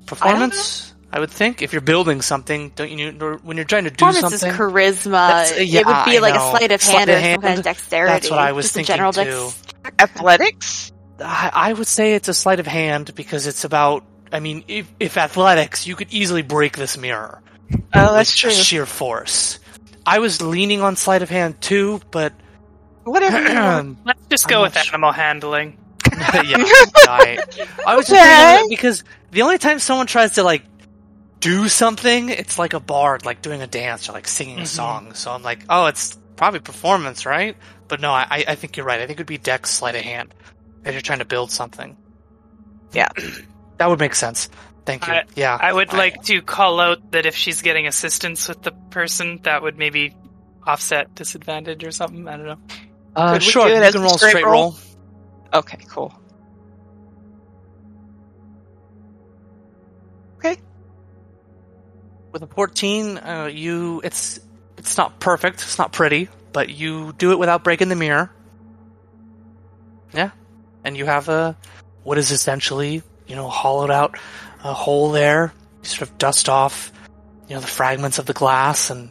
Performance. 0.07 0.95
I 1.17 1.19
would 1.19 1.31
think 1.31 1.63
if 1.63 1.73
you're 1.73 1.81
building 1.81 2.21
something, 2.21 2.73
don't 2.75 2.91
you? 2.91 3.11
know- 3.13 3.39
When 3.43 3.57
you're 3.57 3.65
trying 3.65 3.85
to 3.85 3.91
do 3.91 4.05
Performance 4.05 4.35
is 4.35 4.43
charisma. 4.43 5.13
That's- 5.13 5.67
yeah, 5.67 5.81
it 5.81 5.87
would 5.87 6.05
be 6.05 6.19
I 6.19 6.21
like 6.21 6.35
know. 6.35 6.47
a 6.47 6.51
sleight 6.51 6.73
of 6.73 6.83
hand 6.83 7.09
of 7.09 7.17
or 7.17 7.21
some 7.33 7.41
kind 7.41 7.59
of 7.59 7.65
dexterity. 7.65 8.13
That's 8.13 8.31
what 8.31 8.39
I 8.39 8.53
was 8.53 8.67
Just 8.67 8.75
thinking 8.75 8.95
general 8.97 9.13
too. 9.15 9.23
dex- 9.25 9.57
Athletics? 9.99 10.93
I, 11.19 11.51
I 11.55 11.73
would 11.73 11.87
say 11.87 12.13
it's 12.17 12.29
a 12.29 12.35
sleight 12.35 12.61
of 12.61 12.67
hand 12.67 13.15
because 13.15 13.47
it's 13.47 13.65
about. 13.65 14.05
I 14.31 14.41
mean, 14.41 14.63
if, 14.69 14.93
if 15.01 15.17
athletics, 15.17 15.87
you 15.87 15.97
could 15.97 16.13
easily 16.13 16.43
break 16.43 16.77
this 16.77 16.99
mirror. 16.99 17.41
Oh, 17.73 18.13
that's 18.13 18.31
with 18.33 18.37
true. 18.37 18.51
just 18.51 18.67
sheer 18.67 18.85
force. 18.85 19.59
I 20.05 20.19
was 20.19 20.43
leaning 20.43 20.83
on 20.83 20.97
sleight 20.97 21.23
of 21.23 21.31
hand 21.31 21.63
too, 21.63 22.03
but 22.11 22.35
Whatever. 23.05 23.41
you 23.41 23.49
yeah, 23.49 23.77
want. 23.77 23.99
Let's 24.05 24.27
just 24.29 24.45
I'm 24.45 24.51
go 24.51 24.57
not 24.57 24.63
with 24.75 24.83
sure. 24.83 24.95
animal 24.95 25.13
handling. 25.13 25.79
I, 26.13 27.39
I 27.87 27.97
was 27.97 28.07
just 28.07 28.13
Okay. 28.13 28.19
thinking 28.19 28.19
that 28.19 28.67
because 28.69 29.03
the 29.31 29.41
only 29.43 29.57
time 29.59 29.79
someone 29.79 30.07
tries 30.07 30.33
to 30.33 30.43
like 30.43 30.63
do 31.47 31.69
something, 31.69 32.29
it's 32.31 32.59
like 32.59 32.75
a 32.75 32.81
bard, 32.81 33.25
like 33.25 33.41
doing 33.43 33.63
a 33.63 33.67
dance 33.67 34.09
or 34.09 34.13
like 34.13 34.27
singing 34.29 34.59
a 34.59 34.63
Mhm. 34.63 34.67
song. 34.67 35.15
So 35.15 35.31
I'm 35.33 35.43
like, 35.43 35.61
oh, 35.69 35.87
it's 35.87 36.19
probably 36.37 36.61
performance, 36.61 37.25
right? 37.27 37.57
But 37.89 38.01
no, 38.01 38.11
I, 38.13 38.45
I 38.49 38.55
think 38.57 38.77
you're 38.77 38.87
right. 38.87 39.01
I 39.01 39.07
think 39.07 39.19
it 39.19 39.23
would 39.23 39.27
be 39.29 39.39
dex 39.39 39.71
sleight 39.71 39.95
of 39.95 40.03
hand 40.03 40.35
if 40.85 40.93
you're 40.93 41.01
trying 41.01 41.21
to 41.21 41.25
build 41.25 41.51
something. 41.51 41.97
Yeah. 42.93 43.09
that 43.79 43.89
would 43.89 44.01
make 44.01 44.15
sense. 44.15 44.49
Thank 44.85 45.07
you. 45.07 45.13
I- 45.15 45.25
yeah, 45.35 45.57
I 45.61 45.73
would 45.73 45.93
like 45.93 46.23
to 46.25 46.43
call 46.43 46.79
out 46.81 47.11
that 47.13 47.27
if 47.27 47.35
she's 47.37 47.63
getting 47.63 47.87
assistance 47.87 48.49
with 48.49 48.63
the 48.63 48.73
person, 48.91 49.41
that 49.43 49.63
would 49.63 49.77
maybe 49.79 50.15
offset 50.67 51.15
disadvantage 51.15 51.85
or 51.85 51.91
something. 51.91 52.27
I 52.29 52.37
don't 52.37 52.47
know. 52.47 52.59
Uh, 53.17 53.33
Could 53.35 53.43
we 53.43 53.51
sure, 53.51 53.69
do 53.69 53.75
it 53.75 53.85
you 53.87 53.93
can 53.93 54.01
roll 54.03 54.11
straight 54.19 54.31
straight 54.31 54.45
roll? 54.45 54.53
roll. 54.73 54.77
Okay, 55.55 55.79
cool. 55.89 56.13
With 62.41 62.51
a 62.51 62.55
14 62.55 63.19
uh, 63.19 63.51
you 63.53 64.01
it's 64.05 64.39
it's 64.77 64.99
not 64.99 65.19
perfect 65.21 65.63
it's 65.63 65.79
not 65.79 65.91
pretty 65.93 66.29
but 66.53 66.69
you 66.69 67.13
do 67.17 67.33
it 67.33 67.39
without 67.39 67.65
breaking 67.65 67.89
the 67.89 67.97
mirror 67.97 68.31
yeah 70.13 70.31
and 70.85 70.97
you 70.97 71.07
have 71.07 71.29
a 71.31 71.57
what 72.03 72.19
is 72.19 72.31
essentially 72.31 73.03
you 73.27 73.35
know 73.37 73.49
hollowed 73.49 73.91
out 73.91 74.19
a 74.65 74.75
hole 74.75 75.11
there 75.13 75.53
you 75.83 75.89
sort 75.89 76.03
of 76.11 76.19
dust 76.19 76.49
off 76.49 76.93
you 77.49 77.55
know 77.55 77.61
the 77.61 77.67
fragments 77.67 78.19
of 78.19 78.27
the 78.27 78.33
glass 78.35 78.91
and 78.91 79.11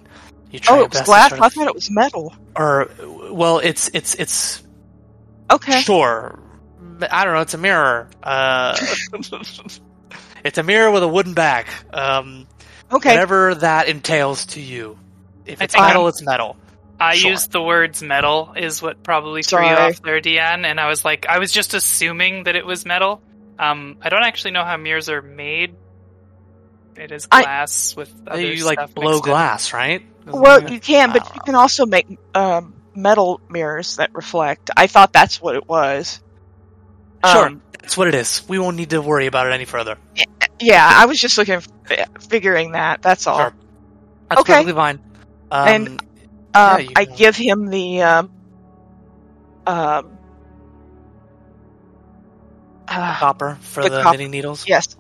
you 0.52 0.60
try 0.60 0.78
Oh, 0.78 0.84
it 0.84 0.92
was 0.94 1.02
glass? 1.02 1.32
to 1.32 1.44
I 1.44 1.50
thought 1.50 1.68
it 1.68 1.74
was 1.76 1.90
metal. 1.90 2.34
or 2.56 2.90
well 3.32 3.58
it's 3.60 3.90
it's 3.94 4.14
it's 4.16 4.62
Okay. 5.52 5.82
Sure. 5.82 6.40
I 7.12 7.24
don't 7.24 7.36
know. 7.36 7.42
It's 7.42 7.54
a 7.54 7.60
mirror. 7.60 8.10
Uh, 8.24 8.76
it's 10.44 10.58
a 10.58 10.64
mirror 10.64 10.90
with 10.90 11.04
a 11.04 11.08
wooden 11.08 11.36
back. 11.36 11.68
Um, 11.94 12.48
Okay. 12.92 13.10
Whatever 13.10 13.56
that 13.56 13.88
entails 13.88 14.46
to 14.48 14.62
you. 14.62 14.98
If 15.46 15.62
it's 15.62 15.76
metal, 15.76 16.02
I'm- 16.04 16.10
it's 16.10 16.22
metal. 16.22 16.56
I 17.00 17.16
Sure. 17.16 17.32
used 17.32 17.52
the 17.52 17.62
words 17.62 18.02
metal 18.02 18.54
is 18.56 18.82
what 18.82 19.04
probably 19.04 19.44
threw 19.44 19.60
you 19.68 19.76
off 19.76 20.02
there, 20.02 20.22
Deanne, 20.22 20.66
and 20.66 20.80
I 20.80 20.88
was 20.88 21.04
like, 21.04 21.26
I 21.28 21.40
was 21.40 21.52
just 21.52 21.74
assuming 21.74 22.46
that 22.46 22.56
it 22.56 22.66
was 22.66 22.86
metal. 22.86 23.22
Um, 23.60 23.98
I 24.02 24.08
don't 24.10 24.24
actually 24.24 24.52
know 24.52 24.64
how 24.64 24.78
mirrors 24.78 25.10
are 25.10 25.22
made. 25.22 25.76
It 26.96 27.12
is 27.12 27.28
I- 27.30 27.42
glass 27.44 27.96
with 27.98 28.14
other 28.28 28.42
you 28.42 28.64
like 28.66 28.78
blow 28.96 29.12
mixed 29.16 29.26
in. 29.26 29.32
glass, 29.32 29.74
right? 29.74 30.06
Well, 30.26 30.72
you 30.72 30.80
can, 30.80 31.12
but 31.12 31.26
you 31.28 31.36
know. 31.36 31.42
can 31.44 31.56
also 31.56 31.86
make 31.86 32.08
um, 32.34 32.74
metal 32.96 33.42
mirrors 33.50 33.98
that 33.98 34.12
reflect. 34.14 34.72
I 34.76 34.88
thought 34.88 35.12
that's 35.12 35.42
what 35.42 35.56
it 35.56 35.68
was. 35.68 36.22
Sure, 37.26 37.48
Um, 37.48 37.62
that's 37.82 37.98
what 37.98 38.08
it 38.08 38.16
is. 38.16 38.42
We 38.48 38.58
won't 38.58 38.78
need 38.78 38.92
to 38.92 39.02
worry 39.02 39.26
about 39.26 39.48
it 39.48 39.54
any 39.54 39.66
further. 39.66 39.98
yeah, 40.60 40.90
I 40.90 41.06
was 41.08 41.20
just 41.20 41.38
looking, 41.38 41.62
fi- 41.86 42.06
figuring 42.30 42.72
that. 42.74 43.02
That's 43.02 43.28
all. 43.28 43.38
Sure. 43.40 43.54
That's 44.30 44.42
Okay. 44.42 44.54
perfectly 44.54 44.74
fine. 44.74 45.00
Um, 45.52 45.68
And- 45.68 46.02
Um, 46.58 46.80
Yeah, 46.80 46.88
I 46.96 47.04
can- 47.06 47.16
give 47.18 47.36
him 47.36 47.68
the 47.68 48.02
um, 48.04 48.32
um, 49.68 50.18
uh, 52.88 53.16
copper 53.20 53.58
for 53.62 53.84
the 53.84 53.90
the, 53.90 54.02
cop- 54.02 54.14
knitting 54.14 54.32
needles. 54.32 54.66
yes. 54.68 54.96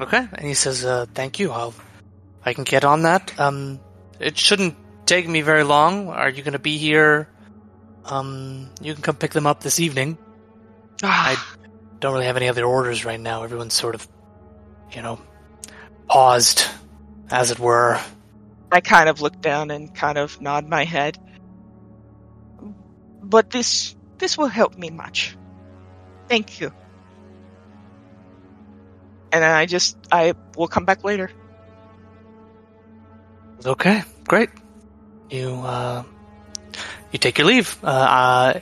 Okay, 0.00 0.18
and 0.32 0.46
he 0.46 0.54
says, 0.54 0.84
uh, 0.84 1.06
"Thank 1.14 1.38
you. 1.38 1.50
I'll, 1.52 1.74
I 2.44 2.52
can 2.54 2.64
get 2.64 2.84
on 2.84 3.02
that. 3.02 3.32
Um, 3.38 3.78
it 4.18 4.36
shouldn't 4.36 4.76
take 5.06 5.28
me 5.28 5.40
very 5.42 5.64
long. 5.64 6.08
Are 6.08 6.28
you 6.28 6.42
going 6.42 6.52
to 6.54 6.58
be 6.58 6.76
here? 6.76 7.28
Um, 8.04 8.68
you 8.80 8.92
can 8.94 9.02
come 9.02 9.16
pick 9.16 9.30
them 9.32 9.46
up 9.46 9.60
this 9.60 9.78
evening. 9.80 10.18
I 11.02 11.36
don't 12.00 12.12
really 12.12 12.26
have 12.26 12.36
any 12.36 12.48
other 12.48 12.64
orders 12.64 13.04
right 13.04 13.20
now. 13.20 13.44
Everyone's 13.44 13.74
sort 13.74 13.94
of, 13.94 14.06
you 14.92 15.02
know, 15.02 15.18
paused, 16.12 16.66
as 17.30 17.50
it 17.50 17.58
were. 17.58 17.98
I 18.70 18.82
kind 18.82 19.08
of 19.08 19.22
look 19.22 19.40
down 19.40 19.70
and 19.70 19.94
kind 19.94 20.18
of 20.18 20.38
nod 20.42 20.68
my 20.68 20.84
head. 20.84 21.16
But 23.22 23.48
this 23.48 23.96
this 24.18 24.36
will 24.36 24.52
help 24.52 24.76
me 24.76 24.90
much. 24.90 25.34
Thank 26.28 26.60
you. 26.60 26.70
And 29.32 29.42
I 29.42 29.64
just 29.64 29.96
I 30.12 30.34
will 30.54 30.68
come 30.68 30.84
back 30.84 31.02
later. 31.02 31.30
Okay, 33.64 34.02
great. 34.28 34.50
You, 35.30 35.54
uh, 35.64 36.02
you 37.10 37.18
take 37.18 37.38
your 37.38 37.46
leave. 37.46 37.78
Uh, 37.82 37.86
uh 37.86 38.60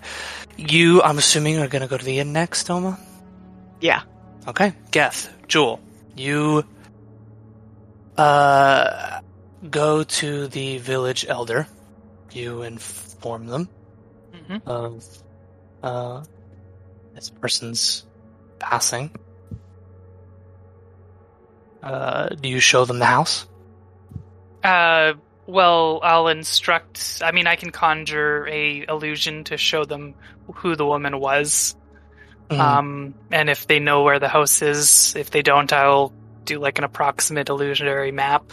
you, 0.56 1.02
I'm 1.02 1.18
assuming, 1.18 1.58
are 1.58 1.66
going 1.66 1.82
to 1.82 1.88
go 1.88 1.96
to 1.96 2.04
the 2.04 2.20
inn 2.20 2.32
next, 2.32 2.70
Oma. 2.70 2.96
Yeah. 3.80 4.02
Okay, 4.46 4.74
Geth, 4.92 5.32
Jewel, 5.48 5.80
you 6.14 6.64
uh, 8.16 9.20
go 9.70 10.02
to 10.02 10.48
the 10.48 10.78
village 10.78 11.26
elder. 11.28 11.66
You 12.32 12.62
inform 12.62 13.46
them 13.46 13.68
Mhm. 14.32 14.62
of 14.66 15.04
uh, 15.82 16.22
this 17.14 17.30
person's 17.30 18.06
passing. 18.58 19.10
Uh, 21.82 22.28
do 22.28 22.48
you 22.48 22.60
show 22.60 22.84
them 22.84 22.98
the 22.98 23.06
house? 23.06 23.46
Uh, 24.62 25.14
well, 25.46 26.00
I'll 26.02 26.28
instruct. 26.28 27.22
I 27.24 27.32
mean, 27.32 27.46
I 27.46 27.56
can 27.56 27.70
conjure 27.70 28.46
a 28.48 28.84
illusion 28.86 29.44
to 29.44 29.56
show 29.56 29.84
them 29.84 30.14
who 30.56 30.76
the 30.76 30.84
woman 30.84 31.18
was. 31.18 31.74
Mhm. 32.50 32.58
Um, 32.60 33.14
and 33.30 33.48
if 33.48 33.66
they 33.66 33.78
know 33.78 34.02
where 34.02 34.18
the 34.18 34.28
house 34.28 34.60
is, 34.62 35.14
if 35.16 35.30
they 35.30 35.42
don't, 35.42 35.72
I'll 35.72 36.12
do 36.50 36.58
like 36.58 36.78
an 36.78 36.84
approximate 36.84 37.48
illusionary 37.48 38.12
map. 38.12 38.52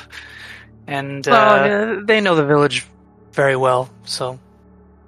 And 0.86 1.28
uh, 1.28 2.02
they 2.04 2.22
know 2.22 2.36
the 2.36 2.46
village 2.46 2.86
very 3.34 3.56
well, 3.56 3.90
so 4.06 4.40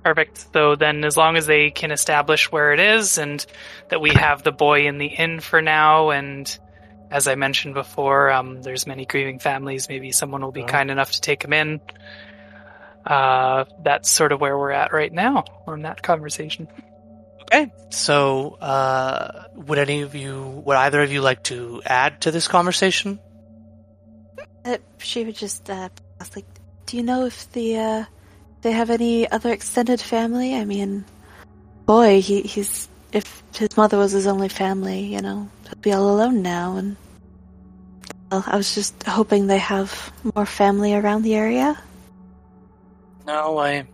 perfect. 0.04 0.48
So 0.52 0.76
then, 0.76 1.06
as 1.06 1.16
long 1.16 1.38
as 1.38 1.46
they 1.46 1.72
can 1.72 1.92
establish 1.92 2.52
where 2.52 2.74
it 2.74 2.80
is, 2.80 3.18
and 3.18 3.46
that 3.90 4.02
we 4.02 4.12
have 4.12 4.44
the 4.44 4.52
boy 4.52 4.88
in 4.88 4.98
the 4.98 5.08
inn 5.08 5.40
for 5.40 5.62
now, 5.62 6.10
and 6.10 6.60
as 7.10 7.28
I 7.28 7.36
mentioned 7.36 7.76
before, 7.76 8.30
um, 8.32 8.62
there's 8.62 8.86
many 8.86 9.06
grieving 9.06 9.40
families. 9.40 9.88
Maybe 9.88 10.12
someone 10.12 10.42
will 10.42 10.52
be 10.52 10.64
kind 10.64 10.92
enough 10.92 11.12
to 11.14 11.22
take 11.22 11.44
him 11.44 11.54
in. 11.54 11.82
Uh, 13.06 13.66
that's 13.82 14.10
sort 14.10 14.34
of 14.34 14.42
where 14.42 14.58
we're 14.58 14.72
at 14.72 14.92
right 14.92 15.12
now 15.12 15.46
on 15.66 15.84
that 15.84 16.04
conversation. 16.04 16.68
Okay. 17.52 17.72
So, 17.90 18.58
uh, 18.62 19.46
would 19.56 19.80
any 19.80 20.02
of 20.02 20.14
you, 20.14 20.62
would 20.66 20.78
either 20.78 21.02
of 21.02 21.12
you 21.12 21.22
like 21.22 21.44
to 21.46 21.82
add 21.84 22.22
to 22.22 22.32
this 22.32 22.48
conversation? 22.48 23.20
Uh, 24.64 24.78
she 25.00 25.26
would 25.26 25.36
just 25.36 25.68
uh, 25.70 25.90
ask, 26.22 26.36
like, 26.36 26.46
"Do 26.86 26.98
you 26.98 27.04
know 27.04 27.26
if 27.26 27.52
the 27.54 27.78
uh, 27.78 28.06
they 28.62 28.72
have 28.72 28.92
any 28.92 29.30
other 29.30 29.52
extended 29.52 30.00
family? 30.00 30.54
I 30.54 30.66
mean, 30.66 31.06
boy, 31.86 32.22
he 32.22 32.42
he's 32.42 32.88
if 33.12 33.42
his 33.56 33.76
mother 33.76 33.98
was 33.98 34.12
his 34.12 34.28
only 34.28 34.50
family, 34.50 35.02
you 35.02 35.22
know, 35.22 35.50
he'll 35.64 35.82
be 35.82 35.94
all 35.94 36.14
alone 36.14 36.42
now. 36.42 36.76
And 36.78 36.96
well, 38.32 38.44
I 38.46 38.58
was 38.58 38.76
just 38.76 39.02
hoping 39.04 39.48
they 39.48 39.58
have 39.58 40.14
more 40.36 40.46
family 40.46 40.94
around 40.94 41.24
the 41.24 41.36
area. 41.36 41.82
No, 43.26 43.58
I. 43.58 43.88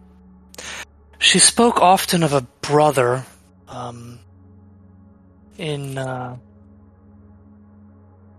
She 1.20 1.40
spoke 1.40 1.80
often 1.80 2.24
of 2.24 2.34
a 2.34 2.42
brother, 2.62 3.24
um, 3.76 4.20
in, 5.58 5.98
uh, 5.98 6.38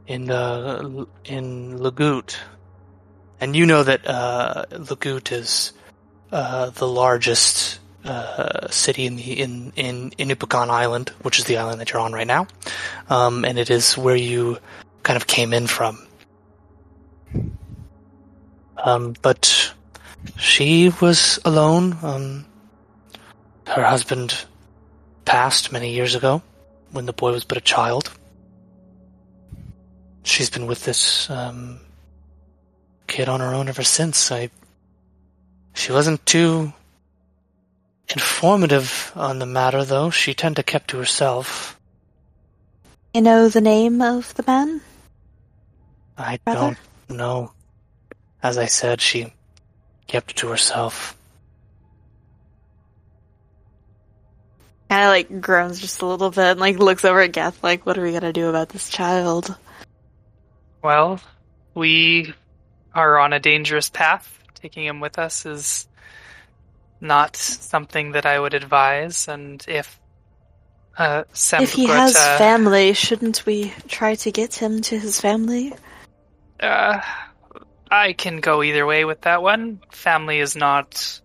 in, 0.06 0.30
uh, 0.30 1.04
in 1.24 1.78
Lagoot. 1.82 2.38
And 3.40 3.54
you 3.54 3.66
know 3.66 3.82
that, 3.82 4.06
uh, 4.06 4.64
Lagoot 4.72 5.32
is, 5.32 5.72
uh, 6.32 6.70
the 6.70 6.88
largest, 6.88 7.80
uh, 8.06 8.68
city 8.70 9.04
in 9.04 9.16
the 9.16 9.40
in 9.40 9.72
in 9.74 10.10
Inupikan 10.12 10.70
Island, 10.70 11.08
which 11.22 11.40
is 11.40 11.44
the 11.46 11.58
island 11.58 11.80
that 11.80 11.90
you're 11.90 12.00
on 12.00 12.12
right 12.12 12.26
now, 12.26 12.46
um, 13.10 13.44
and 13.44 13.58
it 13.58 13.68
is 13.68 13.98
where 13.98 14.14
you 14.14 14.58
kind 15.02 15.16
of 15.16 15.26
came 15.26 15.52
in 15.52 15.66
from. 15.66 15.98
Um, 18.78 19.14
but 19.22 19.72
she 20.38 20.92
was 21.00 21.40
alone. 21.44 21.98
Um, 22.02 22.46
her 23.66 23.82
husband 23.82 24.46
passed 25.26 25.72
many 25.72 25.92
years 25.92 26.14
ago 26.14 26.40
when 26.92 27.04
the 27.04 27.12
boy 27.12 27.32
was 27.32 27.44
but 27.44 27.58
a 27.58 27.60
child. 27.60 28.10
She's 30.22 30.48
been 30.48 30.66
with 30.66 30.84
this 30.84 31.28
um, 31.28 31.80
kid 33.06 33.28
on 33.28 33.40
her 33.40 33.52
own 33.52 33.68
ever 33.68 33.82
since. 33.82 34.32
I. 34.32 34.48
She 35.74 35.92
wasn't 35.92 36.24
too 36.24 36.72
informative 38.08 39.12
on 39.14 39.38
the 39.38 39.46
matter, 39.46 39.84
though. 39.84 40.10
She 40.10 40.32
tended 40.32 40.56
to 40.56 40.62
kept 40.62 40.88
to 40.90 40.98
herself. 40.98 41.78
You 43.12 43.20
know 43.20 43.48
the 43.48 43.60
name 43.60 44.00
of 44.00 44.34
the 44.34 44.44
man? 44.46 44.80
I 46.16 46.38
Brother? 46.44 46.76
don't 47.08 47.18
know. 47.18 47.52
As 48.42 48.58
I 48.58 48.66
said, 48.66 49.00
she 49.00 49.32
kept 50.06 50.30
it 50.30 50.36
to 50.38 50.48
herself. 50.48 51.16
Kind 54.88 55.04
of 55.04 55.08
like 55.08 55.40
groans 55.40 55.80
just 55.80 56.02
a 56.02 56.06
little 56.06 56.30
bit 56.30 56.38
and 56.38 56.60
like 56.60 56.78
looks 56.78 57.04
over 57.04 57.20
at 57.20 57.32
Geth 57.32 57.62
like, 57.62 57.84
what 57.84 57.98
are 57.98 58.02
we 58.02 58.12
gonna 58.12 58.32
do 58.32 58.48
about 58.48 58.68
this 58.68 58.88
child? 58.88 59.56
Well, 60.82 61.20
we 61.74 62.32
are 62.94 63.18
on 63.18 63.32
a 63.32 63.40
dangerous 63.40 63.90
path. 63.90 64.32
Taking 64.54 64.86
him 64.86 65.00
with 65.00 65.18
us 65.18 65.44
is 65.46 65.88
not 67.00 67.36
something 67.36 68.12
that 68.12 68.26
I 68.26 68.38
would 68.38 68.54
advise, 68.54 69.28
and 69.28 69.64
if 69.68 70.00
uh, 70.96 71.24
If 71.60 71.72
he 71.72 71.86
has 71.86 72.16
family, 72.38 72.94
shouldn't 72.94 73.44
we 73.44 73.72
try 73.86 74.14
to 74.14 74.30
get 74.30 74.54
him 74.54 74.80
to 74.82 74.98
his 74.98 75.20
family? 75.20 75.74
Uh, 76.58 77.00
I 77.90 78.14
can 78.14 78.40
go 78.40 78.62
either 78.62 78.86
way 78.86 79.04
with 79.04 79.22
that 79.22 79.42
one. 79.42 79.80
Family 79.92 80.38
is 80.38 80.56
not 80.56 81.20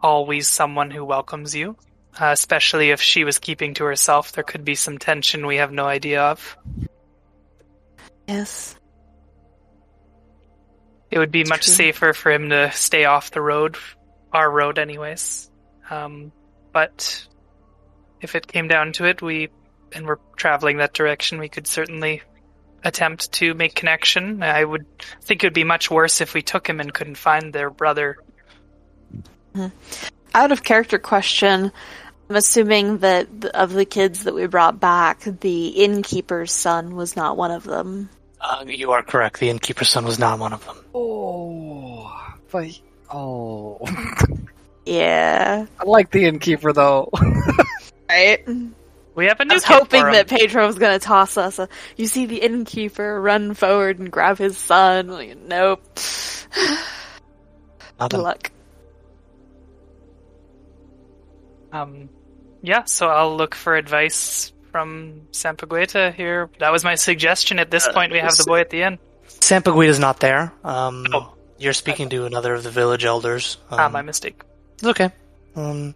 always 0.00 0.48
someone 0.48 0.90
who 0.90 1.04
welcomes 1.04 1.54
you, 1.54 1.76
uh, 2.18 2.30
especially 2.32 2.90
if 2.90 3.00
she 3.00 3.24
was 3.24 3.38
keeping 3.38 3.74
to 3.74 3.84
herself. 3.84 4.32
There 4.32 4.44
could 4.44 4.64
be 4.64 4.74
some 4.74 4.98
tension 4.98 5.46
we 5.46 5.56
have 5.56 5.72
no 5.72 5.84
idea 5.84 6.22
of. 6.22 6.56
Yes. 8.26 8.76
It 11.10 11.18
would 11.18 11.32
be 11.32 11.44
much 11.44 11.64
true. 11.64 11.74
safer 11.74 12.12
for 12.12 12.30
him 12.30 12.50
to 12.50 12.70
stay 12.72 13.04
off 13.04 13.32
the 13.32 13.40
road, 13.40 13.76
our 14.32 14.50
road, 14.50 14.78
anyways. 14.78 15.50
Um, 15.90 16.32
but 16.72 17.26
if 18.20 18.34
it 18.34 18.46
came 18.46 18.68
down 18.68 18.92
to 18.92 19.04
it, 19.06 19.20
we 19.20 19.48
and 19.92 20.06
we're 20.06 20.18
traveling 20.36 20.76
that 20.76 20.94
direction, 20.94 21.38
we 21.38 21.48
could 21.48 21.66
certainly 21.66 22.22
attempt 22.84 23.32
to 23.32 23.54
make 23.54 23.74
connection. 23.74 24.42
I 24.42 24.64
would 24.64 24.86
think 25.22 25.42
it 25.42 25.46
would 25.46 25.52
be 25.52 25.64
much 25.64 25.90
worse 25.90 26.20
if 26.20 26.32
we 26.32 26.42
took 26.42 26.68
him 26.68 26.80
and 26.80 26.94
couldn't 26.94 27.16
find 27.16 27.52
their 27.52 27.70
brother. 27.70 28.18
Out 30.34 30.52
of 30.52 30.62
character 30.62 30.98
question, 30.98 31.72
I'm 32.28 32.36
assuming 32.36 32.98
that 32.98 33.28
of 33.54 33.72
the 33.72 33.84
kids 33.84 34.24
that 34.24 34.34
we 34.34 34.46
brought 34.46 34.78
back, 34.78 35.22
the 35.22 35.68
innkeeper's 35.68 36.52
son 36.52 36.94
was 36.94 37.16
not 37.16 37.36
one 37.36 37.50
of 37.50 37.64
them. 37.64 38.08
Uh, 38.40 38.64
you 38.66 38.92
are 38.92 39.02
correct. 39.02 39.40
The 39.40 39.50
innkeeper's 39.50 39.88
son 39.88 40.04
was 40.04 40.18
not 40.18 40.38
one 40.38 40.52
of 40.52 40.64
them. 40.64 40.76
Oh, 40.94 42.36
but 42.50 42.78
oh, 43.10 43.80
Yeah. 44.86 45.66
I 45.78 45.84
like 45.84 46.10
the 46.10 46.26
innkeeper 46.26 46.72
though. 46.72 47.10
Right? 48.08 48.44
We 49.14 49.26
have 49.26 49.38
a 49.38 49.42
I 49.42 49.44
new 49.44 49.52
I 49.52 49.54
was 49.54 49.62
hoping 49.62 50.02
that 50.02 50.26
Pedro 50.26 50.66
was 50.66 50.80
going 50.80 50.98
to 50.98 51.04
toss 51.04 51.36
us 51.36 51.60
a, 51.60 51.68
you 51.96 52.08
see 52.08 52.26
the 52.26 52.38
innkeeper 52.38 53.20
run 53.20 53.54
forward 53.54 54.00
and 54.00 54.10
grab 54.10 54.36
his 54.36 54.58
son. 54.58 55.06
Like, 55.06 55.38
nope. 55.38 55.80
Not 58.00 58.10
Good 58.10 58.18
a, 58.18 58.22
luck. 58.22 58.50
Um, 61.72 62.08
yeah, 62.62 62.84
so 62.84 63.08
I'll 63.08 63.36
look 63.36 63.54
for 63.54 63.76
advice 63.76 64.52
from 64.72 65.22
Sampaguita 65.32 66.14
here. 66.14 66.50
That 66.58 66.72
was 66.72 66.84
my 66.84 66.94
suggestion. 66.94 67.58
At 67.58 67.70
this 67.70 67.86
Uh, 67.86 67.92
point, 67.92 68.12
we 68.12 68.18
have 68.18 68.36
the 68.36 68.44
boy 68.44 68.60
at 68.60 68.70
the 68.70 68.82
inn. 68.82 68.98
Sampaguita's 69.40 69.98
not 69.98 70.20
there. 70.20 70.52
Um, 70.64 71.06
Oh. 71.12 71.34
You're 71.58 71.74
speaking 71.74 72.08
to 72.08 72.24
another 72.24 72.54
of 72.54 72.62
the 72.62 72.70
village 72.70 73.04
elders. 73.04 73.58
Um, 73.70 73.80
ah, 73.80 73.88
my 73.90 74.00
mistake. 74.00 74.40
It's 74.74 74.84
okay. 74.84 75.10
Um, 75.54 75.94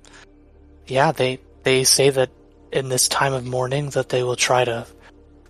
yeah, 0.87 1.11
they 1.13 1.39
they 1.63 1.85
say 1.85 2.11
that 2.11 2.29
in 2.71 2.91
this 2.91 3.09
time 3.09 3.33
of 3.33 3.47
mourning 3.47 3.89
that 3.91 4.11
they 4.11 4.23
will 4.23 4.37
try 4.37 4.65
to 4.67 4.87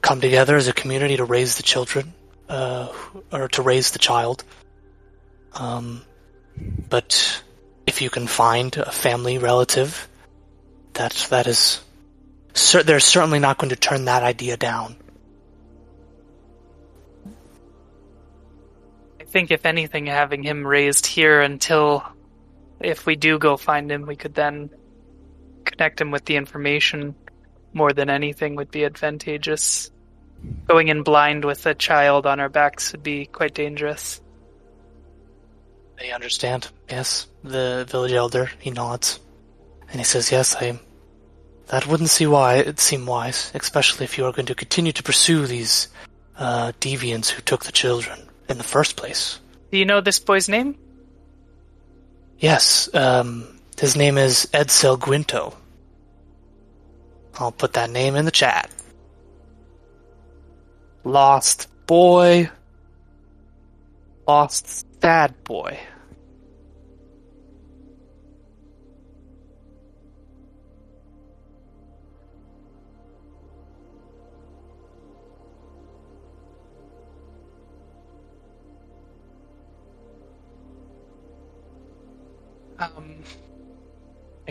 come 0.03 0.21
together 0.21 0.57
as 0.57 0.69
a 0.69 0.73
community 0.73 1.17
to 1.17 1.25
raise 1.25 1.57
the 1.57 1.65
children, 1.65 2.15
uh, 2.49 2.89
or 3.33 3.49
to 3.49 3.63
raise 3.63 3.91
the 3.91 3.99
child. 3.99 4.45
Um, 5.55 6.03
but 6.89 7.43
if 7.89 8.01
you 8.01 8.09
can 8.09 8.29
find 8.29 8.77
a 8.77 8.93
family 8.93 9.39
relative, 9.39 10.09
that 10.95 11.27
that 11.31 11.47
is, 11.47 11.81
cer- 12.55 12.83
they're 12.83 13.01
certainly 13.01 13.39
not 13.39 13.59
going 13.59 13.71
to 13.71 13.77
turn 13.77 14.07
that 14.07 14.23
idea 14.23 14.57
down. 14.57 14.97
I 19.21 19.25
think, 19.25 19.51
if 19.51 19.67
anything, 19.67 20.07
having 20.07 20.43
him 20.43 20.67
raised 20.67 21.07
here 21.07 21.41
until 21.41 22.05
if 22.81 23.07
we 23.07 23.17
do 23.17 23.39
go 23.39 23.57
find 23.57 23.91
him, 23.91 24.07
we 24.07 24.17
could 24.17 24.35
then 24.35 24.71
connect 25.65 26.01
him 26.01 26.11
with 26.11 26.25
the 26.25 26.37
information 26.37 27.15
more 27.73 27.93
than 27.93 28.09
anything 28.09 28.55
would 28.57 28.71
be 28.71 28.85
advantageous. 28.85 29.91
Going 30.69 30.89
in 30.89 31.03
blind 31.03 31.45
with 31.45 31.67
a 31.67 31.75
child 31.75 32.27
on 32.27 32.39
our 32.39 32.49
backs 32.49 32.93
would 32.93 33.03
be 33.03 33.27
quite 33.27 33.55
dangerous. 33.55 34.21
They 35.99 36.13
understand. 36.13 36.69
Yes, 36.89 37.27
the 37.43 37.87
village 37.89 38.13
elder 38.13 38.51
he 38.59 38.71
nods, 38.71 39.21
and 39.95 40.01
he 40.01 40.05
says, 40.05 40.33
"Yes, 40.33 40.57
I. 40.57 40.81
That 41.69 41.87
wouldn't 41.87 42.11
see 42.11 42.27
why 42.27 42.57
it 42.57 42.81
seem 42.81 43.07
wise, 43.07 43.53
especially 43.55 44.05
if 44.05 44.19
you 44.19 44.27
are 44.27 44.33
going 44.33 44.47
to 44.47 44.55
continue 44.55 44.93
to 44.93 45.03
pursue 45.03 45.47
these 45.47 45.89
uh, 46.37 46.73
deviants 46.81 47.29
who 47.29 47.41
took 47.43 47.65
the 47.65 47.73
children 47.73 48.19
in 48.49 48.59
the 48.59 48.65
first 48.65 48.97
place. 48.97 49.39
Do 49.71 49.79
you 49.79 49.85
know 49.85 50.01
this 50.01 50.19
boy's 50.19 50.49
name? 50.49 50.77
Yes, 52.39 52.93
um, 52.93 53.47
his 53.79 53.97
name 53.97 54.19
is 54.19 54.49
Edsel 54.53 54.99
Guinto. 54.99 55.55
I'll 57.39 57.53
put 57.53 57.75
that 57.75 57.91
name 57.91 58.17
in 58.17 58.25
the 58.25 58.31
chat. 58.31 58.69
Lost 61.05 61.69
boy. 61.87 62.51
Lost 64.27 64.85
sad 65.01 65.45
boy. 65.45 65.79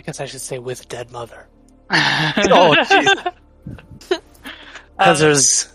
Guess 0.04 0.20
I 0.20 0.26
should 0.26 0.40
say 0.40 0.58
with 0.58 0.88
dead 0.88 1.10
mother. 1.12 1.46
oh, 1.90 2.74
jeez. 2.78 3.32
Because 4.96 5.20
Um, 5.20 5.26
there's 5.26 5.74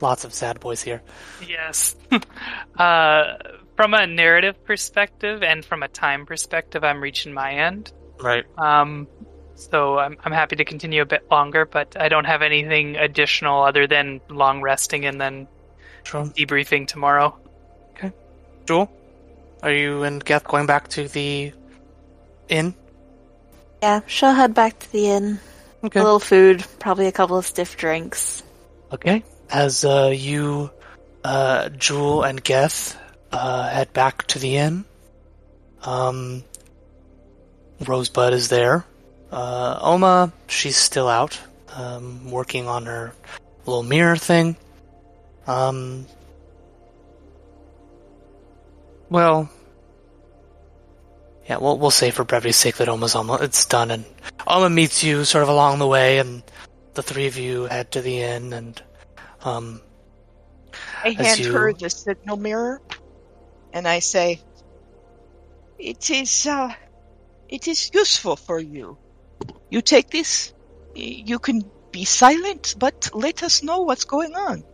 lots 0.00 0.24
of 0.24 0.34
sad 0.34 0.58
boys 0.58 0.82
here. 0.82 1.02
Yes. 1.48 1.94
uh, 2.78 3.34
from 3.76 3.94
a 3.94 4.06
narrative 4.08 4.62
perspective 4.64 5.42
and 5.44 5.64
from 5.64 5.84
a 5.84 5.88
time 5.88 6.26
perspective, 6.26 6.82
I'm 6.82 7.00
reaching 7.00 7.32
my 7.32 7.52
end. 7.52 7.92
Right. 8.20 8.44
Um, 8.58 9.06
so 9.54 9.98
I'm 9.98 10.16
I'm 10.24 10.32
happy 10.32 10.56
to 10.56 10.64
continue 10.64 11.00
a 11.02 11.06
bit 11.06 11.30
longer, 11.30 11.64
but 11.64 11.96
I 12.00 12.08
don't 12.08 12.24
have 12.24 12.42
anything 12.42 12.96
additional 12.96 13.62
other 13.62 13.86
than 13.86 14.20
long 14.28 14.60
resting 14.62 15.04
and 15.06 15.20
then 15.20 15.46
Sure. 16.02 16.24
debriefing 16.24 16.88
tomorrow. 16.88 17.38
Okay. 17.96 18.12
Jewel, 18.66 18.90
are 19.62 19.72
you 19.72 20.02
and 20.02 20.24
Geth 20.24 20.42
going 20.44 20.66
back 20.66 20.88
to 20.88 21.06
the 21.06 21.52
inn? 22.48 22.74
Yeah, 23.82 24.00
she'll 24.06 24.32
head 24.32 24.54
back 24.54 24.78
to 24.78 24.92
the 24.92 25.08
inn. 25.08 25.40
Okay. 25.84 26.00
A 26.00 26.02
little 26.02 26.20
food, 26.20 26.64
probably 26.78 27.06
a 27.06 27.12
couple 27.12 27.36
of 27.36 27.44
stiff 27.44 27.76
drinks. 27.76 28.42
Okay. 28.92 29.22
As 29.50 29.84
uh, 29.84 30.12
you, 30.14 30.70
uh, 31.22 31.68
Jewel 31.68 32.22
and 32.22 32.42
Geth 32.42 32.98
uh, 33.32 33.68
head 33.68 33.92
back 33.92 34.26
to 34.28 34.38
the 34.38 34.56
inn, 34.56 34.84
um, 35.82 36.42
Rosebud 37.86 38.32
is 38.32 38.48
there. 38.48 38.86
Uh, 39.30 39.78
Oma, 39.82 40.32
she's 40.46 40.76
still 40.76 41.08
out, 41.08 41.38
um, 41.74 42.30
working 42.30 42.68
on 42.68 42.86
her 42.86 43.12
little 43.66 43.82
mirror 43.82 44.16
thing. 44.16 44.56
Um, 45.46 46.06
well, 49.10 49.50
yeah, 51.48 51.58
we'll 51.58 51.78
we'll 51.78 51.90
say 51.90 52.10
for 52.10 52.24
brevity's 52.24 52.56
sake 52.56 52.76
that 52.76 52.88
Oma's 52.88 53.14
almost 53.14 53.42
it's 53.42 53.66
done, 53.66 53.90
and 53.90 54.04
Oma 54.46 54.70
meets 54.70 55.04
you 55.04 55.24
sort 55.24 55.42
of 55.42 55.48
along 55.48 55.78
the 55.78 55.86
way, 55.86 56.18
and 56.18 56.42
the 56.94 57.02
three 57.02 57.26
of 57.26 57.36
you 57.36 57.64
head 57.64 57.92
to 57.92 58.00
the 58.00 58.22
inn, 58.22 58.52
and 58.52 58.82
um, 59.42 59.82
I 61.02 61.10
hand 61.10 61.40
you- 61.40 61.52
her 61.52 61.72
the 61.72 61.90
signal 61.90 62.38
mirror, 62.38 62.80
and 63.72 63.86
I 63.86 63.98
say, 63.98 64.40
"It 65.78 66.08
is, 66.10 66.46
uh, 66.46 66.72
it 67.48 67.68
is 67.68 67.90
useful 67.92 68.36
for 68.36 68.58
you. 68.58 68.96
You 69.70 69.82
take 69.82 70.10
this. 70.10 70.52
You 70.94 71.38
can 71.38 71.70
be 71.92 72.04
silent, 72.04 72.74
but 72.78 73.10
let 73.12 73.42
us 73.42 73.62
know 73.62 73.80
what's 73.80 74.04
going 74.04 74.34
on." 74.34 74.64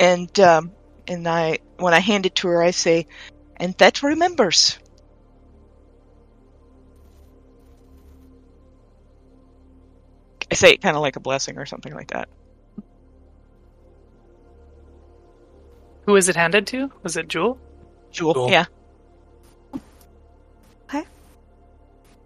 And 0.00 0.40
um, 0.40 0.72
and 1.06 1.28
I, 1.28 1.58
when 1.76 1.94
I 1.94 2.00
hand 2.00 2.26
it 2.26 2.34
to 2.36 2.48
her, 2.48 2.62
I 2.62 2.72
say, 2.72 3.06
"And 3.62 3.72
that 3.78 4.02
remembers." 4.02 4.78
I 10.50 10.54
say 10.54 10.72
it 10.72 10.82
kind 10.82 10.96
of 10.96 11.00
like 11.00 11.16
a 11.16 11.20
blessing 11.20 11.56
or 11.56 11.64
something 11.64 11.94
like 11.94 12.10
that. 12.10 12.28
Who 16.04 16.16
is 16.16 16.28
it 16.28 16.36
handed 16.36 16.66
to? 16.66 16.90
Was 17.02 17.16
it 17.16 17.28
Jewel? 17.28 17.58
Jewel, 18.10 18.34
Jewel. 18.34 18.50
yeah. 18.50 18.66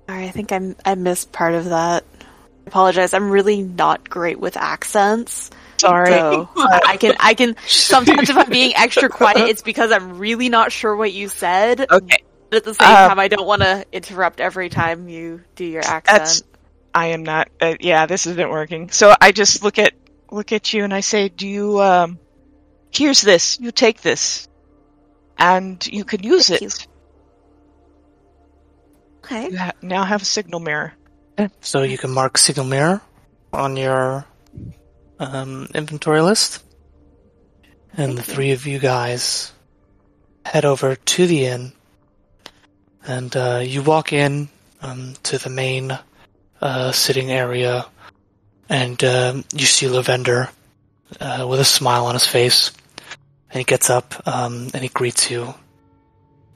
Sorry, 0.09 0.25
I 0.27 0.31
think 0.31 0.53
I'm, 0.53 0.77
I 0.85 0.95
missed 0.95 1.33
part 1.33 1.55
of 1.55 1.67
that. 1.67 2.05
I 2.21 2.25
apologize. 2.69 3.13
I'm 3.13 3.31
really 3.31 3.63
not 3.63 4.09
great 4.09 4.39
with 4.39 4.57
accents. 4.57 5.51
Sorry. 5.79 6.11
So 6.57 6.69
I 6.87 6.97
can, 6.97 7.15
I 7.21 7.35
can, 7.35 7.57
sometimes 7.67 8.31
if 8.31 8.37
I'm 8.37 8.49
being 8.51 8.75
extra 8.77 9.09
quiet, 9.09 9.39
it's 9.49 9.63
because 9.63 9.93
I'm 9.93 10.19
really 10.19 10.49
not 10.49 10.73
sure 10.73 10.95
what 10.97 11.13
you 11.13 11.29
said. 11.29 11.81
Okay. 11.91 12.17
But 12.51 12.57
at 12.59 12.65
the 12.65 12.75
same 12.75 12.89
Uh, 12.89 13.09
time, 13.09 13.19
I 13.19 13.29
don't 13.29 13.47
want 13.47 13.63
to 13.63 13.85
interrupt 13.93 14.41
every 14.41 14.69
time 14.69 15.09
you 15.09 15.43
do 15.55 15.65
your 15.65 15.83
accent. 15.85 16.19
That's 16.19 16.43
I 16.95 17.09
am 17.09 17.25
not. 17.25 17.49
Uh, 17.61 17.75
yeah, 17.81 18.07
this 18.07 18.27
isn't 18.27 18.51
working. 18.51 18.91
So 18.91 19.15
I 19.21 19.33
just 19.33 19.63
look 19.63 19.79
at 19.79 19.93
look 20.31 20.53
at 20.53 20.73
you 20.73 20.83
and 20.85 20.95
I 20.95 21.01
say, 21.01 21.29
"Do 21.29 21.47
you? 21.47 21.81
Um, 21.83 22.19
here's 22.91 23.21
this. 23.21 23.59
You 23.61 23.71
take 23.71 24.01
this, 24.01 24.49
and 25.37 25.85
you 25.87 26.05
can 26.05 26.23
use 26.23 26.47
Thank 26.47 26.63
it. 26.63 26.87
okay. 29.25 29.51
You 29.51 29.59
ha- 29.59 29.73
now 29.83 30.05
have 30.05 30.23
a 30.23 30.25
signal 30.25 30.61
mirror." 30.61 30.95
so 31.61 31.83
you 31.83 31.99
can 31.99 32.11
mark 32.13 32.39
signal 32.39 32.65
mirror 32.65 33.03
on 33.53 33.77
your 33.77 34.25
um, 35.19 35.69
inventory 35.75 36.21
list, 36.21 36.63
and 37.97 38.17
the 38.17 38.23
three 38.23 38.53
of 38.53 38.67
you 38.67 38.79
guys 38.79 39.53
head 40.45 40.65
over 40.65 40.97
to 40.97 41.27
the 41.27 41.47
inn, 41.47 41.73
and 43.07 43.35
uh, 43.37 43.61
you 43.65 43.83
walk 43.83 44.13
in 44.13 44.49
um, 44.83 45.15
to 45.25 45.39
the 45.39 45.51
main 45.51 45.99
uh, 46.61 46.93
sitting 46.93 47.31
area, 47.31 47.87
and 48.69 49.03
um, 49.05 49.45
you 49.53 49.67
see 49.67 49.89
Lavender 49.89 50.51
uh, 51.21 51.47
with 51.49 51.61
a 51.61 51.65
smile 51.65 52.07
on 52.07 52.15
his 52.15 52.27
face, 52.27 52.73
and 53.51 53.59
he 53.59 53.65
gets 53.65 53.91
up 53.91 54.15
um, 54.27 54.71
and 54.75 54.83
he 54.83 54.89
greets 54.89 55.31
you, 55.31 55.55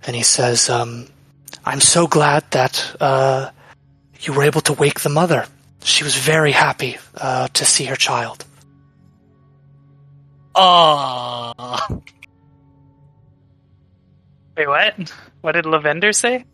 and 0.07 0.15
he 0.15 0.23
says, 0.23 0.69
um, 0.69 1.07
"I'm 1.65 1.81
so 1.81 2.07
glad 2.07 2.45
that 2.51 2.97
uh, 3.01 3.51
you 4.21 4.33
were 4.33 4.45
able 4.45 4.61
to 4.63 4.73
wake 4.75 5.01
the 5.01 5.09
mother. 5.09 5.47
She 5.83 6.05
was 6.05 6.15
very 6.15 6.53
happy 6.53 6.99
uh, 7.17 7.49
to 7.49 7.65
see 7.65 7.85
her 7.87 7.97
child." 7.97 8.45
Ah. 10.63 11.89
Wait, 14.57 14.69
what? 14.69 15.13
What 15.41 15.53
did 15.53 15.67
Lavender 15.67 16.13
say? 16.13 16.45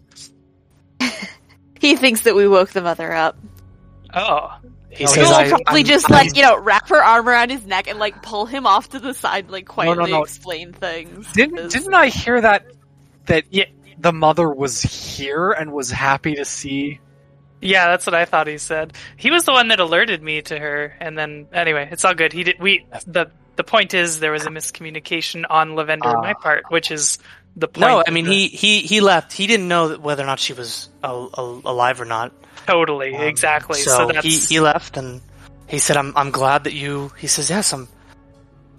He 1.79 1.95
thinks 1.95 2.23
that 2.23 2.35
we 2.35 2.49
woke 2.49 2.71
the 2.71 2.81
mother 2.81 3.13
up. 3.13 3.37
Oh, 4.15 4.57
He 4.91 5.05
No, 5.05 5.11
says, 5.11 5.27
Jewel 5.29 5.35
I- 5.37 5.43
will 5.45 5.51
probably 5.63 5.81
I'm- 5.81 5.85
just 5.87 6.11
I'm- 6.11 6.27
like, 6.27 6.35
you 6.37 6.43
know, 6.43 6.59
wrap 6.59 6.89
her 6.89 7.05
arm 7.05 7.29
around 7.29 7.51
his 7.51 7.67
neck 7.67 7.87
and 7.87 7.99
like 7.99 8.23
pull 8.23 8.47
him 8.47 8.67
off 8.67 8.89
to 8.91 8.99
the 8.99 9.13
side, 9.13 9.51
like 9.51 9.67
quietly 9.67 10.11
no. 10.11 10.23
explain 10.23 10.73
things. 10.73 11.31
Didn't 11.33 11.57
'Cause- 11.59 11.73
didn't 11.75 11.93
I 11.95 12.07
hear 12.09 12.41
that 12.41 12.65
that 13.27 13.45
Yeah. 13.51 13.65
the 13.99 14.13
mother 14.13 14.49
was 14.49 14.81
here 14.81 15.51
and 15.53 15.71
was 15.73 15.91
happy 15.91 16.37
to 16.37 16.45
see? 16.47 16.99
yeah, 17.61 17.89
that's 17.89 18.07
what 18.07 18.15
I 18.15 18.25
thought 18.25 18.47
he 18.47 18.57
said. 18.59 18.93
He 19.17 19.31
was 19.31 19.45
the 19.45 19.53
one 19.53 19.69
that 19.69 19.79
alerted 19.81 20.23
me 20.23 20.41
to 20.43 20.59
her, 20.59 20.95
and 21.01 21.17
then 21.19 21.47
anyway, 21.53 21.89
it's 21.91 22.05
all 22.05 22.15
good. 22.15 22.33
He 22.33 22.43
did. 22.45 22.59
We 22.59 22.87
the 23.07 23.31
the 23.57 23.65
point 23.65 23.95
is 23.95 24.21
there 24.21 24.33
was 24.33 24.47
a 24.47 24.51
miscommunication 24.51 25.45
on 25.49 25.75
Lavender 25.75 26.09
and 26.09 26.21
my 26.21 26.33
Ah. 26.33 26.41
part, 26.43 26.65
which 26.71 26.91
is 26.91 27.19
the 27.57 27.69
point. 27.69 27.81
No, 27.89 28.03
I 28.07 28.11
mean 28.11 28.25
the- 28.27 28.33
he, 28.49 28.49
he 28.49 28.81
he 28.81 29.01
left. 29.01 29.33
He 29.33 29.47
didn't 29.47 29.69
know 29.69 29.97
whether 29.97 30.23
or 30.23 30.27
not 30.27 30.39
she 30.41 30.53
was 30.53 30.89
al- 31.03 31.31
al- 31.37 31.63
alive 31.65 32.01
or 32.01 32.05
not. 32.05 32.33
totally 32.67 33.15
Um, 33.15 33.23
exactly. 33.23 33.81
So, 33.81 33.91
So, 33.97 34.07
that's 34.09 34.25
he 34.27 34.55
he 34.57 34.61
left, 34.61 34.97
and 34.97 35.21
he 35.69 35.79
said, 35.79 35.97
"I'm 35.97 36.13
I'm 36.17 36.31
glad 36.31 36.65
that 36.65 36.73
you." 36.75 37.13
He 37.19 37.27
says, 37.29 37.49
"Yes, 37.51 37.73
I'm." 37.73 37.89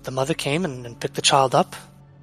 The 0.04 0.12
mother 0.12 0.34
came 0.34 0.64
and, 0.64 0.86
and 0.86 0.98
picked 1.00 1.16
the 1.16 1.22
child 1.22 1.54
up. 1.56 1.76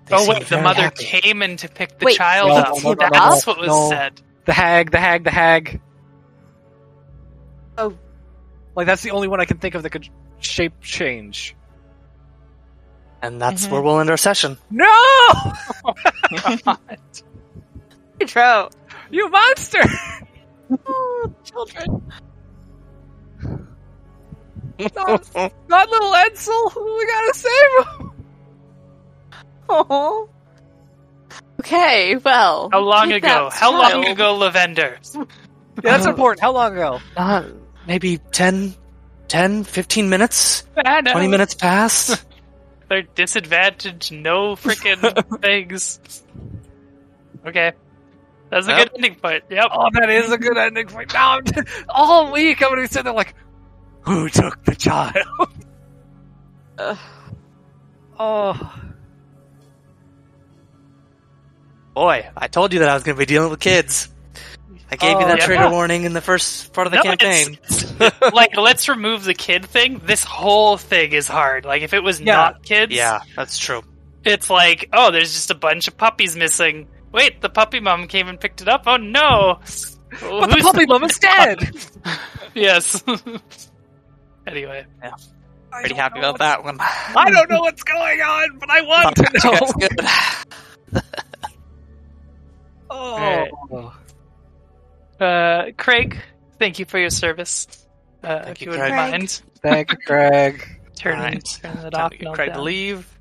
They 0.07 0.17
oh 0.17 0.29
wait, 0.29 0.47
the 0.47 0.61
mother 0.61 0.83
happy. 0.83 1.05
came 1.05 1.43
in 1.43 1.57
to 1.59 1.69
pick 1.69 1.99
the 1.99 2.07
Wait, 2.07 2.17
child 2.17 2.49
no, 2.49 2.55
up. 2.57 2.69
no, 2.83 2.93
no, 2.93 2.95
no, 2.95 3.09
that's 3.13 3.47
no, 3.47 3.53
what 3.53 3.61
was 3.61 3.69
no. 3.69 3.89
said. 3.91 4.21
The 4.45 4.53
hag, 4.53 4.91
the 4.91 4.99
hag, 5.01 5.25
the 5.25 5.31
hag. 5.31 5.81
Oh. 7.79 7.95
Like 8.77 8.87
that's 8.87 9.03
the 9.03 9.11
only 9.13 9.29
one 9.29 9.41
I 9.41 9.45
can 9.45 9.59
think 9.59 9.75
of 9.75 9.83
that 9.83 9.91
could 9.91 10.09
shape 10.41 10.75
change. 10.83 11.55
And 13.25 13.41
that's 13.41 13.67
Mhm. 13.67 13.71
where 13.71 13.81
we'll 13.83 14.01
end 14.01 14.11
our 14.11 14.17
session. 14.17 14.59
No! 14.71 14.93
Intro. 18.21 18.69
you 19.11 19.29
monster! 19.31 19.81
Children. 21.45 22.03
not, 24.79 25.53
not 25.69 25.89
little 25.91 26.13
Edsel! 26.13 26.97
We 26.97 27.07
gotta 27.07 27.33
save 27.35 27.87
him! 28.01 28.11
Oh. 29.69 30.29
Okay, 31.61 32.17
well. 32.17 32.69
How 32.73 32.81
long 32.81 33.11
ago? 33.13 33.27
that 33.27 33.53
How 33.53 33.73
long 33.73 34.05
ago, 34.07 34.37
Lavender? 34.37 34.99
Yeah, 35.15 35.25
that's 35.83 36.07
important. 36.07 36.41
How 36.43 36.53
long 36.53 36.73
ago? 36.75 37.01
Uh, 37.17 37.45
maybe 37.87 38.19
10, 38.33 38.75
10, 39.29 39.65
15 39.65 40.11
minutes, 40.11 40.65
twenty 40.75 41.29
minutes 41.29 41.55
past. 41.55 42.25
They're 42.89 43.03
disadvantaged. 43.03 44.13
No 44.13 44.55
freaking 44.57 45.41
things. 45.41 46.01
Okay, 47.47 47.73
that's 48.51 48.67
a 48.67 48.71
Yep. 48.71 48.79
good 48.79 48.91
ending 48.97 49.15
point. 49.17 49.45
Yep. 49.51 49.67
Oh, 49.73 49.89
that 49.95 50.11
is 50.11 50.31
a 50.33 50.39
good 50.39 50.57
ending 50.57 50.87
point. 50.87 51.13
Now, 51.13 51.39
I'm 51.39 51.45
all 51.89 52.33
week 52.33 52.63
I'm 52.63 52.71
gonna 52.71 52.83
be 52.83 52.87
sitting 52.89 53.05
there 53.05 53.13
like, 53.15 53.35
who 54.03 54.29
took 54.29 54.65
the 54.65 54.75
child? 54.75 55.15
Ugh. 56.79 56.99
Oh, 58.19 58.75
Boy, 61.95 62.29
I 62.37 62.49
told 62.49 62.73
you 62.73 62.81
that 62.81 62.89
I 62.89 62.95
was 62.95 63.05
going 63.05 63.15
to 63.15 63.19
be 63.19 63.25
dealing 63.27 63.51
with 63.51 63.61
kids. 63.61 64.09
I 64.95 64.97
gave 64.97 65.19
you 65.19 65.25
Oh, 65.25 65.29
that 65.29 65.39
yeah. 65.41 65.47
trigger 65.47 65.71
warning 65.71 66.05
in 66.05 66.13
the 66.13 66.21
first 66.21 66.73
part 66.73 66.87
of 66.87 66.93
the 66.93 66.97
No, 66.99 67.03
campaign. 67.03 67.59
it's- 67.65 68.13
like, 68.33 68.57
let's 68.57 68.89
remove 68.89 69.25
the 69.25 69.35
kid 69.35 69.67
thing. 69.67 70.01
This 70.05 70.23
whole 70.25 70.77
thing 70.77 71.13
is 71.13 71.27
hard. 71.29 71.65
Like, 71.65 71.83
if 71.83 71.93
it 71.95 72.03
was 72.03 72.21
Yeah. 72.21 72.35
not 72.37 72.63
kids, 72.63 72.93
Yeah, 72.95 73.21
that's 73.37 73.59
true. 73.59 73.83
it's 74.25 74.49
like, 74.51 74.89
oh, 74.93 75.11
there's 75.11 75.33
just 75.33 75.51
a 75.51 75.55
bunch 75.55 75.89
of 75.89 75.97
puppies 75.97 76.37
missing. 76.37 76.89
Wait, 77.13 77.41
the 77.41 77.49
puppy 77.49 77.81
mom 77.81 78.07
came 78.09 78.29
and 78.29 78.39
picked 78.41 78.61
it 78.63 78.69
up. 78.69 78.85
Oh 78.87 78.97
no! 78.97 79.59
but 80.21 80.47
the 80.51 80.59
puppy 80.63 80.87
mom 80.87 81.05
is 81.05 81.19
dead. 81.19 81.59
Yes. 82.55 83.03
anyway, 84.47 84.87
yeah. 85.03 85.11
Pretty 85.73 85.97
happy 85.97 86.21
about 86.21 86.39
that 86.39 86.63
one. 86.63 86.77
I 86.81 87.31
don't 87.33 87.51
know 87.51 87.59
what's 87.63 87.83
going 87.83 88.21
on, 88.21 88.59
but 88.61 88.71
I 88.71 88.81
want 88.83 89.17
to 89.17 89.41
know. 89.43 89.73
Good. 90.93 91.03
Oh, 92.91 93.93
uh, 95.21 95.71
Craig, 95.77 96.17
thank 96.59 96.79
you 96.79 96.85
for 96.85 96.99
your 96.99 97.11
service. 97.11 97.67
Uh, 98.23 98.45
Thank 98.45 98.57
if 98.57 98.63
you, 98.63 98.65
you 98.67 98.71
wouldn't 98.79 98.89
Craig. 98.95 99.11
mind 99.13 99.43
thank 99.63 99.91
you, 99.93 99.99
Craig. 100.07 100.65
turning, 100.97 101.19
Alright. 101.21 101.45
turning 101.63 101.87
it 101.87 101.91
Time 101.91 102.01
off. 102.05 102.11
to 102.13 102.19
get 102.19 102.33
Craig 102.35 102.49
that. 102.51 102.57
to 102.57 102.63
leave. 102.63 103.19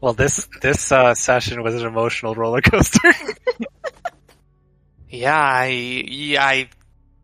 Well, 0.00 0.12
this 0.12 0.48
this 0.60 0.90
uh, 0.92 1.14
session 1.14 1.62
was 1.62 1.74
an 1.80 1.86
emotional 1.86 2.34
roller 2.34 2.60
coaster. 2.60 2.98
Yeah, 5.08 5.38
I, 5.38 5.66
yeah, 5.66 6.44
I. 6.44 6.54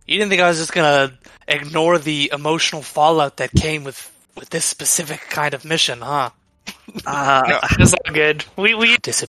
You 0.07 0.19
didn't 0.19 0.29
think 0.31 0.43
I 0.43 0.49
was 0.49 0.59
just 0.59 0.73
gonna 0.73 1.19
ignore 1.49 1.99
the 1.99 2.31
emotional 2.33 2.83
fallout 2.83 3.39
that 3.39 3.51
came 3.53 3.83
with 3.85 4.11
with 4.37 4.49
this 4.51 4.65
specific 4.65 5.21
kind 5.29 5.55
of 5.55 5.65
mission, 5.65 6.01
huh? 6.01 6.31
Uh, 7.07 7.61
It's 7.79 7.95
all 7.95 8.15
good. 8.15 8.45
We 8.57 8.75
we 8.75 8.97
Dis- 8.99 9.27